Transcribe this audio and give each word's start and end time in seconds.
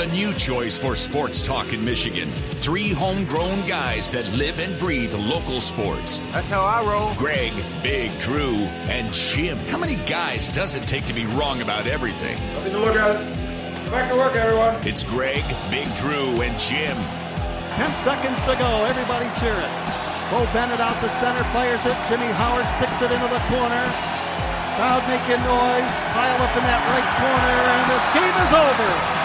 The 0.00 0.06
new 0.06 0.32
choice 0.32 0.78
for 0.78 0.96
sports 0.96 1.44
talk 1.44 1.74
in 1.74 1.84
Michigan. 1.84 2.32
Three 2.64 2.88
homegrown 2.88 3.68
guys 3.68 4.10
that 4.16 4.24
live 4.32 4.58
and 4.58 4.72
breathe 4.80 5.12
local 5.12 5.60
sports. 5.60 6.24
That's 6.32 6.48
how 6.48 6.64
I 6.64 6.80
roll. 6.88 7.12
Greg, 7.20 7.52
Big 7.82 8.08
Drew, 8.18 8.64
and 8.88 9.12
Jim. 9.12 9.58
How 9.68 9.76
many 9.76 9.96
guys 10.08 10.48
does 10.48 10.72
it 10.72 10.88
take 10.88 11.04
to 11.04 11.12
be 11.12 11.26
wrong 11.26 11.60
about 11.60 11.86
everything? 11.86 12.40
Something 12.56 12.72
to 12.72 12.78
look 12.80 12.96
at. 12.96 13.20
Go 13.84 13.90
back 13.92 14.08
to 14.08 14.16
work, 14.16 14.36
everyone. 14.36 14.80
It's 14.88 15.04
Greg, 15.04 15.44
Big 15.68 15.84
Drew, 15.96 16.40
and 16.40 16.58
Jim. 16.58 16.96
Ten 17.76 17.92
seconds 18.00 18.40
to 18.48 18.56
go. 18.56 18.88
Everybody 18.88 19.28
cheering. 19.36 19.68
Beau 20.32 20.48
Bennett 20.56 20.80
out 20.80 20.96
the 21.04 21.12
center, 21.12 21.44
fires 21.52 21.84
it. 21.84 21.92
Jimmy 22.08 22.32
Howard 22.40 22.64
sticks 22.72 23.04
it 23.04 23.12
into 23.12 23.28
the 23.28 23.42
corner. 23.52 23.84
Crowd 24.80 25.04
making 25.12 25.44
noise. 25.44 25.92
Pile 26.16 26.40
up 26.40 26.56
in 26.56 26.64
that 26.64 26.88
right 26.88 27.10
corner, 27.20 27.56
and 27.68 27.84
this 27.92 28.06
game 28.16 28.36
is 28.48 28.52
over. 28.56 29.19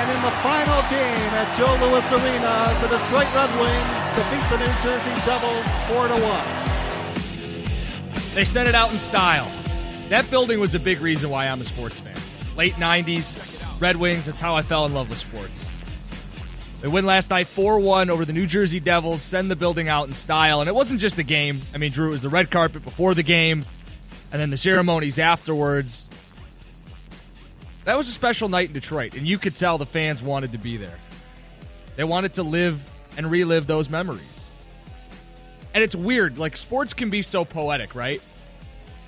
And 0.00 0.08
in 0.10 0.22
the 0.22 0.30
final 0.40 0.80
game 0.88 1.30
at 1.36 1.54
Joe 1.58 1.76
Louis 1.76 2.10
Arena, 2.10 2.74
the 2.80 2.88
Detroit 2.88 3.28
Red 3.34 3.52
Wings 3.60 4.10
defeat 4.16 4.48
the 4.48 4.56
New 4.56 4.72
Jersey 4.80 5.12
Devils 5.26 5.68
4 5.88 6.08
to 6.08 6.16
1. 8.14 8.34
They 8.34 8.46
sent 8.46 8.66
it 8.66 8.74
out 8.74 8.90
in 8.90 8.96
style. 8.96 9.46
That 10.08 10.30
building 10.30 10.58
was 10.58 10.74
a 10.74 10.78
big 10.78 11.02
reason 11.02 11.28
why 11.28 11.48
I'm 11.48 11.60
a 11.60 11.64
sports 11.64 12.00
fan. 12.00 12.16
Late 12.56 12.76
90s, 12.76 13.78
Red 13.78 13.96
Wings, 13.96 14.24
that's 14.24 14.40
how 14.40 14.56
I 14.56 14.62
fell 14.62 14.86
in 14.86 14.94
love 14.94 15.10
with 15.10 15.18
sports. 15.18 15.68
They 16.80 16.88
win 16.88 17.04
last 17.04 17.28
night 17.28 17.46
4 17.48 17.78
1 17.78 18.08
over 18.08 18.24
the 18.24 18.32
New 18.32 18.46
Jersey 18.46 18.80
Devils, 18.80 19.20
send 19.20 19.50
the 19.50 19.56
building 19.56 19.90
out 19.90 20.06
in 20.06 20.14
style. 20.14 20.60
And 20.60 20.68
it 20.70 20.74
wasn't 20.74 21.02
just 21.02 21.16
the 21.16 21.24
game. 21.24 21.60
I 21.74 21.76
mean, 21.76 21.92
Drew, 21.92 22.08
it 22.08 22.12
was 22.12 22.22
the 22.22 22.30
red 22.30 22.50
carpet 22.50 22.82
before 22.84 23.12
the 23.12 23.22
game, 23.22 23.66
and 24.32 24.40
then 24.40 24.48
the 24.48 24.56
ceremonies 24.56 25.18
afterwards. 25.18 26.08
That 27.90 27.96
was 27.96 28.06
a 28.06 28.12
special 28.12 28.48
night 28.48 28.68
in 28.68 28.72
Detroit, 28.72 29.16
and 29.16 29.26
you 29.26 29.36
could 29.36 29.56
tell 29.56 29.76
the 29.76 29.84
fans 29.84 30.22
wanted 30.22 30.52
to 30.52 30.58
be 30.58 30.76
there. 30.76 30.96
They 31.96 32.04
wanted 32.04 32.34
to 32.34 32.44
live 32.44 32.84
and 33.16 33.28
relive 33.28 33.66
those 33.66 33.90
memories. 33.90 34.52
And 35.74 35.82
it's 35.82 35.96
weird, 35.96 36.38
like 36.38 36.56
sports 36.56 36.94
can 36.94 37.10
be 37.10 37.20
so 37.20 37.44
poetic, 37.44 37.96
right? 37.96 38.22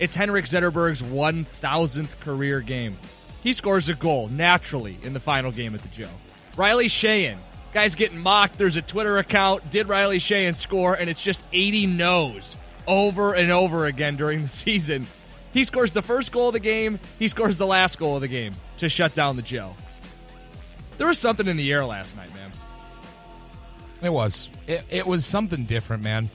It's 0.00 0.16
Henrik 0.16 0.46
Zetterberg's 0.46 1.00
1000th 1.00 2.18
career 2.18 2.60
game. 2.60 2.98
He 3.44 3.52
scores 3.52 3.88
a 3.88 3.94
goal 3.94 4.28
naturally 4.28 4.98
in 5.04 5.12
the 5.12 5.20
final 5.20 5.52
game 5.52 5.76
at 5.76 5.82
the 5.82 5.88
Joe. 5.88 6.10
Riley 6.56 6.86
Sheahan, 6.86 7.36
guy's 7.72 7.94
getting 7.94 8.18
mocked. 8.18 8.58
There's 8.58 8.76
a 8.76 8.82
Twitter 8.82 9.18
account. 9.18 9.70
Did 9.70 9.86
Riley 9.86 10.18
Sheahan 10.18 10.56
score? 10.56 10.94
And 10.94 11.08
it's 11.08 11.22
just 11.22 11.40
80 11.52 11.86
no's 11.86 12.56
over 12.88 13.34
and 13.34 13.52
over 13.52 13.86
again 13.86 14.16
during 14.16 14.42
the 14.42 14.48
season. 14.64 15.06
He 15.52 15.64
scores 15.64 15.92
the 15.92 16.02
first 16.02 16.32
goal 16.32 16.48
of 16.48 16.52
the 16.54 16.60
game. 16.60 16.98
He 17.18 17.28
scores 17.28 17.56
the 17.56 17.66
last 17.66 17.98
goal 17.98 18.16
of 18.16 18.22
the 18.22 18.28
game 18.28 18.54
to 18.78 18.88
shut 18.88 19.14
down 19.14 19.36
the 19.36 19.42
Joe. 19.42 19.74
There 20.98 21.06
was 21.06 21.18
something 21.18 21.46
in 21.46 21.56
the 21.56 21.72
air 21.72 21.84
last 21.84 22.16
night, 22.16 22.32
man. 22.34 22.50
It 24.02 24.10
was. 24.10 24.50
It, 24.66 24.84
it 24.90 25.06
was 25.06 25.24
something 25.26 25.64
different, 25.64 26.02
man. 26.02 26.30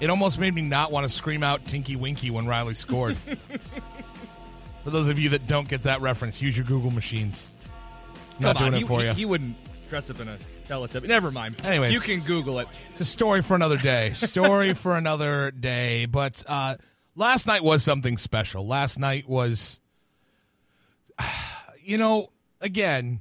It 0.00 0.10
almost 0.10 0.38
made 0.38 0.54
me 0.54 0.62
not 0.62 0.90
want 0.90 1.04
to 1.04 1.08
scream 1.08 1.42
out 1.42 1.64
Tinky 1.64 1.96
Winky 1.96 2.30
when 2.30 2.46
Riley 2.46 2.74
scored. 2.74 3.16
for 4.84 4.90
those 4.90 5.08
of 5.08 5.18
you 5.18 5.30
that 5.30 5.46
don't 5.46 5.68
get 5.68 5.84
that 5.84 6.00
reference, 6.00 6.42
use 6.42 6.56
your 6.56 6.66
Google 6.66 6.90
machines. 6.90 7.50
Not 8.40 8.56
Come 8.56 8.66
on, 8.66 8.72
doing 8.72 8.80
he, 8.80 8.84
it 8.84 8.88
for 8.88 9.00
he- 9.00 9.06
you. 9.06 9.12
He 9.14 9.24
wouldn't 9.24 9.56
dress 9.88 10.10
up 10.10 10.20
in 10.20 10.28
a 10.28 10.38
Teletubby. 10.66 11.06
Never 11.06 11.30
mind. 11.30 11.64
Anyways. 11.64 11.92
you 11.92 12.00
can 12.00 12.20
Google 12.20 12.58
it. 12.58 12.68
It's 12.90 13.00
a 13.00 13.04
story 13.04 13.42
for 13.42 13.54
another 13.54 13.76
day. 13.76 14.10
Story 14.14 14.74
for 14.74 14.96
another 14.96 15.50
day. 15.50 16.06
But 16.06 16.42
uh, 16.48 16.76
last 17.16 17.46
night 17.46 17.62
was 17.62 17.82
something 17.82 18.16
special. 18.16 18.66
Last 18.66 18.98
night 18.98 19.28
was, 19.28 19.80
you 21.82 21.98
know, 21.98 22.30
again, 22.60 23.20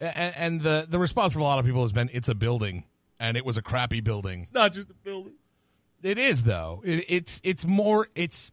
and, 0.00 0.34
and 0.36 0.60
the 0.62 0.86
the 0.88 0.98
response 0.98 1.32
from 1.32 1.42
a 1.42 1.44
lot 1.44 1.58
of 1.58 1.64
people 1.64 1.82
has 1.82 1.92
been 1.92 2.10
it's 2.12 2.28
a 2.28 2.34
building, 2.34 2.84
and 3.20 3.36
it 3.36 3.44
was 3.44 3.56
a 3.56 3.62
crappy 3.62 4.00
building. 4.00 4.40
It's 4.40 4.52
not 4.52 4.72
just 4.72 4.90
a 4.90 4.94
building. 4.94 5.34
It 6.02 6.18
is 6.18 6.42
though. 6.42 6.82
It, 6.84 7.04
it's 7.08 7.40
it's 7.44 7.66
more 7.66 8.08
it's 8.14 8.52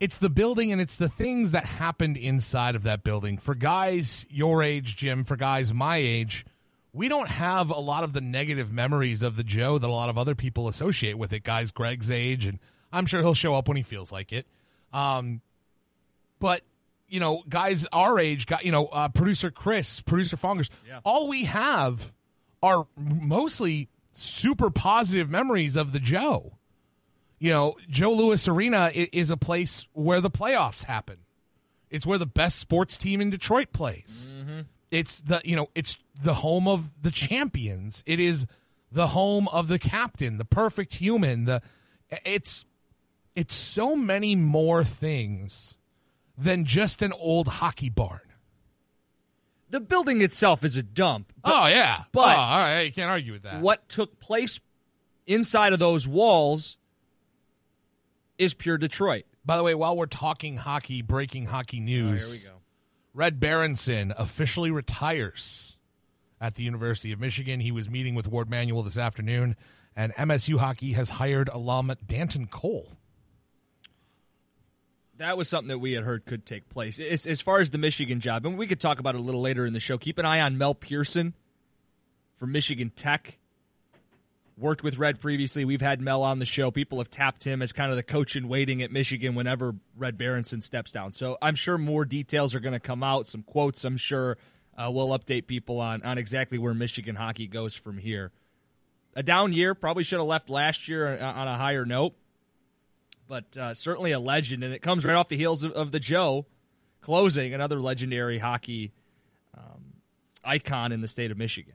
it's 0.00 0.18
the 0.18 0.30
building 0.30 0.70
and 0.70 0.80
it's 0.80 0.96
the 0.96 1.08
things 1.08 1.52
that 1.52 1.64
happened 1.64 2.16
inside 2.16 2.74
of 2.74 2.82
that 2.84 3.02
building. 3.02 3.38
For 3.38 3.54
guys 3.54 4.26
your 4.28 4.62
age, 4.62 4.96
Jim, 4.96 5.24
for 5.24 5.36
guys 5.36 5.72
my 5.72 5.96
age, 5.96 6.44
we 6.92 7.08
don't 7.08 7.28
have 7.28 7.70
a 7.70 7.78
lot 7.80 8.04
of 8.04 8.12
the 8.12 8.20
negative 8.20 8.72
memories 8.72 9.22
of 9.22 9.36
the 9.36 9.44
Joe 9.44 9.78
that 9.78 9.86
a 9.86 9.92
lot 9.92 10.08
of 10.08 10.18
other 10.18 10.34
people 10.34 10.68
associate 10.68 11.18
with 11.18 11.32
it. 11.32 11.42
Guys 11.42 11.72
Greg's 11.72 12.10
age, 12.10 12.46
and 12.46 12.58
I'm 12.94 13.06
sure 13.06 13.20
he'll 13.20 13.34
show 13.34 13.54
up 13.54 13.68
when 13.68 13.76
he 13.76 13.82
feels 13.82 14.12
like 14.12 14.32
it. 14.32 14.46
Um, 14.92 15.40
but 16.38 16.62
you 17.08 17.20
know, 17.20 17.42
guys 17.48 17.86
our 17.92 18.18
age, 18.18 18.46
got 18.46 18.64
you 18.64 18.72
know, 18.72 18.86
uh, 18.86 19.08
producer 19.08 19.50
Chris, 19.50 20.00
producer 20.00 20.36
Fongers, 20.36 20.70
all 21.04 21.28
we 21.28 21.44
have 21.44 22.12
are 22.62 22.86
mostly 22.96 23.88
super 24.12 24.70
positive 24.70 25.28
memories 25.30 25.76
of 25.76 25.92
the 25.92 26.00
Joe. 26.00 26.58
You 27.38 27.50
know, 27.52 27.74
Joe 27.90 28.12
Louis 28.12 28.48
Arena 28.48 28.90
is 28.94 29.30
a 29.30 29.36
place 29.36 29.86
where 29.92 30.20
the 30.20 30.30
playoffs 30.30 30.84
happen. 30.84 31.18
It's 31.90 32.06
where 32.06 32.18
the 32.18 32.26
best 32.26 32.58
sports 32.58 32.96
team 32.96 33.20
in 33.20 33.30
Detroit 33.30 33.72
plays. 33.72 34.34
It's 34.90 35.20
the 35.20 35.40
you 35.44 35.56
know, 35.56 35.68
it's 35.74 35.98
the 36.22 36.34
home 36.34 36.66
of 36.66 36.90
the 37.02 37.10
champions. 37.10 38.02
It 38.06 38.18
is 38.18 38.46
the 38.90 39.08
home 39.08 39.48
of 39.48 39.68
the 39.68 39.78
captain, 39.78 40.38
the 40.38 40.44
perfect 40.44 40.94
human. 40.94 41.44
The 41.44 41.60
it's 42.24 42.64
it's 43.34 43.54
so 43.54 43.96
many 43.96 44.34
more 44.36 44.84
things 44.84 45.76
than 46.36 46.64
just 46.64 47.02
an 47.02 47.12
old 47.12 47.48
hockey 47.48 47.88
barn. 47.90 48.20
The 49.70 49.80
building 49.80 50.20
itself 50.20 50.64
is 50.64 50.76
a 50.76 50.82
dump. 50.82 51.32
oh 51.44 51.66
yeah, 51.66 52.04
but- 52.12 52.36
oh, 52.36 52.40
all 52.40 52.58
right, 52.58 52.82
you 52.82 52.92
can't 52.92 53.10
argue 53.10 53.32
with 53.32 53.42
that. 53.42 53.60
What 53.60 53.88
took 53.88 54.20
place 54.20 54.60
inside 55.26 55.72
of 55.72 55.78
those 55.78 56.06
walls 56.06 56.78
is 58.38 58.54
pure 58.54 58.78
Detroit. 58.78 59.24
By 59.44 59.56
the 59.56 59.62
way, 59.62 59.74
while 59.74 59.96
we're 59.96 60.06
talking 60.06 60.56
hockey, 60.56 61.02
breaking 61.02 61.46
hockey 61.46 61.80
news. 61.80 62.24
Oh, 62.24 62.30
here 62.32 62.40
we 62.40 62.46
go. 62.46 62.60
Red 63.12 63.38
Berenson 63.38 64.12
officially 64.16 64.70
retires 64.70 65.76
at 66.40 66.54
the 66.56 66.62
University 66.64 67.12
of 67.12 67.20
Michigan. 67.20 67.60
He 67.60 67.70
was 67.70 67.88
meeting 67.88 68.14
with 68.14 68.26
Warde 68.26 68.50
Manuel 68.50 68.82
this 68.82 68.98
afternoon, 68.98 69.54
and 69.94 70.12
MSU 70.14 70.58
hockey 70.58 70.92
has 70.92 71.10
hired 71.10 71.48
alum 71.50 71.92
Danton 72.06 72.46
Cole. 72.46 72.96
That 75.18 75.36
was 75.36 75.48
something 75.48 75.68
that 75.68 75.78
we 75.78 75.92
had 75.92 76.04
heard 76.04 76.24
could 76.24 76.44
take 76.44 76.68
place. 76.68 76.98
As, 76.98 77.26
as 77.26 77.40
far 77.40 77.60
as 77.60 77.70
the 77.70 77.78
Michigan 77.78 78.20
job, 78.20 78.44
and 78.46 78.58
we 78.58 78.66
could 78.66 78.80
talk 78.80 78.98
about 78.98 79.14
it 79.14 79.18
a 79.18 79.22
little 79.22 79.40
later 79.40 79.64
in 79.64 79.72
the 79.72 79.80
show. 79.80 79.96
Keep 79.96 80.18
an 80.18 80.26
eye 80.26 80.40
on 80.40 80.58
Mel 80.58 80.74
Pearson 80.74 81.34
from 82.36 82.52
Michigan 82.52 82.90
Tech. 82.94 83.38
Worked 84.56 84.84
with 84.84 84.98
Red 84.98 85.20
previously. 85.20 85.64
We've 85.64 85.80
had 85.80 86.00
Mel 86.00 86.22
on 86.22 86.38
the 86.38 86.44
show. 86.44 86.70
People 86.70 86.98
have 86.98 87.10
tapped 87.10 87.44
him 87.44 87.60
as 87.60 87.72
kind 87.72 87.90
of 87.90 87.96
the 87.96 88.04
coach 88.04 88.36
in 88.36 88.48
waiting 88.48 88.82
at 88.82 88.92
Michigan 88.92 89.34
whenever 89.34 89.74
Red 89.96 90.16
Berenson 90.16 90.62
steps 90.62 90.92
down. 90.92 91.12
So 91.12 91.38
I'm 91.42 91.56
sure 91.56 91.76
more 91.76 92.04
details 92.04 92.54
are 92.54 92.60
going 92.60 92.72
to 92.72 92.80
come 92.80 93.02
out. 93.02 93.26
Some 93.26 93.42
quotes, 93.42 93.84
I'm 93.84 93.96
sure, 93.96 94.36
uh, 94.76 94.90
will 94.92 95.16
update 95.16 95.46
people 95.48 95.80
on 95.80 96.02
on 96.02 96.18
exactly 96.18 96.58
where 96.58 96.74
Michigan 96.74 97.16
hockey 97.16 97.48
goes 97.48 97.74
from 97.74 97.98
here. 97.98 98.30
A 99.16 99.22
down 99.24 99.52
year, 99.52 99.74
probably 99.74 100.02
should 100.04 100.18
have 100.18 100.28
left 100.28 100.50
last 100.50 100.88
year 100.88 101.16
uh, 101.16 101.32
on 101.32 101.48
a 101.48 101.56
higher 101.56 101.84
note 101.84 102.14
but 103.28 103.56
uh, 103.56 103.74
certainly 103.74 104.12
a 104.12 104.18
legend, 104.20 104.62
and 104.64 104.72
it 104.74 104.82
comes 104.82 105.04
right 105.04 105.14
off 105.14 105.28
the 105.28 105.36
heels 105.36 105.64
of, 105.64 105.72
of 105.72 105.90
the 105.92 106.00
Joe 106.00 106.46
closing, 107.00 107.54
another 107.54 107.80
legendary 107.80 108.38
hockey 108.38 108.92
um, 109.56 109.94
icon 110.44 110.92
in 110.92 111.00
the 111.00 111.08
state 111.08 111.30
of 111.30 111.36
Michigan. 111.36 111.74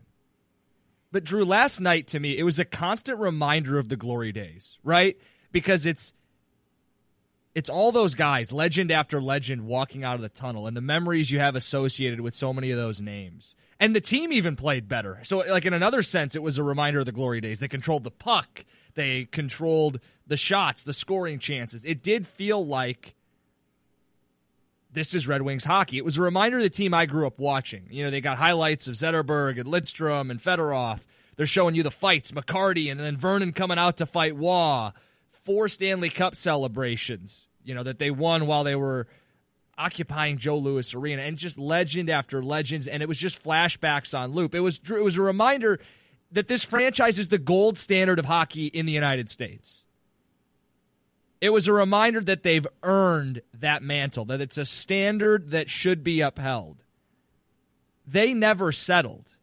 But 1.12 1.24
Drew, 1.24 1.46
last 1.46 1.80
night 1.80 2.08
to 2.10 2.20
me, 2.20 2.38
it 2.38 2.44
was 2.44 2.60
a 2.60 2.66
constant 2.66 3.20
reminder 3.20 3.78
of 3.78 3.90
the 3.90 3.96
glory 3.96 4.32
days, 4.32 4.78
right? 4.84 5.18
Because 5.52 5.86
it's 5.86 6.14
It's 7.56 7.70
all 7.70 7.92
those 7.92 8.14
guys, 8.14 8.52
legend 8.52 8.92
after 8.92 9.20
legend, 9.20 9.66
walking 9.66 10.04
out 10.04 10.16
of 10.16 10.22
the 10.22 10.30
tunnel, 10.30 10.68
and 10.68 10.78
the 10.78 10.82
memories 10.82 11.32
you 11.32 11.40
have 11.40 11.56
associated 11.56 12.22
with 12.22 12.36
so 12.36 12.54
many 12.54 12.70
of 12.72 12.78
those 12.78 13.02
names. 13.02 13.56
And 13.80 13.96
the 13.96 14.02
team 14.02 14.34
even 14.34 14.56
played 14.56 14.90
better. 14.90 15.20
So, 15.24 15.38
like 15.38 15.66
in 15.66 15.74
another 15.74 16.02
sense, 16.02 16.36
it 16.36 16.44
was 16.44 16.58
a 16.58 16.64
reminder 16.64 17.00
of 17.00 17.06
the 17.06 17.12
glory 17.12 17.40
days. 17.40 17.60
They 17.60 17.68
controlled 17.68 18.04
the 18.04 18.12
puck, 18.12 18.66
they 18.96 19.26
controlled 19.26 20.00
the 20.28 20.38
shots, 20.38 20.84
the 20.84 20.94
scoring 20.94 21.40
chances. 21.40 21.86
It 21.86 22.04
did 22.04 22.28
feel 22.28 22.66
like 22.66 23.16
this 24.92 25.14
is 25.14 25.28
Red 25.28 25.44
Wings 25.44 25.64
hockey. 25.64 25.98
It 25.98 26.06
was 26.06 26.18
a 26.18 26.22
reminder 26.22 26.58
of 26.58 26.64
the 26.64 26.70
team 26.70 26.94
I 26.94 27.06
grew 27.06 27.28
up 27.28 27.40
watching. 27.40 27.88
You 27.90 28.04
know, 28.04 28.12
they 28.12 28.22
got 28.22 28.38
highlights 28.38 28.88
of 28.88 28.96
Zetterberg 28.96 29.60
and 29.60 29.70
Lidstrom 29.70 30.32
and 30.32 30.40
Fedorov. 30.40 31.06
They're 31.36 31.46
showing 31.46 31.76
you 31.76 31.84
the 31.84 31.92
fights, 31.92 32.32
McCarty, 32.32 32.92
and 32.92 33.00
then 33.00 33.16
Vernon 33.16 33.54
coming 33.54 33.78
out 33.78 33.98
to 33.98 34.06
fight 34.06 34.36
Roy. 34.36 34.90
Four 35.30 35.70
Stanley 35.70 36.10
Cup 36.10 36.36
celebrations, 36.36 37.48
you 37.64 37.74
know, 37.74 37.84
that 37.84 37.98
they 37.98 38.12
won 38.12 38.46
while 38.46 38.64
they 38.64 38.76
were 38.76 39.08
occupying 39.80 40.38
Joe 40.38 40.58
Louis 40.58 40.94
Arena, 40.94 41.24
and 41.24 41.38
just 41.38 41.58
legend 41.58 42.10
after 42.10 42.44
legends. 42.44 42.88
And 42.88 43.02
it 43.02 43.08
was 43.08 43.18
just 43.18 43.44
flashbacks 43.44 44.18
on 44.18 44.34
loop. 44.34 44.54
It 44.54 44.60
was 44.60 44.80
it 44.86 45.04
was 45.04 45.18
a 45.18 45.22
reminder 45.24 45.80
that 46.32 46.48
this 46.48 46.64
franchise 46.64 47.18
is 47.18 47.30
the 47.30 47.40
gold 47.40 47.78
standard 47.78 48.20
of 48.20 48.26
hockey 48.26 48.68
in 48.68 48.86
the 48.86 48.92
United 48.92 49.30
States. 49.30 49.86
It 51.42 51.52
was 51.52 51.68
a 51.68 51.74
reminder 51.74 52.20
that 52.22 52.44
they've 52.44 52.68
earned 52.84 53.42
that 53.58 53.82
mantle, 53.82 54.26
that 54.26 54.42
it's 54.42 54.58
a 54.58 54.66
standard 54.66 55.52
that 55.52 55.70
should 55.70 56.04
be 56.04 56.20
upheld. 56.20 56.84
They 58.06 58.34
never 58.34 58.72
settled, 58.74 59.36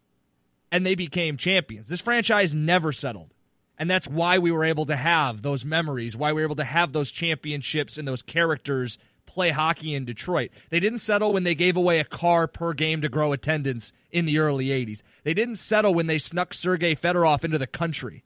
and 0.71 0.85
they 0.85 0.95
became 0.95 1.39
champions. 1.39 1.89
This 1.89 2.03
franchise 2.03 2.55
never 2.55 2.93
settled. 2.93 3.33
And 3.79 3.91
that's 3.91 4.09
why 4.09 4.39
we 4.39 4.51
were 4.51 4.65
able 4.65 4.87
to 4.87 4.97
have 4.97 5.43
those 5.43 5.65
memories, 5.65 6.17
why 6.17 6.33
we 6.33 6.41
were 6.41 6.47
able 6.47 6.57
to 6.57 6.65
have 6.65 6.93
those 6.93 7.11
championships 7.11 7.99
and 7.99 8.09
those 8.09 8.23
characters 8.23 8.99
play 9.37 9.51
hockey 9.51 9.95
in 9.95 10.05
Detroit. 10.05 10.51
They 10.71 10.81
didn't 10.81 10.99
settle 10.99 11.33
when 11.33 11.45
they 11.45 11.55
gave 11.55 11.77
away 11.77 12.01
a 12.01 12.05
car 12.05 12.49
per 12.49 12.73
game 12.73 13.03
to 13.03 13.09
grow 13.09 13.33
attendance 13.33 13.93
in 14.11 14.25
the 14.25 14.39
early 14.39 14.67
80s. 14.67 15.03
They 15.25 15.35
didn't 15.35 15.57
settle 15.57 15.95
when 15.95 16.07
they 16.07 16.19
snuck 16.19 16.55
Sergei 16.55 16.95
Fedorov 16.95 17.45
into 17.45 17.59
the 17.59 17.67
country 17.67 18.25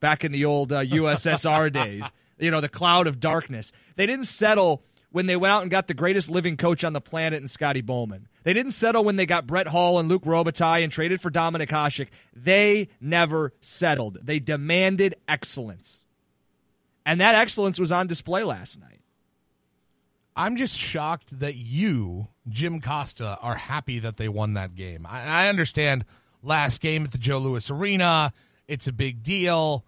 back 0.00 0.24
in 0.24 0.32
the 0.32 0.44
old 0.44 0.72
uh, 0.72 0.80
USSR 0.82 1.72
days 1.72 2.04
you 2.38 2.50
know, 2.50 2.60
the 2.60 2.68
cloud 2.68 3.06
of 3.06 3.20
darkness. 3.20 3.72
They 3.96 4.06
didn't 4.06 4.26
settle 4.26 4.82
when 5.10 5.26
they 5.26 5.36
went 5.36 5.52
out 5.52 5.62
and 5.62 5.70
got 5.70 5.86
the 5.86 5.94
greatest 5.94 6.30
living 6.30 6.56
coach 6.56 6.84
on 6.84 6.92
the 6.92 7.00
planet 7.00 7.40
in 7.40 7.48
Scotty 7.48 7.80
Bowman. 7.80 8.28
They 8.42 8.52
didn't 8.52 8.72
settle 8.72 9.04
when 9.04 9.16
they 9.16 9.26
got 9.26 9.46
Brett 9.46 9.68
Hull 9.68 9.98
and 9.98 10.08
Luc 10.08 10.24
Robitaille 10.24 10.82
and 10.82 10.92
traded 10.92 11.20
for 11.20 11.30
Dominik 11.30 11.68
Hasek. 11.68 12.08
They 12.34 12.88
never 13.00 13.52
settled. 13.60 14.18
They 14.22 14.40
demanded 14.40 15.14
excellence. 15.28 16.06
And 17.06 17.20
that 17.20 17.34
excellence 17.34 17.78
was 17.78 17.92
on 17.92 18.06
display 18.06 18.42
last 18.42 18.80
night. 18.80 19.00
I'm 20.36 20.56
just 20.56 20.76
shocked 20.78 21.38
that 21.40 21.56
you, 21.56 22.28
Jim 22.48 22.80
Costa, 22.80 23.38
are 23.40 23.54
happy 23.54 23.98
that 24.00 24.16
they 24.16 24.28
won 24.28 24.54
that 24.54 24.74
game. 24.74 25.06
I, 25.08 25.44
I 25.44 25.48
understand 25.48 26.04
last 26.42 26.80
game 26.80 27.04
at 27.04 27.12
the 27.12 27.18
Joe 27.18 27.38
Louis 27.38 27.70
Arena, 27.70 28.32
it's 28.66 28.86
a 28.86 28.92
big 28.92 29.22
deal, 29.22 29.84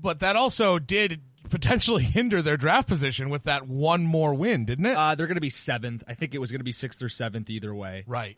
but 0.00 0.20
that 0.20 0.36
also 0.36 0.78
did 0.78 1.20
potentially 1.48 2.02
hinder 2.04 2.42
their 2.42 2.56
draft 2.56 2.88
position 2.88 3.30
with 3.30 3.44
that 3.44 3.66
one 3.66 4.04
more 4.04 4.34
win, 4.34 4.64
didn't 4.64 4.86
it? 4.86 4.96
Uh, 4.96 5.14
they're 5.14 5.26
going 5.26 5.36
to 5.36 5.40
be 5.40 5.50
seventh. 5.50 6.04
I 6.06 6.14
think 6.14 6.34
it 6.34 6.38
was 6.38 6.50
going 6.50 6.60
to 6.60 6.64
be 6.64 6.72
sixth 6.72 7.02
or 7.02 7.08
seventh 7.08 7.48
either 7.48 7.74
way. 7.74 8.04
Right. 8.06 8.36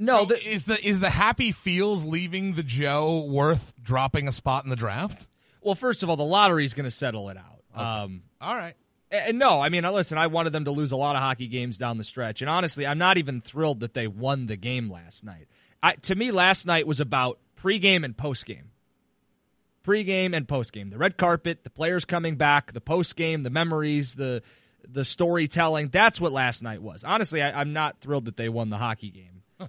No, 0.00 0.20
so 0.20 0.24
the, 0.26 0.48
is 0.48 0.64
the 0.66 0.86
is 0.86 1.00
the 1.00 1.10
happy 1.10 1.50
feels 1.50 2.04
leaving 2.04 2.52
the 2.52 2.62
Joe 2.62 3.24
worth 3.24 3.74
dropping 3.82 4.28
a 4.28 4.32
spot 4.32 4.62
in 4.62 4.70
the 4.70 4.76
draft? 4.76 5.26
Well, 5.60 5.74
first 5.74 6.04
of 6.04 6.10
all, 6.10 6.16
the 6.16 6.22
lottery 6.22 6.64
is 6.64 6.72
going 6.72 6.84
to 6.84 6.90
settle 6.90 7.30
it 7.30 7.36
out. 7.36 7.64
Okay. 7.74 7.84
Um, 7.84 8.22
all 8.40 8.54
right. 8.54 8.74
And 9.10 9.38
no, 9.38 9.60
I 9.60 9.70
mean, 9.70 9.84
listen, 9.84 10.18
I 10.18 10.26
wanted 10.26 10.50
them 10.52 10.66
to 10.66 10.70
lose 10.70 10.92
a 10.92 10.96
lot 10.96 11.16
of 11.16 11.22
hockey 11.22 11.48
games 11.48 11.78
down 11.78 11.96
the 11.96 12.04
stretch, 12.04 12.42
and 12.42 12.50
honestly, 12.50 12.86
I'm 12.86 12.98
not 12.98 13.16
even 13.16 13.40
thrilled 13.40 13.80
that 13.80 13.94
they 13.94 14.06
won 14.06 14.46
the 14.46 14.56
game 14.56 14.90
last 14.90 15.24
night. 15.24 15.48
I, 15.82 15.94
to 15.94 16.14
me, 16.14 16.30
last 16.30 16.66
night 16.66 16.86
was 16.86 17.00
about 17.00 17.38
pregame 17.56 18.04
and 18.04 18.16
postgame 18.16 18.64
pregame 19.88 20.36
and 20.36 20.46
postgame. 20.46 20.90
The 20.90 20.98
red 20.98 21.16
carpet, 21.16 21.64
the 21.64 21.70
players 21.70 22.04
coming 22.04 22.36
back, 22.36 22.72
the 22.72 22.80
postgame, 22.80 23.42
the 23.42 23.50
memories, 23.50 24.14
the 24.14 24.42
the 24.86 25.04
storytelling. 25.04 25.88
That's 25.88 26.20
what 26.20 26.32
last 26.32 26.62
night 26.62 26.82
was. 26.82 27.04
Honestly, 27.04 27.42
I, 27.42 27.60
am 27.60 27.72
not 27.72 28.00
thrilled 28.00 28.26
that 28.26 28.36
they 28.36 28.48
won 28.48 28.70
the 28.70 28.78
hockey 28.78 29.10
game. 29.10 29.42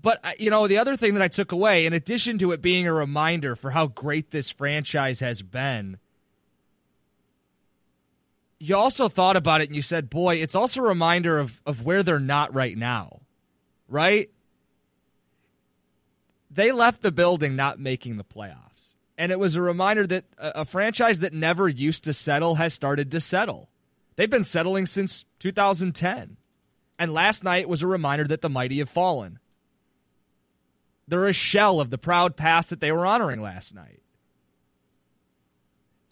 but 0.00 0.20
uh, 0.24 0.32
you 0.38 0.50
know, 0.50 0.66
the 0.66 0.78
other 0.78 0.96
thing 0.96 1.14
that 1.14 1.22
I 1.22 1.28
took 1.28 1.52
away, 1.52 1.86
in 1.86 1.92
addition 1.92 2.38
to 2.38 2.52
it 2.52 2.62
being 2.62 2.86
a 2.86 2.92
reminder 2.92 3.54
for 3.54 3.70
how 3.70 3.86
great 3.86 4.30
this 4.30 4.50
franchise 4.50 5.20
has 5.20 5.42
been, 5.42 5.98
you 8.62 8.76
also 8.76 9.08
thought 9.08 9.36
about 9.36 9.60
it 9.60 9.68
and 9.68 9.76
you 9.76 9.82
said, 9.82 10.08
"Boy, 10.08 10.36
it's 10.36 10.54
also 10.54 10.80
a 10.80 10.88
reminder 10.88 11.38
of 11.38 11.60
of 11.66 11.82
where 11.82 12.02
they're 12.02 12.20
not 12.20 12.54
right 12.54 12.76
now." 12.76 13.22
Right? 13.88 14.30
They 16.50 16.70
left 16.70 17.02
the 17.02 17.12
building 17.12 17.56
not 17.56 17.80
making 17.80 18.18
the 18.18 18.24
playoffs. 18.24 18.94
And 19.18 19.32
it 19.32 19.38
was 19.38 19.56
a 19.56 19.62
reminder 19.62 20.06
that 20.06 20.24
a, 20.38 20.60
a 20.60 20.64
franchise 20.64 21.20
that 21.20 21.32
never 21.32 21.68
used 21.68 22.04
to 22.04 22.12
settle 22.12 22.56
has 22.56 22.74
started 22.74 23.10
to 23.10 23.20
settle. 23.20 23.70
They've 24.16 24.30
been 24.30 24.44
settling 24.44 24.86
since 24.86 25.24
2010. 25.38 26.36
And 26.98 27.12
last 27.12 27.42
night 27.42 27.68
was 27.68 27.82
a 27.82 27.86
reminder 27.86 28.24
that 28.24 28.42
the 28.42 28.50
mighty 28.50 28.78
have 28.78 28.88
fallen. 28.88 29.38
They're 31.08 31.26
a 31.26 31.32
shell 31.32 31.80
of 31.80 31.90
the 31.90 31.98
proud 31.98 32.36
past 32.36 32.70
that 32.70 32.80
they 32.80 32.92
were 32.92 33.06
honoring 33.06 33.42
last 33.42 33.74
night. 33.74 34.01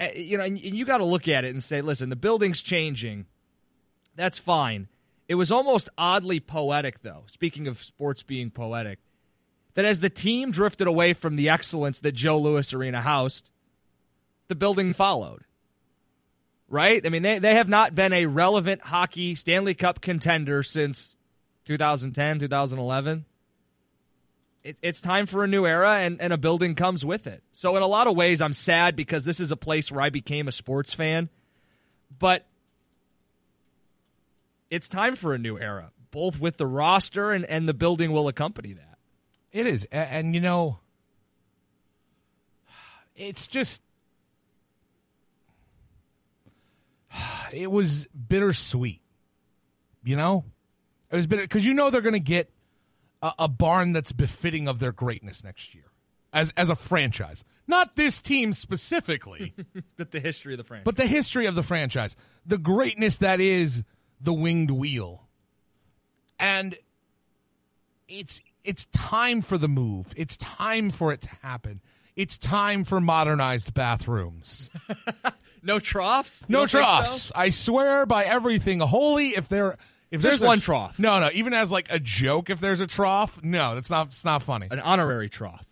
Eh, 0.00 0.12
you 0.16 0.38
know, 0.38 0.44
and 0.44 0.58
you 0.58 0.84
got 0.84 0.98
to 0.98 1.04
look 1.04 1.28
at 1.28 1.44
it 1.44 1.50
and 1.50 1.62
say, 1.62 1.82
listen, 1.82 2.08
the 2.08 2.16
building's 2.16 2.62
changing. 2.62 3.26
That's 4.16 4.38
fine. 4.38 4.88
It 5.28 5.34
was 5.36 5.52
almost 5.52 5.90
oddly 5.96 6.40
poetic, 6.40 7.02
though. 7.02 7.22
Speaking 7.26 7.68
of 7.68 7.78
sports 7.78 8.22
being 8.22 8.50
poetic, 8.50 8.98
that 9.74 9.84
as 9.84 10.00
the 10.00 10.10
team 10.10 10.50
drifted 10.50 10.88
away 10.88 11.12
from 11.12 11.36
the 11.36 11.48
excellence 11.50 12.00
that 12.00 12.12
Joe 12.12 12.38
Louis 12.38 12.72
Arena 12.72 13.02
housed, 13.02 13.50
the 14.48 14.56
building 14.56 14.92
followed. 14.94 15.44
Right? 16.66 17.04
I 17.04 17.10
mean, 17.10 17.22
they, 17.22 17.38
they 17.38 17.54
have 17.54 17.68
not 17.68 17.94
been 17.94 18.12
a 18.12 18.26
relevant 18.26 18.80
hockey 18.80 19.34
Stanley 19.34 19.74
Cup 19.74 20.00
contender 20.00 20.62
since 20.62 21.14
2010, 21.66 22.38
2011. 22.38 23.26
It, 24.62 24.76
it's 24.82 25.00
time 25.00 25.26
for 25.26 25.42
a 25.42 25.46
new 25.46 25.66
era, 25.66 25.98
and, 26.00 26.20
and 26.20 26.32
a 26.32 26.38
building 26.38 26.74
comes 26.74 27.04
with 27.04 27.26
it. 27.26 27.42
So, 27.52 27.76
in 27.76 27.82
a 27.82 27.86
lot 27.86 28.06
of 28.06 28.16
ways, 28.16 28.42
I'm 28.42 28.52
sad 28.52 28.94
because 28.94 29.24
this 29.24 29.40
is 29.40 29.52
a 29.52 29.56
place 29.56 29.90
where 29.90 30.02
I 30.02 30.10
became 30.10 30.48
a 30.48 30.52
sports 30.52 30.92
fan. 30.92 31.30
But 32.18 32.46
it's 34.68 34.88
time 34.88 35.14
for 35.14 35.32
a 35.32 35.38
new 35.38 35.58
era, 35.58 35.92
both 36.10 36.38
with 36.38 36.58
the 36.58 36.66
roster 36.66 37.32
and, 37.32 37.44
and 37.46 37.68
the 37.68 37.74
building 37.74 38.12
will 38.12 38.28
accompany 38.28 38.74
that. 38.74 38.98
It 39.50 39.66
is, 39.66 39.86
and, 39.90 40.08
and 40.10 40.34
you 40.34 40.40
know, 40.40 40.78
it's 43.16 43.46
just 43.46 43.82
it 47.52 47.70
was 47.70 48.08
bittersweet. 48.08 49.00
You 50.02 50.16
know, 50.16 50.44
it 51.10 51.16
was 51.16 51.26
bitter 51.26 51.42
because 51.42 51.64
you 51.66 51.74
know 51.74 51.90
they're 51.90 52.00
going 52.00 52.12
to 52.14 52.20
get 52.20 52.50
a, 53.22 53.32
a, 53.40 53.48
barn 53.48 53.92
that's 53.92 54.12
befitting 54.12 54.68
of 54.68 54.78
their 54.78 54.92
greatness 54.92 55.44
next 55.44 55.74
year 55.74 55.84
as 56.32 56.52
as 56.56 56.70
a 56.70 56.76
franchise. 56.76 57.44
Not 57.66 57.96
this 57.96 58.20
team 58.20 58.52
specifically, 58.52 59.54
but 59.96 60.10
the 60.10 60.20
history 60.20 60.54
of 60.54 60.58
the 60.58 60.64
franchise. 60.64 60.84
But 60.84 60.96
the 60.96 61.06
history 61.06 61.46
of 61.46 61.54
the 61.54 61.62
franchise, 61.62 62.16
the 62.46 62.58
greatness 62.58 63.18
that 63.18 63.40
is 63.40 63.84
the 64.20 64.32
winged 64.32 64.70
wheel, 64.70 65.28
and 66.38 66.76
it's 68.08 68.40
it's 68.64 68.86
time 68.86 69.42
for 69.42 69.58
the 69.58 69.68
move. 69.68 70.12
It's 70.16 70.36
time 70.36 70.90
for 70.90 71.12
it 71.12 71.22
to 71.22 71.30
happen. 71.42 71.80
It's 72.16 72.36
time 72.36 72.84
for 72.84 73.00
modernized 73.00 73.72
bathrooms. 73.72 74.70
no 75.62 75.78
troughs? 75.78 76.44
You 76.48 76.54
no 76.54 76.66
troughs. 76.66 77.22
So? 77.22 77.34
I 77.34 77.50
swear 77.50 78.04
by 78.04 78.24
everything 78.24 78.80
holy 78.80 79.30
if 79.30 79.48
there 79.48 79.76
if 80.10 80.22
there's 80.22 80.40
one 80.40 80.58
a, 80.58 80.60
trough. 80.60 80.98
No, 80.98 81.20
no, 81.20 81.30
even 81.32 81.54
as 81.54 81.70
like 81.70 81.90
a 81.90 82.00
joke 82.00 82.50
if 82.50 82.60
there's 82.60 82.80
a 82.80 82.86
trough. 82.86 83.42
No, 83.42 83.74
that's 83.74 83.90
not 83.90 84.08
it's 84.08 84.24
not 84.24 84.42
funny. 84.42 84.68
An 84.70 84.80
honorary 84.80 85.28
trough. 85.28 85.64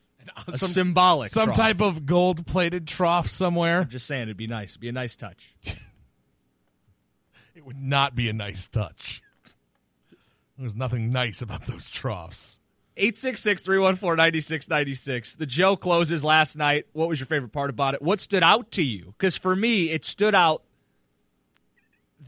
A 0.47 0.57
some, 0.57 0.69
symbolic 0.69 1.31
some 1.31 1.47
trough. 1.47 1.57
type 1.57 1.81
of 1.81 2.07
gold 2.07 2.47
plated 2.47 2.87
trough 2.87 3.29
somewhere. 3.29 3.81
I'm 3.81 3.89
just 3.89 4.07
saying 4.07 4.25
it'd 4.25 4.37
be 4.37 4.47
nice. 4.47 4.73
It'd 4.73 4.81
be 4.81 4.89
a 4.89 4.93
nice 4.93 5.17
touch. 5.17 5.55
it 7.55 7.65
would 7.65 7.81
not 7.81 8.15
be 8.15 8.29
a 8.29 8.33
nice 8.33 8.69
touch. 8.69 9.23
There's 10.59 10.77
nothing 10.77 11.13
nice 11.13 11.41
about 11.43 11.67
those 11.67 11.89
troughs. 11.89 12.61
866 12.97 13.63
314 13.63 14.17
9696. 14.17 15.37
The 15.37 15.47
Joe 15.47 15.77
closes 15.77 16.25
last 16.25 16.57
night. 16.57 16.87
What 16.93 17.09
was 17.09 17.21
your 17.21 17.27
favorite 17.27 17.53
part 17.53 17.71
about 17.71 17.95
it? 17.95 18.03
What 18.03 18.19
stood 18.19 18.43
out 18.43 18.73
to 18.73 18.83
you? 18.83 19.15
Because 19.17 19.37
for 19.37 19.55
me, 19.55 19.91
it 19.91 20.05
stood 20.05 20.35
out 20.35 20.63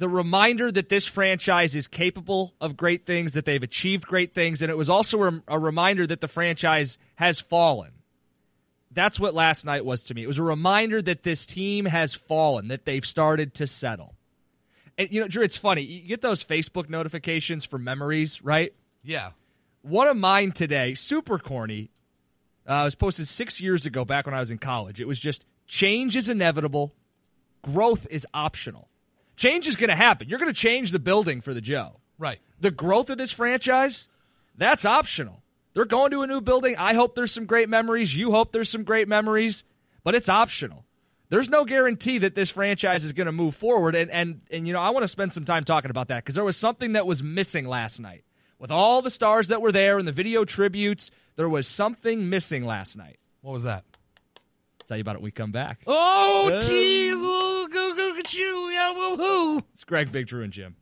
the 0.00 0.08
reminder 0.08 0.72
that 0.72 0.88
this 0.88 1.06
franchise 1.06 1.76
is 1.76 1.86
capable 1.86 2.54
of 2.58 2.74
great 2.74 3.04
things, 3.04 3.34
that 3.34 3.44
they've 3.44 3.62
achieved 3.62 4.06
great 4.06 4.32
things, 4.32 4.62
and 4.62 4.70
it 4.70 4.76
was 4.76 4.88
also 4.88 5.42
a 5.46 5.58
reminder 5.58 6.06
that 6.06 6.22
the 6.22 6.26
franchise 6.26 6.96
has 7.16 7.38
fallen. 7.38 7.92
That's 8.90 9.20
what 9.20 9.34
last 9.34 9.66
night 9.66 9.84
was 9.84 10.02
to 10.04 10.14
me. 10.14 10.22
It 10.22 10.26
was 10.26 10.38
a 10.38 10.42
reminder 10.42 11.02
that 11.02 11.22
this 11.22 11.44
team 11.44 11.84
has 11.84 12.14
fallen, 12.14 12.68
that 12.68 12.86
they've 12.86 13.04
started 13.04 13.52
to 13.56 13.66
settle. 13.66 14.14
And 14.96 15.12
you 15.12 15.20
know, 15.20 15.28
Drew, 15.28 15.42
it's 15.42 15.58
funny. 15.58 15.82
You 15.82 16.08
get 16.08 16.22
those 16.22 16.42
Facebook 16.42 16.88
notifications 16.88 17.66
for 17.66 17.78
memories, 17.78 18.42
right? 18.42 18.72
Yeah. 19.04 19.32
One 19.82 20.08
of 20.08 20.16
mine 20.16 20.52
today, 20.52 20.94
super 20.94 21.38
corny, 21.38 21.90
uh, 22.66 22.84
was 22.84 22.94
posted 22.94 23.28
six 23.28 23.60
years 23.60 23.84
ago, 23.84 24.06
back 24.06 24.24
when 24.24 24.34
I 24.34 24.40
was 24.40 24.50
in 24.50 24.56
college. 24.56 24.98
It 24.98 25.06
was 25.06 25.20
just 25.20 25.44
change 25.66 26.16
is 26.16 26.30
inevitable, 26.30 26.94
growth 27.60 28.06
is 28.10 28.26
optional. 28.32 28.89
Change 29.40 29.66
is 29.66 29.76
going 29.76 29.88
to 29.88 29.96
happen. 29.96 30.28
You're 30.28 30.38
going 30.38 30.52
to 30.52 30.60
change 30.60 30.90
the 30.90 30.98
building 30.98 31.40
for 31.40 31.54
the 31.54 31.62
Joe. 31.62 31.96
Right. 32.18 32.40
The 32.60 32.70
growth 32.70 33.08
of 33.08 33.16
this 33.16 33.32
franchise, 33.32 34.06
that's 34.58 34.84
optional. 34.84 35.42
They're 35.72 35.86
going 35.86 36.10
to 36.10 36.20
a 36.20 36.26
new 36.26 36.42
building. 36.42 36.76
I 36.78 36.92
hope 36.92 37.14
there's 37.14 37.32
some 37.32 37.46
great 37.46 37.70
memories. 37.70 38.14
You 38.14 38.32
hope 38.32 38.52
there's 38.52 38.68
some 38.68 38.84
great 38.84 39.08
memories, 39.08 39.64
but 40.04 40.14
it's 40.14 40.28
optional. 40.28 40.84
There's 41.30 41.48
no 41.48 41.64
guarantee 41.64 42.18
that 42.18 42.34
this 42.34 42.50
franchise 42.50 43.02
is 43.02 43.14
going 43.14 43.28
to 43.28 43.32
move 43.32 43.54
forward. 43.54 43.94
And, 43.94 44.10
and, 44.10 44.42
and, 44.50 44.66
you 44.66 44.74
know, 44.74 44.80
I 44.80 44.90
want 44.90 45.04
to 45.04 45.08
spend 45.08 45.32
some 45.32 45.46
time 45.46 45.64
talking 45.64 45.90
about 45.90 46.08
that 46.08 46.22
because 46.22 46.34
there 46.34 46.44
was 46.44 46.58
something 46.58 46.92
that 46.92 47.06
was 47.06 47.22
missing 47.22 47.64
last 47.64 47.98
night. 47.98 48.24
With 48.58 48.70
all 48.70 49.00
the 49.00 49.08
stars 49.08 49.48
that 49.48 49.62
were 49.62 49.72
there 49.72 49.96
and 49.98 50.06
the 50.06 50.12
video 50.12 50.44
tributes, 50.44 51.10
there 51.36 51.48
was 51.48 51.66
something 51.66 52.28
missing 52.28 52.66
last 52.66 52.94
night. 52.94 53.18
What 53.40 53.52
was 53.52 53.64
that? 53.64 53.84
I'll 54.36 54.86
tell 54.86 54.98
you 54.98 55.00
about 55.00 55.14
it 55.14 55.20
when 55.20 55.28
we 55.28 55.30
come 55.30 55.50
back. 55.50 55.80
Oh, 55.86 56.60
tease! 56.62 57.14
Oh, 57.16 57.68
go, 57.72 57.94
go, 57.94 58.14
get 58.16 58.34
you! 58.34 58.69
Woo, 58.94 59.16
hoo! 59.16 59.60
It's 59.72 59.84
Greg, 59.84 60.10
Big 60.10 60.26
Drew, 60.26 60.42
and 60.42 60.52
Jim. 60.52 60.76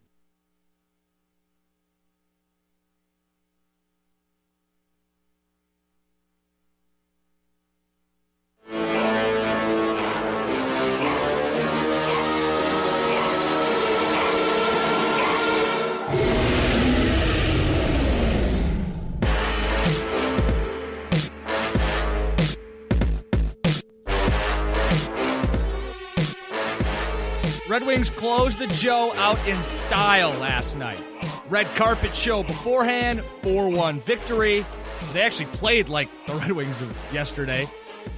Red 27.68 27.84
Wings 27.84 28.08
closed 28.08 28.58
the 28.58 28.66
Joe 28.66 29.12
out 29.16 29.46
in 29.46 29.62
style 29.62 30.30
last 30.38 30.78
night. 30.78 31.04
Red 31.50 31.66
carpet 31.76 32.14
show 32.14 32.42
beforehand, 32.42 33.22
4 33.42 33.68
1 33.68 34.00
victory. 34.00 34.64
They 35.12 35.20
actually 35.20 35.46
played 35.46 35.90
like 35.90 36.08
the 36.26 36.32
Red 36.34 36.52
Wings 36.52 36.80
of 36.80 36.96
yesterday. 37.12 37.68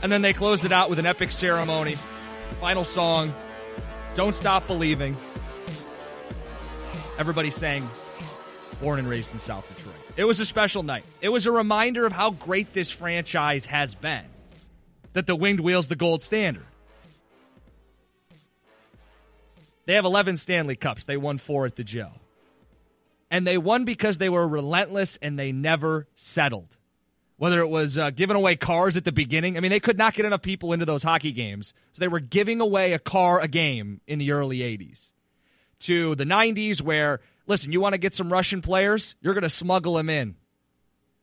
And 0.04 0.12
then 0.12 0.22
they 0.22 0.32
closed 0.32 0.64
it 0.64 0.70
out 0.70 0.88
with 0.88 1.00
an 1.00 1.06
epic 1.06 1.32
ceremony. 1.32 1.96
Final 2.60 2.84
song, 2.84 3.34
Don't 4.14 4.34
Stop 4.34 4.68
Believing. 4.68 5.16
Everybody 7.18 7.50
sang 7.50 7.90
Born 8.80 9.00
and 9.00 9.08
Raised 9.08 9.32
in 9.32 9.40
South 9.40 9.66
Detroit. 9.66 9.96
It 10.16 10.26
was 10.26 10.38
a 10.38 10.46
special 10.46 10.84
night. 10.84 11.04
It 11.20 11.30
was 11.30 11.46
a 11.46 11.52
reminder 11.52 12.06
of 12.06 12.12
how 12.12 12.30
great 12.30 12.72
this 12.72 12.92
franchise 12.92 13.66
has 13.66 13.96
been. 13.96 14.24
That 15.14 15.26
the 15.26 15.34
winged 15.34 15.58
wheel's 15.58 15.88
the 15.88 15.96
gold 15.96 16.22
standard. 16.22 16.66
They 19.90 19.96
have 19.96 20.04
11 20.04 20.36
Stanley 20.36 20.76
Cups. 20.76 21.04
They 21.04 21.16
won 21.16 21.38
four 21.38 21.66
at 21.66 21.74
the 21.74 21.82
Joe. 21.82 22.12
And 23.28 23.44
they 23.44 23.58
won 23.58 23.84
because 23.84 24.18
they 24.18 24.28
were 24.28 24.46
relentless 24.46 25.16
and 25.16 25.36
they 25.36 25.50
never 25.50 26.06
settled. 26.14 26.76
Whether 27.38 27.58
it 27.58 27.68
was 27.68 27.98
uh, 27.98 28.10
giving 28.10 28.36
away 28.36 28.54
cars 28.54 28.96
at 28.96 29.04
the 29.04 29.10
beginning, 29.10 29.56
I 29.56 29.60
mean, 29.60 29.72
they 29.72 29.80
could 29.80 29.98
not 29.98 30.14
get 30.14 30.26
enough 30.26 30.42
people 30.42 30.72
into 30.72 30.86
those 30.86 31.02
hockey 31.02 31.32
games. 31.32 31.74
So 31.90 31.98
they 31.98 32.06
were 32.06 32.20
giving 32.20 32.60
away 32.60 32.92
a 32.92 33.00
car 33.00 33.40
a 33.40 33.48
game 33.48 34.00
in 34.06 34.20
the 34.20 34.30
early 34.30 34.58
80s. 34.58 35.10
To 35.80 36.14
the 36.14 36.24
90s, 36.24 36.80
where, 36.80 37.18
listen, 37.48 37.72
you 37.72 37.80
want 37.80 37.94
to 37.94 37.98
get 37.98 38.14
some 38.14 38.32
Russian 38.32 38.62
players? 38.62 39.16
You're 39.20 39.34
going 39.34 39.42
to 39.42 39.50
smuggle 39.50 39.94
them 39.94 40.08
in. 40.08 40.36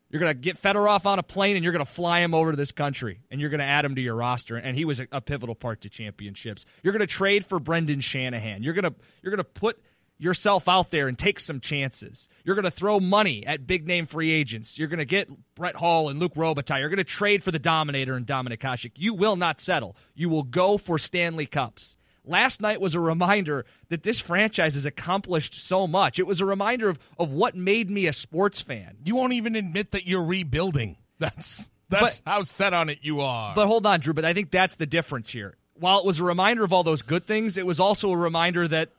You're 0.10 0.22
going 0.22 0.34
to 0.34 0.40
get 0.40 0.58
Fedorov 0.58 1.06
on 1.06 1.20
a 1.20 1.24
plane 1.24 1.56
and 1.56 1.64
you're 1.64 1.74
going 1.74 1.86
to 1.86 1.92
fly 1.92 2.22
him 2.22 2.34
over 2.34 2.52
to 2.52 2.58
this 2.58 2.72
country 2.72 3.20
and 3.30 3.42
you're 3.42 3.50
going 3.50 3.60
to 3.60 3.66
add 3.66 3.84
him 3.84 3.96
to 3.96 4.02
your 4.02 4.16
roster. 4.16 4.56
And 4.56 4.78
he 4.78 4.86
was 4.86 5.00
a, 5.00 5.08
a 5.12 5.20
pivotal 5.22 5.56
part 5.56 5.82
to 5.82 5.90
championships. 5.90 6.66
You're 6.82 6.94
going 6.94 7.02
to 7.02 7.08
trade 7.08 7.46
for 7.46 7.60
Brendan 7.60 8.00
Shanahan. 8.00 8.64
You're 8.64 8.74
going 8.74 8.86
to 8.86 8.96
you're 9.22 9.32
going 9.32 9.40
to 9.40 9.44
put 9.44 9.82
yourself 10.18 10.68
out 10.68 10.92
there 10.92 11.08
and 11.08 11.18
take 11.18 11.40
some 11.40 11.60
chances. 11.60 12.30
You're 12.44 12.56
going 12.56 12.66
to 12.66 12.72
throw 12.72 13.00
money 13.00 13.46
at 13.46 13.68
big 13.68 13.86
name 13.86 14.06
free 14.06 14.32
agents. 14.32 14.80
You're 14.80 14.88
going 14.88 15.00
to 15.00 15.06
get 15.06 15.30
Brett 15.56 15.76
Hull 15.76 16.10
and 16.10 16.20
Luc 16.20 16.34
Robitaille. 16.34 16.80
You're 16.80 16.90
going 16.90 16.98
to 16.98 17.04
trade 17.04 17.44
for 17.44 17.52
the 17.52 17.60
Dominator 17.60 18.16
and 18.16 18.26
Dominik 18.26 18.60
Hasek. 18.60 18.94
You 18.96 19.14
will 19.14 19.36
not 19.36 19.60
settle. 19.60 19.96
You 20.16 20.30
will 20.30 20.44
go 20.44 20.78
for 20.78 20.98
Stanley 20.98 21.46
Cups. 21.46 21.96
Last 22.28 22.62
night 22.62 22.82
was 22.82 22.94
a 22.94 23.00
reminder 23.00 23.66
that 23.90 24.04
this 24.04 24.20
franchise 24.20 24.74
has 24.74 24.86
accomplished 24.86 25.54
so 25.54 25.88
much. 25.88 26.20
It 26.20 26.28
was 26.28 26.42
a 26.42 26.46
reminder 26.46 26.90
of, 26.90 27.00
of 27.18 27.32
what 27.32 27.56
made 27.56 27.90
me 27.90 28.06
a 28.06 28.14
sports 28.14 28.60
fan. 28.62 28.98
You 29.06 29.16
won't 29.16 29.34
even 29.34 29.56
admit 29.56 29.92
that 29.92 30.06
you're 30.06 30.24
rebuilding. 30.24 30.98
That's 31.20 31.70
that's 31.90 32.20
But- 32.20 32.32
how 32.32 32.44
set 32.44 32.74
on 32.74 32.90
it 32.90 33.00
you 33.02 33.22
are. 33.22 33.56
But 33.56 33.68
hold 33.68 33.86
on, 33.88 34.02
Drew. 34.02 34.14
But 34.14 34.26
I 34.26 34.34
think 34.34 34.52
that's 34.52 34.76
the 34.76 34.86
difference 34.86 35.30
here. 35.30 35.56
While 35.74 36.00
it 36.00 36.06
was 36.06 36.20
a 36.20 36.24
reminder 36.26 36.64
of 36.66 36.74
all 36.74 36.84
those 36.84 37.02
good 37.02 37.26
things, 37.26 37.58
it 37.58 37.66
was 37.66 37.80
also 37.80 38.12
a 38.12 38.18
reminder 38.18 38.68
that 38.68 38.90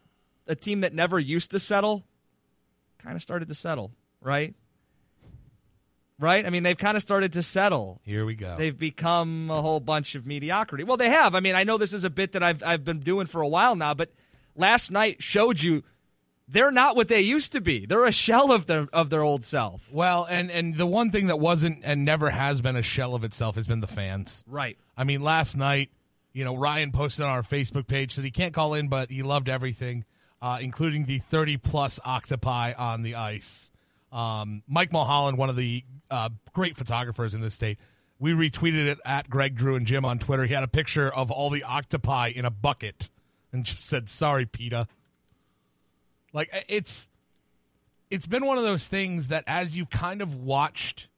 a 0.47 0.55
team 0.55 0.81
that 0.81 0.95
never 0.95 1.19
used 1.19 1.51
to 1.51 1.59
settle 1.59 2.05
kind 2.99 3.15
of 3.15 3.23
started 3.23 3.49
to 3.49 3.55
settle, 3.55 3.93
right? 4.23 4.55
Right? 6.19 6.45
I 6.45 6.51
mean, 6.51 6.65
they've 6.65 6.77
kind 6.77 6.97
of 6.97 7.03
started 7.03 7.35
to 7.35 7.43
settle. 7.43 8.01
Here 8.03 8.27
we 8.27 8.35
go. 8.35 8.57
They've 8.59 8.77
become 8.77 9.51
a 9.51 9.63
whole 9.63 9.79
bunch 9.79 10.17
of 10.17 10.27
mediocrity. 10.27 10.83
Well, 10.83 10.97
they 10.97 11.11
have. 11.11 11.37
I 11.37 11.41
mean, 11.41 11.55
I 11.55 11.63
know 11.63 11.79
this 11.79 11.93
is 11.93 12.05
a 12.05 12.11
bit 12.11 12.33
that 12.33 12.43
I've 12.43 12.63
I've 12.65 12.85
been 12.85 13.01
doing 13.01 13.27
for 13.27 13.41
a 13.41 13.47
while 13.49 13.77
now, 13.77 13.95
but 13.95 14.11
last 14.57 14.91
night 14.91 15.23
showed 15.23 15.63
you 15.63 15.85
they're 16.49 16.73
not 16.73 16.97
what 16.97 17.09
they 17.09 17.21
used 17.21 17.53
to 17.53 17.61
be. 17.61 17.87
They're 17.87 18.05
a 18.05 18.13
shell 18.13 18.51
of 18.53 18.67
their 18.67 18.89
of 18.93 19.11
their 19.11 19.23
old 19.23 19.45
self. 19.45 19.89
well, 19.93 20.27
and 20.29 20.51
and 20.51 20.77
the 20.77 20.87
one 20.87 21.11
thing 21.11 21.27
that 21.29 21.39
wasn't 21.39 21.81
and 21.85 22.05
never 22.05 22.31
has 22.31 22.61
been 22.61 22.75
a 22.75 22.83
shell 22.83 23.15
of 23.15 23.23
itself 23.23 23.55
has 23.55 23.67
been 23.67 23.81
the 23.81 23.87
fans. 23.87 24.45
Right. 24.47 24.79
I 24.97 25.05
mean, 25.05 25.23
last 25.23 25.57
night, 25.57 25.91
you 26.33 26.45
know, 26.45 26.57
Ryan 26.57 26.91
posted 26.91 27.25
on 27.25 27.31
our 27.31 27.43
Facebook 27.43 27.87
page 27.87 28.13
said 28.13 28.25
he 28.25 28.31
can't 28.31 28.55
call 28.55 28.75
in, 28.75 28.89
but 28.89 29.11
he 29.11 29.23
loved 29.23 29.49
everything, 29.49 30.05
uh, 30.41 30.59
including 30.61 31.05
the 31.05 31.19
30 31.19 31.59
plus 31.59 32.01
octopi 32.05 32.73
on 32.73 33.03
the 33.03 33.15
ice. 33.15 33.71
Um, 34.13 34.63
Mike 34.67 34.93
Mulholland, 34.93 35.39
one 35.39 35.51
of 35.51 35.57
the 35.57 35.85
uh, 36.11 36.31
great 36.53 36.77
photographers 36.77 37.35
in 37.35 37.41
this 37.41 37.55
state, 37.55 37.79
we 38.19 38.33
retweeted 38.33 38.87
it 38.87 38.99
at 39.05 39.31
Greg 39.31 39.55
Drew 39.55 39.77
and 39.77 39.87
Jim 39.87 40.05
on 40.05 40.19
Twitter. 40.19 40.45
He 40.45 40.55
had 40.55 40.65
a 40.65 40.69
picture 40.69 41.13
of 41.13 41.31
all 41.31 41.51
the 41.51 41.63
octopi 41.65 42.29
in 42.35 42.45
a 42.45 42.51
bucket 42.51 43.11
and 43.53 43.65
just 43.65 43.85
said, 43.85 44.09
"Sorry, 44.11 44.47
PETA." 44.47 44.89
Like 46.33 46.51
it's 46.69 47.11
it's 48.11 48.27
been 48.27 48.45
one 48.45 48.59
of 48.59 48.65
those 48.65 48.87
things 48.87 49.29
that 49.29 49.45
as 49.47 49.77
you 49.77 49.87
kind 49.87 50.21
of 50.21 50.35
watched 50.35 51.09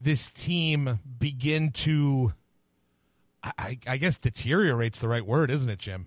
this 0.00 0.28
team 0.30 1.00
begin 1.18 1.70
to 1.70 2.32
I, 3.42 3.78
I 3.86 3.96
guess 3.96 4.18
deteriorates 4.18 5.00
the 5.00 5.08
right 5.08 5.24
word, 5.24 5.50
isn't 5.50 5.68
it, 5.68 5.78
Jim? 5.78 6.06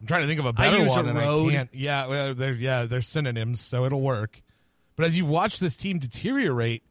I'm 0.00 0.06
trying 0.06 0.22
to 0.22 0.26
think 0.26 0.40
of 0.40 0.46
a 0.46 0.52
better 0.52 0.84
one, 0.84 1.08
and 1.08 1.18
erode. 1.18 1.48
I 1.48 1.52
can't. 1.52 1.74
Yeah, 1.74 2.06
well, 2.06 2.34
they're 2.34 2.52
yeah, 2.52 2.84
they're 2.84 3.02
synonyms, 3.02 3.60
so 3.60 3.84
it'll 3.84 4.00
work. 4.00 4.40
But 5.00 5.06
as 5.06 5.16
you've 5.16 5.30
watched 5.30 5.60
this 5.60 5.76
team 5.76 5.98
deteriorate, 5.98 6.82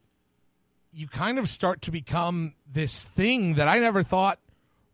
you 0.92 1.08
kind 1.08 1.38
of 1.38 1.48
start 1.48 1.84
to 1.84 1.92
become 1.92 2.56
this 2.68 3.04
thing 3.04 3.54
that 3.54 3.68
I 3.68 3.78
never 3.78 4.02
thought 4.02 4.40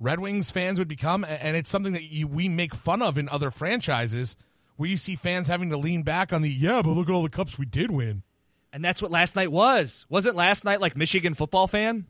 Red 0.01 0.19
Wings 0.19 0.51
fans 0.51 0.79
would 0.79 0.89
become, 0.89 1.23
and 1.23 1.55
it's 1.55 1.69
something 1.69 1.93
that 1.93 2.03
you, 2.03 2.27
we 2.27 2.49
make 2.49 2.75
fun 2.75 3.01
of 3.01 3.17
in 3.17 3.29
other 3.29 3.51
franchises, 3.51 4.35
where 4.75 4.89
you 4.89 4.97
see 4.97 5.15
fans 5.15 5.47
having 5.47 5.69
to 5.69 5.77
lean 5.77 6.03
back 6.03 6.33
on 6.33 6.41
the 6.41 6.49
yeah, 6.49 6.81
but 6.81 6.89
look 6.89 7.07
at 7.07 7.13
all 7.13 7.23
the 7.23 7.29
cups 7.29 7.57
we 7.57 7.65
did 7.65 7.89
win. 7.89 8.23
And 8.73 8.83
that's 8.83 9.01
what 9.01 9.11
last 9.11 9.33
night 9.37 9.49
was. 9.49 10.05
Wasn't 10.09 10.35
last 10.35 10.65
night 10.65 10.81
like 10.81 10.97
Michigan 10.97 11.35
football 11.35 11.67
fan? 11.67 12.07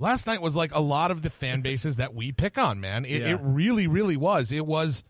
last 0.00 0.26
night 0.26 0.42
was 0.42 0.56
like 0.56 0.74
a 0.74 0.80
lot 0.80 1.12
of 1.12 1.22
the 1.22 1.30
fan 1.30 1.60
bases 1.60 1.94
that 1.94 2.14
we 2.14 2.32
pick 2.32 2.58
on, 2.58 2.80
man. 2.80 3.04
It, 3.04 3.20
Yeah. 3.22 3.34
it 3.34 3.40
really, 3.40 3.86
really 3.86 4.16
was. 4.16 4.50
It 4.50 4.66
was, 4.66 5.04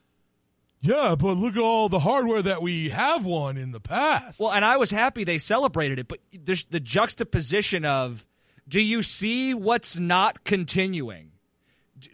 yeah, 0.82 1.14
but 1.16 1.34
look 1.34 1.54
at 1.54 1.62
all 1.62 1.88
the 1.88 2.00
hardware 2.00 2.42
that 2.42 2.60
we 2.60 2.88
have 2.88 3.24
won 3.24 3.56
in 3.56 3.70
the 3.70 3.80
past. 3.80 4.40
Well, 4.40 4.52
and 4.52 4.64
I 4.64 4.76
was 4.76 4.90
happy 4.90 5.22
they 5.22 5.38
celebrated 5.38 6.00
it, 6.00 6.08
but 6.08 6.18
there's 6.32 6.64
the 6.64 6.80
juxtaposition 6.80 7.84
of 7.84 8.26
do 8.66 8.80
you 8.80 9.02
see 9.02 9.54
what's 9.54 10.00
not 10.00 10.42
continuing? 10.42 11.30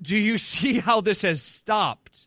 Do 0.03 0.17
you 0.17 0.37
see 0.39 0.81
how 0.81 1.01
this 1.01 1.23
has 1.23 1.43
stopped? 1.43 2.27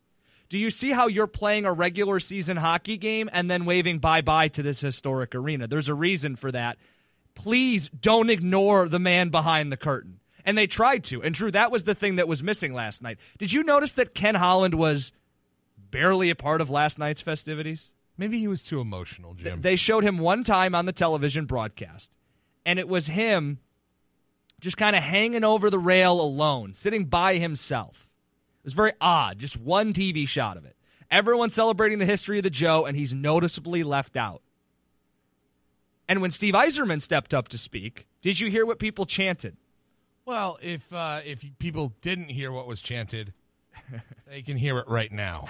Do 0.49 0.57
you 0.57 0.71
see 0.71 0.91
how 0.91 1.07
you're 1.07 1.27
playing 1.27 1.65
a 1.65 1.71
regular 1.71 2.19
season 2.19 2.57
hockey 2.57 2.97
game 2.97 3.29
and 3.31 3.49
then 3.49 3.65
waving 3.65 3.99
bye 3.99 4.21
bye 4.21 4.47
to 4.49 4.63
this 4.63 4.81
historic 4.81 5.35
arena? 5.35 5.67
There's 5.67 5.89
a 5.89 5.93
reason 5.93 6.35
for 6.35 6.51
that. 6.51 6.77
Please 7.35 7.87
don't 7.89 8.31
ignore 8.31 8.89
the 8.89 8.99
man 8.99 9.29
behind 9.29 9.71
the 9.71 9.77
curtain. 9.77 10.19
And 10.43 10.57
they 10.57 10.67
tried 10.67 11.03
to. 11.05 11.21
And 11.21 11.35
Drew, 11.35 11.51
that 11.51 11.71
was 11.71 11.83
the 11.83 11.93
thing 11.93 12.15
that 12.15 12.27
was 12.27 12.41
missing 12.41 12.73
last 12.73 13.01
night. 13.01 13.19
Did 13.37 13.53
you 13.53 13.63
notice 13.63 13.93
that 13.93 14.15
Ken 14.15 14.35
Holland 14.35 14.73
was 14.73 15.13
barely 15.91 16.29
a 16.29 16.35
part 16.35 16.61
of 16.61 16.69
last 16.69 16.97
night's 16.97 17.21
festivities? 17.21 17.93
Maybe 18.17 18.39
he 18.39 18.47
was 18.47 18.63
too 18.63 18.79
emotional, 18.79 19.33
Jim. 19.33 19.61
They 19.61 19.75
showed 19.75 20.03
him 20.03 20.17
one 20.17 20.43
time 20.43 20.75
on 20.75 20.85
the 20.85 20.91
television 20.91 21.45
broadcast, 21.45 22.15
and 22.65 22.79
it 22.79 22.87
was 22.87 23.07
him 23.07 23.59
just 24.59 24.77
kind 24.77 24.95
of 24.95 25.03
hanging 25.03 25.43
over 25.43 25.69
the 25.69 25.79
rail 25.79 26.21
alone, 26.21 26.73
sitting 26.73 27.05
by 27.05 27.37
himself. 27.37 28.09
It 28.59 28.65
was 28.65 28.73
very 28.73 28.93
odd, 29.01 29.39
just 29.39 29.57
one 29.57 29.91
TV 29.91 30.27
shot 30.27 30.55
of 30.55 30.65
it. 30.65 30.75
Everyone 31.09 31.49
celebrating 31.49 31.97
the 31.99 32.05
history 32.05 32.37
of 32.37 32.43
the 32.43 32.49
Joe, 32.49 32.85
and 32.85 32.95
he's 32.95 33.13
noticeably 33.13 33.83
left 33.83 34.15
out. 34.15 34.41
And 36.07 36.21
when 36.21 36.31
Steve 36.31 36.53
Yzerman 36.53 37.01
stepped 37.01 37.33
up 37.33 37.47
to 37.49 37.57
speak, 37.57 38.05
did 38.21 38.39
you 38.39 38.49
hear 38.49 38.65
what 38.65 38.79
people 38.79 39.05
chanted? 39.05 39.57
Well, 40.25 40.59
if 40.61 40.93
uh, 40.93 41.21
if 41.25 41.43
people 41.57 41.93
didn't 42.01 42.29
hear 42.29 42.51
what 42.51 42.67
was 42.67 42.81
chanted, 42.81 43.33
they 44.27 44.41
can 44.41 44.57
hear 44.57 44.77
it 44.77 44.87
right 44.87 45.11
now. 45.11 45.47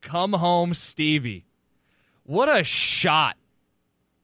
Come 0.00 0.32
home, 0.32 0.72
Stevie. 0.72 1.44
What 2.24 2.48
a 2.48 2.64
shot 2.64 3.36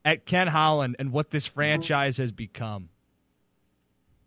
at 0.05 0.25
Ken 0.25 0.49
Holland 0.49 0.97
and 0.99 1.13
what 1.13 1.31
this 1.31 1.47
franchise 1.47 2.17
has 2.17 2.33
become. 2.33 2.89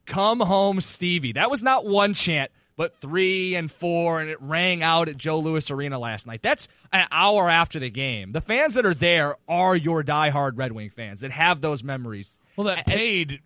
Come 0.05 0.39
home, 0.39 0.79
Stevie. 0.81 1.33
That 1.33 1.49
was 1.49 1.63
not 1.63 1.85
one 1.85 2.13
chant, 2.13 2.51
but 2.77 2.95
three 2.95 3.55
and 3.55 3.69
four, 3.69 4.21
and 4.21 4.29
it 4.29 4.41
rang 4.41 4.83
out 4.83 5.09
at 5.09 5.17
Joe 5.17 5.39
Louis 5.39 5.69
Arena 5.69 5.99
last 5.99 6.27
night. 6.27 6.41
That's 6.41 6.69
an 6.93 7.07
hour 7.11 7.49
after 7.49 7.79
the 7.79 7.89
game. 7.89 8.31
The 8.31 8.39
fans 8.39 8.75
that 8.75 8.85
are 8.85 8.93
there 8.93 9.35
are 9.49 9.75
your 9.75 10.03
diehard 10.03 10.51
Red 10.55 10.71
Wing 10.71 10.91
fans 10.91 11.21
that 11.21 11.31
have 11.31 11.59
those 11.59 11.83
memories. 11.83 12.39
Well, 12.55 12.67
that 12.67 12.85
paid, 12.85 13.41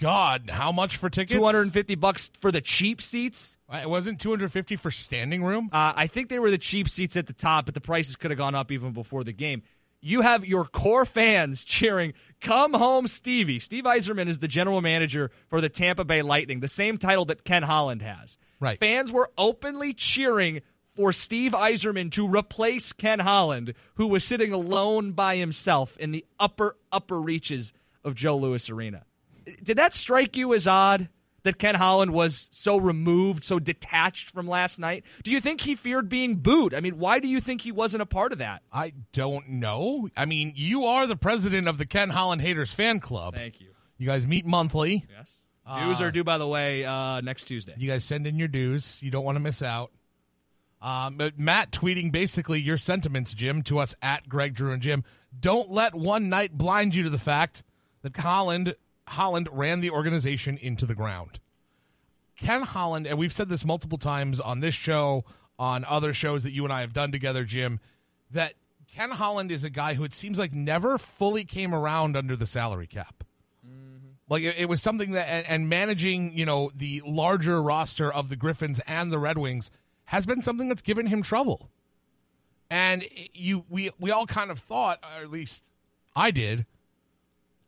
God, 0.00 0.48
how 0.48 0.72
much 0.72 0.96
for 0.96 1.10
tickets? 1.10 1.36
250 1.36 1.96
bucks 1.96 2.30
for 2.40 2.52
the 2.52 2.60
cheap 2.60 3.02
seats. 3.02 3.58
It 3.72 3.90
wasn't 3.90 4.20
250 4.20 4.76
for 4.76 4.90
standing 4.90 5.42
room? 5.42 5.68
Uh, 5.72 5.92
I 5.94 6.06
think 6.06 6.28
they 6.28 6.38
were 6.38 6.50
the 6.50 6.58
cheap 6.58 6.88
seats 6.88 7.16
at 7.16 7.26
the 7.26 7.32
top, 7.32 7.66
but 7.66 7.74
the 7.74 7.80
prices 7.80 8.16
could 8.16 8.30
have 8.30 8.38
gone 8.38 8.54
up 8.54 8.70
even 8.70 8.92
before 8.92 9.24
the 9.24 9.32
game. 9.32 9.62
You 10.00 10.20
have 10.20 10.44
your 10.44 10.64
core 10.64 11.04
fans 11.04 11.64
cheering, 11.64 12.14
Come 12.40 12.74
home, 12.74 13.06
Stevie. 13.06 13.60
Steve 13.60 13.84
Yzerman 13.84 14.26
is 14.26 14.40
the 14.40 14.48
general 14.48 14.80
manager 14.80 15.30
for 15.48 15.60
the 15.60 15.68
Tampa 15.68 16.04
Bay 16.04 16.22
Lightning, 16.22 16.60
the 16.60 16.68
same 16.68 16.98
title 16.98 17.24
that 17.26 17.44
Ken 17.44 17.62
Holland 17.62 18.02
has. 18.02 18.36
Right. 18.62 18.78
Fans 18.78 19.10
were 19.10 19.28
openly 19.36 19.92
cheering 19.92 20.60
for 20.94 21.12
Steve 21.12 21.50
Yzerman 21.50 22.12
to 22.12 22.28
replace 22.28 22.92
Ken 22.92 23.18
Holland, 23.18 23.74
who 23.94 24.06
was 24.06 24.24
sitting 24.24 24.52
alone 24.52 25.12
by 25.12 25.36
himself 25.36 25.96
in 25.96 26.12
the 26.12 26.24
upper, 26.38 26.76
upper 26.92 27.20
reaches 27.20 27.72
of 28.04 28.14
Joe 28.14 28.36
Louis 28.36 28.70
Arena. 28.70 29.04
Did 29.64 29.78
that 29.78 29.94
strike 29.94 30.36
you 30.36 30.54
as 30.54 30.68
odd? 30.68 31.08
that 31.42 31.58
Ken 31.58 31.74
Holland 31.74 32.12
was 32.12 32.48
so 32.52 32.76
removed, 32.76 33.42
so 33.42 33.58
detached 33.58 34.30
from 34.30 34.46
last 34.46 34.78
night? 34.78 35.04
Do 35.24 35.32
you 35.32 35.40
think 35.40 35.60
he 35.62 35.74
feared 35.74 36.08
being 36.08 36.36
booed? 36.36 36.72
I 36.72 36.78
mean, 36.78 36.98
why 36.98 37.18
do 37.18 37.26
you 37.26 37.40
think 37.40 37.62
he 37.62 37.72
wasn't 37.72 38.02
a 38.02 38.06
part 38.06 38.30
of 38.30 38.38
that? 38.38 38.62
I 38.72 38.92
don't 39.12 39.48
know. 39.48 40.08
I 40.16 40.24
mean, 40.24 40.52
you 40.54 40.84
are 40.84 41.04
the 41.06 41.16
president 41.16 41.66
of 41.66 41.78
the 41.78 41.86
Ken 41.86 42.10
Holland 42.10 42.42
Haters 42.42 42.72
fan 42.72 43.00
club. 43.00 43.34
Thank 43.34 43.60
you. 43.60 43.70
You 43.98 44.06
guys 44.06 44.24
meet 44.24 44.46
monthly. 44.46 45.04
Yes. 45.10 45.41
Dues 45.66 46.00
Uh, 46.00 46.04
are 46.04 46.10
due, 46.10 46.24
by 46.24 46.38
the 46.38 46.46
way, 46.46 46.84
uh, 46.84 47.20
next 47.20 47.44
Tuesday. 47.44 47.74
You 47.78 47.88
guys 47.88 48.04
send 48.04 48.26
in 48.26 48.38
your 48.38 48.48
dues. 48.48 49.00
You 49.02 49.10
don't 49.10 49.24
want 49.24 49.36
to 49.36 49.40
miss 49.40 49.62
out. 49.62 49.92
Um, 50.80 51.16
but 51.16 51.38
Matt 51.38 51.70
tweeting 51.70 52.10
basically 52.10 52.60
your 52.60 52.76
sentiments, 52.76 53.32
Jim, 53.34 53.62
to 53.62 53.78
us 53.78 53.94
at 54.02 54.28
Greg 54.28 54.54
Drew 54.54 54.72
and 54.72 54.82
Jim. 54.82 55.04
Don't 55.38 55.70
let 55.70 55.94
one 55.94 56.28
night 56.28 56.58
blind 56.58 56.94
you 56.96 57.04
to 57.04 57.10
the 57.10 57.18
fact 57.18 57.62
that 58.02 58.16
Holland 58.16 58.74
Holland 59.08 59.48
ran 59.52 59.80
the 59.80 59.90
organization 59.90 60.56
into 60.58 60.84
the 60.86 60.94
ground. 60.94 61.38
Ken 62.36 62.62
Holland, 62.62 63.06
and 63.06 63.18
we've 63.18 63.32
said 63.32 63.48
this 63.48 63.64
multiple 63.64 63.98
times 63.98 64.40
on 64.40 64.60
this 64.60 64.74
show, 64.74 65.24
on 65.58 65.84
other 65.84 66.12
shows 66.12 66.42
that 66.42 66.52
you 66.52 66.64
and 66.64 66.72
I 66.72 66.80
have 66.80 66.92
done 66.92 67.12
together, 67.12 67.44
Jim, 67.44 67.78
that 68.30 68.54
Ken 68.92 69.10
Holland 69.10 69.52
is 69.52 69.62
a 69.64 69.70
guy 69.70 69.94
who 69.94 70.02
it 70.04 70.12
seems 70.12 70.38
like 70.38 70.52
never 70.52 70.98
fully 70.98 71.44
came 71.44 71.74
around 71.74 72.16
under 72.16 72.34
the 72.34 72.46
salary 72.46 72.86
cap. 72.86 73.22
Like 74.32 74.44
it, 74.44 74.56
it 74.56 74.66
was 74.66 74.80
something 74.80 75.12
that, 75.12 75.28
and, 75.28 75.46
and 75.46 75.68
managing, 75.68 76.32
you 76.32 76.46
know, 76.46 76.72
the 76.74 77.02
larger 77.04 77.62
roster 77.62 78.10
of 78.10 78.30
the 78.30 78.36
Griffins 78.36 78.80
and 78.86 79.12
the 79.12 79.18
Red 79.18 79.36
Wings 79.36 79.70
has 80.06 80.24
been 80.24 80.40
something 80.40 80.70
that's 80.70 80.80
given 80.80 81.04
him 81.04 81.20
trouble. 81.20 81.68
And 82.70 83.04
you, 83.34 83.66
we, 83.68 83.90
we 84.00 84.10
all 84.10 84.24
kind 84.26 84.50
of 84.50 84.58
thought, 84.58 85.00
or 85.02 85.22
at 85.22 85.30
least 85.30 85.68
I 86.16 86.30
did, 86.30 86.64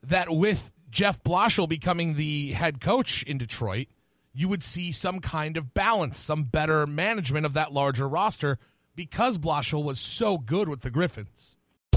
that 0.05 0.35
with 0.35 0.73
Jeff 0.91 1.23
Blashill 1.23 1.69
becoming 1.69 2.15
the 2.15 2.53
head 2.53 2.81
coach 2.81 3.23
in 3.25 3.37
Detroit, 3.37 3.89
you 4.33 4.49
would 4.49 4.63
see 4.63 4.91
some 4.91 5.21
kind 5.21 5.59
of 5.59 5.75
balance, 5.75 6.19
some 6.19 6.45
better 6.45 6.87
management 6.87 7.45
of 7.45 7.53
that 7.53 7.75
larger 7.75 8.09
roster 8.09 8.59
because 8.97 9.37
Blashill 9.37 9.85
was 9.85 10.01
so 10.01 10.39
good 10.39 10.71
with 10.71 10.81
the 10.81 10.91
Griffins. 10.91 11.59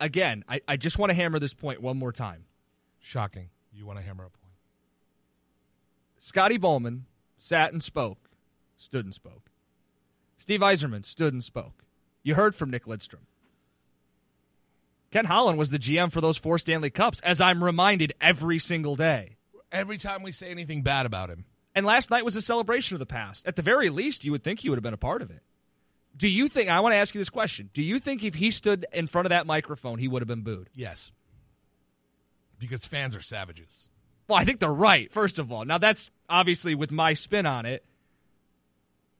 Again, 0.00 0.44
I, 0.48 0.60
I 0.66 0.76
just 0.76 0.98
want 0.98 1.10
to 1.10 1.14
hammer 1.14 1.38
this 1.38 1.54
point 1.54 1.82
one 1.82 1.98
more 1.98 2.12
time. 2.12 2.44
Shocking. 3.00 3.50
You 3.72 3.86
want 3.86 3.98
to 3.98 4.04
hammer 4.04 4.24
a 4.24 4.30
point. 4.30 4.40
Scotty 6.16 6.56
Bowman 6.56 7.04
sat 7.36 7.72
and 7.72 7.82
spoke, 7.82 8.30
stood 8.76 9.04
and 9.04 9.12
spoke. 9.12 9.50
Steve 10.38 10.60
Yzerman 10.60 11.04
stood 11.04 11.32
and 11.32 11.44
spoke. 11.44 11.84
You 12.22 12.34
heard 12.34 12.54
from 12.54 12.70
Nick 12.70 12.84
Lidstrom. 12.84 13.26
Ken 15.10 15.26
Holland 15.26 15.58
was 15.58 15.70
the 15.70 15.78
GM 15.78 16.10
for 16.10 16.20
those 16.20 16.38
four 16.38 16.58
Stanley 16.58 16.90
Cups, 16.90 17.20
as 17.20 17.40
I'm 17.40 17.62
reminded 17.62 18.14
every 18.20 18.58
single 18.58 18.96
day. 18.96 19.36
Every 19.70 19.98
time 19.98 20.22
we 20.22 20.32
say 20.32 20.50
anything 20.50 20.82
bad 20.82 21.06
about 21.06 21.30
him, 21.30 21.44
And 21.74 21.84
last 21.84 22.10
night 22.10 22.24
was 22.24 22.36
a 22.36 22.42
celebration 22.42 22.94
of 22.94 23.00
the 23.00 23.06
past. 23.06 23.46
At 23.46 23.56
the 23.56 23.62
very 23.62 23.90
least, 23.90 24.24
you 24.24 24.32
would 24.32 24.44
think 24.44 24.60
he 24.60 24.70
would 24.70 24.76
have 24.76 24.82
been 24.82 24.94
a 24.94 24.96
part 24.96 25.22
of 25.22 25.30
it. 25.30 25.42
Do 26.16 26.28
you 26.28 26.48
think, 26.48 26.70
I 26.70 26.80
want 26.80 26.92
to 26.92 26.96
ask 26.96 27.14
you 27.14 27.20
this 27.20 27.30
question. 27.30 27.70
Do 27.74 27.82
you 27.82 27.98
think 27.98 28.22
if 28.22 28.34
he 28.36 28.50
stood 28.50 28.86
in 28.92 29.06
front 29.08 29.26
of 29.26 29.30
that 29.30 29.46
microphone, 29.46 29.98
he 29.98 30.06
would 30.08 30.22
have 30.22 30.28
been 30.28 30.42
booed? 30.42 30.68
yes. 30.74 31.12
Because 32.58 32.86
fans 32.86 33.14
are 33.16 33.20
savages. 33.20 33.90
Well, 34.28 34.38
I 34.38 34.44
think 34.44 34.58
they're 34.60 34.72
right, 34.72 35.12
first 35.12 35.38
of 35.38 35.52
all. 35.52 35.64
Now, 35.66 35.76
that's 35.76 36.10
obviously 36.30 36.74
with 36.74 36.90
my 36.92 37.12
spin 37.12 37.44
on 37.46 37.66
it. 37.66 37.84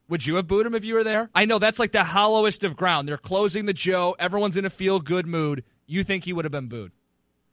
Would 0.09 0.25
you 0.25 0.37
have 0.37 0.47
booed 0.47 0.65
him 0.67 0.75
if 0.75 0.85
you 0.85 0.95
were 0.95 1.05
there? 1.05 1.29
I 1.35 1.45
know 1.45 1.59
that's 1.59 1.79
like 1.79 1.93
the 1.93 2.05
hollowest 2.05 2.63
of 2.65 2.77
ground. 2.77 3.09
They're 3.09 3.19
closing 3.19 3.67
the 3.67 3.73
Joe. 3.75 4.15
Everyone's 4.19 4.57
in 4.57 4.65
a 4.65 4.71
feel 4.71 5.01
good 5.01 5.27
mood. 5.27 5.65
You 5.87 6.05
think 6.05 6.25
he 6.25 6.33
would 6.33 6.45
have 6.45 6.53
been 6.53 6.69
booed? 6.69 6.93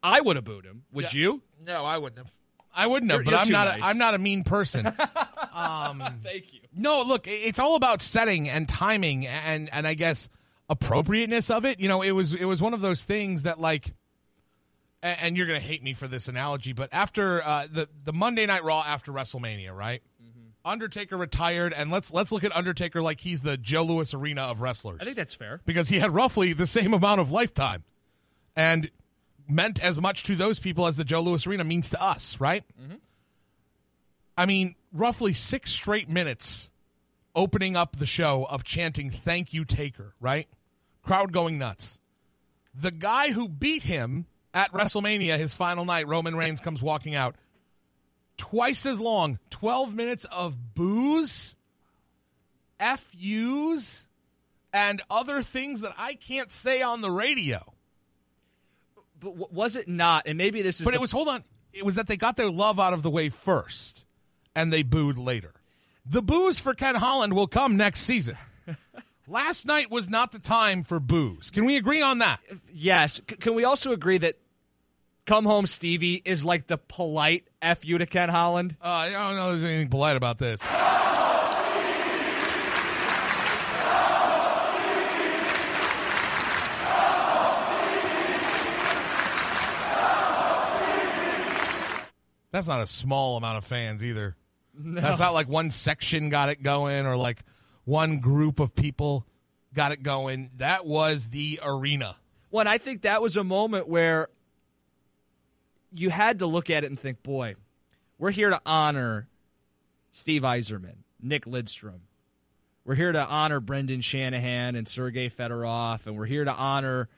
I 0.04 0.22
would 0.22 0.36
have 0.38 0.46
booed 0.46 0.66
him. 0.66 0.84
Would 0.94 1.14
you? 1.14 1.42
No, 1.66 1.84
I 1.84 1.98
wouldn't 1.98 2.20
have. 2.20 2.32
I 2.74 2.88
wouldn't 2.88 3.12
have, 3.12 3.22
You're- 3.26 3.36
but 3.38 3.50
you're 3.50 3.58
I'm 3.58 3.66
not. 3.66 3.76
Nice. 3.80 3.84
A, 3.84 3.88
I'm 3.88 3.98
not 3.98 4.14
a 4.14 4.18
mean 4.20 4.44
person. 4.44 4.86
Um, 5.54 6.02
Thank 6.24 6.54
you. 6.54 6.61
No, 6.74 7.02
look, 7.02 7.26
it's 7.28 7.60
all 7.60 7.76
about 7.76 8.02
setting 8.02 8.48
and 8.50 8.68
timing, 8.68 9.28
and 9.28 9.70
and 9.74 9.88
I 9.88 9.94
guess 9.94 10.30
appropriateness 10.70 11.50
of 11.50 11.66
it. 11.66 11.80
You 11.80 11.88
know, 11.88 12.02
it 12.02 12.12
was 12.12 12.34
it 12.34 12.46
was 12.46 12.62
one 12.62 12.74
of 12.74 12.82
those 12.82 13.04
things 13.04 13.44
that 13.44 13.60
like, 13.60 13.94
and 15.04 15.36
you're 15.36 15.48
gonna 15.48 15.60
hate 15.60 15.84
me 15.84 15.94
for 15.94 16.08
this 16.08 16.28
analogy, 16.28 16.74
but 16.74 16.90
after 16.94 17.44
uh, 17.44 17.68
the 17.72 17.90
the 18.04 18.14
Monday 18.14 18.46
Night 18.46 18.64
Raw 18.64 18.84
after 18.86 19.12
WrestleMania, 19.12 19.76
right? 19.76 20.02
Undertaker 20.64 21.18
retired, 21.18 21.74
and 21.74 21.90
let's 21.90 22.14
let's 22.14 22.32
look 22.32 22.44
at 22.44 22.56
Undertaker 22.56 23.02
like 23.02 23.22
he's 23.22 23.42
the 23.42 23.58
Joe 23.58 23.82
Louis 23.82 24.14
Arena 24.14 24.44
of 24.44 24.62
wrestlers. 24.62 25.00
I 25.02 25.06
think 25.06 25.18
that's 25.18 25.34
fair. 25.34 25.60
because 25.66 25.90
he 25.90 25.98
had 25.98 26.14
roughly 26.14 26.54
the 26.54 26.68
same 26.68 26.94
amount 26.94 27.20
of 27.20 27.32
lifetime 27.32 27.84
and 28.56 28.92
meant 29.48 29.84
as 29.84 30.00
much 30.00 30.22
to 30.24 30.36
those 30.36 30.60
people 30.60 30.86
as 30.86 30.98
the 30.98 31.04
Joe 31.04 31.22
Louis 31.22 31.48
Arena 31.48 31.64
means 31.64 31.90
to 31.90 32.02
us, 32.02 32.40
right? 32.40 32.64
I 34.38 34.46
mean, 34.46 34.76
roughly 34.94 35.34
six 35.34 35.72
straight 35.72 36.10
minutes 36.10 36.72
opening 37.36 37.76
up 37.76 37.96
the 37.98 38.06
show 38.06 38.46
of 38.50 38.64
chanting 38.64 39.10
"Thank 39.10 39.54
you, 39.54 39.66
Taker." 39.66 40.16
Right, 40.20 40.48
crowd 41.02 41.32
going 41.32 41.58
nuts. 41.58 42.00
The 42.74 42.92
guy 42.92 43.32
who 43.32 43.50
beat 43.50 43.84
him 43.84 44.26
at 44.54 44.72
WrestleMania, 44.72 45.38
his 45.38 45.54
final 45.54 45.86
night, 45.86 46.08
Roman 46.08 46.36
Reigns 46.36 46.62
comes 46.62 46.82
walking 46.82 47.16
out. 47.16 47.36
Twice 48.38 48.86
as 48.86 49.00
long, 49.00 49.40
twelve 49.50 49.94
minutes 49.94 50.26
of 50.26 50.74
booze, 50.74 51.56
FUs, 52.80 54.08
and 54.74 55.02
other 55.10 55.42
things 55.44 55.82
that 55.82 55.94
I 55.98 56.16
can't 56.16 56.52
say 56.52 56.82
on 56.82 57.02
the 57.02 57.12
radio. 57.12 57.74
But 59.20 59.52
was 59.54 59.76
it 59.76 59.88
not? 59.88 60.26
And 60.26 60.38
maybe 60.38 60.62
this 60.62 60.80
is. 60.80 60.86
But 60.86 60.92
the- 60.92 60.98
it 60.98 61.02
was 61.02 61.12
hold 61.12 61.28
on. 61.28 61.44
It 61.74 61.86
was 61.86 61.96
that 61.96 62.08
they 62.08 62.18
got 62.18 62.36
their 62.36 62.50
love 62.50 62.80
out 62.80 62.94
of 62.94 63.04
the 63.04 63.10
way 63.10 63.30
first, 63.30 64.04
and 64.56 64.72
they 64.72 64.84
booed 64.84 65.18
later. 65.18 65.54
The 66.06 66.22
boos 66.22 66.60
for 66.60 66.74
Ken 66.74 66.96
Holland 66.96 67.34
will 67.34 67.48
come 67.48 67.78
next 67.78 68.02
season. 68.02 68.38
Last 69.28 69.66
night 69.66 69.90
was 69.92 70.10
not 70.10 70.32
the 70.32 70.40
time 70.40 70.84
for 70.84 71.00
boos. 71.00 71.52
Can 71.52 71.66
we 71.66 71.78
agree 71.78 72.02
on 72.02 72.20
that? 72.20 72.40
Yes. 72.74 73.22
C- 73.30 73.36
can 73.38 73.54
we 73.56 73.64
also 73.64 73.92
agree 73.94 74.18
that 74.18 74.38
"Come 75.26 75.46
Home, 75.46 75.66
Stevie" 75.68 76.22
is 76.26 76.44
like 76.44 76.68
the 76.68 76.78
polite 76.78 77.46
"f 77.62 77.86
you" 77.86 77.98
to 77.98 78.06
Ken 78.06 78.30
Holland? 78.30 78.76
Uh, 78.84 78.88
I 78.88 79.10
don't 79.12 79.36
know. 79.36 79.52
If 79.52 79.60
there's 79.60 79.64
anything 79.64 79.90
polite 79.90 80.18
about 80.18 80.38
this. 80.38 80.62
That's 92.52 92.68
not 92.68 92.82
a 92.82 92.88
small 92.88 93.38
amount 93.38 93.58
of 93.58 93.64
fans 93.64 94.04
either. 94.04 94.36
That's 94.74 95.20
not 95.20 95.34
like 95.34 95.48
one 95.48 95.70
section 95.72 96.30
got 96.30 96.50
it 96.50 96.64
going 96.64 97.06
or 97.06 97.18
like 97.18 97.40
one 97.86 98.20
group 98.20 98.60
of 98.60 98.76
people 98.76 99.26
got 99.74 99.92
it 99.92 100.04
going. 100.04 100.52
That 100.58 100.86
was 100.86 101.28
the 101.28 101.60
arena. 101.64 102.16
Well, 102.52 102.68
I 102.68 102.78
think 102.78 103.04
that 103.04 103.22
was 103.22 103.38
a 103.38 103.44
moment 103.44 103.88
where 103.88 104.28
you 105.94 106.10
had 106.10 106.40
to 106.40 106.46
look 106.46 106.70
at 106.70 106.84
it 106.84 106.88
and 106.88 107.00
think, 107.00 107.24
boy, 107.24 107.56
we're 108.18 108.32
here 108.32 108.50
to 108.50 108.62
honor 108.66 109.28
Steve 110.12 110.42
Yzerman, 110.44 110.98
Nick 111.22 111.46
Lidstrom. 111.46 112.02
We're 112.84 112.96
here 112.96 113.12
to 113.12 113.26
honor 113.26 113.60
Brendan 113.60 114.02
Shanahan 114.02 114.76
and 114.76 114.88
Sergei 114.88 115.30
Fedorov, 115.30 116.08
and 116.08 116.18
we're 116.18 116.26
here 116.26 116.44
to 116.44 116.54
honor 116.54 117.10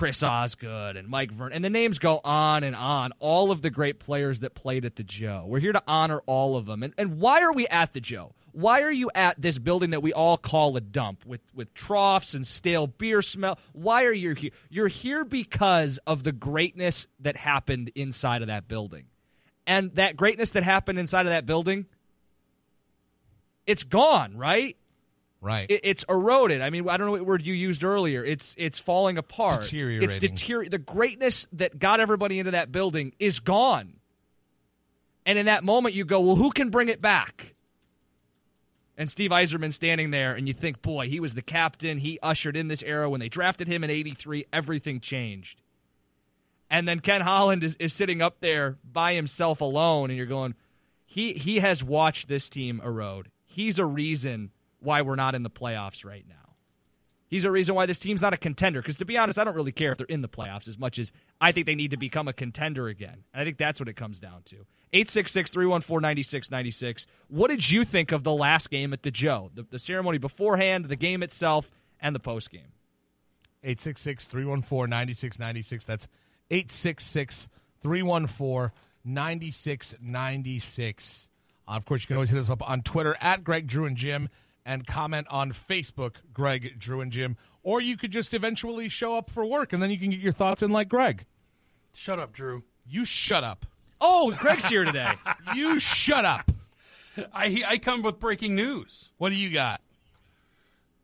Chris 0.00 0.22
Osgood 0.22 0.96
and 0.96 1.08
Mike 1.08 1.30
Vern. 1.30 1.52
And 1.52 1.62
the 1.62 1.68
names 1.68 1.98
go 1.98 2.22
on 2.24 2.64
and 2.64 2.74
on. 2.74 3.12
All 3.18 3.50
of 3.50 3.60
the 3.60 3.68
great 3.68 3.98
players 3.98 4.40
that 4.40 4.54
played 4.54 4.86
at 4.86 4.96
the 4.96 5.02
Joe. 5.02 5.44
We're 5.46 5.58
here 5.58 5.74
to 5.74 5.82
honor 5.86 6.22
all 6.24 6.56
of 6.56 6.64
them. 6.64 6.82
And, 6.82 6.94
and 6.96 7.20
why 7.20 7.42
are 7.42 7.52
we 7.52 7.68
at 7.68 7.92
the 7.92 8.00
Joe? 8.00 8.32
Why 8.52 8.80
are 8.80 8.90
you 8.90 9.10
at 9.14 9.38
this 9.42 9.58
building 9.58 9.90
that 9.90 10.00
we 10.00 10.14
all 10.14 10.38
call 10.38 10.74
a 10.78 10.80
dump 10.80 11.26
with, 11.26 11.42
with 11.54 11.74
troughs 11.74 12.32
and 12.32 12.46
stale 12.46 12.86
beer 12.86 13.20
smell? 13.20 13.58
Why 13.74 14.04
are 14.04 14.12
you 14.12 14.32
here? 14.32 14.52
You're 14.70 14.88
here 14.88 15.22
because 15.22 15.98
of 16.06 16.24
the 16.24 16.32
greatness 16.32 17.06
that 17.18 17.36
happened 17.36 17.92
inside 17.94 18.40
of 18.40 18.48
that 18.48 18.68
building. 18.68 19.04
And 19.66 19.94
that 19.96 20.16
greatness 20.16 20.52
that 20.52 20.62
happened 20.62 20.98
inside 20.98 21.26
of 21.26 21.32
that 21.32 21.44
building, 21.44 21.84
it's 23.66 23.84
gone, 23.84 24.34
right? 24.34 24.78
Right. 25.40 25.70
It, 25.70 25.80
it's 25.84 26.04
eroded. 26.08 26.60
I 26.60 26.70
mean, 26.70 26.88
I 26.88 26.96
don't 26.96 27.06
know 27.06 27.12
what 27.12 27.24
word 27.24 27.46
you 27.46 27.54
used 27.54 27.82
earlier. 27.82 28.24
It's 28.24 28.54
it's 28.58 28.78
falling 28.78 29.16
apart. 29.16 29.62
Deteriorating. 29.62 30.04
It's 30.04 30.16
deterior. 30.16 30.68
The 30.68 30.78
greatness 30.78 31.48
that 31.52 31.78
got 31.78 32.00
everybody 32.00 32.38
into 32.38 32.50
that 32.50 32.70
building 32.70 33.14
is 33.18 33.40
gone. 33.40 33.94
And 35.24 35.38
in 35.38 35.46
that 35.46 35.64
moment, 35.64 35.94
you 35.94 36.04
go, 36.04 36.20
"Well, 36.20 36.36
who 36.36 36.50
can 36.50 36.70
bring 36.70 36.88
it 36.88 37.00
back?" 37.00 37.54
And 38.98 39.10
Steve 39.10 39.30
Yzerman 39.30 39.72
standing 39.72 40.10
there, 40.10 40.34
and 40.34 40.46
you 40.46 40.52
think, 40.52 40.82
"Boy, 40.82 41.08
he 41.08 41.20
was 41.20 41.34
the 41.34 41.42
captain. 41.42 41.98
He 41.98 42.18
ushered 42.22 42.56
in 42.56 42.68
this 42.68 42.82
era 42.82 43.08
when 43.08 43.20
they 43.20 43.30
drafted 43.30 43.66
him 43.66 43.82
in 43.82 43.88
'83. 43.90 44.44
Everything 44.52 45.00
changed." 45.00 45.62
And 46.68 46.86
then 46.86 47.00
Ken 47.00 47.22
Holland 47.22 47.64
is, 47.64 47.76
is 47.76 47.94
sitting 47.94 48.20
up 48.22 48.40
there 48.40 48.76
by 48.84 49.14
himself 49.14 49.60
alone, 49.62 50.10
and 50.10 50.18
you're 50.18 50.26
going, 50.26 50.54
"He 51.06 51.32
he 51.32 51.60
has 51.60 51.82
watched 51.82 52.28
this 52.28 52.50
team 52.50 52.80
erode. 52.84 53.30
He's 53.46 53.78
a 53.78 53.86
reason." 53.86 54.50
Why 54.80 55.02
we're 55.02 55.16
not 55.16 55.34
in 55.34 55.42
the 55.42 55.50
playoffs 55.50 56.04
right 56.04 56.24
now. 56.28 56.50
He's 57.30 57.44
a 57.44 57.50
reason 57.50 57.74
why 57.76 57.86
this 57.86 58.00
team's 58.00 58.20
not 58.20 58.34
a 58.34 58.36
contender. 58.36 58.82
Because 58.82 58.98
to 58.98 59.04
be 59.04 59.16
honest, 59.16 59.38
I 59.38 59.44
don't 59.44 59.54
really 59.54 59.70
care 59.70 59.92
if 59.92 59.98
they're 59.98 60.06
in 60.08 60.20
the 60.20 60.28
playoffs 60.28 60.66
as 60.66 60.76
much 60.76 60.98
as 60.98 61.12
I 61.40 61.52
think 61.52 61.66
they 61.66 61.76
need 61.76 61.92
to 61.92 61.96
become 61.96 62.26
a 62.26 62.32
contender 62.32 62.88
again. 62.88 63.22
And 63.32 63.40
I 63.40 63.44
think 63.44 63.56
that's 63.56 63.78
what 63.78 63.88
it 63.88 63.94
comes 63.94 64.18
down 64.18 64.42
to. 64.46 64.56
866 64.92 65.52
314 65.52 66.02
9696. 66.02 67.06
What 67.28 67.46
did 67.48 67.70
you 67.70 67.84
think 67.84 68.10
of 68.10 68.24
the 68.24 68.34
last 68.34 68.68
game 68.68 68.92
at 68.92 69.04
the 69.04 69.12
Joe? 69.12 69.52
The, 69.54 69.62
the 69.62 69.78
ceremony 69.78 70.18
beforehand, 70.18 70.86
the 70.86 70.96
game 70.96 71.22
itself, 71.22 71.70
and 72.00 72.16
the 72.16 72.20
post 72.20 72.50
game? 72.50 72.72
866 73.62 74.26
314 74.26 74.90
9696. 74.90 75.84
That's 75.84 76.08
866 76.50 77.48
314 77.80 78.72
9696. 79.04 81.28
Uh, 81.68 81.72
of 81.72 81.84
course, 81.84 82.02
you 82.02 82.08
can 82.08 82.16
always 82.16 82.30
hit 82.30 82.40
us 82.40 82.50
up 82.50 82.68
on 82.68 82.82
Twitter 82.82 83.16
at 83.20 83.44
Greg 83.44 83.68
Drew 83.68 83.84
and 83.84 83.96
Jim 83.96 84.28
and 84.70 84.86
comment 84.86 85.26
on 85.30 85.52
Facebook, 85.52 86.16
Greg 86.32 86.78
Drew 86.78 87.00
and 87.00 87.10
Jim. 87.10 87.36
Or 87.62 87.80
you 87.80 87.96
could 87.96 88.12
just 88.12 88.32
eventually 88.32 88.88
show 88.88 89.16
up 89.16 89.28
for 89.28 89.44
work 89.44 89.72
and 89.72 89.82
then 89.82 89.90
you 89.90 89.98
can 89.98 90.10
get 90.10 90.20
your 90.20 90.32
thoughts 90.32 90.62
in 90.62 90.70
like 90.70 90.88
Greg. 90.88 91.26
Shut 91.92 92.18
up, 92.20 92.32
Drew. 92.32 92.62
You 92.86 93.04
shut 93.04 93.42
up. 93.42 93.66
Oh, 94.00 94.32
Greg's 94.38 94.68
here 94.68 94.84
today. 94.84 95.12
you 95.54 95.80
shut 95.80 96.24
up. 96.24 96.52
I 97.34 97.62
I 97.66 97.78
come 97.78 98.02
with 98.02 98.20
breaking 98.20 98.54
news. 98.54 99.10
What 99.18 99.30
do 99.30 99.34
you 99.36 99.50
got? 99.50 99.80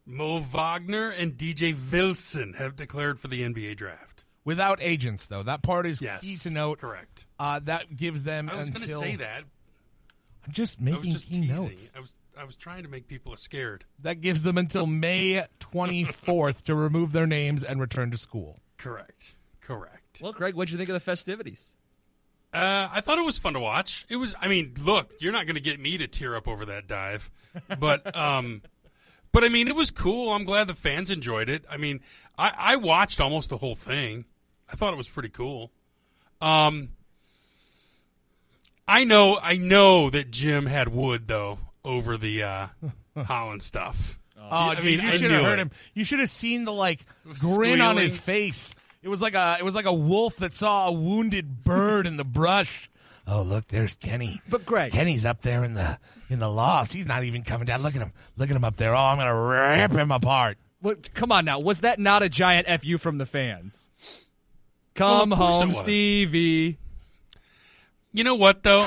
Mo 0.06 0.38
Wagner 0.38 1.08
and 1.10 1.32
DJ 1.36 1.74
Wilson 1.92 2.54
have 2.54 2.76
declared 2.76 3.18
for 3.18 3.26
the 3.28 3.42
NBA 3.42 3.76
draft. 3.76 4.24
Without 4.44 4.78
agents, 4.80 5.26
though. 5.26 5.42
That 5.42 5.62
part 5.62 5.86
is 5.86 6.00
Yes, 6.00 6.22
key 6.24 6.36
to 6.36 6.50
note. 6.50 6.78
correct. 6.78 7.26
Uh, 7.38 7.58
that 7.64 7.96
gives 7.96 8.22
them 8.22 8.48
I 8.48 8.56
was 8.56 8.70
going 8.70 8.82
to 8.82 8.82
until. 8.84 9.00
say 9.00 9.16
that. 9.16 9.42
I'm 10.46 10.52
just 10.52 10.78
I 10.80 10.84
making 10.84 11.00
was 11.00 11.12
just 11.14 11.28
key 11.28 11.40
teasing. 11.40 11.54
notes. 11.56 11.92
I 11.96 12.00
was 12.00 12.14
I 12.38 12.44
was 12.44 12.56
trying 12.56 12.82
to 12.82 12.88
make 12.88 13.08
people 13.08 13.34
scared. 13.36 13.84
That 13.98 14.20
gives 14.20 14.42
them 14.42 14.58
until 14.58 14.86
May 14.86 15.44
24th 15.58 16.62
to 16.64 16.74
remove 16.74 17.12
their 17.12 17.26
names 17.26 17.64
and 17.64 17.80
return 17.80 18.10
to 18.10 18.18
school. 18.18 18.60
Correct. 18.76 19.36
Correct. 19.62 20.20
well, 20.20 20.32
Greg, 20.32 20.54
what'd 20.54 20.70
you 20.70 20.78
think 20.78 20.90
of 20.90 20.94
the 20.94 21.00
festivities? 21.00 21.74
Uh, 22.52 22.88
I 22.92 23.00
thought 23.00 23.18
it 23.18 23.24
was 23.24 23.38
fun 23.38 23.54
to 23.54 23.60
watch. 23.60 24.06
It 24.08 24.16
was. 24.16 24.34
I 24.40 24.48
mean, 24.48 24.74
look, 24.82 25.12
you're 25.18 25.32
not 25.32 25.46
going 25.46 25.56
to 25.56 25.60
get 25.60 25.80
me 25.80 25.98
to 25.98 26.06
tear 26.06 26.36
up 26.36 26.46
over 26.46 26.64
that 26.66 26.86
dive, 26.86 27.30
but 27.78 28.14
um, 28.16 28.62
but 29.32 29.42
I 29.42 29.48
mean, 29.48 29.66
it 29.66 29.74
was 29.74 29.90
cool. 29.90 30.32
I'm 30.32 30.44
glad 30.44 30.68
the 30.68 30.74
fans 30.74 31.10
enjoyed 31.10 31.48
it. 31.48 31.64
I 31.68 31.76
mean, 31.76 32.00
I, 32.38 32.52
I 32.56 32.76
watched 32.76 33.20
almost 33.20 33.50
the 33.50 33.58
whole 33.58 33.74
thing. 33.74 34.24
I 34.72 34.76
thought 34.76 34.92
it 34.92 34.96
was 34.96 35.08
pretty 35.08 35.28
cool. 35.28 35.70
Um, 36.40 36.90
I 38.86 39.04
know, 39.04 39.38
I 39.42 39.56
know 39.56 40.10
that 40.10 40.30
Jim 40.30 40.66
had 40.66 40.88
wood 40.88 41.26
though 41.26 41.58
over 41.86 42.18
the 42.18 42.42
uh, 42.42 42.66
Holland 43.16 43.62
stuff. 43.62 44.18
Oh, 44.38 44.48
I 44.50 44.74
dude, 44.76 44.84
mean, 44.84 45.00
you 45.00 45.08
I 45.08 45.10
should 45.12 45.22
knew 45.30 45.36
have 45.38 45.44
heard 45.44 45.58
it. 45.58 45.62
him. 45.62 45.70
You 45.94 46.04
should 46.04 46.20
have 46.20 46.28
seen 46.28 46.66
the 46.66 46.72
like 46.72 47.04
grin 47.40 47.80
on 47.80 47.96
his 47.96 48.16
face. 48.18 48.74
It 49.02 49.08
was 49.08 49.20
like 49.22 49.34
a 49.34 49.56
it 49.58 49.64
was 49.64 49.74
like 49.74 49.86
a 49.86 49.94
wolf 49.94 50.36
that 50.36 50.54
saw 50.54 50.86
a 50.88 50.92
wounded 50.92 51.64
bird 51.64 52.06
in 52.06 52.16
the 52.16 52.24
brush. 52.24 52.88
Oh, 53.26 53.40
look, 53.42 53.66
there's 53.68 53.94
Kenny. 53.94 54.42
But 54.48 54.64
Greg, 54.66 54.92
Kenny's 54.92 55.24
up 55.24 55.40
there 55.40 55.64
in 55.64 55.72
the 55.74 55.98
in 56.28 56.38
the 56.38 56.50
lofts. 56.50 56.92
He's 56.92 57.06
not 57.08 57.24
even 57.24 57.42
coming 57.42 57.64
down. 57.64 57.82
Look 57.82 57.96
at 57.96 58.02
him. 58.02 58.12
Look 58.36 58.50
at 58.50 58.54
him 58.54 58.62
up 58.62 58.76
there. 58.76 58.94
Oh, 58.94 58.98
I'm 59.00 59.16
gonna 59.16 59.34
rip 59.34 59.90
him 59.92 60.12
apart. 60.12 60.58
What, 60.80 61.12
come 61.14 61.32
on 61.32 61.46
now. 61.46 61.58
Was 61.58 61.80
that 61.80 61.98
not 61.98 62.22
a 62.22 62.28
giant 62.28 62.68
FU 62.82 62.98
from 62.98 63.16
the 63.18 63.26
fans? 63.26 63.88
Come 64.94 65.30
Well, 65.30 65.32
of 65.32 65.38
course 65.38 65.56
it 65.56 65.58
home, 65.60 65.68
was. 65.70 65.80
Stevie. 65.80 66.78
You 68.12 68.22
know 68.22 68.34
what 68.36 68.62
though? 68.62 68.84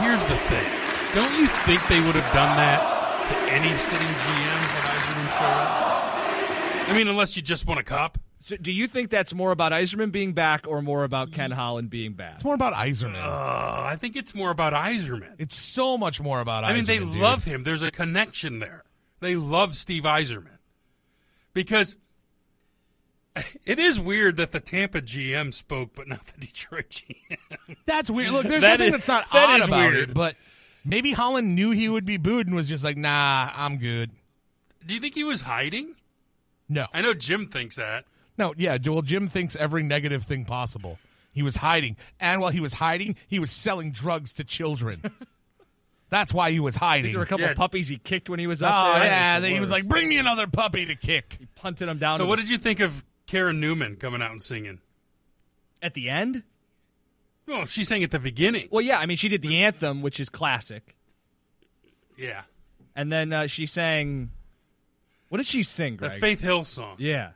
Here's 0.00 0.24
the 0.24 0.38
thing. 0.48 0.83
Don't 1.14 1.38
you 1.38 1.46
think 1.46 1.86
they 1.88 2.00
would 2.00 2.14
have 2.16 2.32
done 2.34 2.56
that 2.56 2.80
to 3.28 3.34
any 3.52 3.68
sitting 3.78 4.08
GM 4.08 4.62
had 4.72 4.84
Yzerman 4.90 5.28
showed 5.38 6.88
up? 6.88 6.88
I 6.90 6.92
mean, 6.98 7.08
unless 7.08 7.36
you 7.36 7.42
just 7.42 7.66
won 7.66 7.78
a 7.78 7.84
cup. 7.84 8.18
So 8.40 8.56
do 8.56 8.72
you 8.72 8.86
think 8.88 9.08
that's 9.10 9.32
more 9.32 9.52
about 9.52 9.72
Yzerman 9.72 10.12
being 10.12 10.32
back 10.32 10.66
or 10.68 10.82
more 10.82 11.04
about 11.04 11.32
Ken 11.32 11.50
Holland 11.50 11.88
being 11.88 12.12
back? 12.14 12.34
It's 12.34 12.44
more 12.44 12.54
about 12.54 12.74
Yzerman. 12.74 13.14
Uh, 13.16 13.82
I 13.86 13.96
think 13.98 14.16
it's 14.16 14.34
more 14.34 14.50
about 14.50 14.72
Yzerman. 14.74 15.34
it's 15.38 15.56
so 15.56 15.96
much 15.96 16.20
more 16.20 16.40
about 16.40 16.64
Yzerman. 16.64 16.68
I 16.68 16.72
mean, 16.74 16.84
they 16.84 16.98
dude. 16.98 17.14
love 17.14 17.44
him. 17.44 17.62
There's 17.62 17.82
a 17.82 17.90
connection 17.90 18.58
there. 18.58 18.82
They 19.20 19.36
love 19.36 19.74
Steve 19.76 20.02
Yzerman 20.02 20.58
because 21.54 21.96
it 23.64 23.78
is 23.78 23.98
weird 23.98 24.36
that 24.36 24.52
the 24.52 24.60
Tampa 24.60 25.00
GM 25.00 25.54
spoke, 25.54 25.90
but 25.94 26.06
not 26.08 26.26
the 26.26 26.40
Detroit 26.46 26.90
GM. 26.90 27.76
That's 27.86 28.10
weird. 28.10 28.32
Look, 28.32 28.46
there's 28.48 28.60
That 28.62 28.80
nothing 28.80 28.86
is- 28.94 29.06
that's 29.06 29.08
not 29.08 29.32
that 29.32 29.48
odd 29.48 29.60
is 29.60 29.66
about 29.68 29.92
weird. 29.92 30.10
it, 30.10 30.14
but 30.14 30.36
maybe 30.84 31.12
Holland 31.12 31.54
knew 31.54 31.70
he 31.70 31.88
would 31.88 32.04
be 32.04 32.16
booed 32.16 32.46
and 32.46 32.54
was 32.56 32.68
just 32.68 32.84
like, 32.84 32.96
"Nah, 32.96 33.50
I'm 33.54 33.78
good." 33.78 34.10
Do 34.86 34.94
you 34.94 35.00
think 35.00 35.14
he 35.14 35.24
was 35.24 35.42
hiding? 35.42 35.94
No, 36.68 36.86
I 36.92 37.00
know 37.02 37.14
Jim 37.14 37.48
thinks 37.48 37.76
that. 37.76 38.04
no, 38.38 38.54
yeah. 38.56 38.78
Well, 38.84 39.02
Jim 39.02 39.28
thinks 39.28 39.56
every 39.56 39.82
negative 39.82 40.24
thing 40.24 40.44
possible. 40.44 40.98
He 41.32 41.42
was 41.42 41.56
hiding, 41.56 41.96
and 42.20 42.40
while 42.40 42.50
he 42.50 42.60
was 42.60 42.74
hiding, 42.74 43.16
he 43.26 43.38
was 43.38 43.50
selling 43.50 43.90
drugs 43.92 44.32
to 44.34 44.44
children. 44.44 45.02
That's 46.10 46.32
why 46.32 46.52
he 46.52 46.60
was 46.60 46.76
hiding. 46.76 47.10
There 47.12 47.18
were 47.18 47.24
a 47.24 47.26
couple 47.28 47.44
Yeah. 47.46 47.52
of 47.52 47.56
puppies 47.56 47.88
he 47.88 47.96
kicked 47.98 48.28
when 48.30 48.38
he 48.38 48.46
was 48.46 48.62
oh 48.62 48.66
up 48.66 48.98
there. 48.98 49.06
yeah, 49.06 49.38
It 49.38 49.44
he 49.50 49.58
was 49.58 49.70
like, 49.70 49.88
"Bring 49.88 50.08
me 50.08 50.18
another 50.18 50.46
puppy 50.46 50.86
to 50.86 50.94
kick." 50.94 51.36
He 51.40 51.46
punted 51.56 51.88
him 51.88 51.98
down. 51.98 52.18
So 52.18 52.26
what 52.26 52.36
the- 52.36 52.42
did 52.42 52.50
you 52.50 52.58
think 52.58 52.78
of 52.80 53.04
Karen 53.26 53.58
Newman 53.58 53.96
coming 53.96 54.22
out 54.22 54.30
and 54.30 54.42
singing? 54.42 54.80
at 55.82 55.92
the 55.94 56.08
end? 56.08 56.44
Well, 57.46 57.66
she 57.66 57.84
sang 57.84 58.02
at 58.02 58.10
the 58.10 58.18
beginning. 58.18 58.68
Well, 58.70 58.80
yeah. 58.82 58.98
I 58.98 59.06
mean, 59.06 59.16
she 59.16 59.28
did 59.28 59.42
the 59.42 59.62
anthem, 59.64 60.00
which 60.02 60.18
is 60.18 60.28
classic, 60.28 60.96
Yeah, 62.16 62.42
and 62.96 63.12
then 63.12 63.32
uh, 63.32 63.46
she 63.46 63.66
sang. 63.66 64.30
What 65.28 65.38
did 65.38 65.46
she 65.46 65.62
sing, 65.62 65.96
the 65.96 66.10
Faith 66.10 66.40
Hill 66.40 66.64
song. 66.64 66.96
Yeah. 66.98 67.30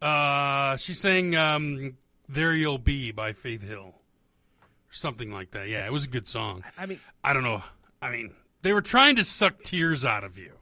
Uh, 0.00 0.76
she 0.76 0.94
sang 0.94 1.34
um, 1.36 1.96
"There 2.28 2.54
You'll 2.54 2.78
Be" 2.78 3.12
by 3.12 3.32
Faith 3.32 3.62
Hill, 3.62 3.94
or 3.94 4.92
something 4.92 5.30
like 5.32 5.52
that. 5.52 5.68
Yeah, 5.68 5.86
it 5.86 5.92
was 5.92 6.04
a 6.04 6.08
good 6.08 6.26
song. 6.26 6.64
I 6.76 6.86
mean, 6.86 7.00
I 7.22 7.32
don't 7.32 7.44
know. 7.44 7.62
I 8.00 8.10
mean, 8.10 8.32
they 8.62 8.72
were 8.72 8.82
trying 8.82 9.16
to 9.16 9.24
suck 9.24 9.62
tears 9.62 10.04
out 10.04 10.24
of 10.24 10.38
you, 10.38 10.52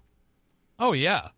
Oh 0.78 0.92
yeah. 0.92 1.28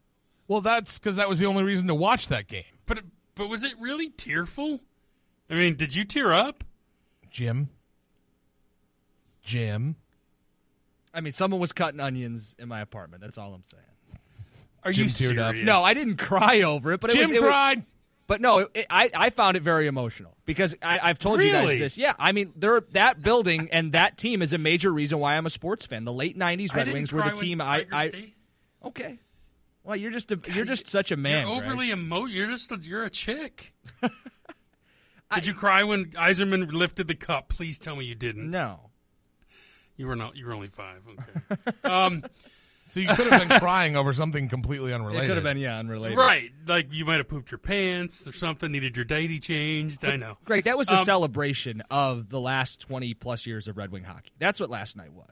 Well, 0.48 0.60
that's 0.60 0.98
because 0.98 1.16
that 1.16 1.28
was 1.28 1.38
the 1.38 1.46
only 1.46 1.64
reason 1.64 1.86
to 1.86 1.94
watch 1.94 2.28
that 2.28 2.46
game. 2.48 2.64
but 2.86 3.00
but 3.34 3.48
was 3.48 3.62
it 3.62 3.72
really 3.80 4.10
tearful? 4.10 4.80
I 5.48 5.54
mean, 5.54 5.76
did 5.76 5.94
you 5.94 6.04
tear 6.04 6.32
up? 6.32 6.64
Jim. 7.32 7.70
Jim. 9.42 9.96
I 11.14 11.20
mean, 11.20 11.32
someone 11.32 11.60
was 11.60 11.72
cutting 11.72 12.00
onions 12.00 12.54
in 12.58 12.68
my 12.68 12.80
apartment. 12.80 13.22
That's 13.22 13.36
all 13.38 13.52
I'm 13.54 13.64
saying. 13.64 13.82
Are 14.84 14.92
Jim 14.92 15.04
you 15.06 15.10
teared 15.10 15.38
up. 15.38 15.54
No, 15.54 15.82
I 15.82 15.94
didn't 15.94 16.16
cry 16.16 16.62
over 16.62 16.92
it, 16.92 17.00
but 17.00 17.10
it 17.10 17.14
Jim 17.14 17.22
was, 17.22 17.30
it 17.32 17.40
was- 17.42 17.48
cried. 17.48 17.82
But 18.28 18.40
no, 18.40 18.58
it, 18.60 18.86
I 18.88 19.10
I 19.14 19.30
found 19.30 19.56
it 19.58 19.62
very 19.62 19.88
emotional 19.88 20.34
because 20.46 20.74
I, 20.80 21.00
I've 21.02 21.18
told 21.18 21.42
you 21.42 21.50
guys 21.50 21.76
this. 21.76 21.98
Yeah, 21.98 22.14
I 22.18 22.32
mean, 22.32 22.52
there 22.56 22.80
that 22.92 23.20
building 23.20 23.68
and 23.72 23.92
that 23.92 24.16
team 24.16 24.40
is 24.42 24.54
a 24.54 24.58
major 24.58 24.90
reason 24.92 25.18
why 25.18 25.36
I'm 25.36 25.44
a 25.44 25.50
sports 25.50 25.84
fan. 25.86 26.04
The 26.04 26.12
late 26.12 26.38
'90s 26.38 26.72
Red 26.74 26.90
Wings 26.92 27.12
were 27.12 27.20
the 27.22 27.32
team 27.32 27.60
I, 27.60 27.84
I 27.92 28.08
Stayed. 28.08 28.32
okay. 28.84 29.18
Well, 29.84 29.96
you're 29.96 30.12
just 30.12 30.30
a, 30.32 30.38
you're 30.54 30.64
just 30.64 30.88
such 30.88 31.10
a 31.10 31.16
man. 31.16 31.46
You're 31.46 31.56
Greg. 31.58 31.66
overly 31.68 31.90
emo. 31.90 32.24
You're 32.24 32.46
just 32.46 32.70
a, 32.70 32.76
you're 32.80 33.04
a 33.04 33.10
chick. 33.10 33.74
Did 35.34 35.46
you 35.46 35.54
cry 35.54 35.82
when 35.84 36.06
Yzerman 36.12 36.72
lifted 36.72 37.08
the 37.08 37.14
cup? 37.14 37.48
Please 37.48 37.78
tell 37.78 37.96
me 37.96 38.04
you 38.04 38.14
didn't. 38.14 38.50
No, 38.50 38.90
You 39.96 40.06
were 40.06 40.16
not. 40.16 40.36
You 40.36 40.46
were 40.46 40.52
only 40.52 40.68
five. 40.68 41.02
Okay. 41.08 41.76
um, 41.84 42.24
So 42.88 43.00
you 43.00 43.08
could 43.08 43.26
have 43.32 43.48
been 43.48 43.58
crying 43.58 43.96
over 43.96 44.12
something 44.12 44.48
completely 44.50 44.92
it 44.92 44.94
unrelated. 44.94 45.26
could 45.28 45.36
have 45.36 45.44
been 45.44 45.56
yeah, 45.56 45.78
unrelated. 45.78 46.18
right. 46.18 46.50
Like 46.66 46.92
you 46.92 47.06
might 47.06 47.16
have 47.16 47.28
pooped 47.28 47.50
your 47.50 47.56
pants 47.58 48.28
or 48.28 48.32
something. 48.32 48.70
Needed 48.70 48.96
your 48.96 49.06
diety 49.06 49.40
changed. 49.40 50.04
I 50.04 50.16
know. 50.16 50.36
Great. 50.44 50.64
that 50.66 50.76
was 50.76 50.90
a 50.90 50.96
Um, 50.98 51.04
celebration 51.04 51.82
of 51.90 52.28
the 52.28 52.38
last 52.40 52.82
20 52.82 53.14
plus 53.14 53.46
years 53.46 53.66
of 53.68 53.78
Red 53.78 53.92
Wing 53.92 54.04
hockey. 54.04 54.32
That's 54.38 54.60
what 54.60 54.68
last 54.68 54.96
night 54.96 55.12
was. 55.14 55.24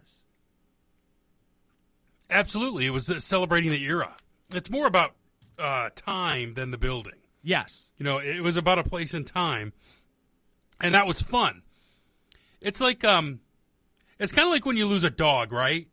Absolutely, 2.31 2.87
it 2.87 2.91
was 2.91 3.13
celebrating 3.25 3.71
the 3.71 3.83
era. 3.85 4.17
It's 4.55 4.71
more 4.71 4.87
about 4.87 5.15
uh, 5.59 5.91
time 5.97 6.55
than 6.55 6.71
the 6.71 6.79
building. 6.79 7.15
Yes. 7.43 7.91
You 7.97 8.05
know, 8.05 8.19
it 8.19 8.43
was 8.43 8.57
about 8.57 8.79
a 8.79 8.85
place 8.85 9.15
and 9.15 9.27
time, 9.27 9.73
and 10.81 10.95
that 10.95 11.07
was 11.07 11.23
fun. 11.23 11.63
It's 12.61 12.81
like 12.81 13.05
um, 13.05 13.41
it's 14.19 14.33
kind 14.33 14.47
of 14.47 14.53
like 14.53 14.67
when 14.67 14.77
you 14.77 14.87
lose 14.87 15.05
a 15.05 15.11
dog, 15.11 15.53
right? 15.53 15.89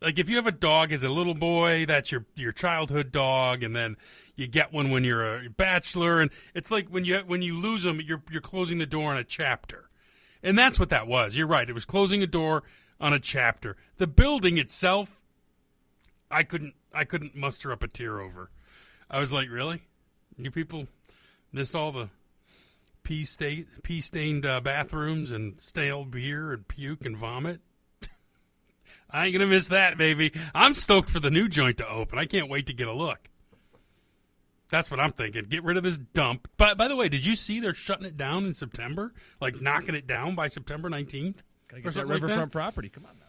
Like 0.00 0.18
if 0.18 0.28
you 0.28 0.36
have 0.36 0.46
a 0.46 0.52
dog 0.52 0.92
as 0.92 1.02
a 1.02 1.08
little 1.08 1.34
boy, 1.34 1.86
that's 1.86 2.10
your 2.10 2.26
your 2.36 2.52
childhood 2.52 3.12
dog, 3.12 3.62
and 3.62 3.74
then 3.74 3.96
you 4.34 4.46
get 4.46 4.72
one 4.72 4.90
when 4.90 5.04
you're 5.04 5.44
a 5.44 5.48
bachelor, 5.48 6.20
and 6.20 6.30
it's 6.54 6.70
like 6.70 6.88
when 6.88 7.04
you 7.04 7.18
when 7.18 7.42
you 7.42 7.56
lose 7.56 7.82
them, 7.82 8.00
you're 8.00 8.22
you're 8.30 8.40
closing 8.40 8.78
the 8.78 8.86
door 8.86 9.10
on 9.10 9.16
a 9.16 9.24
chapter, 9.24 9.88
and 10.42 10.58
that's 10.58 10.78
what 10.78 10.90
that 10.90 11.06
was. 11.06 11.36
You're 11.36 11.46
right; 11.46 11.68
it 11.68 11.72
was 11.72 11.84
closing 11.84 12.22
a 12.22 12.26
door 12.26 12.62
on 13.00 13.12
a 13.12 13.20
chapter. 13.20 13.76
The 13.98 14.06
building 14.06 14.58
itself, 14.58 15.22
I 16.30 16.42
couldn't 16.42 16.74
I 16.92 17.04
couldn't 17.04 17.36
muster 17.36 17.72
up 17.72 17.82
a 17.82 17.88
tear 17.88 18.20
over. 18.20 18.50
I 19.10 19.20
was 19.20 19.32
like, 19.32 19.50
really, 19.50 19.82
you 20.44 20.50
people 20.50 20.86
miss 21.52 21.74
all 21.74 21.92
the 21.92 22.08
pee 23.02 23.24
stain 23.24 23.66
pee 23.82 24.00
stained 24.00 24.46
uh, 24.46 24.60
bathrooms 24.60 25.30
and 25.30 25.60
stale 25.60 26.04
beer 26.04 26.52
and 26.52 26.66
puke 26.68 27.04
and 27.04 27.16
vomit. 27.16 27.60
I 29.10 29.26
ain't 29.26 29.32
gonna 29.34 29.46
miss 29.46 29.68
that, 29.68 29.98
baby. 29.98 30.32
I'm 30.54 30.74
stoked 30.74 31.10
for 31.10 31.20
the 31.20 31.30
new 31.30 31.48
joint 31.48 31.78
to 31.78 31.88
open. 31.88 32.18
I 32.18 32.24
can't 32.26 32.48
wait 32.48 32.66
to 32.66 32.72
get 32.74 32.88
a 32.88 32.92
look. 32.92 33.28
That's 34.70 34.90
what 34.90 35.00
I'm 35.00 35.12
thinking. 35.12 35.44
Get 35.44 35.64
rid 35.64 35.76
of 35.76 35.82
this 35.82 35.98
dump. 35.98 36.48
But 36.56 36.78
by 36.78 36.88
the 36.88 36.96
way, 36.96 37.10
did 37.10 37.26
you 37.26 37.34
see 37.36 37.60
they're 37.60 37.74
shutting 37.74 38.06
it 38.06 38.16
down 38.16 38.46
in 38.46 38.54
September? 38.54 39.12
Like 39.38 39.60
knocking 39.60 39.94
it 39.94 40.06
down 40.06 40.34
by 40.34 40.46
September 40.48 40.88
19th? 40.88 41.36
Gotta 41.68 41.82
get 41.82 41.84
that 41.84 41.92
something 41.92 42.08
like 42.10 42.22
riverfront 42.22 42.52
property. 42.52 42.88
Come 42.88 43.04
on 43.04 43.12
now. 43.18 43.26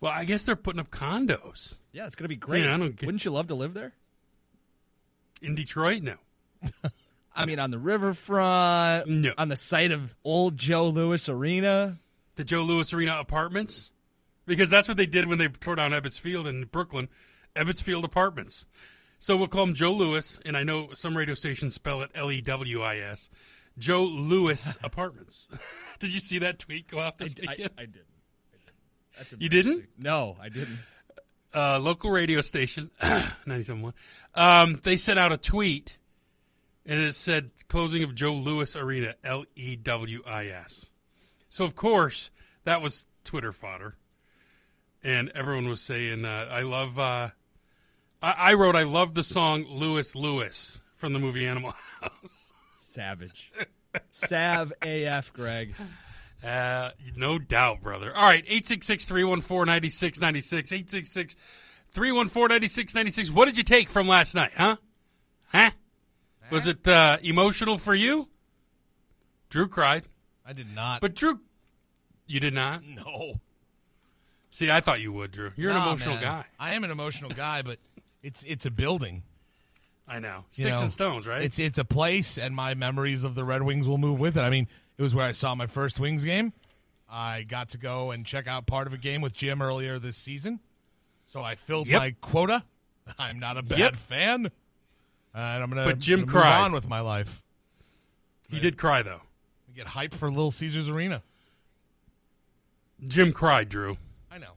Well, 0.00 0.12
I 0.12 0.24
guess 0.24 0.44
they're 0.44 0.56
putting 0.56 0.80
up 0.80 0.90
condos 0.90 1.76
Yeah, 1.92 2.06
it's 2.06 2.16
to 2.16 2.28
be 2.28 2.36
great. 2.36 2.64
Yeah, 2.64 2.74
I 2.74 2.78
don't 2.78 2.96
get- 2.96 3.06
Wouldn't 3.06 3.24
you 3.24 3.32
love 3.32 3.48
to 3.48 3.54
live 3.54 3.74
there? 3.74 3.94
in 5.42 5.54
Detroit. 5.54 6.02
No, 6.02 6.16
I 7.34 7.46
mean, 7.46 7.58
on 7.58 7.70
the 7.70 7.78
riverfront, 7.78 9.08
No. 9.08 9.32
on 9.38 9.48
the 9.48 9.56
site 9.56 9.92
of 9.92 10.14
old 10.24 10.56
Joe 10.56 10.88
Lewis 10.88 11.28
Arena. 11.28 11.98
the 12.36 12.44
Joe 12.44 12.62
Lewis 12.62 12.92
Arena 12.92 13.18
Apartments, 13.18 13.92
because 14.46 14.68
that's 14.70 14.88
what 14.88 14.96
they 14.96 15.06
did 15.06 15.26
when 15.26 15.38
they 15.38 15.48
tore 15.48 15.76
down 15.76 15.92
Ebbets 15.92 16.18
Field 16.18 16.46
in 16.46 16.64
Brooklyn, 16.64 17.08
Ebbets 17.56 17.82
Field 17.82 18.04
Apartments. 18.04 18.66
So 19.18 19.36
we'll 19.36 19.48
call 19.48 19.66
them 19.66 19.74
Joe 19.74 19.92
Lewis, 19.92 20.40
and 20.46 20.56
I 20.56 20.62
know 20.64 20.88
some 20.94 21.16
radio 21.16 21.34
stations 21.34 21.74
spell 21.74 22.02
it 22.02 22.10
L 22.14 22.30
E 22.32 22.40
W 22.40 22.82
I 22.82 22.96
S. 22.98 23.28
Joe 23.78 24.04
Lewis 24.04 24.76
Apartments. 24.84 25.46
did 26.00 26.12
you 26.14 26.20
see 26.20 26.38
that 26.38 26.58
tweet 26.58 26.88
go 26.88 26.98
out 27.00 27.14
I, 27.20 27.24
this 27.24 27.34
I, 27.46 27.50
weekend? 27.50 27.70
I 27.78 27.82
didn't. 27.86 28.04
That's 29.18 29.34
You 29.38 29.48
didn't? 29.48 29.84
No, 29.98 30.36
I 30.40 30.48
didn't. 30.48 30.78
uh, 31.54 31.78
local 31.78 32.10
radio 32.10 32.40
station, 32.40 32.90
97.1, 33.02 33.92
um, 34.34 34.80
they 34.82 34.96
sent 34.96 35.18
out 35.18 35.32
a 35.32 35.36
tweet, 35.36 35.98
and 36.90 37.00
it 37.00 37.14
said 37.14 37.52
closing 37.68 38.02
of 38.02 38.16
Joe 38.16 38.34
Lewis 38.34 38.74
Arena, 38.74 39.14
L 39.22 39.44
E 39.54 39.76
W 39.76 40.22
I 40.26 40.48
S. 40.48 40.86
So, 41.48 41.64
of 41.64 41.76
course, 41.76 42.32
that 42.64 42.82
was 42.82 43.06
Twitter 43.22 43.52
fodder. 43.52 43.94
And 45.02 45.30
everyone 45.32 45.68
was 45.68 45.80
saying, 45.80 46.24
uh, 46.24 46.48
I 46.50 46.62
love, 46.62 46.98
uh, 46.98 47.30
I, 48.20 48.32
I 48.32 48.54
wrote, 48.54 48.74
I 48.74 48.82
love 48.82 49.14
the 49.14 49.22
song 49.22 49.66
Lewis 49.68 50.16
Louis 50.16 50.82
from 50.96 51.12
the 51.12 51.20
movie 51.20 51.46
Animal 51.46 51.74
House. 52.00 52.52
Savage. 52.80 53.52
Sav 54.10 54.72
AF, 54.82 55.32
Greg. 55.32 55.74
Uh, 56.44 56.90
no 57.16 57.38
doubt, 57.38 57.82
brother. 57.82 58.12
All 58.16 58.24
right, 58.24 58.44
866 58.44 59.04
314 59.04 59.66
9696. 59.66 60.72
866 60.72 61.36
314 61.92 62.48
9696. 62.48 63.30
What 63.30 63.44
did 63.44 63.56
you 63.56 63.62
take 63.62 63.88
from 63.88 64.08
last 64.08 64.34
night, 64.34 64.52
huh? 64.56 64.76
Huh? 65.52 65.70
Was 66.50 66.66
it 66.66 66.86
uh, 66.88 67.18
emotional 67.22 67.78
for 67.78 67.94
you? 67.94 68.28
Drew 69.50 69.68
cried. 69.68 70.04
I 70.46 70.52
did 70.52 70.74
not. 70.74 71.00
But 71.00 71.14
Drew, 71.14 71.40
you 72.26 72.40
did 72.40 72.54
not? 72.54 72.82
no. 72.84 73.34
See, 74.52 74.68
I 74.70 74.80
thought 74.80 75.00
you 75.00 75.12
would, 75.12 75.30
Drew. 75.30 75.52
You're 75.56 75.70
an 75.70 75.76
Nah, 75.76 75.86
emotional 75.88 76.14
man. 76.16 76.22
guy. 76.24 76.44
I 76.58 76.74
am 76.74 76.82
an 76.82 76.90
emotional 76.90 77.30
guy, 77.30 77.62
but 77.62 77.78
it's 78.22 78.42
it's 78.44 78.66
a 78.66 78.70
building. 78.70 79.22
I 80.08 80.18
know. 80.18 80.38
you 80.54 80.64
Sticks 80.64 80.78
know? 80.78 80.82
and 80.82 80.92
stones, 80.92 81.26
right? 81.26 81.42
It's 81.42 81.58
it's 81.60 81.78
a 81.78 81.84
place, 81.84 82.36
and 82.36 82.54
my 82.54 82.74
memories 82.74 83.22
of 83.22 83.36
the 83.36 83.44
Red 83.44 83.62
Wings 83.62 83.86
will 83.86 83.98
move 83.98 84.18
with 84.18 84.36
it. 84.36 84.40
I 84.40 84.50
mean, 84.50 84.66
it 84.98 85.02
was 85.02 85.14
where 85.14 85.24
I 85.24 85.30
saw 85.32 85.54
my 85.54 85.68
first 85.68 86.00
Wings 86.00 86.24
game. 86.24 86.52
I 87.08 87.42
got 87.42 87.68
to 87.70 87.78
go 87.78 88.10
and 88.10 88.26
check 88.26 88.48
out 88.48 88.66
part 88.66 88.88
of 88.88 88.92
a 88.92 88.98
game 88.98 89.20
with 89.20 89.32
Jim 89.34 89.62
earlier 89.62 90.00
this 90.00 90.16
season, 90.16 90.58
so 91.26 91.42
I 91.42 91.54
filled 91.54 91.86
Yep. 91.86 92.00
my 92.00 92.10
quota. 92.20 92.64
I'm 93.20 93.38
not 93.38 93.56
a 93.56 93.62
bad 93.62 93.78
Yep. 93.78 93.96
fan, 93.96 94.50
Uh, 95.34 95.38
and 95.38 95.62
I'm 95.62 95.68
gonna. 95.70 95.84
But 95.84 95.98
Jim 95.98 96.20
move 96.20 96.28
cried. 96.28 96.60
on 96.60 96.72
with 96.72 96.88
my 96.88 97.00
life. 97.00 97.42
he 98.48 98.58
did 98.60 98.76
cry, 98.76 99.02
though. 99.02 99.20
We 99.68 99.74
get 99.74 99.86
hyped 99.86 100.14
for 100.14 100.28
Little 100.28 100.50
Caesars 100.50 100.88
Arena. 100.88 101.22
Jim 103.06 103.32
cried, 103.32 103.68
Drew. 103.68 103.96
I 104.30 104.38
know. 104.38 104.52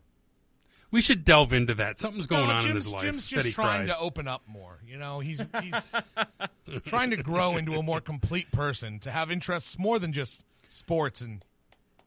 We 0.92 1.02
should 1.02 1.26
delve 1.26 1.54
into 1.54 1.74
that. 1.76 1.98
Something's 1.98 2.28
going 2.28 2.48
No, 2.48 2.54
on 2.54 2.62
in 2.62 2.68
Jim's, 2.68 2.84
his 2.86 2.94
life. 2.94 3.02
Jim's 3.04 3.28
just 3.28 3.52
trying 3.52 3.88
cried. 3.88 3.88
to 3.88 3.98
open 4.00 4.28
up 4.28 4.44
more. 4.48 4.80
You 4.86 4.98
know, 4.98 5.20
he's 5.22 5.42
he's 5.62 5.92
trying 6.86 7.10
to 7.12 7.18
grow 7.18 7.58
into 7.58 7.76
a 7.76 7.84
more 7.84 8.02
complete 8.02 8.52
person, 8.52 9.00
to 9.00 9.12
have 9.12 9.32
interests 9.32 9.80
more 9.80 9.98
than 10.00 10.14
just 10.14 10.42
sports 10.68 11.22
and 11.22 11.44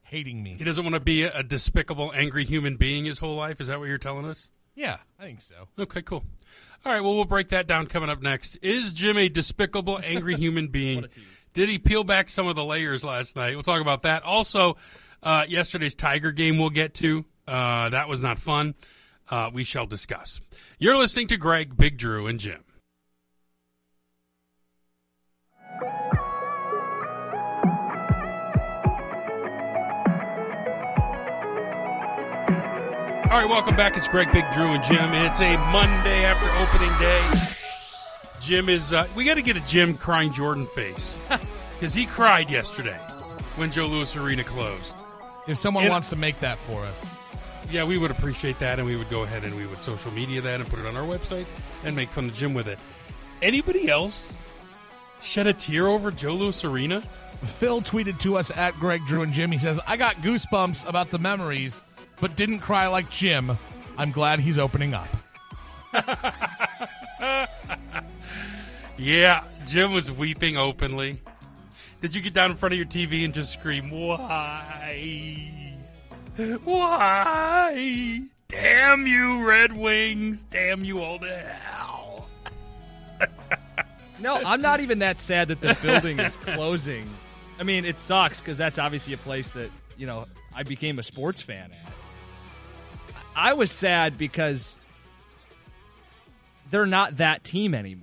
hating 0.02 0.42
me. 0.42 0.54
He 0.54 0.62
doesn't 0.64 0.84
want 0.84 0.94
to 0.94 1.00
be 1.00 1.22
a, 1.22 1.38
a 1.38 1.42
despicable, 1.42 2.12
angry 2.14 2.44
human 2.44 2.76
being 2.76 3.06
his 3.06 3.18
whole 3.18 3.34
life. 3.36 3.60
Is 3.60 3.66
that 3.68 3.78
what 3.80 3.88
you're 3.88 3.98
telling 3.98 4.24
us? 4.26 4.50
Yeah, 4.76 4.98
I 5.18 5.24
think 5.24 5.40
so. 5.40 5.68
Okay, 5.78 6.02
cool. 6.02 6.22
All 6.84 6.92
right, 6.92 7.00
well, 7.00 7.16
we'll 7.16 7.24
break 7.24 7.48
that 7.48 7.66
down 7.66 7.86
coming 7.86 8.10
up 8.10 8.22
next. 8.22 8.56
Is 8.56 8.92
Jim 8.92 9.16
a 9.16 9.28
despicable, 9.28 9.98
angry 10.04 10.36
human 10.38 10.68
being? 10.68 11.06
Did 11.54 11.70
he 11.70 11.78
peel 11.78 12.04
back 12.04 12.28
some 12.28 12.46
of 12.46 12.54
the 12.54 12.64
layers 12.64 13.02
last 13.02 13.34
night? 13.34 13.54
We'll 13.54 13.62
talk 13.62 13.80
about 13.80 14.02
that. 14.02 14.22
Also, 14.22 14.76
uh, 15.22 15.46
yesterday's 15.48 15.94
Tiger 15.94 16.30
game 16.30 16.58
we'll 16.58 16.70
get 16.70 16.94
to. 16.94 17.24
Uh, 17.48 17.88
that 17.88 18.08
was 18.08 18.20
not 18.22 18.38
fun. 18.38 18.74
Uh, 19.30 19.50
we 19.52 19.64
shall 19.64 19.86
discuss. 19.86 20.40
You're 20.78 20.96
listening 20.96 21.28
to 21.28 21.36
Greg, 21.38 21.76
Big 21.76 21.96
Drew, 21.96 22.26
and 22.26 22.38
Jim. 22.38 22.62
All 33.28 33.42
right, 33.42 33.48
welcome 33.48 33.74
back. 33.74 33.96
It's 33.96 34.06
Greg, 34.08 34.30
Big 34.32 34.44
Drew, 34.52 34.68
and 34.72 34.82
Jim. 34.84 35.12
It's 35.12 35.40
a 35.40 35.56
Monday 35.56 36.24
after 36.24 36.48
opening 36.50 36.96
day. 36.98 37.28
Jim 38.40 38.68
is. 38.68 38.92
Uh, 38.92 39.06
we 39.16 39.24
got 39.24 39.34
to 39.34 39.42
get 39.42 39.56
a 39.56 39.60
Jim 39.66 39.94
crying 39.94 40.32
Jordan 40.32 40.66
face 40.66 41.18
because 41.74 41.92
he 41.92 42.06
cried 42.06 42.48
yesterday 42.50 42.96
when 43.56 43.72
Joe 43.72 43.86
Louis 43.86 44.14
Arena 44.16 44.44
closed. 44.44 44.96
If 45.48 45.58
someone 45.58 45.84
And- 45.84 45.92
wants 45.92 46.10
to 46.10 46.16
make 46.16 46.38
that 46.40 46.56
for 46.58 46.82
us, 46.84 47.14
Yeah, 47.70 47.82
we 47.84 47.98
would 47.98 48.12
appreciate 48.12 48.60
that, 48.60 48.78
and 48.78 48.86
we 48.86 48.94
would 48.96 49.10
go 49.10 49.22
ahead 49.24 49.42
and 49.42 49.56
we 49.56 49.66
would 49.66 49.82
social 49.82 50.12
media 50.12 50.40
that 50.42 50.60
and 50.60 50.68
put 50.70 50.78
it 50.78 50.86
on 50.86 50.96
our 50.96 51.02
website 51.06 51.46
and 51.84 51.96
make 51.96 52.08
fun 52.10 52.26
of 52.28 52.34
Jim 52.34 52.54
with 52.54 52.68
it. 52.68 52.78
Anybody 53.42 53.88
else 53.90 54.34
shed 55.20 55.48
a 55.48 55.52
tear 55.52 55.88
over 55.88 56.12
Joe 56.12 56.34
Louis 56.34 56.64
Arena? 56.64 57.00
Phil 57.42 57.80
tweeted 57.82 58.20
to 58.20 58.36
us 58.36 58.50
at 58.56 58.74
Greg 58.74 59.04
Drew 59.06 59.22
and 59.22 59.32
Jim. 59.32 59.50
He 59.50 59.58
says, 59.58 59.80
"I 59.86 59.96
got 59.96 60.14
goosebumps 60.16 60.88
about 60.88 61.10
the 61.10 61.18
memories, 61.18 61.84
but 62.20 62.36
didn't 62.36 62.60
cry 62.60 62.86
like 62.86 63.10
Jim. 63.10 63.56
I'm 63.98 64.10
glad 64.12 64.40
he's 64.40 64.58
opening 64.58 64.94
up." 64.94 65.08
Yeah, 68.98 69.44
Jim 69.66 69.92
was 69.92 70.10
weeping 70.10 70.56
openly. 70.56 71.20
Did 72.00 72.14
you 72.14 72.22
get 72.22 72.32
down 72.34 72.50
in 72.50 72.56
front 72.56 72.72
of 72.72 72.78
your 72.78 72.86
TV 72.86 73.24
and 73.24 73.34
just 73.34 73.52
scream, 73.52 73.90
Why? 73.90 75.74
Why? 76.64 78.22
Damn 78.48 79.06
you, 79.06 79.44
Red 79.44 79.72
Wings. 79.72 80.44
Damn 80.44 80.84
you 80.84 81.00
all 81.02 81.18
to 81.18 81.28
hell. 81.28 82.28
No, 84.18 84.40
I'm 84.44 84.62
not 84.62 84.80
even 84.80 85.00
that 85.00 85.18
sad 85.18 85.48
that 85.48 85.60
the 85.60 85.76
building 85.82 86.18
is 86.20 86.36
closing. 86.38 87.08
I 87.58 87.64
mean, 87.64 87.84
it 87.84 87.98
sucks 87.98 88.40
because 88.40 88.56
that's 88.56 88.78
obviously 88.78 89.12
a 89.14 89.18
place 89.18 89.50
that, 89.50 89.70
you 89.98 90.06
know, 90.06 90.26
I 90.54 90.62
became 90.62 90.98
a 90.98 91.02
sports 91.02 91.42
fan 91.42 91.70
at. 91.72 91.92
I 93.36 93.52
was 93.52 93.70
sad 93.70 94.16
because 94.18 94.76
they're 96.70 96.86
not 96.86 97.18
that 97.18 97.44
team 97.44 97.74
anymore. 97.74 98.02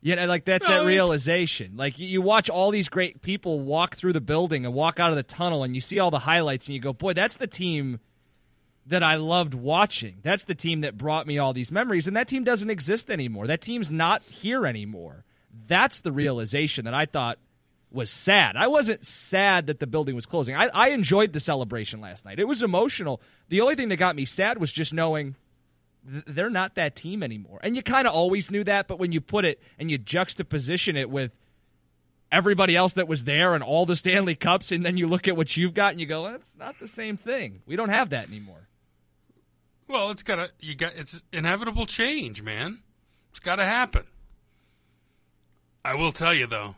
You 0.00 0.16
know, 0.16 0.26
like 0.26 0.44
that's 0.44 0.68
No, 0.68 0.80
that 0.80 0.86
realization. 0.86 1.72
Like 1.76 1.98
you- 1.98 2.06
you 2.06 2.20
watch 2.22 2.50
all 2.50 2.70
these 2.70 2.88
great 2.88 3.20
people 3.22 3.60
walk 3.60 3.96
through 3.96 4.12
the 4.12 4.20
building 4.20 4.64
and 4.64 4.74
walk 4.74 5.00
out 5.00 5.10
of 5.10 5.16
the 5.16 5.22
tunnel, 5.22 5.64
and 5.64 5.74
you 5.74 5.80
see 5.80 5.98
all 5.98 6.10
the 6.10 6.20
highlights, 6.20 6.66
and 6.68 6.74
you 6.74 6.80
go, 6.80 6.92
"Boy, 6.92 7.12
that's 7.14 7.36
the 7.36 7.46
team 7.46 8.00
that 8.86 9.02
I 9.02 9.16
loved 9.16 9.54
watching. 9.54 10.18
That's 10.22 10.44
the 10.44 10.54
team 10.54 10.80
that 10.80 10.96
brought 10.96 11.26
me 11.26 11.36
all 11.38 11.52
these 11.52 11.70
memories, 11.72 12.06
and 12.08 12.16
that 12.16 12.28
team 12.28 12.42
doesn't 12.44 12.70
exist 12.70 13.10
anymore. 13.10 13.46
That 13.46 13.60
team's 13.60 13.90
not 13.90 14.22
here 14.22 14.66
anymore. 14.66 15.24
That's 15.66 16.00
the 16.00 16.12
realization 16.12 16.84
that 16.84 16.94
I 16.94 17.04
thought 17.04 17.38
was 17.90 18.10
sad. 18.10 18.56
I 18.56 18.66
wasn't 18.66 19.06
sad 19.06 19.66
that 19.66 19.80
the 19.80 19.86
building 19.86 20.14
was 20.14 20.26
closing. 20.26 20.54
I, 20.54 20.68
I 20.68 20.88
enjoyed 20.90 21.32
the 21.32 21.40
celebration 21.40 22.00
last 22.00 22.24
night. 22.24 22.38
It 22.38 22.46
was 22.46 22.62
emotional. 22.62 23.20
The 23.48 23.60
only 23.60 23.76
thing 23.76 23.88
that 23.88 23.96
got 23.96 24.16
me 24.16 24.24
sad 24.24 24.58
was 24.58 24.72
just 24.72 24.92
knowing 24.92 25.36
th- 26.10 26.24
they're 26.26 26.50
not 26.50 26.74
that 26.74 26.96
team 26.96 27.22
anymore. 27.22 27.60
And 27.62 27.76
you 27.76 27.82
kind 27.82 28.06
of 28.06 28.14
always 28.14 28.50
knew 28.50 28.64
that, 28.64 28.88
but 28.88 28.98
when 28.98 29.12
you 29.12 29.20
put 29.20 29.44
it 29.44 29.62
and 29.78 29.90
you 29.90 29.98
juxtaposition 29.98 30.96
it 30.96 31.08
with 31.08 31.32
everybody 32.30 32.76
else 32.76 32.92
that 32.94 33.08
was 33.08 33.24
there 33.24 33.54
and 33.54 33.64
all 33.64 33.86
the 33.86 33.96
Stanley 33.96 34.34
Cups, 34.34 34.70
and 34.70 34.84
then 34.84 34.96
you 34.96 35.06
look 35.06 35.26
at 35.28 35.36
what 35.36 35.56
you've 35.56 35.74
got 35.74 35.92
and 35.92 36.00
you 36.00 36.06
go, 36.06 36.24
that's 36.24 36.56
not 36.56 36.78
the 36.78 36.86
same 36.86 37.16
thing. 37.16 37.62
We 37.66 37.76
don't 37.76 37.88
have 37.88 38.10
that 38.10 38.28
anymore. 38.28 38.68
Well, 39.86 40.10
it's 40.10 40.22
gotta 40.22 40.50
you 40.60 40.74
got 40.74 40.92
it's 40.96 41.24
inevitable 41.32 41.86
change, 41.86 42.42
man. 42.42 42.80
It's 43.30 43.40
gotta 43.40 43.64
happen. 43.64 44.04
I 45.82 45.94
will 45.94 46.12
tell 46.12 46.34
you 46.34 46.46
though, 46.46 46.74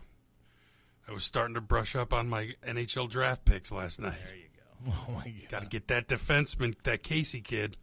I 1.11 1.13
was 1.13 1.25
starting 1.25 1.55
to 1.55 1.61
brush 1.61 1.97
up 1.97 2.13
on 2.13 2.29
my 2.29 2.51
NHL 2.65 3.11
draft 3.11 3.45
picks 3.45 3.73
last 3.73 4.01
night. 4.01 4.15
There 4.27 4.37
you 4.37 4.45
go. 4.45 4.93
Oh 5.09 5.13
my 5.13 5.25
god. 5.25 5.51
Gotta 5.51 5.67
get 5.67 5.89
that 5.89 6.09
defenseman, 6.09 6.75
that 6.85 7.03
Casey 7.03 7.41
kid. 7.41 7.77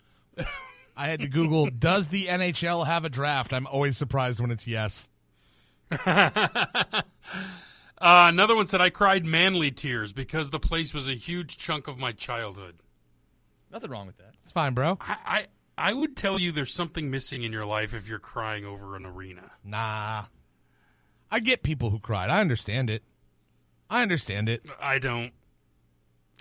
I 0.97 1.07
had 1.07 1.19
to 1.21 1.27
Google, 1.27 1.67
"Does 1.67 2.07
the 2.07 2.25
NHL 2.25 2.87
have 2.87 3.05
a 3.05 3.09
draft?" 3.09 3.53
I'm 3.53 3.67
always 3.67 3.97
surprised 3.97 4.39
when 4.39 4.49
it's 4.51 4.65
yes. 4.67 5.09
Uh, 7.99 8.29
another 8.29 8.55
one 8.55 8.67
said 8.67 8.79
I 8.79 8.91
cried 8.91 9.25
manly 9.25 9.71
tears 9.71 10.13
because 10.13 10.51
the 10.51 10.59
place 10.59 10.93
was 10.93 11.09
a 11.09 11.15
huge 11.15 11.57
chunk 11.57 11.87
of 11.87 11.97
my 11.97 12.11
childhood. 12.11 12.75
Nothing 13.71 13.89
wrong 13.89 14.05
with 14.05 14.17
that. 14.17 14.35
It's 14.43 14.51
fine, 14.51 14.75
bro. 14.75 14.99
I, 15.01 15.17
I 15.25 15.89
I 15.89 15.93
would 15.93 16.15
tell 16.15 16.39
you 16.39 16.51
there's 16.51 16.73
something 16.73 17.09
missing 17.09 17.41
in 17.41 17.51
your 17.51 17.65
life 17.65 17.95
if 17.95 18.07
you're 18.07 18.19
crying 18.19 18.65
over 18.65 18.95
an 18.95 19.03
arena. 19.03 19.51
Nah. 19.63 20.25
I 21.31 21.39
get 21.39 21.63
people 21.63 21.89
who 21.89 21.99
cried. 21.99 22.29
I 22.29 22.39
understand 22.39 22.91
it. 22.91 23.03
I 23.89 24.01
understand 24.01 24.49
it. 24.49 24.65
I 24.81 24.99
don't. 24.99 25.31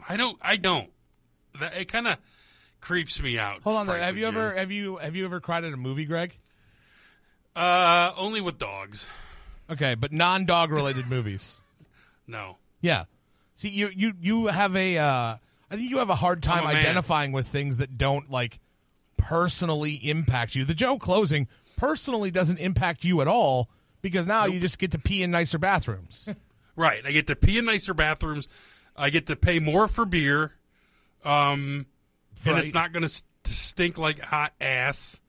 I 0.09 0.17
don't. 0.17 0.39
I 0.43 0.57
don't. 0.57 0.91
That, 1.61 1.77
it 1.77 1.87
kind 1.87 2.07
of 2.09 2.19
creeps 2.81 3.21
me 3.21 3.39
out. 3.39 3.63
Hold 3.63 3.77
on, 3.77 3.87
there. 3.87 3.99
have 3.99 4.17
you 4.19 4.27
ever 4.27 4.55
have 4.55 4.71
you 4.71 4.97
have 4.97 5.17
you 5.17 5.25
ever 5.25 5.41
cried 5.41 5.65
at 5.65 5.73
a 5.73 5.77
movie, 5.77 6.05
Greg? 6.05 6.39
Uh, 7.55 8.13
only 8.17 8.41
with 8.41 8.59
dogs. 8.59 9.07
Okay, 9.71 9.95
but 9.95 10.13
non-dog 10.13 10.71
related 10.71 11.09
movies. 11.09 11.61
No. 12.29 12.57
Yeah. 12.81 13.05
See, 13.55 13.69
you 13.69 13.89
you 13.95 14.13
you 14.21 14.47
have 14.49 14.75
a 14.75 14.99
uh 14.99 15.37
I 15.71 15.77
think 15.77 15.89
you 15.91 15.99
have 15.99 16.11
a 16.11 16.17
hard 16.17 16.43
time 16.43 16.67
I'm 16.67 16.75
a 16.75 16.79
identifying 16.79 17.31
with 17.31 17.47
things 17.47 17.77
that 17.77 17.97
don't 17.97 18.29
like 18.29 18.59
personally 19.17 19.95
impact 19.95 20.57
you. 20.57 20.65
The 20.65 20.75
Joe 20.75 20.99
closing 20.99 21.47
personally 21.77 22.33
doesn't 22.33 22.59
impact 22.59 23.05
you 23.05 23.21
at 23.21 23.29
all 23.29 23.71
because 24.03 24.27
now 24.27 24.47
you 24.47 24.59
just 24.59 24.81
get 24.81 24.91
to 24.91 24.99
pee 24.99 25.23
in 25.23 25.31
nicer 25.31 25.57
bathrooms. 25.57 26.29
Right. 26.77 27.03
I 27.05 27.13
get 27.13 27.27
to 27.29 27.37
pee 27.37 27.59
in 27.59 27.65
nicer 27.65 27.95
bathrooms. 27.95 28.47
I 28.95 29.11
get 29.11 29.27
to 29.29 29.37
pay 29.37 29.59
more 29.59 29.89
for 29.89 30.05
beer. 30.05 30.53
Um, 31.25 31.87
and 32.45 32.59
it's 32.59 32.73
not 32.75 32.93
going 32.93 33.03
to 33.03 33.09
st- 33.09 33.25
stink 33.47 33.99
like 33.99 34.21
hot 34.21 34.53
ass 34.61 35.21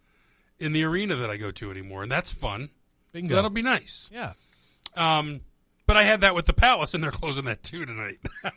in 0.60 0.72
the 0.74 0.84
arena 0.84 1.16
that 1.16 1.30
I 1.30 1.38
go 1.38 1.52
to 1.52 1.72
anymore, 1.72 2.04
and 2.04 2.12
that's 2.12 2.32
fun. 2.32 2.70
Bingo. 3.14 3.30
So 3.30 3.36
that'll 3.36 3.50
be 3.50 3.62
nice. 3.62 4.10
yeah. 4.14 4.34
Um, 4.96 5.42
but 5.86 5.96
I 5.98 6.04
had 6.04 6.22
that 6.22 6.36
with 6.36 6.46
the 6.46 6.54
Palace, 6.54 6.94
and 6.94 7.04
they're 7.04 7.12
closing 7.12 7.46
that 7.46 7.64
too 7.64 7.86
tonight. 7.86 8.18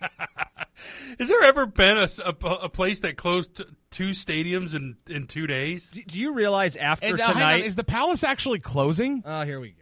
Has 1.18 1.28
there 1.28 1.42
ever 1.42 1.66
been 1.66 1.98
a 1.98 2.08
a 2.26 2.68
place 2.68 3.00
that 3.00 3.16
closed 3.16 3.56
t- 3.58 3.64
two 3.90 4.10
stadiums 4.10 4.74
in, 4.74 4.96
in 5.08 5.26
two 5.26 5.46
days? 5.46 5.90
Do, 5.90 6.02
do 6.02 6.18
you 6.18 6.32
realize 6.34 6.76
after 6.76 7.06
And, 7.08 7.20
uh, 7.20 7.24
hang 7.24 7.30
on, 7.30 7.34
tonight? 7.34 7.64
is 7.64 7.76
the 7.76 7.84
Palace 7.84 8.24
actually 8.24 8.58
closing? 8.60 9.22
Oh, 9.26 9.42
here 9.42 9.60
we 9.60 9.70
go. 9.70 9.79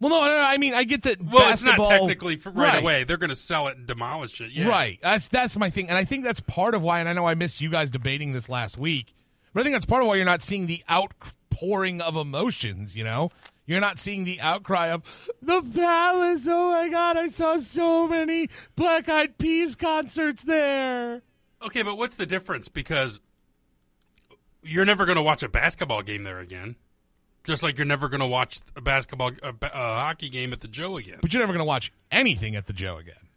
Well, 0.00 0.08
no, 0.10 0.20
no, 0.20 0.26
no, 0.38 0.44
I 0.46 0.56
mean, 0.56 0.72
I 0.72 0.84
get 0.84 1.02
that 1.02 1.22
Well, 1.22 1.52
it's 1.52 1.62
not 1.62 1.76
technically 1.76 2.36
right, 2.46 2.54
Right. 2.72 2.82
away. 2.82 3.04
They're 3.04 3.18
going 3.18 3.28
to 3.30 3.36
sell 3.36 3.68
it 3.68 3.76
and 3.76 3.86
demolish 3.86 4.40
it. 4.40 4.50
Yeah. 4.50 4.66
Right. 4.68 4.98
That's 5.02 5.28
that's 5.28 5.58
my 5.58 5.68
thing, 5.70 5.88
and 5.90 5.98
I 5.98 6.04
think 6.04 6.24
that's 6.24 6.40
part 6.40 6.74
of 6.74 6.82
why. 6.82 7.00
And 7.00 7.08
I 7.08 7.12
know 7.12 7.26
I 7.26 7.34
missed 7.34 7.60
you 7.60 7.68
guys 7.70 7.90
debating 7.90 8.32
this 8.32 8.48
last 8.48 8.78
week, 8.78 9.12
but 9.52 9.60
I 9.60 9.62
think 9.64 9.74
that's 9.74 9.84
part 9.86 10.02
of 10.02 10.08
why 10.08 10.16
you're 10.16 10.24
not 10.24 10.40
seeing 10.42 10.66
the 10.66 10.82
outpouring 10.90 12.00
of 12.00 12.16
emotions. 12.16 12.96
You 12.96 13.04
know, 13.04 13.30
you're 13.66 13.80
not 13.80 13.98
seeing 13.98 14.24
the 14.24 14.40
outcry 14.40 14.86
of 14.86 15.02
the 15.42 15.60
Palace. 15.62 16.48
Oh 16.50 16.70
my 16.70 16.88
God, 16.88 17.18
I 17.18 17.28
saw 17.28 17.58
so 17.58 18.08
many 18.08 18.48
Black 18.76 19.06
Eyed 19.08 19.36
Peas 19.36 19.76
concerts 19.76 20.44
there. 20.44 21.20
Okay, 21.62 21.82
but 21.82 21.98
what's 21.98 22.14
the 22.14 22.24
difference? 22.24 22.68
Because 22.68 23.20
you're 24.62 24.86
never 24.86 25.04
going 25.04 25.16
to 25.16 25.22
watch 25.22 25.42
a 25.42 25.48
basketball 25.48 26.00
game 26.02 26.22
there 26.22 26.38
again, 26.38 26.76
just 27.44 27.62
like 27.62 27.76
you're 27.78 27.86
never 27.86 28.08
going 28.08 28.20
to 28.20 28.26
watch 28.26 28.60
a 28.76 28.80
basketball, 28.80 29.30
a, 29.42 29.54
a 29.62 29.68
hockey 29.72 30.28
game 30.28 30.52
at 30.52 30.60
the 30.60 30.68
Joe 30.68 30.96
again. 30.96 31.18
But 31.22 31.32
you're 31.32 31.42
never 31.42 31.52
going 31.52 31.60
to 31.60 31.64
watch 31.68 31.92
anything 32.10 32.54
at 32.56 32.66
the 32.66 32.72
Joe 32.72 32.96
again, 32.98 33.28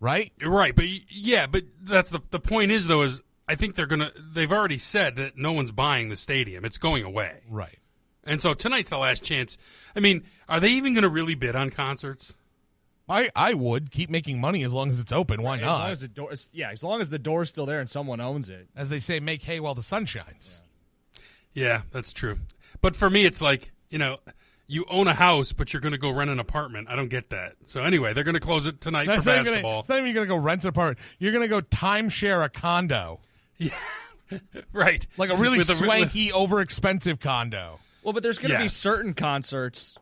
right? 0.00 0.32
You're 0.40 0.50
right, 0.50 0.74
but 0.74 0.86
yeah, 1.10 1.46
but 1.46 1.64
that's 1.82 2.10
the 2.10 2.20
the 2.30 2.40
point 2.40 2.70
is 2.70 2.86
though 2.86 3.02
is 3.02 3.22
I 3.48 3.54
think 3.56 3.74
they're 3.74 3.86
gonna 3.86 4.12
they've 4.18 4.50
already 4.52 4.78
said 4.78 5.16
that 5.16 5.36
no 5.36 5.52
one's 5.52 5.72
buying 5.72 6.08
the 6.08 6.16
stadium; 6.16 6.64
it's 6.64 6.78
going 6.78 7.04
away, 7.04 7.40
Right. 7.50 7.78
and 8.24 8.40
so 8.40 8.54
tonight's 8.54 8.90
the 8.90 8.98
last 8.98 9.22
chance. 9.24 9.56
I 9.94 10.00
mean, 10.00 10.22
are 10.48 10.60
they 10.60 10.70
even 10.70 10.94
going 10.94 11.02
to 11.02 11.08
really 11.10 11.34
bid 11.34 11.56
on 11.56 11.70
concerts? 11.70 12.34
I 13.08 13.28
I 13.34 13.54
would 13.54 13.90
keep 13.90 14.08
making 14.08 14.40
money 14.40 14.62
as 14.62 14.72
long 14.72 14.88
as 14.88 15.00
it's 15.00 15.10
open. 15.12 15.42
Why 15.42 15.56
As 15.56 15.62
not? 15.62 15.78
long 15.80 15.90
as 15.90 16.00
the 16.02 16.08
door, 16.08 16.32
yeah, 16.52 16.70
as 16.70 16.84
long 16.84 17.00
as 17.00 17.10
the 17.10 17.18
door's 17.18 17.48
still 17.50 17.66
there 17.66 17.80
and 17.80 17.90
someone 17.90 18.20
owns 18.20 18.48
it. 18.48 18.68
as 18.76 18.88
they 18.88 19.00
say, 19.00 19.18
make 19.18 19.42
hay 19.42 19.58
while 19.58 19.74
the 19.74 19.82
sun 19.82 20.06
shines. 20.06 20.62
Yeah, 20.62 20.69
that's 21.54 22.12
true. 22.12 22.38
But 22.80 22.96
for 22.96 23.10
me, 23.10 23.24
it's 23.26 23.40
like 23.40 23.72
you 23.88 23.98
know. 23.98 24.18
You 24.72 24.84
own 24.88 25.08
a 25.08 25.14
house, 25.14 25.52
but 25.52 25.72
you're 25.72 25.80
going 25.80 25.94
to 25.94 25.98
go 25.98 26.10
rent 26.12 26.30
an 26.30 26.38
apartment. 26.38 26.86
I 26.88 26.94
don't 26.94 27.08
get 27.08 27.30
that. 27.30 27.54
So 27.64 27.82
anyway, 27.82 28.12
they're 28.14 28.22
going 28.22 28.34
to 28.36 28.38
close 28.40 28.66
it 28.66 28.80
tonight 28.80 29.08
That's 29.08 29.24
for 29.24 29.30
not 29.30 29.34
even 29.40 29.44
gonna- 29.46 29.54
basketball. 29.56 29.80
it's 29.80 29.88
not 29.88 29.98
even 29.98 30.14
going 30.14 30.28
to 30.28 30.32
go 30.32 30.36
rent 30.36 30.62
an 30.62 30.68
apartment. 30.68 31.00
You're 31.18 31.32
going 31.32 31.42
to 31.42 31.48
go 31.48 31.60
timeshare 31.60 32.44
a 32.44 32.48
condo. 32.48 33.18
Yeah, 33.58 33.72
right. 34.72 35.04
Like 35.16 35.30
a 35.30 35.36
really 35.36 35.58
With 35.58 35.70
a- 35.70 35.74
swanky, 35.74 36.30
over-expensive 36.32 37.18
condo. 37.18 37.80
Well, 38.04 38.12
but 38.12 38.22
there's 38.22 38.38
going 38.38 38.52
to 38.52 38.58
be 38.58 38.68
certain 38.68 39.12
concerts. 39.12 39.98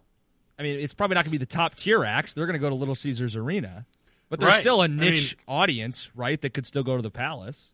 I 0.58 0.64
mean, 0.64 0.78
it's 0.80 0.92
probably 0.92 1.14
not 1.14 1.20
going 1.24 1.32
to 1.32 1.38
be 1.38 1.38
the 1.38 1.46
top 1.46 1.74
tier 1.74 2.04
acts. 2.04 2.34
They're 2.34 2.44
going 2.44 2.52
to 2.52 2.60
go 2.60 2.68
to 2.68 2.74
Little 2.74 2.94
Caesars 2.94 3.36
Arena, 3.36 3.86
but 4.28 4.38
there's 4.38 4.52
Right. 4.52 4.60
still 4.60 4.82
a 4.82 4.88
niche 4.88 5.34
audience, 5.48 6.14
right? 6.14 6.38
That 6.42 6.52
could 6.52 6.66
still 6.66 6.82
go 6.82 6.96
to 6.96 7.02
the 7.02 7.10
Palace. 7.10 7.72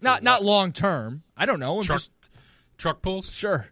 Not 0.00 0.22
not 0.22 0.42
long 0.44 0.72
term. 0.72 1.22
I 1.36 1.46
don't 1.46 1.60
know. 1.60 1.78
I'm 1.78 1.84
Truck- 1.84 1.98
just 1.98 2.10
truck 2.78 3.02
pulls. 3.02 3.32
sure. 3.32 3.68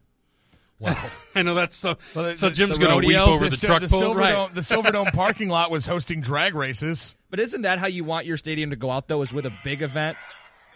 Wow. 0.80 1.10
I 1.34 1.42
know 1.42 1.54
that's 1.54 1.76
so. 1.76 1.96
Well, 2.14 2.24
the- 2.26 2.36
so 2.36 2.50
Jim's 2.50 2.78
going 2.78 3.00
to 3.02 3.06
weep 3.06 3.16
over 3.18 3.44
the, 3.48 3.56
the, 3.56 3.66
truck 3.66 3.82
the 3.82 3.88
pulls. 3.88 4.02
Silverdome, 4.02 4.16
Right. 4.46 4.54
the 4.54 4.60
Silverdome 4.62 5.12
parking 5.12 5.48
lot 5.48 5.70
was 5.70 5.86
hosting 5.86 6.20
drag 6.20 6.54
races. 6.54 7.16
But 7.30 7.40
isn't 7.40 7.62
that 7.62 7.78
how 7.78 7.86
you 7.86 8.04
want 8.04 8.26
your 8.26 8.36
stadium 8.36 8.70
to 8.70 8.76
go 8.76 8.90
out 8.90 9.08
though? 9.08 9.22
Is 9.22 9.32
with 9.32 9.46
a 9.46 9.52
big 9.64 9.82
event? 9.82 10.16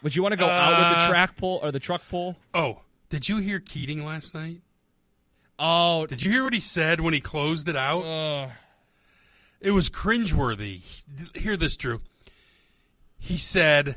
Would 0.03 0.15
you 0.15 0.23
want 0.23 0.33
to 0.33 0.39
go 0.39 0.49
out 0.49 0.79
with 0.79 0.97
the 0.99 1.05
Uh, 1.05 1.09
track 1.09 1.37
pull 1.37 1.59
or 1.63 1.73
the 1.73 1.81
truck 1.81 2.03
pull? 2.09 2.37
Oh, 2.55 2.83
did 3.11 3.29
you 3.29 3.39
hear 3.39 3.59
Keating 3.59 4.05
last 4.05 4.35
night? 4.35 4.61
Oh, 5.59 6.07
Did 6.07 6.23
you 6.23 6.31
hear 6.31 6.45
what 6.45 6.55
he 6.55 6.61
said 6.61 7.01
when 7.01 7.13
he 7.15 7.21
closed 7.21 7.67
it 7.69 7.75
out? 7.75 8.03
uh, 8.03 8.51
It 9.61 9.73
was 9.73 9.91
cringeworthy. 9.91 10.83
Hear 11.35 11.57
this, 11.57 11.77
Drew. 11.77 12.01
He 13.19 13.39
said, 13.39 13.97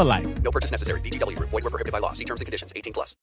life. 0.00 0.42
No 0.42 0.50
purchase 0.50 0.70
necessary. 0.70 1.02
VGW 1.02 1.36
Group. 1.36 1.50
Void 1.50 1.64
were 1.64 1.70
prohibited 1.70 1.92
by 1.92 1.98
law. 1.98 2.12
See 2.12 2.24
terms 2.24 2.40
and 2.40 2.46
conditions. 2.46 2.72
18 2.74 2.94
plus. 2.94 3.16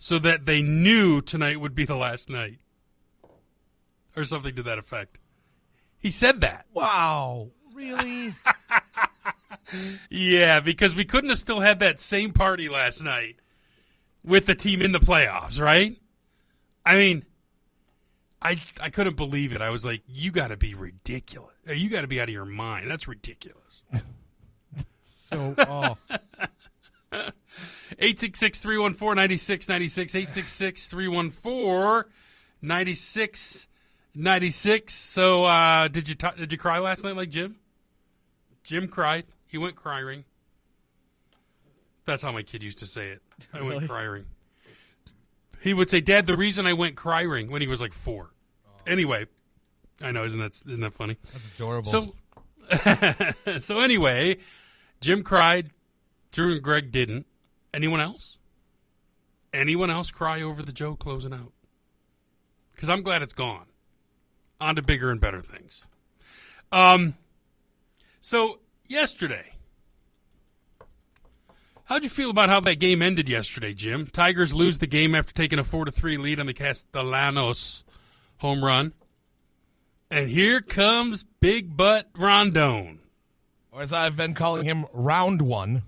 So 0.00 0.18
that 0.18 0.46
they 0.46 0.60
knew 0.60 1.20
tonight 1.20 1.60
would 1.60 1.76
be 1.76 1.84
the 1.84 1.96
last 1.96 2.28
night. 2.28 2.58
Or 4.16 4.24
something 4.24 4.56
to 4.56 4.64
that 4.64 4.78
effect. 4.78 5.20
He 6.00 6.10
said 6.10 6.40
that. 6.40 6.66
Wow. 6.72 7.50
Really? 7.72 8.34
Yeah, 10.10 10.60
because 10.60 10.96
we 10.96 11.04
couldn't 11.04 11.30
have 11.30 11.38
still 11.38 11.60
had 11.60 11.80
that 11.80 12.00
same 12.00 12.32
party 12.32 12.68
last 12.68 13.02
night 13.02 13.36
with 14.24 14.46
the 14.46 14.54
team 14.54 14.80
in 14.80 14.92
the 14.92 14.98
playoffs, 15.00 15.60
right? 15.60 15.96
I 16.84 16.96
mean, 16.96 17.24
I 18.40 18.60
I 18.80 18.90
couldn't 18.90 19.16
believe 19.16 19.52
it. 19.52 19.60
I 19.60 19.70
was 19.70 19.84
like, 19.84 20.02
you 20.06 20.30
got 20.30 20.48
to 20.48 20.56
be 20.56 20.74
ridiculous. 20.74 21.52
You 21.66 21.90
got 21.90 22.02
to 22.02 22.06
be 22.06 22.20
out 22.20 22.28
of 22.28 22.32
your 22.32 22.46
mind. 22.46 22.90
That's 22.90 23.06
ridiculous. 23.06 23.84
so, 25.28 25.54
oh. 25.58 25.96
866 28.00 28.60
314 28.60 29.16
9696. 29.16 30.14
866 30.14 30.88
314 30.88 32.04
9696. 32.62 34.94
So, 34.94 35.44
uh, 35.44 35.88
did 35.88 36.08
you 36.08 36.14
t- 36.14 36.28
did 36.36 36.52
you 36.52 36.58
cry 36.58 36.78
last 36.78 37.02
night 37.04 37.16
like 37.16 37.30
Jim? 37.30 37.56
Jim 38.62 38.86
cried. 38.88 39.24
He 39.46 39.58
went 39.58 39.74
crying. 39.76 40.24
That's 42.04 42.22
how 42.22 42.32
my 42.32 42.42
kid 42.42 42.62
used 42.62 42.78
to 42.78 42.86
say 42.86 43.10
it. 43.10 43.22
I 43.52 43.58
went 43.62 43.74
Really? 43.74 43.88
crying. 43.88 44.24
He 45.60 45.74
would 45.74 45.90
say, 45.90 46.00
"Dad, 46.00 46.26
the 46.26 46.36
reason 46.36 46.66
I 46.66 46.72
went 46.72 46.96
crying 46.96 47.50
when 47.50 47.60
he 47.60 47.68
was 47.68 47.80
like 47.80 47.92
four. 47.92 48.30
Anyway, 48.86 49.26
I 50.00 50.12
know, 50.12 50.24
isn't 50.24 50.38
that 50.40 50.52
isn't 50.52 50.80
that 50.80 50.92
funny? 50.92 51.16
That's 51.32 51.48
adorable. 51.48 51.90
So, 51.90 52.14
so 53.58 53.80
anyway, 53.80 54.38
Jim 55.00 55.22
cried. 55.22 55.70
Drew 56.32 56.52
and 56.52 56.62
Greg 56.62 56.90
didn't. 56.90 57.26
Anyone 57.72 58.00
else? 58.00 58.38
Anyone 59.52 59.90
else 59.90 60.10
cry 60.10 60.42
over 60.42 60.62
the 60.62 60.72
Joe 60.72 60.94
closing 60.96 61.32
out? 61.32 61.52
Because 62.74 62.88
I'm 62.88 63.02
glad 63.02 63.22
it's 63.22 63.32
gone. 63.32 63.66
On 64.60 64.74
to 64.76 64.82
bigger 64.82 65.10
and 65.10 65.20
better 65.20 65.40
things. 65.40 65.86
Um. 66.72 67.14
So 68.20 68.60
yesterday, 68.86 69.52
how'd 71.84 72.04
you 72.04 72.10
feel 72.10 72.30
about 72.30 72.50
how 72.50 72.60
that 72.60 72.78
game 72.78 73.00
ended 73.00 73.28
yesterday, 73.28 73.72
Jim? 73.72 74.06
Tigers 74.06 74.52
lose 74.52 74.78
the 74.78 74.86
game 74.86 75.14
after 75.14 75.32
taking 75.32 75.58
a 75.58 75.64
four 75.64 75.84
to 75.84 75.92
three 75.92 76.16
lead 76.16 76.40
on 76.40 76.46
the 76.46 76.52
Castellanos 76.52 77.84
home 78.38 78.62
run, 78.64 78.92
and 80.10 80.28
here 80.28 80.60
comes 80.60 81.24
Big 81.40 81.76
Butt 81.76 82.08
Rondon. 82.16 83.00
Or 83.72 83.82
as 83.82 83.92
I've 83.92 84.16
been 84.16 84.34
calling 84.34 84.64
him, 84.64 84.86
round 84.92 85.42
one. 85.42 85.82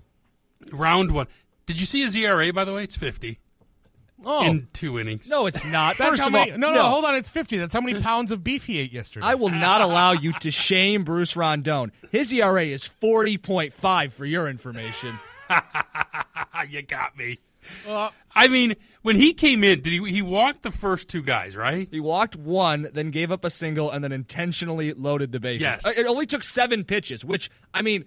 Round 0.71 1.11
one. 1.11 1.27
Did 1.65 1.79
you 1.79 1.85
see 1.85 2.01
his 2.01 2.15
ERA? 2.15 2.51
By 2.53 2.63
the 2.63 2.73
way, 2.73 2.83
it's 2.83 2.95
fifty. 2.95 3.39
Oh. 4.23 4.45
in 4.45 4.67
two 4.71 4.99
innings. 4.99 5.27
no, 5.29 5.47
it's 5.47 5.65
not. 5.65 5.97
That's 5.97 6.11
First 6.11 6.21
how 6.21 6.27
of 6.27 6.33
many, 6.33 6.51
all, 6.51 6.57
no, 6.59 6.71
no, 6.73 6.83
hold 6.83 7.05
on. 7.05 7.15
It's 7.15 7.29
50. 7.29 7.57
That's 7.57 7.73
how 7.73 7.81
many 7.81 7.99
pounds 8.01 8.31
of 8.31 8.43
beef 8.43 8.65
he 8.65 8.77
ate 8.77 8.93
yesterday. 8.93 9.25
I 9.25 9.33
will 9.33 9.49
not 9.49 9.81
allow 9.81 10.11
you 10.11 10.33
to 10.41 10.51
shame 10.51 11.03
Bruce 11.03 11.35
Rondon. 11.35 11.91
His 12.11 12.31
ERA 12.31 12.65
is 12.65 12.85
forty 12.85 13.37
point 13.39 13.73
five 13.73 14.13
for 14.13 14.25
your 14.25 14.47
information. 14.47 15.17
you 16.69 16.83
got 16.83 17.17
me. 17.17 17.39
Uh, 17.87 18.09
I 18.33 18.47
mean, 18.47 18.75
when 19.01 19.15
he 19.15 19.33
came 19.33 19.63
in, 19.63 19.81
did 19.81 19.91
he? 19.93 20.11
He 20.11 20.21
walked 20.21 20.63
the 20.63 20.71
first 20.71 21.07
two 21.09 21.21
guys, 21.21 21.55
right? 21.55 21.87
He 21.91 21.99
walked 21.99 22.35
one, 22.35 22.89
then 22.93 23.11
gave 23.11 23.31
up 23.31 23.43
a 23.45 23.49
single, 23.49 23.89
and 23.89 24.03
then 24.03 24.11
intentionally 24.11 24.93
loaded 24.93 25.31
the 25.31 25.39
bases. 25.39 25.61
Yes. 25.63 25.85
Uh, 25.85 25.91
It 25.97 26.05
only 26.05 26.25
took 26.25 26.43
seven 26.43 26.83
pitches, 26.83 27.23
which 27.25 27.49
I 27.73 27.81
mean, 27.81 28.05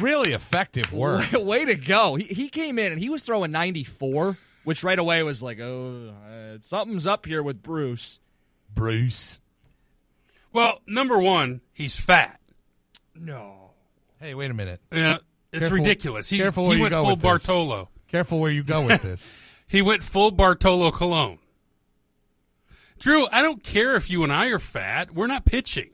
really 0.00 0.32
effective 0.32 0.92
work. 0.92 1.30
way, 1.32 1.42
way 1.42 1.64
to 1.66 1.74
go. 1.74 2.14
He, 2.14 2.24
he 2.24 2.48
came 2.48 2.78
in 2.78 2.92
and 2.92 3.00
he 3.00 3.10
was 3.10 3.22
throwing 3.22 3.50
ninety 3.50 3.84
four, 3.84 4.36
which 4.64 4.82
right 4.82 4.98
away 4.98 5.22
was 5.22 5.42
like, 5.42 5.60
oh, 5.60 6.12
uh, 6.26 6.58
something's 6.62 7.06
up 7.06 7.26
here 7.26 7.42
with 7.42 7.62
Bruce. 7.62 8.20
Bruce. 8.74 9.40
Well, 10.52 10.80
number 10.86 11.18
one, 11.18 11.60
he's 11.72 11.96
fat. 11.96 12.40
No. 13.14 13.72
Hey, 14.20 14.34
wait 14.34 14.50
a 14.50 14.54
minute. 14.54 14.80
Yeah, 14.92 15.18
it's 15.52 15.60
Careful- 15.60 15.76
ridiculous. 15.78 16.28
He's, 16.28 16.40
careful 16.40 16.70
he 16.70 16.76
you 16.76 16.82
went 16.82 16.92
go 16.92 17.02
full 17.02 17.10
with 17.10 17.18
this. 17.20 17.22
Bartolo. 17.46 17.88
Careful 18.10 18.40
where 18.40 18.50
you 18.50 18.62
go 18.62 18.82
with 18.86 19.02
this. 19.02 19.36
He 19.68 19.82
went 19.82 20.02
full 20.02 20.30
Bartolo 20.30 20.90
Colon. 20.90 21.38
Drew, 22.98 23.28
I 23.30 23.42
don't 23.42 23.62
care 23.62 23.94
if 23.94 24.10
you 24.10 24.24
and 24.24 24.32
I 24.32 24.46
are 24.46 24.58
fat. 24.58 25.14
We're 25.14 25.26
not 25.26 25.44
pitching. 25.44 25.90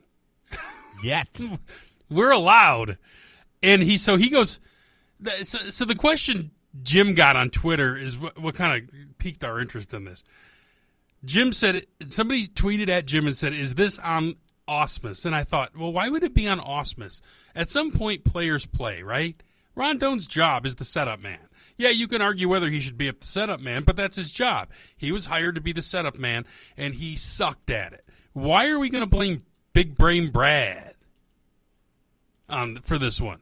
Yet. 1.03 1.39
We're 2.09 2.31
allowed. 2.31 2.97
And 3.61 3.83
he 3.83 3.97
so 3.97 4.17
he 4.17 4.29
goes. 4.29 4.59
So, 5.43 5.57
so 5.69 5.85
the 5.85 5.95
question 5.95 6.51
Jim 6.83 7.13
got 7.13 7.35
on 7.35 7.49
Twitter 7.49 7.97
is 7.97 8.17
what, 8.17 8.37
what 8.39 8.55
kind 8.55 8.83
of 8.83 9.17
piqued 9.17 9.43
our 9.43 9.59
interest 9.59 9.93
in 9.93 10.05
this. 10.05 10.23
Jim 11.23 11.51
said 11.51 11.85
somebody 12.09 12.47
tweeted 12.47 12.89
at 12.89 13.05
Jim 13.05 13.25
and 13.25 13.35
said, 13.35 13.53
"Is 13.53 13.75
this 13.75 13.97
on 13.99 14.35
Ausmus?" 14.67 15.25
And 15.25 15.35
I 15.35 15.43
thought, 15.43 15.75
well, 15.75 15.91
why 15.91 16.09
would 16.09 16.23
it 16.23 16.33
be 16.33 16.47
on 16.47 16.59
Ausmus? 16.59 17.21
At 17.55 17.69
some 17.69 17.91
point, 17.91 18.23
players 18.23 18.65
play, 18.65 19.01
right? 19.01 19.41
Rondon's 19.75 20.27
job 20.27 20.65
is 20.65 20.75
the 20.75 20.85
setup 20.85 21.19
man. 21.19 21.44
Yeah, 21.77 21.89
you 21.89 22.07
can 22.07 22.21
argue 22.21 22.47
whether 22.47 22.69
he 22.69 22.79
should 22.79 22.97
be 22.97 23.09
up 23.09 23.19
the 23.19 23.27
setup 23.27 23.59
man, 23.59 23.83
but 23.83 23.95
that's 23.95 24.15
his 24.15 24.31
job. 24.31 24.69
He 24.95 25.11
was 25.11 25.25
hired 25.25 25.55
to 25.55 25.61
be 25.61 25.73
the 25.73 25.81
setup 25.81 26.17
man, 26.17 26.45
and 26.77 26.93
he 26.93 27.15
sucked 27.15 27.69
at 27.69 27.91
it. 27.93 28.05
Why 28.33 28.67
are 28.69 28.79
we 28.79 28.89
going 28.89 29.03
to 29.03 29.09
blame 29.09 29.43
Big 29.73 29.97
Brain 29.97 30.29
Brad 30.29 30.95
on 32.49 32.77
for 32.81 32.97
this 32.97 33.19
one? 33.19 33.39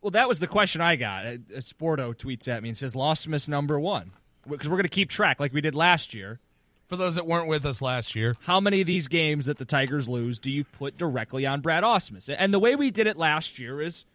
Well, 0.00 0.12
that 0.12 0.28
was 0.28 0.40
the 0.40 0.46
question 0.46 0.80
I 0.80 0.96
got. 0.96 1.26
Uh, 1.26 1.28
uh, 1.28 1.58
Sporto 1.58 2.14
tweets 2.14 2.48
at 2.48 2.62
me 2.62 2.70
and 2.70 2.78
says, 2.78 2.94
"Lost 2.96 3.28
miss 3.28 3.48
number 3.48 3.78
one," 3.78 4.12
because 4.48 4.68
we're 4.68 4.76
going 4.76 4.84
to 4.84 4.88
keep 4.88 5.10
track 5.10 5.40
like 5.40 5.52
we 5.52 5.60
did 5.60 5.74
last 5.74 6.14
year. 6.14 6.40
For 6.88 6.96
those 6.96 7.14
that 7.14 7.26
weren't 7.26 7.46
with 7.46 7.64
us 7.66 7.80
last 7.80 8.16
year, 8.16 8.34
How 8.40 8.58
many 8.58 8.80
of 8.80 8.86
these 8.88 9.06
games 9.06 9.46
that 9.46 9.58
the 9.58 9.64
Tigers 9.64 10.08
lose 10.08 10.40
do 10.40 10.50
you 10.50 10.64
put 10.64 10.98
directly 10.98 11.46
on 11.46 11.60
Brad 11.60 11.84
Ausmus? 11.84 12.34
And 12.36 12.52
the 12.52 12.58
way 12.58 12.74
we 12.74 12.90
did 12.90 13.06
it 13.06 13.16
last 13.16 13.60
year 13.60 13.80
is 13.80 14.06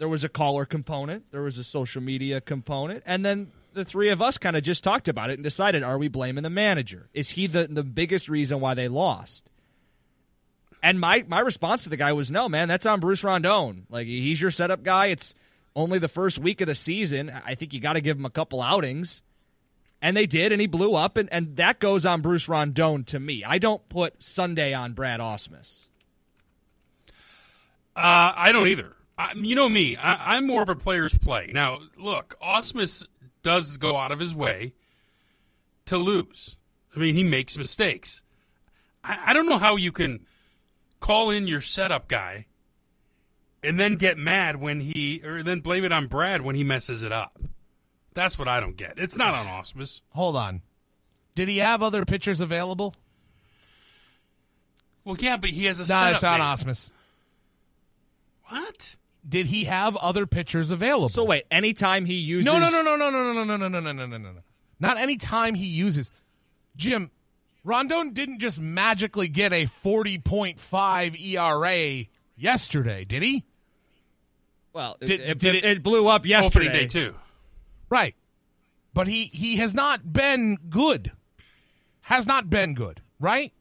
there 0.00 0.08
was 0.08 0.24
a 0.24 0.30
caller 0.30 0.64
component, 0.64 1.30
there 1.30 1.42
was 1.42 1.58
a 1.58 1.62
social 1.62 2.00
media 2.00 2.40
component, 2.40 3.02
and 3.04 3.22
then 3.22 3.52
the 3.74 3.84
three 3.84 4.08
of 4.08 4.22
us 4.22 4.38
kind 4.38 4.56
of 4.56 4.62
just 4.62 4.82
talked 4.82 5.08
about 5.08 5.28
it 5.28 5.34
and 5.34 5.44
decided 5.44 5.82
are 5.82 5.98
we 5.98 6.08
blaming 6.08 6.42
the 6.42 6.48
manager? 6.48 7.10
Is 7.12 7.28
he 7.28 7.46
the, 7.46 7.66
the 7.66 7.84
biggest 7.84 8.26
reason 8.26 8.60
why 8.60 8.72
they 8.72 8.88
lost? 8.88 9.50
And 10.82 10.98
my, 10.98 11.22
my 11.28 11.40
response 11.40 11.82
to 11.84 11.90
the 11.90 11.98
guy 11.98 12.14
was 12.14 12.30
no, 12.30 12.48
man, 12.48 12.66
that's 12.66 12.86
on 12.86 12.98
Bruce 12.98 13.22
Rondon. 13.22 13.84
Like 13.90 14.06
he's 14.06 14.40
your 14.40 14.50
setup 14.50 14.82
guy. 14.82 15.06
It's 15.08 15.34
only 15.76 15.98
the 15.98 16.08
first 16.08 16.38
week 16.38 16.62
of 16.62 16.66
the 16.66 16.74
season. 16.74 17.30
I 17.44 17.54
think 17.54 17.74
you 17.74 17.80
got 17.80 17.92
to 17.92 18.00
give 18.00 18.16
him 18.16 18.24
a 18.24 18.30
couple 18.30 18.62
outings. 18.62 19.22
And 20.00 20.16
they 20.16 20.24
did, 20.24 20.50
and 20.50 20.62
he 20.62 20.66
blew 20.66 20.94
up, 20.94 21.18
and, 21.18 21.30
and 21.30 21.56
that 21.56 21.78
goes 21.78 22.06
on 22.06 22.22
Bruce 22.22 22.48
Rondon 22.48 23.04
to 23.04 23.20
me. 23.20 23.44
I 23.44 23.58
don't 23.58 23.86
put 23.90 24.22
Sunday 24.22 24.72
on 24.72 24.94
Brad 24.94 25.20
Ausmus. 25.20 25.88
Uh, 27.94 28.32
I 28.34 28.50
don't 28.50 28.68
either. 28.68 28.94
I, 29.20 29.32
you 29.34 29.54
know 29.54 29.68
me. 29.68 29.96
I, 29.96 30.36
I'm 30.36 30.46
more 30.46 30.62
of 30.62 30.68
a 30.68 30.74
player's 30.76 31.16
play. 31.16 31.50
Now, 31.52 31.80
look, 31.98 32.36
Ausmus 32.42 33.06
does 33.42 33.76
go 33.76 33.96
out 33.96 34.12
of 34.12 34.18
his 34.18 34.34
way 34.34 34.72
to 35.86 35.98
lose. 35.98 36.56
I 36.94 36.98
mean, 37.00 37.14
he 37.14 37.22
makes 37.24 37.58
mistakes. 37.58 38.22
I, 39.04 39.18
I 39.26 39.32
don't 39.32 39.48
know 39.48 39.58
how 39.58 39.76
you 39.76 39.92
can 39.92 40.26
call 41.00 41.30
in 41.30 41.46
your 41.46 41.60
setup 41.60 42.08
guy 42.08 42.46
and 43.62 43.78
then 43.78 43.96
get 43.96 44.16
mad 44.16 44.56
when 44.56 44.80
he, 44.80 45.20
or 45.24 45.42
then 45.42 45.60
blame 45.60 45.84
it 45.84 45.92
on 45.92 46.06
Brad 46.06 46.42
when 46.42 46.54
he 46.54 46.64
messes 46.64 47.02
it 47.02 47.12
up. 47.12 47.38
That's 48.14 48.38
what 48.38 48.48
I 48.48 48.58
don't 48.60 48.76
get. 48.76 48.94
It's 48.96 49.16
not 49.16 49.34
on 49.34 49.46
Ausmus. 49.46 50.00
hold 50.10 50.36
on. 50.36 50.62
Did 51.34 51.48
he 51.48 51.58
have 51.58 51.82
other 51.82 52.04
pitchers 52.04 52.40
available? 52.40 52.94
Well, 55.04 55.16
yeah, 55.18 55.36
but 55.36 55.50
he 55.50 55.66
has 55.66 55.78
a 55.78 55.82
No, 55.82 55.86
setup 55.86 56.14
it's 56.14 56.24
on. 56.24 56.40
Ausmus. 56.40 56.90
What? 58.48 58.96
Did 59.30 59.46
he 59.46 59.64
have 59.64 59.96
other 59.96 60.26
pitchers 60.26 60.70
available? 60.70 61.08
So 61.08 61.24
wait, 61.24 61.44
anytime 61.50 62.04
he 62.04 62.14
uses 62.14 62.52
No, 62.52 62.58
no, 62.58 62.68
no, 62.68 62.82
no, 62.82 62.96
no, 62.96 63.10
no, 63.10 63.32
no, 63.32 63.44
no, 63.44 63.56
no, 63.56 63.68
no, 63.68 63.80
no, 63.80 63.92
no, 63.92 64.06
no, 64.06 64.18
no, 64.18 64.32
no. 64.32 64.40
Not 64.80 64.98
any 64.98 65.16
time 65.16 65.54
he 65.54 65.66
uses. 65.66 66.10
Jim, 66.76 67.10
Rondon 67.62 68.12
didn't 68.12 68.40
just 68.40 68.58
magically 68.60 69.28
get 69.28 69.52
a 69.52 69.66
40.5 69.66 71.20
ERA 71.20 72.06
yesterday, 72.36 73.04
did 73.04 73.22
he? 73.22 73.44
Well, 74.72 74.96
it, 75.00 75.06
Did- 75.06 75.20
it, 75.20 75.38
did 75.38 75.54
it, 75.54 75.64
it- 75.64 75.82
blew 75.82 76.08
up 76.08 76.26
yesterday. 76.26 76.66
Opening 76.66 76.82
day 76.82 76.86
too. 76.88 77.14
Right. 77.88 78.14
But 78.92 79.06
he 79.06 79.24
he 79.32 79.56
has 79.56 79.72
not 79.74 80.12
been 80.12 80.56
good. 80.68 81.12
Has 82.02 82.26
not 82.26 82.50
been 82.50 82.74
good, 82.74 83.00
right? 83.20 83.52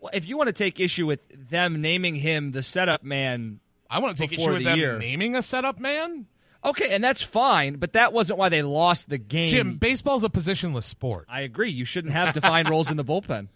Well, 0.00 0.10
if 0.12 0.26
you 0.26 0.36
want 0.36 0.48
to 0.48 0.52
take 0.52 0.80
issue 0.80 1.06
with 1.06 1.20
them 1.50 1.80
naming 1.80 2.16
him 2.16 2.50
the 2.50 2.62
setup 2.64 3.04
man, 3.04 3.60
I 3.92 3.98
want 3.98 4.16
to 4.16 4.22
take 4.22 4.32
issue 4.32 4.48
with 4.48 4.58
the 4.58 4.64
them 4.64 4.78
year. 4.78 4.98
naming 4.98 5.36
a 5.36 5.42
setup 5.42 5.78
man. 5.78 6.26
Okay, 6.64 6.90
and 6.94 7.02
that's 7.02 7.22
fine, 7.22 7.76
but 7.76 7.92
that 7.94 8.12
wasn't 8.12 8.38
why 8.38 8.48
they 8.48 8.62
lost 8.62 9.10
the 9.10 9.18
game. 9.18 9.48
Jim, 9.48 9.74
baseball's 9.78 10.22
a 10.22 10.28
positionless 10.28 10.84
sport. 10.84 11.26
I 11.28 11.40
agree. 11.40 11.70
You 11.70 11.84
shouldn't 11.84 12.12
have 12.12 12.32
defined 12.34 12.70
roles 12.70 12.90
in 12.90 12.96
the 12.96 13.04
bullpen. 13.04 13.48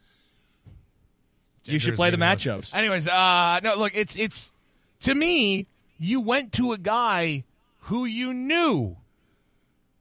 You 1.64 1.78
should 1.78 1.94
play 1.96 2.10
the 2.10 2.16
matchups. 2.16 2.74
Anyways, 2.74 3.08
uh 3.08 3.60
no, 3.62 3.76
look, 3.76 3.96
it's 3.96 4.16
it's 4.16 4.52
to 5.00 5.14
me, 5.14 5.66
you 5.98 6.20
went 6.20 6.52
to 6.54 6.72
a 6.72 6.78
guy 6.78 7.44
who 7.82 8.04
you 8.04 8.32
knew 8.34 8.96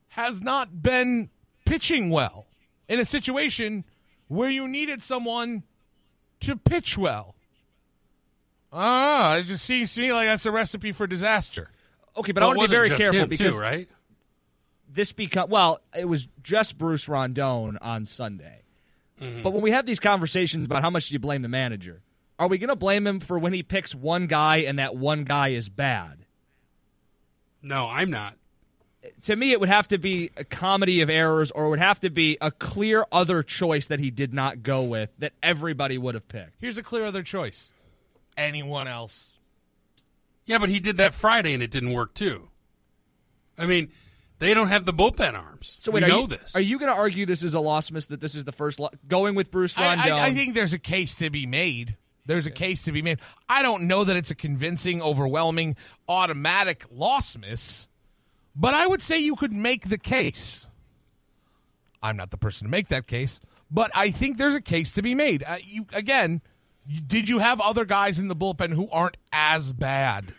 has 0.09 0.41
not 0.41 0.81
been 0.81 1.29
pitching 1.65 2.09
well 2.09 2.47
in 2.87 2.99
a 2.99 3.05
situation 3.05 3.83
where 4.27 4.49
you 4.49 4.67
needed 4.67 5.03
someone 5.03 5.63
to 6.39 6.55
pitch 6.55 6.97
well. 6.97 7.34
Ah, 8.77 9.37
it 9.37 9.45
just 9.45 9.63
seems 9.63 9.93
to 9.95 10.01
me 10.01 10.11
like 10.11 10.27
that's 10.27 10.45
a 10.45 10.51
recipe 10.51 10.91
for 10.91 11.07
disaster. 11.07 11.69
Okay, 12.17 12.33
but 12.33 12.41
Well, 12.41 12.49
I 12.49 12.53
it 12.53 12.57
want 12.57 12.69
to 12.69 12.75
be 12.75 12.77
wasn't 12.77 12.77
very 12.77 12.89
just 12.89 13.01
careful 13.01 13.21
him, 13.21 13.29
because 13.29 13.53
too, 13.55 13.59
right? 13.59 13.89
this 14.91 15.13
become 15.13 15.49
well, 15.49 15.79
it 15.97 16.05
was 16.07 16.27
just 16.43 16.77
Bruce 16.77 17.07
Rondon 17.07 17.77
on 17.81 18.03
Sunday. 18.05 18.63
Mm-hmm. 19.21 19.43
But 19.43 19.53
when 19.53 19.61
we 19.61 19.71
have 19.71 19.85
these 19.85 19.99
conversations 19.99 20.65
about 20.65 20.81
how 20.81 20.89
much 20.89 21.07
do 21.07 21.13
you 21.13 21.19
blame 21.19 21.41
the 21.41 21.47
manager, 21.47 22.01
are 22.37 22.49
we 22.49 22.57
going 22.57 22.67
to 22.67 22.75
blame 22.75 23.07
him 23.07 23.21
for 23.21 23.39
when 23.39 23.53
he 23.53 23.63
picks 23.63 23.95
one 23.95 24.27
guy 24.27 24.57
and 24.57 24.77
that 24.77 24.95
one 24.95 25.23
guy 25.23 25.49
is 25.49 25.69
bad? 25.69 26.25
No, 27.61 27.87
I'm 27.87 28.09
not. 28.09 28.35
To 29.23 29.35
me, 29.35 29.51
it 29.51 29.59
would 29.59 29.69
have 29.69 29.87
to 29.89 29.97
be 29.97 30.31
a 30.35 30.43
comedy 30.43 31.01
of 31.01 31.09
errors, 31.09 31.51
or 31.51 31.65
it 31.65 31.69
would 31.69 31.79
have 31.79 31.99
to 32.01 32.09
be 32.09 32.37
a 32.41 32.51
clear 32.51 33.05
other 33.11 33.41
choice 33.43 33.87
that 33.87 33.99
he 33.99 34.09
did 34.11 34.33
not 34.33 34.63
go 34.63 34.83
with 34.83 35.11
that 35.19 35.31
everybody 35.41 35.97
would 35.97 36.15
have 36.15 36.27
picked. 36.27 36.55
Here's 36.59 36.77
a 36.77 36.83
clear 36.83 37.05
other 37.05 37.23
choice. 37.23 37.71
Anyone 38.37 38.87
else? 38.87 39.37
Yeah, 40.45 40.59
but 40.59 40.69
he 40.69 40.79
did 40.79 40.97
that 40.97 41.13
Friday 41.13 41.53
and 41.53 41.63
it 41.63 41.71
didn't 41.71 41.93
work 41.93 42.13
too. 42.13 42.49
I 43.57 43.65
mean, 43.65 43.89
they 44.39 44.53
don't 44.53 44.67
have 44.67 44.85
the 44.85 44.93
bullpen 44.93 45.33
arms. 45.33 45.77
So 45.79 45.91
wait, 45.91 46.03
we 46.03 46.09
know 46.09 46.21
you, 46.21 46.27
this. 46.27 46.55
Are 46.55 46.61
you 46.61 46.77
going 46.77 46.91
to 46.91 46.97
argue 46.97 47.25
this 47.25 47.41
is 47.41 47.53
a 47.53 47.59
loss 47.59 47.91
miss 47.91 48.07
that 48.07 48.21
this 48.21 48.35
is 48.35 48.43
the 48.43 48.51
first 48.51 48.79
lo- 48.79 48.89
going 49.07 49.35
with 49.35 49.49
Bruce 49.49 49.77
I, 49.77 49.95
Rondon? 49.95 50.13
I, 50.13 50.25
I 50.27 50.33
think 50.33 50.53
there's 50.55 50.73
a 50.73 50.79
case 50.79 51.15
to 51.15 51.29
be 51.29 51.45
made. 51.45 51.95
There's 52.25 52.47
a 52.47 52.51
case 52.51 52.83
to 52.83 52.91
be 52.91 53.01
made. 53.01 53.19
I 53.47 53.61
don't 53.61 53.83
know 53.83 54.03
that 54.03 54.15
it's 54.15 54.31
a 54.31 54.35
convincing, 54.35 55.01
overwhelming, 55.01 55.75
automatic 56.09 56.85
loss 56.91 57.37
miss, 57.37 57.87
but 58.55 58.73
I 58.73 58.87
would 58.87 59.01
say 59.01 59.19
you 59.19 59.35
could 59.35 59.53
make 59.53 59.89
the 59.89 59.99
case. 59.99 60.67
I'm 62.01 62.17
not 62.17 62.31
the 62.31 62.37
person 62.37 62.65
to 62.65 62.71
make 62.71 62.87
that 62.87 63.05
case, 63.05 63.39
but 63.69 63.91
I 63.95 64.09
think 64.09 64.37
there's 64.37 64.55
a 64.55 64.61
case 64.61 64.91
to 64.93 65.03
be 65.03 65.13
made. 65.13 65.43
Uh, 65.43 65.57
you 65.63 65.85
again, 65.93 66.31
you- 66.31 66.41
did 67.07 67.27
you 67.29 67.39
have 67.39 67.59
other 67.61 67.85
guys 67.85 68.19
in 68.19 68.27
the 68.27 68.35
bullpen 68.35 68.73
who 68.73 68.89
aren't 68.91 69.17
as 69.31 69.73
bad? 69.73 70.33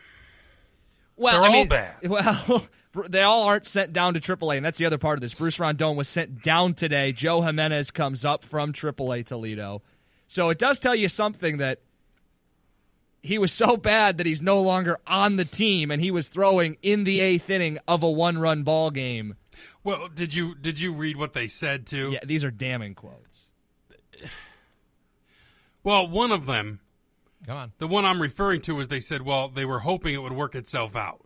Well, 1.17 1.41
They're 1.41 1.51
I 1.51 1.53
all 1.53 1.61
mean, 1.61 1.69
bad. 1.69 1.97
Well, 2.09 2.67
they 3.09 3.23
all 3.23 3.43
aren't 3.45 3.67
sent 3.67 3.93
down 3.93 4.15
to 4.15 4.21
AAA, 4.21 4.57
and 4.57 4.65
that's 4.65 4.79
the 4.79 4.87
other 4.87 4.99
part 4.99 5.17
of 5.19 5.21
this. 5.21 5.35
Bruce 5.35 5.59
Rondon 5.59 5.97
was 5.97 6.09
sent 6.09 6.43
down 6.43 6.75
today. 6.75 7.13
Joe 7.13 7.41
Jimenez 7.43 7.91
comes 7.91 8.25
up 8.25 8.45
from 8.45 8.73
AAA 8.73 9.27
Toledo, 9.27 9.83
so 10.29 10.51
it 10.51 10.59
does 10.59 10.79
tell 10.79 10.95
you 10.95 11.09
something 11.09 11.59
that 11.59 11.81
he 13.23 13.39
was 13.39 13.53
so 13.53 13.77
bad 13.77 14.19
that 14.19 14.27
he's 14.27 14.41
no 14.43 14.61
longer 14.61 14.99
on 15.07 15.37
the 15.37 15.45
team, 15.45 15.91
and 15.91 16.01
he 16.01 16.11
was 16.11 16.29
throwing 16.29 16.77
in 16.83 17.05
the 17.05 17.21
eighth 17.21 17.51
inning 17.51 17.79
of 17.89 18.03
a 18.03 18.11
one-run 18.11 18.63
ball 18.63 18.91
game. 18.91 19.35
well, 19.83 20.09
did 20.09 20.35
you 20.35 20.55
did 20.55 20.79
you 20.81 20.93
read 20.93 21.17
what 21.17 21.33
they 21.33 21.49
said 21.49 21.87
too? 21.87 22.11
Yeah, 22.13 22.21
these 22.25 22.45
are 22.45 22.51
damning 22.51 22.95
quotes. 22.95 23.46
Well, 25.87 26.09
one 26.09 26.33
of 26.33 26.47
them, 26.47 26.81
Come 27.47 27.57
on. 27.57 27.73
the 27.79 27.87
one 27.87 28.05
I'm 28.05 28.21
referring 28.21 28.61
to, 28.63 28.81
is 28.81 28.89
they 28.89 28.99
said, 28.99 29.23
well, 29.23 29.49
they 29.49 29.65
were 29.65 29.79
hoping 29.79 30.15
it 30.15 30.19
would 30.21 30.33
work 30.33 30.57
itself 30.57 30.97
out, 30.97 31.25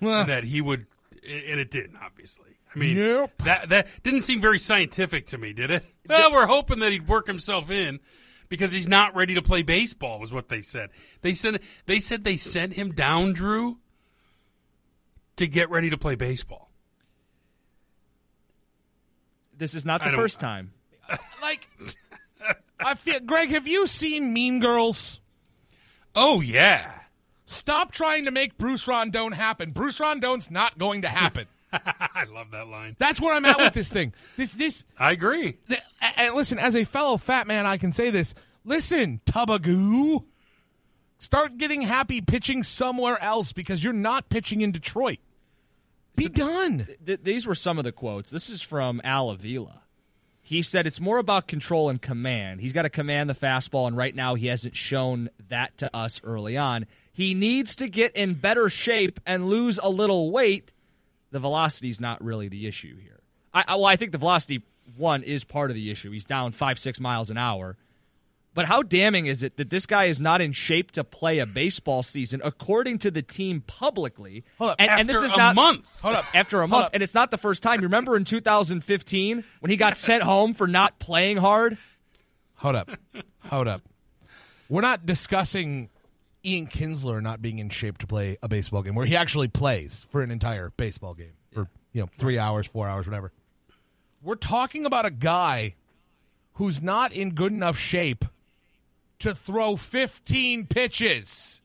that 0.00 0.44
he 0.44 0.62
would, 0.62 0.86
and 1.22 1.60
it 1.60 1.70
didn't. 1.70 1.98
Obviously, 2.02 2.56
I 2.74 2.78
mean, 2.78 2.96
Nope. 2.96 3.32
that 3.44 3.68
that 3.68 3.88
didn't 4.02 4.22
seem 4.22 4.40
very 4.40 4.58
scientific 4.58 5.26
to 5.26 5.36
me, 5.36 5.52
did 5.52 5.70
it? 5.70 5.84
Well, 6.08 6.32
we're 6.32 6.46
hoping 6.46 6.78
that 6.78 6.90
he'd 6.90 7.06
work 7.06 7.26
himself 7.26 7.70
in 7.70 8.00
because 8.48 8.72
he's 8.72 8.88
not 8.88 9.14
ready 9.14 9.34
to 9.34 9.42
play 9.42 9.60
baseball. 9.60 10.18
Was 10.18 10.32
what 10.32 10.48
they 10.48 10.62
said. 10.62 10.88
They 11.20 11.34
said 11.34 11.60
they 11.84 12.00
said 12.00 12.24
they 12.24 12.38
sent 12.38 12.72
him 12.72 12.92
down, 12.92 13.34
Drew, 13.34 13.76
to 15.36 15.46
get 15.46 15.68
ready 15.68 15.90
to 15.90 15.98
play 15.98 16.14
baseball. 16.14 16.70
This 19.54 19.74
is 19.74 19.84
not 19.84 20.02
the 20.02 20.12
first 20.12 20.40
time. 20.40 20.72
Like, 21.42 21.68
I 22.80 22.94
feel, 22.94 23.20
Greg, 23.20 23.50
have 23.50 23.66
you 23.66 23.86
seen 23.86 24.32
Mean 24.32 24.60
Girls? 24.60 25.20
Oh 26.14 26.40
yeah. 26.40 26.92
Stop 27.46 27.92
trying 27.92 28.24
to 28.26 28.30
make 28.30 28.58
Bruce 28.58 28.86
Rondon 28.86 29.32
happen. 29.32 29.70
Bruce 29.70 30.00
Rondon's 30.00 30.50
not 30.50 30.76
going 30.78 31.02
to 31.02 31.08
happen. 31.08 31.46
I 31.72 32.24
love 32.32 32.50
that 32.52 32.68
line. 32.68 32.96
That's 32.98 33.20
where 33.20 33.34
I'm 33.34 33.44
at 33.44 33.58
with 33.58 33.72
this 33.74 33.90
thing. 33.92 34.12
This 34.36 34.54
this 34.54 34.84
I 34.98 35.12
agree. 35.12 35.56
th- 35.68 35.80
and 36.16 36.34
listen, 36.34 36.58
as 36.58 36.76
a 36.76 36.84
fellow 36.84 37.16
fat 37.16 37.46
man, 37.46 37.66
I 37.66 37.76
can 37.78 37.92
say 37.92 38.10
this. 38.10 38.34
Listen, 38.64 39.20
Tubagoo, 39.26 40.24
start 41.18 41.56
getting 41.58 41.82
happy 41.82 42.20
pitching 42.20 42.62
somewhere 42.62 43.20
else 43.22 43.52
because 43.52 43.82
you're 43.82 43.92
not 43.92 44.28
pitching 44.28 44.60
in 44.60 44.72
Detroit. 44.72 45.18
Be 46.16 46.28
done. 46.28 46.86
Th- 47.04 47.20
these 47.22 47.46
were 47.46 47.54
some 47.54 47.78
of 47.78 47.84
the 47.84 47.92
quotes. 47.92 48.30
This 48.30 48.50
is 48.50 48.60
from 48.60 49.00
Al 49.04 49.30
Avila. 49.30 49.82
He 50.48 50.62
said 50.62 50.86
it's 50.86 50.98
more 50.98 51.18
about 51.18 51.46
control 51.46 51.90
and 51.90 52.00
command. 52.00 52.62
He's 52.62 52.72
got 52.72 52.82
to 52.82 52.88
command 52.88 53.28
the 53.28 53.34
fastball, 53.34 53.86
and 53.86 53.94
right 53.94 54.14
now 54.14 54.34
he 54.34 54.46
hasn't 54.46 54.74
shown 54.74 55.28
that 55.50 55.76
to 55.76 55.94
us 55.94 56.22
early 56.24 56.56
on. 56.56 56.86
He 57.12 57.34
needs 57.34 57.76
to 57.76 57.86
get 57.86 58.16
in 58.16 58.32
better 58.32 58.70
shape 58.70 59.20
and 59.26 59.50
lose 59.50 59.78
a 59.78 59.90
little 59.90 60.30
weight. 60.30 60.72
The 61.32 61.38
velocity's 61.38 62.00
not 62.00 62.24
really 62.24 62.48
the 62.48 62.66
issue 62.66 62.96
here. 62.96 63.20
I, 63.52 63.64
well, 63.68 63.84
I 63.84 63.96
think 63.96 64.12
the 64.12 64.16
velocity 64.16 64.62
one 64.96 65.22
is 65.22 65.44
part 65.44 65.70
of 65.70 65.74
the 65.74 65.90
issue. 65.90 66.10
He's 66.12 66.24
down 66.24 66.52
five 66.52 66.78
six 66.78 66.98
miles 66.98 67.30
an 67.30 67.36
hour. 67.36 67.76
But 68.58 68.66
how 68.66 68.82
damning 68.82 69.26
is 69.26 69.44
it 69.44 69.56
that 69.58 69.70
this 69.70 69.86
guy 69.86 70.06
is 70.06 70.20
not 70.20 70.40
in 70.40 70.50
shape 70.50 70.90
to 70.90 71.04
play 71.04 71.38
a 71.38 71.46
baseball 71.46 72.02
season, 72.02 72.40
according 72.42 72.98
to 72.98 73.10
the 73.12 73.22
team 73.22 73.60
publicly? 73.64 74.42
Hold 74.58 74.72
up. 74.72 74.76
And, 74.80 74.90
and 74.90 75.08
this 75.08 75.14
After 75.18 75.26
is 75.26 75.32
a 75.32 75.36
not 75.36 75.54
month. 75.54 76.00
Hold 76.02 76.16
up. 76.16 76.24
after 76.34 76.56
a 76.56 76.60
Hold 76.62 76.70
month, 76.70 76.84
up. 76.86 76.90
and 76.94 77.00
it's 77.00 77.14
not 77.14 77.30
the 77.30 77.38
first 77.38 77.62
time. 77.62 77.78
You 77.80 77.86
remember 77.86 78.16
in 78.16 78.24
2015 78.24 79.44
when 79.60 79.70
he 79.70 79.76
got 79.76 79.96
sent 79.96 80.24
home 80.24 80.54
for 80.54 80.66
not 80.66 80.98
playing 80.98 81.36
hard? 81.36 81.78
Hold 82.56 82.74
up. 82.74 82.90
Hold 83.48 83.68
up. 83.68 83.82
We're 84.68 84.80
not 84.80 85.06
discussing 85.06 85.88
Ian 86.44 86.66
Kinsler 86.66 87.22
not 87.22 87.40
being 87.40 87.60
in 87.60 87.68
shape 87.68 87.98
to 87.98 88.08
play 88.08 88.38
a 88.42 88.48
baseball 88.48 88.82
game 88.82 88.96
where 88.96 89.06
he 89.06 89.14
actually 89.14 89.46
plays 89.46 90.04
for 90.10 90.20
an 90.20 90.32
entire 90.32 90.72
baseball 90.76 91.14
game 91.14 91.34
for, 91.52 91.68
you 91.92 92.00
know, 92.00 92.08
three 92.18 92.40
hours, 92.40 92.66
four 92.66 92.88
hours, 92.88 93.06
whatever. 93.06 93.30
We're 94.20 94.34
talking 94.34 94.84
about 94.84 95.06
a 95.06 95.12
guy 95.12 95.76
who's 96.54 96.82
not 96.82 97.12
in 97.12 97.36
good 97.36 97.52
enough 97.52 97.78
shape 97.78 98.24
to 99.20 99.34
throw 99.34 99.76
15 99.76 100.66
pitches. 100.66 101.60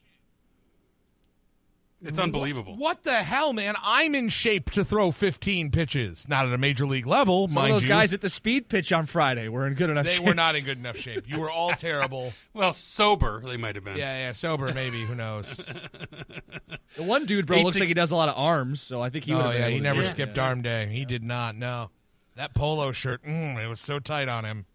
It's 2.06 2.20
unbelievable. 2.20 2.76
What 2.76 3.04
the 3.04 3.14
hell, 3.14 3.54
man? 3.54 3.76
I'm 3.82 4.14
in 4.14 4.28
shape 4.28 4.72
to 4.72 4.84
throw 4.84 5.12
15 5.12 5.72
pitches. 5.72 6.28
Not 6.28 6.46
at 6.46 6.52
a 6.52 6.58
major 6.58 6.86
league 6.86 7.06
level, 7.08 7.48
Some 7.48 7.64
of 7.64 7.70
those 7.70 7.84
you. 7.84 7.88
guys 7.88 8.14
at 8.14 8.20
the 8.20 8.30
speed 8.30 8.68
pitch 8.68 8.92
on 8.92 9.06
Friday 9.06 9.48
were 9.48 9.66
in 9.66 9.74
good 9.76 9.90
enough 9.90 10.06
shape. 10.08 10.12
they 10.12 10.18
shape. 10.18 10.28
were 10.28 10.34
not 10.36 10.56
in 10.58 10.64
good 10.66 10.78
enough 10.80 10.98
shape. 10.98 11.24
You 11.30 11.40
were 11.40 11.50
all 11.50 11.72
terrible. 11.72 12.34
Well, 12.56 12.74
sober 12.74 13.42
they 13.44 13.58
might 13.58 13.74
have 13.76 13.84
been. 13.84 13.96
Yeah, 13.98 14.28
yeah, 14.28 14.32
sober 14.34 14.72
maybe. 14.74 15.04
Who 15.06 15.16
knows? 15.16 15.64
The 16.96 17.02
one 17.02 17.26
dude, 17.26 17.48
bro, 17.48 17.58
Eight 17.58 17.64
looks 17.64 17.78
six- 17.78 17.82
like 17.82 17.88
he 17.88 17.96
does 17.96 18.12
a 18.12 18.16
lot 18.16 18.30
of 18.30 18.38
arms, 18.38 18.80
so 18.80 19.02
I 19.02 19.10
think 19.10 19.24
he 19.26 19.34
would 19.34 19.44
oh 19.44 19.50
yeah, 19.50 19.62
been 19.66 19.72
he 19.72 19.78
to 19.78 19.84
never 19.84 20.02
do 20.02 20.06
it. 20.06 20.10
skipped 20.12 20.38
arm 20.38 20.62
day. 20.62 20.86
He 20.92 21.06
did 21.06 21.24
not. 21.24 21.56
No, 21.56 21.90
that 22.36 22.54
polo 22.54 22.92
shirt, 22.92 23.24
mm, 23.24 23.58
it 23.58 23.68
was 23.68 23.80
so 23.80 23.98
tight 23.98 24.28
on 24.30 24.46
him. 24.46 24.68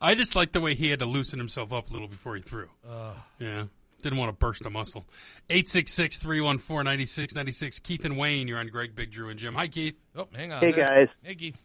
I 0.00 0.14
just 0.14 0.34
like 0.36 0.52
the 0.52 0.60
way 0.60 0.74
he 0.74 0.90
had 0.90 0.98
to 1.00 1.06
loosen 1.06 1.38
himself 1.38 1.72
up 1.72 1.90
a 1.90 1.92
little 1.92 2.08
before 2.08 2.36
he 2.36 2.42
threw. 2.42 2.68
yeah. 3.38 3.64
Didn't 4.02 4.18
want 4.18 4.28
to 4.28 4.36
burst 4.36 4.64
a 4.66 4.70
muscle. 4.70 5.04
866 5.50 6.18
314 6.18 6.84
9696. 6.84 7.80
Keith 7.80 8.04
and 8.04 8.16
Wayne, 8.16 8.46
you're 8.46 8.58
on 8.58 8.68
Greg, 8.68 8.94
Big 8.94 9.10
Drew, 9.10 9.30
and 9.30 9.38
Jim. 9.38 9.54
Hi, 9.54 9.66
Keith. 9.68 9.96
Oh, 10.14 10.28
hang 10.36 10.52
on. 10.52 10.60
Hey, 10.60 10.70
There's- 10.70 10.90
guys. 10.90 11.08
Hey, 11.22 11.34
Keith. 11.34 11.56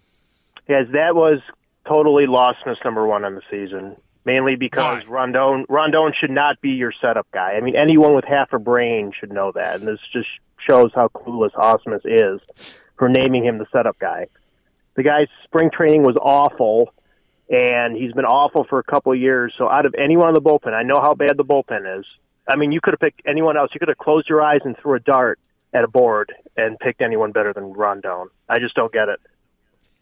Yes, 0.67 0.85
that 0.93 1.13
was 1.13 1.39
totally 1.87 2.27
lost 2.27 2.59
miss 2.65 2.77
number 2.85 3.05
one 3.05 3.25
on 3.25 3.35
the 3.35 3.41
season. 3.51 3.95
mainly 4.23 4.55
because 4.55 5.03
Why? 5.03 5.09
Rondon 5.11 5.65
Rondon 5.67 6.13
should 6.19 6.29
not 6.29 6.61
be 6.61 6.69
your 6.69 6.93
setup 7.01 7.27
guy. 7.31 7.53
I 7.57 7.59
mean, 7.61 7.75
anyone 7.75 8.13
with 8.15 8.23
half 8.23 8.53
a 8.53 8.59
brain 8.59 9.11
should 9.19 9.31
know 9.31 9.51
that, 9.55 9.79
and 9.79 9.87
this 9.87 9.99
just 10.13 10.29
shows 10.67 10.91
how 10.95 11.07
clueless 11.09 11.51
Ausmus 11.53 12.01
is 12.05 12.39
for 12.97 13.09
naming 13.09 13.43
him 13.43 13.57
the 13.57 13.65
setup 13.71 13.97
guy. 13.99 14.27
The 14.95 15.01
guy's 15.03 15.27
spring 15.43 15.69
training 15.73 16.03
was 16.03 16.15
awful, 16.21 16.93
and 17.51 17.97
he's 17.97 18.13
been 18.13 18.25
awful 18.25 18.63
for 18.63 18.79
a 18.79 18.83
couple 18.83 19.11
of 19.11 19.19
years. 19.19 19.53
So, 19.57 19.69
out 19.69 19.85
of 19.85 19.93
anyone 20.01 20.29
in 20.29 20.33
the 20.33 20.41
bullpen, 20.41 20.73
I 20.73 20.83
know 20.83 20.99
how 21.01 21.13
bad 21.13 21.35
the 21.37 21.43
bullpen 21.43 21.99
is. 21.99 22.05
I 22.47 22.55
mean, 22.55 22.71
you 22.71 22.79
could 22.81 22.93
have 22.93 22.99
picked 22.99 23.21
anyone 23.27 23.57
else. 23.57 23.69
You 23.73 23.79
could 23.79 23.89
have 23.89 23.97
closed 23.97 24.27
your 24.29 24.41
eyes 24.41 24.61
and 24.63 24.75
threw 24.77 24.95
a 24.95 24.99
dart 24.99 25.37
at 25.73 25.83
a 25.83 25.87
board 25.87 26.33
and 26.55 26.79
picked 26.79 27.01
anyone 27.01 27.33
better 27.33 27.53
than 27.53 27.73
Rondon. 27.73 28.29
I 28.49 28.59
just 28.59 28.73
don't 28.73 28.91
get 28.91 29.09
it. 29.09 29.19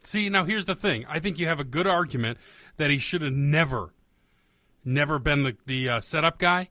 See, 0.03 0.29
now 0.29 0.45
here's 0.45 0.65
the 0.65 0.75
thing. 0.75 1.05
I 1.09 1.19
think 1.19 1.39
you 1.39 1.47
have 1.47 1.59
a 1.59 1.65
good 1.65 1.87
argument 1.87 2.37
that 2.77 2.89
he 2.89 2.99
should 2.99 3.21
have 3.21 3.33
never, 3.33 3.93
never 4.85 5.19
been 5.19 5.43
the, 5.43 5.57
the 5.65 5.89
uh, 5.89 5.99
setup 5.99 6.37
guy. 6.37 6.69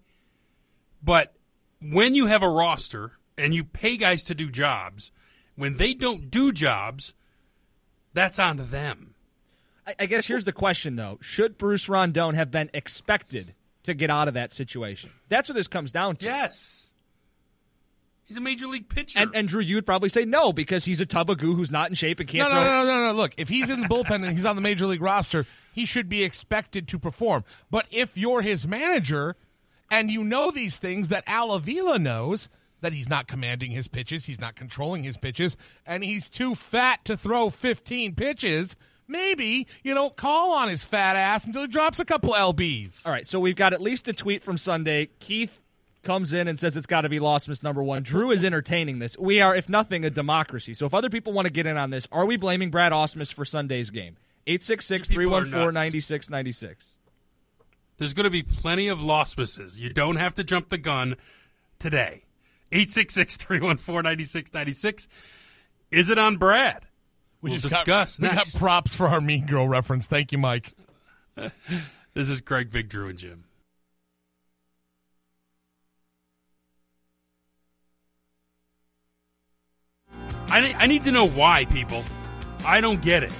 But 1.02 1.34
when 1.82 2.14
you 2.14 2.26
have 2.26 2.42
a 2.42 2.48
roster 2.48 3.12
and 3.36 3.52
you 3.52 3.64
pay 3.64 3.96
guys 3.96 4.22
to 4.24 4.34
do 4.34 4.50
jobs, 4.50 5.12
when 5.56 5.76
they 5.76 5.92
don't 5.92 6.30
do 6.30 6.52
jobs, 6.52 7.14
that's 8.14 8.38
on 8.38 8.70
them. 8.70 9.14
I, 9.88 9.94
I 10.00 10.06
guess 10.06 10.26
here's 10.26 10.44
the 10.44 10.52
question, 10.52 10.96
though: 10.96 11.18
Should 11.20 11.56
Bruce 11.56 11.88
Rondon 11.88 12.34
have 12.34 12.50
been 12.50 12.70
expected 12.74 13.54
to 13.84 13.94
get 13.94 14.10
out 14.10 14.28
of 14.28 14.34
that 14.34 14.52
situation? 14.52 15.10
That's 15.28 15.48
what 15.48 15.54
this 15.54 15.68
comes 15.68 15.90
down 15.90 16.16
to. 16.16 16.26
Yes. 16.26 16.84
He's 18.24 18.36
a 18.36 18.42
major 18.42 18.66
league 18.66 18.90
pitcher. 18.90 19.18
And, 19.18 19.34
and 19.34 19.48
Drew, 19.48 19.62
you 19.62 19.76
would 19.76 19.86
probably 19.86 20.10
say 20.10 20.26
no 20.26 20.52
because 20.52 20.84
he's 20.84 21.00
a 21.00 21.06
tub 21.06 21.30
of 21.30 21.38
goo 21.38 21.54
who's 21.54 21.70
not 21.70 21.88
in 21.88 21.94
shape 21.94 22.20
and 22.20 22.28
can't 22.28 22.46
no, 22.46 22.54
throw. 22.54 22.62
no, 22.62 22.84
no, 22.84 23.06
no. 23.06 23.12
Look, 23.14 23.32
if 23.38 23.48
he's 23.48 23.70
in 23.70 23.80
the 23.80 23.88
bullpen 23.88 24.16
and 24.16 24.32
he's 24.32 24.44
on 24.44 24.54
the 24.54 24.60
major 24.60 24.84
league 24.84 25.00
roster, 25.00 25.46
he 25.72 25.86
should 25.86 26.10
be 26.10 26.22
expected 26.22 26.86
to 26.88 26.98
perform. 26.98 27.44
But 27.70 27.86
if 27.90 28.18
you're 28.18 28.42
his 28.42 28.66
manager 28.66 29.34
and 29.90 30.10
you 30.10 30.24
know 30.24 30.50
these 30.50 30.76
things 30.76 31.08
that 31.08 31.24
Al 31.26 31.52
Avila 31.52 31.98
knows, 31.98 32.50
that 32.82 32.92
he's 32.92 33.08
not 33.08 33.28
commanding 33.28 33.70
his 33.70 33.88
pitches, 33.88 34.26
he's 34.26 34.40
not 34.40 34.54
controlling 34.56 35.04
his 35.04 35.16
pitches, 35.16 35.56
and 35.86 36.04
he's 36.04 36.28
too 36.28 36.54
fat 36.54 37.06
to 37.06 37.16
throw 37.16 37.48
15 37.48 38.14
pitches, 38.14 38.76
maybe, 39.08 39.66
you 39.82 39.94
know, 39.94 40.10
call 40.10 40.52
on 40.52 40.68
his 40.68 40.84
fat 40.84 41.16
ass 41.16 41.46
until 41.46 41.62
he 41.62 41.68
drops 41.68 41.98
a 41.98 42.04
couple 42.04 42.32
LBs. 42.32 43.06
All 43.06 43.12
right, 43.12 43.26
so 43.26 43.40
we've 43.40 43.56
got 43.56 43.72
at 43.72 43.80
least 43.80 44.06
a 44.08 44.12
tweet 44.12 44.42
from 44.42 44.56
Sunday. 44.56 45.08
Keith 45.18 45.60
comes 46.02 46.32
in 46.32 46.48
and 46.48 46.58
says 46.58 46.76
it's 46.76 46.86
got 46.86 47.02
to 47.02 47.08
be 47.08 47.18
Lostmas 47.18 47.62
number 47.62 47.82
one. 47.82 48.02
Drew 48.02 48.30
is 48.30 48.44
entertaining 48.44 48.98
this. 48.98 49.18
We 49.18 49.40
are, 49.40 49.54
if 49.54 49.68
nothing, 49.68 50.04
a 50.04 50.10
democracy. 50.10 50.74
So 50.74 50.86
if 50.86 50.94
other 50.94 51.10
people 51.10 51.32
want 51.32 51.46
to 51.46 51.52
get 51.52 51.66
in 51.66 51.76
on 51.76 51.90
this, 51.90 52.06
are 52.12 52.26
we 52.26 52.36
blaming 52.36 52.70
Brad 52.70 52.92
Ausmus 52.92 53.32
for 53.32 53.44
Sunday's 53.44 53.90
game? 53.90 54.16
866 54.46 55.08
314 55.08 55.74
9696. 55.74 56.98
There's 57.98 58.14
going 58.14 58.24
to 58.24 58.30
be 58.30 58.42
plenty 58.42 58.88
of 58.88 59.00
Lostmuses. 59.00 59.78
You 59.78 59.90
don't 59.92 60.16
have 60.16 60.34
to 60.34 60.44
jump 60.44 60.68
the 60.68 60.78
gun 60.78 61.16
today. 61.78 62.24
866 62.72 63.36
314 63.36 64.02
9696. 64.04 65.08
Is 65.90 66.10
it 66.10 66.18
on 66.18 66.36
Brad? 66.36 66.84
We 67.40 67.50
we'll 67.50 67.58
just 67.58 67.68
discuss 67.68 68.18
got, 68.18 68.30
we 68.30 68.34
got 68.34 68.52
props 68.54 68.94
for 68.94 69.06
our 69.06 69.20
Mean 69.20 69.46
Girl 69.46 69.68
reference. 69.68 70.06
Thank 70.06 70.32
you, 70.32 70.38
Mike. 70.38 70.74
this 72.14 72.28
is 72.28 72.40
Greg, 72.40 72.68
Vic, 72.68 72.88
Drew, 72.88 73.08
and 73.08 73.18
Jim. 73.18 73.44
I, 80.50 80.74
I 80.78 80.86
need 80.86 81.04
to 81.04 81.12
know 81.12 81.28
why, 81.28 81.66
people. 81.66 82.02
I 82.64 82.80
don't 82.80 83.00
get 83.02 83.22
it. 83.22 83.32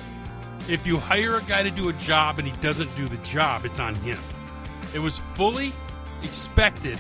If 0.69 0.87
you 0.87 0.99
hire 0.99 1.37
a 1.37 1.43
guy 1.43 1.63
to 1.63 1.71
do 1.71 1.89
a 1.89 1.93
job 1.95 2.39
and 2.39 2.47
he 2.47 2.53
doesn't 2.61 2.95
do 2.95 3.09
the 3.09 3.17
job, 3.19 3.65
it's 3.65 3.81
on 3.81 3.95
him. 3.97 4.19
It 4.95 4.99
was 4.99 5.19
fully 5.19 5.73
expected 6.23 6.99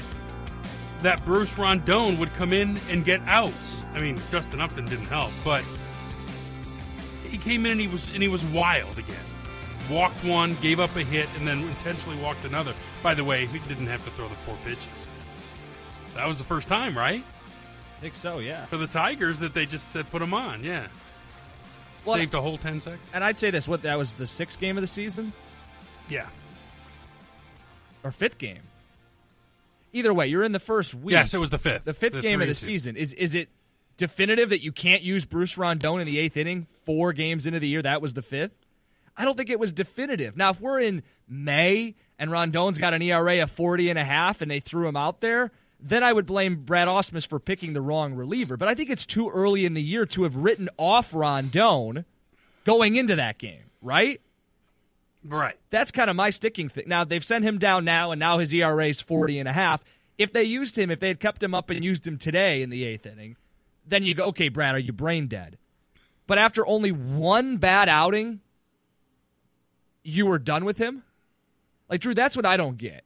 that 1.00 1.24
Bruce 1.24 1.58
Rondon 1.58 2.18
would 2.18 2.32
come 2.34 2.52
in 2.52 2.78
and 2.88 3.04
get 3.04 3.20
outs. 3.26 3.84
I 3.92 4.00
mean, 4.00 4.18
Justin 4.30 4.60
Upton 4.60 4.86
didn't 4.86 5.06
help, 5.06 5.30
but 5.44 5.62
he 7.30 7.38
came 7.38 7.66
in 7.66 7.72
and 7.72 7.80
he 7.80 7.88
was 7.88 8.08
and 8.10 8.22
he 8.22 8.28
was 8.28 8.44
wild 8.46 8.98
again. 8.98 9.16
Walked 9.90 10.22
one, 10.24 10.54
gave 10.60 10.80
up 10.80 10.94
a 10.96 11.02
hit, 11.02 11.28
and 11.38 11.46
then 11.48 11.60
intentionally 11.60 12.18
walked 12.20 12.44
another. 12.44 12.74
By 13.02 13.14
the 13.14 13.24
way, 13.24 13.46
he 13.46 13.58
didn't 13.60 13.86
have 13.86 14.04
to 14.04 14.10
throw 14.10 14.28
the 14.28 14.34
four 14.34 14.56
pitches. 14.64 15.08
That 16.14 16.26
was 16.28 16.38
the 16.38 16.44
first 16.44 16.68
time, 16.68 16.96
right? 16.98 17.22
I 17.96 18.00
think 18.00 18.14
so, 18.14 18.38
yeah. 18.38 18.66
For 18.66 18.76
the 18.76 18.86
Tigers, 18.86 19.38
that 19.40 19.54
they 19.54 19.64
just 19.66 19.90
said 19.92 20.08
put 20.10 20.20
him 20.20 20.34
on, 20.34 20.62
yeah. 20.62 20.88
Well, 22.04 22.16
Saved 22.16 22.34
a 22.34 22.40
whole 22.40 22.58
ten 22.58 22.80
seconds. 22.80 23.02
And 23.14 23.24
I'd 23.24 23.38
say 23.38 23.50
this: 23.50 23.66
what 23.66 23.82
that 23.82 23.96
was 23.98 24.14
the 24.14 24.26
sixth 24.26 24.60
game 24.60 24.76
of 24.76 24.82
the 24.82 24.86
season 24.86 25.32
Yeah. 26.08 26.26
or 28.04 28.10
fifth 28.10 28.38
game. 28.38 28.60
Either 29.92 30.12
way, 30.12 30.26
you're 30.26 30.44
in 30.44 30.52
the 30.52 30.60
first 30.60 30.94
week. 30.94 31.12
Yes, 31.12 31.32
it 31.34 31.38
was 31.38 31.50
the 31.50 31.58
fifth. 31.58 31.84
The 31.84 31.94
fifth 31.94 32.12
The 32.14 32.20
game 32.20 32.40
of 32.40 32.46
the 32.48 32.54
two. 32.54 32.66
season. 32.66 32.94
Is 32.96 33.14
is 33.14 33.34
it 33.34 33.48
definitive 33.96 34.50
that 34.50 34.62
you 34.62 34.70
can't 34.70 35.02
use 35.02 35.24
Bruce 35.24 35.56
Rondon 35.58 35.98
in 36.00 36.06
the 36.06 36.18
eighth 36.18 36.36
inning 36.36 36.66
four 36.88 37.12
games 37.12 37.46
into 37.46 37.60
the 37.60 37.68
year? 37.68 37.82
That 37.82 38.00
was 38.00 38.14
the 38.14 38.22
fifth. 38.22 38.56
I 39.14 39.26
don't 39.26 39.36
think 39.36 39.50
it 39.50 39.60
was 39.60 39.74
definitive. 39.74 40.38
Now, 40.38 40.48
if 40.50 40.60
we're 40.60 40.80
in 40.80 41.02
May 41.28 41.96
and 42.18 42.30
Rondon's 42.30 42.78
got 42.78 42.94
an 42.94 43.02
ERA 43.02 43.42
of 43.42 43.50
40 43.50 43.90
and 43.90 43.98
a 43.98 44.04
half 44.04 44.40
and 44.40 44.50
they 44.50 44.60
threw 44.60 44.88
him 44.88 44.96
out 44.96 45.20
there, 45.20 45.52
then 45.78 46.02
I 46.02 46.14
would 46.14 46.24
blame 46.24 46.64
Brad 46.64 46.88
Ausmus 46.88 47.28
for 47.28 47.38
picking 47.38 47.74
the 47.74 47.82
wrong 47.82 48.14
reliever. 48.14 48.56
But 48.56 48.68
I 48.68 48.74
think 48.74 48.88
it's 48.88 49.04
too 49.04 49.28
early 49.28 49.66
in 49.66 49.74
the 49.74 49.82
year 49.82 50.06
to 50.06 50.22
have 50.22 50.36
written 50.36 50.70
off 50.78 51.12
Rondon 51.12 52.06
going 52.64 52.96
into 52.96 53.16
that 53.16 53.36
game, 53.36 53.64
right? 53.82 54.22
Right. 55.22 55.56
That's 55.68 55.90
kind 55.90 56.08
of 56.08 56.16
my 56.16 56.30
sticking 56.30 56.70
thing. 56.70 56.84
Now, 56.86 57.04
they've 57.04 57.22
sent 57.22 57.44
him 57.44 57.58
down 57.58 57.84
now, 57.84 58.12
and 58.12 58.18
now 58.18 58.38
his 58.38 58.54
ERA 58.54 58.86
is 58.86 59.02
40 59.02 59.40
and 59.40 59.48
a 59.48 59.52
half. 59.52 59.84
If 60.16 60.32
they 60.32 60.44
used 60.44 60.78
him, 60.78 60.90
if 60.90 61.00
they 61.00 61.08
had 61.08 61.20
kept 61.20 61.42
him 61.42 61.54
up 61.54 61.68
and 61.68 61.84
used 61.84 62.08
him 62.08 62.16
today 62.16 62.62
in 62.62 62.70
the 62.70 62.84
eighth 62.84 63.04
inning, 63.04 63.36
then 63.86 64.04
you 64.04 64.14
go, 64.14 64.24
okay, 64.28 64.48
Brad, 64.48 64.74
are 64.74 64.78
you 64.78 64.94
brain 64.94 65.26
dead? 65.26 65.58
But 66.28 66.38
after 66.38 66.64
only 66.66 66.92
one 66.92 67.56
bad 67.56 67.88
outing, 67.88 68.40
you 70.04 70.26
were 70.26 70.38
done 70.38 70.64
with 70.64 70.78
him? 70.78 71.02
Like, 71.88 72.00
Drew, 72.00 72.14
that's 72.14 72.36
what 72.36 72.46
I 72.46 72.56
don't 72.56 72.76
get. 72.78 73.02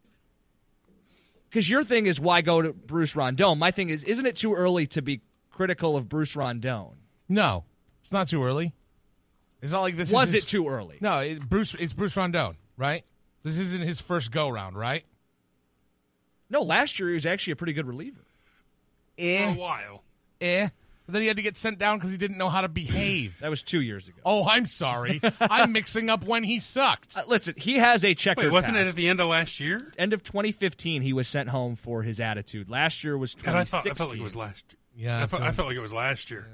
Because 1.49 1.71
your 1.71 1.85
thing 1.85 2.07
is 2.07 2.21
why 2.21 2.43
go 2.43 2.61
to 2.61 2.73
Bruce 2.73 3.15
Rondon? 3.15 3.59
My 3.59 3.71
thing 3.71 3.89
is, 3.91 4.03
isn't 4.05 4.27
it 4.27 4.37
too 4.37 4.55
early 4.55 4.87
to 4.89 5.01
be 5.03 5.21
critical 5.51 5.97
of 5.97 6.09
Bruce 6.09 6.35
Rondon? 6.35 6.97
No, 7.29 7.65
it's 8.01 8.11
not 8.13 8.27
too 8.27 8.43
early. 8.43 8.75
It's 9.61 9.71
not 9.73 9.83
like 9.83 9.97
this. 9.97 10.13
Was 10.13 10.29
is 10.29 10.35
his- 10.35 10.43
it 10.45 10.47
too 10.49 10.67
early? 10.69 10.99
No, 11.01 11.21
it, 11.21 11.49
Bruce. 11.49 11.75
It's 11.79 11.93
Bruce 11.93 12.17
Rondon, 12.17 12.57
right? 12.77 13.05
This 13.45 13.57
isn't 13.59 13.83
his 13.83 14.01
first 14.01 14.33
go 14.33 14.49
round, 14.49 14.77
right? 14.77 15.05
No, 16.51 16.63
last 16.63 16.99
year 16.99 17.09
he 17.09 17.15
was 17.15 17.25
actually 17.27 17.53
a 17.53 17.57
pretty 17.57 17.73
good 17.73 17.87
reliever. 17.87 18.25
For 19.17 19.23
a 19.25 19.53
while. 19.53 20.03
Eh. 20.41 20.69
But 21.13 21.17
then 21.19 21.23
he 21.25 21.29
had 21.29 21.37
to 21.37 21.43
get 21.43 21.59
sent 21.59 21.79
down 21.79 21.99
because 21.99 22.11
he 22.11 22.17
didn't 22.17 22.39
know 22.39 22.49
how 22.49 22.63
to 22.63 22.69
behave. 22.69 23.37
That 23.43 23.51
was 23.51 23.63
two 23.63 23.83
years 23.83 24.09
ago. 24.09 24.19
Oh, 24.25 24.49
I'm 24.49 24.65
sorry. 24.65 25.21
I'm 25.41 25.73
mixing 25.75 26.09
up 26.09 26.25
when 26.25 26.43
he 26.43 26.59
sucked. 26.59 27.19
Uh, 27.19 27.23
listen, 27.27 27.55
he 27.59 27.75
has 27.75 28.03
a 28.03 28.15
checkered 28.15 28.45
Wait, 28.45 28.53
wasn't 28.53 28.79
it 28.79 28.87
at 28.87 28.95
the 28.95 29.09
end 29.09 29.21
of 29.21 29.29
last 29.29 29.61
year? 29.61 29.93
End 29.99 30.15
of 30.15 30.23
2015, 30.23 31.03
he 31.03 31.13
was 31.13 31.29
sent 31.29 31.51
home 31.51 31.77
for 31.77 32.03
his 32.03 32.19
attitude. 32.19 32.71
Last 32.71 33.05
year 33.05 33.19
was 33.19 33.35
God, 33.35 33.57
I, 33.57 33.65
2016. 33.65 33.83
thought, 33.83 33.91
I 33.91 33.95
felt 33.99 34.11
like 34.11 34.21
it 34.21 34.23
was 34.23 34.37
last 34.37 34.65
year. 34.73 34.79
Yeah, 35.07 35.19
I, 35.19 35.23
I 35.25 35.27
felt, 35.27 35.43
I 35.43 35.45
felt- 35.47 35.57
felt 35.57 35.69
like 35.69 35.77
it 35.77 35.81
was 35.81 35.93
last 35.93 36.31
year. 36.31 36.47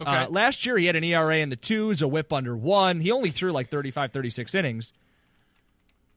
Okay. 0.00 0.10
Uh, 0.10 0.28
last 0.28 0.64
year, 0.64 0.76
he 0.76 0.86
had 0.86 0.94
an 0.94 1.02
ERA 1.02 1.38
in 1.38 1.48
the 1.48 1.56
twos, 1.56 2.00
a 2.00 2.06
whip 2.06 2.32
under 2.32 2.56
one. 2.56 3.00
He 3.00 3.10
only 3.10 3.30
threw 3.30 3.50
like 3.50 3.68
35, 3.68 4.12
36 4.12 4.54
innings. 4.54 4.92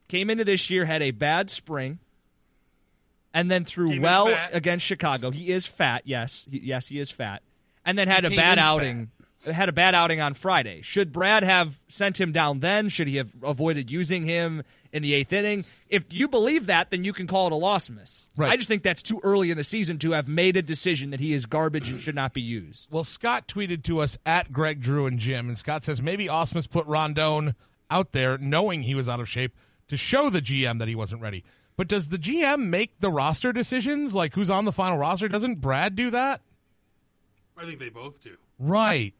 Came 0.07 0.29
into 0.29 0.43
this 0.43 0.69
year, 0.69 0.85
had 0.85 1.01
a 1.01 1.09
bad 1.11 1.49
spring, 1.49 1.97
and 3.33 3.49
then 3.49 3.65
threw 3.65 3.87
Came 3.89 4.03
well 4.03 4.35
against 4.53 4.85
Chicago. 4.85 5.31
He 5.31 5.49
is 5.49 5.65
fat, 5.65 6.03
yes. 6.05 6.47
He, 6.51 6.59
yes, 6.59 6.87
he 6.89 6.99
is 6.99 7.09
fat. 7.09 7.41
And 7.87 7.97
then 7.97 8.07
had 8.07 8.25
a 8.25 8.29
bad 8.29 8.59
in 8.59 8.63
outing. 8.63 9.11
Had 9.45 9.69
a 9.69 9.71
bad 9.71 9.95
outing 9.95 10.19
on 10.19 10.33
Friday. 10.33 10.81
Should 10.81 11.13
Brad 11.13 11.43
have 11.43 11.79
sent 11.87 12.19
him 12.19 12.33
down 12.33 12.59
then? 12.59 12.89
Should 12.89 13.07
he 13.07 13.15
have 13.15 13.33
avoided 13.41 13.89
using 13.89 14.25
him 14.25 14.63
in 14.91 15.03
the 15.03 15.13
eighth 15.13 15.31
inning? 15.31 15.63
If 15.87 16.11
you 16.11 16.27
believe 16.27 16.65
that, 16.65 16.91
then 16.91 17.05
you 17.05 17.13
can 17.13 17.27
call 17.27 17.47
it 17.47 17.53
a 17.53 17.55
loss 17.55 17.89
miss. 17.89 18.29
Right. 18.35 18.51
I 18.51 18.57
just 18.57 18.67
think 18.67 18.83
that's 18.83 19.01
too 19.01 19.21
early 19.23 19.49
in 19.49 19.55
the 19.55 19.63
season 19.63 19.99
to 19.99 20.11
have 20.11 20.27
made 20.27 20.57
a 20.57 20.61
decision 20.61 21.11
that 21.11 21.21
he 21.21 21.31
is 21.31 21.45
garbage 21.45 21.89
and 21.89 22.01
should 22.01 22.15
not 22.15 22.33
be 22.33 22.41
used. 22.41 22.91
Well, 22.91 23.05
Scott 23.05 23.47
tweeted 23.47 23.83
to 23.83 23.99
us 23.99 24.17
at 24.25 24.51
Greg 24.51 24.81
Drew 24.81 25.05
and 25.05 25.17
Jim, 25.17 25.47
and 25.47 25.57
Scott 25.57 25.85
says 25.85 26.01
maybe 26.01 26.27
Ausmus 26.27 26.69
put 26.69 26.85
Rondon 26.85 27.55
out 27.89 28.11
there 28.11 28.37
knowing 28.37 28.83
he 28.83 28.95
was 28.95 29.07
out 29.07 29.21
of 29.21 29.29
shape 29.29 29.55
to 29.87 29.95
show 29.95 30.29
the 30.29 30.41
GM 30.41 30.79
that 30.79 30.89
he 30.89 30.95
wasn't 30.95 31.21
ready. 31.21 31.45
But 31.77 31.87
does 31.87 32.09
the 32.09 32.17
GM 32.17 32.65
make 32.65 32.99
the 32.99 33.11
roster 33.11 33.53
decisions, 33.53 34.13
like 34.15 34.33
who's 34.33 34.49
on 34.49 34.65
the 34.65 34.73
final 34.73 34.97
roster? 34.97 35.29
Doesn't 35.29 35.61
Brad 35.61 35.95
do 35.95 36.09
that? 36.09 36.41
I 37.57 37.65
think 37.65 37.79
they 37.79 37.89
both 37.89 38.21
do. 38.21 38.37
Right. 38.59 39.13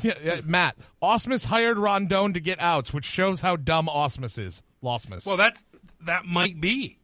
Yeah, 0.00 0.14
yeah, 0.22 0.36
hmm. 0.36 0.50
Matt, 0.50 0.76
Ausmus 1.02 1.46
hired 1.46 1.78
Rondon 1.78 2.34
to 2.34 2.40
get 2.40 2.60
outs, 2.60 2.92
which 2.92 3.04
shows 3.04 3.40
how 3.40 3.56
dumb 3.56 3.86
Ausmus 3.86 4.38
is. 4.38 4.62
Losmus. 4.82 5.26
Well, 5.26 5.36
that's 5.36 5.64
that 6.04 6.26
might 6.26 6.60
be. 6.60 6.98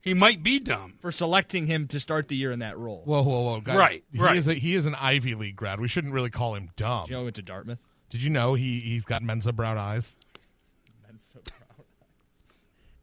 He 0.00 0.14
might 0.14 0.42
be 0.42 0.60
dumb. 0.60 0.94
For 1.00 1.10
selecting 1.10 1.66
him 1.66 1.88
to 1.88 1.98
start 1.98 2.28
the 2.28 2.36
year 2.36 2.52
in 2.52 2.60
that 2.60 2.78
role. 2.78 3.02
whoa, 3.04 3.22
whoa, 3.22 3.40
whoa, 3.40 3.60
guys! 3.60 3.76
Right, 3.76 4.04
he 4.12 4.18
right. 4.20 4.36
Is 4.36 4.48
a, 4.48 4.54
he 4.54 4.74
is 4.74 4.86
an 4.86 4.94
Ivy 4.94 5.34
League 5.34 5.56
grad. 5.56 5.80
We 5.80 5.88
shouldn't 5.88 6.12
really 6.12 6.30
call 6.30 6.54
him 6.54 6.70
dumb. 6.76 7.06
Joe 7.08 7.24
went 7.24 7.36
to 7.36 7.42
Dartmouth. 7.42 7.84
Did 8.10 8.22
you 8.22 8.30
know 8.30 8.54
he 8.54 8.80
he's 8.80 9.04
got 9.04 9.22
Mensa 9.22 9.52
brown 9.52 9.78
eyes? 9.78 10.16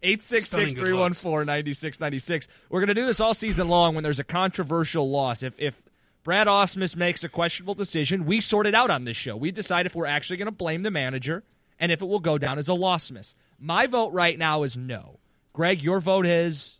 866 0.03 0.74
314 0.74 1.45
9696. 1.45 2.47
We're 2.69 2.82
going 2.82 2.89
to 2.89 2.93
do 2.93 3.05
this 3.05 3.21
all 3.21 3.34
season 3.34 3.69
long 3.69 3.95
when 3.95 4.03
there's 4.03 4.19
a 4.19 4.26
controversial 4.26 5.09
loss. 5.09 5.43
If, 5.43 5.57
if 5.59 5.82
Brad 6.24 6.47
Ausmus 6.47 6.95
makes 6.95 7.24
a 7.24 7.30
questionable 7.30 7.74
decision, 7.74 8.26
we 8.26 8.39
sort 8.41 8.65
it 8.65 8.74
out 8.74 8.89
on 8.89 9.03
this 9.03 9.17
show. 9.17 9.36
We 9.36 9.51
decide 9.51 9.86
if 9.86 9.93
we're 9.95 10.05
actually 10.05 10.38
going 10.38 10.45
to 10.47 10.51
blame 10.51 10.84
the 10.84 10.91
manager 10.91 11.43
and 11.80 11.91
if 11.91 12.01
it 12.01 12.05
will 12.05 12.19
go 12.21 12.38
down 12.38 12.57
as 12.57 12.69
a 12.69 12.74
loss 12.74 13.11
miss. 13.11 13.36
My 13.59 13.88
vote 13.88 14.13
right 14.13 14.38
now 14.39 14.63
is 14.63 14.78
no. 14.78 15.19
Greg, 15.51 15.82
your 15.82 15.99
vote 15.99 16.26
is 16.26 16.80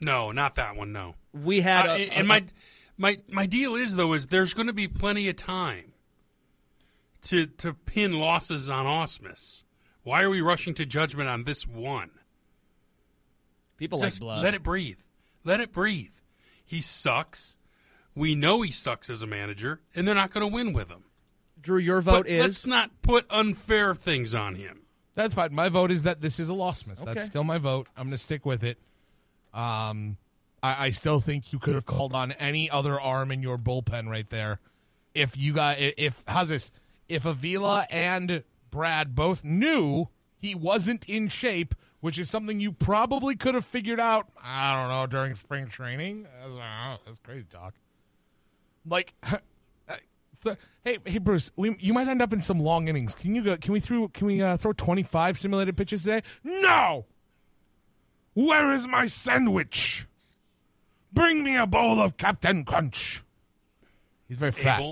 No, 0.00 0.30
not 0.32 0.54
that 0.54 0.76
one. 0.76 0.92
No. 0.92 1.14
we 1.32 1.60
had 1.62 1.86
Uh, 1.86 1.92
a, 1.94 2.08
and 2.10 2.28
my 2.28 2.44
my 2.96 3.18
my 3.28 3.44
deal 3.46 3.74
is 3.74 3.96
though 3.96 4.12
is 4.14 4.26
there's 4.28 4.54
going 4.54 4.68
to 4.68 4.72
be 4.72 4.88
plenty 4.88 5.28
of 5.28 5.36
time 5.36 5.92
to 7.22 7.46
to 7.46 7.74
pin 7.74 8.18
losses 8.20 8.70
on 8.70 8.86
Ausmus. 8.86 9.64
Why 10.04 10.22
are 10.22 10.30
we 10.30 10.40
rushing 10.40 10.74
to 10.74 10.86
judgment 10.86 11.28
on 11.28 11.42
this 11.44 11.66
one? 11.66 12.10
people 13.76 14.00
Just 14.00 14.20
like 14.22 14.26
blood. 14.26 14.44
let 14.44 14.54
it 14.54 14.62
breathe. 14.62 14.98
Let 15.44 15.60
it 15.60 15.72
breathe. 15.72 16.14
He 16.64 16.80
sucks. 16.80 17.55
We 18.16 18.34
know 18.34 18.62
he 18.62 18.72
sucks 18.72 19.10
as 19.10 19.22
a 19.22 19.26
manager, 19.26 19.80
and 19.94 20.08
they're 20.08 20.14
not 20.14 20.32
going 20.32 20.48
to 20.48 20.52
win 20.52 20.72
with 20.72 20.88
him. 20.88 21.04
Drew, 21.60 21.78
your 21.78 22.00
vote 22.00 22.24
But 22.24 22.28
is 22.28 22.42
let's 22.42 22.66
not 22.66 22.90
put 23.02 23.26
unfair 23.28 23.94
things 23.94 24.34
on 24.34 24.54
him. 24.54 24.80
That's 25.14 25.34
fine. 25.34 25.54
My 25.54 25.68
vote 25.68 25.90
is 25.90 26.02
that 26.04 26.20
this 26.22 26.40
is 26.40 26.48
a 26.48 26.54
loss 26.54 26.86
miss. 26.86 27.02
Okay. 27.02 27.14
That's 27.14 27.26
still 27.26 27.44
my 27.44 27.58
vote. 27.58 27.88
I'm 27.96 28.04
going 28.04 28.12
to 28.12 28.18
stick 28.18 28.46
with 28.46 28.64
it. 28.64 28.78
Um, 29.52 30.16
I, 30.62 30.86
I 30.86 30.90
still 30.90 31.20
think 31.20 31.52
you 31.52 31.58
could 31.58 31.74
have 31.74 31.86
called 31.86 32.14
on 32.14 32.32
any 32.32 32.70
other 32.70 33.00
arm 33.00 33.30
in 33.30 33.42
your 33.42 33.58
bullpen 33.58 34.08
right 34.08 34.28
there. 34.30 34.60
If 35.14 35.36
you 35.36 35.52
got, 35.52 35.76
if 35.78 36.22
how's 36.26 36.48
this? 36.48 36.70
If 37.08 37.24
Avila 37.24 37.86
and 37.90 38.44
Brad 38.70 39.14
both 39.14 39.44
knew 39.44 40.08
he 40.36 40.54
wasn't 40.54 41.04
in 41.06 41.28
shape, 41.28 41.74
which 42.00 42.18
is 42.18 42.28
something 42.28 42.60
you 42.60 42.72
probably 42.72 43.36
could 43.36 43.54
have 43.54 43.64
figured 43.64 44.00
out. 44.00 44.28
I 44.42 44.74
don't 44.74 44.88
know 44.88 45.06
during 45.06 45.34
spring 45.34 45.68
training. 45.68 46.26
That's, 46.40 46.56
uh, 46.56 46.96
that's 47.06 47.18
crazy 47.20 47.46
talk. 47.48 47.74
Like, 48.88 49.14
hey, 50.84 50.98
hey, 51.04 51.18
Bruce, 51.18 51.50
we, 51.56 51.76
you 51.80 51.92
might 51.92 52.08
end 52.08 52.22
up 52.22 52.32
in 52.32 52.40
some 52.40 52.60
long 52.60 52.88
innings. 52.88 53.14
Can 53.14 53.34
you 53.34 53.42
go? 53.42 53.56
Can 53.56 53.72
we 53.72 53.80
throw? 53.80 54.08
Can 54.08 54.26
we 54.26 54.42
uh, 54.42 54.56
throw 54.56 54.72
twenty 54.72 55.02
five 55.02 55.38
simulated 55.38 55.76
pitches 55.76 56.04
today? 56.04 56.22
No. 56.44 57.06
Where 58.34 58.70
is 58.70 58.86
my 58.86 59.06
sandwich? 59.06 60.06
Bring 61.12 61.42
me 61.42 61.56
a 61.56 61.66
bowl 61.66 62.00
of 62.00 62.18
Captain 62.18 62.64
Crunch. 62.64 63.24
He's 64.28 64.36
very 64.36 64.52
fat. 64.52 64.82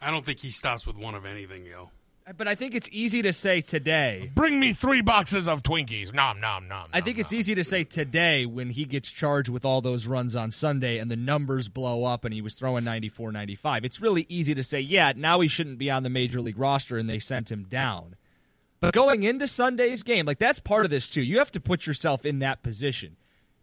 I 0.00 0.10
don't 0.10 0.24
think 0.24 0.40
he 0.40 0.50
stops 0.50 0.86
with 0.86 0.96
one 0.96 1.14
of 1.14 1.24
anything, 1.24 1.64
yo. 1.64 1.90
But 2.36 2.48
I 2.48 2.54
think 2.56 2.74
it's 2.74 2.88
easy 2.90 3.22
to 3.22 3.32
say 3.32 3.60
today. 3.60 4.30
Bring 4.34 4.58
me 4.58 4.72
three 4.72 5.00
boxes 5.00 5.46
of 5.46 5.62
Twinkies. 5.62 6.12
Nom 6.12 6.40
nom 6.40 6.66
nom. 6.66 6.88
I 6.92 7.00
think 7.00 7.18
it's 7.18 7.32
easy 7.32 7.54
to 7.54 7.62
say 7.62 7.84
today 7.84 8.46
when 8.46 8.70
he 8.70 8.84
gets 8.84 9.10
charged 9.10 9.48
with 9.48 9.64
all 9.64 9.80
those 9.80 10.06
runs 10.06 10.34
on 10.34 10.50
Sunday 10.50 10.98
and 10.98 11.10
the 11.10 11.16
numbers 11.16 11.68
blow 11.68 12.04
up 12.04 12.24
and 12.24 12.34
he 12.34 12.42
was 12.42 12.54
throwing 12.54 12.84
94 12.84 13.30
95. 13.30 13.84
It's 13.84 14.00
really 14.00 14.26
easy 14.28 14.54
to 14.54 14.62
say, 14.62 14.80
yeah, 14.80 15.12
now 15.14 15.40
he 15.40 15.48
shouldn't 15.48 15.78
be 15.78 15.90
on 15.90 16.02
the 16.02 16.10
major 16.10 16.40
league 16.40 16.58
roster 16.58 16.98
and 16.98 17.08
they 17.08 17.20
sent 17.20 17.50
him 17.50 17.64
down. 17.64 18.16
But 18.80 18.92
going 18.92 19.22
into 19.22 19.46
Sunday's 19.46 20.02
game, 20.02 20.26
like 20.26 20.38
that's 20.38 20.60
part 20.60 20.84
of 20.84 20.90
this 20.90 21.08
too. 21.08 21.22
You 21.22 21.38
have 21.38 21.52
to 21.52 21.60
put 21.60 21.86
yourself 21.86 22.26
in 22.26 22.40
that 22.40 22.62
position. 22.62 23.16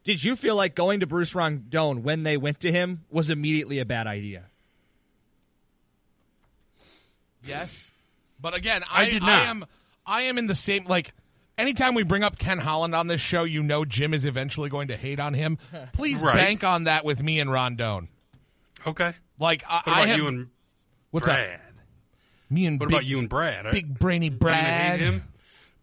Did 0.04 0.24
you 0.24 0.36
feel 0.36 0.56
like 0.56 0.76
going 0.76 1.02
to 1.02 1.08
Bruce 1.08 1.36
Rondon 1.36 2.04
when 2.04 2.24
they 2.24 2.38
went 2.38 2.60
to 2.62 2.72
him 2.72 3.06
was 3.10 3.30
immediately 3.30 3.80
a 3.80 3.86
bad 3.86 4.08
idea? 4.08 4.46
Yes, 7.46 7.92
but 8.44 8.54
again, 8.54 8.84
I 8.92 9.02
I, 9.06 9.10
did 9.10 9.24
I 9.24 9.46
am 9.46 9.66
I 10.06 10.22
am 10.24 10.38
in 10.38 10.46
the 10.46 10.54
same 10.56 10.86
like. 10.86 11.14
Anytime 11.56 11.94
we 11.94 12.02
bring 12.02 12.24
up 12.24 12.40
Ken 12.40 12.58
Holland 12.58 12.96
on 12.96 13.06
this 13.06 13.22
show, 13.22 13.44
you 13.44 13.62
know 13.62 13.86
Jim 13.86 14.12
is 14.12 14.26
eventually 14.26 14.70
going 14.72 14.88
to 14.88 14.98
hate 14.98 15.20
on 15.20 15.36
him. 15.36 15.60
Please 15.94 16.24
Right. 16.24 16.34
bank 16.36 16.64
on 16.64 16.86
that 16.86 17.06
with 17.06 17.22
me 17.22 17.40
and 17.40 17.52
Rondon. 17.52 18.08
Okay. 18.88 19.14
Like 19.40 19.64
I, 19.70 19.76
What 19.76 19.84
about 19.88 19.98
I 19.98 20.08
have, 20.08 20.18
you 20.18 20.28
and 20.28 20.48
what's 21.12 21.28
Brad? 21.28 21.60
that? 21.60 21.62
Me 22.50 22.66
and 22.66 22.80
What 22.80 22.90
big, 22.90 22.96
about 22.96 23.06
you 23.06 23.20
and 23.20 23.30
Brad? 23.30 23.72
big 23.72 24.00
brainy 24.00 24.30
Are 24.30 24.32
you 24.32 24.38
Brad. 24.40 25.00
hate 25.00 25.06
him? 25.06 25.24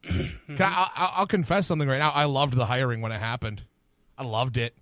I, 0.59 0.91
I'll, 0.97 1.13
I'll 1.19 1.27
confess 1.29 1.69
something 1.69 1.87
right 1.89 1.99
now. 2.01 2.11
I 2.11 2.25
loved 2.25 2.55
the 2.55 2.67
hiring 2.67 3.01
when 3.01 3.13
it 3.13 3.21
happened. 3.21 3.63
I 4.19 4.25
loved 4.25 4.57
it. 4.57 4.75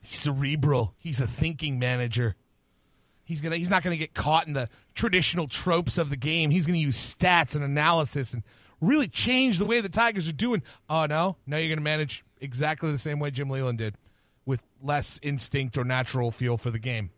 He's 0.00 0.16
cerebral. 0.18 0.94
He's 0.98 1.20
a 1.20 1.26
thinking 1.28 1.78
manager. 1.78 2.34
He's 3.24 3.40
gonna. 3.40 3.56
He's 3.56 3.70
not 3.70 3.82
gonna 3.82 3.96
get 3.96 4.14
caught 4.14 4.46
in 4.46 4.52
the 4.52 4.68
traditional 4.94 5.48
tropes 5.48 5.98
of 5.98 6.10
the 6.10 6.16
game. 6.16 6.50
He's 6.50 6.66
gonna 6.66 6.78
use 6.78 6.96
stats 6.96 7.54
and 7.54 7.64
analysis 7.64 8.34
and 8.34 8.42
really 8.80 9.08
change 9.08 9.58
the 9.58 9.64
way 9.64 9.80
the 9.80 9.88
Tigers 9.88 10.28
are 10.28 10.32
doing. 10.32 10.62
Oh 10.88 11.06
no, 11.06 11.36
now 11.46 11.56
you're 11.56 11.68
gonna 11.68 11.80
manage 11.80 12.24
exactly 12.40 12.90
the 12.90 12.98
same 12.98 13.18
way 13.18 13.30
Jim 13.30 13.48
Leyland 13.48 13.78
did, 13.78 13.96
with 14.44 14.62
less 14.82 15.20
instinct 15.22 15.78
or 15.78 15.84
natural 15.84 16.30
feel 16.30 16.56
for 16.56 16.70
the 16.70 16.78
game. 16.78 17.10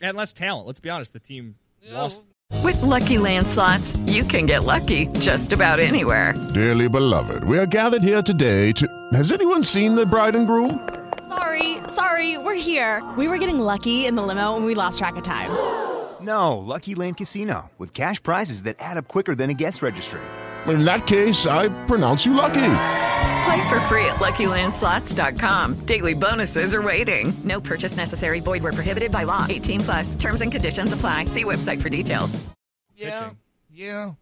And 0.00 0.16
less 0.16 0.32
talent. 0.32 0.66
Let's 0.66 0.80
be 0.80 0.90
honest. 0.90 1.12
The 1.12 1.20
team 1.20 1.54
lost. 1.90 2.22
With 2.62 2.80
Lucky 2.82 3.16
Land 3.16 3.48
slots, 3.48 3.96
you 4.06 4.24
can 4.24 4.46
get 4.46 4.64
lucky 4.64 5.06
just 5.20 5.52
about 5.52 5.80
anywhere. 5.80 6.34
Dearly 6.52 6.88
beloved, 6.88 7.44
we 7.44 7.58
are 7.58 7.66
gathered 7.66 8.02
here 8.02 8.20
today 8.20 8.72
to. 8.72 8.86
Has 9.14 9.32
anyone 9.32 9.64
seen 9.64 9.94
the 9.94 10.04
bride 10.04 10.36
and 10.36 10.46
groom? 10.46 10.86
Sorry, 11.92 12.32
sorry, 12.32 12.38
we're 12.38 12.54
here. 12.54 13.02
We 13.16 13.28
were 13.28 13.38
getting 13.38 13.58
lucky 13.58 14.06
in 14.06 14.14
the 14.14 14.22
limo 14.22 14.56
and 14.56 14.64
we 14.64 14.74
lost 14.74 14.98
track 14.98 15.16
of 15.16 15.22
time. 15.22 15.50
No, 16.20 16.58
Lucky 16.58 16.94
Land 16.94 17.16
Casino, 17.16 17.70
with 17.78 17.92
cash 17.92 18.22
prizes 18.22 18.62
that 18.62 18.76
add 18.78 18.96
up 18.96 19.08
quicker 19.08 19.34
than 19.34 19.50
a 19.50 19.54
guest 19.54 19.82
registry. 19.82 20.20
In 20.66 20.84
that 20.84 21.06
case, 21.06 21.46
I 21.46 21.68
pronounce 21.86 22.24
you 22.24 22.34
lucky. 22.34 22.74
Play 23.44 23.68
for 23.68 23.80
free 23.88 24.04
at 24.06 24.20
LuckyLandSlots.com. 24.20 25.80
Daily 25.86 26.14
bonuses 26.14 26.74
are 26.74 26.82
waiting. 26.82 27.32
No 27.44 27.60
purchase 27.60 27.96
necessary. 27.96 28.40
Void 28.40 28.62
where 28.62 28.72
prohibited 28.72 29.10
by 29.10 29.24
law. 29.24 29.46
18 29.48 29.80
plus. 29.80 30.14
Terms 30.14 30.40
and 30.40 30.52
conditions 30.52 30.92
apply. 30.92 31.26
See 31.26 31.44
website 31.44 31.82
for 31.82 31.88
details. 31.88 32.38
Yeah, 32.96 33.30
yeah. 33.74 34.12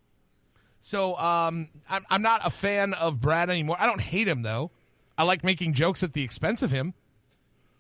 So 0.81 1.15
um, 1.17 1.69
I'm 1.89 2.07
I'm 2.09 2.23
not 2.23 2.41
a 2.47 2.51
fan 2.51 2.95
of 2.95 3.21
Brad 3.21 3.51
anymore. 3.51 3.77
I 3.79 3.85
don't 3.85 4.01
hate 4.01 4.27
him 4.27 4.41
though. 4.43 4.71
I 5.19 5.25
like 5.25 5.45
making 5.45 5.75
jokes 5.75 6.03
at 6.03 6.15
the 6.15 6.25
expense 6.25 6.63
of 6.63 6.71
him. 6.71 6.95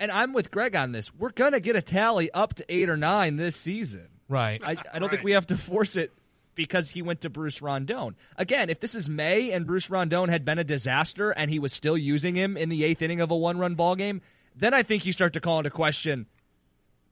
And 0.01 0.11
I'm 0.11 0.33
with 0.33 0.51
Greg 0.51 0.75
on 0.75 0.93
this. 0.93 1.15
We're 1.15 1.31
going 1.31 1.53
to 1.53 1.61
get 1.61 1.77
a 1.77 1.83
tally 1.83 2.31
up 2.33 2.55
to 2.55 2.65
eight 2.75 2.89
or 2.89 2.97
nine 2.97 3.37
this 3.37 3.55
season. 3.55 4.09
Right. 4.29 4.63
I, 4.65 4.77
I 4.93 4.99
don't 4.99 5.11
think 5.11 5.23
we 5.23 5.33
have 5.33 5.47
to 5.49 5.57
force 5.57 5.95
it 5.95 6.11
because 6.55 6.91
he 6.91 7.03
went 7.03 7.21
to 7.21 7.31
Bruce 7.31 7.61
Rondon. 7.61 8.17
Again, 8.39 8.71
if 8.71 8.81
this 8.81 8.95
is 8.95 9.11
May 9.11 9.53
and 9.53 9.67
Bruce 9.67 9.91
Rondon 9.91 10.31
had 10.31 10.45
been 10.45 10.59
a 10.59 10.65
disaster 10.65 11.33
and 11.33 11.51
he 11.51 11.59
was 11.59 11.75
still 11.75 11.99
using 11.99 12.35
him 12.35 12.57
in 12.57 12.71
the 12.71 12.83
eighth 12.83 13.03
inning 13.03 13.21
of 13.21 13.31
a 13.31 13.37
one 13.37 13.59
run 13.59 13.75
ball 13.75 13.95
game, 13.95 14.23
then 14.57 14.73
I 14.73 14.83
think 14.83 15.05
you 15.05 15.13
start 15.13 15.35
to 15.35 15.41
call 15.41 15.59
into 15.59 15.71
question 15.71 16.27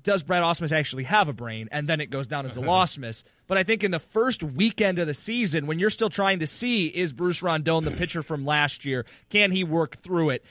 does 0.03 0.23
Brad 0.23 0.43
Ausmus 0.43 0.73
actually 0.73 1.05
have 1.05 1.29
a 1.29 1.33
brain? 1.33 1.69
And 1.73 1.89
then 1.89 2.01
it 2.01 2.11
goes 2.11 2.27
down 2.27 2.47
as 2.47 2.57
a 2.57 2.61
loss 2.63 2.97
miss. 2.97 3.25
But 3.47 3.59
I 3.59 3.63
think 3.63 3.83
in 3.83 3.91
the 3.91 3.99
first 3.99 4.43
weekend 4.43 4.99
of 4.99 5.07
the 5.07 5.15
season, 5.15 5.67
when 5.67 5.79
you're 5.79 5.91
still 5.91 6.11
trying 6.11 6.39
to 6.39 6.47
see 6.47 6.87
is 6.87 7.13
Bruce 7.13 7.43
Rondon 7.43 7.85
the 7.85 7.91
pitcher 7.91 8.23
from 8.23 8.45
last 8.45 8.85
year? 8.85 9.05
Can 9.29 9.51
he 9.51 9.65
work 9.65 9.97
through 9.97 10.31
it? 10.31 10.45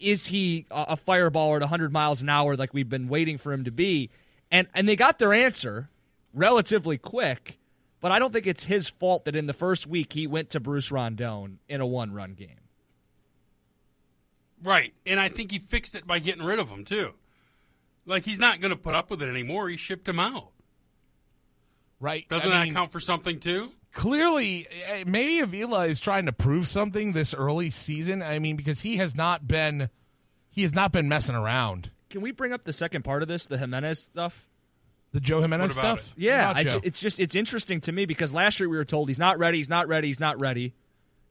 Is 0.00 0.26
he 0.26 0.66
a 0.70 0.96
fireballer 0.96 1.56
at 1.56 1.60
100 1.60 1.92
miles 1.92 2.22
an 2.22 2.28
hour 2.28 2.56
like 2.56 2.72
we've 2.72 2.88
been 2.88 3.08
waiting 3.08 3.38
for 3.38 3.52
him 3.52 3.64
to 3.64 3.70
be? 3.70 4.10
And 4.50 4.66
and 4.74 4.88
they 4.88 4.96
got 4.96 5.18
their 5.18 5.32
answer 5.32 5.90
relatively 6.34 6.98
quick. 6.98 7.58
But 8.00 8.10
I 8.10 8.18
don't 8.18 8.32
think 8.32 8.46
it's 8.46 8.64
his 8.64 8.88
fault 8.88 9.26
that 9.26 9.36
in 9.36 9.46
the 9.46 9.52
first 9.52 9.86
week 9.86 10.14
he 10.14 10.26
went 10.26 10.50
to 10.50 10.60
Bruce 10.60 10.90
Rondon 10.90 11.58
in 11.68 11.80
a 11.82 11.86
one 11.86 12.12
run 12.12 12.32
game. 12.32 12.56
Right, 14.62 14.94
and 15.06 15.20
I 15.20 15.28
think 15.28 15.52
he 15.52 15.58
fixed 15.58 15.94
it 15.94 16.06
by 16.06 16.18
getting 16.18 16.44
rid 16.44 16.58
of 16.58 16.70
him 16.70 16.84
too. 16.84 17.12
Like 18.06 18.24
he's 18.24 18.38
not 18.38 18.60
going 18.60 18.70
to 18.70 18.76
put 18.76 18.94
up 18.94 19.10
with 19.10 19.22
it 19.22 19.28
anymore. 19.28 19.68
He 19.68 19.76
shipped 19.76 20.08
him 20.08 20.18
out. 20.18 20.48
Right. 21.98 22.26
Doesn't 22.28 22.50
I 22.50 22.58
that 22.58 22.64
mean, 22.64 22.74
count 22.74 22.90
for 22.90 23.00
something 23.00 23.38
too? 23.38 23.72
Clearly, 23.92 24.68
eh, 24.86 25.04
maybe 25.06 25.40
Avila 25.40 25.86
is 25.86 25.98
trying 25.98 26.26
to 26.26 26.32
prove 26.32 26.68
something 26.68 27.12
this 27.12 27.34
early 27.34 27.70
season. 27.70 28.22
I 28.22 28.38
mean, 28.38 28.56
because 28.56 28.82
he 28.82 28.96
has 28.98 29.14
not 29.14 29.48
been 29.48 29.90
he 30.50 30.62
has 30.62 30.72
not 30.74 30.92
been 30.92 31.08
messing 31.08 31.34
around. 31.34 31.90
Can 32.08 32.20
we 32.20 32.30
bring 32.32 32.52
up 32.52 32.64
the 32.64 32.72
second 32.72 33.02
part 33.02 33.22
of 33.22 33.28
this, 33.28 33.46
the 33.46 33.58
Jimenez 33.58 34.00
stuff? 34.00 34.46
The 35.12 35.20
Joe 35.20 35.40
Jimenez 35.40 35.76
What 35.76 35.84
about 35.84 36.00
stuff. 36.00 36.14
Yeah, 36.16 36.52
I 36.54 36.62
ju- 36.62 36.80
it's 36.84 37.00
just 37.00 37.18
it's 37.18 37.34
interesting 37.34 37.80
to 37.82 37.92
me 37.92 38.06
because 38.06 38.32
last 38.32 38.60
year 38.60 38.68
we 38.68 38.76
were 38.76 38.84
told 38.84 39.08
he's 39.08 39.18
not 39.18 39.38
ready, 39.38 39.58
he's 39.58 39.68
not 39.68 39.88
ready, 39.88 40.06
he's 40.06 40.20
not 40.20 40.38
ready, 40.38 40.74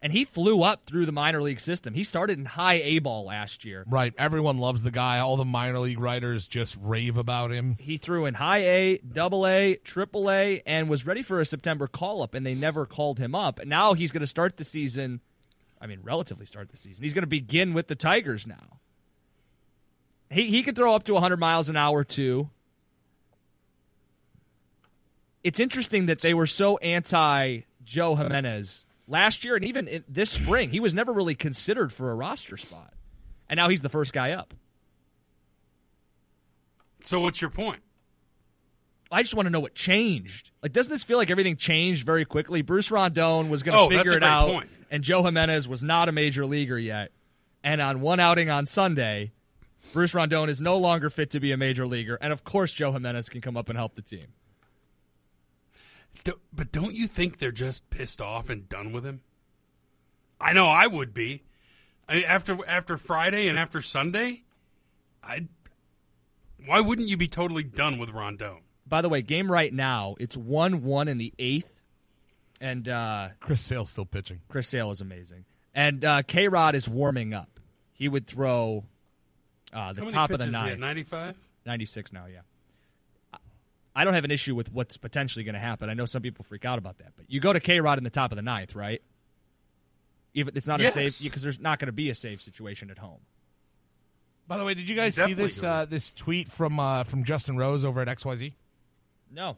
and 0.02 0.14
he 0.14 0.24
flew 0.24 0.64
up 0.64 0.86
through 0.86 1.06
the 1.06 1.12
minor 1.12 1.41
league 1.41 1.60
system. 1.60 1.93
He 1.93 2.04
started 2.04 2.39
in 2.39 2.45
high 2.45 2.76
A 2.82 3.00
ball 3.00 3.26
last 3.26 3.66
year. 3.66 3.84
right. 3.89 4.14
Everyone 4.18 4.58
loves 4.58 4.84
the 4.84 4.91
guy. 4.91 5.20
All 5.20 5.36
the 5.36 5.45
minor 5.45 5.80
league 5.80 6.00
writers 6.00 6.47
just 6.47 6.78
rave 6.82 7.18
about 7.18 7.52
him. 7.52 7.76
He 7.80 7.97
threw 7.97 8.26
in 8.26 8.36
high 8.36 8.60
A, 8.60 8.97
double 9.00 9.45
A, 9.45 9.76
triple 9.84 10.32
A, 10.32 10.62
and 10.66 10.89
was 10.89 11.06
ready 11.06 11.22
for 11.22 11.39
a 11.39 11.45
September 11.45 11.88
call 11.88 12.22
up, 12.22 12.34
and 12.34 12.45
they 12.45 12.54
never 12.54 12.86
called 12.86 13.20
him 13.20 13.36
up. 13.36 13.60
And 13.60 13.70
now 13.70 13.93
he's 13.93 14.12
going 14.12 14.22
to 14.22 14.28
start 14.28 14.58
the 14.58 14.64
season. 14.64 15.20
I 15.82 15.88
mean, 15.88 16.00
relatively 16.04 16.45
start 16.45 16.70
the 16.70 16.78
season. 16.78 17.04
He's 17.04 17.14
going 17.14 17.24
to 17.24 17.28
begin 17.28 17.74
with 17.74 17.88
the 17.88 17.95
Tigers 17.95 18.47
now. 18.47 18.80
He 20.30 20.47
he 20.47 20.64
could 20.64 20.76
throw 20.76 20.93
up 20.93 21.04
to 21.06 21.14
100 21.14 21.38
miles 21.39 21.70
an 21.70 21.76
hour 21.76 22.04
too. 22.04 22.50
It's 25.43 25.60
interesting 25.60 26.06
that 26.08 26.22
they 26.22 26.34
were 26.34 26.47
so 26.47 26.78
anti 26.78 27.62
Joe 27.84 28.16
Jimenez 28.16 28.86
last 29.10 29.43
year 29.43 29.55
and 29.55 29.66
even 29.66 29.88
in 29.88 30.03
this 30.07 30.30
spring, 30.32 30.70
he 30.70 30.80
was 30.80 30.93
never 30.93 31.12
really 31.12 31.36
considered 31.36 31.91
for 31.91 32.12
a 32.12 32.16
roster 32.16 32.55
spot, 32.55 32.93
and 33.49 33.57
now 33.57 33.68
he's 33.70 33.82
the 33.82 33.89
first 33.89 34.14
guy 34.14 34.32
up. 34.32 34.53
So 37.03 37.20
what's 37.20 37.41
your 37.41 37.49
point? 37.49 37.80
I 39.12 39.24
just 39.24 39.34
want 39.34 39.47
to 39.47 39.49
know 39.49 39.60
what 39.60 39.74
changed. 39.74 40.51
Like, 40.62 40.72
doesn't 40.72 40.91
this 40.91 41.03
feel 41.03 41.18
like 41.18 41.32
everything 41.32 41.55
changed 41.55 42.05
very 42.05 42.26
quickly? 42.26 42.62
Bruce 42.62 42.91
Rondon 42.91 43.49
was 43.49 43.64
going 43.64 43.76
to 43.76 43.82
Oh, 43.84 43.89
figure 43.89 44.16
it 44.16 44.24
out, 44.24 44.49
point. 44.49 44.70
and 44.91 45.03
Joe 45.03 45.24
Jimenez 45.24 45.68
was 45.68 45.82
not 45.82 46.10
a 46.10 46.12
major 46.12 46.45
leaguer 46.45 46.78
yet. 46.78 47.12
And 47.64 47.82
on 47.82 48.01
one 48.01 48.20
outing 48.20 48.49
on 48.51 48.68
Sunday, 48.68 49.32
Bruce 49.93 50.14
Rondon 50.14 50.47
is 50.47 50.62
no 50.62 50.78
longer 50.78 51.10
fit 51.10 51.32
to 51.32 51.39
be 51.39 51.51
a 51.51 51.57
major 51.57 51.88
leaguer, 51.88 52.18
and 52.22 52.32
of 52.32 52.43
course, 52.43 52.72
Joe 52.72 52.91
Jimenez 52.91 53.30
can 53.30 53.41
come 53.41 53.57
up 53.57 53.68
and 53.70 53.78
help 53.78 53.95
the 53.95 54.01
team. 54.03 54.28
Do- 56.24 56.39
But 56.53 56.72
don't 56.72 56.93
you 56.93 57.07
think 57.07 57.39
they're 57.39 57.51
just 57.51 57.89
pissed 57.89 58.22
off 58.22 58.49
and 58.49 58.67
done 58.70 58.91
with 58.91 59.05
him? 59.05 59.22
I 60.39 60.53
know 60.53 60.67
I 60.67 60.88
would 60.88 61.13
be. 61.13 61.43
I 62.07 62.15
mean, 62.15 62.24
after 62.26 62.57
after 62.67 62.97
Friday 62.97 63.47
and 63.47 63.57
after 63.59 63.82
Sunday, 63.82 64.43
I. 65.24 65.47
Why 66.65 66.80
wouldn't 66.82 67.07
you 67.07 67.15
be 67.17 67.28
totally 67.28 67.63
done 67.63 67.97
with 67.97 68.09
Rondon? 68.09 68.57
By 68.86 69.01
the 69.01 69.09
way, 69.09 69.22
game 69.22 69.51
right 69.51 69.72
now, 69.74 70.15
it's 70.20 70.36
1 70.36 70.82
1 70.84 71.07
in 71.07 71.17
the 71.17 71.34
eighth. 71.39 71.76
And 72.59 72.89
uh, 72.89 73.30
Chris 73.39 73.61
Sale's 73.61 73.89
still 73.91 74.05
pitching. 74.05 74.41
Chris 74.49 74.67
Sale 74.67 74.91
is 74.91 74.99
amazing. 74.99 75.45
And 75.74 76.03
uh, 76.03 76.24
K 76.24 76.47
Rod 76.49 76.76
is 76.76 76.89
warming 76.89 77.34
up. 77.34 77.59
He 77.93 78.09
would 78.09 78.28
throw 78.28 78.84
uh, 79.72 79.93
the 79.93 80.01
How 80.01 80.05
many 80.05 80.09
top 80.13 80.32
of 80.32 80.39
the 80.39 80.45
pitches 80.45 80.53
ninth. 80.61 80.80
95? 80.80 81.38
96 81.65 82.11
now, 82.11 82.26
yeah. 82.26 82.39
I 83.96 84.04
don't 84.04 84.14
have 84.14 84.24
an 84.26 84.32
issue 84.32 84.56
with 84.56 84.72
what's 84.72 84.98
potentially 84.98 85.44
going 85.44 85.54
to 85.54 85.60
happen. 85.60 85.90
I 85.90 85.94
know 85.94 86.06
some 86.06 86.22
people 86.22 86.46
freak 86.46 86.64
out 86.66 86.78
about 86.78 87.00
that, 87.00 87.14
but 87.18 87.26
you 87.30 87.40
go 87.40 87.52
to 87.54 87.60
K 87.60 87.80
Rod 87.80 87.98
in 87.98 88.04
the 88.04 88.10
top 88.10 88.32
of 88.32 88.36
the 88.36 88.42
ninth, 88.42 88.76
right? 88.76 89.02
If 90.34 90.48
it's 90.50 90.68
not 90.68 90.80
Yes. 90.80 90.96
a 90.96 91.10
safe 91.10 91.24
because 91.24 91.42
there's 91.44 91.60
not 91.60 91.80
going 91.80 91.88
to 91.88 91.92
be 91.94 92.10
a 92.10 92.16
safe 92.16 92.42
situation 92.42 92.92
at 92.92 93.00
home. 93.00 93.20
By 94.48 94.58
the 94.58 94.66
way, 94.66 94.74
did 94.74 94.90
you 94.90 94.96
guys 94.96 95.16
see 95.16 95.34
this 95.34 95.64
uh, 95.64 95.86
this 95.86 96.12
tweet 96.12 96.50
from 96.50 96.80
uh, 96.80 97.04
from 97.04 97.24
Justin 97.24 97.58
Rose 97.58 97.84
over 97.86 98.02
at 98.02 98.08
XYZ? 98.08 98.54
No. 99.32 99.58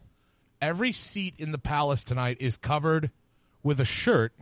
Every 0.60 0.92
seat 0.92 1.34
in 1.38 1.52
the 1.52 1.58
Palace 1.58 2.04
tonight 2.04 2.36
is 2.40 2.56
covered 2.56 3.10
with 3.62 3.80
a 3.80 3.84
shirt 3.84 4.32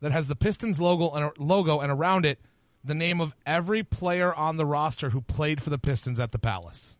that 0.00 0.12
has 0.12 0.28
the 0.28 0.36
Pistons 0.36 0.80
logo 0.80 1.10
and 1.10 1.30
logo 1.38 1.80
and 1.80 1.90
around 1.90 2.24
it 2.26 2.38
the 2.84 2.94
name 2.94 3.20
of 3.20 3.34
every 3.46 3.82
player 3.82 4.32
on 4.34 4.58
the 4.58 4.66
roster 4.66 5.10
who 5.10 5.20
played 5.20 5.62
for 5.62 5.70
the 5.70 5.78
Pistons 5.78 6.20
at 6.20 6.30
the 6.32 6.38
Palace. 6.38 6.98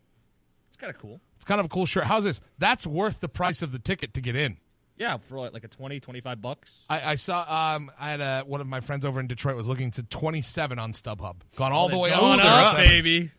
It's 0.68 0.76
kind 0.76 0.92
of 0.92 0.98
cool. 1.00 1.20
It's 1.46 1.48
kind 1.48 1.60
of 1.60 1.66
a 1.66 1.68
cool 1.68 1.86
shirt. 1.86 2.06
How's 2.06 2.24
this? 2.24 2.40
That's 2.58 2.88
worth 2.88 3.20
the 3.20 3.28
price 3.28 3.62
of 3.62 3.70
the 3.70 3.78
ticket 3.78 4.12
to 4.14 4.20
get 4.20 4.34
in. 4.34 4.56
Yeah, 4.96 5.18
for 5.18 5.38
like, 5.38 5.52
like 5.52 5.62
a 5.62 5.68
20, 5.68 6.00
25 6.00 6.42
bucks. 6.42 6.84
I, 6.90 7.12
I 7.12 7.14
saw. 7.14 7.74
Um, 7.76 7.92
I 8.00 8.10
had 8.10 8.20
a, 8.20 8.40
one 8.40 8.60
of 8.60 8.66
my 8.66 8.80
friends 8.80 9.06
over 9.06 9.20
in 9.20 9.28
Detroit 9.28 9.54
was 9.54 9.68
looking 9.68 9.92
to 9.92 10.02
twenty 10.02 10.42
seven 10.42 10.80
on 10.80 10.90
StubHub, 10.90 11.36
gone 11.54 11.70
all 11.70 11.88
the 11.88 11.98
way 11.98 12.10
Going 12.10 12.40
over, 12.40 12.48
up, 12.48 12.76
baby. 12.78 13.30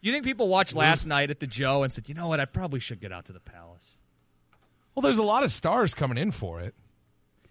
You 0.00 0.12
think 0.12 0.24
people 0.24 0.46
watched 0.46 0.76
last 0.76 1.04
night 1.06 1.30
at 1.30 1.40
the 1.40 1.46
Joe 1.48 1.82
and 1.82 1.92
said, 1.92 2.08
you 2.08 2.14
know 2.14 2.28
what, 2.28 2.38
I 2.38 2.44
probably 2.44 2.78
should 2.78 3.00
get 3.00 3.10
out 3.10 3.24
to 3.24 3.32
the 3.32 3.40
Palace? 3.40 3.98
Well, 4.94 5.00
there's 5.02 5.18
a 5.18 5.24
lot 5.24 5.42
of 5.42 5.50
stars 5.50 5.94
coming 5.94 6.18
in 6.18 6.30
for 6.30 6.60
it. 6.60 6.76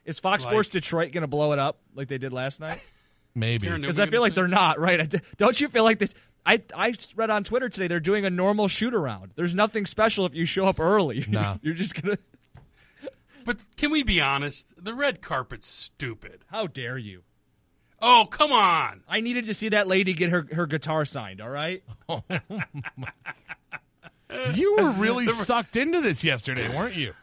Is 0.05 0.19
Fox 0.21 0.45
Like- 0.45 0.51
Sports 0.53 0.69
Detroit 0.69 1.11
going 1.11 1.23
to 1.23 1.27
blow 1.27 1.51
it 1.51 1.59
up 1.59 1.79
like 1.93 2.07
they 2.07 2.17
did 2.17 2.31
last 2.31 2.61
night? 2.61 2.79
Maybe 3.35 3.69
Because 3.69 3.99
I 3.99 4.05
feel 4.05 4.21
like 4.21 4.33
they're 4.35 4.47
not, 4.47 4.79
right? 4.79 4.99
I 5.01 5.05
d- 5.05 5.19
Don't 5.37 5.59
you 5.59 5.67
feel 5.69 5.83
like 5.83 5.99
this? 5.99 6.09
I, 6.45 6.61
I 6.75 6.95
read 7.15 7.29
on 7.29 7.43
Twitter 7.43 7.69
today 7.69 7.87
they're 7.87 7.99
doing 7.99 8.25
a 8.25 8.29
normal 8.29 8.67
shoot 8.67 8.93
around. 8.93 9.31
There's 9.35 9.53
nothing 9.53 9.85
special 9.85 10.25
if 10.25 10.33
you 10.33 10.45
show 10.45 10.65
up 10.67 10.79
early. 10.79 11.25
No. 11.29 11.59
You're 11.61 11.73
just 11.75 12.01
going 12.01 12.17
to. 13.03 13.11
But 13.45 13.57
can 13.77 13.91
we 13.91 14.03
be 14.03 14.19
honest? 14.21 14.73
The 14.77 14.93
red 14.93 15.21
carpet's 15.21 15.67
stupid. 15.67 16.43
How 16.51 16.67
dare 16.67 16.97
you? 16.97 17.23
Oh, 18.01 18.27
come 18.29 18.51
on. 18.51 19.03
I 19.07 19.21
needed 19.21 19.45
to 19.45 19.53
see 19.53 19.69
that 19.69 19.87
lady 19.87 20.13
get 20.13 20.31
her, 20.31 20.47
her 20.53 20.65
guitar 20.65 21.05
signed, 21.05 21.41
all 21.41 21.49
right? 21.49 21.83
Oh 22.09 22.23
you 24.53 24.77
were 24.77 24.91
really 24.91 25.27
sucked 25.27 25.75
into 25.75 25.99
this 26.01 26.23
yesterday, 26.23 26.73
weren't 26.73 26.95
you? 26.95 27.13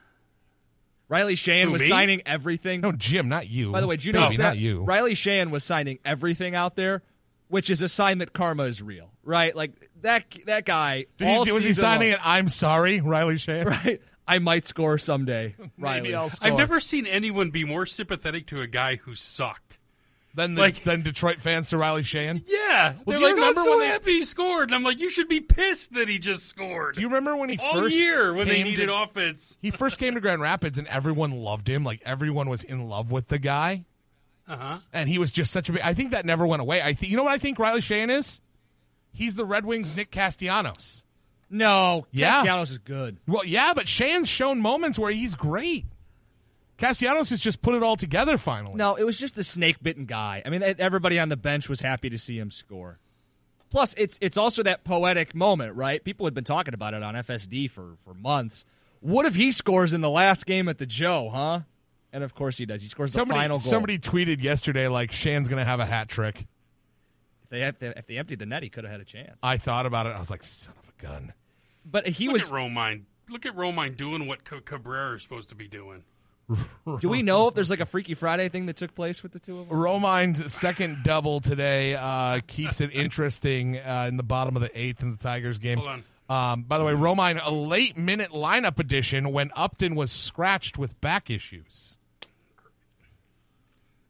Riley 1.09 1.35
Sheahan 1.37 1.65
Who, 1.65 1.73
was 1.73 1.83
me? 1.83 1.89
signing 1.89 2.23
everything. 2.27 2.83
No, 2.83 2.93
Jim, 2.93 3.29
not 3.31 3.49
you. 3.49 3.73
By 3.73 3.81
the 3.81 3.87
way, 3.87 3.97
did 3.97 4.05
you 4.05 4.13
Baby, 4.13 4.23
notice 4.25 4.37
that? 4.37 4.43
not 4.43 4.59
you. 4.59 4.83
Riley 4.85 5.15
Sheahan 5.15 5.51
was 5.51 5.65
signing 5.65 5.99
everything 6.05 6.55
out 6.55 6.77
there, 6.77 7.03
which 7.49 7.71
is 7.71 7.83
a 7.83 7.89
sign 7.89 8.19
that 8.19 8.33
karma 8.33 8.65
is 8.65 8.81
real, 8.83 9.11
right? 9.25 9.55
Like 9.55 9.73
that 10.03 10.25
that 10.47 10.65
guy. 10.65 11.07
Did 11.19 11.29
all 11.29 11.45
he, 11.45 11.53
was 11.53 11.65
he 11.65 11.73
signing 11.73 12.11
long- 12.11 12.19
it? 12.21 12.27
I'm 12.27 12.49
sorry, 12.49 13.01
Riley 13.01 13.35
Sheahan. 13.37 13.65
Right. 13.85 14.01
I 14.27 14.39
might 14.41 14.67
score 14.67 14.99
someday. 14.99 15.57
Riley. 15.79 16.15
I'll 16.15 16.29
score. 16.29 16.49
I've 16.49 16.59
never 16.59 16.81
seen 16.81 17.07
anyone 17.07 17.51
be 17.51 17.65
more 17.65 17.87
sympathetic 17.87 18.47
to 18.49 18.61
a 18.61 18.67
guy 18.67 18.97
who 18.97 19.15
sucked. 19.15 19.79
Than 20.35 20.55
the, 20.55 20.61
Like- 20.61 20.85
then 20.85 21.01
Detroit 21.03 21.41
fans 21.41 21.71
to 21.71 21.79
Riley 21.79 22.03
Sheahan. 22.03 22.45
Yeah, 22.47 22.93
Well, 22.93 22.95
they're 23.07 23.15
do 23.15 23.21
you 23.21 23.27
like, 23.27 23.35
remember 23.37 23.61
I'm 23.61 23.65
so 23.65 23.71
when 23.71 23.81
they- 23.81 23.87
happy 23.87 24.13
he 24.13 24.25
scored, 24.25 24.69
and 24.69 24.75
I'm 24.75 24.85
like, 24.85 25.01
you 25.01 25.09
should 25.11 25.27
be 25.29 25.41
pissed 25.41 25.95
that 25.95 26.09
he 26.11 26.19
just 26.19 26.45
scored. 26.47 26.95
Do 26.97 27.01
you 27.01 27.09
remember 27.09 27.35
when 27.37 27.49
he 27.49 27.59
all 27.59 27.73
first 27.81 27.97
year 27.97 28.35
when 28.35 28.47
they 28.47 28.63
needed 28.63 28.87
to- 28.87 29.03
offense? 29.03 29.57
He 29.63 29.71
first 29.71 29.99
came 29.99 30.15
to 30.15 30.21
Grand 30.21 30.43
Rapids 30.43 30.79
and 30.79 30.87
everyone 30.89 31.31
loved 31.33 31.67
him. 31.69 31.83
Like 31.83 32.03
everyone 32.05 32.51
was 32.51 32.63
in 32.63 32.87
love 32.89 33.11
with 33.11 33.29
the 33.29 33.39
guy, 33.39 33.87
Uh 34.49 34.57
huh. 34.57 34.79
and 34.93 35.09
he 35.09 35.19
was 35.19 35.31
just 35.31 35.53
such 35.53 35.69
a 35.69 35.73
big. 35.73 35.83
I 35.83 35.93
think 35.95 36.11
that 36.13 36.25
never 36.25 36.47
went 36.47 36.63
away. 36.63 36.81
I 36.81 36.95
think 36.95 37.11
you 37.11 37.17
know 37.17 37.25
what 37.25 37.33
I 37.33 37.39
think 37.39 37.59
Riley 37.59 37.81
Sheahan 37.81 38.11
is. 38.11 38.41
He's 39.13 39.35
the 39.35 39.45
Red 39.45 39.65
Wings' 39.67 39.95
Nick 39.97 40.11
Castellanos. 40.11 41.05
No, 41.51 42.07
Yeah. 42.11 42.33
Castellanos 42.37 42.71
is 42.71 42.79
good. 42.79 43.19
Well, 43.27 43.45
yeah, 43.45 43.73
but 43.75 43.87
Sheahan's 43.87 44.29
shown 44.29 44.61
moments 44.61 44.99
where 44.99 45.11
he's 45.11 45.35
great. 45.35 45.87
Castellanos 46.77 47.31
has 47.31 47.41
just 47.41 47.61
put 47.63 47.75
it 47.75 47.83
all 47.83 47.97
together 47.97 48.39
finally. 48.39 48.77
No, 48.77 48.95
it 48.95 49.05
was 49.05 49.19
just 49.19 49.35
the 49.35 49.43
snake 49.43 49.83
bitten 49.83 50.05
guy. 50.05 50.43
I 50.47 50.51
mean, 50.51 50.63
everybody 50.63 51.19
on 51.19 51.29
the 51.29 51.37
bench 51.37 51.69
was 51.69 51.81
happy 51.81 52.09
to 52.11 52.19
see 52.19 52.39
him 52.39 52.51
score. 52.51 52.99
Plus, 53.71 53.95
it's 53.99 54.19
it's 54.23 54.37
also 54.39 54.63
that 54.63 54.85
poetic 54.85 55.35
moment, 55.35 55.75
right? 55.75 56.03
People 56.03 56.25
had 56.27 56.35
been 56.35 56.45
talking 56.45 56.73
about 56.75 56.95
it 56.95 57.03
on 57.03 57.15
FSD 57.15 57.69
for 57.71 57.97
for 58.05 58.15
months. 58.15 58.65
What 59.01 59.27
if 59.27 59.35
he 59.37 59.53
scores 59.53 59.93
in 59.93 60.01
the 60.01 60.11
last 60.11 60.47
game 60.47 60.69
at 60.69 60.79
the 60.79 60.87
Joe, 60.87 61.31
huh? 61.33 61.61
And 62.13 62.25
of 62.25 62.35
course 62.35 62.57
he 62.59 62.67
does. 62.67 62.81
He 62.83 62.89
scores 62.89 63.13
the 63.13 63.21
somebody, 63.21 63.41
final 63.41 63.59
goal. 63.59 63.71
somebody 63.71 63.99
tweeted 63.99 64.43
yesterday 64.43 64.89
like 64.89 65.11
Sheahan's 65.13 65.49
going 65.49 65.59
to 65.61 65.65
have 65.65 65.81
a 65.81 65.87
hat 65.87 66.09
trick. 66.09 66.47
if 67.45 67.49
they 67.51 67.63
if 67.63 67.79
they, 67.79 67.89
if 67.89 68.07
they 68.07 68.17
emptied 68.19 68.39
the 68.39 68.47
net, 68.47 68.63
he 68.63 68.71
could 68.71 68.85
have 68.85 68.91
had 68.93 69.01
a 69.01 69.05
chance. 69.05 69.39
I 69.43 69.57
thought 69.59 69.85
about 69.87 70.07
it. 70.07 70.11
I 70.11 70.19
was 70.19 70.31
like, 70.31 70.43
son 70.43 70.75
of 70.83 70.89
a 70.99 71.03
gun. 71.03 71.33
But 71.85 72.07
he 72.07 72.27
Look 72.27 72.35
was. 72.35 72.49
at 72.49 72.55
Romine. 72.55 73.03
Look 73.29 73.45
at 73.45 73.55
Romine 73.55 73.97
doing 73.97 74.27
what 74.27 74.41
C- 74.49 74.61
Cabrera 74.65 75.15
is 75.17 75.23
supposed 75.23 75.51
to 75.51 75.55
be 75.55 75.69
doing. 75.69 76.05
Do 77.01 77.11
we 77.11 77.21
know 77.23 77.47
if 77.49 77.55
there's 77.55 77.69
like 77.69 77.81
a 77.81 77.85
Freaky 77.87 78.15
Friday 78.15 78.49
thing 78.49 78.65
that 78.67 78.77
took 78.77 78.95
place 78.95 79.23
with 79.23 79.33
the 79.33 79.39
two 79.39 79.59
of 79.59 79.69
them? 79.69 79.77
Romine's 79.77 80.51
second 80.55 81.03
double 81.05 81.41
today 81.41 81.95
uh, 81.95 82.41
keeps 82.47 82.81
it 82.81 82.91
interesting 82.95 83.77
uh, 83.77 84.07
in 84.09 84.17
the 84.17 84.23
bottom 84.23 84.57
of 84.57 84.63
the 84.63 84.71
eighth 84.79 85.03
in 85.03 85.11
the 85.11 85.19
Tigers 85.19 85.59
game. 85.59 85.77
Hold 85.79 86.03
Um, 86.31 86.63
by 86.63 86.79
the 86.79 86.85
way, 86.87 86.95
Romine, 86.95 87.39
a 87.45 87.53
late 87.53 87.99
minute 87.99 88.31
lineup 88.31 88.79
addition 88.79 89.31
when 89.31 89.51
Upton 89.57 89.95
was 89.95 90.11
scratched 90.11 90.79
with 90.79 90.99
back 91.03 91.29
issues. 91.29 91.98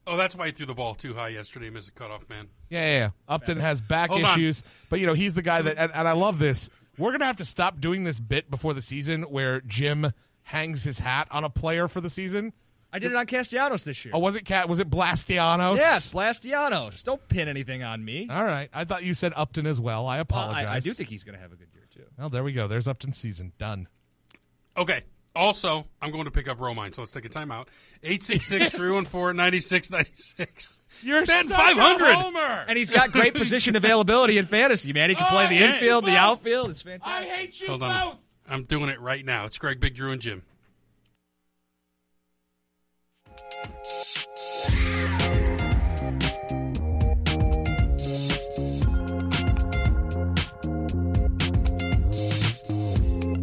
Oh, 0.08 0.16
that's 0.16 0.34
why 0.34 0.46
he 0.46 0.52
threw 0.52 0.66
the 0.66 0.74
ball 0.74 0.94
too 0.94 1.14
high 1.14 1.28
yesterday, 1.28 1.70
missed 1.70 1.90
a 1.90 1.92
cutoff 1.92 2.28
man. 2.28 2.48
Yeah, 2.70 2.80
yeah, 2.80 2.98
yeah. 2.98 3.10
Upton 3.28 3.58
has 3.58 3.80
back 3.82 4.10
Hold 4.10 4.24
on. 4.24 4.30
issues, 4.38 4.62
but 4.88 5.00
you 5.00 5.06
know 5.06 5.14
he's 5.14 5.34
the 5.34 5.42
guy 5.42 5.62
that, 5.62 5.76
and, 5.78 5.92
and 5.94 6.08
I 6.08 6.12
love 6.12 6.38
this. 6.38 6.70
We're 6.96 7.12
gonna 7.12 7.26
have 7.26 7.36
to 7.36 7.44
stop 7.44 7.80
doing 7.80 8.04
this 8.04 8.18
bit 8.18 8.50
before 8.50 8.74
the 8.74 8.82
season 8.82 9.22
where 9.24 9.60
Jim 9.60 10.12
hangs 10.44 10.84
his 10.84 11.00
hat 11.00 11.28
on 11.30 11.44
a 11.44 11.50
player 11.50 11.86
for 11.88 12.00
the 12.00 12.10
season. 12.10 12.52
I 12.90 12.98
did 12.98 13.10
it 13.12 13.16
on 13.16 13.26
Castellanos 13.26 13.84
this 13.84 14.02
year. 14.06 14.12
Oh, 14.14 14.18
was 14.18 14.34
it 14.34 14.46
Cat? 14.46 14.66
Was 14.66 14.78
it 14.78 14.88
Blastianos? 14.88 15.76
Yes, 15.76 16.10
Blastianos. 16.10 17.04
Don't 17.04 17.20
pin 17.28 17.46
anything 17.46 17.82
on 17.82 18.02
me. 18.02 18.28
All 18.30 18.44
right. 18.44 18.70
I 18.72 18.84
thought 18.84 19.04
you 19.04 19.12
said 19.12 19.34
Upton 19.36 19.66
as 19.66 19.78
well. 19.78 20.06
I 20.06 20.14
Well, 20.16 20.22
apologize. 20.22 20.64
I, 20.64 20.76
I 20.76 20.80
do 20.80 20.92
think 20.94 21.10
he's 21.10 21.22
going 21.22 21.34
to 21.34 21.40
have 21.40 21.52
a 21.52 21.56
good 21.56 21.68
year 21.74 21.84
too. 21.90 22.04
Well, 22.18 22.30
there 22.30 22.42
we 22.42 22.54
go. 22.54 22.66
There's 22.66 22.88
Upton's 22.88 23.18
season 23.18 23.52
done. 23.58 23.88
Okay. 24.74 25.02
Also, 25.38 25.84
I'm 26.02 26.10
going 26.10 26.24
to 26.24 26.32
pick 26.32 26.48
up 26.48 26.58
Romine, 26.58 26.92
so 26.92 27.02
let's 27.02 27.12
take 27.12 27.24
a 27.24 27.28
timeout. 27.28 27.68
866-314-9696. 28.02 30.80
You're 31.00 31.24
Ben 31.24 31.46
such 31.46 31.56
500. 31.56 32.08
a 32.08 32.14
homer. 32.14 32.64
And 32.66 32.76
he's 32.76 32.90
got 32.90 33.12
great 33.12 33.34
position 33.34 33.76
availability 33.76 34.36
in 34.36 34.46
fantasy, 34.46 34.92
man. 34.92 35.10
He 35.10 35.14
can 35.14 35.26
play 35.26 35.46
Oh, 35.46 35.48
the 35.48 35.58
infield, 35.58 36.06
the 36.06 36.16
outfield. 36.16 36.70
It's 36.70 36.82
fantastic. 36.82 37.30
I 37.30 37.36
hate 37.36 37.60
you 37.60 37.68
Hold 37.68 37.84
on. 37.84 38.16
I'm 38.50 38.64
doing 38.64 38.88
it 38.88 39.00
right 39.00 39.24
now. 39.24 39.44
It's 39.44 39.58
Greg, 39.58 39.78
Big 39.78 39.94
Drew, 39.94 40.10
and 40.10 40.20
Jim. 40.20 40.42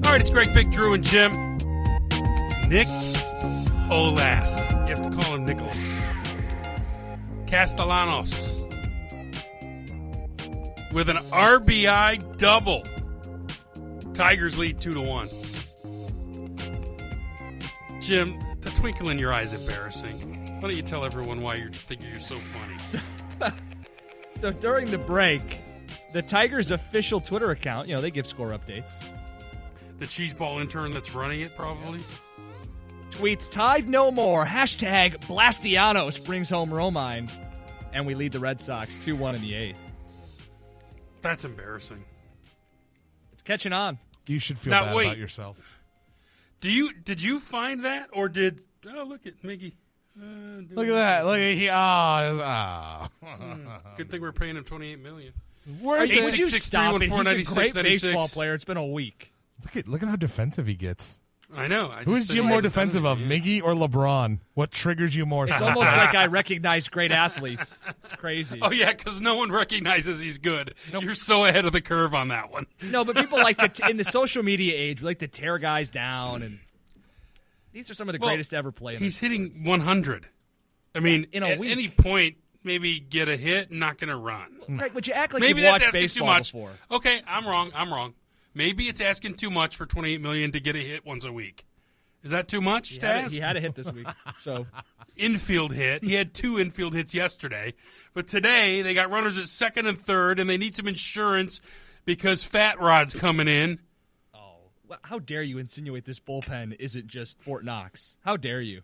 All 0.03 0.11
right, 0.11 0.21
it's 0.21 0.29
Greg, 0.29 0.53
Big 0.53 0.71
Drew, 0.71 0.93
and 0.93 1.03
Jim. 1.03 1.54
Nick 2.69 2.87
Olas. 3.89 4.57
You 4.87 4.95
have 4.95 5.03
to 5.03 5.15
call 5.15 5.35
him 5.35 5.45
Nicholas. 5.45 5.97
Castellanos. 7.45 8.61
With 10.91 11.09
an 11.09 11.17
RBI 11.17 12.37
double. 12.37 12.83
Tigers 14.13 14.57
lead 14.57 14.79
two 14.79 14.93
to 14.93 15.01
one. 15.01 15.27
Jim, 17.99 18.39
the 18.61 18.69
twinkle 18.71 19.09
in 19.09 19.19
your 19.19 19.31
eye 19.33 19.41
is 19.41 19.53
embarrassing. 19.53 20.55
Why 20.55 20.61
don't 20.61 20.75
you 20.75 20.81
tell 20.81 21.05
everyone 21.05 21.41
why 21.41 21.55
you 21.55 21.69
think 21.69 22.03
you're 22.03 22.19
so 22.19 22.39
funny? 22.53 23.53
So 24.31 24.51
during 24.51 24.91
the 24.91 24.97
break, 24.97 25.61
the 26.11 26.21
Tigers' 26.21 26.71
official 26.71 27.21
Twitter 27.21 27.51
account, 27.51 27.87
you 27.87 27.95
know, 27.95 28.01
they 28.01 28.11
give 28.11 28.27
score 28.27 28.49
updates. 28.49 28.91
The 29.97 30.05
cheeseball 30.05 30.59
intern 30.59 30.93
that's 30.93 31.15
running 31.15 31.39
it, 31.39 31.55
probably. 31.55 32.01
Tweets 33.11 33.49
tied 33.49 33.87
no 33.87 34.11
more. 34.11 34.45
Hashtag 34.45 35.19
Blastianos 35.21 36.23
brings 36.23 36.49
home 36.49 36.69
Romine. 36.69 37.29
And 37.93 38.05
we 38.05 38.13
lead 38.13 38.33
the 38.33 38.39
Red 38.39 38.59
Sox 38.59 38.97
2 38.97 39.15
1 39.15 39.35
in 39.35 39.41
the 39.41 39.53
eighth. 39.55 39.77
That's 41.21 41.45
embarrassing. 41.45 42.03
It's 43.31 43.41
catching 43.41 43.71
on. 43.73 43.99
You 44.27 44.39
should 44.39 44.59
feel 44.59 44.71
Now, 44.71 44.85
bad 44.85 44.95
wait. 44.95 45.05
about 45.07 45.17
yourself. 45.17 45.57
Do 46.61 46.69
you 46.69 46.93
did 46.93 47.21
you 47.21 47.39
find 47.39 47.85
that 47.85 48.09
or 48.11 48.27
did 48.27 48.59
oh 48.87 49.03
look 49.03 49.25
at 49.25 49.41
Miggy? 49.43 49.73
Uh, 50.19 50.61
Look 50.71 50.87
at 50.87 50.93
that. 50.93 51.25
Look 51.25 51.39
at 51.39 51.53
he. 51.53 51.69
Oh, 51.69 51.77
oh. 52.41 53.07
Good 53.97 54.09
thing 54.09 54.21
we're 54.21 54.31
paying 54.31 54.55
him 54.57 54.63
twenty 54.63 54.91
eight 54.93 54.99
million. 54.99 55.33
Would 55.81 56.09
you 56.37 56.45
stop 56.45 57.01
it? 57.01 57.09
He's 57.37 57.51
a 57.51 57.53
great 57.53 57.73
baseball 57.73 58.27
player. 58.27 58.53
It's 58.53 58.63
been 58.65 58.77
a 58.77 58.85
week. 58.85 59.33
Look 59.63 59.75
at 59.75 59.87
look 59.87 60.03
at 60.03 60.09
how 60.09 60.15
defensive 60.15 60.67
he 60.67 60.75
gets. 60.75 61.19
I 61.55 61.67
know. 61.67 61.89
I 61.89 62.03
Who 62.03 62.11
just 62.11 62.17
is 62.17 62.27
said 62.27 62.33
Jim 62.35 62.45
more 62.47 62.61
defensive 62.61 63.05
of, 63.05 63.19
Miggy 63.19 63.61
or 63.63 63.71
LeBron? 63.71 64.39
What 64.53 64.71
triggers 64.71 65.15
you 65.15 65.25
more? 65.25 65.45
It's 65.45 65.61
almost 65.61 65.91
like 65.97 66.13
I 66.15 66.25
recognize 66.27 66.89
great 66.89 67.11
athletes. 67.11 67.79
It's 68.03 68.13
crazy. 68.13 68.59
Oh 68.61 68.71
yeah, 68.71 68.91
because 68.93 69.19
no 69.19 69.35
one 69.35 69.51
recognizes 69.51 70.19
he's 70.21 70.37
good. 70.37 70.73
You're 70.99 71.15
so 71.15 71.45
ahead 71.45 71.65
of 71.65 71.71
the 71.73 71.81
curve 71.81 72.13
on 72.13 72.27
that 72.29 72.51
one. 72.51 72.65
No, 72.83 73.03
but 73.05 73.15
people 73.15 73.39
like 73.39 73.57
to, 73.57 73.69
t- 73.69 73.89
in 73.89 73.97
the 73.97 74.03
social 74.03 74.43
media 74.43 74.73
age, 74.75 75.01
we 75.01 75.05
like 75.07 75.19
to 75.19 75.27
tear 75.27 75.57
guys 75.57 75.89
down. 75.89 76.41
And 76.43 76.59
these 77.73 77.89
are 77.89 77.93
some 77.93 78.07
of 78.09 78.13
the 78.13 78.19
Well, 78.19 78.29
greatest 78.29 78.51
to 78.51 78.57
ever 78.57 78.71
play. 78.71 78.95
In 78.95 78.99
He's 79.01 79.19
this. 79.19 79.29
hitting 79.29 79.51
100. 79.63 80.27
I 80.93 80.99
mean, 80.99 81.27
In 81.31 81.43
a 81.43 81.47
at 81.49 81.59
week. 81.59 81.71
any 81.71 81.89
point, 81.89 82.35
maybe 82.63 82.99
get 82.99 83.27
a 83.27 83.35
hit, 83.35 83.69
and 83.71 83.79
not 83.79 83.97
going 83.97 84.09
to 84.09 84.15
run. 84.15 84.59
Right, 84.69 84.93
would 84.95 85.07
you 85.07 85.13
act 85.13 85.33
like 85.33 85.41
maybe 85.41 85.61
you've 85.61 85.65
that's 85.65 85.73
watched 85.83 85.87
asking 85.87 86.01
baseball 86.01 86.27
too 86.27 86.33
much. 86.33 86.51
before? 86.53 86.71
Okay, 86.91 87.21
I'm 87.27 87.45
wrong. 87.47 87.71
I'm 87.75 87.91
wrong. 87.93 88.13
Maybe 88.55 88.85
it's 88.85 89.01
asking 89.01 89.35
too 89.35 89.51
much 89.51 89.75
for 89.75 89.85
28 89.85 90.21
million 90.21 90.51
to 90.53 90.59
get 90.59 90.75
a 90.75 90.79
hit 90.79 91.05
once 91.05 91.25
a 91.25 91.31
week. 91.31 91.65
Is 92.23 92.31
that 92.31 92.47
too 92.47 92.61
much 92.61 92.89
He 92.89 92.97
to 92.97 93.05
had, 93.05 93.25
a, 93.27 93.29
he 93.29 93.39
had 93.39 93.55
a 93.55 93.59
hit 93.59 93.75
this 93.75 93.91
week. 93.91 94.07
So 94.39 94.65
infield 95.15 95.73
hit. 95.73 96.03
He 96.03 96.15
had 96.15 96.33
two 96.33 96.57
infield 96.57 96.95
hits 96.95 97.13
yesterday, 97.13 97.75
but 98.15 98.27
today 98.27 98.81
they 98.81 98.95
got 98.95 99.11
runners 99.11 99.37
at 99.37 99.47
second 99.47 99.85
and 99.85 99.99
third, 99.99 100.39
and 100.39 100.49
they 100.49 100.57
need 100.57 100.75
some 100.75 100.87
insurance 100.87 101.61
because 102.03 102.43
Fat 102.43 102.79
Rod's 102.79 103.13
coming 103.13 103.47
in. 103.47 103.79
Oh. 104.33 104.55
Well, 104.87 104.99
how 105.03 105.19
dare 105.19 105.43
you 105.43 105.59
insinuate 105.59 106.05
this 106.05 106.19
bullpen 106.19 106.75
isn't 106.79 107.05
just 107.05 107.41
Fort 107.41 107.63
Knox? 107.63 108.17
How 108.23 108.37
dare 108.37 108.61
you? 108.61 108.81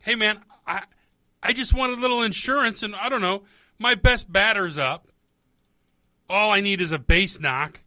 Hey 0.00 0.14
man, 0.14 0.40
I 0.66 0.84
I 1.42 1.52
just 1.52 1.74
want 1.74 1.92
a 1.92 1.96
little 1.96 2.22
insurance, 2.22 2.82
and 2.82 2.94
I 2.94 3.08
don't 3.08 3.20
know. 3.20 3.42
My 3.78 3.94
best 3.94 4.32
batter's 4.32 4.78
up. 4.78 5.08
All 6.30 6.50
I 6.50 6.60
need 6.60 6.80
is 6.80 6.92
a 6.92 6.98
base 6.98 7.40
knock, 7.40 7.81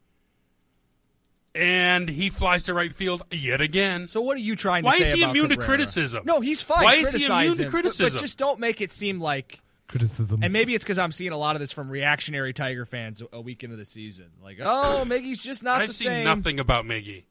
and 1.55 2.09
he 2.09 2.29
flies 2.29 2.63
to 2.63 2.73
right 2.73 2.93
field 2.93 3.23
yet 3.31 3.61
again. 3.61 4.07
So 4.07 4.21
what 4.21 4.37
are 4.37 4.41
you 4.41 4.55
trying 4.55 4.83
to 4.83 4.87
Why 4.87 4.97
say 4.97 5.03
is 5.05 5.11
he 5.13 5.21
about 5.23 5.35
immune 5.35 5.49
to 5.49 5.57
criticism? 5.57 6.23
No, 6.25 6.41
he's 6.41 6.61
fine. 6.61 6.83
Why 6.83 6.95
is 6.95 7.11
he 7.13 7.25
immune 7.25 7.53
to 7.55 7.63
him, 7.63 7.67
but- 7.67 7.71
criticism? 7.71 8.13
But, 8.13 8.19
just 8.21 8.37
don't 8.37 8.59
make 8.59 8.81
it 8.81 8.91
seem 8.91 9.19
like. 9.19 9.61
Criticism. 9.87 10.41
And 10.43 10.51
maybe 10.51 10.73
it's 10.73 10.83
because 10.83 10.97
I'm 10.97 11.11
seeing 11.11 11.31
a 11.31 11.37
lot 11.37 11.55
of 11.55 11.59
this 11.59 11.71
from 11.71 11.89
reactionary 11.89 12.53
Tiger 12.53 12.85
fans 12.85 13.21
a- 13.21 13.27
a 13.37 13.41
week 13.41 13.63
into 13.63 13.75
the 13.75 13.85
season. 13.85 14.31
Like, 14.43 14.57
oh, 14.59 15.03
Miggy's 15.07 15.41
just 15.41 15.61
not 15.63 15.81
I've 15.81 15.89
the 15.89 15.93
seen 15.93 16.07
same. 16.07 16.23
nothing 16.25 16.59
about 16.59 16.85
Miggy. 16.85 17.23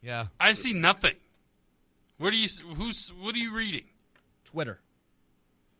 Yeah. 0.00 0.26
I 0.40 0.54
see 0.54 0.72
nothing. 0.72 1.14
What 2.18 2.32
are 2.32 2.36
you? 2.36 2.48
Who's? 2.76 3.08
What 3.20 3.34
are 3.34 3.38
you 3.38 3.52
reading? 3.54 3.84
Twitter. 4.44 4.80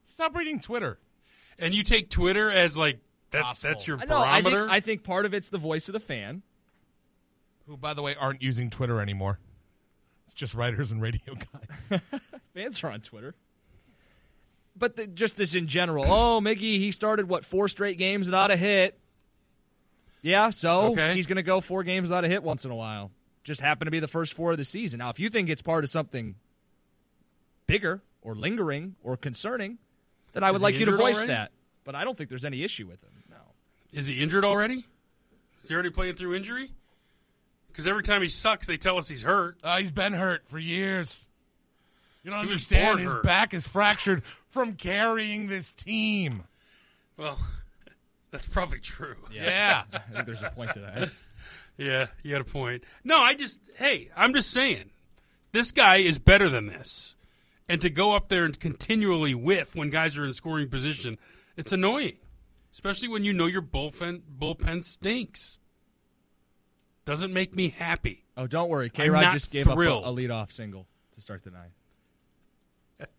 Stop 0.05 0.37
reading 0.37 0.61
Twitter. 0.61 0.99
And 1.59 1.75
you 1.75 1.83
take 1.83 2.11
Twitter 2.11 2.51
as 2.51 2.77
like 2.77 2.99
that's 3.31 3.43
Gospel. 3.63 3.71
that's 3.71 3.87
your 3.87 3.99
I 3.99 4.05
know. 4.05 4.19
I 4.19 4.43
barometer. 4.43 4.61
think, 4.65 4.73
I 4.73 4.81
think 4.81 5.03
part 5.05 5.25
of 5.27 5.35
it's 5.35 5.49
the 5.49 5.59
voice 5.59 5.89
of 5.89 5.93
the 5.95 6.01
fan. 6.01 6.43
Who, 7.67 7.77
by 7.77 7.95
the 7.95 8.03
way, 8.03 8.15
aren't 8.15 8.43
using 8.43 8.71
Twitter 8.71 9.01
anymore. 9.01 9.39
It's 10.27 10.35
just 10.35 10.55
writers 10.55 10.91
and 10.91 11.01
radio 11.01 11.35
guys. 11.35 12.01
Fans 12.55 12.83
are 12.85 12.91
on 12.91 13.01
Twitter. 13.01 13.35
But 14.77 14.97
the, 14.97 15.07
just 15.07 15.37
this 15.37 15.55
in 15.55 15.67
general. 15.67 16.05
Oh, 16.11 16.41
Miggy, 16.41 16.79
he 16.79 16.93
started 16.93 17.29
what 17.29 17.45
four 17.45 17.69
straight 17.69 17.99
games 17.99 18.27
without 18.27 18.51
a 18.51 18.57
hit. 18.57 18.99
Yeah, 20.23 20.51
so 20.51 20.93
Okay. 20.93 21.15
he's 21.15 21.27
going 21.27 21.37
to 21.37 21.43
go 21.43 21.61
four 21.61 21.83
games 21.83 22.09
without 22.09 22.25
a 22.25 22.29
hit 22.29 22.43
once 22.43 22.65
in 22.65 22.71
a 22.71 22.77
while. 22.77 23.11
Just 23.45 23.61
happened 23.61 23.87
to 23.89 23.91
be 23.91 24.01
the 24.01 24.09
first 24.09 24.35
four 24.35 24.53
of 24.53 24.59
the 24.59 24.65
season. 24.65 24.99
Now, 24.99 25.11
if 25.11 25.19
you 25.19 25.29
think 25.29 25.49
it's 25.49 25.63
part 25.63 25.83
of 25.85 25.91
something 25.91 26.37
bigger 27.67 28.01
or 28.23 28.35
lingering 28.35 28.95
or 29.03 29.17
concerning, 29.17 29.79
then 30.33 30.45
I 30.45 30.51
would 30.53 30.59
Is 30.59 30.63
like 30.63 30.77
you 30.77 30.87
to 30.87 30.97
voice 30.97 31.17
already? 31.17 31.29
that. 31.33 31.51
But 31.85 31.95
I 31.97 32.05
don't 32.05 32.17
think 32.17 32.31
there's 32.31 32.45
any 32.45 32.63
issue 32.63 32.87
with 32.87 33.03
him. 33.03 33.11
No. 33.31 33.37
Is 33.93 34.07
he 34.07 34.21
injured 34.23 34.45
already? 34.45 34.85
Is 35.65 35.69
he 35.69 35.75
already 35.75 35.91
playing 35.91 36.15
through 36.15 36.35
injury? 36.35 36.71
Because 37.73 37.87
every 37.87 38.03
time 38.03 38.23
he 38.23 38.29
sucks, 38.29 38.67
they 38.67 38.77
tell 38.77 38.99
us 38.99 39.09
he's 39.09 39.23
hurt. 39.23 39.57
Uh, 39.65 39.79
he's 39.79 39.91
been 39.91 40.13
hurt 40.13 40.47
for 40.49 40.59
years. 40.59 41.29
You 42.23 42.31
don't 42.31 42.41
He 42.41 42.47
understand. 42.47 43.01
His 43.01 43.13
hurt. 43.13 43.23
back 43.25 43.55
is 43.55 43.67
fractured 43.67 44.23
from 44.49 44.75
carrying 44.75 45.49
this 45.49 45.73
team. 45.73 46.45
Well, 47.17 47.39
that's 48.31 48.47
probably 48.47 48.79
true. 48.79 49.17
Yeah. 49.33 49.85
I 49.93 49.99
think 49.99 50.27
there's 50.27 50.43
a 50.43 50.51
point 50.51 50.75
to 50.75 50.81
that. 50.81 51.11
Yeah, 51.79 52.07
you 52.23 52.31
got 52.33 52.43
a 52.43 52.45
point. 52.45 52.85
No, 53.03 53.19
I 53.19 53.35
just 53.35 53.59
hey, 53.77 54.11
I'm 54.15 54.35
just 54.35 54.51
saying, 54.51 54.91
this 55.53 55.73
guy 55.73 55.97
is 55.97 56.19
better 56.19 56.49
than 56.49 56.67
this. 56.67 57.17
And 57.69 57.81
to 57.81 57.89
go 57.91 58.13
up 58.13 58.29
there 58.29 58.45
and 58.45 58.59
continually 58.61 59.35
whiff 59.35 59.75
when 59.75 59.89
guys 59.89 60.19
are 60.19 60.25
in 60.25 60.35
scoring 60.35 60.69
position, 60.69 61.19
it's 61.57 61.73
annoying, 61.73 62.19
especially 62.73 63.09
when 63.09 63.25
you 63.25 63.33
know 63.33 63.47
your 63.47 63.63
bullpen 63.63 64.21
bullpen 64.39 64.85
stinks. 64.85 65.59
Doesn't 67.05 67.33
make 67.33 67.55
me 67.55 67.71
happy. 67.71 68.25
Oh, 68.37 68.47
don't 68.47 68.69
worry. 68.69 68.89
K 68.89 69.11
Rod 69.11 69.33
just 69.33 69.51
gave 69.51 69.65
thrilled. 69.65 70.05
up 70.05 70.11
a, 70.11 70.13
a 70.13 70.17
leadoff 70.17 70.53
single 70.53 70.87
to 71.15 71.21
start 71.21 71.43
the 71.43 71.51
ninth. 71.51 73.11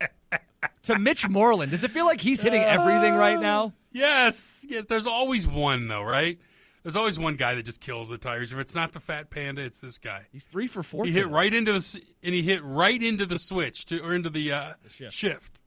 to 0.84 0.98
Mitch 0.98 1.28
Moreland. 1.28 1.70
Does 1.70 1.84
it 1.84 1.90
feel 1.90 2.06
like 2.06 2.20
he's 2.20 2.40
hitting 2.40 2.62
everything 2.62 3.14
right 3.14 3.38
now? 3.38 3.74
Yes, 3.92 4.64
yes. 4.68 4.86
There's 4.86 5.06
always 5.06 5.46
one 5.46 5.88
though, 5.88 6.02
right? 6.02 6.38
There's 6.82 6.96
always 6.96 7.18
one 7.18 7.36
guy 7.36 7.54
that 7.56 7.64
just 7.64 7.80
kills 7.80 8.08
the 8.08 8.16
Tigers. 8.16 8.52
If 8.52 8.58
it's 8.58 8.74
not 8.74 8.92
the 8.92 9.00
Fat 9.00 9.28
Panda, 9.28 9.62
it's 9.62 9.82
this 9.82 9.98
guy. 9.98 10.26
He's 10.32 10.46
three 10.46 10.66
for 10.66 10.82
four. 10.82 11.04
He 11.04 11.12
hit 11.12 11.24
today. 11.24 11.32
right 11.32 11.52
into 11.52 11.72
the 11.72 12.02
and 12.22 12.34
he 12.34 12.42
hit 12.42 12.64
right 12.64 13.02
into 13.02 13.26
the 13.26 13.38
switch 13.38 13.84
to 13.86 14.00
or 14.00 14.14
into 14.14 14.30
the, 14.30 14.52
uh, 14.52 14.72
shift. 14.88 15.12
shift. 15.12 15.58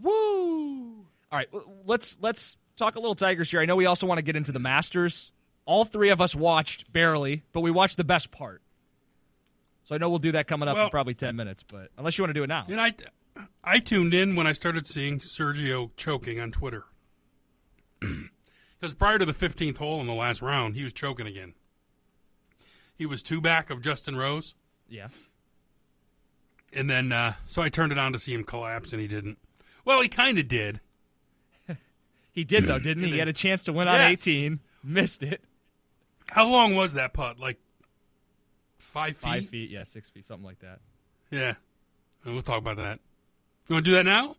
Woo! 0.00 1.06
All 1.30 1.38
right, 1.38 1.48
let's 1.84 2.18
let's 2.20 2.56
talk 2.76 2.96
a 2.96 3.00
little 3.00 3.14
Tigers 3.14 3.50
here. 3.50 3.60
I 3.60 3.64
know 3.64 3.76
we 3.76 3.86
also 3.86 4.06
want 4.06 4.18
to 4.18 4.22
get 4.22 4.36
into 4.36 4.52
the 4.52 4.58
Masters. 4.58 5.32
All 5.64 5.84
three 5.84 6.10
of 6.10 6.20
us 6.20 6.34
watched 6.34 6.92
barely, 6.92 7.42
but 7.52 7.60
we 7.60 7.70
watched 7.70 7.96
the 7.96 8.04
best 8.04 8.30
part. 8.30 8.62
So 9.82 9.94
I 9.94 9.98
know 9.98 10.08
we'll 10.08 10.18
do 10.18 10.32
that 10.32 10.46
coming 10.46 10.68
up 10.68 10.76
in 10.76 10.90
probably 10.90 11.14
ten 11.14 11.36
minutes. 11.36 11.62
But 11.62 11.90
unless 11.98 12.18
you 12.18 12.22
want 12.22 12.30
to 12.30 12.34
do 12.34 12.44
it 12.44 12.48
now, 12.48 12.66
And 12.68 12.80
I, 12.80 12.94
I 13.64 13.78
tuned 13.78 14.14
in 14.14 14.36
when 14.36 14.46
I 14.46 14.52
started 14.52 14.86
seeing 14.86 15.20
Sergio 15.20 15.90
choking 15.96 16.40
on 16.40 16.52
Twitter. 16.52 16.84
Because 18.78 18.92
prior 18.92 19.18
to 19.18 19.24
the 19.24 19.32
15th 19.32 19.78
hole 19.78 20.02
in 20.02 20.06
the 20.06 20.12
last 20.12 20.42
round, 20.42 20.76
he 20.76 20.84
was 20.84 20.92
choking 20.92 21.26
again. 21.26 21.54
He 22.94 23.06
was 23.06 23.22
two 23.22 23.40
back 23.40 23.70
of 23.70 23.80
Justin 23.80 24.16
Rose. 24.16 24.54
yeah. 24.86 25.08
And 26.74 26.90
then, 26.90 27.10
uh, 27.10 27.34
so 27.46 27.62
I 27.62 27.70
turned 27.70 27.90
it 27.90 27.96
on 27.96 28.12
to 28.12 28.18
see 28.18 28.34
him 28.34 28.44
collapse, 28.44 28.92
and 28.92 29.00
he 29.00 29.08
didn't. 29.08 29.38
Well, 29.86 30.02
he 30.02 30.08
kind 30.08 30.38
of 30.38 30.46
did. 30.46 30.80
He 32.36 32.44
did 32.44 32.66
though, 32.66 32.78
didn't 32.78 33.02
he? 33.04 33.12
He 33.12 33.18
had 33.18 33.28
a 33.28 33.32
chance 33.32 33.62
to 33.62 33.72
win 33.72 33.88
on 33.88 33.94
Yes. 33.94 34.10
eighteen, 34.28 34.60
missed 34.84 35.22
it. 35.22 35.42
How 36.28 36.46
long 36.46 36.76
was 36.76 36.92
that 36.94 37.14
putt? 37.14 37.40
Like 37.40 37.58
five 38.78 39.16
feet? 39.16 39.20
Five 39.20 39.48
feet, 39.48 39.70
yeah, 39.70 39.84
six 39.84 40.10
feet, 40.10 40.24
something 40.26 40.44
like 40.44 40.58
that. 40.58 40.80
Yeah. 41.30 41.54
We'll 42.26 42.42
talk 42.42 42.58
about 42.58 42.76
that. 42.76 43.00
You 43.68 43.74
want 43.74 43.84
to 43.86 43.90
do 43.90 43.96
that 43.96 44.04
now? 44.04 44.36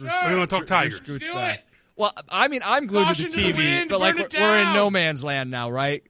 Or 0.00 0.30
you 0.30 0.36
want 0.38 0.48
to 0.48 0.56
talk 0.56 0.66
Tigers? 0.66 0.96
Scoots 0.96 1.24
back. 1.26 1.64
Well, 1.96 2.12
I 2.30 2.48
mean, 2.48 2.62
I'm 2.64 2.86
glued 2.86 3.04
Caution 3.04 3.26
to 3.26 3.30
to 3.32 3.36
the 3.36 3.52
the 3.52 3.52
TV, 3.52 3.56
wind, 3.58 3.90
but 3.90 4.00
like 4.00 4.14
we're, 4.16 4.28
we're 4.32 4.58
in 4.62 4.72
no 4.72 4.88
man's 4.88 5.22
land 5.24 5.50
now, 5.50 5.68
right? 5.70 6.04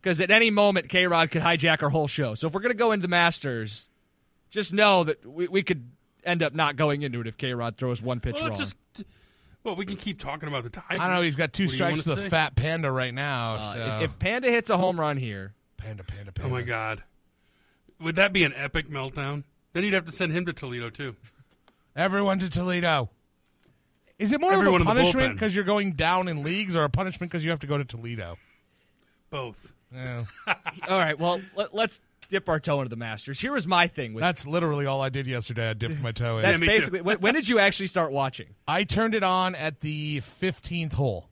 Because 0.00 0.20
at 0.20 0.30
any 0.30 0.50
moment, 0.50 0.88
K 0.88 1.06
Rod 1.06 1.30
could 1.30 1.42
hijack 1.42 1.82
our 1.82 1.90
whole 1.90 2.08
show. 2.08 2.34
So 2.34 2.46
if 2.48 2.54
we're 2.54 2.62
gonna 2.62 2.74
go 2.74 2.90
into 2.92 3.02
the 3.02 3.08
Masters, 3.08 3.90
just 4.50 4.72
know 4.72 5.04
that 5.04 5.24
we, 5.24 5.46
we 5.48 5.62
could 5.62 5.90
end 6.24 6.42
up 6.42 6.54
not 6.54 6.76
going 6.76 7.02
into 7.02 7.20
it 7.20 7.26
if 7.26 7.36
K 7.36 7.52
Rod 7.54 7.76
throws 7.76 8.02
one 8.02 8.20
pitch 8.20 8.34
Well, 8.34 8.48
wrong. 8.48 8.58
just. 8.58 8.76
Well, 9.62 9.76
we 9.76 9.86
can 9.86 9.96
keep 9.96 10.18
talking 10.20 10.48
about 10.48 10.62
the 10.64 10.70
Tigers. 10.70 11.00
I 11.00 11.06
don't 11.06 11.16
know. 11.16 11.22
He's 11.22 11.36
got 11.36 11.52
two 11.54 11.64
What 11.64 11.72
strikes 11.72 12.06
wanna 12.06 12.16
the 12.16 12.22
say? 12.22 12.28
fat 12.28 12.54
panda 12.54 12.90
right 12.90 13.14
now. 13.14 13.54
Uh, 13.54 13.60
so. 13.60 13.78
if, 13.78 14.02
if 14.10 14.18
Panda 14.18 14.50
hits 14.50 14.68
a 14.68 14.76
home 14.76 15.00
run 15.00 15.16
here, 15.16 15.54
panda, 15.78 16.04
panda, 16.04 16.32
panda. 16.32 16.50
Oh 16.50 16.52
my 16.52 16.60
God, 16.62 17.02
would 18.00 18.16
that 18.16 18.32
be 18.32 18.44
an 18.44 18.52
epic 18.56 18.90
meltdown? 18.90 19.44
Then 19.72 19.84
you'd 19.84 19.94
have 19.94 20.04
to 20.04 20.12
send 20.12 20.32
him 20.32 20.44
to 20.46 20.52
Toledo 20.52 20.90
too. 20.90 21.16
Everyone 21.96 22.38
to 22.40 22.50
Toledo. 22.50 23.08
Is 24.18 24.32
it 24.32 24.40
more 24.40 24.52
Everyone 24.52 24.82
of 24.82 24.86
a 24.86 24.90
punishment 24.90 25.34
because 25.34 25.54
you're 25.54 25.64
going 25.64 25.92
down 25.92 26.28
in 26.28 26.42
leagues, 26.42 26.76
or 26.76 26.84
a 26.84 26.90
punishment 26.90 27.32
because 27.32 27.44
you 27.44 27.50
have 27.50 27.60
to 27.60 27.66
go 27.66 27.78
to 27.78 27.84
Toledo? 27.84 28.36
Both. 29.30 29.72
Yeah. 29.92 30.24
all 30.46 30.98
right. 30.98 31.18
Well, 31.18 31.40
let, 31.56 31.74
let's 31.74 32.00
dip 32.28 32.48
our 32.48 32.60
toe 32.60 32.80
into 32.80 32.90
the 32.90 32.96
Masters. 32.96 33.40
Here 33.40 33.52
was 33.52 33.66
my 33.66 33.86
thing 33.86 34.14
with 34.14 34.22
That's 34.22 34.46
literally 34.46 34.86
all 34.86 35.00
I 35.00 35.08
did 35.08 35.26
yesterday. 35.26 35.70
I 35.70 35.74
dipped 35.74 36.00
my 36.00 36.12
toe 36.12 36.38
in. 36.38 36.42
That's 36.42 36.60
basically 36.60 37.00
when, 37.00 37.18
when 37.18 37.34
did 37.34 37.48
you 37.48 37.58
actually 37.58 37.86
start 37.86 38.12
watching? 38.12 38.54
I 38.66 38.84
turned 38.84 39.14
it 39.14 39.22
on 39.22 39.54
at 39.54 39.80
the 39.80 40.20
15th 40.20 40.94
hole. 40.94 41.28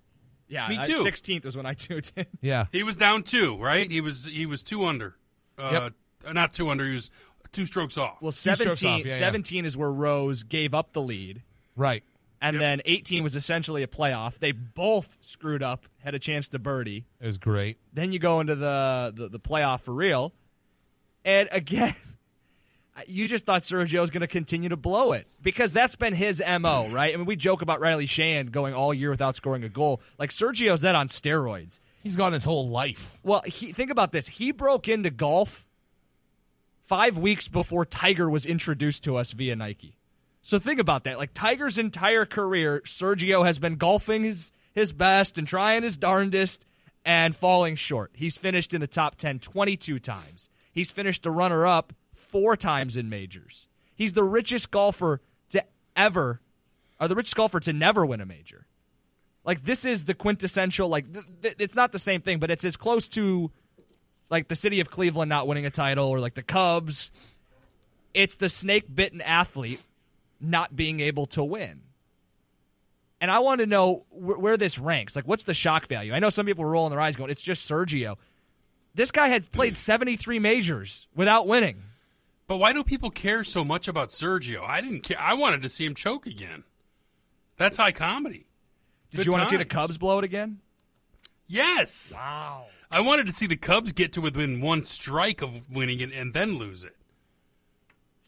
Yeah, 0.49 0.68
Me 0.68 0.78
too. 0.84 1.03
16th 1.03 1.47
was 1.47 1.57
when 1.57 1.64
I 1.66 1.72
tuned 1.74 2.12
in. 2.14 2.26
Yeah. 2.40 2.66
He 2.72 2.82
was 2.82 2.97
down 2.97 3.22
two, 3.22 3.57
right? 3.57 3.90
He 3.90 4.01
was 4.01 4.26
he 4.26 4.45
was 4.47 4.62
two 4.62 4.84
under. 4.84 5.16
Uh, 5.59 5.90
uh, 6.26 6.32
Not 6.32 6.53
two 6.53 6.68
under. 6.68 6.84
He 6.86 6.95
was 6.95 7.11
two 7.53 7.66
strokes 7.66 7.97
off. 7.97 8.20
Well, 8.20 8.32
17, 8.32 9.09
17 9.09 9.64
is 9.64 9.76
where 9.76 9.90
Rose 9.90 10.43
gave 10.43 10.74
up 10.74 10.93
the 10.93 11.03
lead. 11.03 11.43
Right. 11.76 12.03
And 12.43 12.61
then 12.61 12.82
18 12.84 13.22
was 13.22 13.36
essentially 13.36 13.84
a 13.84 13.86
playoff. 13.86 14.40
They 14.40 14.51
both 14.51 15.16
screwed 15.20 15.62
up, 15.62 15.86
had 15.99 16.16
a 16.16 16.18
chance 16.18 16.49
to 16.49 16.59
birdie. 16.59 17.07
It 17.20 17.26
was 17.26 17.38
great. 17.38 17.78
Then 17.93 18.12
you 18.12 18.18
go 18.18 18.40
into 18.40 18.57
the, 18.57 19.12
the, 19.14 19.28
the 19.28 19.38
playoff 19.38 19.82
for 19.82 19.95
real. 19.95 20.32
And 21.24 21.48
again, 21.52 21.94
you 23.06 23.28
just 23.28 23.46
thought 23.46 23.62
Sergio 23.62 24.00
was 24.00 24.10
going 24.10 24.22
to 24.22 24.26
continue 24.26 24.68
to 24.68 24.76
blow 24.76 25.12
it 25.12 25.26
because 25.42 25.72
that's 25.72 25.96
been 25.96 26.14
his 26.14 26.42
MO, 26.60 26.88
right? 26.88 27.12
I 27.12 27.16
mean, 27.16 27.26
we 27.26 27.36
joke 27.36 27.62
about 27.62 27.80
Riley 27.80 28.06
Sheahan 28.06 28.50
going 28.50 28.74
all 28.74 28.92
year 28.92 29.10
without 29.10 29.36
scoring 29.36 29.64
a 29.64 29.68
goal. 29.68 30.00
Like, 30.18 30.30
Sergio's 30.30 30.82
that 30.82 30.94
on 30.94 31.08
steroids. 31.08 31.80
He's 32.02 32.16
gone 32.16 32.32
his 32.32 32.44
whole 32.44 32.68
life. 32.68 33.18
Well, 33.22 33.42
he, 33.46 33.72
think 33.72 33.90
about 33.90 34.12
this. 34.12 34.26
He 34.26 34.50
broke 34.50 34.88
into 34.88 35.10
golf 35.10 35.66
five 36.82 37.16
weeks 37.16 37.48
before 37.48 37.84
Tiger 37.84 38.28
was 38.28 38.44
introduced 38.44 39.04
to 39.04 39.16
us 39.16 39.32
via 39.32 39.56
Nike. 39.56 39.96
So 40.42 40.58
think 40.58 40.80
about 40.80 41.04
that. 41.04 41.18
Like 41.18 41.32
Tiger's 41.32 41.78
entire 41.78 42.26
career, 42.26 42.82
Sergio 42.84 43.46
has 43.46 43.60
been 43.60 43.76
golfing 43.76 44.24
his, 44.24 44.50
his 44.72 44.92
best 44.92 45.38
and 45.38 45.46
trying 45.46 45.84
his 45.84 45.96
darndest 45.96 46.66
and 47.04 47.34
falling 47.34 47.76
short. 47.76 48.10
He's 48.14 48.36
finished 48.36 48.74
in 48.74 48.80
the 48.80 48.86
top 48.88 49.16
10 49.16 49.38
22 49.38 50.00
times. 50.00 50.50
He's 50.72 50.90
finished 50.90 51.22
the 51.22 51.30
runner 51.30 51.66
up 51.66 51.92
four 52.12 52.56
times 52.56 52.96
in 52.96 53.08
majors. 53.08 53.68
He's 53.94 54.14
the 54.14 54.24
richest 54.24 54.70
golfer 54.70 55.20
to 55.50 55.64
ever, 55.94 56.40
or 57.00 57.08
the 57.08 57.14
richest 57.14 57.36
golfer 57.36 57.60
to 57.60 57.72
never 57.72 58.04
win 58.04 58.20
a 58.20 58.26
major. 58.26 58.66
Like 59.44 59.64
this 59.64 59.84
is 59.84 60.06
the 60.06 60.14
quintessential. 60.14 60.88
Like 60.88 61.12
th- 61.12 61.24
th- 61.42 61.56
it's 61.58 61.74
not 61.74 61.92
the 61.92 61.98
same 61.98 62.22
thing, 62.22 62.38
but 62.38 62.50
it's 62.50 62.64
as 62.64 62.76
close 62.76 63.08
to 63.10 63.50
like 64.30 64.48
the 64.48 64.56
city 64.56 64.80
of 64.80 64.90
Cleveland 64.90 65.28
not 65.28 65.46
winning 65.46 65.66
a 65.66 65.70
title 65.70 66.08
or 66.08 66.20
like 66.20 66.34
the 66.34 66.42
Cubs. 66.42 67.10
It's 68.14 68.36
the 68.36 68.48
snake 68.48 68.84
bitten 68.94 69.20
athlete 69.20 69.80
not 70.40 70.74
being 70.74 71.00
able 71.00 71.26
to 71.26 71.44
win. 71.44 71.82
And 73.20 73.30
I 73.30 73.38
want 73.38 73.60
to 73.60 73.66
know 73.66 74.04
wh- 74.10 74.40
where 74.40 74.56
this 74.56 74.78
ranks. 74.78 75.14
Like, 75.14 75.28
what's 75.28 75.44
the 75.44 75.54
shock 75.54 75.86
value? 75.86 76.12
I 76.12 76.18
know 76.18 76.28
some 76.28 76.44
people 76.44 76.64
are 76.64 76.68
rolling 76.68 76.90
their 76.90 77.00
eyes 77.00 77.14
going, 77.14 77.30
it's 77.30 77.42
just 77.42 77.70
Sergio. 77.70 78.16
This 78.95 79.11
guy 79.11 79.28
had 79.28 79.51
played 79.53 79.76
73 79.76 80.38
majors 80.38 81.09
without 81.14 81.47
winning. 81.47 81.82
But 82.47 82.59
why 82.59 82.72
do 82.72 82.84
people 82.84 83.11
care 83.11 83.45
so 83.45 83.64
much 83.64 83.88
about 83.88 84.11
Sergio? 84.11 84.62
I 84.62 84.80
didn't 84.80 85.01
care. 85.01 85.18
I 85.18 85.34
wanted 85.34 85.62
to 85.62 85.68
see 85.68 85.86
him 85.86 85.95
choke 85.95 86.26
again. 86.26 86.64
That's 87.57 87.76
high 87.76 87.93
comedy. 87.93 88.47
Did 89.11 89.18
Good 89.18 89.26
you 89.26 89.32
want 89.32 89.45
to 89.45 89.51
see 89.51 89.57
the. 89.57 89.64
Cubs 89.64 89.97
blow 89.97 90.18
it 90.18 90.24
again? 90.24 90.59
Yes. 91.47 92.12
Wow. 92.16 92.66
I 92.90 93.01
wanted 93.01 93.26
to 93.26 93.32
see 93.32 93.47
the 93.47 93.57
Cubs 93.57 93.93
get 93.93 94.12
to 94.14 94.20
within 94.20 94.61
one 94.61 94.84
strike 94.84 95.40
of 95.40 95.70
winning 95.70 96.01
it 96.01 96.12
and 96.12 96.34
then 96.34 96.59
lose 96.59 96.84
it. 96.84 96.97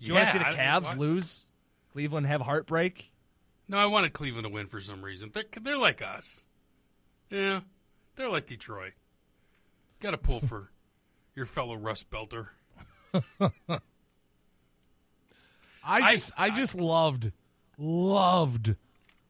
Do 0.01 0.07
you 0.07 0.15
want 0.15 0.27
to 0.27 0.33
see 0.33 0.39
the 0.39 0.45
Cavs 0.45 0.97
lose? 0.97 1.45
Cleveland 1.93 2.27
have 2.27 2.41
heartbreak? 2.41 3.13
No, 3.69 3.79
I 3.79 3.87
wanted 3.87 4.13
Cleveland 4.13 4.45
to 4.45 4.53
win 4.53 4.67
for 4.67 4.81
some 4.81 5.03
reason. 5.03 5.31
They're, 5.33 5.45
they're 5.63 5.79
like 5.79 6.03
us. 6.03 6.45
Yeah, 7.31 7.61
they're 8.17 8.29
like 8.29 8.47
Detroit. 8.47 8.93
Got 10.01 10.11
to 10.13 10.19
pull 10.19 10.41
for 10.41 10.71
your 11.35 11.47
fellow 11.47 11.77
Rust 11.77 12.11
Belter. 12.11 12.49
I 15.87 16.13
just 16.15 16.33
I, 16.37 16.51
just 16.51 16.75
loved 16.75 17.33
loved 17.79 18.75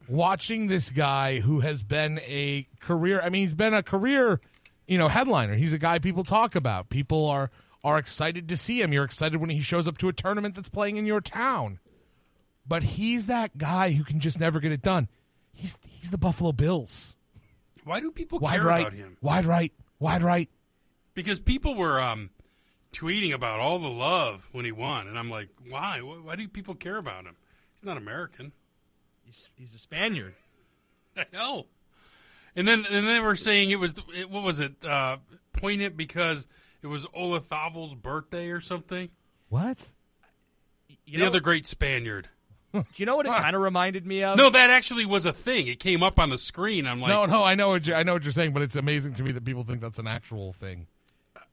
watching 0.07 0.67
this 0.67 0.89
guy 0.89 1.39
who 1.39 1.59
has 1.59 1.83
been 1.83 2.19
a 2.19 2.67
career 2.79 3.19
I 3.21 3.29
mean 3.29 3.41
he's 3.41 3.53
been 3.53 3.73
a 3.73 3.83
career 3.83 4.39
you 4.87 4.97
know 4.97 5.07
headliner. 5.07 5.55
He's 5.55 5.73
a 5.73 5.77
guy 5.77 5.99
people 5.99 6.23
talk 6.23 6.55
about. 6.55 6.89
People 6.89 7.27
are 7.27 7.51
are 7.83 7.97
excited 7.97 8.49
to 8.49 8.57
see 8.57 8.81
him. 8.81 8.93
You're 8.93 9.03
excited 9.03 9.39
when 9.39 9.49
he 9.49 9.59
shows 9.59 9.87
up 9.87 9.97
to 9.99 10.07
a 10.07 10.13
tournament 10.13 10.55
that's 10.55 10.69
playing 10.69 10.97
in 10.97 11.05
your 11.05 11.21
town. 11.21 11.79
But 12.67 12.81
he's 12.83 13.27
that 13.27 13.57
guy 13.57 13.91
who 13.91 14.03
can 14.03 14.19
just 14.19 14.39
never 14.39 14.59
get 14.59 14.71
it 14.71 14.81
done. 14.81 15.07
He's 15.53 15.77
he's 15.87 16.09
the 16.09 16.17
Buffalo 16.17 16.51
Bills. 16.51 17.15
Why 17.83 17.99
do 17.99 18.11
people 18.11 18.39
Wide 18.39 18.61
care 18.61 18.67
right, 18.67 18.81
about 18.81 18.93
him? 18.93 19.17
wide 19.21 19.45
right, 19.45 19.71
wide 19.99 20.23
right. 20.23 20.49
Because 21.15 21.39
people 21.39 21.73
were 21.75 21.99
um, 21.99 22.29
tweeting 22.93 23.33
about 23.33 23.59
all 23.59 23.79
the 23.79 23.89
love 23.89 24.47
when 24.51 24.65
he 24.65 24.71
won, 24.71 25.07
and 25.07 25.17
I'm 25.17 25.29
like, 25.29 25.49
why? 25.69 26.01
Why 26.01 26.15
why 26.15 26.35
do 26.35 26.47
people 26.47 26.75
care 26.75 26.97
about 26.97 27.25
him? 27.25 27.35
He's 27.73 27.83
not 27.83 27.97
American. 27.97 28.51
He's, 29.25 29.49
he's 29.55 29.73
a 29.73 29.79
Spaniard. 29.79 30.35
I 31.17 31.25
know. 31.33 31.65
And 32.55 32.67
then 32.67 32.85
and 32.89 33.07
they 33.07 33.19
were 33.19 33.35
saying 33.35 33.71
it 33.71 33.79
was 33.79 33.95
it, 34.15 34.29
what 34.29 34.43
was 34.43 34.59
it? 34.59 34.83
Uh, 34.85 35.17
poignant 35.53 35.97
because 35.97 36.47
it 36.81 36.87
was 36.87 37.05
Olazabal's 37.07 37.95
birthday 37.95 38.49
or 38.49 38.61
something. 38.61 39.09
What? 39.49 39.91
You 41.05 41.17
the 41.17 41.23
know- 41.23 41.27
other 41.27 41.39
great 41.39 41.65
Spaniard. 41.65 42.29
Do 42.73 42.83
you 42.97 43.05
know 43.05 43.15
what 43.15 43.25
it 43.25 43.31
kind 43.31 43.55
of 43.55 43.61
reminded 43.61 44.05
me 44.05 44.21
of? 44.23 44.37
No, 44.37 44.49
that 44.49 44.69
actually 44.69 45.05
was 45.05 45.25
a 45.25 45.31
thing. 45.31 45.67
It 45.67 45.79
came 45.79 46.03
up 46.03 46.19
on 46.19 46.29
the 46.29 46.37
screen. 46.37 46.85
I'm 46.85 46.99
like, 46.99 47.09
no, 47.09 47.25
no, 47.25 47.41
I 47.41 47.55
know 47.55 47.69
what 47.69 47.87
you, 47.87 47.93
I 47.93 48.03
know 48.03 48.11
what 48.13 48.23
you're 48.25 48.33
saying, 48.33 48.51
but 48.51 48.61
it's 48.63 48.75
amazing 48.75 49.13
to 49.13 49.23
me 49.23 49.31
that 49.31 49.45
people 49.45 49.63
think 49.63 49.79
that's 49.79 49.97
an 49.97 50.07
actual 50.07 50.51
thing. 50.51 50.87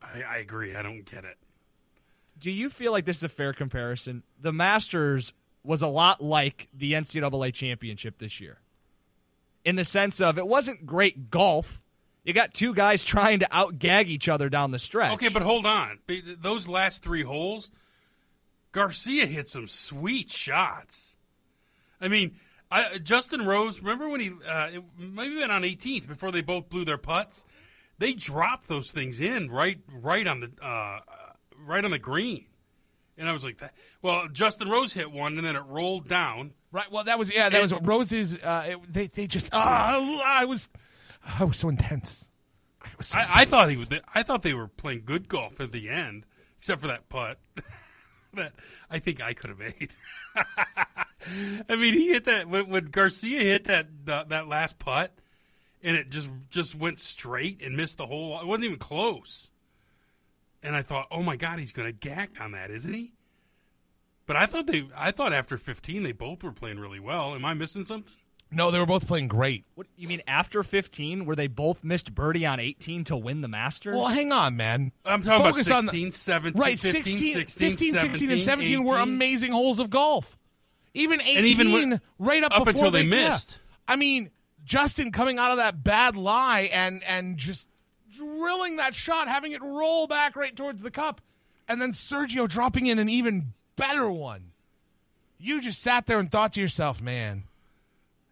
I, 0.03 0.23
I 0.23 0.37
agree. 0.37 0.75
I 0.75 0.81
don't 0.81 1.03
get 1.03 1.23
it. 1.23 1.37
Do 2.37 2.51
you 2.51 2.69
feel 2.69 2.91
like 2.91 3.05
this 3.05 3.17
is 3.17 3.23
a 3.23 3.29
fair 3.29 3.53
comparison? 3.53 4.23
The 4.41 4.51
Masters 4.51 5.33
was 5.63 5.81
a 5.81 5.87
lot 5.87 6.21
like 6.21 6.67
the 6.73 6.93
NCAA 6.93 7.53
championship 7.53 8.17
this 8.17 8.41
year, 8.41 8.59
in 9.63 9.75
the 9.75 9.85
sense 9.85 10.19
of 10.19 10.37
it 10.37 10.47
wasn't 10.47 10.85
great 10.85 11.29
golf. 11.29 11.85
You 12.23 12.33
got 12.33 12.53
two 12.53 12.73
guys 12.73 13.03
trying 13.05 13.39
to 13.39 13.45
outgag 13.45 14.07
each 14.07 14.27
other 14.27 14.49
down 14.49 14.71
the 14.71 14.79
stretch. 14.79 15.13
Okay, 15.13 15.29
but 15.29 15.41
hold 15.41 15.65
on. 15.65 15.99
Those 16.39 16.67
last 16.67 17.03
three 17.03 17.23
holes, 17.23 17.71
Garcia 18.71 19.25
hit 19.25 19.47
some 19.47 19.67
sweet 19.67 20.29
shots. 20.29 21.15
I 22.01 22.09
mean, 22.09 22.35
I, 22.69 22.97
Justin 22.97 23.45
Rose. 23.45 23.79
Remember 23.79 24.09
when 24.09 24.19
he 24.19 24.31
uh, 24.47 24.69
it 24.73 24.83
maybe 24.97 25.35
been 25.35 25.51
on 25.51 25.61
18th 25.61 26.07
before 26.07 26.31
they 26.31 26.41
both 26.41 26.69
blew 26.69 26.83
their 26.83 26.97
putts? 26.97 27.45
They 27.99 28.13
dropped 28.13 28.67
those 28.67 28.91
things 28.91 29.21
in 29.21 29.49
right, 29.49 29.79
right 29.91 30.25
on 30.27 30.39
the, 30.41 30.51
uh, 30.61 30.99
right 31.65 31.83
on 31.83 31.91
the 31.91 31.99
green, 31.99 32.45
and 33.17 33.29
I 33.29 33.33
was 33.33 33.43
like, 33.43 33.59
that. 33.59 33.73
Well, 34.01 34.27
Justin 34.31 34.69
Rose 34.69 34.93
hit 34.93 35.11
one, 35.11 35.37
and 35.37 35.45
then 35.45 35.55
it 35.55 35.63
rolled 35.67 36.07
down. 36.07 36.51
Right. 36.71 36.91
Well, 36.91 37.03
that 37.03 37.19
was 37.19 37.33
yeah. 37.33 37.49
That 37.49 37.61
was 37.61 37.71
Rose's. 37.71 38.37
Uh, 38.41 38.65
it, 38.69 38.93
they 38.93 39.07
they 39.07 39.27
just. 39.27 39.49
ah, 39.53 39.99
I 40.25 40.45
was. 40.45 40.69
I 41.39 41.43
was 41.43 41.57
so 41.57 41.69
intense. 41.69 42.27
It 42.83 42.97
was 42.97 43.07
so 43.07 43.19
I, 43.19 43.41
I 43.41 43.45
thought 43.45 43.69
he 43.69 43.77
was. 43.77 43.89
I 44.13 44.23
thought 44.23 44.41
they 44.41 44.55
were 44.55 44.67
playing 44.67 45.03
good 45.05 45.27
golf 45.27 45.61
at 45.61 45.71
the 45.71 45.89
end, 45.89 46.25
except 46.57 46.81
for 46.81 46.87
that 46.87 47.09
putt. 47.09 47.37
that 48.33 48.53
I 48.89 48.99
think 48.99 49.21
I 49.21 49.33
could 49.33 49.51
have 49.51 49.59
made. 49.59 49.93
I 51.69 51.75
mean, 51.75 51.93
he 51.93 52.09
hit 52.09 52.25
that 52.25 52.49
when, 52.49 52.69
when 52.69 52.85
Garcia 52.85 53.39
hit 53.39 53.65
that 53.65 53.87
uh, 54.07 54.23
that 54.25 54.47
last 54.47 54.79
putt, 54.79 55.13
and 55.83 55.95
it 55.95 56.09
just 56.09 56.29
just 56.49 56.75
went 56.75 56.99
straight 56.99 57.61
and 57.61 57.75
missed 57.75 57.97
the 57.97 58.05
hole. 58.07 58.39
It 58.39 58.47
wasn't 58.47 58.65
even 58.65 58.79
close. 58.79 59.51
And 60.61 60.75
I 60.75 60.81
thought, 60.81 61.07
oh 61.11 61.21
my 61.21 61.35
god, 61.35 61.59
he's 61.59 61.73
going 61.73 61.87
to 61.89 61.93
gag 61.93 62.29
on 62.39 62.53
that, 62.53 62.71
isn't 62.71 62.93
he? 62.93 63.13
But 64.25 64.37
I 64.37 64.45
thought 64.45 64.67
they, 64.67 64.87
I 64.95 65.11
thought 65.11 65.33
after 65.33 65.57
15 65.57 66.03
they 66.03 66.13
both 66.13 66.43
were 66.43 66.53
playing 66.53 66.79
really 66.79 67.01
well. 67.01 67.35
Am 67.35 67.43
I 67.43 67.53
missing 67.53 67.83
something? 67.83 68.13
No, 68.49 68.71
they 68.71 68.79
were 68.79 68.85
both 68.85 69.07
playing 69.07 69.27
great. 69.27 69.65
What 69.75 69.87
you 69.97 70.07
mean 70.07 70.21
after 70.27 70.61
15, 70.63 71.25
where 71.25 71.35
they 71.35 71.47
both 71.47 71.83
missed 71.83 72.13
birdie 72.13 72.45
on 72.45 72.59
18 72.59 73.03
to 73.05 73.17
win 73.17 73.41
the 73.41 73.47
Masters? 73.47 73.95
Well, 73.95 74.05
hang 74.05 74.31
on, 74.31 74.55
man. 74.55 74.91
I'm 75.03 75.23
talking 75.23 75.43
Focus 75.45 75.67
about 75.67 75.79
on 75.79 75.85
the, 75.87 76.11
17, 76.11 76.61
right, 76.61 76.79
15, 76.79 77.03
16, 77.03 77.33
16, 77.33 77.71
15, 77.71 77.99
16, 77.99 78.31
and 78.31 78.43
17 78.43 78.83
were 78.83 78.97
amazing 78.97 79.51
holes 79.51 79.79
of 79.79 79.89
golf. 79.89 80.37
Even 80.93 81.19
18, 81.21 81.37
And 81.37 81.45
even 81.47 81.71
when- 81.71 82.01
right 82.19 82.43
up, 82.43 82.51
up 82.51 82.65
before 82.65 82.85
until 82.85 82.91
they 82.91 83.01
yeah. 83.01 83.29
missed. 83.29 83.59
I 83.87 83.95
mean, 83.95 84.29
Justin 84.65 85.11
coming 85.11 85.37
out 85.37 85.51
of 85.51 85.57
that 85.57 85.83
bad 85.83 86.15
lie 86.15 86.69
and 86.71 87.03
and 87.03 87.37
just 87.37 87.67
drilling 88.15 88.77
that 88.77 88.93
shot, 88.95 89.27
having 89.27 89.51
it 89.51 89.61
roll 89.61 90.07
back 90.07 90.35
right 90.35 90.55
towards 90.55 90.81
the 90.81 90.91
cup, 90.91 91.21
and 91.67 91.81
then 91.81 91.91
Sergio 91.91 92.47
dropping 92.47 92.87
in 92.87 92.99
an 92.99 93.09
even 93.09 93.53
better 93.75 94.09
one. 94.09 94.51
You 95.37 95.61
just 95.61 95.81
sat 95.81 96.05
there 96.05 96.19
and 96.19 96.31
thought 96.31 96.53
to 96.53 96.61
yourself, 96.61 97.01
man. 97.01 97.43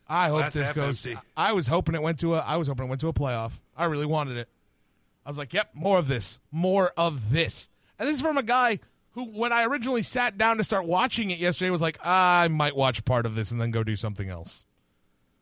I 0.07 0.27
hope 0.27 0.39
Glass 0.39 0.53
this 0.53 0.69
goes. 0.71 1.05
empty. 1.05 1.21
I 1.35 1.53
was 1.53 1.67
hoping 1.67 1.95
it 1.95 2.01
went 2.01 2.19
to 2.19 2.35
a. 2.35 2.39
I 2.39 2.57
was 2.57 2.67
hoping 2.67 2.85
it 2.85 2.89
went 2.89 3.01
to 3.01 3.07
a 3.07 3.13
playoff. 3.13 3.53
I 3.75 3.85
really 3.85 4.05
wanted 4.05 4.37
it. 4.37 4.49
I 5.25 5.29
was 5.29 5.37
like, 5.37 5.53
"Yep, 5.53 5.71
more 5.73 5.97
of 5.97 6.07
this, 6.07 6.39
more 6.51 6.91
of 6.97 7.31
this." 7.31 7.69
And 7.97 8.07
this 8.07 8.15
is 8.15 8.21
from 8.21 8.37
a 8.37 8.43
guy 8.43 8.79
who, 9.11 9.25
when 9.25 9.53
I 9.53 9.63
originally 9.65 10.03
sat 10.03 10.37
down 10.37 10.57
to 10.57 10.63
start 10.63 10.85
watching 10.85 11.31
it 11.31 11.39
yesterday, 11.39 11.69
was 11.69 11.81
like, 11.81 11.97
"I 12.05 12.47
might 12.49 12.75
watch 12.75 13.05
part 13.05 13.25
of 13.25 13.35
this 13.35 13.51
and 13.51 13.61
then 13.61 13.71
go 13.71 13.83
do 13.83 13.95
something 13.95 14.29
else." 14.29 14.63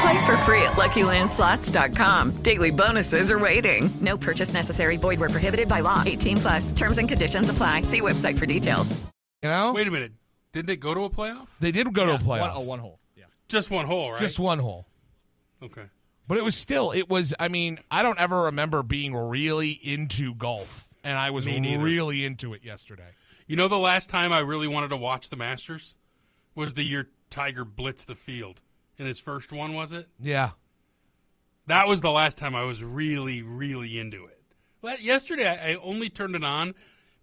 Play 0.00 0.26
for 0.26 0.36
free 0.38 0.62
at 0.62 0.74
LuckyLandSlots.com. 0.74 2.42
Daily 2.42 2.70
bonuses 2.70 3.30
are 3.30 3.38
waiting. 3.38 3.90
No 4.00 4.16
purchase 4.16 4.52
necessary. 4.52 4.96
Void 4.96 5.18
where 5.18 5.28
prohibited 5.28 5.68
by 5.68 5.80
law. 5.80 6.02
18 6.06 6.36
plus. 6.36 6.72
Terms 6.72 6.98
and 6.98 7.08
conditions 7.08 7.48
apply. 7.48 7.82
See 7.82 8.00
website 8.00 8.38
for 8.38 8.46
details. 8.46 8.92
You 9.42 9.48
know? 9.48 9.72
Wait 9.72 9.88
a 9.88 9.90
minute. 9.90 10.12
Didn't 10.52 10.70
it 10.70 10.80
go 10.80 10.94
to 10.94 11.04
a 11.04 11.10
playoff? 11.10 11.48
They 11.60 11.72
did 11.72 11.92
go 11.92 12.06
to 12.06 12.14
a 12.14 12.18
playoff. 12.18 12.40
One, 12.40 12.50
oh, 12.54 12.60
one 12.60 12.78
hole. 12.78 13.00
Yeah. 13.16 13.24
Just 13.48 13.70
one 13.70 13.86
hole, 13.86 14.12
right? 14.12 14.20
Just 14.20 14.38
one 14.38 14.58
hole. 14.58 14.86
Okay. 15.62 15.84
But 16.26 16.38
it 16.38 16.44
was 16.44 16.54
still, 16.54 16.92
it 16.92 17.08
was, 17.08 17.34
I 17.40 17.48
mean, 17.48 17.78
I 17.90 18.02
don't 18.02 18.20
ever 18.20 18.42
remember 18.44 18.82
being 18.82 19.16
really 19.16 19.70
into 19.70 20.34
golf. 20.34 20.92
And 21.02 21.18
I 21.18 21.30
was 21.30 21.46
really 21.46 22.24
into 22.24 22.54
it 22.54 22.64
yesterday. 22.64 23.14
You 23.46 23.56
know, 23.56 23.68
the 23.68 23.78
last 23.78 24.10
time 24.10 24.32
I 24.32 24.40
really 24.40 24.68
wanted 24.68 24.88
to 24.88 24.96
watch 24.96 25.30
the 25.30 25.36
Masters 25.36 25.94
was 26.54 26.74
the 26.74 26.82
year 26.82 27.08
Tiger 27.30 27.64
blitzed 27.64 28.06
the 28.06 28.14
field. 28.14 28.60
In 28.98 29.06
his 29.06 29.20
first 29.20 29.52
one, 29.52 29.74
was 29.74 29.92
it? 29.92 30.08
Yeah. 30.20 30.50
That 31.66 31.86
was 31.86 32.00
the 32.00 32.10
last 32.10 32.38
time 32.38 32.56
I 32.56 32.64
was 32.64 32.82
really, 32.82 33.42
really 33.42 34.00
into 34.00 34.24
it. 34.26 34.42
But 34.80 35.02
yesterday, 35.02 35.48
I 35.48 35.74
only 35.76 36.08
turned 36.08 36.34
it 36.34 36.42
on 36.42 36.74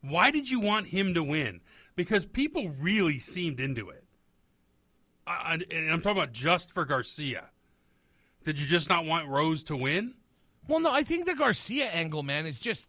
Why 0.00 0.30
did 0.30 0.50
you 0.50 0.60
want 0.60 0.88
him 0.88 1.14
to 1.14 1.22
win? 1.22 1.60
Because 1.96 2.24
people 2.24 2.70
really 2.80 3.18
seemed 3.18 3.60
into 3.60 3.90
it. 3.90 4.04
Uh, 5.26 5.58
and 5.70 5.90
I'm 5.90 6.00
talking 6.00 6.18
about 6.18 6.32
just 6.32 6.72
for 6.72 6.84
Garcia. 6.84 7.50
Did 8.44 8.60
you 8.60 8.66
just 8.66 8.88
not 8.88 9.04
want 9.04 9.28
Rose 9.28 9.62
to 9.64 9.76
win? 9.76 10.14
Well, 10.66 10.80
no, 10.80 10.90
I 10.92 11.02
think 11.02 11.26
the 11.26 11.34
Garcia 11.34 11.86
angle, 11.86 12.22
man, 12.22 12.46
is 12.46 12.58
just 12.58 12.88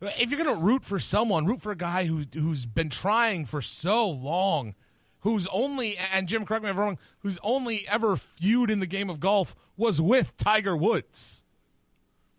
if 0.00 0.30
you're 0.30 0.42
going 0.42 0.56
to 0.56 0.62
root 0.62 0.84
for 0.84 0.98
someone, 0.98 1.46
root 1.46 1.60
for 1.60 1.72
a 1.72 1.76
guy 1.76 2.06
who 2.06 2.24
who's 2.34 2.66
been 2.66 2.88
trying 2.88 3.46
for 3.46 3.60
so 3.60 4.08
long, 4.08 4.74
who's 5.20 5.46
only 5.48 5.96
and 5.96 6.28
Jim, 6.28 6.44
correct 6.44 6.64
me 6.64 6.70
if 6.70 6.76
I'm 6.76 6.80
wrong, 6.80 6.98
who's 7.20 7.38
only 7.42 7.86
ever 7.88 8.16
feud 8.16 8.70
in 8.70 8.80
the 8.80 8.86
game 8.86 9.10
of 9.10 9.20
golf 9.20 9.54
was 9.76 10.00
with 10.00 10.36
Tiger 10.36 10.76
Woods. 10.76 11.44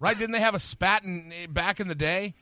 Right? 0.01 0.17
Didn't 0.17 0.31
they 0.31 0.39
have 0.39 0.55
a 0.55 0.59
spat 0.59 1.03
in, 1.03 1.31
back 1.51 1.79
in 1.79 1.87
the 1.87 1.95
day? 1.95 2.33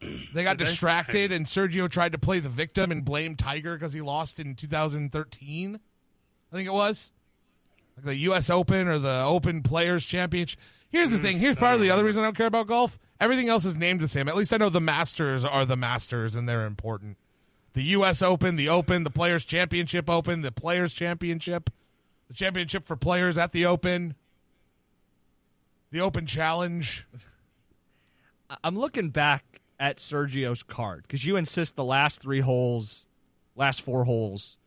They 0.00 0.44
got 0.44 0.58
Did 0.58 0.66
they? 0.66 0.70
distracted, 0.70 1.32
and 1.32 1.46
Sergio 1.46 1.88
tried 1.88 2.12
to 2.12 2.18
play 2.18 2.40
the 2.40 2.50
victim 2.50 2.92
and 2.92 3.04
blame 3.04 3.36
Tiger 3.36 3.74
because 3.74 3.94
he 3.94 4.02
lost 4.02 4.38
in 4.38 4.54
2013. 4.54 5.80
I 6.52 6.56
think 6.56 6.68
it 6.68 6.72
was 6.72 7.12
like 7.96 8.04
the 8.04 8.16
U.S. 8.16 8.50
Open 8.50 8.86
or 8.86 8.98
the 8.98 9.22
Open 9.22 9.62
Players 9.62 10.04
Championship. 10.04 10.60
Here's 10.90 11.10
the 11.10 11.16
mm-hmm. 11.16 11.24
thing. 11.24 11.38
Here's 11.38 11.56
part 11.56 11.74
of 11.74 11.80
the 11.80 11.90
other 11.90 12.04
reason 12.04 12.22
I 12.22 12.26
don't 12.26 12.36
care 12.36 12.46
about 12.46 12.66
golf. 12.66 12.98
Everything 13.18 13.48
else 13.48 13.64
is 13.64 13.76
named 13.76 14.00
the 14.00 14.08
same. 14.08 14.28
At 14.28 14.36
least 14.36 14.52
I 14.52 14.58
know 14.58 14.68
the 14.68 14.80
Masters 14.80 15.42
are 15.42 15.64
the 15.64 15.76
Masters, 15.76 16.36
and 16.36 16.46
they're 16.46 16.66
important. 16.66 17.16
The 17.72 17.82
U.S. 17.82 18.20
Open, 18.20 18.56
the 18.56 18.68
Open, 18.68 19.04
the 19.04 19.10
Players 19.10 19.46
Championship 19.46 20.10
Open, 20.10 20.42
the 20.42 20.52
Players 20.52 20.92
Championship, 20.92 21.70
the 22.28 22.34
Championship 22.34 22.86
for 22.86 22.96
Players 22.96 23.38
at 23.38 23.52
the 23.52 23.64
Open, 23.64 24.16
the 25.90 26.00
Open 26.00 26.26
Challenge. 26.26 27.06
I- 28.48 28.56
I'm 28.64 28.78
looking 28.78 29.10
back 29.10 29.60
at 29.78 29.98
Sergio's 29.98 30.62
card 30.62 31.02
because 31.02 31.24
you 31.24 31.36
insist 31.36 31.76
the 31.76 31.84
last 31.84 32.20
three 32.20 32.40
holes, 32.40 33.06
last 33.56 33.82
four 33.82 34.04
holes, 34.04 34.58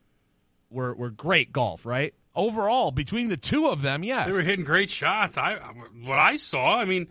were 0.70 0.94
were 0.96 1.10
great 1.10 1.52
golf, 1.52 1.86
right? 1.86 2.14
Overall, 2.36 2.92
between 2.92 3.30
the 3.30 3.38
two 3.38 3.68
of 3.68 3.84
them, 3.84 4.04
yes, 4.04 4.26
They 4.26 4.32
were 4.34 4.42
hitting 4.42 4.66
great 4.66 4.90
shots. 4.90 5.38
I 5.38 5.56
what 6.02 6.18
I 6.20 6.38
saw, 6.38 6.80
I 6.80 6.86
mean, 6.86 7.08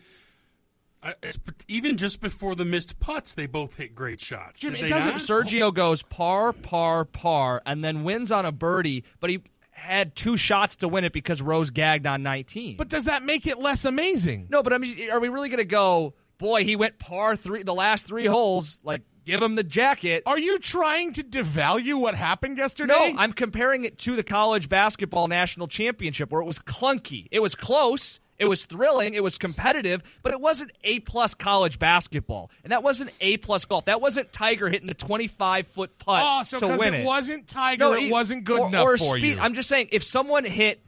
I, 1.02 1.10
it's- 1.22 1.38
even 1.68 1.96
just 1.96 2.20
before 2.20 2.54
the 2.56 2.64
missed 2.64 2.98
putts, 3.00 3.34
they 3.34 3.46
both 3.46 3.76
hit 3.76 3.94
great 3.94 4.20
shots. 4.20 4.60
Jim, 4.60 4.72
Did 4.72 4.84
it 4.84 4.88
doesn't. 4.88 5.12
not? 5.12 5.20
Sergio 5.20 5.72
goes 5.72 6.02
par, 6.02 6.52
par, 6.52 7.04
par, 7.04 7.62
and 7.66 7.84
then 7.84 8.02
wins 8.04 8.32
on 8.32 8.44
a 8.46 8.52
birdie, 8.52 9.04
but 9.20 9.30
he 9.30 9.40
had 9.82 10.14
two 10.16 10.36
shots 10.36 10.76
to 10.76 10.88
win 10.88 11.04
it 11.04 11.12
because 11.12 11.42
Rose 11.42 11.70
gagged 11.70 12.06
on 12.06 12.22
19. 12.22 12.76
But 12.76 12.88
does 12.88 13.04
that 13.06 13.22
make 13.22 13.46
it 13.46 13.58
less 13.58 13.84
amazing? 13.84 14.46
no, 14.50 14.62
but 14.62 14.72
I 14.72 14.78
mean, 14.78 15.10
are 15.10 15.20
we 15.20 15.28
really 15.28 15.48
going 15.48 15.58
to 15.58 15.64
go? 15.64 16.14
Boy, 16.38 16.64
he 16.64 16.74
went 16.76 16.98
par 16.98 17.36
three 17.36 17.62
the 17.62 17.74
last 17.74 18.06
three 18.06 18.26
holes. 18.26 18.80
Like, 18.82 19.02
give 19.24 19.40
him 19.40 19.54
the 19.54 19.62
jacket. 19.62 20.24
Are 20.26 20.38
you 20.38 20.58
trying 20.58 21.12
to 21.12 21.22
devalue 21.22 22.00
what 22.00 22.14
happened 22.16 22.58
yesterday? 22.58 22.92
No, 22.92 23.14
I'm 23.16 23.32
comparing 23.32 23.84
it 23.84 23.98
to 23.98 24.16
the 24.16 24.24
college 24.24 24.68
basketball 24.68 25.28
national 25.28 25.68
championship 25.68 26.32
where 26.32 26.42
it 26.42 26.46
was 26.46 26.58
clunky. 26.58 27.28
It 27.30 27.40
was 27.40 27.54
close. 27.54 28.18
It 28.42 28.48
was 28.48 28.66
thrilling. 28.66 29.14
It 29.14 29.22
was 29.22 29.38
competitive, 29.38 30.02
but 30.22 30.32
it 30.32 30.40
wasn't 30.40 30.72
A 30.84 30.98
plus 31.00 31.34
college 31.34 31.78
basketball, 31.78 32.50
and 32.64 32.72
that 32.72 32.82
wasn't 32.82 33.10
A 33.20 33.36
plus 33.38 33.64
golf. 33.64 33.84
That 33.86 34.00
wasn't 34.00 34.32
Tiger 34.32 34.68
hitting 34.68 34.90
a 34.90 34.94
25 34.94 35.66
foot 35.68 35.98
putt 35.98 36.22
Oh, 36.24 36.42
so 36.42 36.58
to 36.60 36.66
win 36.66 36.94
it 36.94 37.00
it. 37.00 37.06
wasn't 37.06 37.46
Tiger, 37.48 37.78
No, 37.84 37.92
it 37.94 38.10
wasn't 38.10 38.44
good 38.44 38.60
or- 38.60 38.68
enough 38.68 38.84
or 38.84 38.96
for 38.98 39.18
speed- 39.18 39.36
you. 39.36 39.40
I'm 39.40 39.54
just 39.54 39.68
saying, 39.68 39.88
if 39.92 40.02
someone 40.04 40.44
hit 40.44 40.82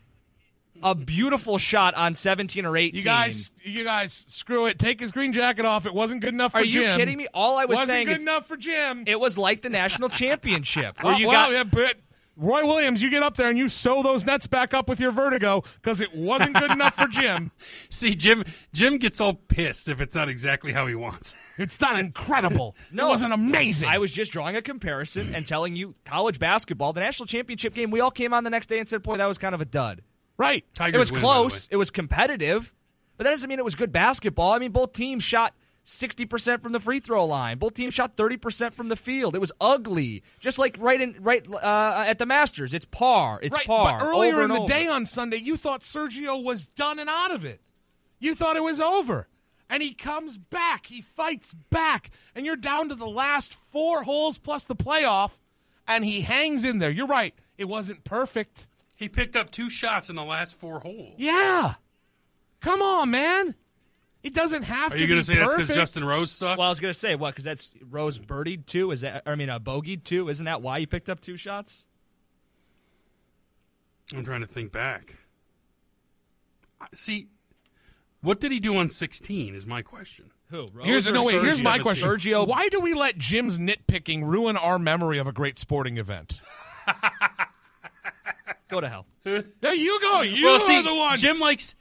a 0.83 0.95
beautiful 0.95 1.57
shot 1.57 1.95
on 1.95 2.15
17 2.15 2.67
or 2.67 2.77
18, 2.77 2.97
You 2.99 3.05
guys, 3.05 3.53
you 3.63 3.85
guys, 3.85 4.25
screw 4.29 4.67
it. 4.67 4.79
Take 4.79 5.01
his 5.01 5.13
green 5.13 5.33
jacket 5.33 5.65
off. 5.65 5.87
It 5.87 5.95
wasn't 5.95 6.21
good 6.21 6.35
enough 6.35 6.53
for 6.53 6.59
are 6.59 6.65
you 6.65 6.73
Jim. 6.83 6.99
kidding 6.99 7.17
me? 7.17 7.27
All 7.33 7.57
I 7.57 7.65
was 7.67 7.79
saying 7.79 7.89
wasn't 7.89 7.95
saying 7.95 8.07
good 8.09 8.21
enough 8.21 8.47
for 8.47 8.57
Jim. 8.57 9.05
it 9.07 9.19
was 9.19 9.39
like 9.39 9.63
the 9.63 9.71
national 9.71 10.09
championship 10.09 11.01
where 11.03 11.13
Well, 11.13 11.21
you 11.21 11.29
well, 11.29 11.51
got 11.51 11.53
yeah, 11.53 11.65
but 11.65 11.97
Roy 12.37 12.67
Williams, 12.67 13.01
you 13.01 13.11
get 13.11 13.23
up 13.23 13.37
there 13.37 13.49
and 13.49 13.57
you 13.57 13.69
sew 13.69 14.03
those 14.03 14.25
nets 14.27 14.47
back 14.47 14.75
up 14.75 14.89
with 14.89 14.99
your 14.99 15.13
vertigo 15.13 15.63
because 15.81 16.01
it 16.01 16.15
wasn't 16.15 16.55
good 16.55 16.71
enough 16.71 16.95
for 16.95 17.07
Jim. 17.07 17.53
See, 17.91 18.15
Jim. 18.15 18.45
Jim 18.73 18.99
gets 18.99 19.21
all 19.21 19.35
pissed 19.35 19.89
if 19.89 20.01
it's 20.01 20.15
not 20.15 20.29
exactly 20.29 20.73
how 20.73 20.87
he 20.87 20.95
wants. 20.95 21.35
It's 21.59 21.81
not 21.81 21.99
incredible. 21.99 22.75
No, 22.91 23.07
it 23.07 23.11
wasn't 23.11 23.35
amazing. 23.35 23.89
I 23.89 23.99
was 23.99 24.11
just 24.11 24.33
drawing 24.33 24.57
a 24.57 24.63
comparison 24.63 25.35
and 25.35 25.47
telling 25.47 25.77
you 25.77 25.95
college 26.05 26.41
basketball, 26.41 26.93
the 26.93 27.01
national 27.01 27.27
championship 27.27 27.75
game. 27.75 27.91
We 27.91 28.01
all 28.01 28.11
came 28.11 28.35
on 28.35 28.43
the 28.43 28.51
next 28.51 28.67
day 28.67 28.81
and 28.81 28.89
said, 28.89 29.03
"Boy, 29.03 29.17
that 29.17 29.27
was 29.27 29.39
kind 29.39 29.55
of 29.55 29.61
a 29.61 29.65
dud." 29.65 30.03
right. 30.37 30.65
Tigers 30.75 30.95
it 30.95 30.99
was 30.99 31.13
win, 31.13 31.21
close. 31.21 31.69
It 31.71 31.77
was 31.77 31.91
competitive, 31.91 32.75
but 33.17 33.25
that 33.25 33.31
doesn't 33.31 33.49
mean 33.49 33.59
it 33.59 33.65
was 33.65 33.75
good 33.75 33.93
basketball. 33.93 34.53
I 34.53 34.59
mean, 34.59 34.73
both 34.73 34.93
teams 34.93 35.23
shot 35.23 35.55
sixty 35.85 36.25
percent 36.27 36.63
from 36.63 36.73
the 36.73 36.81
free 36.81 36.99
throw 36.99 37.25
line. 37.25 37.59
Both 37.59 37.75
teams 37.75 37.95
shot 37.95 38.17
thirty 38.17 38.37
percent 38.37 38.75
from 38.75 38.89
the 38.89 38.97
field. 38.97 39.35
It 39.35 39.41
was 39.41 39.53
ugly, 39.61 40.23
just 40.41 40.59
like 40.59 40.77
right 40.79 41.01
in 41.01 41.17
right 41.21 41.47
uh, 41.49 42.05
at 42.07 42.19
the 42.19 42.27
Masters. 42.27 42.75
It's 42.75 42.85
par. 42.87 43.39
It's 43.43 43.57
right, 43.57 43.67
par. 43.67 43.99
But 44.01 44.07
earlier 44.07 44.35
over 44.35 44.43
in 44.43 44.51
the 44.51 44.61
over. 44.61 44.67
day 44.67 44.89
on 44.89 45.07
Sunday, 45.07 45.37
you 45.37 45.57
thought 45.57 45.83
Sergio 45.83 46.43
was 46.43 46.67
done 46.67 46.99
and 46.99 47.09
out 47.09 47.31
of 47.31 47.45
it. 47.45 47.61
You 48.19 48.35
thought 48.35 48.57
it 48.57 48.63
was 48.63 48.81
over. 48.81 49.29
And 49.71 49.83
he 49.83 49.95
comes 49.95 50.37
back. 50.37 50.87
He 50.87 51.01
fights 51.01 51.55
back. 51.71 52.11
And 52.35 52.45
you're 52.45 52.55
down 52.55 52.91
to 52.91 52.95
the 52.95 53.09
last 53.09 53.55
four 53.55 54.03
holes 54.03 54.39
plus 54.39 54.65
the 54.65 54.77
playoff. 54.77 55.33
And 55.89 56.05
he 56.05 56.21
hangs 56.21 56.65
in 56.65 56.79
there. 56.79 56.91
You're 56.91 57.07
right. 57.07 57.35
It 57.57 57.65
wasn't 57.65 58.05
perfect. 58.05 58.69
He 58.95 59.09
picked 59.09 59.37
up 59.37 59.51
two 59.51 59.71
shots 59.71 60.09
in 60.09 60.17
the 60.17 60.25
last 60.25 60.55
four 60.55 60.81
holes. 60.81 61.15
Yeah. 61.17 61.75
Come 62.61 62.83
on, 62.83 63.11
man. 63.11 63.55
It 64.25 64.33
doesn't 64.33 64.63
have 64.63 64.93
Are 64.93 64.97
to 64.97 65.03
Are 65.03 65.07
you 65.07 65.07
going 65.07 65.17
going 65.17 65.25
to 65.25 65.33
say 65.33 65.39
that's 65.39 65.55
because 65.55 65.77
Justin 65.77 66.05
Rose 66.05 66.33
sucked? 66.33 66.59
Well, 66.59 66.67
I 66.67 66.71
was 66.71 66.81
gonna 66.81 66.95
say 66.95 67.15
what 67.15 67.33
because 67.33 67.45
that's 67.45 67.71
Rose 67.91 68.19
birdied 68.19 68.65
too. 68.65 68.91
Is 68.91 69.03
that 69.03 69.23
I 69.27 69.35
mean 69.35 69.51
uh, 69.51 69.59
bogeyed 69.59 70.03
too? 70.03 70.31
Isn't 70.31 70.47
that 70.47 70.63
why 70.63 70.79
you 70.79 70.87
picked 70.87 71.11
up 71.11 71.21
two 71.21 71.37
shots? 71.37 71.87
I'm 74.17 74.25
trying 74.25 74.41
to 74.41 74.47
think 74.47 74.73
back. 74.73 75.19
See, 76.95 77.29
what 78.23 78.41
did 78.41 78.51
he 78.51 78.61
do 78.61 78.77
on 78.77 78.89
16? 78.89 79.55
Is 79.55 79.67
my 79.67 79.83
question. 79.83 80.31
Who? 80.51 80.69
Rose 80.73 80.87
Here's 80.87 81.09
or 81.09 81.13
no 81.13 81.25
wait. 81.25 81.43
Here's 81.43 81.63
my 81.63 81.79
question. 81.79 82.09
Sergio. 82.09 82.47
Why 82.47 82.69
do 82.69 82.81
we 82.81 82.95
let 82.95 83.19
Jim's 83.19 83.59
nitpicking 83.59 84.23
ruin 84.25 84.57
our 84.57 84.79
memory 84.79 85.19
of 85.19 85.27
a 85.27 85.33
great 85.33 85.59
sporting 85.59 85.99
event? 85.99 86.41
Go 88.69 88.81
to 88.81 88.89
hell. 88.89 89.07
There 89.25 89.75
you 89.75 89.99
go. 90.01 90.23
You 90.23 90.47
well, 90.47 90.57
are 90.57 90.61
see, 90.61 90.83
the 90.83 90.95
one. 90.95 91.17
Jim 91.19 91.39
likes 91.39 91.75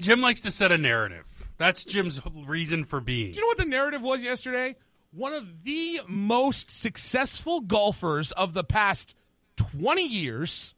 Jim 0.00 0.20
likes 0.20 0.42
to 0.42 0.50
set 0.50 0.70
a 0.70 0.78
narrative. 0.78 1.26
That's 1.56 1.84
Jim's 1.84 2.20
reason 2.46 2.84
for 2.84 3.00
being. 3.00 3.32
Do 3.32 3.36
you 3.36 3.42
know 3.42 3.48
what 3.48 3.58
the 3.58 3.64
narrative 3.64 4.02
was 4.02 4.22
yesterday? 4.22 4.76
One 5.12 5.32
of 5.32 5.62
the 5.64 6.00
most 6.08 6.70
successful 6.70 7.60
golfers 7.60 8.32
of 8.32 8.54
the 8.54 8.64
past 8.64 9.14
20 9.56 10.02
years 10.02 10.74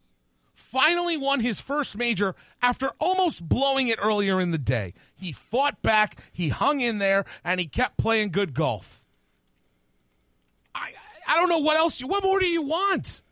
finally 0.55 1.17
won 1.17 1.41
his 1.41 1.61
first 1.61 1.97
major 1.97 2.35
after 2.61 2.91
almost 2.99 3.49
blowing 3.49 3.89
it 3.89 3.99
earlier 4.03 4.41
in 4.41 4.51
the 4.51 4.59
day. 4.59 4.93
He 5.15 5.33
fought 5.33 5.81
back, 5.81 6.21
he 6.33 6.51
hung 6.51 6.81
in 6.81 6.99
there, 6.99 7.25
and 7.45 7.59
he 7.59 7.67
kept 7.67 7.97
playing 7.97 8.31
good 8.31 8.53
golf. 8.53 9.03
I 10.75 10.91
I 11.27 11.37
don't 11.41 11.49
know 11.49 11.59
what 11.59 11.77
else. 11.77 12.01
You, 12.01 12.07
what 12.07 12.23
more 12.23 12.39
do 12.39 12.47
you 12.47 12.63
want? 12.63 13.23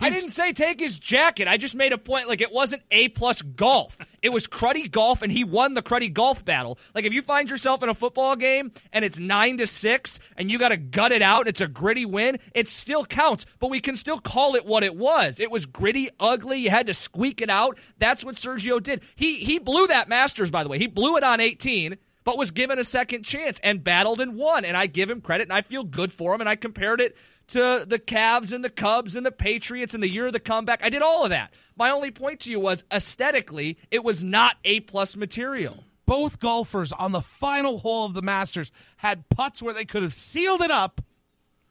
I 0.00 0.10
didn't 0.10 0.30
say 0.30 0.52
take 0.52 0.80
his 0.80 0.98
jacket. 0.98 1.48
I 1.48 1.56
just 1.56 1.74
made 1.74 1.92
a 1.92 1.98
point. 1.98 2.28
Like 2.28 2.40
it 2.40 2.52
wasn't 2.52 2.82
A 2.90 3.08
plus 3.08 3.42
golf. 3.42 3.98
It 4.22 4.30
was 4.30 4.46
cruddy 4.46 4.90
golf, 4.90 5.22
and 5.22 5.32
he 5.32 5.44
won 5.44 5.74
the 5.74 5.82
cruddy 5.82 6.12
golf 6.12 6.44
battle. 6.44 6.78
Like 6.94 7.04
if 7.04 7.12
you 7.12 7.22
find 7.22 7.48
yourself 7.50 7.82
in 7.82 7.88
a 7.88 7.94
football 7.94 8.36
game 8.36 8.72
and 8.92 9.04
it's 9.04 9.18
nine 9.18 9.58
to 9.58 9.66
six, 9.66 10.18
and 10.36 10.50
you 10.50 10.58
got 10.58 10.68
to 10.68 10.76
gut 10.76 11.12
it 11.12 11.22
out, 11.22 11.48
it's 11.48 11.60
a 11.60 11.68
gritty 11.68 12.06
win. 12.06 12.38
It 12.54 12.68
still 12.68 13.04
counts, 13.04 13.46
but 13.58 13.70
we 13.70 13.80
can 13.80 13.96
still 13.96 14.18
call 14.18 14.54
it 14.54 14.66
what 14.66 14.82
it 14.82 14.96
was. 14.96 15.40
It 15.40 15.50
was 15.50 15.66
gritty, 15.66 16.08
ugly. 16.18 16.58
You 16.58 16.70
had 16.70 16.86
to 16.86 16.94
squeak 16.94 17.40
it 17.40 17.50
out. 17.50 17.78
That's 17.98 18.24
what 18.24 18.34
Sergio 18.36 18.82
did. 18.82 19.02
He 19.14 19.36
he 19.36 19.58
blew 19.58 19.86
that 19.88 20.08
Masters, 20.08 20.50
by 20.50 20.62
the 20.62 20.68
way. 20.68 20.78
He 20.78 20.86
blew 20.86 21.16
it 21.16 21.24
on 21.24 21.40
eighteen 21.40 21.98
but 22.24 22.38
was 22.38 22.50
given 22.50 22.78
a 22.78 22.84
second 22.84 23.24
chance 23.24 23.58
and 23.60 23.82
battled 23.82 24.20
and 24.20 24.36
won. 24.36 24.64
And 24.64 24.76
I 24.76 24.86
give 24.86 25.10
him 25.10 25.20
credit 25.20 25.44
and 25.44 25.52
I 25.52 25.62
feel 25.62 25.84
good 25.84 26.12
for 26.12 26.34
him. 26.34 26.40
And 26.40 26.48
I 26.48 26.56
compared 26.56 27.00
it 27.00 27.16
to 27.50 27.84
the 27.86 27.98
Cavs 27.98 28.52
and 28.52 28.64
the 28.64 28.70
Cubs 28.70 29.16
and 29.16 29.24
the 29.24 29.32
Patriots 29.32 29.94
and 29.94 30.02
the 30.02 30.08
year 30.08 30.26
of 30.26 30.32
the 30.32 30.40
comeback. 30.40 30.82
I 30.84 30.88
did 30.88 31.02
all 31.02 31.24
of 31.24 31.30
that. 31.30 31.52
My 31.76 31.90
only 31.90 32.10
point 32.10 32.40
to 32.40 32.50
you 32.50 32.60
was 32.60 32.84
aesthetically, 32.92 33.78
it 33.90 34.04
was 34.04 34.24
not 34.24 34.56
A 34.64 34.80
plus 34.80 35.16
material. 35.16 35.84
Both 36.06 36.40
golfers 36.40 36.92
on 36.92 37.12
the 37.12 37.20
final 37.20 37.78
hole 37.78 38.04
of 38.04 38.14
the 38.14 38.22
Masters 38.22 38.72
had 38.96 39.28
putts 39.28 39.62
where 39.62 39.74
they 39.74 39.84
could 39.84 40.02
have 40.02 40.14
sealed 40.14 40.60
it 40.60 40.70
up. 40.70 41.00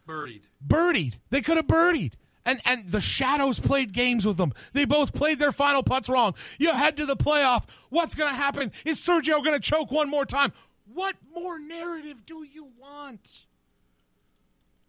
Birdied. 0.07 0.43
Birdied. 0.65 1.15
They 1.29 1.41
could 1.41 1.57
have 1.57 1.67
birdied. 1.67 2.13
And 2.45 2.61
and 2.65 2.89
the 2.89 3.01
shadows 3.01 3.59
played 3.59 3.91
games 3.91 4.25
with 4.25 4.37
them. 4.37 4.53
They 4.73 4.85
both 4.85 5.13
played 5.13 5.39
their 5.39 5.51
final 5.51 5.83
putts 5.83 6.09
wrong. 6.09 6.35
You 6.57 6.71
head 6.71 6.97
to 6.97 7.05
the 7.05 7.17
playoff. 7.17 7.65
What's 7.89 8.15
going 8.15 8.29
to 8.29 8.35
happen? 8.35 8.71
Is 8.85 8.99
Sergio 8.99 9.43
going 9.43 9.53
to 9.53 9.59
choke 9.59 9.91
one 9.91 10.09
more 10.09 10.25
time? 10.25 10.53
What 10.91 11.15
more 11.35 11.59
narrative 11.59 12.25
do 12.25 12.43
you 12.43 12.69
want? 12.79 13.45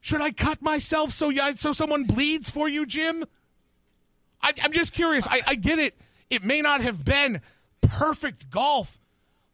Should 0.01 0.23
I 0.23 0.31
cut 0.31 0.63
myself 0.63 1.13
so 1.13 1.29
you, 1.29 1.55
so 1.57 1.73
someone 1.73 2.05
bleeds 2.05 2.51
for 2.51 2.69
you, 2.69 2.87
Jim? 2.87 3.25
I, 4.43 4.53
I'm 4.63 4.73
just 4.73 4.93
curious. 4.93 5.27
I, 5.29 5.43
I 5.47 5.55
get 5.55 5.79
it. 5.79 5.99
It 6.31 6.43
may 6.43 6.63
not 6.63 6.81
have 6.81 7.05
been 7.05 7.43
perfect 7.83 8.51
golf, 8.51 8.99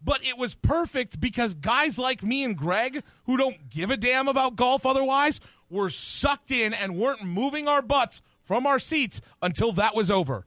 but 0.02 0.24
it 0.24 0.38
was 0.38 0.54
perfect 0.54 1.20
because 1.20 1.54
guys 1.54 1.98
like 1.98 2.22
me 2.22 2.44
and 2.44 2.56
Greg, 2.56 3.02
who 3.24 3.36
don't 3.36 3.70
give 3.70 3.90
a 3.90 3.96
damn 3.96 4.28
about 4.28 4.56
golf 4.56 4.86
otherwise, 4.86 5.40
were 5.68 5.90
sucked 5.90 6.50
in 6.50 6.72
and 6.72 6.96
weren't 6.96 7.24
moving 7.24 7.66
our 7.66 7.82
butts 7.82 8.22
from 8.42 8.66
our 8.66 8.78
seats 8.78 9.20
until 9.42 9.72
that 9.72 9.96
was 9.96 10.10
over. 10.10 10.46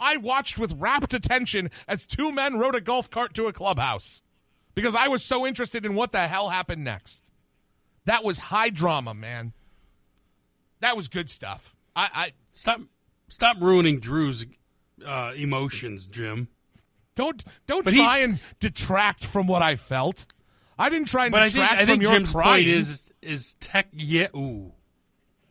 I 0.00 0.16
watched 0.16 0.58
with 0.58 0.80
rapt 0.80 1.14
attention 1.14 1.70
as 1.86 2.04
two 2.04 2.32
men 2.32 2.58
rode 2.58 2.74
a 2.74 2.80
golf 2.80 3.10
cart 3.10 3.34
to 3.34 3.46
a 3.46 3.52
clubhouse 3.52 4.22
because 4.74 4.94
I 4.94 5.08
was 5.08 5.24
so 5.24 5.46
interested 5.46 5.84
in 5.84 5.94
what 5.94 6.12
the 6.12 6.26
hell 6.26 6.50
happened 6.50 6.84
next. 6.84 7.27
That 8.08 8.24
was 8.24 8.38
high 8.38 8.70
drama, 8.70 9.12
man. 9.12 9.52
That 10.80 10.96
was 10.96 11.08
good 11.08 11.28
stuff. 11.28 11.74
I, 11.94 12.08
I 12.14 12.32
stop 12.52 12.80
stop 13.28 13.56
ruining 13.60 14.00
Drew's 14.00 14.46
uh, 15.04 15.32
emotions, 15.36 16.08
Jim. 16.08 16.48
Don't 17.14 17.44
don't 17.66 17.84
But 17.84 17.92
try 17.94 18.18
and 18.18 18.38
detract 18.60 19.26
from 19.26 19.46
what 19.46 19.60
I 19.62 19.76
felt. 19.76 20.24
I 20.78 20.88
didn't 20.88 21.08
try 21.08 21.24
and 21.26 21.32
But 21.32 21.42
I 21.42 21.48
think, 21.50 21.54
detract 21.54 21.72
I 21.74 21.78
from 21.80 21.86
think 21.86 22.02
your 22.02 22.12
Jim's 22.12 22.30
crying. 22.32 22.64
point 22.64 22.66
is 22.68 23.12
is 23.20 23.54
tech. 23.60 23.88
Yeah. 23.92 24.28
Ooh. 24.34 24.72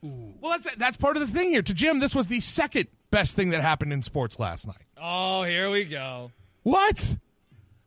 Well, 0.02 0.52
that's 0.52 0.68
that's 0.78 0.98
part 0.98 1.18
of 1.18 1.28
the 1.28 1.32
thing 1.32 1.50
here. 1.50 1.62
To 1.62 1.74
Jim, 1.74 2.00
this 2.00 2.16
was 2.16 2.28
the 2.28 2.40
second 2.40 2.88
best 3.12 3.36
thing 3.36 3.50
that 3.50 3.62
happened 3.62 3.94
in 3.94 4.02
sports 4.02 4.40
last 4.40 4.66
night. 4.66 4.86
Oh, 5.00 5.44
here 5.44 5.70
we 5.70 5.84
go. 5.84 6.32
What? 6.64 7.18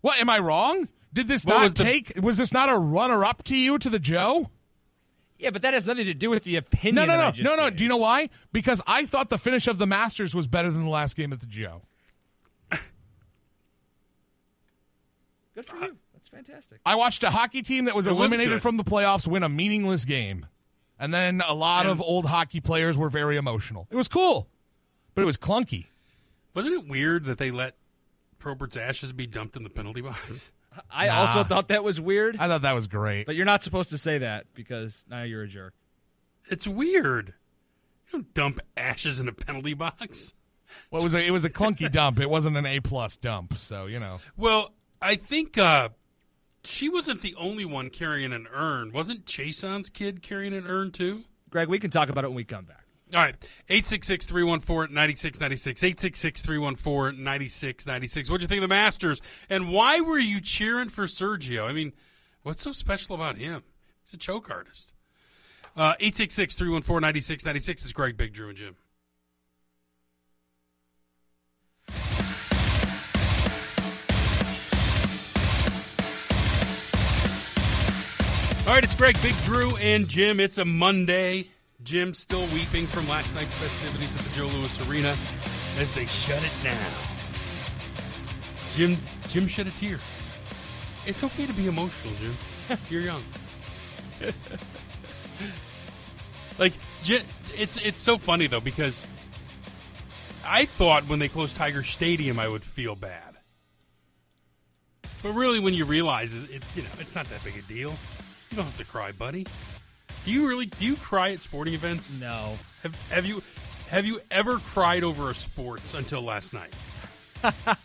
What 0.02 0.20
am 0.20 0.28
I 0.30 0.38
wrong? 0.38 0.88
Did 1.12 1.26
this 1.28 1.44
What 1.44 1.54
not 1.54 1.62
was 1.64 1.74
the- 1.74 1.84
take? 1.84 2.12
Was 2.22 2.36
this 2.36 2.52
not 2.52 2.68
a 2.68 2.76
runner-up 2.76 3.42
to 3.44 3.56
you 3.56 3.78
to 3.78 3.90
the 3.90 3.98
Joe? 3.98 4.50
Yeah, 5.40 5.50
but 5.50 5.62
that 5.62 5.72
has 5.72 5.86
nothing 5.86 6.04
to 6.04 6.12
do 6.14 6.28
with 6.28 6.44
the 6.44 6.56
opinion. 6.56 6.94
No, 6.96 7.04
no, 7.06 7.16
that 7.16 7.20
I 7.20 7.26
no, 7.26 7.32
just 7.32 7.44
no, 7.44 7.56
no. 7.56 7.70
gave. 7.70 7.78
Do 7.78 7.84
you 7.84 7.88
know 7.88 7.96
why? 7.96 8.28
Because 8.52 8.82
I 8.86 9.06
thought 9.06 9.30
the 9.30 9.38
finish 9.38 9.66
of 9.66 9.78
the 9.78 9.86
Masters 9.86 10.34
was 10.34 10.46
better 10.46 10.70
than 10.70 10.84
the 10.84 10.90
last 10.90 11.16
game 11.16 11.32
at 11.32 11.40
the 11.40 11.46
Joe. 11.46 11.82
Good 15.54 15.64
for 15.64 15.76
you. 15.76 15.96
That's 16.12 16.28
fantastic. 16.28 16.80
I 16.84 16.94
watched 16.94 17.22
a 17.22 17.30
hockey 17.30 17.62
team 17.62 17.86
that 17.86 17.94
was 17.96 18.06
It 18.06 18.10
eliminated 18.10 18.54
good. 18.56 18.62
from 18.62 18.76
the 18.76 18.84
playoffs 18.84 19.26
win 19.26 19.42
a 19.42 19.48
meaningless 19.48 20.04
game, 20.04 20.46
and 20.98 21.12
then 21.14 21.42
a 21.46 21.54
lot 21.54 21.86
of 21.86 22.00
old 22.00 22.26
hockey 22.26 22.60
players 22.60 22.96
were 22.98 23.08
very 23.08 23.36
emotional. 23.36 23.88
It 23.90 23.96
was 23.96 24.08
cool, 24.08 24.48
but 25.14 25.22
it 25.22 25.26
was 25.26 25.38
clunky. 25.38 25.86
Wasn't 26.54 26.74
it 26.74 26.86
weird 26.86 27.24
that 27.24 27.38
they 27.38 27.50
let 27.50 27.76
Probert's 28.38 28.76
ashes 28.76 29.12
be 29.12 29.26
dumped 29.26 29.56
in 29.56 29.62
the 29.64 29.70
penalty 29.70 30.02
box? 30.02 30.52
I 30.90 31.06
Nah. 31.06 31.20
also 31.20 31.42
thought 31.44 31.68
that 31.68 31.82
was 31.84 32.00
weird. 32.00 32.36
I 32.38 32.46
thought 32.48 32.62
that 32.62 32.74
was 32.74 32.86
great. 32.86 33.26
But 33.26 33.34
you're 33.36 33.46
not 33.46 33.62
supposed 33.62 33.90
to 33.90 33.98
say 33.98 34.18
that 34.18 34.46
because 34.54 35.04
now 35.08 35.22
you're 35.22 35.42
a 35.42 35.48
jerk. 35.48 35.74
It's 36.48 36.66
weird. 36.66 37.34
You 38.06 38.12
don't 38.12 38.34
dump 38.34 38.60
ashes 38.76 39.20
in 39.20 39.28
a 39.28 39.32
penalty 39.32 39.74
box. 39.74 40.34
Well, 40.90 41.00
it 41.02 41.04
was 41.04 41.14
a 41.14 41.24
it 41.26 41.30
was 41.30 41.44
a 41.44 41.50
clunky 41.50 41.90
dump. 41.92 42.20
It 42.20 42.30
wasn't 42.30 42.56
an 42.56 42.66
A 42.66 42.80
plus 42.80 43.16
dump, 43.16 43.56
so 43.56 43.86
you 43.86 43.98
know. 43.98 44.20
Well, 44.36 44.72
I 45.02 45.16
think 45.16 45.58
uh, 45.58 45.88
she 46.64 46.88
wasn't 46.88 47.22
the 47.22 47.34
only 47.36 47.64
one 47.64 47.90
carrying 47.90 48.32
an 48.32 48.46
urn. 48.52 48.92
Wasn't 48.92 49.24
Chiasson's 49.26 49.90
kid 49.90 50.22
carrying 50.22 50.54
an 50.54 50.66
urn 50.66 50.92
too? 50.92 51.22
Greg, 51.50 51.68
we 51.68 51.78
can 51.80 51.90
talk 51.90 52.08
about 52.08 52.24
it 52.24 52.28
when 52.28 52.36
we 52.36 52.44
come 52.44 52.64
back. 52.64 52.79
All 53.14 53.20
right. 53.20 53.34
866 53.68 54.26
314 54.26 54.94
9696. 54.94 55.82
866 55.82 56.42
314 56.42 57.24
9696. 57.24 58.30
What'd 58.30 58.42
you 58.42 58.48
think 58.48 58.58
of 58.62 58.68
the 58.68 58.74
Masters? 58.74 59.20
And 59.48 59.68
why 59.68 60.00
were 60.00 60.18
you 60.18 60.40
cheering 60.40 60.88
for 60.88 61.04
Sergio? 61.04 61.68
I 61.68 61.72
mean, 61.72 61.92
what's 62.42 62.62
so 62.62 62.72
special 62.72 63.14
about 63.14 63.36
him? 63.36 63.62
He's 64.04 64.14
a 64.14 64.16
choke 64.16 64.50
artist. 64.50 64.92
Uh, 65.76 65.94
866 65.98 66.54
314 66.56 67.00
9696 67.00 67.84
is 67.84 67.92
Greg, 67.92 68.16
Big 68.16 68.32
Drew, 68.32 68.48
and 68.48 68.58
Jim. 68.58 68.76
All 78.66 78.76
right, 78.76 78.84
it's 78.84 78.94
Greg, 78.94 79.20
Big 79.20 79.36
Drew, 79.42 79.76
and 79.78 80.06
Jim. 80.06 80.38
It's 80.38 80.58
a 80.58 80.64
Monday. 80.64 81.48
Jim 81.82 82.12
still 82.12 82.46
weeping 82.52 82.86
from 82.86 83.08
last 83.08 83.34
night's 83.34 83.54
festivities 83.54 84.14
at 84.14 84.22
the 84.22 84.36
Joe 84.36 84.46
Louis 84.48 84.88
Arena 84.88 85.16
as 85.78 85.92
they 85.92 86.06
shut 86.06 86.42
it 86.42 86.52
down. 86.62 86.92
Jim, 88.74 88.98
Jim 89.28 89.46
shed 89.46 89.66
a 89.66 89.70
tear. 89.72 89.98
It's 91.06 91.24
okay 91.24 91.46
to 91.46 91.52
be 91.52 91.66
emotional, 91.66 92.14
Jim. 92.16 92.36
You're 92.90 93.02
young. 93.02 93.24
like, 96.58 96.74
it's 97.56 97.78
it's 97.78 98.02
so 98.02 98.18
funny 98.18 98.46
though 98.46 98.60
because 98.60 99.06
I 100.44 100.66
thought 100.66 101.08
when 101.08 101.18
they 101.18 101.28
closed 101.28 101.56
Tiger 101.56 101.82
Stadium 101.82 102.38
I 102.38 102.48
would 102.48 102.62
feel 102.62 102.94
bad, 102.94 103.36
but 105.22 105.32
really 105.32 105.58
when 105.58 105.74
you 105.74 105.86
realize 105.86 106.34
it, 106.34 106.50
it 106.50 106.62
you 106.74 106.82
know 106.82 106.90
it's 106.98 107.14
not 107.14 107.28
that 107.30 107.42
big 107.42 107.56
a 107.56 107.62
deal. 107.62 107.94
You 108.50 108.56
don't 108.56 108.66
have 108.66 108.76
to 108.76 108.84
cry, 108.84 109.12
buddy. 109.12 109.46
Do 110.24 110.30
you 110.32 110.46
really? 110.48 110.66
Do 110.66 110.84
you 110.84 110.96
cry 110.96 111.30
at 111.32 111.40
sporting 111.40 111.74
events? 111.74 112.18
No. 112.20 112.58
Have 112.82 112.94
Have 113.10 113.26
you 113.26 113.42
Have 113.88 114.04
you 114.06 114.20
ever 114.30 114.58
cried 114.58 115.02
over 115.04 115.30
a 115.30 115.34
sports 115.34 115.94
until 115.94 116.22
last 116.22 116.52
night? 116.54 116.72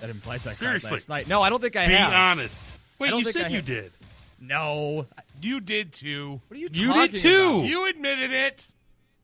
That 0.00 0.10
implies 0.10 0.48
I 0.48 0.54
cried 0.54 0.82
last 0.82 1.08
night. 1.08 1.28
No, 1.28 1.42
I 1.42 1.48
don't 1.48 1.60
think 1.62 1.76
I 1.76 1.86
Be 1.86 1.92
have. 1.94 2.12
honest. 2.12 2.60
Wait, 2.98 3.14
you 3.14 3.24
said 3.24 3.52
you 3.52 3.62
did. 3.62 3.92
No. 4.40 5.06
You 5.40 5.60
did 5.60 5.92
too. 5.92 6.40
What 6.48 6.56
are 6.56 6.60
you 6.60 6.68
You 6.72 6.92
did 7.06 7.14
too. 7.20 7.50
about? 7.58 7.68
You 7.68 7.86
admitted 7.88 8.32
it. 8.32 8.66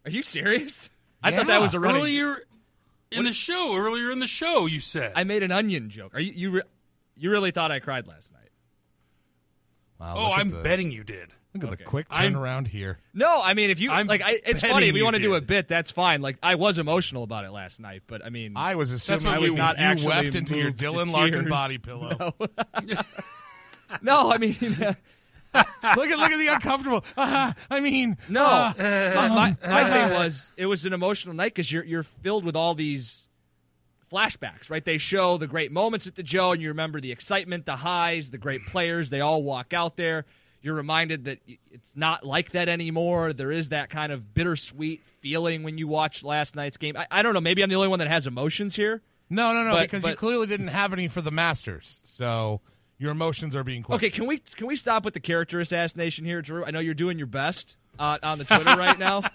Are 0.04 0.10
you 0.12 0.22
serious? 0.22 0.88
I 1.20 1.30
Yeah. 1.30 1.38
thought 1.38 1.46
that 1.48 1.60
was 1.60 1.74
a 1.74 1.80
running. 1.80 2.00
earlier 2.02 2.44
in 3.10 3.24
the 3.24 3.32
show. 3.32 3.74
Earlier 3.76 4.12
in 4.12 4.20
the 4.20 4.28
show, 4.28 4.66
you 4.66 4.78
said. 4.78 5.14
I 5.16 5.24
made 5.24 5.42
an 5.42 5.50
onion 5.50 5.90
joke. 5.90 6.14
Are 6.14 6.20
you 6.20 6.32
you 6.32 6.50
re- 6.52 6.62
you 7.16 7.30
really 7.32 7.50
thought 7.50 7.72
I 7.72 7.80
cried 7.80 8.06
last 8.06 8.32
night? 8.32 8.50
Wow, 9.98 10.14
oh, 10.16 10.32
I'm 10.32 10.50
the- 10.50 10.60
betting 10.62 10.92
you 10.92 11.02
did. 11.02 11.32
Look 11.54 11.64
at 11.64 11.68
Okay. 11.72 11.76
the 11.82 11.84
quick 11.84 12.06
I'm- 12.10 12.64
here. 12.66 12.98
No, 13.14 13.40
I 13.42 13.54
mean 13.54 13.70
if 13.70 13.80
you 13.80 13.90
I'm 13.90 14.06
like, 14.06 14.20
I, 14.22 14.38
it's 14.46 14.60
funny 14.60 14.88
if 14.88 14.94
you 14.96 15.04
want 15.04 15.16
to 15.16 15.22
do 15.22 15.34
a 15.34 15.40
bit. 15.40 15.66
That's 15.68 15.90
fine. 15.90 16.20
Like 16.20 16.38
I 16.42 16.56
was 16.56 16.78
emotional 16.78 17.22
about 17.22 17.44
it 17.44 17.50
last 17.50 17.80
night, 17.80 18.02
but 18.06 18.24
I 18.24 18.28
mean, 18.30 18.52
I 18.56 18.74
was 18.74 18.92
assuming 18.92 19.26
I 19.26 19.38
was 19.38 19.52
you, 19.52 19.56
not 19.56 19.78
you 19.78 19.84
actually 19.84 20.08
wept 20.08 20.34
into 20.34 20.56
your 20.56 20.70
Dylan 20.72 21.10
Larkin 21.10 21.48
body 21.48 21.78
pillow. 21.78 22.34
No. 22.84 23.00
no, 24.02 24.30
I 24.32 24.38
mean, 24.38 24.56
look 24.60 24.82
at 24.82 24.96
look 25.94 26.10
at 26.10 26.38
the 26.38 26.50
uncomfortable. 26.52 27.04
Uh, 27.16 27.52
I 27.70 27.80
mean, 27.80 28.18
no. 28.28 28.44
uh, 28.44 28.72
my, 28.76 29.28
my, 29.28 29.56
my 29.66 29.90
thing 29.90 30.10
was 30.12 30.52
it 30.56 30.66
was 30.66 30.84
an 30.86 30.92
emotional 30.92 31.34
night 31.34 31.54
because 31.54 31.72
you're 31.72 31.84
you're 31.84 32.02
filled 32.02 32.44
with 32.44 32.56
all 32.56 32.74
these 32.74 33.28
flashbacks, 34.12 34.70
right? 34.70 34.84
They 34.84 34.98
show 34.98 35.38
the 35.38 35.46
great 35.46 35.72
moments 35.72 36.06
at 36.06 36.14
the 36.14 36.22
Joe, 36.22 36.52
and 36.52 36.62
you 36.62 36.68
remember 36.68 37.00
the 37.00 37.12
excitement, 37.12 37.66
the 37.66 37.76
highs, 37.76 38.30
the 38.30 38.38
great 38.38 38.66
players. 38.66 39.10
They 39.10 39.20
all 39.20 39.42
walk 39.42 39.72
out 39.72 39.96
there. 39.96 40.26
You're 40.60 40.74
reminded 40.74 41.24
that 41.26 41.38
it's 41.70 41.96
not 41.96 42.26
like 42.26 42.50
that 42.52 42.68
anymore. 42.68 43.32
There 43.32 43.52
is 43.52 43.68
that 43.68 43.90
kind 43.90 44.10
of 44.12 44.34
bittersweet 44.34 45.02
feeling 45.20 45.62
when 45.62 45.78
you 45.78 45.86
watch 45.86 46.24
last 46.24 46.56
night's 46.56 46.76
game. 46.76 46.96
I, 46.96 47.06
I 47.10 47.22
don't 47.22 47.32
know. 47.34 47.40
Maybe 47.40 47.62
I'm 47.62 47.68
the 47.68 47.76
only 47.76 47.88
one 47.88 48.00
that 48.00 48.08
has 48.08 48.26
emotions 48.26 48.74
here. 48.74 49.02
No, 49.30 49.52
no, 49.52 49.62
no, 49.62 49.72
But- 49.72 49.90
because 49.90 50.04
you 50.04 50.16
clearly 50.16 50.46
didn't 50.46 50.68
have 50.68 50.92
any 50.92 51.06
for 51.06 51.20
the 51.20 51.30
Masters, 51.30 52.00
so 52.04 52.60
your 52.98 53.12
emotions 53.12 53.54
are 53.54 53.62
being 53.62 53.82
questioned. 53.82 54.08
Okay, 54.10 54.16
can 54.16 54.26
we 54.26 54.38
can 54.38 54.66
we 54.66 54.74
stop 54.74 55.04
with 55.04 55.14
the 55.14 55.20
character 55.20 55.60
assassination 55.60 56.24
here, 56.24 56.42
Drew? 56.42 56.64
I 56.64 56.70
know 56.70 56.80
you're 56.80 56.94
doing 56.94 57.18
your 57.18 57.26
best 57.26 57.76
uh, 57.98 58.18
on 58.22 58.38
the 58.38 58.44
Twitter 58.44 58.76
right 58.76 58.98
now. 58.98 59.22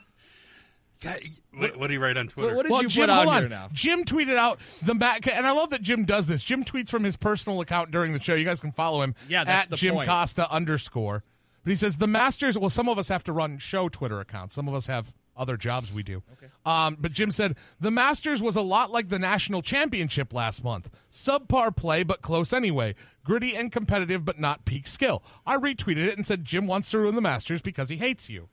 What, 1.55 1.77
what 1.77 1.87
do 1.87 1.93
you 1.93 1.99
write 1.99 2.17
on 2.17 2.27
Twitter? 2.27 2.55
What 2.55 2.63
did 2.63 2.71
well, 2.71 2.81
you 2.81 2.89
Jim, 2.89 3.03
put 3.03 3.09
on 3.09 3.27
on. 3.27 3.39
here 3.41 3.49
now? 3.49 3.69
Jim 3.73 4.05
tweeted 4.05 4.35
out 4.35 4.59
the 4.81 4.95
back, 4.95 5.27
and 5.27 5.45
I 5.45 5.51
love 5.51 5.69
that 5.69 5.81
Jim 5.81 6.05
does 6.05 6.27
this. 6.27 6.43
Jim 6.43 6.65
tweets 6.65 6.89
from 6.89 7.03
his 7.03 7.15
personal 7.15 7.61
account 7.61 7.91
during 7.91 8.13
the 8.13 8.19
show. 8.19 8.33
You 8.35 8.45
guys 8.45 8.59
can 8.59 8.71
follow 8.71 9.01
him. 9.01 9.15
Yeah, 9.27 9.43
that's 9.43 9.65
at 9.65 9.69
the 9.69 9.75
Jim 9.75 9.95
point. 9.95 10.09
Costa 10.09 10.49
underscore. 10.51 11.23
But 11.63 11.69
he 11.69 11.75
says 11.75 11.97
the 11.97 12.07
Masters. 12.07 12.57
Well, 12.57 12.69
some 12.69 12.89
of 12.89 12.97
us 12.97 13.09
have 13.09 13.23
to 13.25 13.33
run 13.33 13.57
show 13.57 13.87
Twitter 13.89 14.19
accounts. 14.19 14.55
Some 14.55 14.67
of 14.67 14.73
us 14.73 14.87
have 14.87 15.13
other 15.35 15.57
jobs 15.57 15.91
we 15.91 16.03
do. 16.03 16.23
Okay. 16.33 16.51
Um, 16.65 16.97
but 16.99 17.11
Jim 17.11 17.31
said 17.31 17.55
the 17.79 17.91
Masters 17.91 18.41
was 18.41 18.55
a 18.55 18.61
lot 18.61 18.91
like 18.91 19.09
the 19.09 19.19
national 19.19 19.61
championship 19.61 20.33
last 20.33 20.63
month. 20.63 20.89
Subpar 21.11 21.75
play, 21.75 22.03
but 22.03 22.21
close 22.21 22.53
anyway. 22.53 22.95
Gritty 23.23 23.55
and 23.55 23.71
competitive, 23.71 24.25
but 24.25 24.39
not 24.39 24.65
peak 24.65 24.87
skill. 24.87 25.23
I 25.45 25.57
retweeted 25.57 26.07
it 26.07 26.17
and 26.17 26.27
said 26.27 26.45
Jim 26.45 26.67
wants 26.67 26.91
to 26.91 26.99
ruin 26.99 27.15
the 27.15 27.21
Masters 27.21 27.61
because 27.61 27.89
he 27.89 27.97
hates 27.97 28.29
you. 28.29 28.49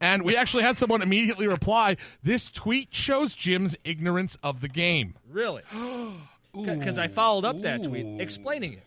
And 0.00 0.22
we 0.24 0.36
actually 0.36 0.62
had 0.62 0.78
someone 0.78 1.02
immediately 1.02 1.46
reply, 1.46 1.96
"This 2.22 2.50
tweet 2.50 2.94
shows 2.94 3.34
Jim's 3.34 3.76
ignorance 3.84 4.38
of 4.42 4.60
the 4.60 4.68
game." 4.68 5.14
Really? 5.28 5.62
Because 6.52 6.98
I 6.98 7.06
followed 7.06 7.44
up 7.44 7.62
that 7.62 7.84
tweet 7.84 8.20
explaining 8.20 8.72
it. 8.72 8.82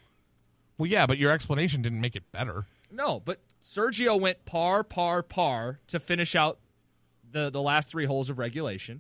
Well, 0.78 0.90
yeah, 0.90 1.06
but 1.06 1.18
your 1.18 1.32
explanation 1.32 1.82
didn't 1.82 2.02
make 2.02 2.14
it 2.14 2.30
better. 2.34 2.66
No, 2.92 3.22
but 3.22 3.40
Sergio 3.64 4.20
went 4.20 4.44
par, 4.44 4.84
par, 4.84 5.24
par 5.24 5.80
to 5.88 5.98
finish 5.98 6.36
out 6.36 6.60
the 7.32 7.50
the 7.50 7.62
last 7.62 7.90
three 7.90 8.04
holes 8.06 8.30
of 8.30 8.38
regulation, 8.38 9.00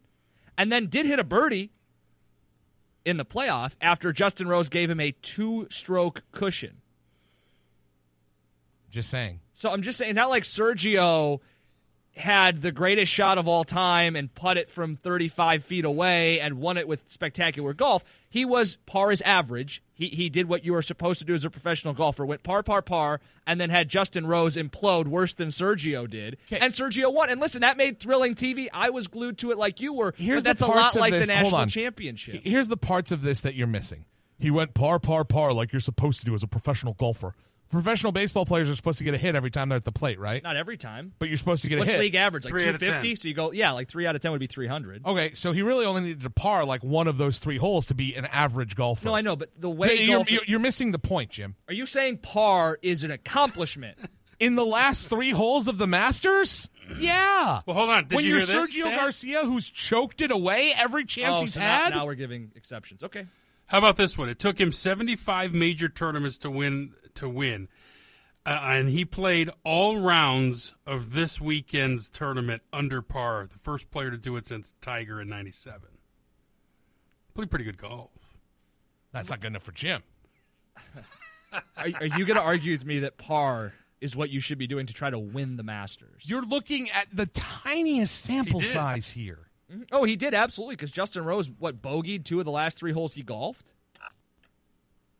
and 0.57 0.71
then 0.71 0.87
did 0.87 1.05
hit 1.05 1.19
a 1.19 1.25
birdie 1.25 1.71
in 3.03 3.17
the 3.17 3.25
playoff 3.25 3.75
after 3.81 4.13
Justin 4.13 4.47
Rose 4.47 4.69
gave 4.69 4.89
him 4.89 4.99
a 4.99 5.11
two 5.11 5.67
stroke 5.69 6.23
cushion. 6.31 6.77
Just 8.89 9.09
saying. 9.09 9.39
So 9.53 9.69
I'm 9.69 9.81
just 9.81 9.97
saying, 9.97 10.11
it's 10.11 10.17
not 10.17 10.29
like 10.29 10.43
Sergio 10.43 11.39
had 12.15 12.61
the 12.61 12.71
greatest 12.71 13.11
shot 13.11 13.37
of 13.39 13.47
all 13.47 13.63
time 13.63 14.15
and 14.15 14.31
put 14.33 14.55
it 14.57 14.69
from 14.69 14.95
35 14.95 15.63
feet 15.63 15.83
away 15.83 16.39
and 16.39 16.59
won 16.59 16.77
it 16.77 16.87
with 16.87 17.09
spectacular 17.09 17.73
golf. 17.73 18.03
He 18.29 18.45
was 18.45 18.75
par 18.85 19.11
is 19.11 19.21
average. 19.23 19.81
He, 19.93 20.07
he 20.09 20.29
did 20.29 20.47
what 20.47 20.63
you 20.63 20.73
were 20.73 20.81
supposed 20.83 21.19
to 21.19 21.25
do 21.25 21.33
as 21.33 21.43
a 21.43 21.49
professional 21.49 21.93
golfer, 21.93 22.23
went 22.25 22.43
par, 22.43 22.61
par, 22.61 22.83
par, 22.83 23.19
and 23.47 23.59
then 23.59 23.69
had 23.71 23.89
Justin 23.89 24.27
Rose 24.27 24.55
implode 24.57 25.07
worse 25.07 25.33
than 25.33 25.47
Sergio 25.47 26.07
did. 26.09 26.37
And 26.51 26.71
Sergio 26.73 27.11
won. 27.11 27.29
And 27.29 27.41
listen, 27.41 27.61
that 27.61 27.77
made 27.77 27.99
thrilling 27.99 28.35
TV. 28.35 28.67
I 28.73 28.91
was 28.91 29.07
glued 29.07 29.39
to 29.39 29.51
it 29.51 29.57
like 29.57 29.79
you 29.79 29.93
were. 29.93 30.13
Here's 30.17 30.43
but 30.43 30.49
that's 30.57 30.61
a 30.61 30.67
lot 30.67 30.95
like 30.95 31.13
this- 31.13 31.27
the 31.27 31.33
national 31.33 31.65
championship. 31.67 32.41
Here's 32.43 32.67
the 32.67 32.77
parts 32.77 33.11
of 33.11 33.23
this 33.23 33.41
that 33.41 33.55
you're 33.55 33.65
missing. 33.67 34.05
He 34.39 34.51
went 34.51 34.73
par, 34.73 34.99
par, 34.99 35.23
par 35.25 35.53
like 35.53 35.71
you're 35.71 35.79
supposed 35.79 36.19
to 36.19 36.25
do 36.25 36.35
as 36.35 36.43
a 36.43 36.47
professional 36.47 36.93
golfer. 36.93 37.33
Professional 37.69 38.11
baseball 38.11 38.45
players 38.45 38.69
are 38.69 38.75
supposed 38.75 38.99
to 38.99 39.03
get 39.03 39.15
a 39.15 39.17
hit 39.17 39.35
every 39.35 39.49
time 39.49 39.69
they're 39.69 39.77
at 39.77 39.83
the 39.83 39.91
plate, 39.91 40.19
right? 40.19 40.43
Not 40.43 40.55
every 40.55 40.77
time. 40.77 41.13
But 41.17 41.29
you're 41.29 41.37
supposed 41.37 41.63
to 41.63 41.69
get 41.69 41.79
What's 41.79 41.89
a 41.89 41.93
hit. 41.93 42.01
league 42.01 42.13
average? 42.15 42.45
Like 42.45 42.51
Three 42.51 42.67
out 42.67 42.75
of 42.75 42.79
250? 42.81 43.15
So 43.15 43.27
you 43.27 43.33
go, 43.33 43.51
yeah, 43.51 43.71
like 43.71 43.89
three 43.89 44.05
out 44.05 44.15
of 44.15 44.21
10 44.21 44.29
would 44.31 44.39
be 44.39 44.45
300. 44.45 45.03
Okay, 45.05 45.33
so 45.33 45.53
he 45.53 45.63
really 45.63 45.85
only 45.85 46.01
needed 46.01 46.21
to 46.21 46.29
par 46.29 46.65
like 46.65 46.83
one 46.83 47.07
of 47.07 47.17
those 47.17 47.39
three 47.39 47.57
holes 47.57 47.87
to 47.87 47.95
be 47.95 48.13
an 48.15 48.25
average 48.27 48.75
golfer. 48.75 49.05
No, 49.07 49.15
I 49.15 49.21
know, 49.21 49.35
but 49.35 49.49
the 49.59 49.71
way 49.71 50.03
you're, 50.03 50.17
golf- 50.17 50.29
you're, 50.31 50.43
you're 50.45 50.59
missing 50.59 50.91
the 50.91 50.99
point, 50.99 51.31
Jim. 51.31 51.55
Are 51.67 51.73
you 51.73 51.87
saying 51.87 52.17
par 52.19 52.77
is 52.83 53.03
an 53.03 53.09
accomplishment? 53.11 53.97
In 54.39 54.55
the 54.55 54.65
last 54.65 55.09
three 55.09 55.29
holes 55.31 55.67
of 55.67 55.77
the 55.77 55.87
Masters? 55.87 56.69
Yeah. 56.99 57.61
Well, 57.65 57.75
hold 57.77 57.89
on. 57.89 58.07
Did 58.07 58.15
when 58.17 58.25
you 58.25 58.31
you're 58.31 58.39
hear 58.39 58.45
this, 58.47 58.71
Sergio 58.75 58.81
Stan? 58.81 58.97
Garcia, 58.97 59.45
who's 59.45 59.69
choked 59.69 60.21
it 60.21 60.31
away 60.31 60.73
every 60.75 61.05
chance 61.05 61.39
oh, 61.39 61.41
he's 61.41 61.53
so 61.53 61.59
now- 61.61 61.65
had. 61.85 61.89
Now, 61.95 62.05
we're 62.05 62.15
giving 62.15 62.51
exceptions. 62.55 63.03
Okay. 63.03 63.25
How 63.67 63.77
about 63.77 63.95
this 63.95 64.17
one? 64.17 64.27
It 64.29 64.39
took 64.39 64.59
him 64.59 64.71
75 64.73 65.53
major 65.53 65.87
tournaments 65.87 66.39
to 66.39 66.51
win 66.51 66.93
to 67.15 67.29
win. 67.29 67.67
Uh, 68.45 68.59
and 68.63 68.89
he 68.89 69.05
played 69.05 69.49
all 69.63 69.99
rounds 69.99 70.73
of 70.85 71.13
this 71.13 71.39
weekend's 71.39 72.09
tournament 72.09 72.61
under 72.73 73.01
par. 73.01 73.47
The 73.49 73.57
first 73.59 73.89
player 73.89 74.11
to 74.11 74.17
do 74.17 74.35
it 74.35 74.45
since 74.47 74.75
Tiger 74.81 75.21
in 75.21 75.29
97. 75.29 75.81
Played 77.33 77.49
pretty 77.49 77.65
good 77.65 77.77
golf. 77.77 78.11
That's 79.13 79.29
not 79.29 79.39
good 79.39 79.47
enough 79.47 79.63
for 79.63 79.71
Jim. 79.71 80.01
Are, 81.53 81.61
are 82.01 82.05
you 82.17 82.25
going 82.25 82.35
to 82.37 82.41
argue 82.41 82.71
with 82.71 82.83
me 82.83 82.99
that 82.99 83.19
par 83.19 83.73
is 84.01 84.15
what 84.15 84.31
you 84.31 84.39
should 84.39 84.57
be 84.57 84.65
doing 84.65 84.87
to 84.87 84.93
try 84.93 85.11
to 85.11 85.19
win 85.19 85.55
the 85.55 85.61
Masters? 85.61 86.23
You're 86.25 86.41
looking 86.41 86.89
at 86.89 87.05
the 87.13 87.27
tiniest 87.27 88.23
sample 88.23 88.59
did. 88.59 88.69
size 88.69 89.11
here. 89.11 89.51
Mhm. 89.71 89.85
Oh, 89.91 90.03
he 90.03 90.15
did 90.15 90.33
absolutely 90.33 90.77
because 90.77 90.89
Justin 90.89 91.23
Rose 91.25 91.51
what 91.51 91.79
bogeyed 91.79 92.25
two 92.25 92.39
of 92.39 92.45
the 92.45 92.51
last 92.51 92.79
three 92.79 92.91
holes 92.91 93.13
he 93.13 93.21
golfed. 93.21 93.75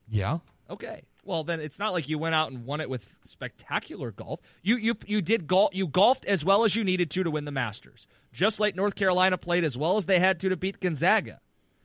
Yeah. 0.10 0.40
Okay. 0.72 1.03
Well, 1.25 1.43
then 1.43 1.59
it's 1.59 1.79
not 1.79 1.93
like 1.93 2.09
you 2.09 2.17
went 2.17 2.35
out 2.35 2.51
and 2.51 2.65
won 2.65 2.81
it 2.81 2.89
with 2.89 3.15
spectacular 3.23 4.11
golf. 4.11 4.41
You 4.61 4.75
you 4.77 4.95
you 5.05 5.21
did 5.21 5.47
golf. 5.47 5.73
You 5.73 5.87
golfed 5.87 6.25
as 6.25 6.43
well 6.43 6.63
as 6.63 6.75
you 6.75 6.83
needed 6.83 7.09
to 7.11 7.23
to 7.23 7.31
win 7.31 7.45
the 7.45 7.51
Masters. 7.51 8.07
Just 8.33 8.59
like 8.59 8.75
North 8.75 8.95
Carolina 8.95 9.37
played 9.37 9.63
as 9.63 9.77
well 9.77 9.95
as 9.97 10.05
they 10.05 10.19
had 10.19 10.39
to 10.41 10.49
to 10.49 10.57
beat 10.57 10.79
Gonzaga. 10.79 11.39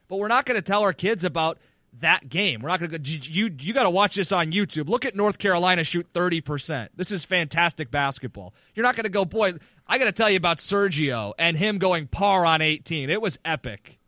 But 0.07 0.17
we're 0.17 0.27
not 0.27 0.45
going 0.45 0.55
to 0.55 0.61
tell 0.61 0.81
our 0.81 0.93
kids 0.93 1.23
about 1.23 1.59
that 1.99 2.27
game. 2.27 2.61
We're 2.61 2.69
not 2.69 2.79
going 2.79 2.91
to 2.91 2.97
go. 2.97 3.03
You 3.03 3.55
you, 3.59 3.73
got 3.73 3.83
to 3.83 3.89
watch 3.89 4.15
this 4.15 4.31
on 4.31 4.51
YouTube. 4.51 4.89
Look 4.89 5.05
at 5.05 5.15
North 5.15 5.37
Carolina 5.37 5.83
shoot 5.83 6.07
thirty 6.13 6.41
percent. 6.41 6.91
This 6.95 7.11
is 7.11 7.23
fantastic 7.23 7.91
basketball. 7.91 8.53
You're 8.75 8.85
not 8.85 8.95
going 8.95 9.05
to 9.05 9.09
go, 9.09 9.25
boy. 9.25 9.53
I 9.87 9.97
got 9.97 10.05
to 10.05 10.11
tell 10.11 10.29
you 10.29 10.37
about 10.37 10.57
Sergio 10.57 11.33
and 11.39 11.57
him 11.57 11.77
going 11.77 12.07
par 12.07 12.45
on 12.45 12.61
eighteen. 12.61 13.09
It 13.09 13.21
was 13.21 13.39
epic. 13.45 13.98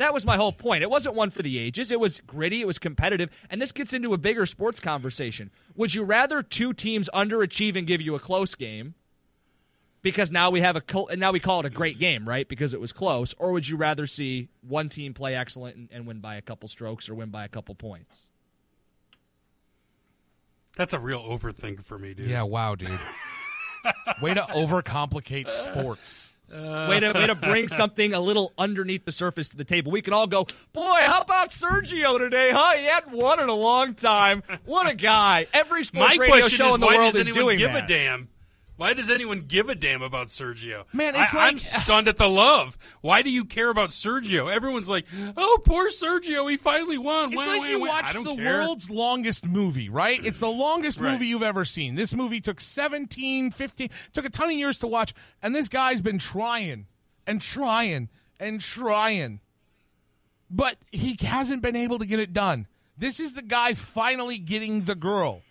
That 0.00 0.14
was 0.14 0.24
my 0.24 0.36
whole 0.38 0.52
point. 0.52 0.82
It 0.82 0.88
wasn't 0.88 1.14
one 1.14 1.28
for 1.28 1.42
the 1.42 1.58
ages. 1.58 1.92
It 1.92 2.00
was 2.00 2.22
gritty. 2.22 2.62
It 2.62 2.66
was 2.66 2.78
competitive. 2.78 3.28
And 3.50 3.60
this 3.60 3.70
gets 3.70 3.92
into 3.92 4.14
a 4.14 4.16
bigger 4.16 4.46
sports 4.46 4.80
conversation. 4.80 5.50
Would 5.76 5.94
you 5.94 6.04
rather 6.04 6.40
two 6.42 6.72
teams 6.72 7.10
underachieve 7.12 7.76
and 7.76 7.86
give 7.86 8.00
you 8.00 8.14
a 8.14 8.18
close 8.18 8.54
game? 8.54 8.94
Because 10.00 10.30
now 10.30 10.48
we 10.48 10.62
have 10.62 10.74
a 10.74 10.80
col- 10.80 11.08
and 11.08 11.20
now 11.20 11.32
we 11.32 11.38
call 11.38 11.60
it 11.60 11.66
a 11.66 11.70
great 11.70 11.98
game, 11.98 12.26
right? 12.26 12.48
Because 12.48 12.72
it 12.72 12.80
was 12.80 12.94
close. 12.94 13.34
Or 13.36 13.52
would 13.52 13.68
you 13.68 13.76
rather 13.76 14.06
see 14.06 14.48
one 14.66 14.88
team 14.88 15.12
play 15.12 15.36
excellent 15.36 15.76
and, 15.76 15.90
and 15.92 16.06
win 16.06 16.20
by 16.20 16.36
a 16.36 16.40
couple 16.42 16.66
strokes 16.66 17.10
or 17.10 17.14
win 17.14 17.28
by 17.28 17.44
a 17.44 17.48
couple 17.48 17.74
points? 17.74 18.30
That's 20.78 20.94
a 20.94 20.98
real 20.98 21.20
overthink 21.20 21.84
for 21.84 21.98
me, 21.98 22.14
dude. 22.14 22.30
Yeah, 22.30 22.44
wow, 22.44 22.74
dude. 22.74 22.98
Way 24.22 24.32
to 24.32 24.40
overcomplicate 24.44 25.50
sports. 25.50 26.32
Uh, 26.52 26.86
way 26.90 26.98
to 27.00 27.12
way 27.12 27.26
to 27.26 27.34
bring 27.34 27.68
something 27.80 28.12
a 28.12 28.20
little 28.20 28.52
underneath 28.58 29.04
the 29.04 29.12
surface 29.12 29.48
to 29.50 29.56
the 29.56 29.64
table. 29.64 29.92
We 29.92 30.02
can 30.02 30.12
all 30.12 30.26
go, 30.26 30.46
boy, 30.72 30.98
how 31.06 31.20
about 31.20 31.50
Sergio 31.50 32.18
today, 32.18 32.50
huh? 32.52 32.76
He 32.76 32.84
hadn't 32.86 33.12
won 33.12 33.40
in 33.40 33.48
a 33.48 33.54
long 33.54 33.94
time. 33.94 34.42
What 34.64 34.90
a 34.90 34.94
guy! 34.94 35.46
Every 35.52 35.84
sports 35.84 36.16
My 36.16 36.22
radio 36.22 36.48
show 36.48 36.68
is, 36.70 36.74
in 36.74 36.80
the 36.80 36.86
world 36.86 37.14
is 37.14 37.30
doing 37.30 37.58
give 37.58 37.72
that. 37.72 37.84
a 37.84 37.88
damn? 37.88 38.28
Why 38.80 38.94
does 38.94 39.10
anyone 39.10 39.40
give 39.42 39.68
a 39.68 39.74
damn 39.74 40.00
about 40.00 40.28
Sergio? 40.28 40.84
Man, 40.94 41.14
it's 41.14 41.34
I, 41.34 41.48
I'm 41.48 41.58
stunned 41.58 42.08
at 42.08 42.16
the 42.16 42.30
love. 42.30 42.78
Why 43.02 43.20
do 43.20 43.28
you 43.28 43.44
care 43.44 43.68
about 43.68 43.90
Sergio? 43.90 44.50
Everyone's 44.50 44.88
like, 44.88 45.04
"Oh, 45.36 45.58
poor 45.62 45.90
Sergio, 45.90 46.50
he 46.50 46.56
finally 46.56 46.96
won." 46.96 47.28
It's 47.28 47.36
Wah, 47.36 47.44
like 47.44 47.60
wah, 47.60 47.66
you 47.66 47.80
wah. 47.80 47.86
Watched 47.88 48.24
the 48.24 48.34
care. 48.36 48.58
world's 48.60 48.88
longest 48.88 49.44
movie, 49.44 49.90
right? 49.90 50.24
It's 50.24 50.40
the 50.40 50.48
longest 50.48 50.98
Right. 50.98 51.12
movie 51.12 51.26
you've 51.26 51.42
ever 51.42 51.66
seen. 51.66 51.94
This 51.94 52.14
movie 52.14 52.40
took 52.40 52.58
17, 52.58 53.50
15, 53.50 53.90
took 54.14 54.24
a 54.24 54.30
ton 54.30 54.46
of 54.48 54.54
years 54.56 54.78
to 54.78 54.86
watch, 54.86 55.12
and 55.42 55.54
this 55.54 55.68
guy's 55.68 56.00
been 56.00 56.18
trying 56.18 56.86
and 57.26 57.42
trying 57.42 58.08
and 58.38 58.62
trying. 58.62 59.40
But 60.48 60.78
he 60.90 61.18
hasn't 61.20 61.60
been 61.60 61.76
able 61.76 61.98
to 61.98 62.06
get 62.06 62.18
it 62.18 62.32
done. 62.32 62.66
This 62.96 63.20
is 63.20 63.34
the 63.34 63.42
guy 63.42 63.74
finally 63.74 64.38
getting 64.38 64.84
the 64.84 64.94
girl. 64.94 65.42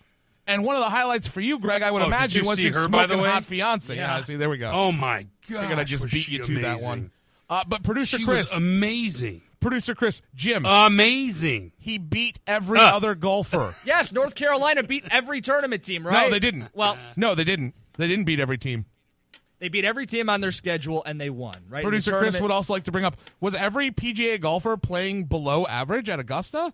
And 0.50 0.64
one 0.64 0.76
of 0.76 0.82
the 0.82 0.90
highlights 0.90 1.26
for 1.26 1.40
you, 1.40 1.58
Greg, 1.58 1.82
I 1.82 1.90
would 1.90 2.02
Oh, 2.02 2.04
did 2.06 2.08
imagine, 2.08 2.42
you 2.42 2.48
was 2.48 2.58
see 2.58 2.66
his 2.66 2.74
her, 2.76 2.88
by 2.88 3.06
the 3.06 3.16
way? 3.18 3.28
hot 3.28 3.44
fiance. 3.44 3.94
Yeah. 3.94 4.16
Yeah. 4.18 4.22
see, 4.24 4.36
there 4.36 4.50
we 4.50 4.58
go. 4.58 4.70
Oh 4.70 4.92
my 4.92 5.26
god! 5.48 5.58
I 5.58 5.60
Figured 5.62 5.78
I 5.78 5.84
just 5.84 6.10
beat 6.10 6.28
you 6.28 6.42
to 6.42 6.60
that 6.62 6.80
one. 6.82 7.10
Uh, 7.48 7.64
but 7.66 7.82
producer 7.82 8.18
she 8.18 8.24
Chris, 8.24 8.50
was 8.50 8.56
amazing. 8.56 9.42
producer 9.60 9.94
Chris, 9.94 10.22
Jim, 10.34 10.64
Amazing. 10.64 11.72
he 11.78 11.98
beat 11.98 12.38
every 12.46 12.78
Uh. 12.78 12.96
other 12.96 13.14
golfer. 13.14 13.74
Yes, 13.84 14.12
North 14.12 14.34
Carolina 14.34 14.82
beat 14.82 15.04
every 15.10 15.40
tournament 15.40 15.82
team, 15.82 16.06
right? 16.06 16.26
No, 16.26 16.30
they 16.30 16.38
didn't. 16.38 16.68
Well, 16.74 16.96
No, 17.16 17.34
they 17.34 17.44
didn't. 17.44 17.74
They 17.96 18.06
didn't 18.08 18.24
beat 18.24 18.38
every 18.40 18.56
team. 18.58 18.86
they 19.58 19.68
beat 19.68 19.84
every 19.84 20.06
team 20.06 20.28
on 20.30 20.40
their 20.40 20.50
schedule 20.52 21.02
and 21.04 21.20
they 21.20 21.28
won, 21.30 21.54
right? 21.68 21.82
Producer 21.82 22.18
Chris 22.18 22.40
would 22.40 22.50
also 22.50 22.72
like 22.72 22.84
to 22.84 22.92
bring 22.92 23.04
up: 23.04 23.16
Was 23.40 23.54
every 23.54 23.90
PGA 23.90 24.40
golfer 24.40 24.76
playing 24.76 25.24
below 25.24 25.66
average 25.66 26.08
at 26.08 26.18
Augusta? 26.20 26.72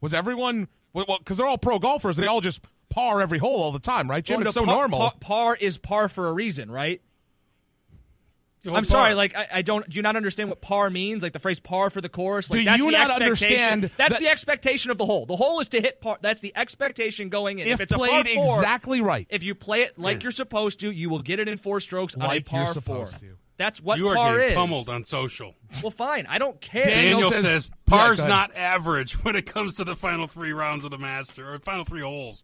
Was 0.00 0.12
everyone? 0.14 0.68
Well, 0.92 1.06
because 1.18 1.36
they're 1.36 1.46
all 1.46 1.58
pro 1.58 1.78
golfers, 1.78 2.16
they 2.16 2.26
all 2.26 2.40
just 2.40 2.60
par 2.98 3.20
every 3.20 3.38
hole 3.38 3.62
all 3.62 3.72
the 3.72 3.78
time, 3.78 4.10
right, 4.10 4.24
Jim? 4.24 4.38
Well, 4.38 4.46
it's 4.46 4.54
so 4.54 4.64
par, 4.64 4.74
normal. 4.74 4.98
Par, 5.00 5.12
par 5.20 5.56
is 5.56 5.78
par 5.78 6.08
for 6.08 6.28
a 6.28 6.32
reason, 6.32 6.70
right? 6.70 7.00
I'm 8.70 8.84
sorry, 8.84 9.14
like 9.14 9.36
I, 9.36 9.46
I 9.54 9.62
don't. 9.62 9.88
Do 9.88 9.96
you 9.96 10.02
not 10.02 10.16
understand 10.16 10.48
what 10.50 10.60
par 10.60 10.90
means? 10.90 11.22
Like 11.22 11.32
the 11.32 11.38
phrase 11.38 11.60
"par 11.60 11.90
for 11.90 12.00
the 12.00 12.08
course." 12.08 12.50
Like 12.50 12.58
Do 12.60 12.64
that's 12.64 12.78
you 12.78 12.86
the 12.86 12.98
not 12.98 13.10
understand 13.10 13.90
That's 13.96 14.14
that- 14.14 14.20
the 14.20 14.28
expectation 14.28 14.90
of 14.90 14.98
the 14.98 15.06
hole. 15.06 15.26
The 15.26 15.36
hole 15.36 15.60
is 15.60 15.68
to 15.70 15.80
hit 15.80 16.00
par. 16.00 16.18
That's 16.20 16.40
the 16.40 16.52
expectation 16.56 17.28
going 17.28 17.60
in. 17.60 17.68
If 17.68 17.80
it's 17.80 17.92
a 17.92 17.96
played 17.96 18.26
par 18.26 18.34
four, 18.34 18.56
exactly 18.56 19.00
right. 19.00 19.26
if 19.30 19.42
you 19.44 19.54
play 19.54 19.82
it 19.82 19.96
like 19.98 20.22
you're 20.22 20.32
supposed 20.32 20.80
to, 20.80 20.90
you 20.90 21.08
will 21.08 21.22
get 21.22 21.38
it 21.38 21.48
in 21.48 21.56
four 21.56 21.78
strokes 21.80 22.16
on 22.16 22.22
a 22.30 22.40
par 22.40 22.64
you're 22.64 22.72
supposed 22.72 23.12
four. 23.20 23.28
to. 23.28 23.36
That's 23.58 23.80
what 23.80 23.98
you 23.98 24.08
are 24.08 24.14
par 24.16 24.36
getting 24.36 24.50
is. 24.50 24.54
pummeled 24.56 24.88
on 24.88 25.04
social. 25.04 25.54
Well, 25.82 25.90
fine. 25.90 26.26
I 26.28 26.38
don't 26.38 26.60
care. 26.60 26.82
Daniel 26.82 27.20
Daniel 27.20 27.30
says- 27.30 27.42
says, 27.42 27.70
par's 27.86 28.18
go 28.18 28.24
ahead. 28.24 28.28
not 28.28 28.56
average 28.56 29.14
when 29.24 29.34
it 29.36 29.46
comes 29.46 29.76
to 29.76 29.84
the 29.84 29.96
final 29.96 30.26
three 30.26 30.52
rounds 30.52 30.84
of 30.84 30.90
the 30.90 30.98
Master 30.98 31.54
or 31.54 31.58
final 31.60 31.84
three 31.84 32.02
holes. 32.02 32.42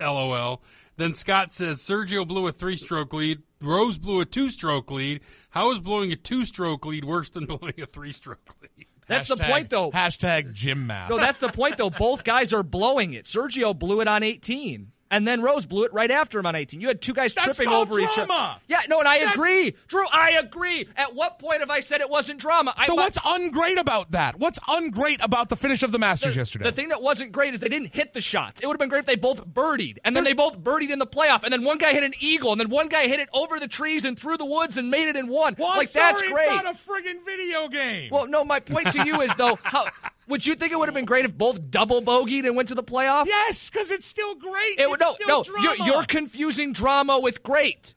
LOL. 0.00 0.62
Then 0.96 1.14
Scott 1.14 1.52
says 1.52 1.78
Sergio 1.78 2.26
blew 2.26 2.46
a 2.46 2.52
three-stroke 2.52 3.12
lead. 3.12 3.42
Rose 3.60 3.98
blew 3.98 4.20
a 4.20 4.24
two-stroke 4.24 4.90
lead. 4.90 5.20
How 5.50 5.70
is 5.72 5.78
blowing 5.78 6.10
a 6.12 6.16
two-stroke 6.16 6.86
lead 6.86 7.04
worse 7.04 7.30
than 7.30 7.44
blowing 7.46 7.74
a 7.80 7.86
three-stroke 7.86 8.56
lead? 8.62 8.86
That's 9.06 9.28
the 9.28 9.36
point, 9.36 9.70
though. 9.70 9.90
Hashtag 9.92 10.52
Jim 10.52 10.86
math. 10.86 11.10
No, 11.10 11.16
that's 11.18 11.38
the 11.38 11.48
point, 11.48 11.76
though. 11.76 11.90
Both 11.90 12.24
guys 12.24 12.52
are 12.52 12.62
blowing 12.64 13.12
it. 13.12 13.24
Sergio 13.26 13.78
blew 13.78 14.00
it 14.00 14.08
on 14.08 14.22
18, 14.22 14.90
and 15.10 15.26
then 15.26 15.42
Rose 15.42 15.66
blew 15.66 15.84
it 15.84 15.92
right 15.92 16.10
after 16.10 16.38
him 16.38 16.46
on 16.46 16.54
18. 16.54 16.80
You 16.80 16.88
had 16.88 17.00
two 17.00 17.12
guys 17.14 17.34
That's 17.34 17.56
tripping 17.56 17.72
over 17.72 17.98
each 18.00 18.18
other. 18.18 18.58
Yeah, 18.68 18.80
no, 18.88 18.98
and 18.98 19.08
I 19.08 19.18
That's- 19.18 19.34
agree. 19.34 19.74
Drew, 19.88 20.04
I 20.12 20.32
agree. 20.42 20.88
At 20.96 21.14
what 21.14 21.38
point 21.38 21.60
have 21.60 21.70
I 21.70 21.80
said 21.80 22.00
it 22.00 22.10
wasn't 22.10 22.40
drama? 22.40 22.74
I, 22.76 22.86
so 22.86 22.94
what's 22.94 23.18
ungreat 23.18 23.78
about 23.78 24.12
that? 24.12 24.38
What's 24.38 24.58
ungreat 24.60 25.18
about 25.22 25.48
the 25.48 25.56
finish 25.56 25.82
of 25.82 25.92
the 25.92 25.98
Masters 25.98 26.34
the, 26.34 26.40
yesterday? 26.40 26.64
the 26.64 26.72
thing 26.72 26.88
that 26.88 27.02
wasn't 27.02 27.32
great 27.32 27.54
is 27.54 27.60
they 27.60 27.68
didn't 27.68 27.94
hit 27.94 28.12
the 28.12 28.20
shots. 28.20 28.60
It 28.60 28.66
would 28.66 28.74
have 28.74 28.78
been 28.80 28.88
great 28.88 29.00
if 29.00 29.06
they 29.06 29.16
both 29.16 29.46
birdied, 29.46 29.98
and 30.04 30.16
then 30.16 30.24
they 30.24 30.32
both 30.32 30.60
birdied 30.60 30.90
in 30.90 30.98
the 30.98 31.06
playoff, 31.06 31.44
and 31.44 31.52
then 31.52 31.64
one 31.64 31.78
guy 31.78 31.92
hit 31.92 32.02
an 32.04 32.14
eagle, 32.20 32.52
and 32.52 32.60
then 32.60 32.68
one 32.70 32.88
guy 32.88 33.06
hit 33.06 33.20
it 33.20 33.28
over 33.32 33.58
the 33.60 33.68
trees 33.68 34.04
and 34.04 34.18
through 34.18 34.36
the 34.36 34.44
woods 34.44 34.78
and 34.78 34.90
made 34.90 35.08
it 35.08 35.16
in 35.16 35.28
one. 35.28 35.54
well, 35.58 35.76
like 35.76 35.88
sorry, 35.88 36.12
that's 36.14 36.32
great. 36.32 36.46
It's 36.52 36.64
not 36.64 36.74
a 36.74 36.76
friggin' 36.76 37.24
video 37.24 37.68
game. 37.68 38.10
well, 38.10 38.26
no, 38.26 38.44
my 38.44 38.60
point 38.60 38.92
to 38.92 39.04
you 39.04 39.20
is 39.20 39.34
though, 39.36 39.58
how 39.62 39.86
would 40.28 40.46
you 40.46 40.54
think 40.54 40.72
it 40.72 40.78
would 40.78 40.88
have 40.88 40.94
been 40.94 41.04
great 41.04 41.24
if 41.24 41.36
both 41.36 41.70
double 41.70 42.02
bogeyed 42.02 42.46
and 42.46 42.56
went 42.56 42.68
to 42.68 42.74
the 42.74 42.82
playoff? 42.82 43.26
yes, 43.26 43.70
because 43.70 43.90
it's 43.90 44.06
still 44.06 44.34
great. 44.34 44.78
It 44.78 44.88
it's 44.88 45.00
no, 45.00 45.12
still 45.14 45.28
no. 45.28 45.42
drama. 45.44 45.74
You're, 45.78 45.86
you're 45.86 46.04
confusing 46.04 46.72
drama 46.72 47.18
with 47.18 47.42
great. 47.42 47.94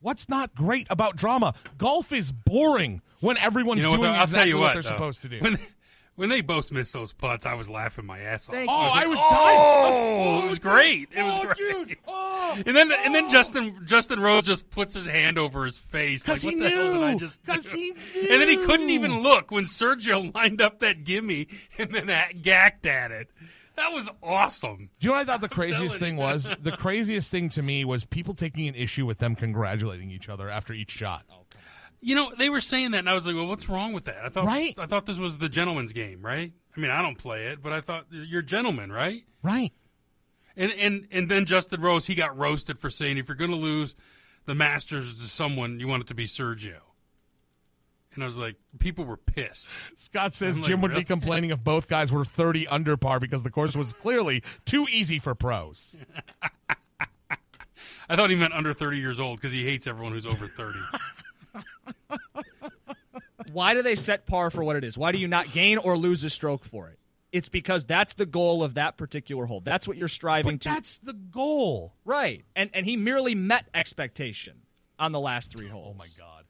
What's 0.00 0.28
not 0.28 0.54
great 0.54 0.86
about 0.90 1.16
drama? 1.16 1.54
Golf 1.76 2.12
is 2.12 2.30
boring 2.30 3.02
when 3.20 3.36
everyone's 3.38 3.78
You 3.80 3.86
know 3.86 3.90
what? 3.90 3.96
doing 3.98 4.12
though? 4.12 4.22
Exactly 4.22 4.54
what, 4.54 4.60
what, 4.60 4.72
they're 4.74 4.82
though. 4.82 4.88
supposed 4.88 5.22
to 5.22 5.28
do. 5.28 5.40
When, 5.40 5.58
when 6.18 6.28
they 6.30 6.40
both 6.40 6.72
missed 6.72 6.92
those 6.92 7.12
putts, 7.12 7.46
I 7.46 7.54
was 7.54 7.70
laughing 7.70 8.04
my 8.04 8.18
ass 8.18 8.48
off. 8.48 8.54
Thank 8.56 8.68
oh, 8.68 8.74
I 8.74 9.04
I 9.04 9.06
was 9.06 9.20
oh, 9.22 9.28
oh, 9.30 9.30
oh, 9.30 9.34
was 9.34 9.40
like, 9.40 9.52
dying. 9.52 9.58
Oh, 9.60 10.42
it 10.44 10.48
was 10.48 10.58
dude. 10.58 10.62
great. 10.62 11.08
It 11.14 11.22
was 11.22 11.34
oh, 11.38 11.44
great. 11.44 11.56
dude. 11.56 11.96
Oh, 12.08 12.62
And 12.66 12.76
then 12.76 12.90
and 12.92 13.14
then 13.14 13.30
Justin 13.30 13.82
Justin 13.86 14.18
Rose 14.18 14.42
just 14.42 14.68
puts 14.70 14.94
his 14.94 15.06
hand 15.06 15.38
over 15.38 15.64
his 15.64 15.78
face. 15.78 16.26
Like, 16.26 16.38
'Cause 16.38 16.44
what 16.44 16.54
he 16.54 16.60
the 16.60 16.70
hell 16.70 16.94
did 16.94 17.02
I 17.04 17.12
knew. 17.12 17.18
just 17.20 17.46
'Cause 17.46 17.70
do? 17.70 17.76
he 17.78 17.90
And 18.32 18.42
then 18.42 18.48
he 18.48 18.56
couldn't 18.56 18.90
even 18.90 19.20
look 19.20 19.52
when 19.52 19.64
Sergio 19.64 20.34
lined 20.34 20.60
up 20.60 20.80
that 20.80 21.04
gimme 21.04 21.46
and 21.78 21.92
then 21.92 22.08
that 22.08 22.42
gacked 22.42 22.84
at 22.84 23.12
it. 23.12 23.28
That 23.76 23.92
was 23.92 24.10
awesome. 24.24 24.90
Do 24.98 25.06
you 25.06 25.10
know 25.10 25.18
what 25.18 25.28
I 25.28 25.32
thought 25.32 25.40
the 25.40 25.48
craziest 25.48 25.98
thing 26.00 26.16
was? 26.16 26.50
The 26.60 26.72
craziest 26.72 27.30
thing 27.30 27.48
to 27.50 27.62
me 27.62 27.84
was 27.84 28.04
people 28.04 28.34
taking 28.34 28.66
an 28.66 28.74
issue 28.74 29.06
with 29.06 29.18
them 29.18 29.36
congratulating 29.36 30.10
each 30.10 30.28
other 30.28 30.50
after 30.50 30.72
each 30.72 30.90
shot. 30.90 31.22
You 32.00 32.14
know, 32.14 32.32
they 32.38 32.48
were 32.48 32.60
saying 32.60 32.92
that, 32.92 32.98
and 32.98 33.08
I 33.08 33.14
was 33.14 33.26
like, 33.26 33.34
"Well, 33.34 33.46
what's 33.46 33.68
wrong 33.68 33.92
with 33.92 34.04
that?" 34.04 34.24
I 34.24 34.28
thought, 34.28 34.46
Right. 34.46 34.78
I 34.78 34.86
thought 34.86 35.04
this 35.06 35.18
was 35.18 35.38
the 35.38 35.48
gentleman's 35.48 35.92
game, 35.92 36.22
right? 36.24 36.52
I 36.76 36.80
mean, 36.80 36.90
I 36.90 37.02
don't 37.02 37.18
play 37.18 37.46
it, 37.46 37.60
but 37.60 37.72
I 37.72 37.80
thought 37.80 38.06
you're 38.10 38.40
a 38.40 38.44
gentleman, 38.44 38.92
right? 38.92 39.22
Right. 39.42 39.72
And 40.56 40.72
and 40.72 41.08
and 41.10 41.28
then 41.28 41.44
Justin 41.44 41.80
Rose, 41.80 42.06
he 42.06 42.14
got 42.14 42.36
roasted 42.38 42.78
for 42.78 42.90
saying 42.90 43.18
if 43.18 43.28
you're 43.28 43.36
going 43.36 43.50
to 43.50 43.56
lose 43.56 43.96
the 44.44 44.54
Masters 44.54 45.16
to 45.16 45.24
someone, 45.24 45.80
you 45.80 45.88
want 45.88 46.02
it 46.02 46.06
to 46.08 46.14
be 46.14 46.26
Sergio. 46.26 46.78
And 48.14 48.24
I 48.24 48.26
was 48.26 48.38
like, 48.38 48.56
people 48.80 49.04
were 49.04 49.16
pissed. 49.16 49.68
Scott 49.94 50.34
says 50.34 50.56
I'm 50.56 50.62
like, 50.62 50.68
Jim 50.68 50.80
would 50.80 50.90
really? 50.90 51.02
be 51.02 51.06
complaining 51.06 51.50
if 51.50 51.62
both 51.62 51.86
guys 51.86 52.10
were 52.10 52.24
30 52.24 52.66
under 52.66 52.96
par 52.96 53.20
because 53.20 53.42
the 53.42 53.50
course 53.50 53.76
was 53.76 53.92
clearly 53.92 54.42
too 54.64 54.86
easy 54.90 55.18
for 55.18 55.34
pros. 55.36 55.96
I 58.08 58.16
thought 58.16 58.30
he 58.30 58.36
meant 58.36 58.54
under 58.54 58.72
30 58.72 58.98
years 58.98 59.20
old 59.20 59.38
because 59.38 59.52
he 59.52 59.64
hates 59.64 59.86
everyone 59.86 60.12
who's 60.12 60.26
over 60.26 60.48
30. 60.48 60.78
Why 63.52 63.74
do 63.74 63.82
they 63.82 63.94
set 63.94 64.26
par 64.26 64.50
for 64.50 64.62
what 64.62 64.76
it 64.76 64.84
is? 64.84 64.98
Why 64.98 65.12
do 65.12 65.18
you 65.18 65.28
not 65.28 65.52
gain 65.52 65.78
or 65.78 65.96
lose 65.96 66.22
a 66.24 66.30
stroke 66.30 66.64
for 66.64 66.88
it? 66.88 66.98
It's 67.32 67.48
because 67.48 67.86
that's 67.86 68.14
the 68.14 68.26
goal 68.26 68.62
of 68.62 68.74
that 68.74 68.96
particular 68.96 69.46
hole. 69.46 69.60
That's 69.60 69.86
what 69.86 69.96
you're 69.96 70.08
striving 70.08 70.56
But 70.56 70.60
to. 70.62 70.68
that's 70.70 70.98
the 70.98 71.12
goal. 71.12 71.94
right. 72.04 72.44
And 72.56 72.70
and 72.74 72.84
he 72.86 72.96
merely 72.96 73.34
met 73.34 73.66
expectation 73.74 74.62
on 74.98 75.12
the 75.12 75.20
last 75.20 75.52
three 75.52 75.68
holes. 75.68 75.94
Oh 75.94 75.98
my 75.98 76.06
God. 76.18 76.44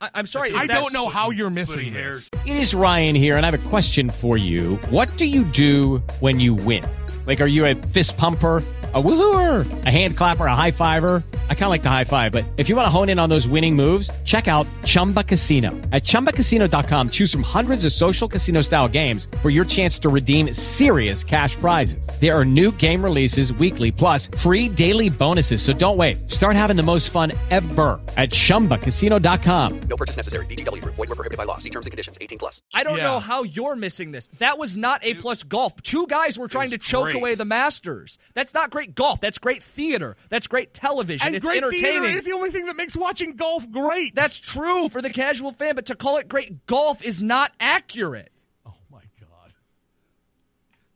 I, 0.00 0.10
I'm 0.14 0.26
sorry. 0.26 0.50
is 0.50 0.60
I 0.60 0.66
don't 0.66 0.92
know 0.92 1.08
how 1.08 1.30
you're 1.30 1.50
missing 1.50 1.92
Splitting 1.92 1.94
this. 1.94 2.30
It 2.44 2.56
is 2.56 2.74
Ryan 2.74 3.14
here, 3.14 3.36
and 3.36 3.46
I 3.46 3.50
have 3.50 3.66
a 3.66 3.68
question 3.70 4.10
for 4.10 4.36
you. 4.36 4.76
What 4.90 5.14
do 5.16 5.24
you 5.26 5.44
do 5.44 5.98
when 6.20 6.40
you 6.40 6.54
win? 6.54 6.84
Like, 7.26 7.40
are 7.40 7.46
you 7.46 7.64
a 7.66 7.74
fist 7.74 8.16
pumper? 8.18 8.62
A 8.94 9.02
woohooer, 9.02 9.84
a 9.84 9.90
hand 9.90 10.16
clapper, 10.16 10.46
a 10.46 10.54
high 10.54 10.70
fiver. 10.70 11.22
I 11.50 11.54
kind 11.54 11.64
of 11.64 11.70
like 11.70 11.82
the 11.82 11.90
high 11.90 12.04
five, 12.04 12.30
but 12.30 12.44
if 12.56 12.68
you 12.68 12.76
want 12.76 12.86
to 12.86 12.90
hone 12.90 13.08
in 13.08 13.18
on 13.18 13.28
those 13.28 13.48
winning 13.48 13.74
moves, 13.74 14.10
check 14.22 14.46
out 14.46 14.64
Chumba 14.84 15.24
Casino. 15.24 15.70
At 15.92 16.04
ChumbaCasino.com, 16.04 17.10
choose 17.10 17.32
from 17.32 17.42
hundreds 17.42 17.84
of 17.84 17.90
social 17.90 18.28
casino 18.28 18.62
style 18.62 18.86
games 18.86 19.26
for 19.42 19.50
your 19.50 19.64
chance 19.64 19.98
to 20.00 20.08
redeem 20.08 20.52
serious 20.54 21.24
cash 21.24 21.56
prizes. 21.56 22.08
There 22.20 22.32
are 22.32 22.44
new 22.44 22.70
game 22.72 23.02
releases 23.02 23.52
weekly, 23.54 23.90
plus 23.90 24.28
free 24.38 24.68
daily 24.68 25.08
bonuses. 25.10 25.60
So 25.60 25.72
don't 25.72 25.96
wait. 25.96 26.30
Start 26.30 26.54
having 26.54 26.76
the 26.76 26.84
most 26.84 27.10
fun 27.10 27.32
ever 27.50 28.00
at 28.16 28.30
ChumbaCasino.com. 28.30 29.80
No 29.88 29.96
purchase 29.96 30.16
necessary. 30.16 30.46
VGW 30.46 30.80
Group. 30.82 30.94
Void 30.94 31.08
were 31.08 31.14
prohibited 31.16 31.38
by 31.38 31.44
law. 31.44 31.58
See 31.58 31.70
terms 31.70 31.86
and 31.86 31.90
conditions. 31.90 32.16
18 32.20 32.38
plus. 32.38 32.62
I 32.74 32.84
don't 32.84 32.98
Yeah. 32.98 33.04
know 33.04 33.18
how 33.20 33.42
you're 33.42 33.76
missing 33.76 34.12
this. 34.12 34.28
That 34.38 34.58
was 34.58 34.76
not 34.76 35.04
A 35.04 35.14
plus 35.14 35.42
golf. 35.42 35.80
Two 35.82 36.06
guys 36.06 36.38
were 36.38 36.48
trying 36.48 36.70
to 36.70 36.78
choke 36.78 37.04
great. 37.04 37.16
away 37.16 37.34
the 37.34 37.44
Masters. 37.44 38.18
That's 38.34 38.54
not 38.54 38.70
great 38.70 38.94
golf. 38.94 39.20
That's 39.20 39.38
great 39.38 39.62
theater. 39.62 40.16
That's 40.28 40.46
great 40.46 40.72
television. 40.74 41.26
And 41.26 41.35
it's 41.36 41.46
great 41.46 41.58
entertaining. 41.62 42.02
theater 42.02 42.16
is 42.16 42.24
the 42.24 42.32
only 42.32 42.50
thing 42.50 42.66
that 42.66 42.76
makes 42.76 42.96
watching 42.96 43.36
golf 43.36 43.70
great. 43.70 44.14
That's 44.14 44.38
true 44.38 44.88
for 44.88 45.00
the 45.02 45.10
casual 45.10 45.52
fan, 45.52 45.74
but 45.74 45.86
to 45.86 45.94
call 45.94 46.16
it 46.18 46.28
great 46.28 46.66
golf 46.66 47.02
is 47.04 47.20
not 47.22 47.52
accurate. 47.60 48.30
oh 48.66 48.72
my 48.90 49.00
god. 49.20 49.52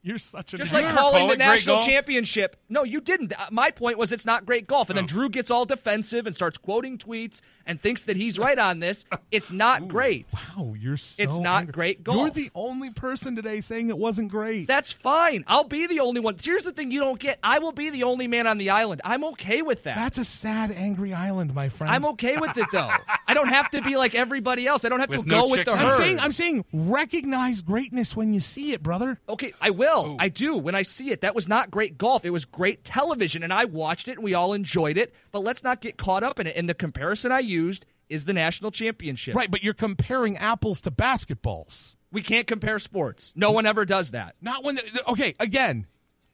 You're 0.03 0.19
such 0.19 0.55
a 0.55 0.57
Just 0.57 0.73
like 0.73 0.89
calling 0.95 1.19
call 1.21 1.29
the 1.29 1.37
national 1.37 1.77
golf? 1.77 1.87
championship. 1.87 2.57
No, 2.71 2.85
you 2.85 3.01
didn't. 3.03 3.33
Uh, 3.39 3.49
My 3.51 3.71
point 3.71 3.99
was 3.99 4.13
it's 4.13 4.25
not 4.25 4.47
great 4.47 4.67
golf. 4.67 4.89
And 4.89 4.99
Oh. 4.99 5.03
then 5.03 5.07
Drew 5.07 5.29
gets 5.29 5.51
all 5.51 5.67
defensive 5.67 6.27
and 6.27 6.35
starts 6.35 6.57
quoting 6.57 6.97
tweets 6.97 7.43
and 7.71 7.81
thinks 7.81 8.05
that 8.05 8.17
he's 8.17 8.37
right 8.37 8.59
on 8.59 8.81
this. 8.81 9.05
It's 9.31 9.53
not 9.53 9.87
great. 9.87 10.27
Wow, 10.57 10.75
you're 10.77 10.97
so 10.97 11.23
It's 11.23 11.39
not 11.39 11.61
angry. 11.61 11.73
great 11.73 12.03
golf. 12.05 12.17
You're 12.19 12.31
the 12.31 12.51
only 12.57 12.91
person 12.91 13.37
today 13.37 13.61
saying 13.61 13.91
it 13.91 13.97
wasn't 13.97 14.29
great. 14.29 14.67
That's 14.67 14.91
fine. 14.91 15.45
I'll 15.47 15.63
be 15.65 15.87
the 15.87 16.01
only 16.01 16.21
one. 16.21 16.35
Here's 16.43 16.65
the 16.65 16.73
thing 16.73 16.91
you 16.91 16.99
don't 16.99 17.21
get. 17.21 17.39
I 17.45 17.61
will 17.61 17.71
be 17.71 17.91
the 17.91 18.03
only 18.03 18.27
man 18.27 18.49
on 18.49 18.59
the 18.59 18.71
island. 18.71 19.03
I'm 19.05 19.23
okay 19.27 19.63
with 19.63 19.85
that. 19.85 19.95
That's 19.95 20.19
a 20.19 20.25
sad, 20.25 20.73
angry 20.73 21.15
island, 21.15 21.55
my 21.55 21.69
friend. 21.69 21.93
I'm 21.93 22.05
okay 22.07 22.37
with 22.39 22.59
it 22.59 22.67
though. 22.73 22.91
I 23.29 23.35
don't 23.35 23.49
have 23.49 23.71
to 23.71 23.83
be 23.83 23.97
like 23.97 24.17
everybody 24.17 24.67
else. 24.67 24.85
I 24.85 24.89
don't 24.89 24.99
have 24.99 25.11
to 25.11 25.19
With 25.21 25.29
go 25.29 25.43
no 25.43 25.47
with 25.47 25.65
the 25.65 25.77
herd. 25.77 25.87
I'm 25.93 25.97
saying, 25.97 26.19
I'm 26.19 26.33
saying, 26.33 26.65
recognize 26.73 27.63
greatness 27.63 28.17
when 28.17 28.35
you 28.35 28.41
see 28.41 28.73
it, 28.73 28.83
brother. 28.83 29.21
Okay, 29.29 29.53
I 29.61 29.71
will. 29.71 30.17
I 30.19 30.29
do 30.29 30.57
when 30.57 30.75
I 30.75 30.83
see 30.83 31.11
it. 31.13 31.21
That 31.21 31.37
was 31.37 31.47
not 31.49 31.71
great 31.71 31.97
golf. 31.97 32.25
It 32.25 32.31
was 32.31 32.45
great 32.45 32.83
television, 32.83 33.45
and 33.45 33.53
I 33.53 33.65
watched 33.67 34.09
it, 34.09 34.17
and 34.17 34.25
we 34.25 34.35
all 34.35 34.53
enjoyed 34.53 34.97
it. 34.99 35.15
But 35.31 35.45
let's 35.45 35.63
not 35.63 35.81
get 35.81 35.97
caught 35.97 36.25
up 36.25 36.41
in 36.41 36.47
it. 36.49 36.57
And 36.57 36.69
the 36.69 36.75
comparison 36.75 37.31
I 37.33 37.39
used 37.61 37.87
is 38.09 38.25
the 38.25 38.33
national 38.33 38.71
championship. 38.71 39.35
Right, 39.37 39.51
but 39.51 39.63
you're 39.63 39.75
comparing 39.75 40.37
apples 40.37 40.81
to 40.83 40.91
basketballs. 40.91 41.97
We 42.13 42.23
can't 42.23 42.47
compare 42.47 42.79
sports. 42.79 43.33
No 43.37 43.53
one 43.53 43.67
ever 43.67 43.85
does 43.85 44.11
that. 44.13 44.35
Not 44.41 44.65
when. 44.65 44.75
The, 44.77 45.03
okay, 45.11 45.35
again, 45.39 45.87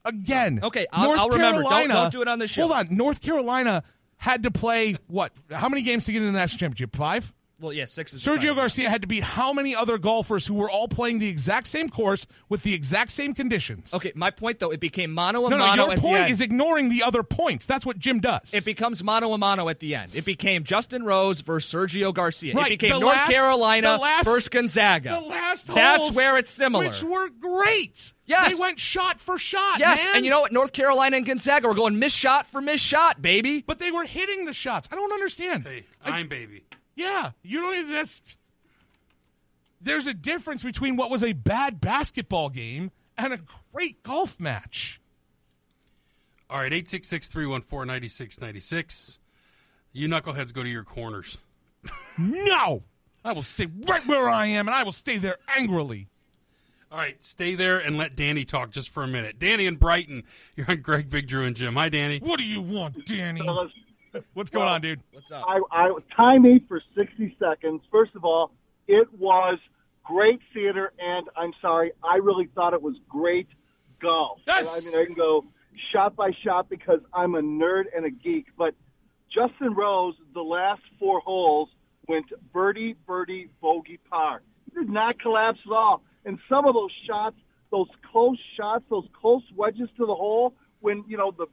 again. 0.04 0.60
Okay, 0.62 0.86
I'll- 0.92 1.04
North 1.08 1.18
I'll 1.18 1.28
remember. 1.30 1.62
Don't- 1.62 1.70
Carolina, 1.70 1.94
don't 1.94 2.12
do 2.12 2.22
it 2.22 2.28
on 2.28 2.38
this 2.38 2.50
show. 2.50 2.62
Hold 2.62 2.72
on, 2.72 2.86
North 2.90 3.20
Carolina 3.20 3.82
had 4.16 4.42
to 4.44 4.50
play 4.50 4.96
what? 5.08 5.32
How 5.50 5.68
many 5.68 5.82
games 5.82 6.04
to 6.06 6.12
get 6.12 6.22
into 6.22 6.32
the 6.32 6.38
national 6.38 6.58
championship? 6.58 6.96
Five. 6.96 7.32
Well, 7.58 7.72
yeah, 7.72 7.86
six 7.86 8.12
is 8.12 8.22
Sergio 8.22 8.36
title. 8.40 8.54
Garcia 8.56 8.90
had 8.90 9.00
to 9.00 9.08
beat 9.08 9.22
how 9.22 9.50
many 9.54 9.74
other 9.74 9.96
golfers 9.96 10.46
who 10.46 10.52
were 10.54 10.68
all 10.68 10.88
playing 10.88 11.20
the 11.20 11.28
exact 11.28 11.66
same 11.68 11.88
course 11.88 12.26
with 12.50 12.62
the 12.62 12.74
exact 12.74 13.12
same 13.12 13.32
conditions? 13.32 13.94
Okay, 13.94 14.12
my 14.14 14.30
point 14.30 14.58
though, 14.58 14.70
it 14.72 14.78
became 14.78 15.10
mono 15.14 15.40
and 15.46 15.50
No, 15.52 15.56
no, 15.56 15.66
mono 15.68 15.82
your 15.84 15.92
at 15.92 15.96
the 15.96 16.02
point 16.02 16.18
end. 16.18 16.30
is 16.32 16.42
ignoring 16.42 16.90
the 16.90 17.02
other 17.02 17.22
points. 17.22 17.64
That's 17.64 17.86
what 17.86 17.98
Jim 17.98 18.20
does. 18.20 18.52
It 18.52 18.66
becomes 18.66 19.02
mono 19.02 19.32
a 19.32 19.38
mono 19.38 19.70
at 19.70 19.80
the 19.80 19.94
end. 19.94 20.14
It 20.14 20.26
became 20.26 20.64
Justin 20.64 21.02
Rose 21.04 21.40
versus 21.40 21.72
Sergio 21.72 22.12
Garcia. 22.12 22.52
Right, 22.54 22.66
It 22.72 22.78
became 22.78 23.00
North 23.00 23.16
last- 23.16 23.30
Carolina 23.32 23.96
last- 23.96 24.26
versus 24.26 24.50
Gonzaga. 24.50 25.18
the 25.18 25.26
last 25.26 25.66
That's 25.68 26.02
holes, 26.02 26.14
where 26.14 26.36
it's 26.36 26.50
similar. 26.50 26.86
which 26.86 27.02
were 27.02 27.30
great. 27.30 28.12
Yes. 28.26 28.52
they 28.54 28.60
went 28.60 28.78
shot 28.80 29.18
for 29.18 29.38
shot. 29.38 29.78
yes, 29.78 30.02
man. 30.04 30.16
and 30.16 30.24
you 30.26 30.30
know 30.30 30.40
what? 30.40 30.52
North 30.52 30.72
Carolina 30.74 31.16
and 31.16 31.24
Gonzaga 31.24 31.68
were 31.68 31.74
going 31.74 31.98
miss 31.98 32.12
shot 32.12 32.44
for 32.44 32.60
miss 32.60 32.80
shot, 32.82 33.22
baby. 33.22 33.62
but 33.66 33.78
they 33.78 33.92
were 33.92 34.04
hitting 34.04 34.44
the 34.44 34.52
shots. 34.52 34.88
I 34.92 34.96
don't 34.96 35.12
understand. 35.12 35.64
Hey, 35.64 35.86
I'm 36.04 36.26
baby. 36.28 36.64
Yeah, 36.96 37.30
you 37.42 37.60
don't. 37.60 37.74
even- 37.76 37.92
That's 37.92 38.20
there's 39.80 40.06
a 40.06 40.14
difference 40.14 40.62
between 40.62 40.96
what 40.96 41.10
was 41.10 41.22
a 41.22 41.32
bad 41.34 41.80
basketball 41.80 42.48
game 42.48 42.90
and 43.16 43.32
a 43.32 43.40
great 43.72 44.02
golf 44.02 44.40
match. 44.40 45.00
All 46.48 46.58
right, 46.58 46.72
866 46.72 47.28
314 47.28 47.86
9696. 47.86 49.18
You 49.92 50.08
knuckleheads 50.08 50.52
go 50.52 50.62
to 50.62 50.68
your 50.68 50.84
corners. 50.84 51.38
No! 52.18 52.82
I 53.24 53.32
will 53.32 53.42
stay 53.42 53.66
right 53.88 54.06
where 54.06 54.28
I 54.28 54.46
am, 54.46 54.68
and 54.68 54.74
I 54.74 54.82
will 54.84 54.92
stay 54.92 55.18
there 55.18 55.36
angrily. 55.56 56.08
All 56.92 56.98
right, 56.98 57.22
stay 57.24 57.56
there 57.56 57.78
and 57.78 57.98
let 57.98 58.14
Danny 58.14 58.44
talk 58.44 58.70
just 58.70 58.88
for 58.90 59.02
a 59.02 59.08
minute. 59.08 59.38
Danny 59.40 59.66
and 59.66 59.78
Brighton, 59.78 60.22
you're 60.54 60.70
on 60.70 60.80
Greg, 60.80 61.10
Big 61.10 61.26
Drew, 61.26 61.44
and 61.44 61.56
Jim. 61.56 61.74
Hi, 61.74 61.88
Danny. 61.88 62.20
What 62.20 62.38
do 62.38 62.44
you 62.44 62.62
want, 62.62 63.04
Danny? 63.04 63.40
What's 64.34 64.50
going 64.50 64.66
Well, 64.66 64.74
on, 64.74 64.80
dude? 64.80 65.00
What's 65.12 65.30
up? 65.30 65.44
I, 65.46 65.60
I 65.70 65.90
time 66.16 66.42
me 66.42 66.62
for 66.68 66.80
60 66.96 67.36
seconds. 67.38 67.82
First 67.90 68.14
of 68.14 68.24
all, 68.24 68.52
it 68.86 69.08
was 69.18 69.58
great 70.04 70.40
theater, 70.54 70.92
and 70.98 71.28
I'm 71.36 71.52
sorry, 71.60 71.92
I 72.04 72.16
really 72.16 72.48
thought 72.54 72.74
it 72.74 72.82
was 72.82 72.96
great 73.08 73.48
golf. 74.00 74.38
Yes! 74.46 74.76
And 74.76 74.86
I 74.86 74.90
mean, 74.90 75.00
I 75.00 75.04
can 75.06 75.14
go 75.14 75.44
shot 75.92 76.16
by 76.16 76.30
shot 76.44 76.68
because 76.68 77.00
I'm 77.12 77.34
a 77.34 77.42
nerd 77.42 77.84
and 77.94 78.04
a 78.06 78.10
geek, 78.10 78.46
but 78.56 78.74
Justin 79.32 79.74
Rose, 79.74 80.14
the 80.34 80.40
last 80.42 80.82
four 80.98 81.20
holes 81.20 81.68
went 82.08 82.26
birdie, 82.52 82.94
birdie, 83.06 83.50
bogey, 83.60 83.98
par. 84.08 84.42
He 84.64 84.80
did 84.80 84.88
not 84.88 85.20
collapse 85.20 85.58
at 85.66 85.72
all. 85.72 86.02
And 86.24 86.38
some 86.48 86.66
of 86.66 86.74
those 86.74 86.92
shots, 87.06 87.36
those 87.70 87.88
close 88.10 88.38
shots, 88.56 88.84
those 88.88 89.06
close 89.20 89.42
wedges 89.54 89.88
to 89.96 90.06
the 90.06 90.14
hole, 90.14 90.54
when 90.80 91.04
you 91.08 91.16
know 91.16 91.32
the 91.36 91.46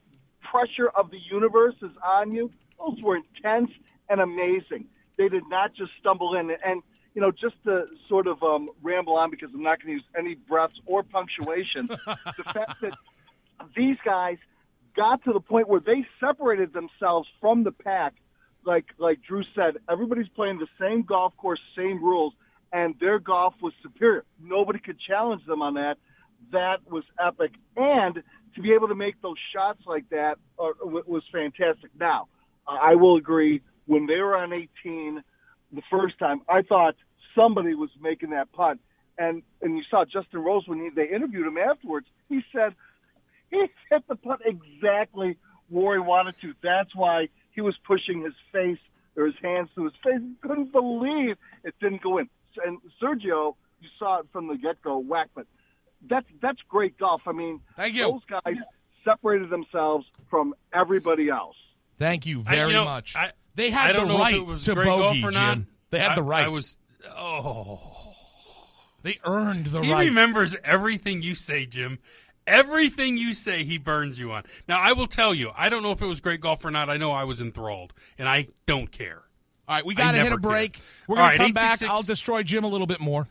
pressure 0.54 0.88
of 0.94 1.10
the 1.10 1.18
universe 1.30 1.74
is 1.82 1.90
on 2.04 2.32
you, 2.32 2.50
those 2.78 3.02
were 3.02 3.16
intense 3.16 3.70
and 4.08 4.20
amazing. 4.20 4.86
They 5.18 5.28
did 5.28 5.42
not 5.48 5.74
just 5.74 5.90
stumble 6.00 6.34
in. 6.34 6.50
And 6.64 6.82
you 7.14 7.20
know, 7.20 7.30
just 7.30 7.54
to 7.64 7.84
sort 8.08 8.26
of 8.26 8.42
um, 8.42 8.70
ramble 8.82 9.16
on 9.16 9.30
because 9.30 9.50
I'm 9.54 9.62
not 9.62 9.80
going 9.80 9.88
to 9.88 9.92
use 9.94 10.04
any 10.18 10.34
breaths 10.34 10.74
or 10.86 11.02
punctuation, 11.04 11.86
the 12.06 12.52
fact 12.52 12.80
that 12.82 12.96
these 13.76 13.96
guys 14.04 14.36
got 14.96 15.22
to 15.24 15.32
the 15.32 15.40
point 15.40 15.68
where 15.68 15.80
they 15.80 16.04
separated 16.18 16.72
themselves 16.72 17.28
from 17.40 17.64
the 17.64 17.72
pack. 17.72 18.14
Like 18.64 18.86
like 18.98 19.20
Drew 19.22 19.42
said, 19.54 19.74
everybody's 19.90 20.28
playing 20.28 20.58
the 20.58 20.68
same 20.80 21.02
golf 21.02 21.36
course, 21.36 21.60
same 21.76 22.02
rules, 22.02 22.32
and 22.72 22.94
their 22.98 23.18
golf 23.18 23.54
was 23.60 23.74
superior. 23.82 24.24
Nobody 24.42 24.78
could 24.78 24.98
challenge 24.98 25.44
them 25.46 25.60
on 25.62 25.74
that. 25.74 25.98
That 26.52 26.78
was 26.90 27.04
epic, 27.20 27.52
and 27.76 28.22
to 28.54 28.62
be 28.62 28.72
able 28.72 28.88
to 28.88 28.94
make 28.94 29.20
those 29.20 29.36
shots 29.54 29.80
like 29.86 30.08
that 30.10 30.36
uh, 30.58 30.70
was 30.82 31.22
fantastic. 31.32 31.90
Now, 31.98 32.28
I 32.66 32.94
will 32.94 33.16
agree. 33.16 33.62
When 33.86 34.06
they 34.06 34.16
were 34.16 34.36
on 34.36 34.52
18 34.52 35.22
the 35.72 35.82
first 35.90 36.18
time, 36.18 36.40
I 36.48 36.62
thought 36.62 36.94
somebody 37.34 37.74
was 37.74 37.90
making 38.00 38.30
that 38.30 38.50
putt, 38.52 38.78
and 39.18 39.42
and 39.60 39.76
you 39.76 39.82
saw 39.90 40.04
Justin 40.04 40.40
Rose 40.40 40.66
when 40.66 40.78
he, 40.80 40.90
they 40.94 41.08
interviewed 41.08 41.46
him 41.46 41.58
afterwards. 41.58 42.06
He 42.28 42.40
said 42.54 42.74
he 43.50 43.66
hit 43.90 44.08
the 44.08 44.16
putt 44.16 44.40
exactly 44.44 45.36
where 45.68 45.96
he 45.96 46.00
wanted 46.00 46.34
to. 46.40 46.54
That's 46.62 46.94
why 46.94 47.28
he 47.52 47.60
was 47.60 47.74
pushing 47.86 48.22
his 48.22 48.34
face 48.52 48.78
or 49.16 49.26
his 49.26 49.34
hands 49.42 49.68
to 49.74 49.84
his 49.84 49.92
face. 50.02 50.20
He 50.20 50.48
couldn't 50.48 50.72
believe 50.72 51.36
it 51.62 51.74
didn't 51.80 52.02
go 52.02 52.18
in. 52.18 52.28
And 52.64 52.78
Sergio, 53.02 53.54
you 53.80 53.88
saw 53.98 54.20
it 54.20 54.26
from 54.32 54.48
the 54.48 54.56
get 54.56 54.80
go, 54.82 54.98
whack. 54.98 55.28
But 55.34 55.46
that's 56.08 56.26
that's 56.40 56.58
great 56.68 56.98
golf. 56.98 57.22
I 57.26 57.32
mean, 57.32 57.60
Thank 57.76 57.94
you. 57.94 58.02
those 58.04 58.22
guys 58.28 58.56
separated 59.04 59.50
themselves 59.50 60.06
from 60.30 60.54
everybody 60.72 61.28
else. 61.28 61.56
Thank 61.98 62.26
you 62.26 62.42
I- 62.46 62.54
very 62.56 62.68
you 62.72 62.76
know, 62.78 62.84
much. 62.84 63.14
I- 63.16 63.32
they 63.56 63.70
had 63.70 63.90
I 63.90 63.92
don't 63.92 64.08
the 64.08 64.14
know 64.14 64.18
if 64.18 64.24
right 64.24 64.34
it 64.34 64.46
was 64.46 64.64
to 64.64 64.74
great 64.74 64.86
golf 64.86 65.00
bogey, 65.02 65.24
or 65.24 65.30
not. 65.30 65.54
Jim. 65.54 65.66
They 65.90 65.98
had 66.00 66.12
I- 66.12 66.14
the 66.16 66.22
right. 66.22 66.44
I 66.44 66.48
was. 66.48 66.76
Oh. 67.16 68.12
They 69.02 69.18
earned 69.24 69.66
the 69.66 69.82
he 69.82 69.92
right. 69.92 70.02
He 70.04 70.08
remembers 70.08 70.56
everything 70.64 71.22
you 71.22 71.34
say, 71.34 71.66
Jim. 71.66 71.98
Everything 72.46 73.16
you 73.16 73.32
say, 73.34 73.64
he 73.64 73.78
burns 73.78 74.18
you 74.18 74.32
on. 74.32 74.44
Now, 74.68 74.80
I 74.80 74.92
will 74.92 75.06
tell 75.06 75.34
you, 75.34 75.50
I 75.56 75.68
don't 75.68 75.82
know 75.82 75.92
if 75.92 76.02
it 76.02 76.06
was 76.06 76.20
great 76.20 76.40
golf 76.40 76.64
or 76.64 76.70
not. 76.70 76.90
I 76.90 76.96
know 76.98 77.10
I 77.12 77.24
was 77.24 77.40
enthralled, 77.40 77.94
and 78.18 78.28
I 78.28 78.48
don't 78.66 78.90
care. 78.90 79.22
All 79.66 79.76
right, 79.76 79.84
we 79.86 79.94
got 79.94 80.12
to 80.12 80.18
hit 80.18 80.32
a 80.32 80.36
break. 80.36 80.74
care. 80.74 80.82
We're 81.08 81.18
All 81.18 81.28
going 81.28 81.38
to 81.38 81.44
come 81.44 81.52
back. 81.52 81.82
I'll 81.82 82.02
destroy 82.02 82.42
Jim 82.42 82.64
a 82.64 82.68
little 82.68 82.86
bit 82.86 83.00
more. 83.00 83.28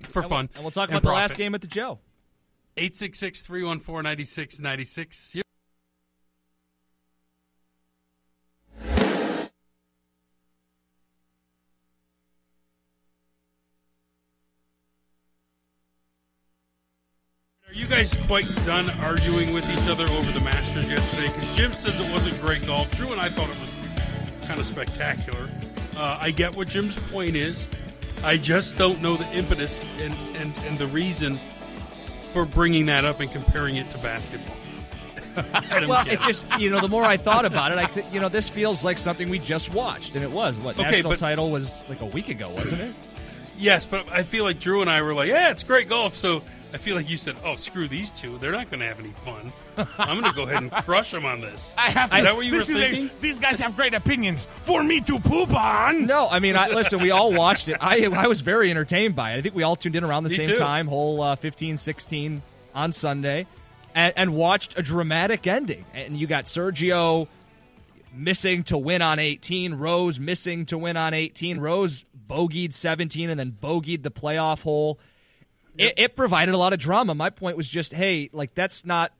For 0.00 0.22
fun. 0.22 0.48
And 0.54 0.64
we'll 0.64 0.70
talk 0.70 0.88
and 0.88 0.98
about 0.98 1.08
the 1.08 1.14
last 1.14 1.36
game 1.36 1.54
at 1.54 1.60
the 1.60 1.66
Joe. 1.66 1.98
866 2.76 3.42
314 3.42 4.04
9696. 4.04 5.36
Are 17.68 17.72
you 17.72 17.86
guys 17.86 18.14
quite 18.26 18.46
done 18.64 18.90
arguing 19.00 19.52
with 19.52 19.68
each 19.70 19.88
other 19.88 20.04
over 20.12 20.30
the 20.32 20.40
Masters 20.40 20.88
yesterday? 20.88 21.28
Because 21.28 21.56
Jim 21.56 21.72
says 21.72 22.00
it 22.00 22.10
wasn't 22.12 22.40
great 22.40 22.64
golf. 22.66 22.90
True, 22.94 23.12
and 23.12 23.20
I 23.20 23.28
thought 23.28 23.48
it 23.48 23.60
was 23.60 23.76
kind 24.46 24.60
of 24.60 24.66
spectacular. 24.66 25.50
Uh, 25.96 26.18
I 26.20 26.30
get 26.30 26.54
what 26.54 26.68
Jim's 26.68 26.96
point 27.10 27.36
is. 27.36 27.66
I 28.24 28.36
just 28.36 28.76
don't 28.78 29.00
know 29.02 29.16
the 29.16 29.30
impetus 29.32 29.82
and, 29.98 30.14
and, 30.36 30.52
and 30.64 30.78
the 30.78 30.86
reason 30.86 31.38
for 32.32 32.44
bringing 32.44 32.86
that 32.86 33.04
up 33.04 33.20
and 33.20 33.30
comparing 33.30 33.76
it 33.76 33.90
to 33.90 33.98
basketball. 33.98 34.56
Well, 35.86 36.06
it 36.08 36.18
just 36.22 36.46
you 36.58 36.70
know 36.70 36.80
the 36.80 36.88
more 36.88 37.02
I 37.04 37.18
thought 37.18 37.44
about 37.44 37.70
it, 37.70 37.76
I 37.76 37.84
th- 37.84 38.06
you 38.10 38.20
know 38.20 38.30
this 38.30 38.48
feels 38.48 38.82
like 38.86 38.96
something 38.96 39.28
we 39.28 39.38
just 39.38 39.70
watched, 39.74 40.14
and 40.14 40.24
it 40.24 40.30
was 40.32 40.56
what 40.58 40.78
Okay, 40.78 40.90
national 40.90 41.10
but- 41.10 41.18
title 41.18 41.50
was 41.50 41.82
like 41.90 42.00
a 42.00 42.06
week 42.06 42.30
ago, 42.30 42.48
wasn't 42.48 42.80
it? 42.80 42.94
Yes, 43.58 43.84
but 43.84 44.10
I 44.10 44.22
feel 44.22 44.44
like 44.44 44.58
Drew 44.58 44.80
and 44.80 44.88
I 44.88 45.02
were 45.02 45.12
like, 45.12 45.28
yeah, 45.28 45.50
it's 45.50 45.62
great 45.62 45.90
golf. 45.90 46.14
So 46.16 46.42
I 46.76 46.78
feel 46.78 46.94
like 46.94 47.08
you 47.08 47.16
said, 47.16 47.36
oh, 47.42 47.56
screw 47.56 47.88
these 47.88 48.10
two. 48.10 48.36
They're 48.36 48.52
not 48.52 48.68
going 48.68 48.80
to 48.80 48.86
have 48.86 49.00
any 49.00 49.08
fun. 49.12 49.50
I'm 49.96 50.20
going 50.20 50.30
to 50.30 50.36
go 50.36 50.42
ahead 50.42 50.62
and 50.62 50.70
crush 50.70 51.10
them 51.10 51.24
on 51.24 51.40
this. 51.40 51.74
I 51.78 51.90
have 51.90 52.10
To, 52.10 52.16
Is 52.16 52.20
to- 52.20 52.24
that 52.24 52.36
what 52.36 52.44
you 52.44 52.50
this 52.50 52.68
were 52.68 52.74
is 52.76 52.82
a- 52.82 52.90
thinking? 52.90 53.10
these 53.22 53.38
guys 53.38 53.58
have 53.60 53.74
great 53.76 53.94
opinions 53.94 54.46
for 54.64 54.82
me 54.82 55.00
to 55.00 55.18
poop 55.18 55.54
on. 55.54 56.04
No, 56.04 56.26
I 56.30 56.38
mean, 56.38 56.54
I, 56.54 56.68
listen, 56.68 57.00
we 57.00 57.10
all 57.12 57.32
watched 57.32 57.68
it. 57.68 57.78
I 57.80 58.04
I 58.12 58.26
was 58.26 58.42
very 58.42 58.70
entertained 58.70 59.16
by 59.16 59.32
it. 59.32 59.38
I 59.38 59.40
think 59.40 59.54
we 59.54 59.62
all 59.62 59.74
tuned 59.76 59.96
in 59.96 60.04
around 60.04 60.24
the 60.24 60.28
Me 60.30 60.36
same 60.36 60.48
too. 60.50 60.56
time, 60.56 60.86
hole 60.86 61.22
uh, 61.22 61.34
15, 61.36 61.78
16 61.78 62.42
on 62.74 62.92
Sunday, 62.92 63.46
and, 63.94 64.12
and 64.14 64.34
watched 64.34 64.78
a 64.78 64.82
dramatic 64.82 65.46
ending. 65.46 65.86
And 65.94 66.18
you 66.18 66.26
got 66.26 66.44
Sergio 66.44 67.26
missing 68.14 68.64
to 68.64 68.76
win 68.78 69.00
on 69.02 69.18
18, 69.18 69.74
Rose 69.74 70.20
missing 70.20 70.66
to 70.66 70.76
win 70.78 70.96
on 70.98 71.14
18, 71.14 71.58
Rose 71.58 72.04
bogeyed 72.28 72.72
17 72.72 73.30
and 73.30 73.38
then 73.40 73.56
bogeyed 73.58 74.02
the 74.02 74.10
playoff 74.10 74.62
hole. 74.62 74.98
It, 75.78 75.94
it 75.96 76.16
provided 76.16 76.54
a 76.54 76.58
lot 76.58 76.72
of 76.72 76.78
drama. 76.78 77.14
My 77.14 77.30
point 77.30 77.56
was 77.56 77.68
just, 77.68 77.92
hey, 77.92 78.30
like 78.32 78.54
that's 78.54 78.84
not 78.84 79.12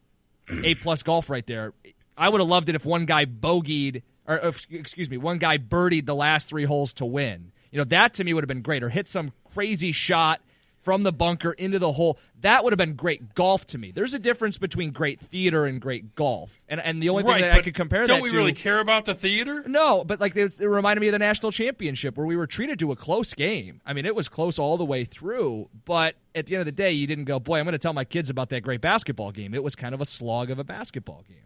a 0.51 0.75
plus 0.77 1.03
golf 1.03 1.31
right 1.31 1.47
there. 1.47 1.73
I 2.17 2.29
would 2.29 2.41
have 2.41 2.49
loved 2.49 2.69
it 2.69 2.75
if 2.75 2.87
one 2.87 3.05
guy 3.05 3.27
bogeyed, 3.27 4.03
or 4.27 4.41
oh, 4.43 4.49
if, 4.49 4.67
excuse 4.71 5.11
me, 5.11 5.17
one 5.19 5.39
guy 5.39 5.59
birdied 5.59 6.07
the 6.07 6.15
last 6.15 6.49
three 6.49 6.65
holes 6.65 6.93
to 6.95 7.05
win. 7.05 7.53
You 7.71 7.79
know, 7.79 7.85
that 7.85 8.15
to 8.15 8.25
me 8.25 8.33
would 8.33 8.43
have 8.43 8.49
been 8.49 8.63
great, 8.63 8.83
or 8.83 8.89
hit 8.89 9.09
some 9.09 9.33
crazy 9.53 9.93
shot 9.93 10.41
from 10.87 11.03
the 11.03 11.13
bunker 11.13 11.51
into 11.51 11.81
the 11.81 11.91
hole. 11.91 12.17
That 12.43 12.63
would 12.63 12.73
have 12.73 12.79
been 12.79 12.95
great 12.95 13.35
golf 13.35 13.67
to 13.69 13.79
me. 13.79 13.91
There's 13.91 14.15
a 14.15 14.21
difference 14.21 14.57
between 14.57 14.93
great 14.93 15.19
theater 15.19 15.67
and 15.67 15.81
great 15.81 16.15
golf, 16.15 16.61
and 16.69 16.81
and 16.81 17.03
the 17.03 17.09
only 17.09 17.25
right, 17.25 17.41
thing 17.41 17.51
that 17.51 17.59
I 17.59 17.61
could 17.61 17.75
compare 17.75 18.07
don't 18.07 18.19
that 18.19 18.23
we 18.23 18.31
to 18.31 18.37
really 18.37 18.53
care 18.53 18.79
about 18.79 19.05
the 19.05 19.13
theater? 19.13 19.65
no, 19.67 20.05
but 20.05 20.21
like 20.21 20.37
it, 20.37 20.45
was, 20.45 20.61
it 20.61 20.67
reminded 20.67 21.01
me 21.01 21.09
of 21.09 21.13
the 21.13 21.19
national 21.19 21.51
championship 21.51 22.17
where 22.17 22.25
we 22.25 22.37
were 22.37 22.47
treated 22.47 22.79
to 22.79 22.93
a 22.93 22.97
close 22.97 23.35
game. 23.35 23.81
I 23.85 23.95
mean, 23.95 24.07
it 24.07 24.15
was 24.15 24.29
close 24.29 24.61
all 24.61 24.77
the 24.77 24.85
way 24.85 25.05
through, 25.05 25.71
but 25.85 26.15
at 26.37 26.47
the 26.47 26.55
end 26.55 26.61
of 26.61 26.67
the 26.67 26.73
day, 26.73 26.93
you 26.93 27.09
didn't 27.09 27.25
go, 27.25 27.41
"Boy, 27.41 27.59
I'm 27.59 27.65
going 27.65 27.73
to 27.73 27.79
tell 27.79 27.93
my 27.93 28.05
kids 28.05 28.31
about 28.31 28.51
that 28.51 28.63
great 28.63 28.81
basketball 28.81 29.33
game." 29.33 29.55
It 29.55 29.65
was 29.65 29.75
kind 29.75 29.93
of 29.93 30.01
a 30.01 30.05
slog 30.05 30.53
of 30.53 30.61
a 30.61 30.65
basketball 30.65 31.25
game. 31.27 31.37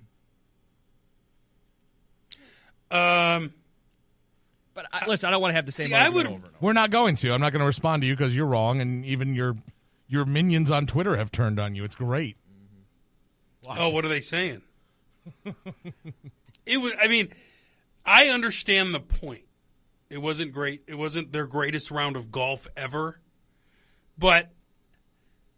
Um, 2.90 3.54
but 4.80 5.02
I, 5.02 5.06
listen, 5.06 5.28
I 5.28 5.30
don't 5.30 5.40
want 5.42 5.50
to 5.52 5.56
have 5.56 5.66
the 5.66 5.72
same. 5.72 5.88
See, 5.88 5.94
I 5.94 6.04
argument 6.06 6.14
would- 6.16 6.26
over 6.26 6.36
and 6.36 6.44
over. 6.46 6.54
We're 6.60 6.72
not 6.72 6.90
going 6.90 7.16
to. 7.16 7.32
I'm 7.32 7.40
not 7.40 7.52
going 7.52 7.60
to 7.60 7.66
respond 7.66 8.02
to 8.02 8.06
you 8.08 8.16
because 8.16 8.34
you're 8.34 8.46
wrong, 8.46 8.80
and 8.80 9.04
even 9.04 9.34
your 9.34 9.56
your 10.08 10.24
minions 10.24 10.70
on 10.70 10.86
Twitter 10.86 11.16
have 11.16 11.30
turned 11.30 11.60
on 11.60 11.74
you. 11.74 11.84
It's 11.84 11.94
great. 11.94 12.36
Mm-hmm. 13.66 13.80
Oh, 13.80 13.90
what 13.90 14.04
are 14.04 14.08
they 14.08 14.20
saying? 14.20 14.62
it 16.66 16.78
was. 16.78 16.92
I 17.00 17.08
mean, 17.08 17.28
I 18.04 18.28
understand 18.28 18.94
the 18.94 19.00
point. 19.00 19.44
It 20.08 20.18
wasn't 20.18 20.52
great. 20.52 20.82
It 20.86 20.96
wasn't 20.96 21.32
their 21.32 21.46
greatest 21.46 21.90
round 21.90 22.16
of 22.16 22.32
golf 22.32 22.66
ever, 22.76 23.20
but 24.18 24.50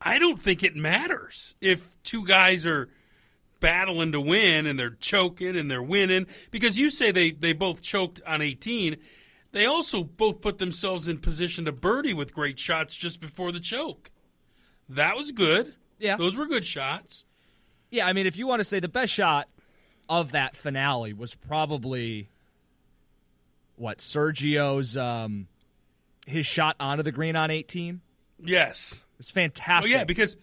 I 0.01 0.19
don't 0.19 0.39
think 0.39 0.63
it 0.63 0.77
matters 0.77 1.55
if 1.61 1.97
two 2.03 2.27
guys 2.27 2.67
are 2.67 2.89
battling 3.63 4.13
to 4.13 4.21
win 4.21 4.67
and 4.67 4.79
they're 4.79 4.91
choking 5.01 5.57
and 5.57 5.71
they're 5.71 5.83
winning 5.83 6.27
because 6.51 6.79
you 6.79 6.91
say 6.91 7.11
they 7.11 7.31
they 7.31 7.55
both 7.55 7.81
choked 7.81 8.21
on 8.27 8.43
18 8.43 8.97
they 9.53 9.65
also 9.65 10.03
both 10.05 10.41
put 10.43 10.59
themselves 10.59 11.09
in 11.09 11.17
position 11.19 11.65
to 11.65 11.73
birdie 11.73 12.13
with 12.13 12.35
great 12.35 12.59
shots 12.59 12.95
just 12.95 13.21
before 13.21 13.51
the 13.53 13.61
choke 13.61 14.11
that 14.89 15.17
was 15.17 15.33
good 15.33 15.73
Yeah. 15.99 16.17
those 16.17 16.37
were 16.37 16.45
good 16.47 16.65
shots 16.67 17.25
Yeah, 17.91 18.07
I 18.07 18.13
mean, 18.13 18.27
if 18.27 18.37
you 18.37 18.47
want 18.47 18.61
to 18.61 18.65
say 18.65 18.81
the 18.81 18.89
best 18.89 19.13
shot 19.13 19.49
of 20.09 20.33
that 20.33 20.57
finale 20.57 21.13
was 21.13 21.35
probably 21.35 22.29
what 23.77 23.99
Sergio's 23.99 24.97
um, 24.97 25.47
his 26.27 26.47
shot 26.47 26.77
onto 26.81 27.03
the 27.03 27.13
green 27.13 27.37
on 27.37 27.51
18. 27.51 28.01
Yes, 28.45 29.05
it's 29.19 29.31
fantastic. 29.31 29.93
Oh 29.93 29.97
yeah, 29.99 30.05
because 30.05 30.37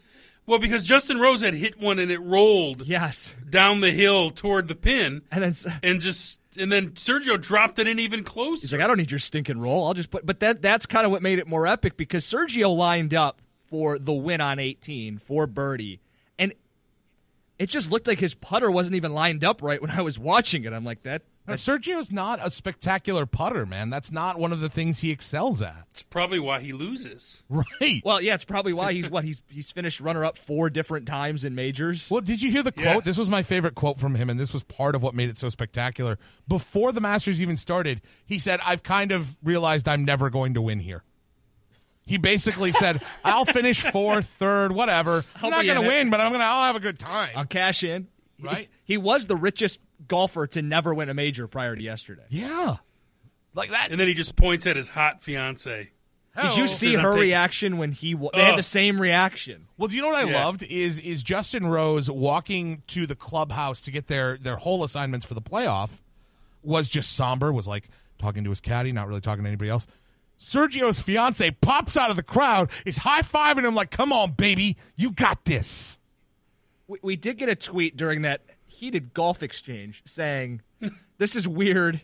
well, 0.49 0.57
because 0.57 0.84
Justin 0.84 1.19
Rose 1.19 1.41
had 1.41 1.53
hit 1.53 1.80
one 1.80 1.99
and 1.99 2.09
it 2.09 2.17
rolled 2.17 2.88
yes 2.88 3.35
down 3.47 3.81
the 3.81 3.91
hill 3.91 4.31
toward 4.31 4.67
the 4.67 4.73
pin, 4.73 5.21
and 5.31 5.43
then 5.43 5.53
and 5.84 6.01
just 6.01 6.41
and 6.57 6.71
then 6.71 6.89
Sergio 6.91 7.39
dropped 7.39 7.77
it 7.77 7.88
in 7.88 7.99
even 7.99 8.23
closer. 8.23 8.61
He's 8.61 8.73
like, 8.73 8.81
I 8.81 8.88
don't 8.88 8.97
need 8.97 9.11
your 9.11 9.19
stinking 9.19 9.59
roll. 9.59 9.85
I'll 9.85 9.93
just 9.93 10.09
put. 10.09 10.26
But 10.26 10.39
that 10.39 10.63
that's 10.63 10.88
kind 10.88 11.05
of 11.05 11.11
what 11.11 11.21
made 11.21 11.38
it 11.38 11.47
more 11.47 11.67
epic 11.67 11.97
because 11.97 12.26
Sergio 12.26 12.76
lined 12.76 13.13
up 13.13 13.43
for 13.67 13.99
the 13.99 14.11
win 14.11 14.41
on 14.41 14.57
18 14.57 15.19
for 15.19 15.45
birdie, 15.45 16.01
and 16.39 16.51
it 17.59 17.69
just 17.69 17.91
looked 17.91 18.07
like 18.07 18.19
his 18.19 18.34
putter 18.34 18.71
wasn't 18.71 18.95
even 18.95 19.13
lined 19.13 19.43
up 19.43 19.61
right 19.61 19.80
when 19.80 19.91
I 19.91 20.01
was 20.01 20.17
watching 20.17 20.63
it. 20.63 20.73
I'm 20.73 20.84
like 20.84 21.03
that. 21.03 21.21
Now, 21.49 21.55
Sergio's 21.55 22.11
not 22.11 22.39
a 22.41 22.49
spectacular 22.51 23.26
putter, 23.26 23.65
man. 23.65 23.89
That's 23.89 24.11
not 24.11 24.39
one 24.39 24.51
of 24.53 24.59
the 24.59 24.69
things 24.69 24.99
he 24.99 25.11
excels 25.11 25.61
at. 25.61 25.85
It's 25.91 26.03
probably 26.03 26.39
why 26.39 26.59
he 26.61 26.71
loses. 26.73 27.45
Right. 27.81 28.01
Well, 28.05 28.21
yeah, 28.21 28.35
it's 28.35 28.45
probably 28.45 28.73
why 28.73 28.93
he's 28.93 29.09
what 29.09 29.23
he's 29.23 29.41
he's 29.49 29.71
finished 29.71 29.99
runner 29.99 30.23
up 30.23 30.38
four 30.38 30.69
different 30.69 31.07
times 31.07 31.43
in 31.45 31.55
majors. 31.55 32.09
Well, 32.11 32.21
did 32.21 32.41
you 32.41 32.51
hear 32.51 32.63
the 32.63 32.71
quote? 32.71 32.85
Yes. 32.85 33.03
This 33.05 33.17
was 33.17 33.30
my 33.30 33.43
favorite 33.43 33.76
quote 33.76 33.97
from 33.99 34.15
him, 34.15 34.30
and 34.30 34.39
this 34.39 34.53
was 34.53 34.63
part 34.63 34.95
of 34.95 35.03
what 35.03 35.13
made 35.15 35.30
it 35.30 35.38
so 35.38 35.49
spectacular. 35.49 36.17
Before 36.47 36.91
the 36.91 37.01
Masters 37.01 37.41
even 37.41 37.57
started, 37.57 38.01
he 38.26 38.39
said, 38.39 38.59
I've 38.65 38.84
kind 38.84 39.11
of 39.11 39.38
realized 39.43 39.88
I'm 39.88 40.05
never 40.05 40.30
going 40.30 40.53
to 40.55 40.61
win 40.61 40.80
here. 40.80 41.03
He 42.05 42.17
basically 42.17 42.71
said, 42.71 43.01
I'll 43.23 43.45
finish 43.45 43.81
fourth, 43.84 44.26
third, 44.27 44.71
whatever. 44.71 45.23
I'm 45.35 45.45
I'll 45.45 45.49
not 45.51 45.65
going 45.65 45.69
in 45.69 45.76
to 45.84 45.84
it. 45.84 45.88
win, 45.88 46.09
but 46.09 46.19
I'm 46.21 46.30
going 46.30 46.41
to, 46.41 46.45
I'll 46.45 46.65
have 46.65 46.76
a 46.76 46.80
good 46.80 46.97
time. 46.99 47.30
I'll 47.35 47.45
cash 47.45 47.84
in. 47.84 48.07
Right. 48.41 48.67
He, 48.84 48.93
he 48.93 48.97
was 48.97 49.27
the 49.27 49.35
richest 49.35 49.80
golfer 50.07 50.47
to 50.47 50.61
never 50.61 50.93
win 50.93 51.09
a 51.09 51.13
major 51.13 51.47
prior 51.47 51.76
to 51.76 51.81
yesterday. 51.81 52.23
Yeah. 52.30 52.77
Like 53.53 53.71
that. 53.71 53.89
And 53.91 53.99
then 53.99 54.07
he 54.07 54.13
just 54.13 54.35
points 54.35 54.65
at 54.67 54.76
his 54.76 54.89
hot 54.89 55.21
fiance. 55.21 55.91
Did 56.41 56.55
you 56.57 56.67
see 56.67 56.93
her 56.93 57.09
taking-" 57.11 57.19
reaction 57.21 57.77
when 57.77 57.91
he? 57.91 58.15
wa- 58.15 58.30
They 58.34 58.45
had 58.45 58.57
the 58.57 58.63
same 58.63 59.01
reaction. 59.01 59.67
Well, 59.77 59.88
do 59.89 59.95
you 59.95 60.01
know 60.03 60.09
what 60.09 60.26
I 60.26 60.30
Yeah. 60.30 60.45
loved 60.45 60.63
is 60.63 60.99
is 60.99 61.21
Justin 61.23 61.65
Rose 61.65 62.09
walking 62.09 62.84
to 62.88 63.05
the 63.05 63.15
clubhouse 63.15 63.81
to 63.81 63.91
get 63.91 64.07
their 64.07 64.38
their 64.38 64.55
whole 64.57 64.84
assignments 64.84 65.26
for 65.26 65.34
the 65.34 65.41
playoff 65.41 65.99
was 66.63 66.88
just 66.88 67.13
somber, 67.13 67.51
was 67.51 67.67
like 67.67 67.89
talking 68.19 68.43
to 68.45 68.49
his 68.51 68.61
caddy, 68.61 68.91
not 68.91 69.07
really 69.07 69.19
talking 69.21 69.43
to 69.43 69.49
anybody 69.49 69.69
else. 69.69 69.88
Sergio's 70.39 71.01
fiance 71.01 71.51
pops 71.51 71.97
out 71.97 72.09
of 72.09 72.15
the 72.15 72.23
crowd, 72.23 72.69
is 72.85 72.97
high 72.97 73.21
fiving 73.23 73.65
him 73.65 73.76
like, 73.76 73.91
"Come 73.91 74.13
on, 74.13 74.31
baby, 74.34 74.77
you 74.95 75.11
got 75.11 75.43
this." 75.43 75.97
We, 76.88 76.99
we 77.01 77.15
did 77.17 77.38
get 77.38 77.49
a 77.49 77.55
tweet 77.55 77.97
during 77.97 78.21
that 78.21 78.41
heated 78.80 79.14
golf 79.14 79.43
exchange 79.43 80.01
saying, 80.06 80.61
"This 81.18 81.35
is 81.35 81.47
weird. 81.47 82.01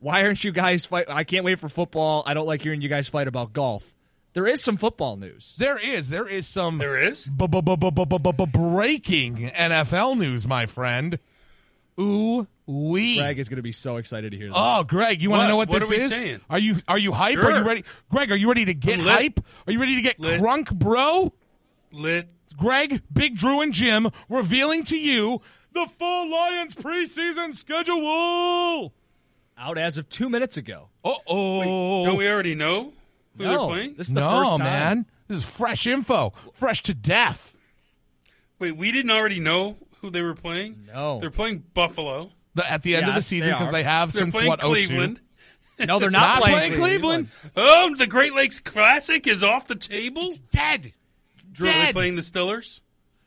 Why 0.00 0.24
aren't 0.24 0.44
you 0.44 0.52
guys 0.52 0.84
fight? 0.84 1.06
I 1.08 1.24
can't 1.24 1.44
wait 1.44 1.58
for 1.58 1.68
football. 1.68 2.22
I 2.26 2.34
don't 2.34 2.46
like 2.46 2.62
hearing 2.62 2.82
you 2.82 2.88
guys 2.88 3.08
fight 3.08 3.28
about 3.28 3.52
golf." 3.52 3.94
There 4.32 4.48
is 4.48 4.64
some 4.64 4.76
football 4.76 5.16
news. 5.16 5.54
There 5.58 5.78
is 5.78 6.08
there 6.08 6.26
is 6.26 6.48
some 6.48 6.78
There 6.78 6.98
is? 6.98 7.28
breaking 8.48 9.50
NFL 9.50 10.18
news, 10.18 10.46
my 10.46 10.66
friend. 10.66 11.18
Ooh 12.00 12.46
we. 12.66 13.18
Greg 13.18 13.38
is 13.38 13.48
going 13.48 13.56
to 13.56 13.62
be 13.62 13.72
so 13.72 13.98
excited 13.98 14.32
to 14.32 14.36
hear 14.36 14.48
this. 14.48 14.56
Oh, 14.58 14.84
Greg, 14.84 15.22
you 15.22 15.30
want 15.30 15.42
to 15.42 15.48
know 15.48 15.56
what, 15.56 15.68
What 15.68 15.80
this 15.80 15.90
are 15.90 15.94
we 15.94 16.00
is? 16.00 16.10
saying? 16.10 16.40
Are 16.48 16.58
you 16.58 16.76
are 16.88 16.98
you 16.98 17.12
hype? 17.12 17.38
Are 17.38 17.58
you 17.58 17.64
ready? 17.64 17.84
Greg, 18.10 18.32
are 18.32 18.36
you 18.36 18.48
ready 18.48 18.64
to 18.64 18.74
get 18.74 19.00
hype? 19.00 19.40
Are 19.66 19.72
you 19.72 19.78
ready 19.80 19.96
to 19.96 20.02
get 20.02 20.18
Lit. 20.18 20.40
crunk, 20.40 20.72
bro? 20.74 21.32
Lit. 21.92 22.28
Greg, 22.56 23.02
Big 23.12 23.36
Drew, 23.36 23.60
and 23.60 23.72
Jim 23.72 24.08
revealing 24.28 24.84
to 24.84 24.96
you 24.96 25.40
the 25.74 25.86
full 25.98 26.30
Lions 26.30 26.74
preseason 26.74 27.54
schedule. 27.54 28.92
Out 29.56 29.78
as 29.78 29.98
of 29.98 30.08
two 30.08 30.28
minutes 30.28 30.56
ago. 30.56 30.88
Uh 31.04 31.14
oh. 31.26 32.04
Don't 32.06 32.16
we 32.16 32.28
already 32.28 32.54
know 32.54 32.92
who 33.36 33.44
No, 33.44 33.48
they're 33.50 33.58
playing? 33.74 33.94
this 33.96 34.08
is 34.08 34.14
the 34.14 34.20
no, 34.20 34.30
first 34.40 34.50
time. 34.52 34.60
man. 34.60 35.06
This 35.28 35.38
is 35.38 35.44
fresh 35.44 35.86
info, 35.86 36.32
fresh 36.54 36.82
to 36.84 36.94
death. 36.94 37.54
Wait, 38.58 38.72
we 38.76 38.92
didn't 38.92 39.10
already 39.10 39.40
know 39.40 39.76
who 40.00 40.10
they 40.10 40.22
were 40.22 40.34
playing? 40.34 40.86
No. 40.92 41.18
They're 41.20 41.30
playing 41.30 41.64
Buffalo. 41.74 42.30
The, 42.54 42.70
at 42.70 42.82
the 42.82 42.94
end 42.96 43.08
of 43.08 43.14
the 43.14 43.22
season, 43.22 43.50
because 43.52 43.68
are. 43.68 43.72
they 43.72 43.82
have 43.82 44.12
They're 44.12 44.22
since 44.22 44.34
playing 44.34 44.48
what? 44.48 44.60
02? 44.60 44.66
Cleveland. 44.68 45.20
No, 45.80 45.98
they're 45.98 46.10
not, 46.10 46.20
Not 46.36 46.42
playing, 46.42 46.56
playing 46.58 46.80
Cleveland. 46.80 47.28
Oh, 47.56 47.94
the 47.96 48.06
Great 48.06 48.34
Lakes 48.34 48.60
Classic 48.60 49.26
is 49.26 49.42
off 49.42 49.66
the 49.66 49.74
table. 49.74 50.30
Dead. 50.52 50.92
Drew, 51.50 51.68
are 51.68 51.72
they 51.72 51.78
dead. 51.86 51.94
playing 51.94 52.14
the 52.16 52.22
Stillers? 52.22 52.80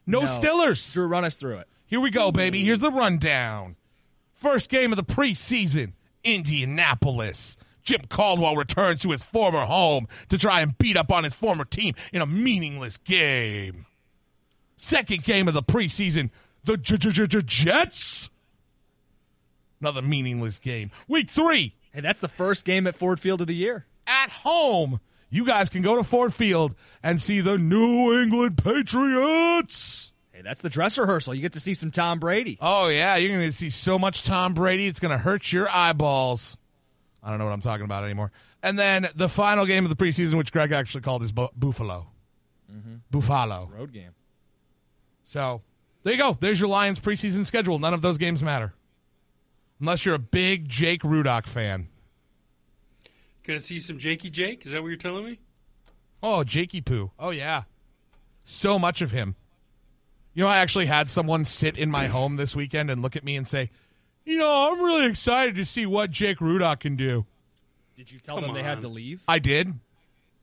No, 0.06 0.22
No. 0.22 0.28
Stillers. 0.28 0.94
Drew, 0.94 1.08
run 1.08 1.26
us 1.26 1.36
through 1.36 1.58
it. 1.58 1.68
Here 1.88 2.00
we 2.00 2.10
go, 2.12 2.32
baby. 2.32 2.64
Here's 2.64 2.80
the 2.80 2.92
rundown. 2.92 3.76
First 4.34 4.70
game 4.70 4.92
of 4.92 4.98
the 4.98 5.04
preseason, 5.04 5.94
Indianapolis. 6.24 7.58
Jim 7.84 8.02
Caldwell 8.10 8.56
returns 8.58 9.02
to 9.02 9.12
his 9.12 9.24
former 9.24 9.66
home 9.66 10.08
to 10.30 10.38
try 10.38 10.60
and 10.62 10.78
beat 10.78 10.98
up 10.98 11.12
on 11.12 11.24
his 11.24 11.34
former 11.34 11.64
team 11.64 11.96
in 12.12 12.22
a 12.22 12.26
meaningless 12.26 12.98
game. 12.98 13.86
Second 14.76 15.24
game 15.24 15.48
of 15.48 15.54
the 15.54 15.64
preseason, 15.64 16.30
the 16.66 16.76
Jets. 16.78 18.30
Another 19.80 20.02
meaningless 20.02 20.60
game. 20.60 20.92
Week 21.08 21.30
three, 21.30 21.76
Hey, 21.94 22.02
that's 22.02 22.20
the 22.20 22.28
first 22.28 22.66
game 22.66 22.86
at 22.86 22.94
Ford 22.94 23.20
Field 23.20 23.42
of 23.42 23.48
the 23.48 23.56
year. 23.56 23.86
at 24.06 24.30
home. 24.30 25.00
You 25.30 25.46
guys 25.46 25.68
can 25.68 25.82
go 25.82 25.96
to 25.98 26.04
Ford 26.04 26.34
Field 26.34 26.76
and 27.02 27.22
see 27.22 27.42
the 27.42 27.58
New 27.58 28.22
England 28.22 28.58
Patriots. 28.64 30.07
Hey, 30.38 30.44
that's 30.44 30.62
the 30.62 30.70
dress 30.70 31.00
rehearsal. 31.00 31.34
You 31.34 31.42
get 31.42 31.54
to 31.54 31.60
see 31.60 31.74
some 31.74 31.90
Tom 31.90 32.20
Brady. 32.20 32.60
Oh 32.62 32.90
yeah, 32.90 33.16
you're 33.16 33.32
going 33.32 33.42
to 33.44 33.52
see 33.52 33.72
so 33.72 33.98
much 33.98 34.22
Tom 34.22 34.54
Brady, 34.54 34.86
it's 34.86 35.00
going 35.00 35.12
to 35.12 35.18
hurt 35.18 35.52
your 35.52 35.68
eyeballs. 35.68 36.58
I 37.24 37.32
don't 37.32 37.40
know 37.40 37.46
what 37.46 37.54
I'm 37.54 37.62
talking 37.62 37.86
about 37.86 38.04
anymore. 38.04 38.32
And 38.62 38.78
then 38.78 39.10
the 39.16 39.30
final 39.30 39.66
game 39.66 39.84
of 39.84 39.90
the 39.90 39.96
preseason, 39.96 40.36
which 40.38 40.52
Greg 40.52 40.72
actually 40.72 41.02
called 41.02 41.24
is 41.24 41.32
Bu- 41.32 41.48
Buffalo. 41.56 42.12
Mm-hmm. 42.72 42.98
Buffalo. 43.10 43.72
Road 43.76 43.92
game. 43.92 44.12
So 45.24 45.64
there 46.04 46.14
you 46.14 46.20
go. 46.20 46.38
There's 46.40 46.60
your 46.60 46.70
Lions 46.70 47.00
preseason 47.00 47.44
schedule. 47.44 47.80
None 47.80 47.96
of 47.96 48.04
those 48.04 48.20
games 48.20 48.44
matter, 48.44 48.76
unless 49.80 50.06
you're 50.06 50.14
a 50.14 50.20
big 50.20 50.70
Jake 50.70 51.02
Rudock 51.02 51.48
fan. 51.48 51.88
Gonna 53.44 53.60
see 53.60 53.80
some 53.80 53.98
Jakey 53.98 54.30
Jake? 54.30 54.68
Is 54.68 54.74
that 54.74 54.84
what 54.84 54.90
you're 54.90 54.98
telling 54.98 55.26
me? 55.26 55.40
Oh, 56.22 56.44
Jakey 56.44 56.82
Poo. 56.82 57.10
Oh 57.18 57.32
yeah, 57.32 57.64
so 58.44 58.78
much 58.78 59.02
of 59.02 59.10
him. 59.10 59.36
You 60.38 60.44
know, 60.44 60.50
I 60.50 60.60
actually 60.60 60.86
had 60.86 61.10
someone 61.10 61.46
sit 61.46 61.78
in 61.80 61.90
my 61.90 62.06
home 62.06 62.36
this 62.36 62.56
weekend 62.56 62.92
and 62.92 63.02
look 63.02 63.16
at 63.16 63.24
me 63.24 63.36
and 63.38 63.48
say, 63.48 63.72
"You 64.24 64.38
know, 64.38 64.72
I'm 64.72 64.80
really 64.84 65.08
excited 65.10 65.56
to 65.56 65.66
see 65.66 65.88
what 65.88 66.12
Jake 66.12 66.38
Rudock 66.38 66.82
can 66.82 66.96
do." 66.96 67.26
Did 67.96 68.12
you 68.12 68.20
tell 68.20 68.36
Come 68.36 68.44
them 68.44 68.54
they 68.54 68.62
had 68.62 68.76
on. 68.76 68.82
to 68.84 68.88
leave? 68.88 69.24
I 69.28 69.40
did. 69.40 69.80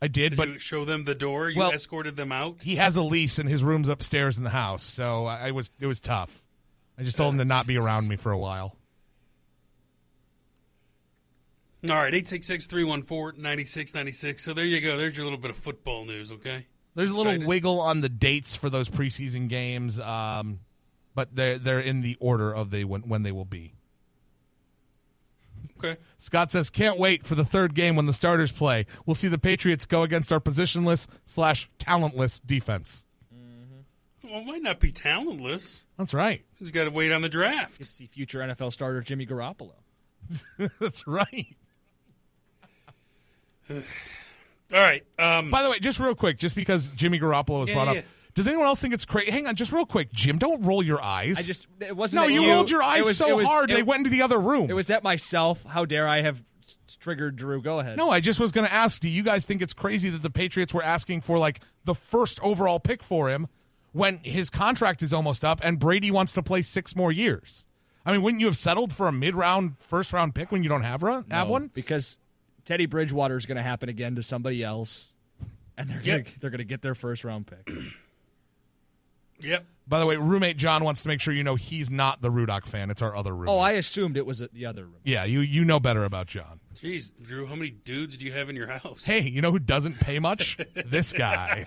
I 0.02 0.08
did, 0.08 0.30
Did 0.30 0.36
but 0.36 0.48
you 0.48 0.58
show 0.58 0.84
them 0.84 1.04
the 1.04 1.14
door? 1.14 1.48
You 1.48 1.60
Well- 1.60 1.70
escorted 1.70 2.16
them 2.16 2.32
out? 2.32 2.60
he 2.64 2.74
has 2.74 2.96
a 2.96 3.02
lease 3.04 3.38
and 3.38 3.48
his 3.48 3.62
room's 3.62 3.88
upstairs 3.88 4.36
in 4.36 4.42
the 4.42 4.50
house, 4.50 4.82
so 4.82 5.26
I 5.26 5.46
I 5.46 5.50
was 5.52 5.70
it 5.78 5.86
was 5.86 6.00
tough. 6.00 6.42
I 6.98 7.04
just 7.04 7.16
told 7.16 7.34
him 7.34 7.38
to 7.38 7.44
not 7.44 7.68
be 7.68 7.76
around 7.78 8.08
me 8.08 8.16
for 8.16 8.32
a 8.32 8.38
while. 8.38 8.76
All 11.84 11.90
right, 11.90 12.12
866 12.12 12.66
314 12.66 13.40
9696. 13.40 14.42
So 14.42 14.54
there 14.54 14.64
you 14.64 14.80
go. 14.80 14.96
There's 14.96 15.16
your 15.16 15.22
little 15.24 15.38
bit 15.38 15.52
of 15.52 15.56
football 15.56 16.04
news, 16.04 16.32
okay? 16.32 16.66
There's 16.94 17.10
a 17.10 17.14
little 17.14 17.32
Excited? 17.32 17.48
wiggle 17.48 17.80
on 17.80 18.00
the 18.00 18.08
dates 18.08 18.54
for 18.54 18.70
those 18.70 18.88
preseason 18.88 19.48
games, 19.48 19.98
um, 19.98 20.60
but 21.14 21.34
they're 21.34 21.58
they're 21.58 21.80
in 21.80 22.02
the 22.02 22.16
order 22.20 22.52
of 22.54 22.70
they 22.70 22.84
when, 22.84 23.02
when 23.02 23.22
they 23.24 23.32
will 23.32 23.44
be. 23.44 23.74
Okay. 25.78 26.00
Scott 26.18 26.52
says, 26.52 26.70
"Can't 26.70 26.98
wait 26.98 27.26
for 27.26 27.34
the 27.34 27.44
third 27.44 27.74
game 27.74 27.96
when 27.96 28.06
the 28.06 28.12
starters 28.12 28.52
play. 28.52 28.86
We'll 29.06 29.16
see 29.16 29.28
the 29.28 29.38
Patriots 29.38 29.86
go 29.86 30.02
against 30.02 30.32
our 30.32 30.40
positionless 30.40 31.08
slash 31.26 31.68
talentless 31.78 32.38
defense." 32.38 33.06
Well, 34.22 34.40
it 34.40 34.46
might 34.46 34.62
not 34.62 34.80
be 34.80 34.90
talentless. 34.90 35.84
That's 35.98 36.14
right. 36.14 36.44
You 36.58 36.70
got 36.72 36.84
to 36.84 36.90
wait 36.90 37.12
on 37.12 37.22
the 37.22 37.28
draft. 37.28 37.78
Get 37.78 37.84
to 37.84 37.90
see 37.90 38.06
future 38.06 38.40
NFL 38.40 38.72
starter 38.72 39.00
Jimmy 39.00 39.26
Garoppolo. 39.26 39.74
That's 40.80 41.06
right. 41.06 41.56
All 44.73 44.81
right. 44.81 45.05
Um, 45.19 45.51
By 45.51 45.62
the 45.62 45.70
way, 45.70 45.78
just 45.78 46.01
real 46.01 46.15
quick, 46.15 46.39
just 46.39 46.55
because 46.57 46.89
Jimmy 46.89 47.19
Garoppolo 47.20 47.61
was 47.61 47.69
Yeah, 47.69 47.74
brought 47.74 47.95
yeah. 47.95 48.01
up, 48.01 48.05
does 48.35 48.49
anyone 48.49 48.66
else 48.66 48.81
think 48.81 48.95
it's 48.95 49.05
crazy? 49.05 49.31
Hang 49.31 49.47
on, 49.47 49.55
just 49.55 49.70
real 49.73 49.86
quick, 49.86 50.12
Jim. 50.12 50.39
Don't 50.39 50.62
roll 50.62 50.82
your 50.82 51.01
eyes. 51.03 51.39
I 51.39 51.43
just 51.43 51.66
it 51.81 51.97
wasn't. 51.97 52.23
no, 52.23 52.28
at 52.28 52.32
you, 52.32 52.51
rolled 52.51 52.70
your 52.70 52.82
eyes 52.82 53.05
was- 53.05 53.16
so 53.19 53.36
was- 53.36 53.47
hard 53.47 53.70
it- 53.70 53.74
they 53.74 53.82
went 53.82 53.99
into 54.01 54.11
the 54.11 54.23
other 54.23 54.41
room. 54.41 54.69
It 54.70 54.74
was 54.74 54.91
at 54.91 55.03
myself. 55.05 55.65
How 55.65 55.85
dare 55.85 56.09
I 56.09 56.23
have 56.23 56.43
triggered 56.99 57.36
Drew? 57.36 57.61
Go 57.62 57.78
ahead. 57.81 57.97
No, 57.97 58.11
I 58.11 58.20
just 58.20 58.41
was 58.41 58.51
going 58.53 58.66
to 58.66 58.73
ask, 58.73 59.01
do 59.01 59.09
you 59.09 59.23
guys 59.23 59.45
think 59.45 59.61
it's 59.62 59.74
crazy 59.74 60.09
that 60.11 60.23
the 60.23 60.31
Patriots 60.31 60.73
were 60.74 60.82
asking 60.82 61.20
for 61.20 61.39
like 61.39 61.61
the 61.85 61.95
first 61.95 62.41
overall 62.43 62.81
pick 62.81 63.03
for 63.03 63.28
him 63.28 63.47
when 63.93 64.19
his 64.24 64.51
contract 64.51 65.03
is 65.03 65.12
almost 65.12 65.45
up 65.45 65.61
and 65.62 65.78
Brady 65.78 66.11
wants 66.11 66.32
to 66.32 66.43
play 66.43 66.62
six 66.62 66.97
more 66.97 67.12
years? 67.12 67.66
I 68.07 68.12
mean, 68.12 68.23
wouldn't 68.23 68.41
you 68.41 68.47
have 68.47 68.57
settled 68.57 68.93
for 68.93 69.07
a 69.09 69.12
mid-round, 69.12 69.77
first-round 69.78 70.35
pick 70.35 70.51
when 70.53 70.62
you 70.62 70.69
don't 70.69 70.82
have 70.82 71.03
run, 71.03 71.24
have 71.31 71.47
No, 71.47 71.53
one? 71.53 71.70
because 71.73 72.19
Teddy 72.65 72.86
Bridgewater 72.86 73.36
is 73.36 73.47
going 73.47 73.57
to 73.57 73.62
happen 73.62 73.89
again 73.89 74.15
to 74.16 74.23
somebody 74.23 74.62
else, 74.65 75.12
and 75.77 75.89
they're 75.91 76.01
Yep. 76.03 76.24
gonna, 76.24 76.36
they're 76.41 76.51
going 76.51 76.59
to 76.59 76.65
get 76.65 76.82
their 76.82 76.95
first 76.95 77.24
round 77.24 77.47
pick. 77.47 77.69
Yep. 79.41 79.66
By 79.89 79.99
the 79.99 80.07
way, 80.07 80.16
roommate 80.16 80.57
John 80.57 80.85
wants 80.85 81.03
to 81.03 81.09
make 81.09 81.20
sure 81.20 81.35
you 81.35 81.43
know 81.43 81.57
he's 81.57 81.91
not 81.91 82.23
the 82.23 82.31
Rudock 82.31 82.66
fan. 82.66 82.89
It's 82.89 83.03
our 83.03 83.15
other 83.16 83.35
roommate. 83.35 83.53
oh, 83.53 83.59
I 83.59 83.73
assumed 83.73 84.16
it 84.16 84.24
was 84.24 84.39
the 84.53 84.65
other 84.65 84.85
room. 84.85 85.01
yeah, 85.03 85.24
you 85.24 85.41
you 85.41 85.65
know 85.65 85.81
better 85.81 86.05
about 86.05 86.28
John. 86.28 86.61
Jeez, 86.77 87.12
Drew, 87.20 87.45
how 87.45 87.57
many 87.57 87.70
dudes 87.70 88.16
do 88.16 88.24
you 88.24 88.32
have 88.32 88.49
in 88.49 88.55
your 88.57 88.69
house? 88.69 89.05
Hey, 89.05 89.23
you 89.23 89.43
know 89.43 89.51
who 89.51 89.59
doesn't 89.59 89.99
pay 90.01 90.20
much? 90.20 90.57
this 90.86 91.12
guy. 91.12 91.66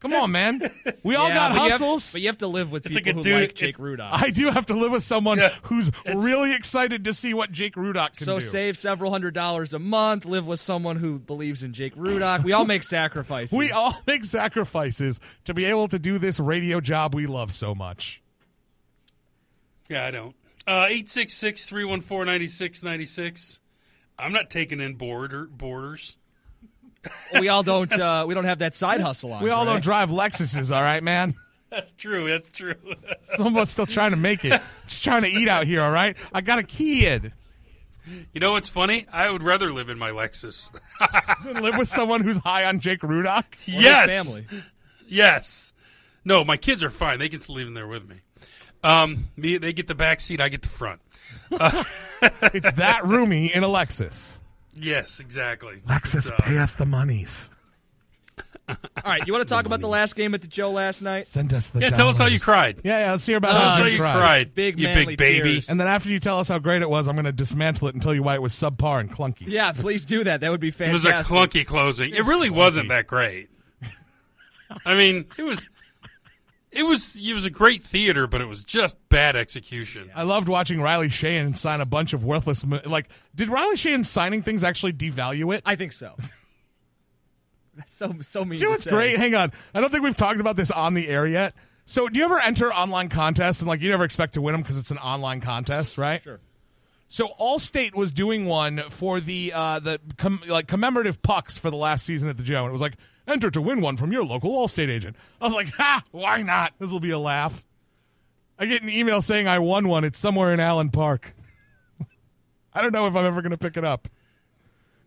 Come 0.00 0.12
on, 0.14 0.30
man. 0.32 0.60
We 1.02 1.14
all 1.16 1.28
Yeah, 1.28 1.34
got 1.34 1.48
but 1.50 1.54
you 1.56 1.60
have- 1.62 1.70
hustles. 1.72 2.12
but 2.12 2.20
you 2.20 2.28
have 2.28 2.38
to 2.38 2.46
live 2.46 2.70
with 2.72 2.86
It's 2.86 2.94
people 2.94 3.10
like 3.10 3.14
a 3.14 3.18
who 3.18 3.22
dude- 3.34 3.40
like 3.48 3.54
Jake 3.54 3.76
Rudock. 3.78 4.08
I 4.12 4.30
do 4.30 4.50
have 4.50 4.66
to 4.66 4.74
live 4.74 4.92
with 4.92 5.02
someone 5.02 5.38
Yeah, 5.38 5.54
who's 5.64 5.90
really 6.06 6.54
excited 6.54 7.04
to 7.04 7.14
see 7.14 7.34
what 7.34 7.52
Jake 7.52 7.74
Rudock 7.74 8.16
can 8.16 8.20
do. 8.20 8.24
so 8.24 8.38
do. 8.40 8.46
save 8.46 8.76
several 8.78 9.10
hundred 9.10 9.34
dollars 9.34 9.74
a 9.74 9.78
month. 9.78 10.24
Live 10.24 10.46
with 10.46 10.60
someone 10.60 10.96
who 10.96 11.18
believes 11.18 11.62
in 11.64 11.72
Jake 11.72 11.94
Rudock. 11.96 12.44
We 12.44 12.52
all 12.52 12.64
make 12.64 12.82
sacrifices. 12.82 13.56
we 13.56 13.70
all 13.70 13.96
make 14.06 14.24
sacrifices 14.24 15.20
to 15.44 15.54
be 15.54 15.64
able 15.64 15.88
to 15.88 15.98
do 15.98 16.18
this 16.18 16.38
radio 16.40 16.80
job 16.80 17.14
we 17.14 17.26
love 17.26 17.52
so 17.52 17.74
much. 17.74 18.20
Yeah, 19.88 20.06
I 20.06 20.10
don't. 20.10 20.34
Uh, 20.66 20.86
866 20.88 21.66
314 21.66 22.26
9696. 22.26 23.60
I'm 24.18 24.32
not 24.32 24.48
taking 24.48 24.80
in 24.80 24.94
border 24.94 25.44
borders. 25.46 26.16
We 27.38 27.48
all 27.48 27.62
don't. 27.62 27.92
Uh, 27.92 28.24
we 28.26 28.34
don't 28.34 28.44
have 28.44 28.58
that 28.60 28.74
side 28.74 29.00
hustle 29.00 29.32
on. 29.32 29.42
We 29.42 29.50
all 29.50 29.64
right? 29.64 29.72
don't 29.72 29.82
drive 29.82 30.10
Lexuses, 30.10 30.74
all 30.74 30.82
right, 30.82 31.02
man? 31.02 31.34
That's 31.70 31.92
true. 31.92 32.28
That's 32.28 32.50
true. 32.50 32.74
Some 33.36 33.48
of 33.48 33.56
us 33.56 33.70
still 33.70 33.86
trying 33.86 34.12
to 34.12 34.16
make 34.16 34.44
it. 34.44 34.60
Just 34.86 35.02
trying 35.02 35.22
to 35.22 35.28
eat 35.28 35.48
out 35.48 35.66
here, 35.66 35.82
all 35.82 35.90
right? 35.90 36.16
I 36.32 36.40
got 36.40 36.58
a 36.60 36.62
kid. 36.62 37.32
you 38.06 38.40
know 38.40 38.52
what's 38.52 38.68
funny? 38.68 39.06
I 39.12 39.28
would 39.30 39.42
rather 39.42 39.72
live 39.72 39.88
in 39.88 39.98
my 39.98 40.10
Lexus. 40.10 40.70
Live 41.60 41.76
with 41.78 41.88
someone 41.88 42.22
who's 42.22 42.36
high 42.38 42.64
on 42.66 42.78
Jake 42.80 43.00
Rudock? 43.00 43.44
yes. 43.66 44.24
family. 44.24 44.46
Yes. 45.08 45.72
No, 46.24 46.44
my 46.44 46.56
kids 46.56 46.84
are 46.84 46.90
fine. 46.90 47.18
They 47.18 47.28
can 47.28 47.40
still 47.40 47.56
live 47.56 47.66
in 47.66 47.74
there 47.74 47.86
with 47.88 48.08
me. 48.08 48.16
Um, 48.82 49.28
me, 49.36 49.56
they 49.56 49.72
get 49.72 49.86
the 49.86 49.94
back 49.94 50.20
seat. 50.20 50.40
I 50.40 50.48
get 50.50 50.62
the 50.62 50.68
front. 50.68 51.00
Uh, 51.50 51.82
It's 52.52 52.72
that 52.72 53.04
roomy 53.04 53.52
in 53.54 53.64
a 53.64 53.68
Lexus. 53.68 54.38
Yes, 54.76 55.20
exactly. 55.20 55.82
Lexus, 55.86 56.30
uh, 56.30 56.36
pay 56.38 56.58
us 56.58 56.74
the 56.74 56.86
monies. 56.86 57.50
All 58.66 58.76
right, 59.04 59.26
you 59.26 59.32
want 59.32 59.46
to 59.46 59.54
talk 59.54 59.66
about 59.66 59.80
the 59.82 59.88
last 59.88 60.16
game 60.16 60.32
at 60.34 60.40
the 60.40 60.48
Joe 60.48 60.70
last 60.70 61.02
night? 61.02 61.26
Send 61.26 61.52
us 61.52 61.68
the 61.68 61.80
Yeah, 61.80 61.90
tell 61.90 62.08
us 62.08 62.16
how 62.18 62.26
you 62.26 62.40
cried. 62.40 62.80
Yeah, 62.82 63.00
yeah, 63.00 63.10
let's 63.10 63.26
hear 63.26 63.36
about 63.36 63.52
Tell 63.52 63.70
how 63.70 63.84
you 63.84 63.92
you 63.92 63.98
cried. 63.98 64.16
cried. 64.18 64.54
Big 64.54 64.78
you 64.80 64.86
big 64.88 65.18
baby. 65.18 65.52
tears. 65.54 65.68
And 65.68 65.78
then 65.78 65.86
after 65.86 66.08
you 66.08 66.18
tell 66.18 66.38
us 66.38 66.48
how 66.48 66.58
great 66.58 66.80
it 66.80 66.88
was, 66.88 67.06
I'm 67.06 67.14
going 67.14 67.26
to 67.26 67.32
dismantle 67.32 67.88
it 67.88 67.94
and 67.94 68.02
tell 68.02 68.14
you 68.14 68.22
why 68.22 68.34
it 68.34 68.40
was 68.42 68.54
subpar 68.54 69.00
and 69.00 69.10
clunky. 69.12 69.42
Yeah, 69.46 69.72
please 69.72 70.06
do 70.06 70.24
that. 70.24 70.40
That 70.40 70.50
would 70.50 70.60
be 70.60 70.70
fantastic. 70.70 71.10
It 71.12 71.18
was 71.18 71.28
a 71.28 71.30
clunky 71.30 71.66
closing. 71.66 72.14
It 72.14 72.24
really 72.24 72.48
wasn't 72.48 72.88
that 72.88 73.06
great. 73.06 73.50
I 74.86 74.94
mean, 74.94 75.26
it 75.36 75.42
was. 75.42 75.68
It 76.74 76.82
was 76.82 77.16
it 77.16 77.34
was 77.34 77.44
a 77.44 77.50
great 77.50 77.82
theater, 77.82 78.26
but 78.26 78.40
it 78.40 78.46
was 78.46 78.64
just 78.64 78.96
bad 79.08 79.36
execution. 79.36 80.10
I 80.14 80.24
loved 80.24 80.48
watching 80.48 80.80
Riley 80.80 81.08
Sheahan 81.08 81.56
sign 81.56 81.80
a 81.80 81.86
bunch 81.86 82.12
of 82.12 82.24
worthless. 82.24 82.64
Like, 82.84 83.08
did 83.34 83.48
Riley 83.48 83.76
Sheahan 83.76 84.04
signing 84.04 84.42
things 84.42 84.64
actually 84.64 84.92
devalue 84.92 85.54
it? 85.54 85.62
I 85.64 85.76
think 85.76 85.92
so. 85.92 86.16
That's 87.76 87.96
so 87.96 88.12
so 88.22 88.44
mean. 88.44 88.58
Do 88.58 88.62
you 88.62 88.62
know 88.62 88.66
to 88.66 88.70
what's 88.70 88.84
say. 88.84 88.90
great? 88.90 89.18
Hang 89.18 89.34
on. 89.34 89.52
I 89.74 89.80
don't 89.80 89.90
think 89.90 90.02
we've 90.04 90.16
talked 90.16 90.40
about 90.40 90.56
this 90.56 90.70
on 90.70 90.94
the 90.94 91.08
air 91.08 91.26
yet. 91.26 91.54
So, 91.86 92.08
do 92.08 92.18
you 92.18 92.24
ever 92.24 92.40
enter 92.40 92.72
online 92.72 93.08
contests 93.08 93.60
and 93.60 93.68
like 93.68 93.80
you 93.80 93.90
never 93.90 94.04
expect 94.04 94.34
to 94.34 94.42
win 94.42 94.52
them 94.52 94.62
because 94.62 94.78
it's 94.78 94.90
an 94.90 94.98
online 94.98 95.40
contest, 95.40 95.98
right? 95.98 96.22
Sure. 96.22 96.40
So, 97.08 97.28
Allstate 97.40 97.94
was 97.94 98.12
doing 98.12 98.46
one 98.46 98.82
for 98.90 99.20
the 99.20 99.52
uh, 99.54 99.78
the 99.80 100.00
com- 100.16 100.42
like 100.48 100.66
commemorative 100.66 101.22
pucks 101.22 101.58
for 101.58 101.70
the 101.70 101.76
last 101.76 102.06
season 102.06 102.28
at 102.28 102.36
the 102.36 102.42
Joe, 102.42 102.62
and 102.62 102.70
it 102.70 102.72
was 102.72 102.80
like 102.80 102.96
enter 103.26 103.50
to 103.50 103.60
win 103.60 103.80
one 103.80 103.96
from 103.96 104.12
your 104.12 104.24
local 104.24 104.50
Allstate 104.50 104.88
agent. 104.88 105.16
I 105.40 105.44
was 105.44 105.54
like, 105.54 105.70
ha, 105.72 106.02
why 106.10 106.42
not? 106.42 106.72
This 106.78 106.90
will 106.90 107.00
be 107.00 107.10
a 107.10 107.18
laugh. 107.18 107.64
I 108.58 108.66
get 108.66 108.82
an 108.82 108.88
email 108.88 109.20
saying 109.20 109.48
I 109.48 109.58
won 109.58 109.88
one. 109.88 110.04
It's 110.04 110.18
somewhere 110.18 110.52
in 110.52 110.60
Allen 110.60 110.90
Park. 110.90 111.34
I 112.74 112.82
don't 112.82 112.92
know 112.92 113.06
if 113.06 113.16
I'm 113.16 113.24
ever 113.24 113.42
going 113.42 113.50
to 113.50 113.58
pick 113.58 113.76
it 113.76 113.84
up 113.84 114.08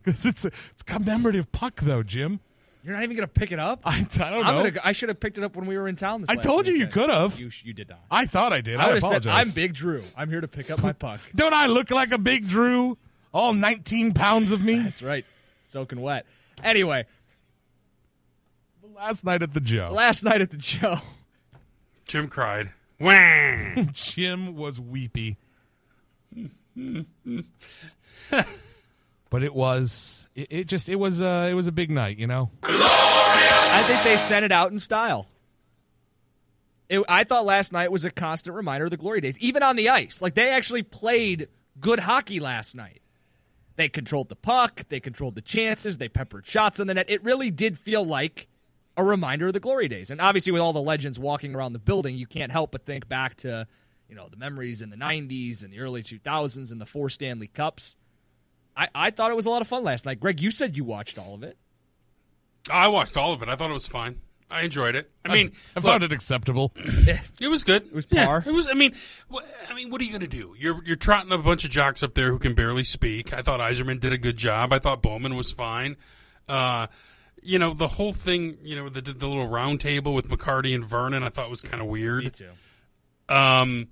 because 0.04 0.26
it's 0.26 0.46
a, 0.46 0.52
it's 0.72 0.84
commemorative 0.84 1.52
puck 1.52 1.82
though, 1.82 2.04
Jim. 2.04 2.40
You're 2.84 2.96
not 2.96 3.04
even 3.04 3.18
going 3.18 3.28
to 3.28 3.34
pick 3.34 3.52
it 3.52 3.60
up. 3.60 3.82
I, 3.84 4.00
I 4.00 4.04
don't 4.04 4.46
know. 4.46 4.64
gonna 4.64 4.72
I 4.82 4.94
should 4.94 5.10
have 5.10 5.20
picked 5.20 5.38
it 5.38 5.44
up 5.44 5.58
when 5.58 5.66
we 5.66 5.78
were 5.78 5.90
in 5.90 5.98
town. 5.98 6.22
This 6.22 6.30
I 6.30 6.38
told 6.38 6.68
you 6.68 6.76
you 6.76 6.88
could 6.88 7.10
have. 7.10 7.38
You, 7.38 7.52
you 7.64 7.74
did 7.74 7.90
not. 7.90 8.00
I 8.10 8.26
thought 8.26 8.54
I 8.54 8.62
did. 8.62 8.78
I, 8.78 8.86
I 8.86 8.94
have 8.94 9.02
said, 9.02 9.26
apologize. 9.26 9.50
"I'm 9.50 9.54
Big 9.54 9.74
Drew. 9.74 10.04
I'm 10.16 10.30
here 10.30 10.40
to 10.40 10.48
pick 10.48 10.72
up 10.72 10.82
my 10.82 10.94
puck." 10.94 11.20
Don't 11.36 11.54
I 11.54 11.66
look 11.66 11.92
like 11.92 12.14
a 12.14 12.18
big 12.18 12.48
Drew? 12.48 12.98
All 13.34 13.54
19 13.54 14.14
pounds 14.14 14.52
of 14.54 14.62
me. 14.62 14.80
That's 14.80 15.04
right, 15.04 15.26
soaking 15.62 16.00
wet. 16.00 16.26
Anyway, 16.64 17.06
Last 18.98 19.24
night 19.24 19.44
at 19.44 19.54
the 19.54 19.62
Joe, 19.62 19.92
last 19.92 20.24
night 20.24 20.42
at 20.42 20.50
the 20.50 20.58
Joe, 20.58 20.98
Jim 22.08 22.28
cried. 22.28 22.74
Wah! 23.00 23.76
Jim 23.94 24.56
was 24.56 24.80
weepy. 24.80 25.38
but 29.30 29.44
it 29.44 29.54
was 29.54 30.28
it, 30.34 30.48
it 30.50 30.68
just 30.68 30.90
it 30.90 30.96
was 30.96 31.22
uh 31.22 31.48
it 31.48 31.54
was 31.54 31.68
a 31.68 31.72
big 31.72 31.92
night, 31.92 32.18
you 32.18 32.26
know. 32.26 32.50
I 32.64 33.84
think 33.86 34.02
they 34.04 34.18
sent 34.18 34.44
it 34.44 34.52
out 34.52 34.72
in 34.72 34.80
style. 34.80 35.28
It, 36.90 37.04
I 37.08 37.24
thought 37.24 37.46
last 37.46 37.72
night 37.72 37.92
was 37.92 38.04
a 38.04 38.10
constant 38.10 38.56
reminder 38.56 38.86
of 38.86 38.92
the 38.92 38.98
glory 38.98 39.22
days, 39.22 39.38
even 39.38 39.62
on 39.62 39.76
the 39.76 39.90
ice. 39.90 40.24
Like 40.24 40.34
they 40.34 40.50
actually 40.50 40.82
played 40.82 41.50
good 41.80 42.00
hockey 42.00 42.40
last 42.40 42.76
night. 42.76 43.04
They 43.76 43.90
controlled 43.90 44.30
the 44.30 44.36
puck, 44.36 44.86
they 44.90 45.00
controlled 45.00 45.36
the 45.36 45.42
chances, 45.42 46.00
they 46.00 46.10
peppered 46.10 46.48
shots 46.48 46.80
on 46.80 46.88
the 46.88 46.96
net. 46.96 47.12
It 47.12 47.24
really 47.24 47.52
did 47.52 47.78
feel 47.78 48.04
like 48.04 48.48
a 48.98 49.04
reminder 49.04 49.48
of 49.48 49.54
the 49.54 49.60
glory 49.60 49.88
days. 49.88 50.10
And 50.12 50.20
obviously, 50.20 50.52
with 50.52 50.62
all 50.62 50.74
the 50.74 50.82
legends 50.82 51.18
walking 51.20 51.56
around 51.56 51.74
the 51.74 51.80
building, 51.80 52.18
you 52.18 52.26
can't 52.26 52.52
help 52.52 52.72
but 52.72 52.86
think 52.86 53.08
back 53.08 53.36
to, 53.38 53.68
you 54.10 54.16
know, 54.16 54.28
the 54.30 54.38
memories 54.38 54.82
in 54.82 54.90
the 54.90 54.98
'90s 54.98 55.64
and 55.64 55.72
the 55.72 55.80
early 55.80 56.02
2000s 56.02 56.72
and 56.72 56.82
the 56.82 56.86
four 56.86 57.10
Stanley 57.10 57.48
Cups. 57.48 57.96
I, 58.76 58.90
I 58.94 59.12
thought 59.12 59.32
it 59.32 59.36
was 59.36 59.46
a 59.46 59.50
lot 59.50 59.62
of 59.62 59.68
fun 59.68 59.84
last 59.84 60.06
night. 60.06 60.20
Greg, 60.20 60.42
you 60.42 60.52
said 60.52 60.76
you 60.76 60.84
watched 60.84 61.18
all 61.18 61.34
of 61.34 61.44
it. 61.44 61.58
I 62.70 62.90
watched 62.90 63.16
all 63.18 63.34
of 63.34 63.42
it. 63.42 63.50
I 63.50 63.56
thought 63.56 63.70
it 63.70 63.74
was 63.74 63.88
fine. 63.88 64.20
I 64.50 64.62
enjoyed 64.62 64.96
it. 64.96 65.12
I 65.26 65.34
mean, 65.34 65.52
I 65.76 65.80
look, 65.80 65.86
found 65.90 66.04
it 66.04 66.14
acceptable. 66.14 66.74
It 67.40 67.50
was 67.50 67.64
good. 67.64 67.86
It 67.86 67.94
was 67.94 68.06
par. 68.06 68.44
it 68.46 68.52
was. 68.52 68.68
I 68.68 68.74
mean, 68.74 68.94
wh- 69.32 69.44
I 69.70 69.74
mean, 69.76 69.90
what 69.90 70.02
are 70.02 70.04
you 70.04 70.10
going 70.10 70.22
to 70.22 70.28
do? 70.28 70.56
You're 70.58 70.84
you're 70.86 70.96
trotting 70.96 71.32
a 71.32 71.38
bunch 71.38 71.64
of 71.66 71.70
jocks 71.70 72.02
up 72.02 72.14
there 72.16 72.32
who 72.32 72.40
can 72.40 72.56
barely 72.56 72.84
speak. 72.84 73.32
I 73.34 73.42
thought 73.42 73.60
Yzerman 73.60 74.00
did 74.00 74.12
a 74.14 74.18
good 74.18 74.38
job. 74.38 74.74
I 74.74 74.80
thought 74.80 75.02
Bowman 75.02 75.36
was 75.36 75.52
fine. 75.52 75.98
Uh, 76.50 76.88
you 77.42 77.60
know, 77.60 77.74
the 77.74 77.88
whole 77.88 78.14
thing. 78.14 78.58
You 78.62 78.76
know, 78.76 78.90
the 78.90 79.02
the 79.02 79.28
little 79.28 79.48
round 79.48 79.82
table 79.82 80.14
with 80.14 80.30
McCarty 80.30 80.74
and 80.74 80.84
Vernon. 80.84 81.24
I 81.24 81.30
thought 81.30 81.50
was 81.50 81.62
kind 81.62 81.82
of 81.82 81.88
weird. 81.88 82.24
Me 82.24 82.30
too. 82.30 82.50
Um, 83.34 83.88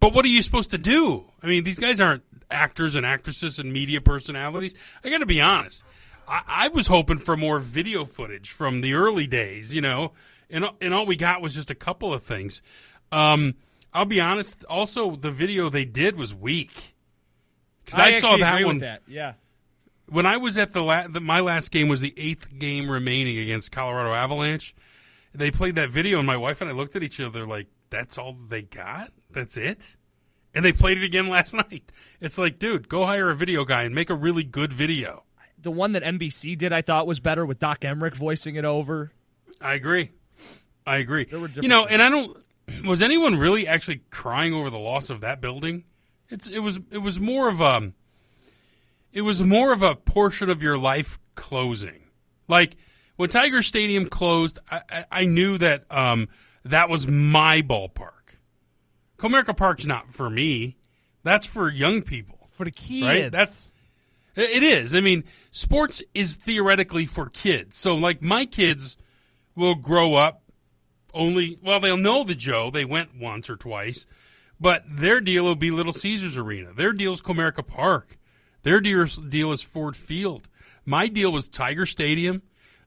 but 0.00 0.12
what 0.12 0.24
are 0.24 0.28
you 0.28 0.42
supposed 0.42 0.70
to 0.70 0.78
do? 0.78 1.24
I 1.42 1.46
mean, 1.46 1.64
these 1.64 1.78
guys 1.78 2.00
aren't 2.00 2.24
actors 2.50 2.94
and 2.94 3.06
actresses 3.06 3.58
and 3.58 3.72
media 3.72 4.00
personalities. 4.00 4.74
I 5.04 5.10
got 5.10 5.18
to 5.18 5.26
be 5.26 5.40
honest. 5.40 5.84
I, 6.26 6.42
I 6.46 6.68
was 6.68 6.88
hoping 6.88 7.18
for 7.18 7.36
more 7.36 7.58
video 7.58 8.04
footage 8.04 8.50
from 8.50 8.80
the 8.80 8.94
early 8.94 9.26
days, 9.26 9.74
you 9.74 9.80
know, 9.80 10.12
and 10.50 10.66
and 10.80 10.92
all 10.92 11.06
we 11.06 11.16
got 11.16 11.42
was 11.42 11.54
just 11.54 11.70
a 11.70 11.74
couple 11.74 12.12
of 12.12 12.22
things. 12.22 12.62
Um, 13.10 13.54
I'll 13.92 14.04
be 14.04 14.20
honest. 14.20 14.64
Also, 14.64 15.16
the 15.16 15.30
video 15.30 15.68
they 15.68 15.84
did 15.84 16.16
was 16.16 16.34
weak 16.34 16.94
because 17.84 18.00
I, 18.00 18.12
saw 18.12 18.36
that 18.36 18.64
one. 18.64 18.78
That. 18.78 19.02
Yeah. 19.06 19.34
When 20.08 20.26
I 20.26 20.36
was 20.36 20.58
at 20.58 20.72
the, 20.72 20.82
la- 20.82 21.08
the 21.08 21.20
my 21.20 21.40
last 21.40 21.70
game 21.70 21.88
was 21.88 22.00
the 22.00 22.14
eighth 22.16 22.58
game 22.58 22.90
remaining 22.90 23.38
against 23.38 23.72
Colorado 23.72 24.12
Avalanche. 24.12 24.74
They 25.34 25.50
played 25.50 25.76
that 25.76 25.90
video, 25.90 26.18
and 26.18 26.26
my 26.26 26.36
wife 26.36 26.60
and 26.60 26.68
I 26.68 26.74
looked 26.74 26.94
at 26.96 27.02
each 27.02 27.18
other 27.20 27.46
like, 27.46 27.68
"That's 27.90 28.18
all 28.18 28.34
they 28.48 28.62
got? 28.62 29.12
That's 29.30 29.56
it?" 29.56 29.96
And 30.54 30.64
they 30.64 30.72
played 30.72 30.98
it 30.98 31.04
again 31.04 31.28
last 31.28 31.54
night. 31.54 31.90
It's 32.20 32.36
like, 32.36 32.58
dude, 32.58 32.88
go 32.88 33.06
hire 33.06 33.30
a 33.30 33.34
video 33.34 33.64
guy 33.64 33.84
and 33.84 33.94
make 33.94 34.10
a 34.10 34.14
really 34.14 34.44
good 34.44 34.72
video. 34.72 35.24
The 35.58 35.70
one 35.70 35.92
that 35.92 36.02
NBC 36.02 36.58
did, 36.58 36.72
I 36.72 36.82
thought 36.82 37.06
was 37.06 37.20
better 37.20 37.46
with 37.46 37.60
Doc 37.60 37.80
Emrick 37.80 38.14
voicing 38.16 38.56
it 38.56 38.64
over. 38.64 39.12
I 39.60 39.74
agree. 39.74 40.10
I 40.86 40.96
agree. 40.96 41.26
You 41.30 41.68
know, 41.68 41.86
and 41.86 42.02
I 42.02 42.08
don't. 42.08 42.36
Was 42.84 43.00
anyone 43.00 43.36
really 43.36 43.66
actually 43.66 44.02
crying 44.10 44.52
over 44.52 44.68
the 44.70 44.78
loss 44.78 45.08
of 45.08 45.20
that 45.20 45.40
building? 45.40 45.84
It's 46.28 46.48
it 46.48 46.58
was 46.58 46.80
it 46.90 46.98
was 46.98 47.20
more 47.20 47.48
of 47.48 47.60
a. 47.60 47.92
It 49.12 49.22
was 49.22 49.42
more 49.42 49.72
of 49.72 49.82
a 49.82 49.94
portion 49.94 50.48
of 50.50 50.62
your 50.62 50.78
life 50.78 51.18
closing. 51.34 52.04
Like 52.48 52.76
when 53.16 53.28
Tiger 53.28 53.62
Stadium 53.62 54.06
closed, 54.06 54.58
I, 54.70 54.82
I, 54.90 55.04
I 55.10 55.24
knew 55.26 55.58
that 55.58 55.84
um, 55.90 56.28
that 56.64 56.88
was 56.88 57.06
my 57.06 57.62
ballpark. 57.62 58.10
Comerica 59.18 59.56
Park's 59.56 59.86
not 59.86 60.12
for 60.12 60.28
me. 60.28 60.76
That's 61.22 61.46
for 61.46 61.68
young 61.68 62.02
people. 62.02 62.48
For 62.52 62.64
the 62.64 62.70
kids. 62.70 63.06
Right? 63.06 63.32
That's 63.32 63.72
it 64.34 64.62
is. 64.62 64.94
I 64.94 65.00
mean, 65.00 65.24
sports 65.50 66.02
is 66.14 66.36
theoretically 66.36 67.06
for 67.06 67.28
kids. 67.28 67.76
So 67.76 67.94
like 67.94 68.22
my 68.22 68.46
kids 68.46 68.96
will 69.54 69.74
grow 69.74 70.14
up 70.14 70.42
only 71.14 71.58
well, 71.62 71.80
they'll 71.80 71.96
know 71.96 72.24
the 72.24 72.34
Joe. 72.34 72.70
They 72.70 72.84
went 72.84 73.16
once 73.18 73.50
or 73.50 73.56
twice. 73.56 74.06
But 74.58 74.84
their 74.88 75.20
deal 75.20 75.44
will 75.44 75.56
be 75.56 75.70
Little 75.70 75.92
Caesars 75.92 76.38
Arena. 76.38 76.72
Their 76.72 76.92
deal 76.92 77.12
is 77.12 77.20
Comerica 77.20 77.66
Park. 77.66 78.16
Their 78.62 78.80
deal 78.80 79.06
deal 79.06 79.52
is 79.52 79.62
Ford 79.62 79.96
Field. 79.96 80.48
My 80.84 81.08
deal 81.08 81.32
was 81.32 81.48
Tiger 81.48 81.86
Stadium, 81.86 82.42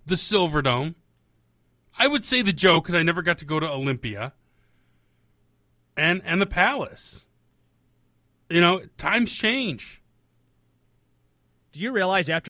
the 0.05 0.15
Silverdome. 0.15 0.95
I 1.97 2.07
would 2.07 2.25
say 2.25 2.41
the 2.41 2.53
Joe 2.53 2.81
because 2.81 2.95
I 2.95 3.03
never 3.03 3.21
got 3.21 3.37
to 3.39 3.45
go 3.45 3.59
to 3.59 3.69
Olympia. 3.69 4.33
And 5.95 6.21
and 6.25 6.41
the 6.41 6.45
Palace. 6.45 7.25
You 8.49 8.61
know, 8.61 8.81
times 8.97 9.31
change. 9.31 10.01
Do 11.71 11.79
you 11.79 11.91
realize 11.91 12.29
after 12.29 12.49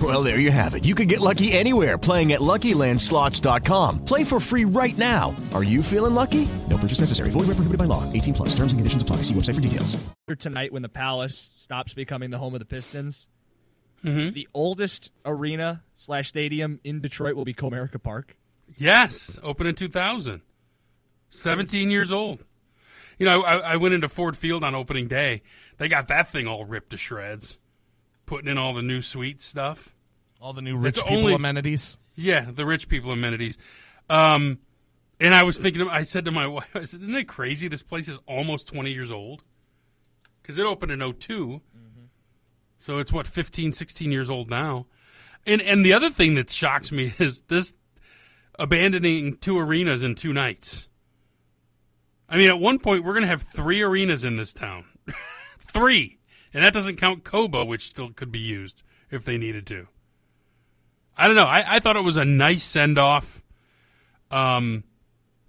Well, 0.00 0.22
there 0.22 0.38
you 0.38 0.52
have 0.52 0.74
it. 0.74 0.84
You 0.84 0.94
can 0.94 1.08
get 1.08 1.20
lucky 1.20 1.50
anywhere 1.52 1.98
playing 1.98 2.32
at 2.32 2.40
LuckyLandSlots.com. 2.40 4.04
Play 4.04 4.22
for 4.22 4.38
free 4.38 4.64
right 4.64 4.96
now. 4.96 5.34
Are 5.52 5.64
you 5.64 5.82
feeling 5.82 6.14
lucky? 6.14 6.48
No 6.70 6.78
purchase 6.78 7.00
necessary. 7.00 7.30
Void 7.30 7.48
where 7.48 7.56
prohibited 7.56 7.78
by 7.78 7.86
law. 7.86 8.04
18 8.12 8.32
plus. 8.34 8.50
Terms 8.50 8.70
and 8.72 8.78
conditions 8.78 9.02
apply. 9.02 9.16
See 9.22 9.34
website 9.34 9.56
for 9.56 9.60
details. 9.60 9.96
Tonight, 10.38 10.72
when 10.72 10.82
the 10.82 10.88
Palace 10.88 11.52
stops 11.56 11.94
becoming 11.94 12.30
the 12.30 12.38
home 12.38 12.54
of 12.54 12.60
the 12.60 12.66
Pistons, 12.66 13.26
Mhm. 14.04 14.32
the 14.34 14.46
oldest 14.54 15.10
arena 15.24 15.82
slash 15.96 16.28
stadium 16.28 16.78
in 16.84 17.00
Detroit 17.00 17.34
will 17.34 17.44
be 17.44 17.54
Comerica 17.54 18.00
Park. 18.00 18.36
Yes, 18.76 19.38
open 19.42 19.66
in 19.66 19.74
2000. 19.74 20.42
17 21.30 21.90
years 21.90 22.12
old. 22.12 22.44
You 23.18 23.26
know, 23.26 23.42
I, 23.42 23.72
I 23.72 23.76
went 23.76 23.94
into 23.94 24.08
Ford 24.08 24.36
Field 24.36 24.62
on 24.62 24.76
opening 24.76 25.08
day. 25.08 25.42
They 25.78 25.88
got 25.88 26.06
that 26.08 26.30
thing 26.30 26.46
all 26.46 26.64
ripped 26.64 26.90
to 26.90 26.96
shreds, 26.96 27.58
putting 28.28 28.50
in 28.50 28.58
all 28.58 28.74
the 28.74 28.82
new 28.82 29.00
suite 29.02 29.40
stuff. 29.40 29.88
All 30.40 30.52
the 30.52 30.62
new 30.62 30.76
rich 30.76 30.98
It's 30.98 31.02
people 31.02 31.16
only- 31.18 31.34
amenities. 31.34 31.98
Yeah, 32.14 32.46
the 32.50 32.66
rich 32.66 32.88
people 32.88 33.10
amenities. 33.10 33.58
Um, 34.08 34.58
and 35.18 35.34
I 35.34 35.42
was 35.44 35.58
thinking, 35.58 35.88
I 35.88 36.02
said 36.02 36.26
to 36.26 36.30
my 36.30 36.46
wife, 36.58 36.68
I 36.74 36.84
said, 36.84 37.00
isn't 37.00 37.12
that 37.12 37.26
crazy? 37.26 37.68
This 37.68 37.82
place 37.82 38.06
is 38.06 38.18
almost 38.26 38.68
20 38.68 38.92
years 38.92 39.10
old. 39.10 39.42
Because 40.42 40.58
it 40.58 40.66
opened 40.66 40.92
in 40.92 41.14
2 41.14 41.60
So 42.78 42.98
it's 42.98 43.12
what, 43.12 43.26
15, 43.26 43.72
16 43.72 44.12
years 44.12 44.30
old 44.30 44.48
now. 44.50 44.86
And, 45.46 45.60
and 45.62 45.84
the 45.84 45.92
other 45.94 46.10
thing 46.10 46.34
that 46.34 46.50
shocks 46.50 46.92
me 46.92 47.14
is 47.18 47.42
this 47.42 47.74
abandoning 48.58 49.36
two 49.38 49.58
arenas 49.58 50.02
in 50.02 50.14
two 50.14 50.32
nights. 50.32 50.88
I 52.28 52.36
mean, 52.36 52.50
at 52.50 52.58
one 52.60 52.78
point, 52.78 53.04
we're 53.04 53.12
going 53.12 53.22
to 53.22 53.28
have 53.28 53.42
three 53.42 53.80
arenas 53.82 54.24
in 54.24 54.36
this 54.36 54.52
town. 54.52 54.84
three. 55.58 56.17
And 56.58 56.64
that 56.64 56.72
doesn't 56.72 56.96
count 56.96 57.22
Cobo, 57.22 57.64
which 57.64 57.86
still 57.86 58.10
could 58.10 58.32
be 58.32 58.40
used 58.40 58.82
if 59.12 59.24
they 59.24 59.38
needed 59.38 59.64
to. 59.68 59.86
I 61.16 61.28
don't 61.28 61.36
know. 61.36 61.44
I, 61.44 61.76
I 61.76 61.78
thought 61.78 61.94
it 61.94 62.02
was 62.02 62.16
a 62.16 62.24
nice 62.24 62.64
send 62.64 62.98
off. 62.98 63.44
Um, 64.32 64.82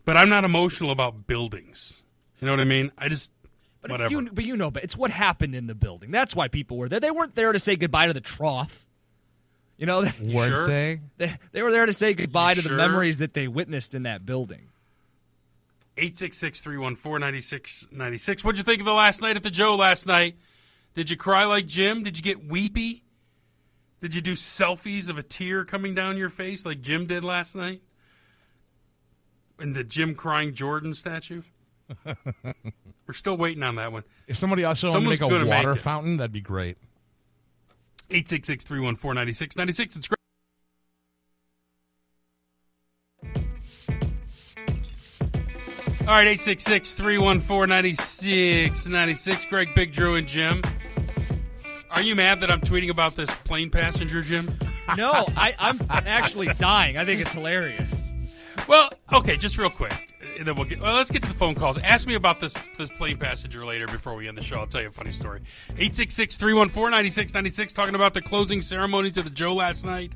but 0.05 0.17
I'm 0.17 0.29
not 0.29 0.43
emotional 0.43 0.91
about 0.91 1.25
buildings. 1.25 2.03
You 2.39 2.45
know 2.45 2.53
what 2.53 2.59
I 2.59 2.65
mean? 2.65 2.91
I 2.95 3.09
just 3.09 3.31
But 3.81 3.89
whatever. 3.89 4.11
You, 4.11 4.29
but 4.31 4.45
you 4.45 4.55
know, 4.55 4.69
but 4.69 4.83
it's 4.83 4.95
what 4.95 5.09
happened 5.09 5.55
in 5.55 5.65
the 5.65 5.73
building. 5.73 6.11
That's 6.11 6.35
why 6.35 6.47
people 6.47 6.77
were 6.77 6.87
there. 6.87 6.99
They 6.99 7.09
weren't 7.09 7.33
there 7.33 7.53
to 7.53 7.59
say 7.59 7.75
goodbye 7.75 8.05
to 8.05 8.13
the 8.13 8.21
trough. 8.21 8.85
You 9.79 9.87
know, 9.87 10.01
Weren't 10.01 10.13
Sure? 10.21 10.67
they? 10.67 10.99
they? 11.17 11.35
They 11.53 11.63
were 11.63 11.71
there 11.71 11.87
to 11.87 11.93
say 11.93 12.13
goodbye 12.13 12.53
to 12.53 12.61
sure? 12.61 12.69
the 12.69 12.77
memories 12.77 13.17
that 13.17 13.33
they 13.33 13.47
witnessed 13.47 13.95
in 13.95 14.03
that 14.03 14.27
building. 14.27 14.67
866 15.97 16.61
314 16.61 17.19
9696. 17.19 18.43
What'd 18.43 18.59
you 18.59 18.63
think 18.63 18.81
of 18.81 18.85
the 18.85 18.93
last 18.93 19.23
night 19.23 19.37
at 19.37 19.41
the 19.41 19.49
Joe 19.49 19.75
last 19.75 20.05
night? 20.05 20.35
Did 20.93 21.09
you 21.09 21.17
cry 21.17 21.45
like 21.45 21.67
Jim? 21.67 22.03
Did 22.03 22.17
you 22.17 22.23
get 22.23 22.45
weepy? 22.45 23.03
Did 23.99 24.15
you 24.15 24.21
do 24.21 24.33
selfies 24.33 25.09
of 25.09 25.17
a 25.17 25.23
tear 25.23 25.65
coming 25.65 25.93
down 25.93 26.17
your 26.17 26.29
face 26.29 26.65
like 26.65 26.81
Jim 26.81 27.05
did 27.05 27.23
last 27.23 27.55
night? 27.55 27.81
And 29.59 29.75
the 29.75 29.83
Jim 29.83 30.15
crying 30.15 30.53
Jordan 30.53 30.93
statue? 30.93 31.41
We're 32.05 33.13
still 33.13 33.35
waiting 33.35 33.63
on 33.63 33.75
that 33.75 33.91
one. 33.91 34.03
If 34.27 34.37
somebody 34.37 34.63
also 34.63 34.91
wanted 34.91 35.17
to 35.17 35.27
make 35.27 35.41
a 35.41 35.45
water 35.45 35.75
fountain, 35.75 36.17
that'd 36.17 36.31
be 36.31 36.41
great. 36.41 36.77
866 38.11 38.63
314 38.63 39.15
9696. 39.15 39.95
It's 39.95 40.07
great. 40.07 40.18
All 46.09 46.15
right, 46.15 46.25
866 46.25 46.95
314 46.95 47.69
9696. 47.69 49.45
Greg, 49.45 49.75
Big 49.75 49.93
Drew, 49.93 50.15
and 50.15 50.27
Jim. 50.27 50.63
Are 51.91 52.01
you 52.01 52.15
mad 52.15 52.41
that 52.41 52.49
I'm 52.49 52.61
tweeting 52.61 52.89
about 52.89 53.15
this 53.15 53.29
plane 53.43 53.69
passenger, 53.69 54.23
Jim? 54.23 54.57
No, 54.97 55.11
I, 55.37 55.53
I'm 55.59 55.79
actually 55.87 56.47
dying. 56.57 56.97
I 56.97 57.05
think 57.05 57.21
it's 57.21 57.33
hilarious. 57.33 58.11
Well, 58.67 58.89
okay, 59.13 59.37
just 59.37 59.59
real 59.59 59.69
quick. 59.69 60.08
And 60.39 60.47
Then 60.47 60.55
we'll 60.55 60.65
get, 60.65 60.79
well, 60.79 60.95
let's 60.95 61.11
get 61.11 61.21
to 61.21 61.27
the 61.27 61.33
phone 61.33 61.53
calls. 61.53 61.77
Ask 61.77 62.07
me 62.07 62.15
about 62.15 62.39
this 62.39 62.53
this 62.77 62.89
plane 62.91 63.17
passenger 63.17 63.65
later 63.65 63.87
before 63.87 64.15
we 64.15 64.27
end 64.27 64.37
the 64.37 64.43
show. 64.43 64.57
I'll 64.57 64.67
tell 64.67 64.81
you 64.81 64.87
a 64.87 64.91
funny 64.91 65.11
story. 65.11 65.41
866-314-9696 65.75 67.75
talking 67.75 67.95
about 67.95 68.13
the 68.13 68.21
closing 68.21 68.61
ceremonies 68.61 69.17
of 69.17 69.25
the 69.25 69.29
Joe 69.29 69.53
last 69.53 69.85
night. 69.85 70.13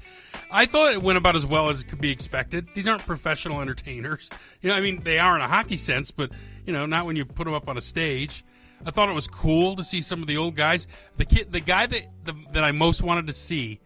I 0.49 0.65
thought 0.65 0.93
it 0.93 1.03
went 1.03 1.17
about 1.17 1.35
as 1.35 1.45
well 1.45 1.69
as 1.69 1.81
it 1.81 1.87
could 1.87 1.99
be 1.99 2.09
expected. 2.09 2.69
These 2.73 2.87
aren't 2.87 3.05
professional 3.05 3.61
entertainers. 3.61 4.29
You 4.61 4.69
know, 4.69 4.75
I 4.75 4.79
mean, 4.79 5.03
they 5.03 5.19
are 5.19 5.35
in 5.35 5.41
a 5.41 5.47
hockey 5.47 5.77
sense, 5.77 6.09
but 6.09 6.31
you 6.65 6.71
know, 6.71 6.85
not 6.85 7.05
when 7.05 7.17
you 7.17 7.25
put 7.25 7.43
them 7.43 7.53
up 7.53 7.67
on 7.67 7.77
a 7.77 7.81
stage. 7.81 8.45
I 8.85 8.91
thought 8.91 9.09
it 9.09 9.13
was 9.13 9.27
cool 9.27 9.75
to 9.75 9.83
see 9.83 10.01
some 10.01 10.21
of 10.21 10.27
the 10.27 10.37
old 10.37 10.55
guys. 10.55 10.87
The 11.17 11.25
kid, 11.25 11.51
the 11.51 11.59
guy 11.59 11.85
that 11.85 12.03
the, 12.23 12.33
that 12.51 12.63
I 12.63 12.71
most 12.71 13.01
wanted 13.01 13.27
to 13.27 13.33
see, 13.33 13.81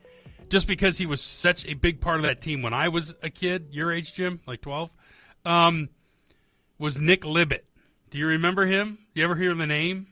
just 0.50 0.68
because 0.68 0.98
he 0.98 1.06
was 1.06 1.22
such 1.22 1.66
a 1.66 1.74
big 1.74 2.00
part 2.00 2.18
of 2.18 2.24
that 2.24 2.42
team 2.42 2.62
when 2.62 2.74
I 2.74 2.90
was 2.90 3.16
a 3.24 3.30
kid, 3.30 3.68
your 3.72 3.92
age, 3.92 4.14
Jim, 4.14 4.40
like 4.48 4.62
twelve, 4.62 4.94
um, 5.46 5.90
was 6.78 6.98
Nick 6.98 7.22
Libett. 7.22 7.62
Do 8.10 8.18
you 8.18 8.28
remember 8.28 8.66
him? 8.66 9.00
You 9.14 9.24
ever 9.24 9.36
hear 9.36 9.54
the 9.54 9.68
name? 9.68 10.08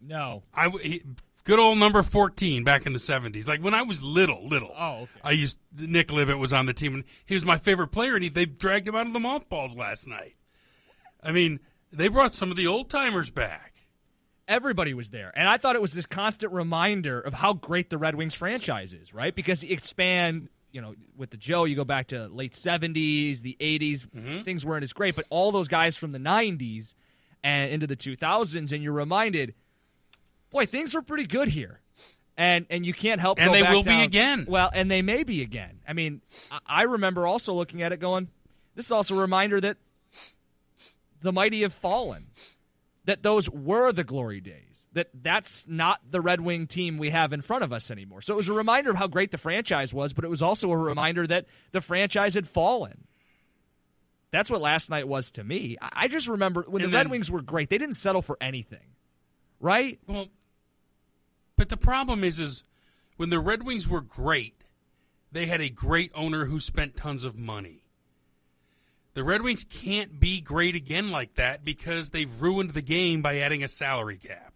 No. 0.00 0.42
I 0.54 0.68
he, 0.68 1.02
good 1.44 1.58
old 1.58 1.78
number 1.78 2.02
fourteen 2.02 2.64
back 2.64 2.86
in 2.86 2.92
the 2.92 2.98
seventies. 2.98 3.46
Like 3.46 3.62
when 3.62 3.74
I 3.74 3.82
was 3.82 4.02
little, 4.02 4.46
little. 4.46 4.72
Oh, 4.76 5.02
okay. 5.02 5.10
I 5.22 5.30
used 5.32 5.58
Nick 5.76 6.08
Libett 6.08 6.38
was 6.38 6.52
on 6.52 6.66
the 6.66 6.72
team, 6.72 6.94
and 6.94 7.04
he 7.26 7.34
was 7.34 7.44
my 7.44 7.58
favorite 7.58 7.88
player. 7.88 8.14
And 8.14 8.24
he, 8.24 8.30
they 8.30 8.46
dragged 8.46 8.88
him 8.88 8.96
out 8.96 9.06
of 9.06 9.12
the 9.12 9.20
mothballs 9.20 9.76
last 9.76 10.08
night. 10.08 10.36
I 11.22 11.32
mean, 11.32 11.60
they 11.92 12.08
brought 12.08 12.34
some 12.34 12.50
of 12.50 12.56
the 12.56 12.66
old 12.66 12.88
timers 12.88 13.30
back. 13.30 13.74
Everybody 14.48 14.94
was 14.94 15.10
there. 15.10 15.32
And 15.36 15.48
I 15.48 15.58
thought 15.58 15.76
it 15.76 15.82
was 15.82 15.92
this 15.92 16.06
constant 16.06 16.52
reminder 16.52 17.20
of 17.20 17.34
how 17.34 17.52
great 17.52 17.88
the 17.88 17.98
Red 17.98 18.16
Wings 18.16 18.34
franchise 18.34 18.92
is, 18.92 19.14
right? 19.14 19.32
Because 19.32 19.62
you 19.62 19.72
expand, 19.72 20.48
you 20.72 20.80
know, 20.80 20.94
with 21.16 21.30
the 21.30 21.36
Joe, 21.36 21.64
you 21.64 21.76
go 21.76 21.84
back 21.84 22.08
to 22.08 22.26
late 22.28 22.52
70s, 22.52 23.42
the 23.42 23.56
80s, 23.60 24.06
Mm-hmm. 24.06 24.42
things 24.42 24.64
weren't 24.64 24.82
as 24.82 24.92
great, 24.92 25.16
but 25.16 25.24
all 25.30 25.52
those 25.52 25.68
guys 25.68 25.96
from 25.96 26.12
the 26.12 26.18
90s 26.18 26.94
and 27.42 27.70
into 27.70 27.86
the 27.86 27.96
2000s, 27.96 28.72
and 28.72 28.82
you're 28.82 28.92
reminded, 28.92 29.54
boy, 30.50 30.66
things 30.66 30.94
were 30.94 31.02
pretty 31.02 31.26
good 31.26 31.48
here. 31.48 31.80
And 32.36 32.64
and 32.70 32.86
you 32.86 32.94
can't 32.94 33.20
help 33.20 33.38
And 33.38 33.48
go 33.48 33.52
they 33.52 33.60
back 33.62 33.72
will 33.74 33.82
be 33.82 34.02
again. 34.02 34.46
Well, 34.48 34.70
and 34.72 34.90
they 34.90 35.02
may 35.02 35.24
be 35.24 35.42
again. 35.42 35.80
I 35.86 35.92
mean, 35.92 36.22
I 36.66 36.82
remember 36.84 37.26
also 37.26 37.52
looking 37.52 37.82
at 37.82 37.92
it 37.92 37.98
going, 38.00 38.28
this 38.76 38.86
is 38.86 38.92
also 38.92 39.16
a 39.16 39.20
reminder 39.20 39.60
that 39.60 39.76
the 41.20 41.32
mighty 41.32 41.60
have 41.62 41.74
fallen 41.74 42.28
that 43.04 43.22
those 43.22 43.50
were 43.50 43.92
the 43.92 44.04
glory 44.04 44.40
days. 44.40 44.69
That 44.92 45.08
that's 45.14 45.68
not 45.68 46.00
the 46.10 46.20
Red 46.20 46.40
Wing 46.40 46.66
team 46.66 46.98
we 46.98 47.10
have 47.10 47.32
in 47.32 47.42
front 47.42 47.62
of 47.62 47.72
us 47.72 47.90
anymore. 47.90 48.22
So 48.22 48.34
it 48.34 48.36
was 48.36 48.48
a 48.48 48.52
reminder 48.52 48.90
of 48.90 48.96
how 48.96 49.06
great 49.06 49.30
the 49.30 49.38
franchise 49.38 49.94
was, 49.94 50.12
but 50.12 50.24
it 50.24 50.30
was 50.30 50.42
also 50.42 50.70
a 50.72 50.76
reminder 50.76 51.26
that 51.28 51.46
the 51.70 51.80
franchise 51.80 52.34
had 52.34 52.48
fallen. 52.48 53.06
That's 54.32 54.50
what 54.50 54.60
last 54.60 54.90
night 54.90 55.08
was 55.08 55.30
to 55.32 55.44
me. 55.44 55.76
I 55.80 56.08
just 56.08 56.28
remember 56.28 56.64
when 56.66 56.82
And 56.82 56.92
the 56.92 56.96
Red 56.96 57.10
Wings 57.10 57.30
were 57.30 57.42
great, 57.42 57.68
they 57.68 57.78
didn't 57.78 57.96
settle 57.96 58.22
for 58.22 58.36
anything. 58.40 58.94
Right? 59.60 59.98
Well, 60.06 60.28
but 61.56 61.68
the 61.68 61.76
problem 61.76 62.24
is, 62.24 62.40
is 62.40 62.64
when 63.16 63.30
the 63.30 63.40
Red 63.40 63.64
Wings 63.64 63.86
were 63.86 64.00
great, 64.00 64.64
they 65.30 65.46
had 65.46 65.60
a 65.60 65.68
great 65.68 66.10
owner 66.14 66.46
who 66.46 66.58
spent 66.58 66.96
tons 66.96 67.24
of 67.24 67.36
money. 67.36 67.84
The 69.14 69.24
Red 69.24 69.42
Wings 69.42 69.64
can't 69.64 70.18
be 70.20 70.40
great 70.40 70.76
again 70.76 71.10
like 71.10 71.34
that 71.34 71.64
because 71.64 72.10
they've 72.10 72.40
ruined 72.40 72.70
the 72.70 72.82
game 72.82 73.22
by 73.22 73.38
adding 73.38 73.62
a 73.62 73.68
salary 73.68 74.16
cap. 74.16 74.49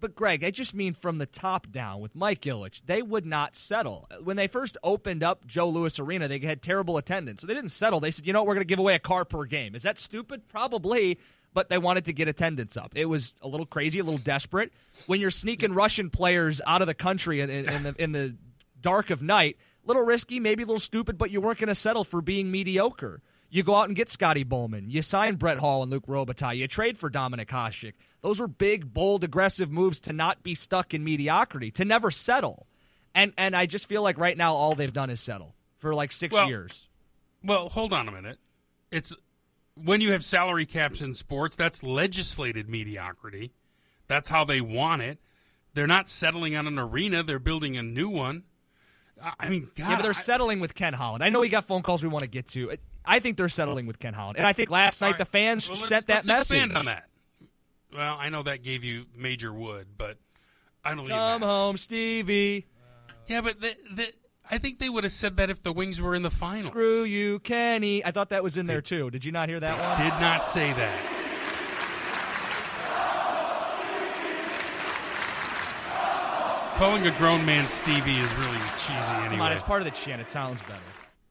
But 0.00 0.14
Greg, 0.14 0.44
I 0.44 0.50
just 0.52 0.74
mean 0.74 0.94
from 0.94 1.18
the 1.18 1.26
top 1.26 1.72
down 1.72 2.00
with 2.00 2.14
Mike 2.14 2.42
Ilitch, 2.42 2.82
they 2.86 3.02
would 3.02 3.26
not 3.26 3.56
settle. 3.56 4.08
When 4.22 4.36
they 4.36 4.46
first 4.46 4.76
opened 4.84 5.24
up 5.24 5.44
Joe 5.44 5.68
Louis 5.68 5.98
Arena, 5.98 6.28
they 6.28 6.38
had 6.38 6.62
terrible 6.62 6.96
attendance. 6.98 7.40
So 7.40 7.48
they 7.48 7.54
didn't 7.54 7.70
settle. 7.70 7.98
They 7.98 8.12
said, 8.12 8.26
you 8.26 8.32
know 8.32 8.40
what, 8.40 8.46
we're 8.46 8.54
going 8.54 8.66
to 8.66 8.68
give 8.68 8.78
away 8.78 8.94
a 8.94 9.00
car 9.00 9.24
per 9.24 9.44
game. 9.44 9.74
Is 9.74 9.82
that 9.82 9.98
stupid? 9.98 10.46
Probably, 10.48 11.18
but 11.52 11.68
they 11.68 11.78
wanted 11.78 12.04
to 12.04 12.12
get 12.12 12.28
attendance 12.28 12.76
up. 12.76 12.92
It 12.94 13.06
was 13.06 13.34
a 13.42 13.48
little 13.48 13.66
crazy, 13.66 13.98
a 13.98 14.04
little 14.04 14.18
desperate. 14.18 14.72
When 15.06 15.20
you're 15.20 15.30
sneaking 15.30 15.74
Russian 15.74 16.10
players 16.10 16.60
out 16.64 16.80
of 16.80 16.86
the 16.86 16.94
country 16.94 17.40
in, 17.40 17.50
in, 17.50 17.68
in 17.68 17.82
the, 17.82 17.94
in 17.98 18.12
the 18.12 18.36
dark 18.80 19.10
of 19.10 19.20
night, 19.20 19.56
little 19.84 20.02
risky, 20.02 20.38
maybe 20.38 20.62
a 20.62 20.66
little 20.66 20.78
stupid, 20.78 21.18
but 21.18 21.32
you 21.32 21.40
weren't 21.40 21.58
going 21.58 21.68
to 21.68 21.74
settle 21.74 22.04
for 22.04 22.22
being 22.22 22.52
mediocre. 22.52 23.20
You 23.50 23.62
go 23.62 23.74
out 23.74 23.88
and 23.88 23.96
get 23.96 24.10
Scotty 24.10 24.44
Bowman. 24.44 24.90
You 24.90 25.02
sign 25.02 25.36
Brett 25.36 25.58
Hull 25.58 25.82
and 25.82 25.90
Luc 25.90 26.06
Robitaille. 26.06 26.58
You 26.58 26.68
trade 26.68 26.98
for 26.98 27.10
Dominik 27.10 27.46
Hasek. 27.46 27.94
Those 28.20 28.40
were 28.40 28.48
big, 28.48 28.92
bold, 28.92 29.22
aggressive 29.24 29.70
moves 29.70 30.00
to 30.00 30.12
not 30.12 30.42
be 30.42 30.54
stuck 30.54 30.92
in 30.92 31.04
mediocrity, 31.04 31.70
to 31.72 31.84
never 31.84 32.10
settle. 32.10 32.66
And 33.14 33.32
and 33.38 33.54
I 33.56 33.66
just 33.66 33.86
feel 33.86 34.02
like 34.02 34.18
right 34.18 34.36
now 34.36 34.52
all 34.54 34.74
they've 34.74 34.92
done 34.92 35.10
is 35.10 35.20
settle 35.20 35.54
for 35.76 35.94
like 35.94 36.12
six 36.12 36.34
Well- 36.34 36.48
years. 36.48 36.88
Well, 37.44 37.68
hold 37.68 37.92
on 37.92 38.08
a 38.08 38.12
minute. 38.12 38.38
It's 38.90 39.14
when 39.74 40.00
you 40.00 40.10
have 40.12 40.24
salary 40.24 40.66
caps 40.66 41.00
in 41.00 41.14
sports, 41.14 41.54
that's 41.54 41.82
legislated 41.84 42.68
mediocrity. 42.68 43.52
That's 44.08 44.28
how 44.28 44.44
they 44.44 44.60
want 44.60 45.02
it. 45.02 45.18
They're 45.74 45.86
not 45.86 46.08
settling 46.08 46.56
on 46.56 46.66
an 46.66 46.78
arena; 46.78 47.22
they're 47.22 47.38
building 47.38 47.76
a 47.76 47.82
new 47.82 48.08
one. 48.08 48.42
I- 49.38 49.48
mean, 49.48 49.70
God, 49.76 49.88
yeah, 49.90 49.96
but 49.96 50.02
they're 50.02 50.10
I- 50.10 50.12
settling 50.14 50.58
with 50.60 50.74
Ken 50.74 50.94
Holland. 50.94 51.22
I 51.22 51.28
know 51.28 51.40
we 51.40 51.48
got 51.48 51.66
phone 51.66 51.82
calls 51.82 52.02
we 52.02 52.08
want 52.08 52.22
to 52.22 52.28
get 52.28 52.48
to. 52.48 52.76
I 53.04 53.20
think 53.20 53.36
they're 53.36 53.48
settling 53.48 53.86
with 53.86 53.98
Ken 54.00 54.14
Holland, 54.14 54.38
and 54.38 54.46
I 54.46 54.52
think 54.52 54.70
last 54.70 55.00
night 55.00 55.18
the 55.18 55.24
fans 55.24 55.68
Well, 55.68 55.76
sent 55.76 56.06
that 56.08 56.26
let's 56.26 56.28
message. 56.28 56.56
Expand 56.64 56.76
on 56.76 56.84
that. 56.86 57.08
Well, 57.94 58.16
I 58.18 58.28
know 58.28 58.42
that 58.42 58.62
gave 58.62 58.84
you 58.84 59.06
major 59.16 59.52
wood, 59.52 59.88
but 59.96 60.18
I 60.84 60.94
don't. 60.94 61.08
Come 61.08 61.42
home, 61.42 61.76
Stevie. 61.76 62.66
Yeah, 63.26 63.40
but 63.40 63.60
the, 63.60 63.76
the, 63.94 64.12
I 64.50 64.58
think 64.58 64.78
they 64.78 64.88
would 64.88 65.04
have 65.04 65.12
said 65.12 65.36
that 65.36 65.50
if 65.50 65.62
the 65.62 65.72
Wings 65.72 66.00
were 66.00 66.14
in 66.14 66.22
the 66.22 66.30
final. 66.30 66.64
Screw 66.64 67.02
you, 67.04 67.38
Kenny. 67.40 68.04
I 68.04 68.10
thought 68.10 68.30
that 68.30 68.42
was 68.42 68.56
in 68.56 68.66
there 68.66 68.80
too. 68.80 69.10
Did 69.10 69.24
you 69.24 69.32
not 69.32 69.48
hear 69.48 69.60
that 69.60 69.78
one? 69.78 70.10
Did 70.10 70.20
not 70.20 70.44
say 70.44 70.72
that. 70.72 71.14
Calling 76.76 77.06
a 77.08 77.10
grown 77.18 77.44
man 77.44 77.66
Stevie 77.66 78.18
is 78.18 78.32
really 78.36 78.58
cheesy 78.78 79.12
anyway. 79.14 79.30
Come 79.30 79.40
on, 79.40 79.52
it's 79.52 79.64
part 79.64 79.82
of 79.82 79.84
the 79.84 79.90
chant. 79.90 80.20
It 80.20 80.30
sounds 80.30 80.62
better. 80.62 80.78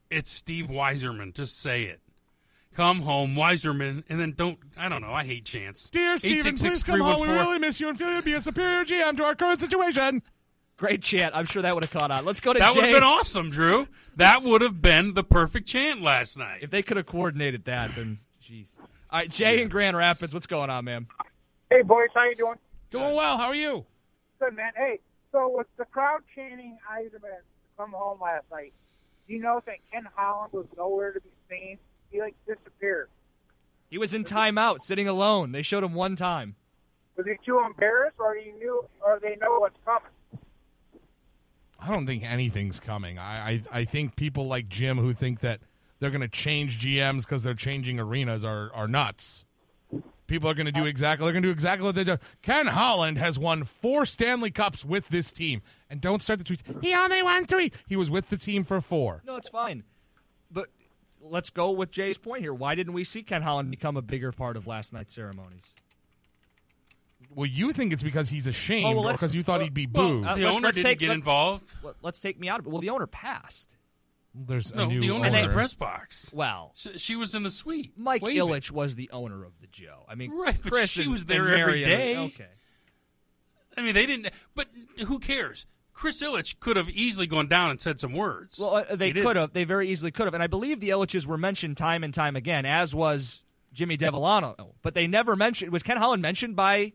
It's 0.09 0.29
Steve 0.29 0.67
Yzerman. 0.67 1.33
Just 1.33 1.61
say 1.61 1.83
it. 1.83 2.01
Come 2.77 3.01
home, 3.01 3.33
Yzerman, 3.33 4.03
and 4.07 4.19
then 4.19 4.33
don't. 4.37 4.59
I 4.77 4.87
don't 4.87 5.01
know. 5.01 5.11
I 5.11 5.23
hate 5.23 5.45
chants. 5.45 5.89
Dear 5.89 6.15
Steven, 6.19 6.55
please 6.55 6.83
come 6.83 7.01
home. 7.01 7.21
We 7.21 7.27
really 7.27 7.57
miss 7.57 7.79
you 7.79 7.89
and 7.89 7.97
feel 7.97 8.13
you'd 8.13 8.23
be 8.23 8.33
a 8.33 8.41
superior 8.41 8.85
GM 8.85 9.17
to 9.17 9.23
our 9.23 9.33
current 9.33 9.59
situation. 9.59 10.21
Great 10.77 11.01
chant. 11.01 11.35
I'm 11.35 11.47
sure 11.47 11.63
that 11.63 11.73
would 11.73 11.83
have 11.83 11.91
caught 11.91 12.11
on. 12.11 12.23
Let's 12.23 12.39
go 12.39 12.53
to 12.53 12.59
That 12.59 12.75
would 12.75 12.83
have 12.83 12.93
been 12.93 13.01
awesome, 13.01 13.49
Drew. 13.49 13.87
That 14.15 14.43
would 14.43 14.61
have 14.61 14.79
been 14.79 15.15
the 15.15 15.23
perfect 15.23 15.67
chant 15.67 16.03
last 16.03 16.37
night. 16.37 16.59
If 16.61 16.69
they 16.69 16.83
could 16.83 16.97
have 16.97 17.07
coordinated 17.07 17.65
that, 17.65 17.95
then 17.95 18.19
jeez. 18.39 18.77
All 18.77 18.85
right, 19.21 19.27
Jay 19.27 19.63
in 19.63 19.69
Grand 19.69 19.97
Rapids, 19.97 20.31
what's 20.31 20.45
going 20.45 20.69
on, 20.69 20.85
man? 20.85 21.07
Hey, 21.71 21.81
boys, 21.81 22.09
how 22.13 22.25
you 22.25 22.35
doing? 22.35 22.57
Doing 22.91 23.15
well. 23.15 23.39
How 23.39 23.47
are 23.47 23.55
you? 23.55 23.87
Good, 24.39 24.55
man. 24.55 24.73
Hey, 24.75 24.99
so 25.31 25.51
with 25.51 25.65
the 25.77 25.85
crowd 25.85 26.21
chanting 26.35 26.77
Yzerman 26.95 27.21
to 27.21 27.41
come 27.75 27.93
home 27.93 28.19
last 28.21 28.45
night, 28.51 28.71
do 29.27 29.33
you 29.33 29.41
know 29.41 29.63
that 29.65 29.77
Ken 29.91 30.07
Holland 30.13 30.53
was 30.53 30.67
nowhere 30.77 31.11
to 31.13 31.21
be 31.21 31.29
seen? 31.49 31.79
He 32.11 32.19
like 32.19 32.35
disappeared. 32.47 33.09
He 33.89 33.97
was 33.97 34.13
in 34.13 34.23
timeout, 34.23 34.81
sitting 34.81 35.07
alone. 35.07 35.51
They 35.51 35.61
showed 35.61 35.83
him 35.83 35.93
one 35.93 36.15
time. 36.15 36.55
Was 37.15 37.25
he 37.25 37.33
too 37.45 37.59
embarrassed, 37.59 38.17
or 38.19 38.35
he 38.35 38.51
knew, 38.51 38.85
or 39.03 39.19
they 39.21 39.37
know 39.37 39.59
what's 39.59 39.77
coming? 39.85 40.11
I 41.79 41.89
don't 41.89 42.05
think 42.05 42.23
anything's 42.23 42.79
coming. 42.79 43.17
I, 43.17 43.49
I, 43.49 43.61
I 43.71 43.85
think 43.85 44.15
people 44.15 44.47
like 44.47 44.67
Jim 44.67 44.97
who 44.97 45.13
think 45.13 45.39
that 45.41 45.61
they're 45.99 46.09
going 46.09 46.21
to 46.21 46.27
change 46.27 46.79
GMs 46.79 47.21
because 47.21 47.43
they're 47.43 47.53
changing 47.53 47.99
arenas 47.99 48.43
are, 48.43 48.71
are 48.73 48.87
nuts. 48.87 49.45
People 50.27 50.49
are 50.49 50.53
going 50.53 50.65
to 50.65 50.73
do 50.73 50.85
exactly 50.85 51.23
they're 51.25 51.31
going 51.31 51.43
to 51.43 51.47
do 51.47 51.53
exactly 51.53 51.85
what 51.85 51.95
they 51.95 52.03
do. 52.03 52.17
Ken 52.41 52.67
Holland 52.67 53.17
has 53.17 53.39
won 53.39 53.63
four 53.63 54.05
Stanley 54.05 54.51
Cups 54.51 54.83
with 54.83 55.07
this 55.07 55.31
team, 55.31 55.61
and 55.89 56.01
don't 56.01 56.21
start 56.21 56.39
the 56.39 56.45
tweets. 56.45 56.63
He 56.83 56.93
only 56.93 57.23
won 57.23 57.45
three. 57.45 57.71
He 57.87 57.95
was 57.95 58.11
with 58.11 58.29
the 58.29 58.37
team 58.37 58.65
for 58.65 58.81
four. 58.81 59.23
No, 59.25 59.37
it's 59.37 59.47
fine. 59.47 59.83
But 61.27 61.33
let's 61.33 61.49
go 61.49 61.71
with 61.71 61.91
Jay's 61.91 62.17
point 62.17 62.41
here. 62.41 62.53
Why 62.53 62.73
didn't 62.75 62.93
we 62.93 63.03
see 63.03 63.21
Ken 63.21 63.41
Holland 63.41 63.69
become 63.69 63.97
a 63.97 64.01
bigger 64.01 64.31
part 64.31 64.55
of 64.55 64.65
last 64.65 64.93
night's 64.93 65.13
ceremonies? 65.13 65.73
Well, 67.35 67.47
you 67.47 67.73
think 67.73 67.91
it's 67.91 68.01
because 68.03 68.29
he's 68.29 68.47
ashamed, 68.47 68.85
Oh, 68.85 68.91
well, 69.01 69.09
or 69.09 69.11
because 69.11 69.35
you 69.35 69.43
thought 69.43 69.57
well, 69.57 69.63
he'd 69.65 69.73
be 69.73 69.87
well, 69.91 70.07
booed. 70.07 70.25
uh, 70.25 70.35
The 70.35 70.43
let's- 70.43 70.55
owner 70.57 70.67
let's 70.67 70.75
didn't 70.77 70.85
take- 70.91 70.99
get 70.99 71.07
let- 71.09 71.15
involved. 71.15 71.73
let- 71.83 71.95
Let's 72.01 72.19
take 72.21 72.39
me 72.39 72.47
out 72.47 72.59
of 72.61 72.65
it. 72.65 72.69
Well, 72.69 72.79
the 72.79 72.89
owner 72.89 73.07
passed. 73.07 73.75
There's 74.33 74.73
No, 74.73 74.83
a 74.83 74.87
new 74.87 75.01
the 75.01 75.09
owner's 75.11 75.33
in 75.33 75.39
owner. 75.39 75.47
the 75.49 75.53
press 75.53 75.73
box. 75.73 76.29
Well, 76.31 76.71
She, 76.75 76.97
she 76.97 77.15
was 77.17 77.35
in 77.35 77.43
the 77.43 77.51
suite. 77.51 77.91
Mike 77.97 78.21
waving. 78.21 78.39
Ilitch 78.41 78.71
was 78.71 78.95
the 78.95 79.09
owner 79.11 79.43
of 79.43 79.59
the 79.59 79.67
Joe. 79.67 80.05
I 80.07 80.15
mean, 80.15 80.31
Right, 80.31 80.57
but 80.63 80.71
Chris 80.71 80.91
she 80.91 81.01
and- 81.03 81.11
was 81.11 81.25
there 81.25 81.47
and 81.47 81.59
every 81.61 81.81
Marion- 81.83 81.89
day. 81.89 82.17
Okay. 82.17 82.47
I 83.75 83.81
mean, 83.81 83.93
they 83.95 84.05
didn't. 84.05 84.29
But 84.55 84.69
who 85.07 85.19
cares? 85.19 85.65
Chris 85.97 86.21
Ilitch 86.21 86.59
could 86.59 86.77
have 86.77 86.89
easily 86.91 87.25
gone 87.25 87.47
down 87.47 87.71
and 87.71 87.81
said 87.81 87.99
some 87.99 88.13
words. 88.13 88.59
Well, 88.59 88.75
uh, 88.75 88.95
they 88.95 89.07
He 89.07 89.13
didn't. 89.13 89.25
could 89.25 89.35
have. 89.35 89.53
They 89.53 89.63
very 89.63 89.89
easily 89.89 90.11
could 90.11 90.25
have. 90.27 90.35
And 90.35 90.43
I 90.43 90.47
believe 90.47 90.79
the 90.79 90.89
Ilitches 90.89 91.25
were 91.25 91.39
mentioned 91.39 91.75
time 91.75 92.03
and 92.03 92.13
time 92.13 92.35
again, 92.35 92.67
as 92.67 92.93
was 92.93 93.43
Jimmy 93.73 93.97
Devellano. 93.97 94.73
But 94.83 94.93
they 94.93 95.07
never 95.07 95.35
mentioned. 95.35 95.71
Was 95.71 95.81
Ken 95.81 95.97
Holland 95.97 96.21
mentioned 96.21 96.55
by 96.55 96.93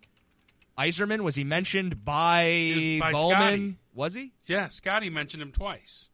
Yzerman? 0.78 1.22
Was 1.22 1.34
he 1.34 1.42
mentioned 1.42 2.04
by, 2.04 2.44
He 2.46 3.00
was 3.00 3.00
by 3.00 3.12
Bowman? 3.12 3.36
Scotty. 3.38 3.76
Was 3.92 4.14
he? 4.14 4.32
Yeah, 4.46 4.68
Scotty 4.68 5.10
mentioned 5.10 5.42
him 5.42 5.50
twice. 5.50 6.08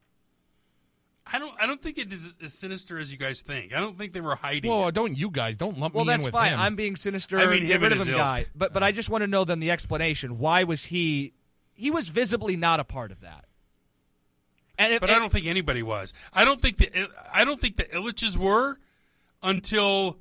I 1.30 1.38
don't. 1.38 1.52
I 1.60 1.66
don't 1.66 1.82
think 1.82 1.98
it 1.98 2.10
is 2.10 2.38
as 2.42 2.54
sinister 2.54 2.98
as 2.98 3.12
you 3.12 3.18
guys 3.18 3.42
think. 3.42 3.74
I 3.74 3.80
don't 3.80 3.98
think 3.98 4.14
they 4.14 4.22
were 4.22 4.34
hiding. 4.34 4.70
Well, 4.70 4.88
it. 4.88 4.94
don't 4.94 5.14
you 5.14 5.30
guys? 5.30 5.58
Don't 5.58 5.78
lump 5.78 5.94
Well, 5.94 6.06
me 6.06 6.12
in 6.14 6.20
that's 6.20 6.24
with 6.24 6.32
fine. 6.32 6.54
him. 6.54 6.60
I'm 6.60 6.74
being 6.74 6.96
sinister. 6.96 7.38
I 7.38 7.44
mean, 7.50 7.66
Get 7.66 7.76
him 7.76 7.82
rid 7.82 7.92
and 7.92 8.00
of 8.00 8.06
him, 8.08 8.14
ilk. 8.14 8.18
guy. 8.22 8.46
But 8.56 8.72
but 8.72 8.82
I 8.82 8.92
just 8.92 9.10
want 9.10 9.20
to 9.22 9.26
know 9.26 9.44
then 9.44 9.60
the 9.60 9.70
explanation. 9.70 10.38
Why 10.38 10.64
was 10.64 10.86
he? 10.86 11.34
He 11.78 11.92
was 11.92 12.08
visibly 12.08 12.56
not 12.56 12.80
a 12.80 12.84
part 12.84 13.12
of 13.12 13.20
that. 13.20 13.44
And 14.76 14.94
if, 14.94 15.00
but 15.00 15.10
I 15.10 15.18
don't 15.20 15.30
think 15.30 15.46
anybody 15.46 15.82
was. 15.82 16.12
I 16.32 16.44
don't 16.44 16.60
think 16.60 16.78
the 16.78 17.08
I 17.32 17.44
don't 17.44 17.60
think 17.60 17.76
the 17.76 17.84
Ilitches 17.84 18.36
were 18.36 18.78
until 19.44 20.18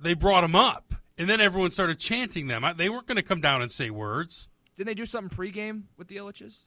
they 0.00 0.14
brought 0.14 0.44
him 0.44 0.54
up, 0.54 0.94
and 1.18 1.28
then 1.28 1.40
everyone 1.40 1.72
started 1.72 1.98
chanting 1.98 2.46
them. 2.46 2.64
I, 2.64 2.72
they 2.72 2.88
weren't 2.88 3.06
going 3.06 3.16
to 3.16 3.22
come 3.22 3.40
down 3.40 3.62
and 3.62 3.72
say 3.72 3.90
words. 3.90 4.48
Didn't 4.76 4.86
they 4.86 4.94
do 4.94 5.04
something 5.04 5.36
pregame 5.36 5.84
with 5.96 6.06
the 6.06 6.16
Ilitches? 6.16 6.62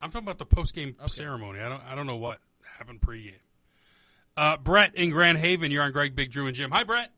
I'm 0.00 0.10
talking 0.10 0.26
about 0.26 0.38
the 0.38 0.46
post 0.46 0.74
game 0.74 0.96
ceremony. 1.06 1.60
I 1.60 1.68
don't. 1.68 1.82
I 1.82 1.94
don't 1.94 2.06
know 2.06 2.16
what 2.16 2.40
happened 2.78 3.02
pregame. 3.02 3.34
Uh, 4.38 4.56
Brett 4.56 4.94
in 4.94 5.10
Grand 5.10 5.36
Haven, 5.36 5.70
you're 5.70 5.82
on 5.82 5.92
Greg, 5.92 6.16
Big 6.16 6.30
Drew, 6.30 6.46
and 6.46 6.56
Jim. 6.56 6.70
Hi, 6.70 6.82
Brett. 6.82 7.12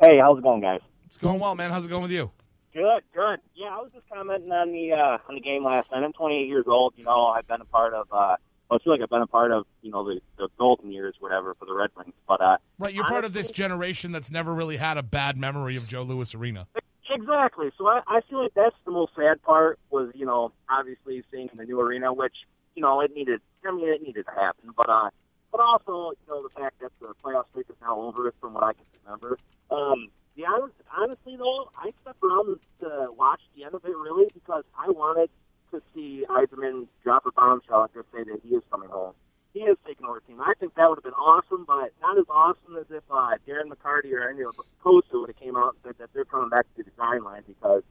Hey, 0.00 0.18
how's 0.18 0.38
it 0.38 0.42
going, 0.42 0.62
guys? 0.62 0.80
It's 1.04 1.18
going 1.18 1.38
well, 1.38 1.54
man. 1.54 1.70
How's 1.70 1.84
it 1.84 1.88
going 1.88 2.02
with 2.02 2.12
you? 2.12 2.30
Good, 2.76 3.04
good. 3.14 3.40
Yeah, 3.54 3.68
I 3.68 3.78
was 3.78 3.90
just 3.94 4.06
commenting 4.12 4.52
on 4.52 4.70
the 4.70 4.92
uh, 4.92 5.16
on 5.30 5.36
the 5.36 5.40
game 5.40 5.64
last 5.64 5.90
night. 5.90 6.04
I'm 6.04 6.12
28 6.12 6.46
years 6.46 6.66
old. 6.66 6.92
You 6.98 7.04
know, 7.04 7.28
I've 7.28 7.48
been 7.48 7.62
a 7.62 7.64
part 7.64 7.94
of. 7.94 8.06
Uh, 8.12 8.36
well, 8.68 8.78
I 8.78 8.84
feel 8.84 8.92
like 8.92 9.00
I've 9.00 9.08
been 9.08 9.22
a 9.22 9.26
part 9.26 9.50
of 9.50 9.64
you 9.80 9.90
know 9.90 10.04
the, 10.04 10.20
the 10.36 10.48
golden 10.58 10.92
years, 10.92 11.14
whatever, 11.18 11.54
for 11.54 11.64
the 11.64 11.72
Red 11.72 11.88
Wings. 11.96 12.12
But 12.28 12.42
uh, 12.42 12.58
Right, 12.78 12.92
you're 12.92 13.06
part 13.06 13.24
of 13.24 13.32
this 13.32 13.50
generation 13.50 14.12
that's 14.12 14.30
never 14.30 14.54
really 14.54 14.76
had 14.76 14.98
a 14.98 15.02
bad 15.02 15.38
memory 15.38 15.76
of 15.76 15.88
Joe 15.88 16.02
Louis 16.02 16.34
Arena. 16.34 16.66
Exactly. 17.08 17.70
So 17.78 17.86
I, 17.86 18.02
I 18.06 18.20
feel 18.28 18.42
like 18.42 18.52
that's 18.54 18.76
the 18.84 18.90
most 18.90 19.12
sad 19.16 19.42
part 19.42 19.78
was, 19.88 20.10
you 20.14 20.26
know, 20.26 20.52
obviously 20.68 21.22
seeing 21.30 21.48
the 21.56 21.64
new 21.64 21.80
arena, 21.80 22.12
which, 22.12 22.34
you 22.74 22.82
know, 22.82 23.00
it 23.00 23.14
needed, 23.14 23.40
I 23.66 23.72
mean, 23.72 23.88
it 23.88 24.02
needed 24.02 24.26
to 24.26 24.32
happen. 24.32 24.70
But, 24.76 24.90
uh, 24.90 25.08
but 25.50 25.60
also, 25.60 26.10
you 26.10 26.28
know, 26.28 26.42
the 26.42 26.50
fact 26.50 26.80
that 26.80 26.90
the 27.00 27.14
playoff 27.24 27.48
streak 27.50 27.66
is 27.70 27.76
now 27.80 27.98
over 27.98 28.34
from 28.40 28.52
what 28.54 28.64
I 28.64 28.74
can 28.74 28.84
remember. 29.04 29.38
Um, 29.70 30.08
the 30.36 30.44
honest, 30.44 30.74
honestly, 30.94 31.36
though, 31.36 31.70
I 31.76 31.92
stuck 32.02 32.16
around 32.22 32.58
to 32.80 33.12
watch 33.16 33.40
the 33.56 33.64
end 33.64 33.74
of 33.74 33.84
it 33.84 33.96
really 33.96 34.28
because 34.34 34.64
I 34.76 34.90
wanted 34.90 35.30
to 35.72 35.82
see 35.94 36.24
Yzerman 36.28 36.86
drop 37.02 37.26
a 37.26 37.32
bombshell 37.32 37.82
and 37.84 37.92
just 37.94 38.12
say 38.12 38.22
that 38.24 38.40
he 38.42 38.54
is 38.54 38.62
coming 38.70 38.88
home. 38.88 39.14
He 39.54 39.60
is 39.60 39.78
taking 39.86 40.04
over 40.04 40.20
the 40.20 40.26
team. 40.32 40.40
I 40.40 40.52
think 40.60 40.74
that 40.74 40.88
would 40.88 40.96
have 41.00 41.04
been 41.04 41.16
awesome, 41.16 41.64
but 41.66 41.90
not 42.02 42.18
as 42.18 42.26
awesome 42.28 42.76
as 42.76 42.84
if 42.90 43.02
uh, 43.10 43.40
Darren 43.48 43.72
McCarty 43.72 44.12
or 44.12 44.28
any 44.28 44.42
of 44.42 44.54
the 44.56 44.64
coaches 44.84 45.08
would 45.14 45.30
have 45.30 45.40
came 45.40 45.56
out 45.56 45.74
and 45.74 45.82
said 45.82 45.94
that 45.98 46.12
they're 46.12 46.28
coming 46.28 46.50
back 46.50 46.66
to 46.76 46.82
the 46.82 46.90
grind 46.90 47.24
line 47.24 47.42
because 47.46 47.82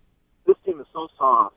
this 0.46 0.56
team 0.64 0.80
is 0.80 0.86
so 0.94 1.08
soft. 1.18 1.56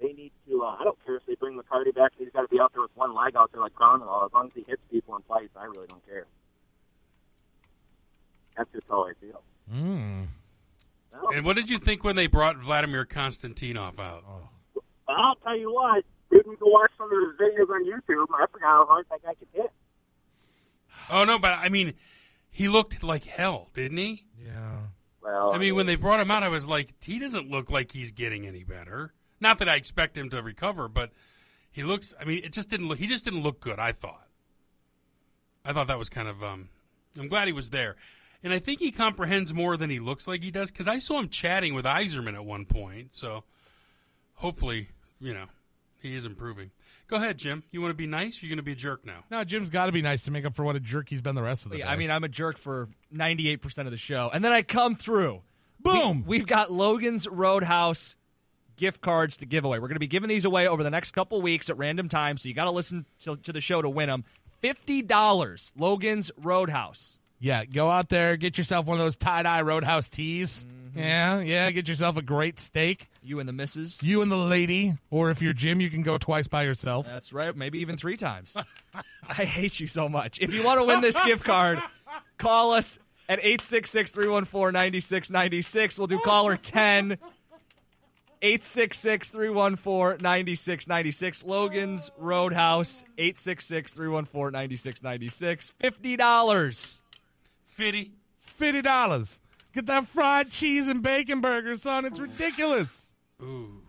They 0.00 0.12
need 0.12 0.32
to. 0.48 0.62
Uh, 0.62 0.74
I 0.80 0.82
don't 0.82 0.98
care 1.06 1.14
if 1.16 1.22
they 1.26 1.36
bring 1.36 1.56
McCarty 1.56 1.94
back. 1.94 2.10
He's 2.18 2.30
got 2.34 2.42
to 2.42 2.48
be 2.48 2.58
out 2.58 2.72
there 2.72 2.82
with 2.82 2.90
one 2.96 3.14
leg 3.14 3.36
out 3.36 3.52
there 3.52 3.60
like 3.60 3.74
Cromwell. 3.74 4.26
As 4.26 4.32
long 4.34 4.46
as 4.46 4.52
he 4.56 4.64
hits 4.66 4.82
people 4.90 5.14
and 5.14 5.24
fights, 5.26 5.54
I 5.56 5.66
really 5.66 5.86
don't 5.86 6.04
care. 6.04 6.26
That's 8.56 8.70
just 8.72 8.84
how 8.88 9.04
I 9.04 9.12
feel. 9.20 9.42
Mm. 9.72 10.28
And 11.34 11.44
what 11.44 11.56
did 11.56 11.70
you 11.70 11.78
think 11.78 12.04
when 12.04 12.16
they 12.16 12.26
brought 12.26 12.56
Vladimir 12.56 13.04
Konstantinov 13.04 13.98
out? 13.98 14.24
I'll 15.08 15.36
tell 15.36 15.56
you 15.56 15.72
what. 15.72 16.04
Didn't 16.30 16.58
go 16.58 16.66
watch 16.66 16.90
some 16.98 17.06
of 17.06 17.18
his 17.18 17.38
videos 17.38 17.70
on 17.70 17.84
YouTube. 17.84 18.26
I 18.34 18.46
forgot 18.50 18.66
how 18.66 18.86
hard 18.86 19.06
that 19.10 19.22
guy 19.22 19.34
could 19.34 19.48
hit. 19.52 19.70
Oh 21.10 21.24
no, 21.24 21.38
but 21.38 21.52
I 21.52 21.68
mean, 21.68 21.94
he 22.50 22.68
looked 22.68 23.02
like 23.02 23.24
hell, 23.24 23.70
didn't 23.74 23.98
he? 23.98 24.24
Yeah. 24.42 24.78
Well, 25.22 25.54
I 25.54 25.58
mean, 25.58 25.74
when 25.74 25.86
they 25.86 25.96
brought 25.96 26.20
him 26.20 26.30
out, 26.30 26.42
I 26.42 26.48
was 26.48 26.66
like, 26.66 26.94
he 27.02 27.18
doesn't 27.18 27.50
look 27.50 27.70
like 27.70 27.92
he's 27.92 28.10
getting 28.10 28.46
any 28.46 28.64
better. 28.64 29.14
Not 29.40 29.58
that 29.58 29.68
I 29.68 29.76
expect 29.76 30.16
him 30.16 30.30
to 30.30 30.42
recover, 30.42 30.88
but 30.88 31.12
he 31.70 31.82
looks. 31.82 32.12
I 32.20 32.24
mean, 32.24 32.42
it 32.44 32.52
just 32.52 32.68
didn't 32.68 32.88
look. 32.88 32.98
He 32.98 33.06
just 33.06 33.24
didn't 33.24 33.42
look 33.42 33.60
good. 33.60 33.78
I 33.78 33.92
thought. 33.92 34.28
I 35.64 35.72
thought 35.72 35.86
that 35.86 35.98
was 35.98 36.08
kind 36.08 36.28
of. 36.28 36.42
Um, 36.42 36.68
I'm 37.18 37.28
glad 37.28 37.46
he 37.46 37.52
was 37.52 37.70
there, 37.70 37.96
and 38.44 38.52
I 38.52 38.60
think 38.60 38.78
he 38.78 38.92
comprehends 38.92 39.52
more 39.52 39.76
than 39.76 39.90
he 39.90 39.98
looks 39.98 40.28
like 40.28 40.42
he 40.44 40.50
does 40.52 40.70
because 40.70 40.86
I 40.86 40.98
saw 40.98 41.18
him 41.18 41.28
chatting 41.28 41.74
with 41.74 41.84
Yzerman 41.86 42.34
at 42.34 42.44
one 42.44 42.66
point. 42.66 43.14
So, 43.14 43.42
hopefully, 44.34 44.88
you 45.18 45.34
know, 45.34 45.46
he 46.00 46.14
is 46.14 46.24
improving. 46.24 46.70
Go 47.08 47.16
ahead, 47.16 47.38
Jim. 47.38 47.64
You 47.70 47.80
want 47.80 47.90
to 47.90 47.96
be 47.96 48.06
nice? 48.06 48.40
Or 48.40 48.46
you 48.46 48.50
going 48.50 48.58
to 48.58 48.62
be 48.62 48.72
a 48.72 48.76
jerk 48.76 49.04
now? 49.04 49.24
No, 49.30 49.42
Jim's 49.44 49.70
got 49.70 49.86
to 49.86 49.92
be 49.92 50.02
nice 50.02 50.22
to 50.24 50.30
make 50.30 50.44
up 50.44 50.54
for 50.54 50.64
what 50.64 50.76
a 50.76 50.80
jerk 50.80 51.08
he's 51.08 51.20
been 51.20 51.34
the 51.34 51.42
rest 51.42 51.64
of 51.64 51.72
the 51.72 51.78
Yeah, 51.78 51.86
day. 51.86 51.90
I 51.92 51.96
mean, 51.96 52.10
I'm 52.10 52.24
a 52.24 52.28
jerk 52.28 52.58
for 52.58 52.88
98% 53.14 53.78
of 53.80 53.90
the 53.90 53.96
show. 53.96 54.30
And 54.32 54.44
then 54.44 54.52
I 54.52 54.62
come 54.62 54.94
through. 54.94 55.42
Boom. 55.80 56.24
We, 56.26 56.38
have 56.38 56.46
got 56.46 56.70
Logan's 56.70 57.28
Roadhouse 57.28 58.16
gift 58.76 59.00
cards 59.00 59.36
to 59.38 59.46
give 59.46 59.64
away. 59.64 59.78
We're 59.78 59.88
going 59.88 59.96
to 59.96 60.00
be 60.00 60.06
giving 60.06 60.28
these 60.28 60.44
away 60.44 60.66
over 60.66 60.82
the 60.82 60.90
next 60.90 61.12
couple 61.12 61.40
weeks 61.42 61.68
at 61.70 61.76
random 61.78 62.08
times, 62.08 62.42
so 62.42 62.48
you 62.48 62.54
got 62.54 62.64
to 62.64 62.70
listen 62.70 63.06
to, 63.22 63.36
to 63.36 63.52
the 63.52 63.60
show 63.60 63.82
to 63.82 63.88
win 63.88 64.08
them. 64.08 64.24
$50, 64.62 65.72
Logan's 65.76 66.32
Roadhouse. 66.38 67.18
Yeah, 67.38 67.64
go 67.64 67.90
out 67.90 68.08
there, 68.08 68.36
get 68.36 68.58
yourself 68.58 68.86
one 68.86 68.98
of 68.98 69.04
those 69.04 69.16
tie 69.16 69.42
dye 69.42 69.62
Roadhouse 69.62 70.08
tees. 70.08 70.66
Mm-hmm. 70.66 70.98
Yeah, 70.98 71.40
yeah. 71.40 71.70
Get 71.70 71.88
yourself 71.88 72.16
a 72.16 72.22
great 72.22 72.58
steak. 72.58 73.08
You 73.22 73.40
and 73.40 73.48
the 73.48 73.52
missus. 73.52 74.02
You 74.02 74.22
and 74.22 74.30
the 74.30 74.36
lady, 74.36 74.94
or 75.10 75.30
if 75.30 75.42
you're 75.42 75.52
Jim, 75.52 75.80
you 75.80 75.90
can 75.90 76.02
go 76.02 76.18
twice 76.18 76.46
by 76.46 76.62
yourself. 76.62 77.06
That's 77.06 77.32
right. 77.32 77.54
Maybe 77.56 77.80
even 77.80 77.96
three 77.96 78.16
times. 78.16 78.56
I 79.28 79.44
hate 79.44 79.80
you 79.80 79.86
so 79.86 80.08
much. 80.08 80.40
If 80.40 80.52
you 80.52 80.62
want 80.62 80.80
to 80.80 80.86
win 80.86 81.00
this 81.00 81.18
gift 81.24 81.44
card, 81.44 81.82
call 82.38 82.72
us 82.72 82.98
at 83.28 83.38
866 83.40 84.10
314 84.12 84.72
9696. 84.72 85.98
We'll 85.98 86.06
do 86.06 86.18
caller 86.18 86.56
10. 86.56 87.18
866 88.42 89.30
314 89.30 90.22
9696. 90.22 91.44
Logan's 91.44 92.10
Roadhouse, 92.18 93.02
866 93.16 93.94
314 93.94 94.52
9696. 94.52 95.72
$50. 95.82 97.00
Fitty. 97.74 98.12
Fifty 98.38 98.82
dollars. 98.82 99.40
Get 99.72 99.86
that 99.86 100.06
fried 100.06 100.50
cheese 100.50 100.86
and 100.86 101.02
bacon 101.02 101.40
burger, 101.40 101.74
son. 101.74 102.04
It's 102.04 102.20
ridiculous. 102.20 103.14
Ooh, 103.42 103.82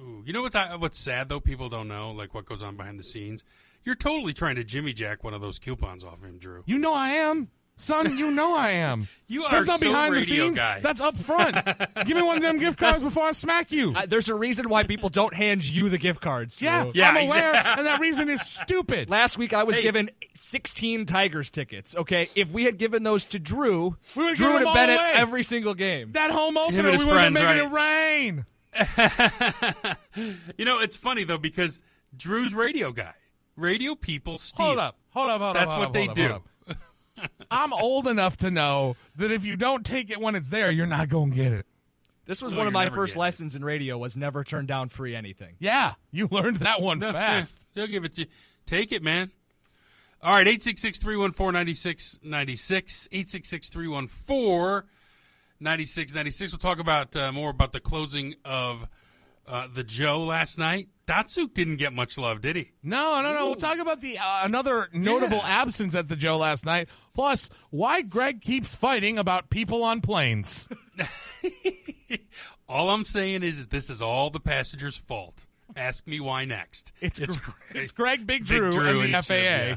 ooh. 0.00 0.24
You 0.26 0.32
know 0.32 0.42
what's 0.42 0.56
uh, 0.56 0.76
what's 0.78 0.98
sad 0.98 1.28
though? 1.28 1.38
People 1.38 1.68
don't 1.68 1.86
know 1.86 2.10
like 2.10 2.34
what 2.34 2.46
goes 2.46 2.64
on 2.64 2.76
behind 2.76 2.98
the 2.98 3.04
scenes. 3.04 3.44
You're 3.84 3.94
totally 3.94 4.32
trying 4.34 4.56
to 4.56 4.64
Jimmy 4.64 4.92
Jack 4.92 5.22
one 5.22 5.34
of 5.34 5.40
those 5.40 5.60
coupons 5.60 6.02
off 6.02 6.20
him, 6.20 6.38
Drew. 6.38 6.64
You 6.66 6.78
know 6.78 6.94
I 6.94 7.10
am. 7.10 7.50
Son, 7.76 8.16
you 8.18 8.30
know 8.30 8.54
I 8.54 8.70
am. 8.72 9.08
You 9.32 9.44
are 9.44 9.50
That's 9.50 9.64
not 9.66 9.80
so 9.80 9.86
behind 9.90 10.14
the 10.14 10.20
scenes. 10.20 10.58
guy. 10.58 10.80
That's 10.80 11.00
up 11.00 11.16
front. 11.16 11.54
Give 12.04 12.14
me 12.18 12.22
one 12.22 12.36
of 12.36 12.42
them 12.42 12.58
gift 12.58 12.78
cards 12.78 13.02
before 13.02 13.22
I 13.22 13.32
smack 13.32 13.72
you. 13.72 13.94
Uh, 13.96 14.04
there's 14.04 14.28
a 14.28 14.34
reason 14.34 14.68
why 14.68 14.82
people 14.82 15.08
don't 15.08 15.32
hand 15.32 15.64
you 15.64 15.88
the 15.88 15.96
gift 15.96 16.20
cards. 16.20 16.54
Drew. 16.56 16.68
Yeah, 16.92 17.08
I'm 17.08 17.16
aware, 17.30 17.54
and 17.78 17.86
that 17.86 17.98
reason 17.98 18.28
is 18.28 18.42
stupid. 18.42 19.08
Last 19.08 19.38
week 19.38 19.54
I 19.54 19.62
was 19.62 19.78
given 19.80 20.10
16 20.34 21.06
Tigers 21.06 21.50
tickets. 21.50 21.96
Okay, 21.96 22.28
if 22.34 22.50
we 22.50 22.64
had 22.64 22.76
given 22.76 23.04
those 23.04 23.24
to 23.26 23.38
Drew, 23.38 23.96
We 24.14 24.22
would've 24.24 24.36
Drew 24.36 24.48
given 24.48 24.52
would 24.52 24.60
them 24.66 24.76
have 24.76 24.86
been 24.88 24.98
all 24.98 25.04
at 25.06 25.14
every 25.16 25.42
single 25.44 25.72
game. 25.72 26.12
That 26.12 26.30
home 26.30 26.58
opener, 26.58 26.90
we 26.90 26.98
would 26.98 27.16
have 27.16 27.32
been 27.32 27.42
friends, 27.42 27.64
making 27.72 27.72
it 27.72 27.72
rain. 30.12 30.36
You 30.58 30.64
know, 30.66 30.78
it's 30.80 30.96
funny 30.96 31.24
though 31.24 31.38
because 31.38 31.80
Drew's 32.14 32.52
radio 32.52 32.92
guy. 32.92 33.14
Radio 33.56 33.94
people 33.94 34.36
steal. 34.36 34.66
Hold 34.66 34.78
up, 34.78 34.98
hold 35.08 35.30
up, 35.30 35.40
hold 35.40 35.50
up. 35.50 35.54
That's 35.54 35.70
hold 35.72 35.80
what 35.80 35.86
up, 35.88 35.92
they 35.94 36.00
hold 36.00 36.10
up, 36.10 36.16
do. 36.16 36.22
hold 36.22 36.32
up. 36.34 36.48
I'm 37.50 37.72
old 37.72 38.06
enough 38.06 38.36
to 38.38 38.50
know 38.50 38.96
that 39.16 39.30
if 39.30 39.44
you 39.44 39.56
don't 39.56 39.84
take 39.84 40.10
it 40.10 40.20
when 40.20 40.34
it's 40.34 40.48
there, 40.48 40.70
you're 40.70 40.86
not 40.86 41.08
going 41.08 41.30
to 41.30 41.36
get 41.36 41.52
it. 41.52 41.66
This 42.24 42.40
was 42.40 42.52
No, 42.52 42.58
one 42.60 42.66
of 42.68 42.72
my 42.72 42.88
first 42.88 43.14
getting 43.14 43.20
lessons 43.20 43.56
in 43.56 43.64
radio 43.64 43.98
was 43.98 44.16
never 44.16 44.44
turn 44.44 44.66
down 44.66 44.88
free 44.88 45.16
anything. 45.16 45.56
Yeah, 45.58 45.94
you 46.12 46.28
learned 46.30 46.58
that 46.58 46.80
one 46.80 47.00
fast. 47.00 47.66
They'll 47.74 47.88
give 47.88 48.04
it 48.04 48.12
to 48.12 48.20
you. 48.22 48.26
Take 48.64 48.92
it, 48.92 49.02
man. 49.02 49.32
All 50.22 50.32
right, 50.32 50.46
866 50.46 50.98
314 51.00 51.52
9696. 51.52 53.08
866 53.10 53.68
314 53.70 54.88
9696. 55.58 56.52
We'll 56.52 56.58
talk 56.58 56.78
about 56.78 57.16
uh, 57.16 57.32
more 57.32 57.50
about 57.50 57.72
the 57.72 57.80
closing 57.80 58.36
of 58.44 58.86
uh, 59.46 59.66
the 59.72 59.82
Joe 59.82 60.22
last 60.22 60.58
night. 60.58 60.88
Datsyuk 61.06 61.54
didn't 61.54 61.76
get 61.76 61.92
much 61.92 62.16
love, 62.16 62.40
did 62.40 62.54
he? 62.54 62.70
No, 62.84 63.20
no, 63.20 63.34
no. 63.34 63.46
We'll 63.46 63.54
talk 63.56 63.78
about 63.78 64.00
the 64.00 64.18
uh, 64.18 64.40
another 64.44 64.88
notable 64.92 65.42
absence 65.42 65.96
at 65.96 66.06
the 66.08 66.14
Joe 66.16 66.38
last 66.38 66.64
night. 66.64 66.88
Plus, 67.14 67.48
why 67.70 68.00
Greg 68.02 68.40
keeps 68.40 68.74
fighting 68.74 69.18
about 69.18 69.50
people 69.50 69.84
on 69.84 70.00
planes. 70.00 70.68
All 72.68 72.90
I'm 72.90 73.04
saying 73.04 73.42
is 73.42 73.66
this 73.66 73.90
is 73.90 74.00
all 74.00 74.30
the 74.30 74.40
passengers' 74.40 74.96
fault. 74.96 75.44
Ask 75.76 76.06
me 76.06 76.20
why 76.20 76.44
next. 76.46 76.92
It's 77.00 77.18
it's, 77.18 77.36
Gr- 77.36 77.50
it's 77.74 77.92
Greg 77.92 78.26
Big 78.26 78.46
Drew 78.46 78.78
and 78.80 79.00
the 79.02 79.08
Jim, 79.08 79.22
FAA. 79.22 79.34
yeah. 79.34 79.76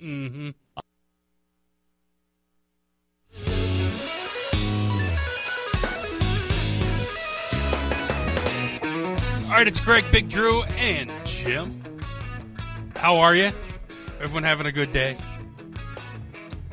Mm-hmm. 0.00 0.50
All 9.48 9.54
right, 9.54 9.66
it's 9.66 9.80
Greg, 9.80 10.04
Big 10.12 10.28
Drew, 10.28 10.62
and 10.62 11.10
Jim. 11.24 11.82
How 12.96 13.16
are 13.18 13.34
you? 13.34 13.50
Everyone 14.20 14.42
having 14.42 14.66
a 14.66 14.72
good 14.72 14.92
day? 14.92 15.16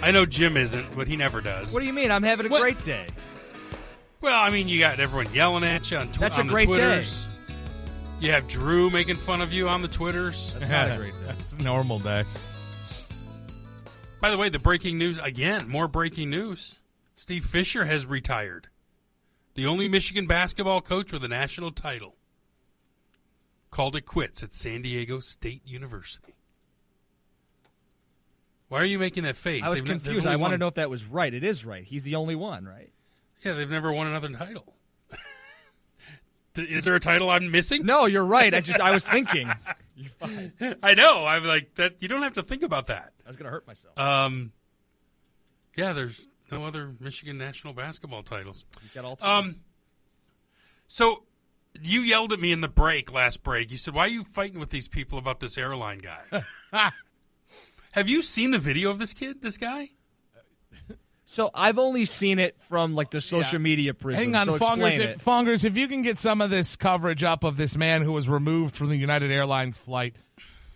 I 0.06 0.12
know 0.12 0.26
Jim 0.26 0.56
isn't, 0.56 0.96
but 0.96 1.08
he 1.08 1.16
never 1.16 1.42
does. 1.42 1.74
What 1.74 1.80
do 1.80 1.86
you 1.86 1.94
mean? 1.94 2.12
I'm 2.12 2.24
having 2.24 2.46
a 2.46 2.50
What? 2.50 2.62
great 2.62 2.82
day. 2.84 3.08
Well, 4.22 4.40
I 4.40 4.50
mean, 4.52 4.68
you 4.68 4.80
got 4.80 5.00
everyone 5.00 5.34
yelling 5.34 5.64
at 5.64 5.90
you 5.90 5.98
on, 5.98 6.12
tw- 6.12 6.20
That's 6.20 6.38
a 6.38 6.42
on 6.42 6.48
great 6.48 6.70
the 6.70 6.76
day. 6.76 6.86
Twitters. 6.86 7.28
You 8.20 8.32
have 8.32 8.48
Drew 8.48 8.90
making 8.90 9.18
fun 9.18 9.42
of 9.42 9.52
you 9.52 9.68
on 9.68 9.82
the 9.82 9.88
Twitters. 9.88 10.54
That's 10.60 10.70
not 10.70 10.92
a 10.92 10.98
great 11.00 11.14
day. 11.18 11.34
It's 11.40 11.54
a 11.54 11.62
normal 11.62 12.00
day. 12.00 12.24
By 14.22 14.30
the 14.32 14.38
way, 14.38 14.50
the 14.50 14.60
breaking 14.60 14.98
news 14.98 15.18
again, 15.18 15.68
more 15.68 15.88
breaking 15.88 16.30
news. 16.30 16.80
Steve 17.16 17.44
Fisher 17.46 17.86
has 17.86 18.06
retired. 18.06 18.68
The 19.56 19.66
only 19.66 19.88
Michigan 19.88 20.28
basketball 20.28 20.82
coach 20.82 21.12
with 21.12 21.24
a 21.24 21.28
national 21.28 21.72
title. 21.72 22.16
Called 23.72 23.96
it 23.96 24.06
quits 24.06 24.44
at 24.44 24.54
San 24.54 24.82
Diego 24.84 25.20
State 25.20 25.62
University. 25.66 26.35
Why 28.76 28.82
are 28.82 28.86
you 28.86 29.00
making 29.00 29.24
that 29.24 29.38
face? 29.38 29.64
I 29.64 29.70
was 29.70 29.80
They've 29.80 29.88
confused. 29.88 30.28
only 30.28 30.34
I 30.34 30.36
want 30.36 30.52
to 30.52 30.58
know 30.58 30.68
if 30.68 30.74
that 30.74 30.90
was 30.90 31.06
right. 31.06 31.34
It 31.34 31.46
is 31.46 31.64
right. 31.64 31.86
He's 31.86 32.04
the 32.04 32.16
only 32.16 32.36
one, 32.36 32.66
right? 32.66 32.92
Yeah, 33.42 33.54
they've 33.54 33.72
never 33.72 33.90
won 33.94 34.06
another 34.06 34.28
title. 34.28 34.74
is 36.58 36.84
there 36.84 36.94
a 36.94 37.00
title 37.00 37.30
I'm 37.30 37.50
missing? 37.52 37.86
No, 37.86 38.06
you're 38.06 38.26
right. 38.26 38.54
I 38.54 38.60
just 38.60 38.82
I 38.82 38.92
was 38.92 39.08
thinking. 39.08 39.50
I 40.22 40.94
know. 40.94 41.26
I'm 41.26 41.46
like 41.46 41.74
that. 41.76 42.02
You 42.02 42.10
don't 42.10 42.22
have 42.24 42.34
to 42.34 42.44
think 42.44 42.64
about 42.64 42.88
that. 42.88 43.14
I 43.26 43.30
was 43.30 43.38
gonna 43.38 43.50
hurt 43.50 43.66
myself. 43.66 43.98
Um, 43.98 44.52
yeah, 45.78 45.94
there's 45.94 46.28
no 46.52 46.66
other 46.66 46.96
Michigan 47.00 47.38
national 47.38 47.72
basketball 47.72 48.24
titles. 48.24 48.66
He's 48.82 48.92
got 48.92 49.06
all 49.06 49.16
three. 49.16 49.26
Um, 49.30 49.56
so 50.90 51.24
you 51.82 52.02
yelled 52.02 52.34
at 52.34 52.42
me 52.42 52.52
in 52.52 52.60
the 52.60 52.68
break 52.68 53.10
last 53.14 53.42
break. 53.42 53.72
You 53.72 53.78
said, 53.78 53.94
"Why 53.94 54.04
are 54.04 54.10
you 54.10 54.26
fighting 54.26 54.60
with 54.60 54.70
these 54.70 54.90
people 54.90 55.18
about 55.18 55.40
this 55.40 55.58
airline 55.58 56.00
guy?" 56.00 56.44
Have 57.96 58.10
you 58.10 58.22
seen 58.22 58.52
the 58.52 58.60
video 58.60 58.90
of 58.92 59.00
this 59.00 59.14
kid? 59.14 59.42
This 59.42 59.58
guy? 59.58 59.92
So 61.24 61.50
I've 61.56 61.80
only 61.80 62.04
seen 62.04 62.40
it 62.40 62.60
from 62.60 62.94
like 62.94 63.10
the 63.10 63.22
social 63.22 63.58
media 63.58 63.94
prism. 63.94 64.34
Hang 64.34 64.36
on, 64.36 64.46
so 64.46 64.60
Fongers. 64.60 64.88
explain 64.88 64.92
If, 64.92 65.00
it. 65.00 65.20
Fongers, 65.20 65.64
if 65.64 65.78
you 65.78 65.88
can 65.88 66.02
get 66.02 66.20
some 66.20 66.42
of 66.42 66.50
this 66.50 66.76
coverage 66.76 67.24
up 67.24 67.46
of 67.46 67.56
this 67.56 67.78
man 67.78 68.02
who 68.02 68.12
was 68.12 68.28
removed 68.28 68.76
from 68.76 68.90
the 68.90 68.98
United 68.98 69.32
Airlines 69.32 69.78
flight, 69.78 70.18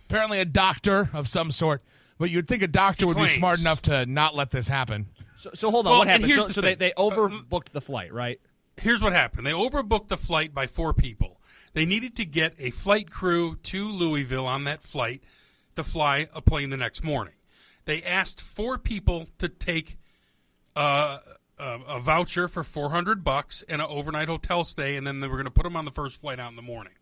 apparently 0.08 0.40
a 0.40 0.46
doctor 0.46 1.10
of 1.12 1.28
some 1.28 1.52
sort, 1.52 1.82
but 2.18 2.30
you'd 2.30 2.48
think 2.48 2.62
a 2.62 2.68
doctor 2.68 3.04
He 3.04 3.08
would 3.12 3.18
be 3.18 3.28
smart 3.28 3.60
enough 3.60 3.82
to 3.82 4.06
not 4.06 4.34
let 4.34 4.50
this 4.50 4.66
happen. 4.66 5.10
So, 5.36 5.50
so 5.52 5.70
hold 5.70 5.86
on. 5.86 5.90
Well, 5.90 5.98
what 6.00 6.08
happened? 6.08 6.32
So, 6.32 6.44
the 6.46 6.52
so 6.54 6.60
they, 6.62 6.74
they 6.74 6.92
overbooked 6.92 7.72
the 7.72 7.82
flight, 7.82 8.14
right? 8.14 8.40
Here's 8.78 9.02
what 9.02 9.12
happened. 9.12 9.46
They 9.46 9.52
overbooked 9.52 10.08
the 10.08 10.16
flight 10.16 10.54
by 10.54 10.66
four 10.66 10.94
people. 10.94 11.38
They 11.74 11.84
needed 11.84 12.16
to 12.16 12.24
get 12.24 12.54
a 12.58 12.70
flight 12.70 13.10
crew 13.10 13.56
to 13.56 13.88
Louisville 13.88 14.46
on 14.46 14.64
that 14.64 14.82
flight 14.82 15.22
to 15.76 15.84
fly 15.84 16.28
a 16.34 16.40
plane 16.40 16.70
the 16.70 16.76
next 16.76 17.04
morning. 17.04 17.34
They 17.84 18.02
asked 18.02 18.40
four 18.40 18.78
people 18.78 19.28
to 19.38 19.48
take 19.48 19.98
uh, 20.76 21.18
a, 21.58 21.78
a 21.88 22.00
voucher 22.00 22.48
for 22.48 22.62
400 22.62 23.24
bucks 23.24 23.64
and 23.68 23.80
an 23.80 23.88
overnight 23.90 24.28
hotel 24.28 24.64
stay, 24.64 24.96
and 24.96 25.06
then 25.06 25.20
they 25.20 25.28
were 25.28 25.36
going 25.36 25.44
to 25.44 25.50
put 25.50 25.64
them 25.64 25.76
on 25.76 25.84
the 25.84 25.90
first 25.90 26.20
flight 26.20 26.38
out 26.38 26.50
in 26.50 26.56
the 26.56 26.62
morning. 26.62 26.92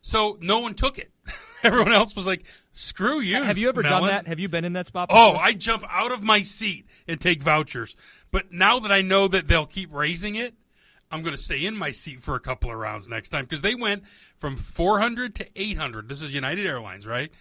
So 0.00 0.38
no 0.40 0.60
one 0.60 0.74
took 0.74 0.98
it. 0.98 1.10
Everyone 1.62 1.92
else 1.92 2.16
was 2.16 2.26
like, 2.26 2.44
"Screw 2.72 3.20
you." 3.20 3.42
Have 3.42 3.58
you 3.58 3.68
ever 3.68 3.82
done 3.82 4.06
that? 4.06 4.26
Have 4.26 4.40
you 4.40 4.48
been 4.48 4.64
in 4.64 4.72
that 4.72 4.86
spot? 4.86 5.10
Oh. 5.12 5.34
I 5.34 5.52
jump 5.52 5.84
out 5.90 6.10
of 6.10 6.22
my 6.22 6.42
seat 6.42 6.86
and 7.06 7.20
take 7.20 7.42
vouchers. 7.42 7.96
But 8.30 8.50
now 8.50 8.78
that 8.80 8.90
I 8.90 9.02
know 9.02 9.28
that 9.28 9.46
they'll 9.46 9.66
keep 9.66 9.92
raising 9.92 10.36
it, 10.36 10.54
I'm 11.10 11.22
going 11.22 11.34
to 11.36 11.42
stay 11.42 11.64
in 11.66 11.76
my 11.76 11.90
seat 11.90 12.22
for 12.22 12.34
a 12.36 12.40
couple 12.40 12.70
of 12.70 12.76
rounds 12.78 13.08
next 13.08 13.30
time 13.30 13.44
because 13.44 13.62
they 13.62 13.74
went 13.74 14.04
from 14.36 14.56
400 14.56 15.34
to 15.36 15.46
800. 15.56 16.08
This 16.08 16.22
is 16.22 16.32
United 16.32 16.66
Airlines, 16.66 17.06
right? 17.06 17.32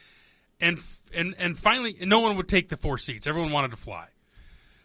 And 0.59 0.77
f- 0.79 1.01
and 1.13 1.35
and 1.37 1.57
finally, 1.57 1.95
no 2.01 2.19
one 2.19 2.35
would 2.37 2.47
take 2.47 2.69
the 2.69 2.77
four 2.77 2.97
seats. 2.97 3.27
Everyone 3.27 3.51
wanted 3.51 3.71
to 3.71 3.77
fly. 3.77 4.07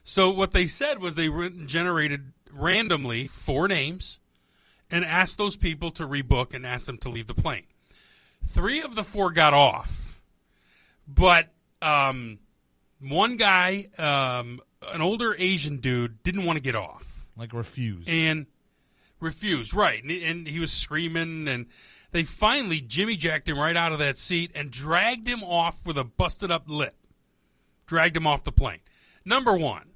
So 0.05 0.31
what 0.31 0.53
they 0.53 0.67
said 0.67 1.01
was 1.01 1.15
they 1.15 1.29
generated 1.67 2.33
randomly 2.53 3.27
four 3.27 3.67
names 3.69 4.19
and 4.91 5.05
asked 5.05 5.39
those 5.39 5.57
people 5.57 5.91
to 5.93 6.07
rebook 6.07 6.55
and 6.55 6.65
asked 6.67 6.87
them 6.87 6.99
to 6.99 7.09
leave 7.09 7.27
the 7.27 7.35
plane. 7.35 7.65
Three 8.47 8.83
of 8.83 8.95
the 8.95 9.03
four 9.03 9.33
got 9.33 9.55
off, 9.55 10.21
but 11.09 11.49
um, 11.83 12.39
one 13.01 13.37
guy, 13.39 13.89
um, 13.99 14.61
an 14.93 15.01
older 15.01 15.35
Asian 15.39 15.79
dude, 15.79 16.23
didn't 16.23 16.45
want 16.45 16.57
to 16.59 16.63
get 16.63 16.75
off 16.75 17.27
Like 17.37 17.53
refused. 17.55 18.09
and 18.09 18.47
refused. 19.25 19.75
Right, 19.75 20.03
and, 20.03 20.13
and 20.13 20.47
he 20.47 20.61
was 20.61 20.71
screaming, 20.71 21.49
and 21.49 21.67
they 22.13 22.23
finally 22.23 22.81
Jimmy 22.81 23.17
jacked 23.17 23.49
him 23.49 23.59
right 23.59 23.77
out 23.77 23.93
of 23.93 23.99
that 23.99 24.19
seat 24.19 24.53
and 24.55 24.71
dragged 24.71 25.27
him 25.27 25.43
off 25.43 25.85
with 25.85 25.99
a 25.99 26.05
busted 26.05 26.51
up 26.51 26.69
lip. 26.69 26.95
Dragged 27.87 28.17
him 28.17 28.27
off 28.27 28.45
the 28.45 28.53
plane. 28.53 28.81
Number 29.25 29.57
one, 29.57 29.91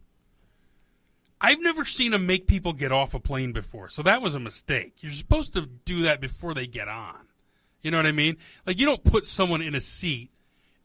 I've 1.40 1.60
never 1.60 1.84
seen 1.84 2.12
him 2.12 2.26
make 2.26 2.46
people 2.46 2.72
get 2.72 2.90
off 2.90 3.14
a 3.14 3.20
plane 3.20 3.52
before, 3.52 3.88
so 3.88 4.02
that 4.02 4.20
was 4.20 4.34
a 4.34 4.40
mistake. 4.40 4.94
You're 5.00 5.12
supposed 5.12 5.52
to 5.52 5.62
do 5.62 6.02
that 6.02 6.20
before 6.20 6.54
they 6.54 6.66
get 6.66 6.88
on. 6.88 7.28
You 7.80 7.92
know 7.92 7.98
what 7.98 8.06
I 8.06 8.12
mean? 8.12 8.38
Like 8.66 8.78
you 8.80 8.86
don't 8.86 9.04
put 9.04 9.28
someone 9.28 9.62
in 9.62 9.74
a 9.74 9.80
seat 9.80 10.30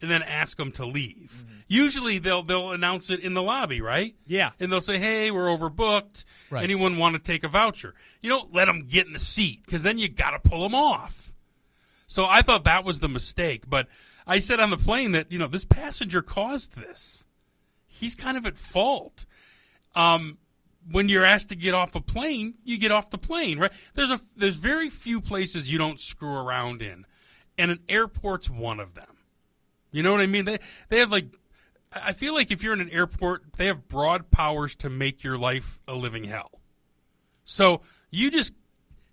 and 0.04 0.12
then 0.12 0.22
ask 0.22 0.58
them 0.58 0.70
to 0.74 0.86
leave. 0.86 1.46
Usually 1.70 2.20
they'll 2.20 2.44
they'll 2.44 2.74
announce 2.74 3.10
it 3.10 3.22
in 3.22 3.34
the 3.34 3.42
lobby, 3.42 3.80
right? 3.80 4.14
Yeah. 4.28 4.52
And 4.60 4.70
they'll 4.70 4.82
say, 4.82 5.00
"Hey, 5.00 5.32
we're 5.32 5.48
overbooked. 5.48 6.26
Right. 6.52 6.62
Anyone 6.64 6.98
want 6.98 7.16
to 7.16 7.20
take 7.20 7.46
a 7.46 7.48
voucher?" 7.48 7.96
You 8.22 8.30
don't 8.30 8.54
let 8.54 8.66
them 8.66 8.86
get 8.88 9.08
in 9.08 9.14
the 9.14 9.20
seat 9.20 9.62
because 9.66 9.82
then 9.82 9.98
you 9.98 10.10
got 10.10 10.32
to 10.32 10.50
pull 10.50 10.62
them 10.62 10.76
off. 10.76 11.32
So 12.06 12.26
I 12.26 12.42
thought 12.42 12.66
that 12.66 12.84
was 12.84 13.00
the 13.00 13.08
mistake, 13.08 13.70
but 13.70 13.88
I 14.28 14.40
said 14.40 14.60
on 14.60 14.72
the 14.72 14.78
plane 14.78 15.14
that 15.14 15.32
you 15.32 15.40
know 15.40 15.48
this 15.48 15.66
passenger 15.66 16.22
caused 16.22 16.76
this. 16.76 17.24
He's 17.88 18.14
kind 18.14 18.36
of 18.36 18.46
at 18.46 18.58
fault. 18.58 19.26
Um, 19.96 20.38
when 20.92 21.08
you're 21.08 21.24
asked 21.24 21.48
to 21.50 21.56
get 21.56 21.74
off 21.74 21.96
a 21.96 22.02
plane, 22.02 22.56
you 22.66 22.78
get 22.78 22.92
off 22.92 23.10
the 23.10 23.18
plane, 23.18 23.58
right? 23.58 23.72
There's 23.94 24.12
a 24.12 24.20
there's 24.36 24.58
very 24.58 24.90
few 24.90 25.22
places 25.22 25.72
you 25.72 25.78
don't 25.78 26.02
screw 26.02 26.36
around 26.36 26.82
in, 26.82 27.06
and 27.58 27.72
an 27.72 27.80
airport's 27.88 28.50
one 28.50 28.82
of 28.82 28.96
them. 28.96 29.08
You 29.94 30.04
know 30.04 30.12
what 30.12 30.20
I 30.20 30.28
mean? 30.28 30.44
They 30.44 30.60
they 30.90 31.00
have 31.00 31.12
like 31.12 31.28
I 31.94 32.12
feel 32.12 32.34
like 32.34 32.52
if 32.52 32.64
you're 32.64 32.74
in 32.74 32.82
an 32.82 32.90
airport, 32.90 33.54
they 33.56 33.68
have 33.68 33.88
broad 33.88 34.32
powers 34.32 34.76
to 34.78 34.90
make 34.90 35.24
your 35.24 35.38
life 35.38 35.80
a 35.88 35.94
living 35.94 36.26
hell. 36.26 36.60
So 37.46 37.82
you 38.10 38.32
just 38.32 38.54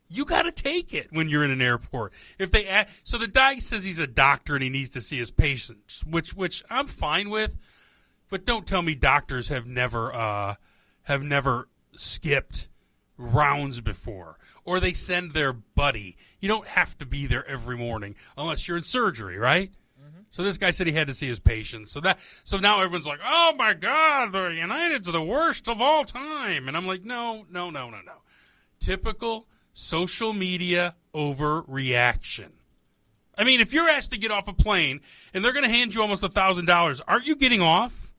you 0.09 0.25
got 0.25 0.43
to 0.43 0.53
take 0.53 0.93
it 0.93 1.09
when 1.11 1.29
you're 1.29 1.45
in 1.45 1.51
an 1.51 1.63
airport. 1.63 2.13
If 2.39 2.51
they 2.51 2.67
ask, 2.67 2.91
so 3.05 3.17
the 3.19 3.29
guy 3.29 3.61
says 3.61 3.85
he's 3.85 4.01
a 4.01 4.07
doctor 4.07 4.55
and 4.55 4.65
he 4.65 4.71
needs 4.71 4.91
to 4.91 5.01
see 5.01 5.19
his 5.19 5.31
patients, 5.31 6.03
which 6.05 6.35
which 6.35 6.65
I'm 6.71 6.87
fine 6.87 7.31
with, 7.31 7.57
but 8.31 8.45
don't 8.45 8.67
tell 8.67 8.83
me 8.83 8.95
doctors 8.95 9.49
have 9.49 9.67
never 9.67 10.15
uh, 10.15 10.55
have 11.03 11.23
never 11.23 11.69
skipped 11.95 12.69
rounds 13.19 13.83
before 13.83 14.39
or 14.65 14.81
they 14.81 14.95
send 14.95 15.35
their 15.35 15.53
buddy. 15.53 16.17
You 16.41 16.49
don't 16.49 16.67
have 16.67 16.97
to 16.99 17.05
be 17.05 17.27
there 17.27 17.47
every 17.47 17.77
morning 17.77 18.17
unless 18.39 18.67
you're 18.67 18.79
in 18.79 18.83
surgery, 18.83 19.37
right? 19.37 19.71
So 20.31 20.45
this 20.45 20.59
guy 20.59 20.71
said 20.71 20.87
he 20.87 20.93
had 20.93 21.09
to 21.09 21.15
see 21.15 21.27
his 21.27 21.41
patients. 21.41 21.91
So 21.91 22.01
that 22.01 22.19
so 22.45 22.59
now 22.59 22.81
everyone's 22.81 23.07
like, 23.07 23.21
"Oh 23.25 23.53
my 23.57 23.75
god, 23.75 24.33
the 24.33 24.49
United's 24.49 25.11
the 25.11 25.23
worst 25.23 25.69
of 25.69 25.81
all 25.81 26.05
time." 26.05 26.69
And 26.69 26.77
I'm 26.77 26.87
like, 26.87 27.05
"No, 27.05 27.47
no, 27.51 27.69
no, 27.71 27.91
no, 27.91 27.99
no." 28.01 28.23
Typical 28.79 29.47
social 29.75 30.33
media 30.33 30.95
overreaction. 31.15 32.51
I 33.37 33.45
mean, 33.45 33.61
if 33.61 33.73
you're 33.73 33.89
asked 33.89 34.13
to 34.13 34.19
get 34.19 34.31
off 34.31 34.49
a 34.49 34.53
plane 34.53 35.01
and 35.35 35.45
they're 35.45 35.53
going 35.53 35.65
to 35.65 35.71
hand 35.71 35.95
you 35.95 36.03
almost 36.03 36.23
a 36.23 36.29
thousand 36.29 36.67
dollars, 36.67 37.01
aren't 37.09 37.27
you 37.27 37.35
getting 37.35 37.63
off? 37.63 38.13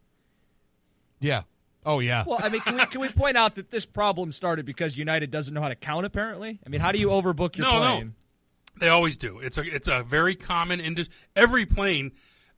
Yeah. 1.19 1.43
Oh 1.85 1.99
yeah. 1.99 2.23
Well, 2.27 2.39
I 2.41 2.49
mean, 2.49 2.61
can 2.61 2.75
we, 2.75 2.85
can 2.87 3.01
we 3.01 3.09
point 3.09 3.37
out 3.37 3.55
that 3.55 3.71
this 3.71 3.85
problem 3.85 4.31
started 4.31 4.65
because 4.65 4.97
United 4.97 5.31
doesn't 5.31 5.53
know 5.53 5.61
how 5.61 5.69
to 5.69 5.75
count? 5.75 6.05
Apparently, 6.05 6.59
I 6.65 6.69
mean, 6.69 6.81
how 6.81 6.91
do 6.91 6.99
you 6.99 7.07
overbook 7.07 7.57
your 7.57 7.67
no, 7.67 7.79
plane? 7.79 8.07
no, 8.07 8.13
they 8.81 8.89
always 8.89 9.15
do. 9.17 9.39
It's 9.39 9.57
a 9.57 9.61
it's 9.61 9.87
a 9.87 10.03
very 10.03 10.35
common 10.35 10.81
industry. 10.81 11.13
Every 11.35 11.65
plane, 11.65 12.11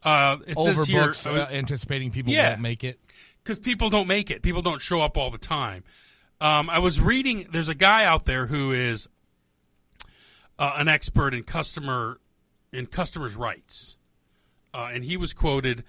uh, 0.03 0.37
it 0.47 0.57
says 0.57 0.85
here, 0.87 1.03
Overbooks, 1.03 1.27
uh, 1.27 1.47
anticipating 1.53 2.09
people 2.09 2.33
Yeah. 2.33 2.49
won't 2.51 2.61
make 2.61 2.83
it. 2.83 2.99
because 3.43 3.59
people 3.59 3.89
don't 3.89 4.07
make 4.07 4.31
it. 4.31 4.41
People 4.41 4.61
don't 4.61 4.81
show 4.81 5.01
up 5.01 5.17
all 5.17 5.29
the 5.29 5.37
time. 5.37 5.83
Um, 6.41 6.69
I 6.69 6.79
was 6.79 6.99
reading. 7.01 7.47
There's 7.51 7.69
a 7.69 7.75
guy 7.75 8.05
out 8.05 8.25
there 8.25 8.47
who 8.47 8.71
is 8.71 9.07
uh, 10.57 10.73
an 10.77 10.87
expert 10.87 11.33
in 11.33 11.43
customer 11.43 12.19
in 12.71 12.85
customers' 12.87 13.35
rights, 13.35 13.97
uh, 14.73 14.89
and 14.93 15.03
he 15.03 15.17
was 15.17 15.33
quoted 15.33 15.83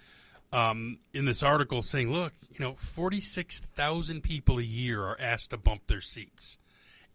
um, 0.52 0.98
in 1.12 1.24
this 1.27 1.43
article 1.43 1.82
saying, 1.82 2.12
"Look, 2.12 2.32
you 2.51 2.59
know, 2.61 2.74
46,000 2.74 4.23
people 4.23 4.59
a 4.59 4.62
year 4.62 5.02
are 5.02 5.16
asked 5.20 5.51
to 5.51 5.56
bump 5.56 5.86
their 5.86 6.01
seats." 6.01 6.59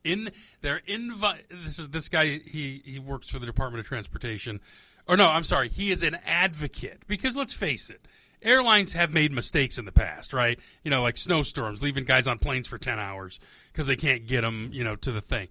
In 0.04 0.32
they're 0.62 0.82
invi- 0.88 1.42
This 1.66 1.80
is 1.80 1.90
this 1.90 2.10
guy. 2.10 2.40
He 2.40 2.82
he 2.86 3.00
works 3.00 3.30
for 3.30 3.40
the 3.40 3.46
Department 3.46 3.80
of 3.80 3.88
Transportation. 3.88 4.60
Or 5.08 5.18
no, 5.18 5.28
I'm 5.28 5.44
sorry. 5.44 5.70
He 5.70 5.92
is 5.92 6.04
an 6.04 6.18
advocate 6.26 7.02
because 7.08 7.36
let's 7.36 7.54
face 7.54 7.90
it, 7.90 8.06
airlines 8.42 8.94
have 8.94 9.12
made 9.12 9.32
mistakes 9.32 9.78
in 9.78 9.86
the 9.86 9.92
past, 9.92 10.34
right? 10.34 10.60
You 10.84 10.92
know, 10.92 11.02
like 11.02 11.18
snowstorms, 11.18 11.82
leaving 11.82 12.04
guys 12.04 12.28
on 12.28 12.38
planes 12.38 12.68
for 12.68 12.78
10 12.78 13.00
hours 13.00 13.40
because 13.72 13.88
they 13.88 13.96
can't 13.96 14.28
get 14.28 14.42
them, 14.42 14.70
you 14.72 14.84
know, 14.84 14.96
to 14.98 15.12
the 15.12 15.22
thing. 15.22 15.48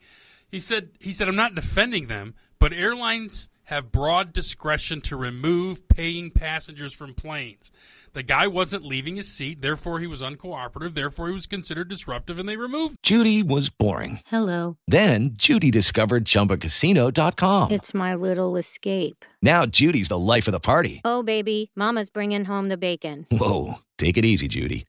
He 0.50 0.60
said 0.60 0.90
he 0.98 1.12
said 1.12 1.28
I'm 1.28 1.36
not 1.36 1.54
defending 1.54 2.06
them, 2.06 2.34
but 2.58 2.72
airlines 2.72 3.48
have 3.68 3.92
broad 3.92 4.32
discretion 4.32 4.98
to 5.02 5.14
remove 5.14 5.86
paying 5.88 6.30
passengers 6.30 6.94
from 6.94 7.12
planes. 7.12 7.70
The 8.14 8.22
guy 8.22 8.46
wasn't 8.46 8.82
leaving 8.82 9.16
his 9.16 9.30
seat, 9.30 9.60
therefore 9.60 10.00
he 10.00 10.06
was 10.06 10.22
uncooperative, 10.22 10.94
therefore 10.94 11.28
he 11.28 11.34
was 11.34 11.46
considered 11.46 11.88
disruptive 11.88 12.38
and 12.38 12.48
they 12.48 12.56
removed 12.56 12.96
Judy 13.02 13.42
was 13.42 13.68
boring. 13.68 14.20
Hello. 14.26 14.78
Then 14.86 15.30
Judy 15.34 15.70
discovered 15.70 16.24
ChumbaCasino.com. 16.24 17.70
It's 17.70 17.92
my 17.92 18.14
little 18.14 18.56
escape. 18.56 19.26
Now 19.42 19.66
Judy's 19.66 20.08
the 20.08 20.18
life 20.18 20.48
of 20.48 20.52
the 20.52 20.60
party. 20.60 21.02
Oh, 21.04 21.22
baby, 21.22 21.70
Mama's 21.76 22.08
bringing 22.08 22.46
home 22.46 22.68
the 22.70 22.78
bacon. 22.78 23.26
Whoa, 23.30 23.74
take 23.98 24.16
it 24.16 24.24
easy, 24.24 24.48
Judy. 24.48 24.86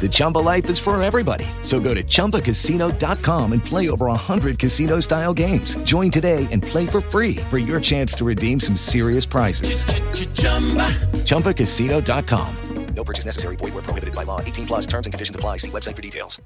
The 0.00 0.08
Chumba 0.08 0.38
life 0.38 0.70
is 0.70 0.78
for 0.78 1.02
everybody. 1.02 1.46
So 1.62 1.80
go 1.80 1.92
to 1.94 2.02
ChumbaCasino.com 2.02 3.52
and 3.52 3.64
play 3.64 3.90
over 3.90 4.06
100 4.06 4.58
casino-style 4.58 5.34
games. 5.34 5.76
Join 5.78 6.10
today 6.10 6.46
and 6.52 6.62
play 6.62 6.86
for 6.86 7.00
free 7.00 7.36
for 7.50 7.58
your 7.58 7.80
chance 7.80 8.14
to 8.14 8.24
redeem 8.24 8.60
some 8.60 8.76
serious 8.76 9.26
prizes. 9.26 9.82
ChumbaCasino.com. 11.24 12.56
No 12.94 13.04
purchase 13.04 13.24
necessary. 13.26 13.56
Void 13.56 13.74
where 13.74 13.82
prohibited 13.82 14.14
by 14.14 14.22
law. 14.22 14.40
18 14.40 14.66
plus 14.66 14.86
terms 14.86 15.06
and 15.06 15.12
conditions 15.12 15.36
apply. 15.36 15.58
See 15.58 15.70
website 15.70 15.94
for 15.94 16.02
details. 16.02 16.40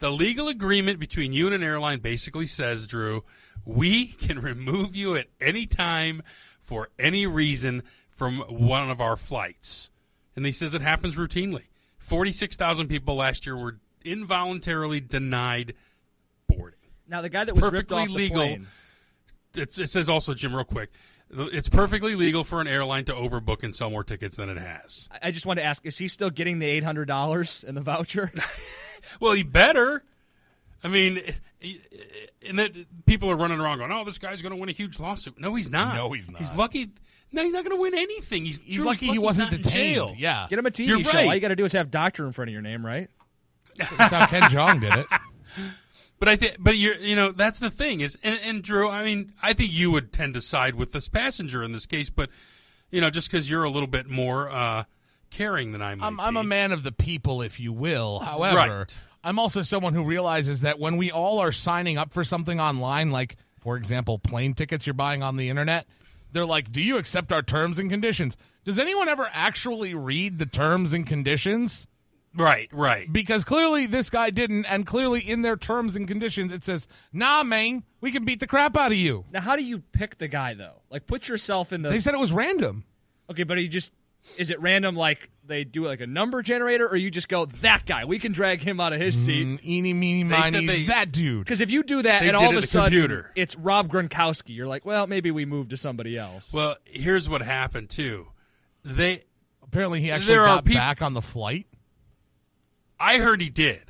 The 0.00 0.10
legal 0.10 0.48
agreement 0.48 0.98
between 0.98 1.32
you 1.32 1.46
and 1.46 1.54
an 1.54 1.62
airline 1.62 2.00
basically 2.00 2.46
says, 2.46 2.88
Drew, 2.88 3.22
we 3.64 4.06
can 4.06 4.40
remove 4.40 4.96
you 4.96 5.14
at 5.14 5.28
any 5.40 5.64
time 5.64 6.22
for 6.60 6.88
any 6.98 7.24
reason 7.24 7.84
from 8.08 8.38
one 8.48 8.90
of 8.90 9.00
our 9.00 9.16
flights. 9.16 9.90
And 10.34 10.44
he 10.44 10.50
says 10.50 10.74
it 10.74 10.82
happens 10.82 11.14
routinely. 11.14 11.66
46,000 12.02 12.88
people 12.88 13.14
last 13.16 13.46
year 13.46 13.56
were 13.56 13.78
involuntarily 14.04 15.00
denied 15.00 15.74
boarding. 16.48 16.78
Now 17.08 17.20
the 17.22 17.28
guy 17.28 17.44
that 17.44 17.54
was 17.54 17.62
ripped 17.64 17.88
perfectly 17.88 17.96
off 18.02 18.08
the 18.08 18.14
legal. 18.14 18.36
plane. 18.36 18.66
It's, 19.54 19.78
it 19.78 19.90
says 19.90 20.08
also, 20.08 20.34
Jim, 20.34 20.54
real 20.54 20.64
quick, 20.64 20.90
it's 21.30 21.68
perfectly 21.68 22.14
legal 22.14 22.42
for 22.44 22.60
an 22.60 22.66
airline 22.66 23.04
to 23.06 23.12
overbook 23.12 23.62
and 23.62 23.74
sell 23.76 23.90
more 23.90 24.04
tickets 24.04 24.36
than 24.36 24.48
it 24.48 24.58
has. 24.58 25.08
I- 25.10 25.28
I 25.28 25.30
just 25.30 25.46
want 25.46 25.58
to 25.58 25.64
ask: 25.64 25.84
Is 25.86 25.96
he 25.98 26.08
still 26.08 26.30
getting 26.30 26.58
the 26.58 26.66
eight 26.66 26.84
hundred 26.84 27.06
dollars 27.06 27.64
in 27.64 27.74
the 27.74 27.80
voucher? 27.82 28.30
Well, 29.20 29.32
he 29.32 29.42
better. 29.42 30.04
I 30.84 30.88
mean, 30.88 31.20
and 32.48 32.58
that 32.58 32.70
people 33.04 33.30
are 33.30 33.36
running 33.36 33.60
around 33.60 33.78
going, 33.78 33.90
"Oh, 33.92 34.04
this 34.04 34.16
guy's 34.18 34.42
going 34.42 34.54
to 34.54 34.56
win 34.56 34.68
a 34.68 34.72
huge 34.72 34.98
lawsuit." 35.00 35.38
No, 35.40 35.54
he's 35.56 35.70
not. 35.72 35.96
No, 35.96 36.12
he's 36.12 36.30
not. 36.30 36.40
He's 36.40 36.54
lucky. 36.54 36.90
No, 37.32 37.42
he's 37.42 37.52
not 37.52 37.64
going 37.64 37.76
to 37.76 37.80
win 37.80 37.94
anything. 37.94 38.44
He's, 38.44 38.58
He's 38.60 38.80
lucky 38.80 39.06
he 39.06 39.18
wasn't 39.18 39.52
not 39.52 39.54
in 39.54 39.62
detained. 39.62 39.94
jail. 39.94 40.14
Yeah. 40.18 40.46
Get 40.50 40.58
him 40.58 40.66
a 40.66 40.70
TV 40.70 40.86
You're 40.88 41.04
show. 41.04 41.16
right. 41.18 41.26
All 41.28 41.34
you 41.34 41.40
got 41.40 41.48
to 41.48 41.56
do 41.56 41.64
is 41.64 41.72
have 41.72 41.90
doctor 41.90 42.26
in 42.26 42.32
front 42.32 42.50
of 42.50 42.52
your 42.52 42.62
name, 42.62 42.84
right? 42.84 43.08
That's 43.78 44.12
how 44.12 44.26
Ken 44.26 44.42
Jeong 44.42 44.80
did 44.82 44.94
it. 44.94 45.06
But 46.18 46.28
I 46.28 46.36
think, 46.36 46.56
but 46.60 46.76
you're, 46.76 46.94
you 46.96 47.16
know, 47.16 47.32
that's 47.32 47.58
the 47.58 47.70
thing 47.70 48.00
is, 48.00 48.16
and, 48.22 48.38
and 48.44 48.62
Drew, 48.62 48.88
I 48.88 49.02
mean, 49.02 49.32
I 49.42 49.54
think 49.54 49.72
you 49.72 49.90
would 49.90 50.12
tend 50.12 50.34
to 50.34 50.40
side 50.40 50.76
with 50.76 50.92
this 50.92 51.08
passenger 51.08 51.64
in 51.64 51.72
this 51.72 51.84
case, 51.86 52.10
but 52.10 52.30
you 52.92 53.00
know, 53.00 53.10
just 53.10 53.28
because 53.30 53.50
you're 53.50 53.64
a 53.64 53.70
little 53.70 53.88
bit 53.88 54.08
more 54.08 54.48
uh, 54.48 54.84
caring 55.30 55.72
than 55.72 55.82
I 55.82 55.94
might 55.96 56.06
I'm, 56.06 56.20
I'm 56.20 56.36
a 56.36 56.44
man 56.44 56.70
of 56.70 56.84
the 56.84 56.92
people, 56.92 57.42
if 57.42 57.58
you 57.58 57.72
will. 57.72 58.20
However, 58.20 58.56
Right. 58.56 58.96
I'm 59.24 59.38
also 59.40 59.62
someone 59.62 59.94
who 59.94 60.04
realizes 60.04 60.60
that 60.60 60.78
when 60.78 60.96
we 60.96 61.10
all 61.10 61.40
are 61.40 61.50
signing 61.50 61.98
up 61.98 62.12
for 62.12 62.22
something 62.22 62.60
online, 62.60 63.10
like, 63.10 63.36
for 63.60 63.76
example, 63.76 64.18
plane 64.20 64.54
tickets 64.54 64.86
you're 64.86 64.94
buying 64.94 65.22
on 65.24 65.36
the 65.36 65.48
internet, 65.48 65.86
they're 66.32 66.46
like, 66.46 66.72
Do 66.72 66.80
you 66.80 66.96
accept 66.96 67.32
our 67.32 67.42
terms 67.42 67.78
and 67.78 67.90
conditions? 67.90 68.36
Does 68.64 68.78
anyone 68.78 69.08
ever 69.08 69.28
actually 69.32 69.94
read 69.94 70.38
the 70.38 70.46
terms 70.46 70.92
and 70.92 71.06
conditions? 71.06 71.86
Right, 72.34 72.68
right. 72.72 73.12
Because 73.12 73.44
clearly 73.44 73.86
this 73.86 74.08
guy 74.08 74.30
didn't, 74.30 74.64
and 74.64 74.86
clearly 74.86 75.20
in 75.20 75.42
their 75.42 75.56
terms 75.56 75.96
and 75.96 76.08
conditions 76.08 76.52
it 76.52 76.64
says, 76.64 76.88
"Nah, 77.12 77.42
man, 77.42 77.82
we 78.00 78.10
can 78.10 78.24
beat 78.24 78.40
the 78.40 78.46
crap 78.46 78.76
out 78.76 78.90
of 78.90 78.96
you." 78.96 79.26
Now, 79.30 79.40
how 79.42 79.54
do 79.56 79.62
you 79.62 79.80
pick 79.92 80.16
the 80.16 80.28
guy 80.28 80.54
though? 80.54 80.80
Like, 80.88 81.06
put 81.06 81.28
yourself 81.28 81.72
in 81.72 81.82
the. 81.82 81.90
They 81.90 82.00
said 82.00 82.14
it 82.14 82.20
was 82.20 82.32
random. 82.32 82.84
Okay, 83.28 83.42
but 83.42 83.58
you 83.58 83.68
just 83.68 83.92
is 84.36 84.50
it 84.50 84.60
random? 84.60 84.96
Like 84.96 85.28
they 85.44 85.64
do 85.64 85.84
like 85.84 86.00
a 86.00 86.06
number 86.06 86.42
generator, 86.42 86.86
or 86.88 86.96
you 86.96 87.10
just 87.10 87.28
go 87.28 87.46
that 87.46 87.84
guy? 87.86 88.04
We 88.04 88.18
can 88.18 88.32
drag 88.32 88.60
him 88.60 88.80
out 88.80 88.92
of 88.92 89.00
his 89.00 89.18
seat. 89.18 89.46
Mm, 89.46 89.64
eeny, 89.64 89.92
meeny, 89.92 90.24
miny, 90.24 90.66
they- 90.66 90.86
that 90.86 91.10
dude. 91.12 91.44
Because 91.44 91.60
if 91.60 91.70
you 91.70 91.82
do 91.82 92.02
that 92.02 92.20
They 92.22 92.28
and 92.28 92.36
all 92.36 92.48
of 92.50 92.54
it 92.56 92.64
a 92.64 92.66
sudden 92.66 92.90
computer. 92.92 93.30
it's 93.34 93.56
Rob 93.56 93.90
Gronkowski, 93.90 94.54
you're 94.54 94.66
like, 94.66 94.84
well, 94.86 95.06
maybe 95.06 95.30
we 95.30 95.44
move 95.44 95.68
to 95.70 95.76
somebody 95.76 96.16
else. 96.16 96.52
Well, 96.52 96.76
here's 96.84 97.28
what 97.28 97.42
happened 97.42 97.90
too. 97.90 98.28
They 98.84 99.24
Apparently, 99.62 100.00
he 100.00 100.10
actually 100.10 100.34
got 100.34 100.64
peop- 100.66 100.74
back 100.74 101.00
on 101.00 101.14
the 101.14 101.22
flight. 101.22 101.66
I 103.00 103.18
heard 103.18 103.40
he 103.40 103.48
did. 103.48 103.84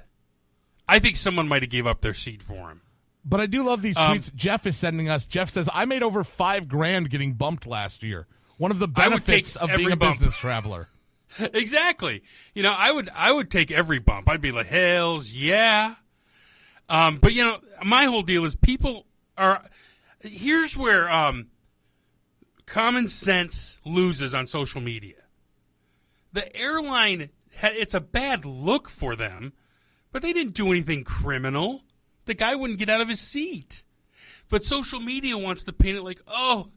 I 0.89 0.99
think 0.99 1.16
someone 1.16 1.49
might 1.49 1.62
have 1.62 1.70
gave 1.70 1.87
up 1.87 2.01
their 2.01 2.15
seat 2.15 2.43
for 2.43 2.69
him. 2.70 2.83
But 3.24 3.41
I 3.41 3.47
do 3.47 3.65
love 3.65 3.83
these 3.83 3.97
Um, 3.97 4.16
tweets 4.19 4.35
Jeff 4.35 4.66
is 4.66 4.77
sending 4.77 5.09
us. 5.09 5.27
Jeff 5.27 5.49
says, 5.51 5.69
I 5.73 5.85
made 5.85 6.03
over 6.03 6.24
five 6.24 6.69
grand 6.69 7.11
getting 7.11 7.35
bumped 7.35 7.66
last 7.66 8.03
year. 8.03 8.27
One 8.59 8.70
of 8.70 8.79
the 8.79 8.89
benefits 8.89 9.57
of 9.57 9.70
being 9.77 9.93
a 9.93 9.97
bump. 9.97 10.15
business 10.19 10.37
traveler. 10.37 10.89
exactly. 11.39 12.23
You 12.55 12.63
know, 12.63 12.75
I 12.77 12.93
would 12.93 13.09
I 13.15 13.33
would 13.33 13.51
take 13.51 13.71
every 13.71 13.99
bump. 13.99 14.29
I'd 14.29 14.41
be 14.41 14.53
like, 14.53 14.67
"Hells 14.67 15.33
yeah." 15.33 15.95
Um, 16.89 17.19
but 17.19 17.33
you 17.33 17.45
know, 17.45 17.59
my 17.85 18.05
whole 18.07 18.23
deal 18.23 18.45
is 18.45 18.55
people 18.57 19.07
are. 19.37 19.63
Here's 20.21 20.77
where 20.77 21.11
um, 21.11 21.49
common 22.67 23.09
sense 23.09 23.79
loses 23.85 24.35
on 24.35 24.47
social 24.47 24.81
media. 24.81 25.17
The 26.33 26.55
airline, 26.57 27.31
it's 27.63 27.95
a 27.95 28.01
bad 28.01 28.45
look 28.45 28.89
for 28.89 29.17
them, 29.17 29.53
but 30.13 30.23
they 30.23 30.33
didn't 30.33 30.55
do 30.55 30.71
anything 30.71 31.05
criminal. 31.05 31.83
The 32.25 32.35
guy 32.35 32.55
wouldn't 32.55 32.79
get 32.79 32.89
out 32.89 33.01
of 33.01 33.09
his 33.09 33.21
seat. 33.21 33.83
But 34.49 34.65
social 34.65 35.01
media 35.01 35.37
wants 35.37 35.65
to 35.65 35.73
paint 35.73 35.97
it 35.97 36.03
like, 36.03 36.21
oh, 36.27 36.69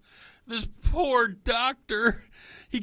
this 0.48 0.68
poor 0.86 1.28
doctor. 1.28 2.24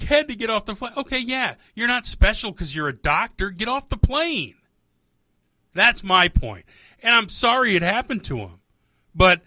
He 0.00 0.06
had 0.06 0.28
to 0.28 0.34
get 0.36 0.50
off 0.50 0.64
the 0.64 0.74
flight. 0.74 0.96
Okay, 0.96 1.18
yeah, 1.18 1.54
you're 1.74 1.88
not 1.88 2.06
special 2.06 2.52
because 2.52 2.74
you're 2.74 2.88
a 2.88 2.96
doctor. 2.96 3.50
Get 3.50 3.68
off 3.68 3.88
the 3.88 3.96
plane. 3.96 4.54
That's 5.74 6.02
my 6.04 6.28
point. 6.28 6.64
And 7.02 7.14
I'm 7.14 7.28
sorry 7.28 7.76
it 7.76 7.82
happened 7.82 8.24
to 8.24 8.38
him. 8.38 8.60
But 9.14 9.40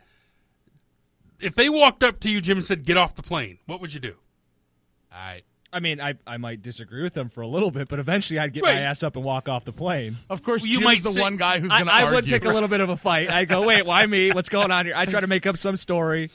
if 1.39 1.55
they 1.55 1.69
walked 1.69 2.03
up 2.03 2.19
to 2.21 2.29
you, 2.29 2.41
Jim, 2.41 2.57
and 2.57 2.65
said, 2.65 2.83
get 2.85 2.97
off 2.97 3.15
the 3.15 3.23
plane, 3.23 3.59
what 3.65 3.81
would 3.81 3.93
you 3.93 3.99
do? 3.99 4.15
I 5.11 5.41
I 5.73 5.81
mean, 5.81 5.99
I, 5.99 6.13
I 6.25 6.37
might 6.37 6.61
disagree 6.61 7.03
with 7.03 7.13
them 7.15 7.27
for 7.27 7.41
a 7.41 7.47
little 7.47 7.69
bit, 7.69 7.89
but 7.89 7.99
eventually 7.99 8.39
I'd 8.39 8.53
get 8.53 8.63
Right. 8.63 8.75
my 8.75 8.81
ass 8.81 9.03
up 9.03 9.17
and 9.17 9.25
walk 9.25 9.49
off 9.49 9.65
the 9.65 9.73
plane. 9.73 10.15
Of 10.29 10.41
course, 10.41 10.63
you 10.63 10.75
Jim's 10.79 10.83
might 10.85 11.03
the 11.03 11.11
say- 11.11 11.19
one 11.21 11.35
guy 11.35 11.59
who's 11.59 11.69
I, 11.69 11.79
going 11.79 11.87
to 11.87 11.93
I 11.93 12.01
argue. 12.03 12.15
would 12.15 12.25
pick 12.27 12.45
a 12.45 12.49
little 12.49 12.69
bit 12.69 12.79
of 12.79 12.87
a 12.89 12.95
fight. 12.95 13.29
I 13.29 13.43
go, 13.43 13.61
wait, 13.63 13.85
why 13.85 14.05
me? 14.05 14.31
What's 14.31 14.47
going 14.47 14.71
on 14.71 14.85
here? 14.85 14.93
I 14.95 15.05
try 15.05 15.19
to 15.19 15.27
make 15.27 15.45
up 15.45 15.57
some 15.57 15.75
story. 15.75 16.31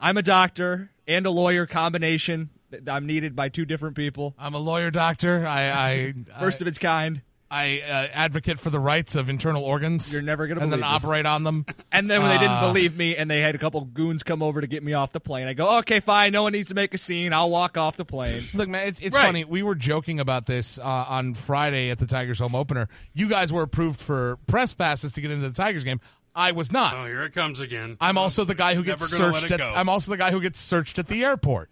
I'm 0.00 0.16
a 0.16 0.22
doctor 0.22 0.90
and 1.06 1.24
a 1.24 1.30
lawyer 1.30 1.66
combination. 1.66 2.50
I'm 2.88 3.06
needed 3.06 3.34
by 3.36 3.48
two 3.48 3.64
different 3.64 3.96
people. 3.96 4.34
I'm 4.38 4.54
a 4.54 4.58
lawyer, 4.58 4.90
doctor. 4.90 5.46
I, 5.46 5.70
I 5.70 6.14
First 6.40 6.60
of 6.60 6.66
its 6.68 6.78
kind. 6.78 7.22
I 7.52 7.80
uh, 7.80 8.06
advocate 8.12 8.60
for 8.60 8.70
the 8.70 8.78
rights 8.78 9.16
of 9.16 9.28
internal 9.28 9.64
organs. 9.64 10.12
You're 10.12 10.22
never 10.22 10.46
gonna 10.46 10.60
and 10.60 10.70
then 10.72 10.78
believe 10.78 10.94
this. 10.94 11.04
operate 11.04 11.26
on 11.26 11.42
them. 11.42 11.66
And 11.90 12.08
then 12.08 12.22
when 12.22 12.30
they 12.30 12.38
didn't 12.38 12.58
Uh, 12.58 12.68
believe 12.68 12.96
me 12.96 13.16
and 13.16 13.28
they 13.28 13.40
had 13.40 13.56
a 13.56 13.58
couple 13.58 13.80
goons 13.84 14.22
come 14.22 14.40
over 14.44 14.60
to 14.60 14.68
get 14.68 14.84
me 14.84 14.92
off 14.92 15.10
the 15.10 15.18
plane, 15.18 15.48
I 15.48 15.54
go, 15.54 15.78
okay, 15.78 15.98
fine. 15.98 16.30
No 16.32 16.44
one 16.44 16.52
needs 16.52 16.68
to 16.68 16.74
make 16.76 16.94
a 16.94 16.98
scene. 16.98 17.32
I'll 17.32 17.50
walk 17.50 17.76
off 17.76 17.96
the 17.96 18.04
plane. 18.04 18.44
Look, 18.54 18.68
man, 18.68 18.86
it's, 18.86 19.00
it's 19.00 19.16
Right. 19.16 19.26
funny. 19.26 19.44
We 19.44 19.64
were 19.64 19.74
joking 19.74 20.20
about 20.20 20.46
this 20.46 20.78
uh, 20.78 20.82
on 20.84 21.34
Friday 21.34 21.90
at 21.90 21.98
the 21.98 22.06
Tigers 22.06 22.38
home 22.38 22.54
opener. 22.54 22.88
You 23.14 23.28
guys 23.28 23.52
were 23.52 23.62
approved 23.62 24.00
for 24.00 24.36
press 24.46 24.72
passes 24.72 25.10
to 25.14 25.20
get 25.20 25.32
into 25.32 25.48
the 25.48 25.52
Tigers 25.54 25.82
game. 25.82 26.00
I 26.32 26.52
was 26.52 26.70
not. 26.70 26.94
Oh, 26.94 27.04
here 27.06 27.24
it 27.24 27.32
comes 27.32 27.58
again. 27.58 27.96
I'm 28.00 28.16
also 28.16 28.44
the 28.44 28.54
guy 28.54 28.76
who 28.76 28.84
gets 28.84 29.00
Never 29.10 29.18
gonna 29.18 29.32
let 29.32 29.40
searched 29.40 29.50
at. 29.60 29.60
I'm 29.76 29.88
also 29.88 30.12
the 30.12 30.16
guy 30.16 30.30
who 30.30 30.40
gets 30.40 30.60
searched 30.60 31.00
at 31.00 31.08
the 31.08 31.24
airport. 31.24 31.68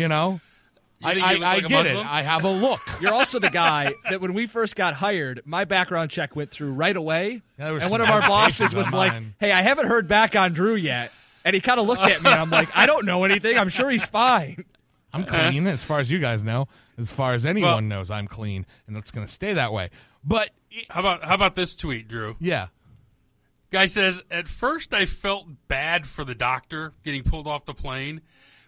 You 0.00 0.08
know, 0.08 0.40
You 0.98 1.08
I, 1.08 1.12
I, 1.12 1.32
I 1.32 1.34
like 1.36 1.64
a 1.64 1.68
get 1.68 1.86
it. 1.86 1.96
I 1.96 2.22
have 2.22 2.44
a 2.44 2.50
look. 2.50 2.80
You're 3.00 3.12
also 3.12 3.38
the 3.38 3.50
guy 3.50 3.92
that 4.08 4.20
when 4.20 4.32
we 4.34 4.46
first 4.46 4.76
got 4.76 4.94
hired, 4.94 5.42
my 5.44 5.64
background 5.64 6.10
check 6.10 6.34
went 6.34 6.50
through 6.50 6.72
right 6.72 6.96
away. 6.96 7.42
And 7.58 7.90
one 7.90 8.00
of 8.00 8.08
our 8.08 8.20
bosses 8.22 8.74
was 8.74 8.92
like, 8.92 9.12
hey, 9.38 9.52
I 9.52 9.62
haven't 9.62 9.86
heard 9.88 10.08
back 10.08 10.34
on 10.36 10.52
Drew 10.52 10.74
yet. 10.74 11.12
And 11.44 11.54
he 11.54 11.60
kind 11.60 11.80
of 11.80 11.86
looked 11.86 12.02
at 12.02 12.22
me. 12.22 12.30
and 12.30 12.40
I'm 12.40 12.50
like, 12.50 12.68
I 12.76 12.86
don't 12.86 13.06
know 13.06 13.24
anything. 13.24 13.56
I'm 13.58 13.68
sure 13.70 13.88
he's 13.90 14.04
fine. 14.06 14.64
I'm 15.12 15.24
clean 15.24 15.66
as 15.66 15.82
far 15.84 15.98
as 16.00 16.10
you 16.10 16.18
guys 16.18 16.44
know. 16.44 16.68
As 16.98 17.10
far 17.10 17.32
as 17.32 17.46
anyone 17.46 17.88
knows, 17.88 18.10
I'm 18.10 18.26
clean, 18.28 18.66
and 18.86 18.96
it's 18.96 19.10
going 19.10 19.26
to 19.26 19.32
stay 19.32 19.54
that 19.54 19.72
way. 19.72 19.88
But 20.22 20.50
How 20.90 21.00
about 21.00 21.24
how 21.24 21.34
about 21.34 21.54
this 21.54 21.74
tweet, 21.74 22.08
Drew? 22.08 22.36
yeah, 22.40 22.66
Guy 23.70 23.86
says, 23.86 24.22
At 24.30 24.48
first 24.48 24.92
I 24.92 25.06
felt 25.06 25.46
bad 25.68 26.06
for 26.06 26.24
the 26.24 26.34
doctor 26.34 26.92
getting 27.04 27.22
pulled 27.22 27.46
off 27.46 27.64
the 27.64 27.72
plane, 27.74 28.20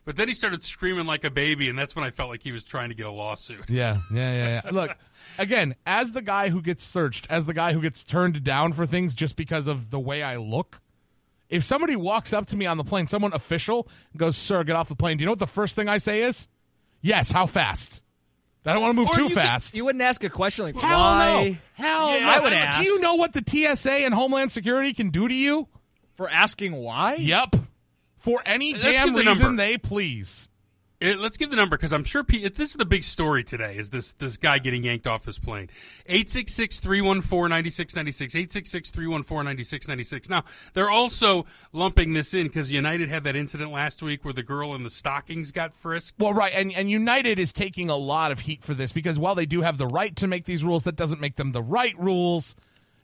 but 0.04 0.16
then 0.16 0.28
he 0.28 0.34
started 0.34 0.62
screaming 0.64 1.06
like 1.06 1.24
a 1.24 1.30
baby, 1.30 1.68
and 1.68 1.78
that's 1.78 1.94
when 1.96 2.04
I 2.04 2.10
felt 2.10 2.28
like 2.30 2.42
he 2.42 2.52
was 2.52 2.64
trying 2.64 2.88
to 2.90 2.94
get 2.94 3.06
a 3.06 3.10
lawsuit. 3.10 3.68
yeah, 3.68 3.98
yeah, 4.12 4.32
yeah. 4.32 4.60
yeah. 4.64 4.70
Look, 4.70 4.96
again, 5.38 5.74
as 5.86 6.12
the 6.12 6.22
guy 6.22 6.48
who 6.48 6.60
gets 6.62 6.84
searched, 6.84 7.26
as 7.30 7.44
the 7.46 7.54
guy 7.54 7.72
who 7.72 7.80
gets 7.80 8.02
turned 8.04 8.42
down 8.44 8.72
for 8.72 8.86
things 8.86 9.14
just 9.14 9.36
because 9.36 9.66
of 9.68 9.90
the 9.90 10.00
way 10.00 10.22
I 10.22 10.36
look. 10.36 10.80
If 11.48 11.64
somebody 11.64 11.96
walks 11.96 12.32
up 12.32 12.46
to 12.46 12.56
me 12.56 12.64
on 12.64 12.78
the 12.78 12.84
plane, 12.84 13.06
someone 13.08 13.34
official 13.34 13.86
goes, 14.16 14.38
"Sir, 14.38 14.64
get 14.64 14.74
off 14.74 14.88
the 14.88 14.96
plane." 14.96 15.18
Do 15.18 15.22
you 15.22 15.26
know 15.26 15.32
what 15.32 15.38
the 15.38 15.46
first 15.46 15.76
thing 15.76 15.86
I 15.86 15.98
say 15.98 16.22
is? 16.22 16.48
Yes. 17.02 17.30
How 17.30 17.46
fast? 17.46 18.00
I 18.64 18.72
don't 18.72 18.80
want 18.80 18.92
to 18.92 19.00
move 19.00 19.08
Or 19.08 19.14
too 19.14 19.22
you 19.24 19.28
could- 19.28 19.34
fast. 19.36 19.76
you 19.76 19.84
wouldn't 19.84 20.00
ask 20.02 20.22
a 20.24 20.30
question 20.30 20.64
like, 20.64 20.76
Hell 20.76 20.98
why? 21.00 21.48
no. 21.50 21.56
Hell 21.84 22.14
Yeah, 22.16 22.24
no. 22.26 22.30
I 22.32 22.40
would 22.40 22.52
ask. 22.52 22.78
Do 22.78 22.84
you 22.84 23.00
know 23.00 23.16
what 23.16 23.32
the 23.32 23.42
TSA 23.46 23.90
and 23.92 24.14
Homeland 24.14 24.52
Security 24.52 24.92
can 24.94 25.10
do 25.10 25.26
to 25.28 25.34
you? 25.34 25.66
For 26.14 26.30
asking 26.30 26.72
why? 26.74 27.16
Yep. 27.16 27.56
For 28.22 28.40
any 28.46 28.72
Let's 28.72 28.84
damn 28.84 29.12
the 29.12 29.20
reason 29.20 29.44
number. 29.44 29.62
they 29.62 29.78
please. 29.78 30.48
Uh, 31.02 31.14
let's 31.18 31.36
give 31.36 31.50
the 31.50 31.56
number 31.56 31.76
because 31.76 31.92
I'm 31.92 32.04
sure 32.04 32.22
this 32.22 32.52
is 32.56 32.74
the 32.74 32.86
big 32.86 33.02
story 33.02 33.42
today. 33.42 33.76
Is 33.76 33.90
this 33.90 34.12
this 34.12 34.36
guy 34.36 34.60
getting 34.60 34.84
yanked 34.84 35.08
off 35.08 35.24
this 35.24 35.40
plane? 35.40 35.68
866-314-9696. 36.08 38.94
866-314-9696. 38.94 40.30
Now 40.30 40.44
they're 40.74 40.90
also 40.90 41.46
lumping 41.72 42.12
this 42.12 42.32
in 42.32 42.46
because 42.46 42.70
United 42.70 43.08
had 43.08 43.24
that 43.24 43.34
incident 43.34 43.72
last 43.72 44.02
week 44.02 44.24
where 44.24 44.34
the 44.34 44.44
girl 44.44 44.76
in 44.76 44.84
the 44.84 44.90
stockings 44.90 45.50
got 45.50 45.74
frisked. 45.74 46.20
Well, 46.20 46.32
right, 46.32 46.52
and 46.54 46.72
and 46.72 46.88
United 46.88 47.40
is 47.40 47.52
taking 47.52 47.90
a 47.90 47.96
lot 47.96 48.30
of 48.30 48.38
heat 48.40 48.62
for 48.62 48.74
this 48.74 48.92
because 48.92 49.18
while 49.18 49.34
they 49.34 49.46
do 49.46 49.62
have 49.62 49.78
the 49.78 49.88
right 49.88 50.14
to 50.16 50.28
make 50.28 50.44
these 50.44 50.62
rules, 50.62 50.84
that 50.84 50.94
doesn't 50.94 51.20
make 51.20 51.34
them 51.34 51.50
the 51.50 51.62
right 51.62 51.98
rules. 51.98 52.54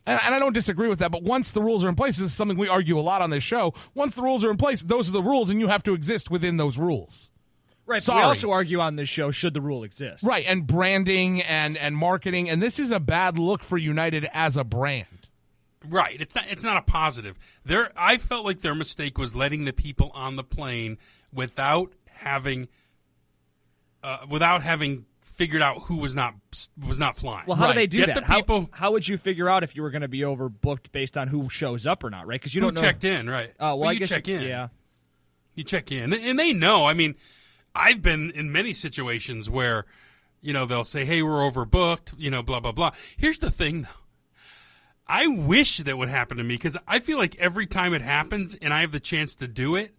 And, 0.06 0.18
and 0.24 0.34
I 0.34 0.38
don't 0.38 0.54
disagree 0.54 0.88
with 0.88 1.00
that, 1.00 1.10
but 1.10 1.22
once 1.22 1.50
the 1.50 1.60
rules 1.60 1.84
are 1.84 1.88
in 1.88 1.94
place, 1.94 2.16
this 2.16 2.30
is 2.30 2.34
something 2.34 2.56
we 2.56 2.68
argue 2.68 2.98
a 2.98 3.02
lot 3.02 3.20
on 3.20 3.30
this 3.30 3.44
show. 3.44 3.74
Once 3.94 4.14
the 4.14 4.22
rules 4.22 4.44
are 4.44 4.50
in 4.50 4.56
place, 4.56 4.82
those 4.82 5.08
are 5.08 5.12
the 5.12 5.22
rules, 5.22 5.50
and 5.50 5.60
you 5.60 5.68
have 5.68 5.82
to 5.82 5.92
exist 5.92 6.30
within 6.30 6.56
those 6.56 6.78
rules. 6.78 7.30
Right. 7.86 7.96
But 7.96 8.02
Sorry. 8.02 8.18
we 8.18 8.24
also 8.24 8.50
argue 8.50 8.80
on 8.80 8.96
this 8.96 9.08
show 9.08 9.30
should 9.30 9.54
the 9.54 9.62
rule 9.62 9.82
exist. 9.82 10.22
Right, 10.22 10.44
and 10.46 10.66
branding 10.66 11.40
and 11.42 11.76
and 11.76 11.96
marketing, 11.96 12.50
and 12.50 12.62
this 12.62 12.78
is 12.78 12.90
a 12.90 13.00
bad 13.00 13.38
look 13.38 13.62
for 13.62 13.78
United 13.78 14.28
as 14.34 14.58
a 14.58 14.64
brand. 14.64 15.28
Right. 15.88 16.20
It's 16.20 16.34
not. 16.34 16.44
It's 16.48 16.64
not 16.64 16.76
a 16.76 16.82
positive. 16.82 17.38
There, 17.64 17.90
I 17.96 18.18
felt 18.18 18.44
like 18.44 18.60
their 18.60 18.74
mistake 18.74 19.16
was 19.16 19.34
letting 19.34 19.64
the 19.64 19.72
people 19.72 20.10
on 20.14 20.36
the 20.36 20.44
plane 20.44 20.98
without 21.32 21.92
having, 22.10 22.68
uh, 24.02 24.18
without 24.28 24.62
having 24.62 25.06
figured 25.38 25.62
out 25.62 25.84
who 25.84 25.96
was 25.96 26.14
not 26.14 26.34
was 26.86 26.98
not 26.98 27.16
flying. 27.16 27.44
Well, 27.46 27.56
how 27.56 27.68
do 27.68 27.74
they 27.74 27.86
do 27.86 27.98
Get 27.98 28.08
that? 28.08 28.20
The 28.20 28.26
How- 28.26 28.36
people 28.36 28.68
how, 28.72 28.92
would 28.92 29.08
you 29.08 29.16
figure 29.16 29.48
out 29.48 29.62
if 29.62 29.74
you 29.74 29.82
were 29.82 29.90
going 29.90 30.02
to 30.02 30.08
be 30.08 30.20
overbooked 30.20 30.92
based 30.92 31.16
on 31.16 31.28
who 31.28 31.48
shows 31.48 31.86
up 31.86 32.04
or 32.04 32.10
not? 32.10 32.26
Right? 32.26 32.38
Because 32.38 32.54
you 32.54 32.60
don't 32.60 32.74
know. 32.74 32.80
checked 32.80 33.04
in, 33.04 33.30
right? 33.30 33.54
Oh, 33.58 33.68
well, 33.68 33.78
Well, 33.78 33.88
I 33.88 33.92
you 33.92 33.98
guess 34.00 34.10
check 34.10 34.28
in. 34.28 34.42
Yeah. 34.42 34.68
You 35.54 35.64
check 35.64 35.90
in, 35.90 36.12
and 36.12 36.38
they 36.38 36.52
know. 36.52 36.84
I 36.84 36.92
mean, 36.94 37.14
I've 37.74 38.02
been 38.02 38.30
in 38.32 38.52
many 38.52 38.74
situations 38.74 39.48
where, 39.50 39.86
you 40.40 40.52
know, 40.52 40.66
they'll 40.66 40.84
say, 40.84 41.04
"Hey, 41.04 41.22
we're 41.22 41.40
overbooked," 41.50 42.12
you 42.18 42.30
know, 42.30 42.42
blah 42.42 42.60
blah 42.60 42.70
blah. 42.72 42.90
Here's 43.16 43.38
the 43.38 43.50
thing, 43.50 43.82
though. 43.82 43.88
I 45.06 45.26
wish 45.26 45.78
that 45.78 45.96
would 45.96 46.10
happen 46.10 46.36
to 46.36 46.44
me 46.44 46.54
because 46.54 46.76
I 46.86 46.98
feel 46.98 47.16
like 47.18 47.34
every 47.36 47.66
time 47.66 47.94
it 47.94 48.02
happens 48.02 48.54
and 48.60 48.74
I 48.74 48.82
have 48.82 48.92
the 48.92 49.00
chance 49.00 49.34
to 49.36 49.48
do 49.48 49.74
it, 49.74 49.94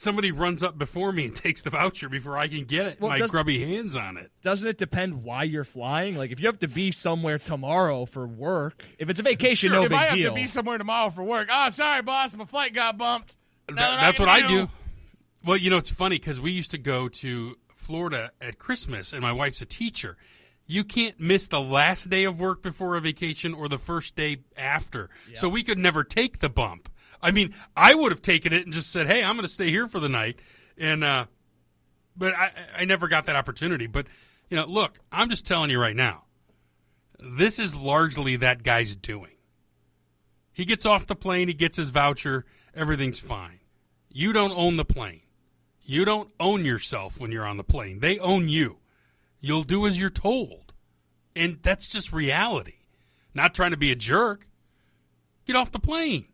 somebody 0.00 0.32
runs 0.32 0.62
up 0.62 0.78
before 0.78 1.12
me 1.12 1.26
and 1.26 1.36
takes 1.36 1.62
the 1.62 1.70
voucher 1.70 2.08
before 2.08 2.38
I 2.38 2.48
can 2.48 2.64
get 2.64 2.86
it, 2.86 3.00
Well, 3.00 3.10
my 3.10 3.26
grubby 3.26 3.60
hands 3.60 3.96
on 3.96 4.16
it. 4.16 4.30
Doesn't 4.42 4.68
it 4.68 4.78
depend 4.78 5.22
why 5.22 5.42
you're 5.42 5.64
flying? 5.64 6.16
Like, 6.16 6.32
if 6.32 6.40
you 6.40 6.46
have 6.46 6.58
to 6.60 6.68
be 6.68 6.90
somewhere 6.90 7.38
tomorrow 7.38 8.06
for 8.06 8.26
work, 8.26 8.82
if 8.98 9.10
it's 9.10 9.20
a 9.20 9.22
vacation, 9.22 9.72
no 9.72 9.82
if 9.82 9.90
big 9.90 9.98
I 9.98 10.04
have 10.04 10.14
deal. 10.14 10.30
to 10.30 10.34
be 10.34 10.46
somewhere 10.46 10.78
tomorrow 10.78 11.10
for 11.10 11.22
work, 11.22 11.48
oh, 11.52 11.70
sorry, 11.70 12.02
boss, 12.02 12.34
my 12.34 12.46
flight 12.46 12.72
got 12.72 12.96
bumped. 12.96 13.36
Th- 13.68 13.76
Nothing 13.76 13.98
that's 14.00 14.18
can 14.18 14.26
what 14.26 14.34
I 14.34 14.48
do. 14.48 14.68
Well, 15.44 15.56
you 15.56 15.70
know, 15.70 15.76
it's 15.76 15.90
funny 15.90 16.16
because 16.16 16.40
we 16.40 16.50
used 16.50 16.70
to 16.70 16.78
go 16.78 17.08
to 17.08 17.56
Florida 17.74 18.30
at 18.40 18.58
Christmas, 18.58 19.12
and 19.12 19.20
my 19.22 19.32
wife's 19.32 19.60
a 19.60 19.66
teacher. 19.66 20.16
You 20.66 20.84
can't 20.84 21.18
miss 21.18 21.48
the 21.48 21.60
last 21.60 22.08
day 22.08 22.24
of 22.24 22.38
work 22.40 22.62
before 22.62 22.94
a 22.94 23.00
vacation 23.00 23.54
or 23.54 23.68
the 23.68 23.78
first 23.78 24.14
day 24.16 24.38
after. 24.56 25.10
So 25.34 25.48
we 25.48 25.62
could 25.64 25.78
never 25.78 26.04
take 26.04 26.38
the 26.38 26.48
bump. 26.48 26.88
I 27.22 27.30
mean, 27.30 27.54
I 27.76 27.94
would 27.94 28.12
have 28.12 28.22
taken 28.22 28.52
it 28.52 28.64
and 28.64 28.72
just 28.72 28.90
said, 28.90 29.06
"Hey, 29.06 29.22
I'm 29.22 29.34
going 29.36 29.46
to 29.46 29.52
stay 29.52 29.70
here 29.70 29.86
for 29.86 30.00
the 30.00 30.08
night," 30.08 30.40
and 30.78 31.04
uh, 31.04 31.26
but 32.16 32.34
I, 32.34 32.52
I 32.78 32.84
never 32.84 33.08
got 33.08 33.26
that 33.26 33.36
opportunity. 33.36 33.86
But 33.86 34.06
you 34.48 34.56
know, 34.56 34.66
look, 34.66 34.98
I'm 35.12 35.30
just 35.30 35.46
telling 35.46 35.70
you 35.70 35.80
right 35.80 35.96
now, 35.96 36.24
this 37.18 37.58
is 37.58 37.74
largely 37.74 38.36
that 38.36 38.62
guy's 38.62 38.94
doing. 38.94 39.32
He 40.52 40.64
gets 40.64 40.84
off 40.84 41.06
the 41.06 41.16
plane, 41.16 41.48
he 41.48 41.54
gets 41.54 41.76
his 41.76 41.90
voucher, 41.90 42.44
everything's 42.74 43.20
fine. 43.20 43.60
You 44.08 44.32
don't 44.32 44.52
own 44.52 44.76
the 44.76 44.84
plane. 44.84 45.22
You 45.82 46.04
don't 46.04 46.30
own 46.38 46.64
yourself 46.64 47.18
when 47.18 47.32
you're 47.32 47.46
on 47.46 47.56
the 47.56 47.64
plane. 47.64 48.00
They 48.00 48.18
own 48.18 48.48
you. 48.48 48.78
You'll 49.40 49.62
do 49.62 49.86
as 49.86 50.00
you're 50.00 50.10
told. 50.10 50.72
And 51.34 51.60
that's 51.62 51.86
just 51.86 52.12
reality. 52.12 52.74
Not 53.34 53.54
trying 53.54 53.70
to 53.70 53.76
be 53.76 53.92
a 53.92 53.96
jerk. 53.96 54.48
Get 55.46 55.56
off 55.56 55.72
the 55.72 55.78
plane. 55.78 56.26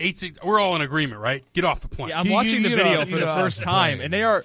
Eight 0.00 0.18
six, 0.18 0.38
we're 0.44 0.60
all 0.60 0.76
in 0.76 0.82
agreement, 0.82 1.20
right? 1.20 1.44
Get 1.54 1.64
off 1.64 1.80
the 1.80 1.88
plane. 1.88 2.10
Yeah, 2.10 2.20
I'm 2.20 2.28
watching 2.30 2.62
the 2.62 2.68
video 2.68 3.04
for 3.04 3.18
the 3.18 3.26
first 3.26 3.62
time, 3.62 4.00
and 4.00 4.12
they 4.12 4.22
are. 4.22 4.44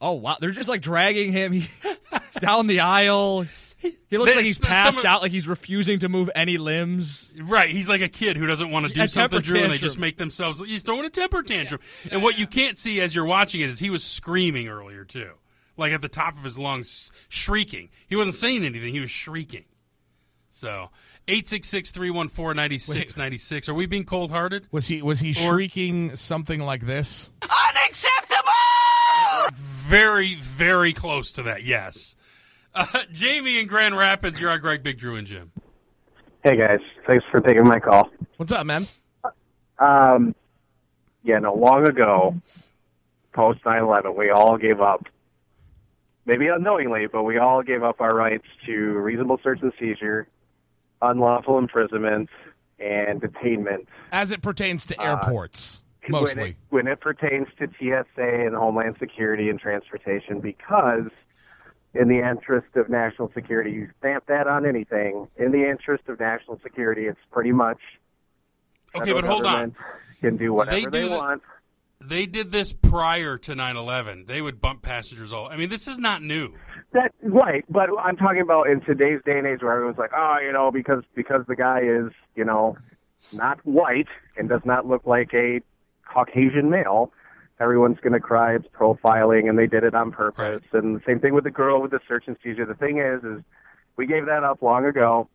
Oh 0.00 0.12
wow, 0.12 0.36
they're 0.40 0.50
just 0.50 0.68
like 0.68 0.80
dragging 0.82 1.32
him 1.32 1.62
down 2.40 2.66
the 2.66 2.80
aisle. 2.80 3.46
He 4.08 4.16
looks 4.16 4.30
They- 4.32 4.36
like 4.36 4.44
he's 4.46 4.58
passed 4.58 5.00
of- 5.00 5.04
out, 5.04 5.22
like 5.22 5.32
he's 5.32 5.48
refusing 5.48 5.98
to 6.00 6.08
move 6.08 6.30
any 6.36 6.56
limbs. 6.58 7.32
Right, 7.40 7.70
he's 7.70 7.88
like 7.88 8.00
a 8.00 8.08
kid 8.08 8.36
who 8.36 8.46
doesn't 8.46 8.70
want 8.70 8.86
to 8.86 8.92
do 8.92 9.02
A 9.02 9.08
something, 9.08 9.40
Drew, 9.40 9.60
and 9.62 9.72
they 9.72 9.78
just 9.78 9.98
make 9.98 10.16
themselves. 10.18 10.60
He's 10.60 10.82
throwing 10.84 11.04
a 11.04 11.10
temper 11.10 11.42
tantrum, 11.42 11.80
and 12.10 12.22
what 12.22 12.38
you 12.38 12.46
can't 12.46 12.78
see 12.78 13.00
as 13.00 13.14
you're 13.14 13.24
watching 13.24 13.60
it 13.60 13.68
is 13.70 13.80
he 13.80 13.90
was 13.90 14.04
screaming 14.04 14.68
earlier 14.68 15.04
too, 15.04 15.32
like 15.76 15.92
at 15.92 16.02
the 16.02 16.08
top 16.08 16.36
of 16.36 16.44
his 16.44 16.56
lungs, 16.56 17.10
shrieking. 17.28 17.88
He 18.06 18.14
wasn't 18.14 18.36
saying 18.36 18.64
anything; 18.64 18.92
he 18.94 19.00
was 19.00 19.10
shrieking. 19.10 19.64
So, 20.50 20.90
eight 21.32 21.48
six 21.48 21.68
six 21.68 21.90
three 21.90 22.10
one 22.10 22.28
four 22.28 22.54
ninety 22.54 22.78
six 22.78 23.16
ninety 23.16 23.38
six. 23.38 23.68
Are 23.68 23.74
we 23.74 23.86
being 23.86 24.04
cold 24.04 24.30
hearted? 24.30 24.66
Was 24.70 24.86
he 24.86 25.02
was 25.02 25.20
he 25.20 25.30
Or- 25.30 25.34
shrieking 25.54 26.14
something 26.16 26.60
like 26.60 26.82
this? 26.86 27.30
Unacceptable! 27.42 28.48
very, 29.58 30.34
very 30.36 30.92
close 30.92 31.32
to 31.32 31.42
that. 31.44 31.64
Yes. 31.64 32.16
Uh, 32.74 32.86
Jamie 33.12 33.58
in 33.58 33.66
Grand 33.66 33.96
Rapids, 33.96 34.40
you're 34.40 34.50
on 34.50 34.60
Greg, 34.60 34.82
Big 34.82 34.98
Drew, 34.98 35.16
and 35.16 35.26
Jim. 35.26 35.50
Hey 36.44 36.56
guys, 36.56 36.80
thanks 37.06 37.24
for 37.30 37.40
taking 37.40 37.64
my 37.66 37.78
call. 37.78 38.10
What's 38.36 38.52
up, 38.52 38.64
man? 38.66 38.86
Um, 39.78 40.34
yeah, 41.22 41.38
no, 41.38 41.54
long 41.54 41.86
ago, 41.86 42.34
post 43.32 43.62
9/11, 43.64 44.16
we 44.16 44.30
all 44.30 44.56
gave 44.56 44.80
up, 44.80 45.06
maybe 46.24 46.48
unknowingly, 46.48 47.06
but 47.06 47.22
we 47.24 47.38
all 47.38 47.62
gave 47.62 47.82
up 47.82 48.00
our 48.00 48.14
rights 48.14 48.46
to 48.66 48.74
reasonable 48.74 49.38
search 49.42 49.60
and 49.62 49.72
seizure, 49.78 50.26
unlawful 51.02 51.58
imprisonment, 51.58 52.30
and 52.78 53.20
detainment. 53.20 53.86
As 54.10 54.30
it 54.32 54.40
pertains 54.42 54.86
to 54.86 55.00
Uh, 55.00 55.04
airports, 55.16 55.82
When 56.08 56.22
mostly. 56.22 56.50
it, 56.50 56.56
when 56.70 56.86
it 56.88 57.00
pertains 57.00 57.48
to 57.58 57.68
TSA 57.78 58.06
and 58.46 58.54
Homeland 58.56 58.96
Security 58.98 59.48
and 59.50 59.60
transportation, 59.60 60.40
because 60.40 61.10
in 61.94 62.08
the 62.08 62.20
interest 62.26 62.74
of 62.76 62.88
national 62.88 63.30
security, 63.34 63.70
you 63.70 63.88
stamp 63.98 64.26
that 64.26 64.46
on 64.48 64.64
anything. 64.66 65.28
In 65.36 65.52
the 65.52 65.68
interest 65.68 66.08
of 66.08 66.18
national 66.18 66.58
security, 66.62 67.06
it's 67.06 67.20
pretty 67.30 67.52
much 67.52 67.78
Okay, 68.94 69.12
but 69.12 69.24
hold 69.24 69.46
on. 69.46 69.74
Can 70.20 70.36
do 70.36 70.52
whatever 70.52 70.90
they, 70.90 71.00
do 71.00 71.08
the- 71.08 71.16
want. 71.16 71.42
They 72.08 72.26
did 72.26 72.52
this 72.52 72.72
prior 72.72 73.38
to 73.38 73.54
9/11. 73.54 74.26
They 74.26 74.42
would 74.42 74.60
bump 74.60 74.82
passengers 74.82 75.32
all. 75.32 75.46
I 75.48 75.56
mean, 75.56 75.68
this 75.68 75.88
is 75.88 75.98
not 75.98 76.22
new. 76.22 76.54
That 76.92 77.12
right, 77.22 77.64
but 77.70 77.88
I'm 77.98 78.16
talking 78.16 78.42
about 78.42 78.68
in 78.68 78.80
today's 78.82 79.20
day 79.24 79.38
and 79.38 79.46
age 79.46 79.62
where 79.62 79.72
everyone's 79.72 79.98
like, 79.98 80.12
oh, 80.14 80.38
you 80.44 80.52
know, 80.52 80.70
because 80.70 81.04
because 81.14 81.42
the 81.48 81.56
guy 81.56 81.80
is, 81.80 82.12
you 82.34 82.44
know, 82.44 82.76
not 83.32 83.64
white 83.64 84.08
and 84.36 84.48
does 84.48 84.60
not 84.64 84.86
look 84.86 85.06
like 85.06 85.32
a 85.32 85.60
Caucasian 86.12 86.68
male, 86.68 87.12
everyone's 87.60 87.98
going 88.00 88.12
to 88.12 88.20
cry 88.20 88.54
it's 88.54 88.66
profiling, 88.68 89.48
and 89.48 89.58
they 89.58 89.66
did 89.66 89.84
it 89.84 89.94
on 89.94 90.10
purpose. 90.12 90.62
And 90.72 90.96
the 90.96 91.02
same 91.06 91.20
thing 91.20 91.32
with 91.32 91.44
the 91.44 91.50
girl 91.50 91.80
with 91.80 91.92
the 91.92 92.00
search 92.06 92.24
and 92.26 92.36
seizure. 92.42 92.66
The 92.66 92.74
thing 92.74 92.98
is, 92.98 93.22
is 93.24 93.42
we 93.96 94.06
gave 94.06 94.26
that 94.26 94.44
up 94.44 94.60
long 94.62 94.84
ago. 94.84 95.28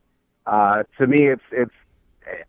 Uh, 0.46 0.84
to 1.00 1.08
me, 1.08 1.28
it's 1.28 1.42
it's. 1.52 1.74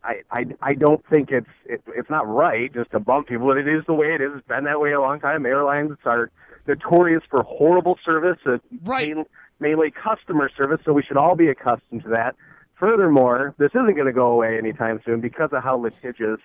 I, 0.03 0.23
I 0.31 0.45
I 0.61 0.75
don't 0.75 1.05
think 1.09 1.31
it's 1.31 1.47
it, 1.65 1.83
it's 1.97 2.11
not 2.11 2.27
right 2.27 2.73
just 2.73 2.91
to 2.93 3.01
bump 3.01 3.29
people. 3.29 3.47
But 3.47 3.59
it 3.59 3.69
is 3.69 3.85
the 3.87 3.95
way 3.95 4.15
it 4.15 4.21
is. 4.21 4.31
It's 4.37 4.47
been 4.47 4.65
that 4.65 4.81
way 4.81 4.93
a 4.93 5.01
long 5.01 5.21
time. 5.21 5.47
Airlines 5.47 5.93
are 6.05 6.31
notorious 6.67 7.23
for 7.31 7.43
horrible 7.43 7.99
service, 8.05 8.39
uh, 8.47 8.59
main, 8.85 9.25
mainly 9.61 9.91
customer 9.91 10.51
service. 10.57 10.81
So 10.85 10.93
we 10.93 11.03
should 11.03 11.17
all 11.17 11.37
be 11.37 11.49
accustomed 11.49 12.03
to 12.03 12.09
that. 12.11 12.37
Furthermore, 12.79 13.55
this 13.59 13.71
isn't 13.71 13.95
going 13.95 14.07
to 14.07 14.13
go 14.13 14.29
away 14.29 14.57
anytime 14.57 15.01
soon 15.05 15.21
because 15.21 15.51
of 15.53 15.65
how 15.65 15.77
litigious 15.77 16.41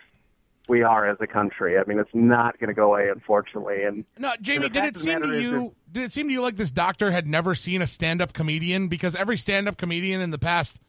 we 0.67 0.81
are 0.81 1.09
as 1.09 1.17
a 1.19 1.27
country. 1.27 1.77
I 1.77 1.83
mean, 1.83 1.99
it's 1.99 2.09
not 2.13 2.57
going 2.59 2.69
to 2.69 2.73
go 2.73 2.93
away, 2.93 3.09
unfortunately. 3.09 3.83
And 3.83 4.05
No, 4.17 4.33
Jamie, 4.41 4.63
the 4.63 4.69
did 4.69 4.83
it 4.85 4.97
seem 4.97 5.21
to 5.21 5.39
you? 5.39 5.75
Did 5.91 6.03
it 6.03 6.11
seem 6.11 6.27
to 6.27 6.33
you 6.33 6.41
like 6.41 6.55
this 6.55 6.71
doctor 6.71 7.11
had 7.11 7.27
never 7.27 7.53
seen 7.53 7.81
a 7.81 7.87
stand-up 7.87 8.33
comedian? 8.33 8.87
Because 8.87 9.15
every 9.15 9.37
stand-up 9.37 9.77
comedian 9.77 10.21
in 10.21 10.31
the 10.31 10.39
past, 10.39 10.79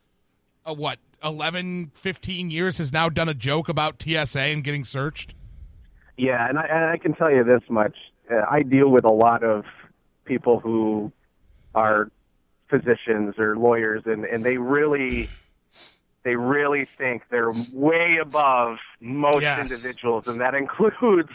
uh, 0.64 0.72
what, 0.72 0.98
11, 1.24 1.92
15 1.94 2.51
years 2.51 2.78
has 2.78 2.92
now 2.92 3.09
done 3.09 3.28
a 3.28 3.34
joke 3.34 3.68
about 3.68 4.01
TSA 4.01 4.40
and 4.40 4.62
getting 4.62 4.84
searched. 4.84 5.34
Yeah, 6.16 6.48
and 6.48 6.59
I, 6.59 6.62
and 6.66 6.84
I 6.84 6.96
can 6.98 7.14
tell 7.14 7.30
you 7.30 7.42
this 7.42 7.62
much: 7.68 7.96
uh, 8.30 8.42
I 8.48 8.62
deal 8.62 8.88
with 8.88 9.05
a 9.05 9.10
lot 9.10 9.42
of 9.42 9.64
people 10.24 10.60
who 10.60 11.10
are 11.74 12.09
physicians 12.68 13.34
or 13.38 13.56
lawyers, 13.56 14.02
and 14.06 14.24
and 14.24 14.44
they 14.44 14.56
really, 14.59 15.28
they 16.22 16.36
really 16.36 16.86
think 16.96 17.22
they're 17.30 17.52
way 17.72 18.18
above 18.22 18.76
most 19.01 19.42
Yes. 19.42 19.59
individuals, 19.72 20.24
and 20.26 20.40
that 20.40 20.55
includes 20.55 21.30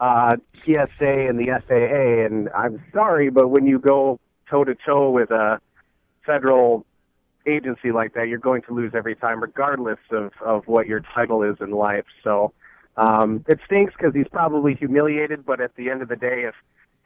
uh, 0.00 0.36
TSA 0.64 1.28
and 1.28 1.38
the 1.38 1.46
FAA. 1.66 2.26
And 2.26 2.50
I'm 2.50 2.82
sorry, 2.92 3.30
but 3.30 3.48
when 3.48 3.66
you 3.66 3.78
go 3.78 4.20
toe 4.50 4.64
to 4.64 4.74
toe 4.74 5.10
with 5.10 5.30
a 5.30 5.60
federal 6.26 6.84
agency 7.46 7.92
like 7.92 8.14
that, 8.14 8.28
you're 8.28 8.38
going 8.38 8.62
to 8.62 8.74
lose 8.74 8.92
every 8.94 9.16
time, 9.16 9.40
regardless 9.40 9.98
of, 10.10 10.32
of 10.44 10.66
what 10.66 10.86
your 10.86 11.00
title 11.14 11.42
is 11.42 11.56
in 11.60 11.70
life. 11.70 12.04
So 12.22 12.52
um, 12.96 13.44
it 13.48 13.58
stinks 13.66 13.94
because 13.96 14.14
he's 14.14 14.28
probably 14.28 14.74
humiliated. 14.74 15.44
But 15.44 15.60
at 15.60 15.74
the 15.76 15.90
end 15.90 16.02
of 16.02 16.08
the 16.08 16.16
day, 16.16 16.44
if 16.46 16.54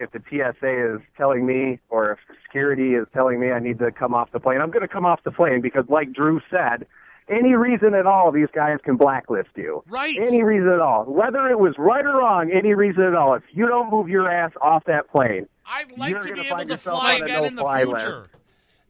if 0.01 0.11
the 0.11 0.21
TSA 0.29 0.97
is 0.97 1.01
telling 1.17 1.47
me, 1.47 1.79
or 1.89 2.13
if 2.13 2.19
security 2.45 2.95
is 2.95 3.07
telling 3.15 3.39
me 3.39 3.53
I 3.53 3.61
need 3.61 3.79
to 3.79 3.93
come 3.93 4.13
off 4.13 4.33
the 4.33 4.41
plane, 4.41 4.61
I'm 4.61 4.71
going 4.71 4.83
to 4.83 4.89
come 4.89 5.07
off 5.07 5.21
the 5.25 5.31
plane 5.31 5.61
because, 5.61 5.85
like 5.89 6.13
Drew 6.13 6.41
said, 6.51 6.87
any 7.29 7.55
reason 7.55 7.95
at 7.95 8.07
all, 8.07 8.33
these 8.33 8.49
guys 8.55 8.79
can 8.85 8.97
blacklist 8.97 9.51
you. 9.57 9.83
Right. 9.89 10.19
Any 10.19 10.43
reason 10.43 10.69
at 10.69 10.81
all, 10.81 11.05
whether 11.05 11.49
it 11.49 11.59
was 11.59 11.75
right 11.79 12.05
or 12.05 12.19
wrong, 12.19 12.51
any 12.53 12.75
reason 12.75 13.03
at 13.03 13.15
all. 13.15 13.35
If 13.35 13.45
you 13.53 13.67
don't 13.67 13.91
move 13.91 14.09
your 14.09 14.31
ass 14.31 14.53
off 14.61 14.85
that 14.87 15.11
plane, 15.11 15.47
I'd 15.67 15.97
like 15.97 16.21
to 16.21 16.35
be 16.35 16.41
able 16.41 16.65
to 16.65 16.77
fly 16.77 17.15
again 17.15 17.45
in 17.45 17.57
the 17.57 17.63
no-fly 17.63 17.85
list. 17.85 18.29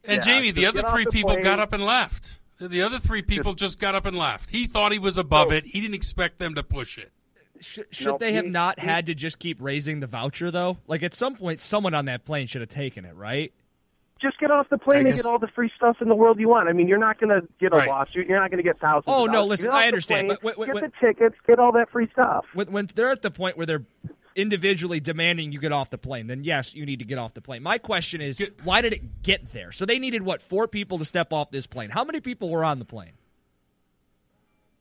Future. 0.05 0.19
And 0.19 0.25
Yeah, 0.27 0.33
Jamie, 0.33 0.51
the 0.51 0.65
other 0.65 0.81
three 0.83 1.05
the 1.05 1.11
people 1.11 1.31
plane. 1.31 1.43
got 1.43 1.59
up 1.59 1.73
and 1.73 1.83
left. 1.85 2.39
The 2.59 2.81
other 2.81 2.99
three 2.99 3.21
people 3.21 3.53
just 3.53 3.79
got 3.79 3.95
up 3.95 4.05
and 4.05 4.17
left. 4.17 4.49
He 4.51 4.65
thought 4.67 4.91
he 4.93 4.99
was 4.99 5.17
above 5.17 5.51
it. 5.51 5.65
He 5.65 5.81
didn't 5.81 5.95
expect 5.95 6.39
them 6.39 6.55
to 6.55 6.63
push 6.63 6.97
it. 6.97 7.11
Should, 7.61 7.93
should 7.93 8.19
they 8.19 8.33
have 8.33 8.45
not 8.45 8.79
had 8.79 9.05
to 9.07 9.15
just 9.15 9.39
keep 9.39 9.57
raising 9.61 9.99
the 10.01 10.07
voucher 10.07 10.51
though? 10.51 10.77
Like 10.87 11.03
at 11.03 11.13
some 11.13 11.35
point, 11.35 11.61
someone 11.61 11.93
on 11.93 12.05
that 12.05 12.25
plane 12.25 12.47
should 12.47 12.61
have 12.61 12.69
taken 12.69 13.05
it, 13.05 13.15
right? 13.15 13.53
just 14.21 14.39
get 14.39 14.49
off 14.49 14.67
the 14.69 14.77
plane 14.77 14.95
I 14.95 14.99
and 15.01 15.07
guess- 15.09 15.23
get 15.23 15.29
all 15.29 15.37
the 15.37 15.49
free 15.49 15.69
stuff 15.75 15.97
in 16.01 16.07
the 16.07 16.15
world 16.15 16.39
you 16.39 16.47
want. 16.47 16.67
I 16.69 16.73
mean, 16.73 16.87
you're 16.87 16.97
not 16.97 17.19
going 17.19 17.29
to 17.41 17.45
get 17.59 17.73
a 17.73 17.77
Right. 17.77 17.89
lawsuit. 17.89 18.27
You're 18.27 18.39
not 18.39 18.49
going 18.49 18.57
to 18.57 18.63
get 18.63 18.79
thousands. 18.79 19.03
Oh 19.07 19.25
of 19.25 19.31
no, 19.31 19.45
listen, 19.45 19.65
Get 19.67 19.73
off 19.73 19.77
I 19.77 19.81
the 19.83 19.87
understand, 19.87 20.27
plane, 20.29 20.37
but 20.41 20.43
wait, 20.43 20.57
wait, 20.57 20.65
get 20.67 20.75
wait. 20.75 20.83
the 21.01 21.07
tickets, 21.07 21.35
get 21.45 21.59
all 21.59 21.73
that 21.73 21.91
free 21.91 22.07
stuff. 22.13 22.45
When, 22.53 22.71
when 22.71 22.89
they're 22.95 23.11
at 23.11 23.21
the 23.21 23.29
point 23.29 23.57
where 23.57 23.65
they're 23.67 23.83
individually 24.35 24.99
demanding 24.99 25.51
you 25.51 25.59
get 25.59 25.71
off 25.71 25.89
the 25.89 25.97
plane, 25.97 26.27
then 26.27 26.43
yes, 26.43 26.75
you 26.75 26.85
need 26.85 26.99
to 26.99 27.05
get 27.05 27.17
off 27.17 27.33
the 27.33 27.41
plane. 27.41 27.63
My 27.63 27.77
question 27.77 28.21
is, 28.21 28.41
why 28.63 28.81
did 28.81 28.93
it 28.93 29.23
get 29.23 29.51
there? 29.51 29.71
So 29.71 29.85
they 29.85 29.99
needed 29.99 30.23
what 30.23 30.41
four 30.41 30.67
people 30.67 30.97
to 30.97 31.05
step 31.05 31.31
off 31.31 31.51
this 31.51 31.65
plane. 31.65 31.89
How 31.89 32.03
many 32.03 32.19
people 32.19 32.49
were 32.49 32.63
on 32.63 32.79
the 32.79 32.85
plane? 32.85 33.13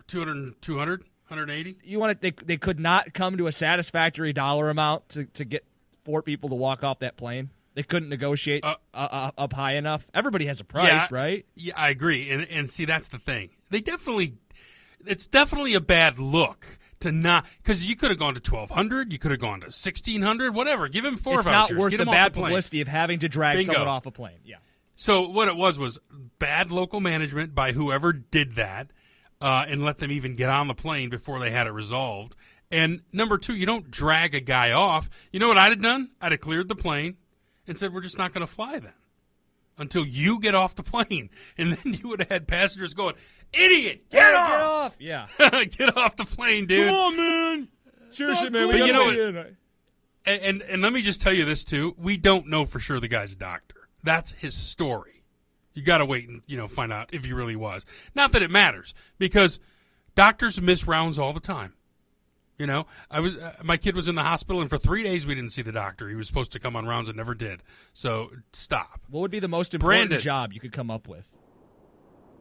200, 0.08 0.60
200 0.60 1.00
180? 1.28 1.78
You 1.84 1.98
want 1.98 2.12
to, 2.12 2.20
they 2.20 2.44
they 2.44 2.56
could 2.56 2.78
not 2.78 3.14
come 3.14 3.38
to 3.38 3.46
a 3.46 3.52
satisfactory 3.52 4.32
dollar 4.32 4.68
amount 4.70 5.08
to, 5.10 5.24
to 5.24 5.44
get 5.44 5.64
four 6.04 6.22
people 6.22 6.50
to 6.50 6.54
walk 6.54 6.84
off 6.84 6.98
that 6.98 7.16
plane. 7.16 7.50
They 7.74 7.82
couldn't 7.82 8.08
negotiate 8.08 8.64
uh, 8.64 8.76
uh, 8.92 9.30
up 9.36 9.52
high 9.52 9.74
enough. 9.74 10.08
Everybody 10.14 10.46
has 10.46 10.60
a 10.60 10.64
price, 10.64 10.86
yeah, 10.86 11.06
right? 11.10 11.46
Yeah, 11.56 11.72
I 11.76 11.88
agree. 11.88 12.30
And 12.30 12.46
and 12.48 12.70
see, 12.70 12.84
that's 12.84 13.08
the 13.08 13.18
thing. 13.18 13.50
They 13.70 13.80
definitely, 13.80 14.34
it's 15.06 15.26
definitely 15.26 15.74
a 15.74 15.80
bad 15.80 16.18
look 16.18 16.78
to 17.04 17.12
not 17.12 17.46
because 17.62 17.86
you 17.86 17.96
could 17.96 18.10
have 18.10 18.18
gone 18.18 18.34
to 18.34 18.40
twelve 18.40 18.70
hundred, 18.70 19.12
you 19.12 19.18
could 19.18 19.30
have 19.30 19.40
gone 19.40 19.60
to 19.60 19.70
sixteen 19.70 20.20
hundred, 20.20 20.54
whatever. 20.54 20.88
Give 20.88 21.04
him 21.04 21.16
four 21.16 21.36
it's 21.38 21.46
vouchers. 21.46 21.74
not 21.76 21.80
worth 21.80 21.90
Get 21.92 21.98
the 21.98 22.06
bad 22.06 22.34
plane. 22.34 22.46
publicity 22.46 22.80
of 22.80 22.88
having 22.88 23.20
to 23.20 23.28
drag 23.28 23.58
Bingo. 23.58 23.72
someone 23.72 23.88
off 23.88 24.06
a 24.06 24.10
plane. 24.10 24.38
Yeah. 24.44 24.56
So 24.96 25.28
what 25.28 25.48
it 25.48 25.56
was 25.56 25.78
was 25.78 25.98
bad 26.38 26.70
local 26.70 27.00
management 27.00 27.54
by 27.54 27.72
whoever 27.72 28.12
did 28.12 28.56
that, 28.56 28.90
uh, 29.40 29.64
and 29.68 29.84
let 29.84 29.98
them 29.98 30.10
even 30.12 30.34
get 30.34 30.48
on 30.50 30.68
the 30.68 30.74
plane 30.74 31.08
before 31.10 31.38
they 31.38 31.50
had 31.50 31.66
it 31.66 31.72
resolved. 31.72 32.36
And 32.70 33.02
number 33.12 33.38
two, 33.38 33.54
you 33.54 33.66
don't 33.66 33.90
drag 33.90 34.34
a 34.34 34.40
guy 34.40 34.72
off. 34.72 35.08
You 35.32 35.40
know 35.40 35.48
what 35.48 35.58
I'd 35.58 35.70
have 35.70 35.82
done? 35.82 36.10
I'd 36.20 36.32
have 36.32 36.40
cleared 36.40 36.68
the 36.68 36.74
plane 36.74 37.16
and 37.66 37.78
said, 37.78 37.92
"We're 37.92 38.00
just 38.00 38.18
not 38.18 38.32
going 38.32 38.46
to 38.46 38.52
fly 38.52 38.78
then 38.78 38.92
until 39.78 40.04
you 40.04 40.40
get 40.40 40.54
off 40.54 40.74
the 40.74 40.82
plane." 40.82 41.30
And 41.58 41.72
then 41.72 41.94
you 41.94 42.08
would 42.08 42.20
have 42.20 42.28
had 42.28 42.48
passengers 42.48 42.94
going, 42.94 43.14
"Idiot, 43.52 44.10
get 44.10 44.32
Yeah, 44.32 44.38
off! 44.38 44.98
get 44.98 45.10
off!" 45.10 45.28
Yeah. 45.40 45.64
get 45.64 45.96
off 45.96 46.16
the 46.16 46.24
plane, 46.24 46.66
dude." 46.66 46.86
Come 46.88 46.94
on, 46.94 47.16
man. 47.16 47.68
Seriously, 48.10 48.50
man. 48.50 48.68
We 48.68 48.78
But 48.78 48.86
you 48.86 48.92
know 48.92 49.04
what? 49.06 49.52
And, 50.26 50.42
and 50.42 50.62
and 50.62 50.82
let 50.82 50.92
me 50.92 51.02
just 51.02 51.20
tell 51.20 51.32
you 51.32 51.44
this 51.44 51.64
too: 51.64 51.94
we 51.98 52.16
don't 52.16 52.48
know 52.48 52.64
for 52.64 52.78
sure 52.78 53.00
the 53.00 53.08
guy's 53.08 53.32
a 53.32 53.36
doctor. 53.36 53.88
That's 54.02 54.32
his 54.32 54.54
story. 54.54 55.24
You 55.74 55.82
got 55.82 55.98
to 55.98 56.06
wait 56.06 56.28
and 56.28 56.42
you 56.46 56.56
know 56.56 56.68
find 56.68 56.92
out 56.92 57.12
if 57.12 57.24
he 57.24 57.32
really 57.32 57.56
was. 57.56 57.84
Not 58.14 58.32
that 58.32 58.42
it 58.42 58.50
matters 58.50 58.94
because 59.18 59.58
doctors 60.14 60.60
miss 60.60 60.86
rounds 60.86 61.18
all 61.18 61.32
the 61.32 61.40
time. 61.40 61.74
You 62.64 62.68
know, 62.68 62.86
I 63.10 63.20
was 63.20 63.36
uh, 63.36 63.52
my 63.62 63.76
kid 63.76 63.94
was 63.94 64.08
in 64.08 64.14
the 64.14 64.22
hospital 64.22 64.62
and 64.62 64.70
for 64.70 64.78
three 64.78 65.02
days 65.02 65.26
we 65.26 65.34
didn't 65.34 65.50
see 65.50 65.60
the 65.60 65.70
doctor. 65.70 66.08
He 66.08 66.14
was 66.14 66.26
supposed 66.26 66.50
to 66.52 66.58
come 66.58 66.76
on 66.76 66.86
rounds 66.86 67.10
and 67.10 67.16
never 67.18 67.34
did. 67.34 67.62
So 67.92 68.30
stop. 68.54 69.02
What 69.10 69.20
would 69.20 69.30
be 69.30 69.38
the 69.38 69.48
most 69.48 69.74
important 69.74 70.08
Brandon. 70.08 70.18
job 70.18 70.54
you 70.54 70.60
could 70.60 70.72
come 70.72 70.90
up 70.90 71.06
with? 71.06 71.30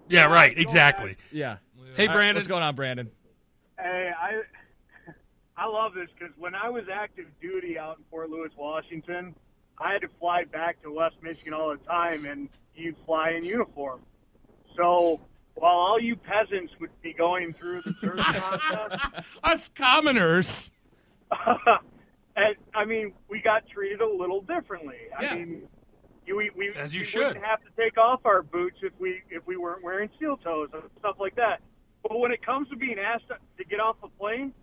Yeah, 0.08 0.28
right. 0.28 0.58
Exactly. 0.58 1.18
Yeah. 1.34 1.58
Hey, 1.96 2.04
All 2.04 2.08
right, 2.08 2.16
Brandon. 2.16 2.36
what's 2.36 2.48
going 2.48 2.64
on, 2.64 2.74
Brandon? 2.74 3.12
Hey, 3.78 4.12
I 4.18 4.44
I 5.58 5.66
love 5.68 5.94
this 5.94 6.08
because 6.18 6.34
when 6.38 6.56
I 6.56 6.70
was 6.70 6.86
active 6.90 7.26
duty 7.42 7.78
out 7.78 7.98
in 7.98 8.06
Fort 8.10 8.30
Lewis, 8.30 8.54
Washington, 8.58 9.36
I 9.78 9.92
had 9.92 10.04
to 10.04 10.10
fly 10.22 10.46
back 10.46 10.82
to 10.84 10.90
West 10.94 11.16
Michigan 11.22 11.54
all 11.54 11.72
the 11.72 11.84
time, 11.84 12.26
and 12.26 12.48
you 12.76 12.96
fly 13.06 13.32
in 13.32 13.44
uniform. 13.44 14.00
So 14.78 15.20
while 15.56 15.74
all 15.74 16.00
you 16.00 16.16
peasants 16.16 16.74
would 16.80 16.90
be 17.02 17.14
going 17.14 17.54
through 17.54 17.82
the 17.84 17.94
search 18.02 18.18
process, 18.20 19.26
Us 19.44 19.70
commoners. 19.70 20.72
and 22.36 22.56
I 22.74 22.86
mean, 22.86 23.14
we 23.30 23.42
got 23.42 23.68
treated 23.68 24.02
a 24.02 24.10
little 24.10 24.42
differently. 24.42 24.98
I 25.18 25.36
mean, 25.36 25.64
you, 26.26 26.38
we, 26.38 26.52
we, 26.56 26.70
As 26.76 26.94
you 26.94 27.02
we 27.02 27.06
should. 27.06 27.28
wouldn't 27.28 27.46
have 27.46 27.62
to 27.62 27.70
take 27.78 27.98
off 27.98 28.22
our 28.26 28.42
boots 28.44 28.78
if 28.82 28.94
we 29.00 29.22
if 29.30 29.46
we 29.46 29.58
weren't 29.58 29.84
wearing 29.84 30.10
steel 30.16 30.38
toes 30.38 30.70
and 30.74 30.84
stuff 31.00 31.18
like 31.20 31.36
that. 31.36 31.62
But 32.02 32.20
when 32.20 32.32
it 32.32 32.46
comes 32.46 32.68
to 32.70 32.76
being 32.76 32.98
asked 33.00 33.28
to, 33.30 33.38
to 33.58 33.64
get 33.64 33.80
off 33.80 33.96
a 34.04 34.10
plane, 34.10 34.54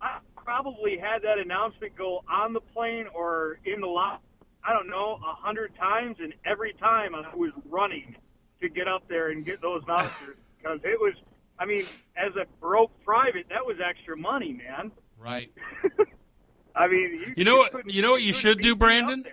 I, 0.00 0.18
probably 0.46 0.96
had 0.96 1.22
that 1.22 1.38
announcement 1.38 1.96
go 1.96 2.22
on 2.32 2.52
the 2.52 2.60
plane 2.60 3.06
or 3.12 3.58
in 3.64 3.80
the 3.80 3.86
lot. 3.86 4.22
I 4.64 4.72
don't 4.72 4.88
know, 4.88 5.18
a 5.24 5.34
hundred 5.34 5.74
times, 5.76 6.16
and 6.20 6.32
every 6.44 6.72
time 6.74 7.14
I 7.14 7.34
was 7.34 7.52
running 7.68 8.16
to 8.60 8.68
get 8.68 8.88
up 8.88 9.08
there 9.08 9.30
and 9.30 9.44
get 9.44 9.60
those 9.60 9.82
vouchers 9.84 10.36
because 10.58 10.80
it 10.84 10.98
was. 11.00 11.14
I 11.58 11.64
mean, 11.64 11.86
as 12.16 12.36
a 12.36 12.44
broke 12.60 12.92
private, 13.02 13.46
that 13.48 13.64
was 13.64 13.76
extra 13.82 14.14
money, 14.16 14.52
man. 14.52 14.92
Right. 15.18 15.50
I 16.76 16.86
mean, 16.86 17.20
you, 17.20 17.34
You 17.38 17.44
know 17.44 17.56
what? 17.56 17.90
You 17.90 18.02
know 18.02 18.10
what 18.10 18.22
you 18.22 18.34
should 18.34 18.60
do, 18.60 18.76
Brandon. 18.76 19.24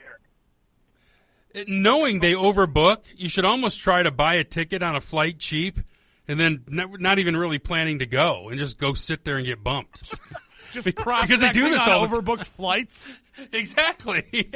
Knowing 1.68 2.22
they 2.22 2.34
overbook, 2.34 3.00
you 3.16 3.28
should 3.30 3.46
almost 3.46 3.80
try 3.82 4.02
to 4.02 4.10
buy 4.10 4.36
a 4.36 4.44
ticket 4.44 4.82
on 4.82 4.96
a 4.96 5.02
flight 5.02 5.38
cheap, 5.38 5.80
and 6.28 6.40
then 6.40 6.64
not, 6.68 7.00
not 7.00 7.20
even 7.20 7.36
really 7.38 7.60
planning 7.60 8.00
to 8.00 8.06
go, 8.06 8.50
and 8.50 8.58
just 8.58 8.80
go 8.80 8.94
sit 8.94 9.24
there 9.26 9.36
and 9.36 9.46
get 9.46 9.64
bumped. 9.64 10.18
Just 10.72 10.86
because 10.86 11.40
they 11.40 11.52
do 11.52 11.70
this 11.70 11.88
on 11.88 11.92
all 11.92 12.08
overbooked 12.08 12.48
flights. 12.48 13.14
exactly. 13.52 14.50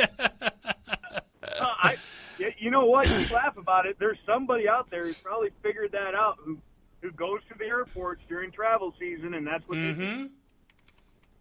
Uh, 1.59 1.65
I, 1.81 1.97
you 2.57 2.69
know 2.71 2.85
what? 2.85 3.09
You 3.09 3.25
laugh 3.33 3.57
about 3.57 3.85
it. 3.85 3.97
There's 3.99 4.17
somebody 4.25 4.67
out 4.69 4.89
there 4.89 5.05
who's 5.05 5.17
probably 5.17 5.49
figured 5.63 5.91
that 5.93 6.13
out 6.15 6.37
who 6.39 6.57
who 7.01 7.11
goes 7.11 7.39
to 7.51 7.57
the 7.57 7.65
airports 7.65 8.21
during 8.27 8.51
travel 8.51 8.93
season, 8.99 9.33
and 9.35 9.45
that's 9.45 9.67
what 9.67 9.75
they 9.75 9.93
do. 9.93 10.01
Mhm. 10.01 10.29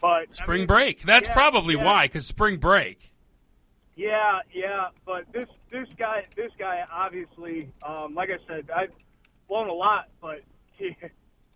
But 0.01 0.29
I 0.31 0.35
Spring 0.35 0.59
mean, 0.61 0.67
break. 0.67 1.03
That's 1.03 1.29
yeah, 1.29 1.33
probably 1.33 1.75
yeah, 1.77 1.85
why, 1.85 2.05
because 2.07 2.27
spring 2.27 2.59
break. 2.59 3.11
Yeah, 3.95 4.41
yeah. 4.53 4.89
But 5.07 5.25
this 5.33 5.49
this 5.71 5.89
guy 5.99 6.27
this 6.37 6.53
guy 6.59 6.85
obviously, 6.93 7.73
um, 7.83 8.15
like 8.15 8.29
I 8.31 8.39
said, 8.47 8.71
I've 8.75 8.93
flown 9.49 9.69
a 9.69 9.73
lot, 9.73 10.09
but 10.21 10.43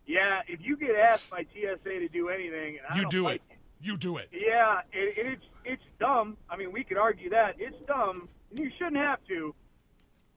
yeah, 0.07 0.41
if 0.49 0.61
you 0.63 0.77
get 0.77 0.97
asked 0.97 1.29
by 1.31 1.45
TSA 1.53 1.85
to 1.85 2.09
do 2.09 2.29
anything, 2.31 2.79
and 2.79 2.87
I 2.89 2.99
You 3.01 3.09
do 3.11 3.23
like 3.25 3.43
it. 3.51 3.57
You 3.83 3.97
do 3.97 4.17
it. 4.17 4.29
Yeah, 4.33 4.81
it, 4.93 5.15
it's 5.17 5.45
it's 5.65 5.83
dumb. 5.99 6.37
I 6.49 6.57
mean, 6.57 6.73
we 6.73 6.83
could 6.85 6.97
argue 6.97 7.29
that 7.31 7.57
it's 7.59 7.77
dumb, 7.87 8.29
and 8.51 8.59
you 8.59 8.71
shouldn't 8.79 8.97
have 8.97 9.19
to, 9.29 9.55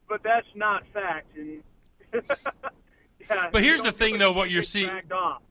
but 0.08 0.22
that's 0.24 0.48
not 0.56 0.84
fact. 0.94 1.28
And 1.38 1.64
yeah, 3.30 3.50
But 3.52 3.64
here's 3.64 3.82
the 3.84 3.92
thing, 3.92 4.18
though, 4.18 4.32
what 4.32 4.50
you're 4.52 4.62
get 4.62 4.68
seeing- 4.68 4.90
dragged 4.90 5.12
off. 5.12 5.42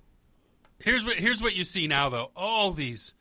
Here's 0.78 1.04
what 1.04 1.14
here's 1.16 1.40
what 1.40 1.54
you 1.54 1.62
see 1.62 1.86
now, 1.86 2.08
though. 2.08 2.32
All 2.34 2.72
these 2.72 3.14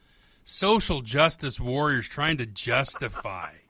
social 0.43 1.01
justice 1.01 1.59
warriors 1.59 2.07
trying 2.07 2.37
to 2.37 2.45
justify. 2.45 3.51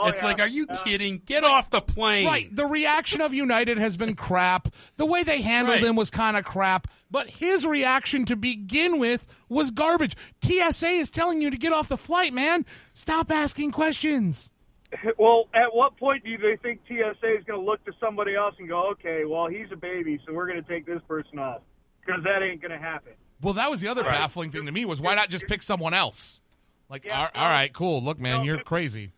Oh, 0.00 0.06
it's 0.06 0.22
yeah. 0.22 0.28
like, 0.28 0.38
are 0.38 0.46
you 0.46 0.68
kidding? 0.84 1.22
Get 1.26 1.42
off 1.42 1.70
the 1.70 1.80
plane. 1.80 2.24
Right. 2.24 2.54
The 2.54 2.66
reaction 2.66 3.20
of 3.20 3.34
United 3.34 3.78
has 3.78 3.96
been 3.96 4.14
crap. 4.14 4.68
The 4.96 5.04
way 5.04 5.24
they 5.24 5.42
handled 5.42 5.78
Right. 5.80 5.84
him 5.84 5.96
was 5.96 6.08
kind 6.08 6.36
of 6.36 6.44
crap. 6.44 6.86
But 7.10 7.28
his 7.28 7.66
reaction 7.66 8.24
to 8.26 8.36
begin 8.36 9.00
with 9.00 9.26
was 9.48 9.72
garbage. 9.72 10.14
TSA 10.44 10.90
is 10.90 11.10
telling 11.10 11.42
you 11.42 11.50
to 11.50 11.56
get 11.56 11.72
off 11.72 11.88
the 11.88 11.96
flight, 11.96 12.32
man. 12.32 12.64
Stop 12.94 13.32
asking 13.32 13.72
questions. 13.72 14.52
Well, 15.18 15.44
at 15.54 15.74
what 15.74 15.96
point 15.98 16.24
do 16.24 16.36
they 16.38 16.56
think 16.56 16.80
TSA 16.88 17.36
is 17.38 17.44
going 17.44 17.60
to 17.60 17.64
look 17.64 17.84
to 17.84 17.92
somebody 18.00 18.34
else 18.34 18.54
and 18.58 18.68
go, 18.68 18.90
okay, 18.92 19.24
well, 19.26 19.46
he's 19.46 19.66
a 19.72 19.76
baby, 19.76 20.18
so 20.26 20.32
we're 20.32 20.46
going 20.46 20.62
to 20.62 20.68
take 20.68 20.86
this 20.86 21.00
person 21.06 21.38
off? 21.38 21.60
Because 22.04 22.22
that 22.24 22.42
ain't 22.42 22.62
going 22.62 22.70
to 22.72 22.78
happen. 22.78 23.12
Well, 23.42 23.54
that 23.54 23.70
was 23.70 23.80
the 23.82 23.88
other 23.88 24.02
Right. 24.02 24.12
baffling 24.12 24.50
thing 24.50 24.64
to 24.66 24.72
me 24.72 24.84
was 24.86 25.00
why 25.00 25.14
not 25.14 25.28
just 25.30 25.46
pick 25.46 25.62
someone 25.62 25.92
else? 25.94 26.40
Like, 26.88 27.06
all, 27.12 27.28
all 27.34 27.48
right, 27.50 27.70
cool. 27.72 28.02
Look, 28.02 28.18
man, 28.18 28.44
you're 28.44 28.60
crazy. 28.62 29.12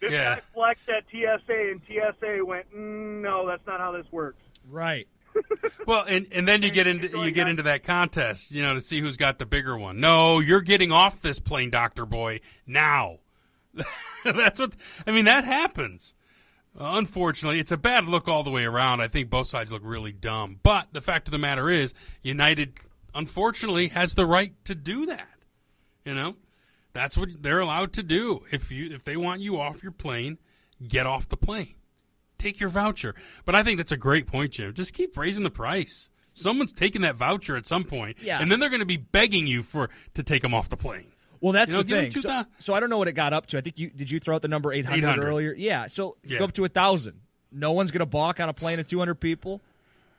This 0.00 0.12
Yeah. 0.12 0.36
guy 0.36 0.40
flexed 0.54 0.88
at 0.88 1.04
TSA, 1.10 1.70
and 1.72 1.80
TSA 1.88 2.44
went, 2.44 2.72
mm, 2.72 3.20
no, 3.20 3.46
that's 3.48 3.66
not 3.66 3.80
how 3.80 3.92
this 3.92 4.06
works. 4.12 4.42
Right. 4.68 5.08
Well, 5.86 6.04
and, 6.06 6.26
and 6.32 6.46
then 6.46 6.62
you 6.62 6.70
get 6.70 6.86
into 6.86 7.08
you 7.18 7.30
get 7.30 7.46
into 7.48 7.62
that 7.64 7.82
contest, 7.84 8.50
you 8.50 8.62
know, 8.62 8.74
to 8.74 8.80
see 8.80 9.00
who's 9.00 9.16
got 9.16 9.38
the 9.38 9.46
bigger 9.46 9.76
one. 9.78 9.98
No, 10.00 10.38
you're 10.40 10.60
getting 10.60 10.90
off 10.92 11.22
this 11.22 11.38
plane, 11.38 11.70
Doctor 11.70 12.04
Boy, 12.04 12.40
now. 12.66 13.19
That's 14.24 14.60
what 14.60 14.74
I 15.06 15.10
mean. 15.12 15.24
That 15.26 15.44
happens. 15.44 16.14
Uh, 16.78 16.92
unfortunately, 16.94 17.58
it's 17.58 17.72
a 17.72 17.76
bad 17.76 18.06
look 18.06 18.28
all 18.28 18.42
the 18.42 18.50
way 18.50 18.64
around. 18.64 19.00
I 19.00 19.08
think 19.08 19.28
both 19.30 19.46
sides 19.48 19.72
look 19.72 19.82
really 19.84 20.12
dumb. 20.12 20.60
But 20.62 20.88
the 20.92 21.00
fact 21.00 21.26
of 21.28 21.32
the 21.32 21.38
matter 21.38 21.68
is, 21.68 21.94
United, 22.22 22.74
unfortunately, 23.14 23.88
has 23.88 24.14
the 24.14 24.26
right 24.26 24.52
to 24.64 24.74
do 24.74 25.06
that. 25.06 25.28
You 26.04 26.14
know, 26.14 26.36
that's 26.92 27.16
what 27.16 27.28
they're 27.42 27.60
allowed 27.60 27.92
to 27.94 28.02
do. 28.02 28.40
If 28.52 28.70
you 28.72 28.90
if 28.94 29.04
they 29.04 29.16
want 29.16 29.40
you 29.40 29.60
off 29.60 29.82
your 29.82 29.92
plane, 29.92 30.38
get 30.86 31.06
off 31.06 31.28
the 31.28 31.36
plane 31.36 31.74
take 32.38 32.58
your 32.58 32.70
voucher. 32.70 33.14
But 33.44 33.54
I 33.54 33.62
think 33.62 33.76
that's 33.76 33.92
a 33.92 33.98
great 33.98 34.26
point, 34.26 34.52
Jim. 34.52 34.72
Just 34.72 34.94
keep 34.94 35.14
raising 35.16 35.44
the 35.44 35.50
price. 35.50 36.08
Someone's 36.32 36.72
taking 36.72 37.02
that 37.02 37.16
voucher 37.16 37.54
at 37.54 37.66
some 37.66 37.84
point, 37.84 38.16
Yeah. 38.18 38.40
and 38.40 38.50
then 38.50 38.60
they're 38.60 38.70
going 38.70 38.80
to 38.80 38.86
be 38.86 38.96
begging 38.96 39.46
you 39.46 39.62
for 39.62 39.90
to 40.14 40.22
take 40.22 40.40
them 40.40 40.54
off 40.54 40.70
the 40.70 40.76
plane. 40.78 41.09
Well, 41.40 41.52
that's 41.52 41.70
You 41.72 41.78
know, 41.78 41.82
the 41.82 42.10
thing. 42.10 42.12
So, 42.20 42.44
so 42.58 42.74
I 42.74 42.80
don't 42.80 42.90
know 42.90 42.98
what 42.98 43.08
it 43.08 43.12
got 43.12 43.32
up 43.32 43.46
to. 43.46 43.58
I 43.58 43.60
think 43.62 43.78
you 43.78 43.90
did. 43.90 44.10
You 44.10 44.18
throw 44.18 44.34
out 44.36 44.42
the 44.42 44.48
number 44.48 44.72
eight 44.72 44.84
hundred 44.86 45.04
800. 45.04 45.24
earlier. 45.26 45.54
Yeah. 45.56 45.86
So 45.86 46.16
Yeah. 46.24 46.38
go 46.38 46.44
up 46.44 46.52
to 46.54 46.64
a 46.64 46.68
thousand. 46.68 47.20
No 47.52 47.72
one's 47.72 47.90
going 47.90 48.00
to 48.00 48.06
balk 48.06 48.38
on 48.40 48.48
a 48.48 48.52
plane 48.52 48.78
of 48.78 48.88
two 48.88 48.98
hundred 48.98 49.16
people. 49.16 49.60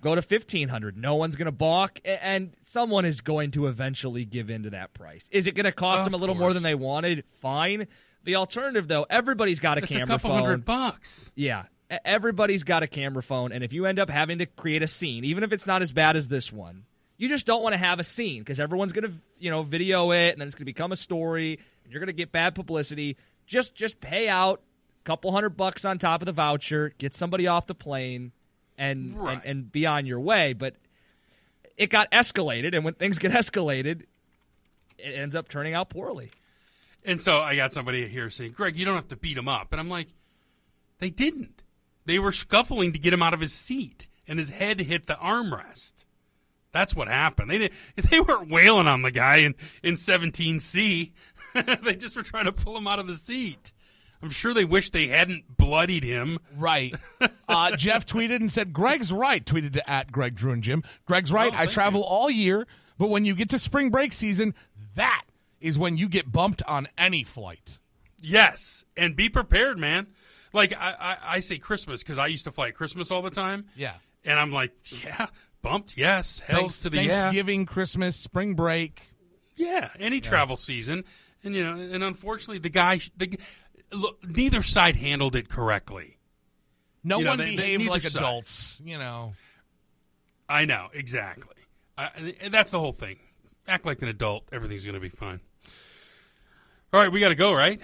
Go 0.02 0.16
to 0.16 0.22
fifteen 0.24 0.68
hundred. 0.70 0.98
No 0.98 1.14
one's 1.16 1.36
going 1.36 1.46
to 1.46 1.52
balk, 1.52 2.00
and 2.04 2.54
someone 2.64 3.06
is 3.06 3.22
going 3.22 3.52
to 3.52 3.68
eventually 3.68 4.26
give 4.26 4.50
in 4.50 4.64
to 4.64 4.72
that 4.72 4.94
price. 4.96 5.30
Is 5.32 5.46
it 5.46 5.54
going 5.54 5.66
to 5.66 5.72
cost 5.72 6.00
Of 6.00 6.06
them 6.06 6.14
a 6.16 6.18
little 6.18 6.34
more 6.34 6.54
than 6.54 6.64
they 6.64 6.74
wanted? 6.76 7.24
Fine. 7.40 7.88
The 8.24 8.36
alternative, 8.36 8.88
though, 8.88 9.06
everybody's 9.10 9.60
got 9.60 9.78
a 9.78 9.84
a 9.84 9.88
camera 9.88 10.08
couple 10.08 10.32
phone. 10.32 10.40
hundred 10.42 10.66
bucks. 10.66 11.32
Yeah. 11.36 11.66
Everybody's 12.06 12.64
got 12.64 12.84
a 12.84 12.88
camera 12.88 13.22
phone, 13.22 13.52
and 13.52 13.64
if 13.64 13.74
you 13.74 13.86
end 13.86 14.00
up 14.00 14.10
having 14.10 14.40
to 14.40 14.46
create 14.46 14.82
a 14.82 14.88
scene, 14.88 15.24
even 15.26 15.44
if 15.44 15.52
it's 15.54 15.68
not 15.68 15.82
as 15.82 15.92
bad 15.92 16.16
as 16.16 16.28
this 16.30 16.52
one, 16.52 16.86
you 17.22 17.30
just 17.30 17.46
don't 17.46 17.62
want 17.62 17.74
to 17.74 17.78
have 17.78 18.00
a 18.00 18.04
scene 18.04 18.40
because 18.40 18.60
everyone's 18.60 18.94
going 18.94 19.08
to, 19.08 19.14
you 19.38 19.52
know, 19.52 19.62
video 19.62 20.10
it, 20.10 20.32
and 20.32 20.42
then 20.42 20.48
it's 20.48 20.56
going 20.56 20.62
to 20.62 20.66
become 20.66 20.92
a 20.92 20.96
story, 20.96 21.60
and 21.84 21.94
you're 21.94 22.00
going 22.00 22.08
to 22.08 22.14
get 22.14 22.32
bad 22.32 22.56
publicity. 22.56 23.16
Just, 23.46 23.76
just 23.76 24.02
pay 24.02 24.28
out 24.28 24.60
a 24.60 25.04
couple 25.04 25.32
hundred 25.32 25.50
bucks 25.50 25.86
on 25.86 26.00
top 26.00 26.24
of 26.24 26.26
the 26.26 26.32
voucher, 26.32 26.94
get 26.98 27.14
somebody 27.14 27.46
off 27.46 27.68
the 27.68 27.76
plane, 27.76 28.32
and 28.76 29.16
and, 29.34 29.42
and 29.46 29.72
be 29.72 29.86
on 29.86 30.08
your 30.08 30.20
way. 30.20 30.54
But 30.54 30.78
it 31.78 31.92
got 31.92 32.10
escalated, 32.10 32.74
and 32.74 32.84
when 32.84 32.96
things 32.96 33.20
get 33.20 33.32
escalated, 33.34 34.06
it 34.98 35.12
ends 35.14 35.36
up 35.36 35.48
turning 35.48 35.76
out 35.76 35.92
poorly. 35.92 36.32
And 37.06 37.22
so 37.22 37.40
I 37.40 37.56
got 37.56 37.72
somebody 37.72 38.08
here 38.08 38.32
saying, 38.32 38.54
"Greg, 38.54 38.76
you 38.76 38.84
don't 38.84 38.96
have 38.96 39.10
to 39.10 39.16
beat 39.16 39.38
him 39.38 39.48
up," 39.48 39.72
and 39.72 39.80
I'm 39.80 39.90
like, 39.90 40.08
"They 40.98 41.12
didn't. 41.12 41.62
They 42.06 42.18
were 42.18 42.32
scuffling 42.32 42.94
to 42.94 43.00
get 43.00 43.14
him 43.14 43.22
out 43.22 43.36
of 43.36 43.42
his 43.42 43.54
seat, 43.54 44.08
and 44.28 44.40
his 44.40 44.50
head 44.50 44.80
hit 44.80 45.06
the 45.06 45.14
armrest. 45.14 46.01
That's 46.72 46.96
what 46.96 47.08
happened. 47.08 47.50
They 47.52 47.58
didn't. 47.58 47.74
They 48.10 48.20
weren't 48.20 48.50
wailing 48.50 48.88
on 48.88 49.02
the 49.02 49.12
guy 49.12 49.38
in 49.38 49.56
in 49.84 49.96
17C. 49.96 51.12
they 51.84 51.96
just 51.96 52.16
were 52.16 52.24
trying 52.24 52.46
to 52.46 52.52
pull 52.52 52.78
him 52.78 52.88
out 52.88 53.00
of 53.00 53.08
the 53.08 53.16
seat. 53.16 53.74
I'm 54.24 54.30
sure 54.30 54.54
they 54.54 54.66
wish 54.66 54.92
they 54.92 55.08
hadn't 55.08 55.58
bloodied 55.58 56.04
him. 56.04 56.38
Right. 56.58 56.96
Uh, 57.50 57.76
Jeff 57.76 58.06
tweeted 58.06 58.38
and 58.38 58.50
said, 58.50 58.72
Greg's 58.72 59.12
right. 59.12 59.44
Tweeted 59.46 59.74
to 59.74 59.90
at 59.90 60.10
Greg 60.10 60.36
Drew 60.36 60.54
and 60.54 60.64
Jim. 60.64 60.84
Greg's 61.06 61.34
right. 61.34 61.52
Oh, 61.54 61.58
I 61.58 61.66
travel 61.66 62.02
all 62.02 62.30
year, 62.30 62.66
but 62.98 63.10
when 63.10 63.26
you 63.26 63.36
get 63.36 63.50
to 63.50 63.60
spring 63.60 63.90
break 63.90 64.14
season, 64.14 64.54
that 64.96 65.26
is 65.60 65.78
when 65.78 65.98
you 65.98 66.08
get 66.08 66.32
bumped 66.32 66.64
on 66.66 66.88
any 66.98 67.26
flight. 67.26 67.80
Yes, 68.22 68.86
and 68.96 69.18
be 69.18 69.28
prepared, 69.28 69.78
man. 69.78 70.08
Like 70.54 70.74
I, 70.74 70.96
I, 70.98 71.18
I 71.36 71.40
say 71.42 71.58
Christmas 71.58 72.04
because 72.04 72.18
I 72.18 72.28
used 72.28 72.46
to 72.46 72.52
fly 72.52 72.70
at 72.70 72.76
Christmas 72.76 73.12
all 73.12 73.22
the 73.22 73.30
time. 73.32 73.66
Yeah. 73.76 73.96
and 74.24 74.40
I'm 74.40 74.54
like, 74.54 74.72
yeah, 75.04 75.28
bumped. 75.62 75.98
Yes, 75.98 76.40
hells 76.40 76.60
Thanks- 76.62 76.80
to 76.82 76.90
the 76.90 77.04
yeah. 77.04 77.22
Thanksgiving, 77.22 77.66
Christmas, 77.66 78.16
spring 78.16 78.54
break. 78.56 79.02
Yeah, 79.56 79.90
any 80.00 80.22
travel 80.22 80.56
season, 80.56 81.04
and 81.44 81.54
you 81.56 81.64
know, 81.64 81.74
and 81.74 82.04
unfortunately, 82.04 82.60
the 82.60 82.70
guy, 82.70 83.00
the 83.16 83.38
look, 83.92 84.18
neither 84.28 84.64
side 84.64 84.96
handled 84.96 85.36
it 85.36 85.50
correctly. 85.50 86.18
No 87.04 87.20
You 87.20 87.28
one 87.28 87.38
they- 87.38 87.52
they- 87.52 87.56
behaved 87.56 87.80
neither 87.82 87.92
like 87.92 88.02
side. 88.04 88.16
adults, 88.16 88.80
you 88.84 88.98
know. 88.98 89.34
I 90.50 90.66
know 90.66 90.90
exactly. 90.94 91.56
And 91.98 92.54
that's 92.54 92.72
the 92.72 92.80
whole 92.80 92.92
thing. 92.94 93.20
Act 93.68 93.86
like 93.86 94.02
an 94.02 94.08
adult. 94.08 94.46
Everything's 94.52 94.84
going 94.84 94.96
to 94.96 95.00
be 95.00 95.10
fine. 95.10 95.40
All 96.94 97.00
right, 97.00 97.12
we 97.12 97.20
got 97.20 97.30
to 97.30 97.36
go, 97.36 97.54
right? 97.54 97.80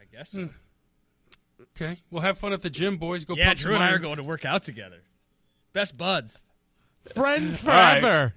I 0.00 0.04
guess. 0.10 0.30
So. 0.30 0.42
Hmm. 0.46 1.62
Okay, 1.76 1.98
we'll 2.10 2.22
have 2.22 2.38
fun 2.38 2.52
at 2.54 2.62
the 2.62 2.70
gym, 2.70 2.96
boys. 2.96 3.24
Go. 3.24 3.34
yeah, 3.36 3.48
pump 3.48 3.58
Drew 3.58 3.72
some 3.74 3.82
and 3.82 3.84
I 3.84 3.92
are 3.92 3.98
going 3.98 4.16
to 4.16 4.22
work 4.22 4.44
out 4.44 4.62
together. 4.62 5.02
Best 5.72 5.96
buds. 5.96 6.48
Friends 7.14 7.64
All 7.64 7.70
right. 7.70 8.00
forever. 8.00 8.34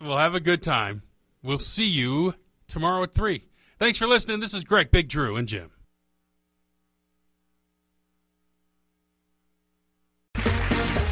We'll 0.00 0.18
have 0.18 0.34
a 0.34 0.40
good 0.40 0.62
time. 0.62 1.02
We'll 1.42 1.58
see 1.58 1.86
you 1.86 2.34
tomorrow 2.68 3.02
at 3.02 3.12
3. 3.14 3.42
Thanks 3.78 3.98
for 3.98 4.06
listening. 4.06 4.40
This 4.40 4.54
is 4.54 4.64
Greg, 4.64 4.90
Big 4.90 5.08
Drew, 5.08 5.36
and 5.36 5.48
Jim. 5.48 5.70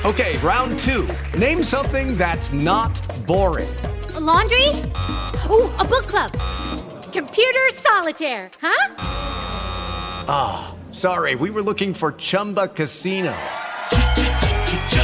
Okay, 0.05 0.37
round 0.39 0.79
two. 0.81 1.09
Name 1.39 1.63
something 1.63 2.17
that's 2.19 2.53
not 2.53 2.93
boring. 3.27 3.75
A 4.15 4.21
laundry? 4.21 4.69
Ooh, 5.51 5.71
a 5.79 5.85
book 5.85 6.07
club. 6.07 6.31
Computer 7.13 7.61
solitaire, 7.73 8.51
huh? 8.61 8.95
Ah, 10.29 10.75
sorry, 10.91 11.37
we 11.37 11.51
were 11.51 11.63
looking 11.63 11.95
for 11.95 12.13
Chumba 12.13 12.69
Casino. 12.69 13.35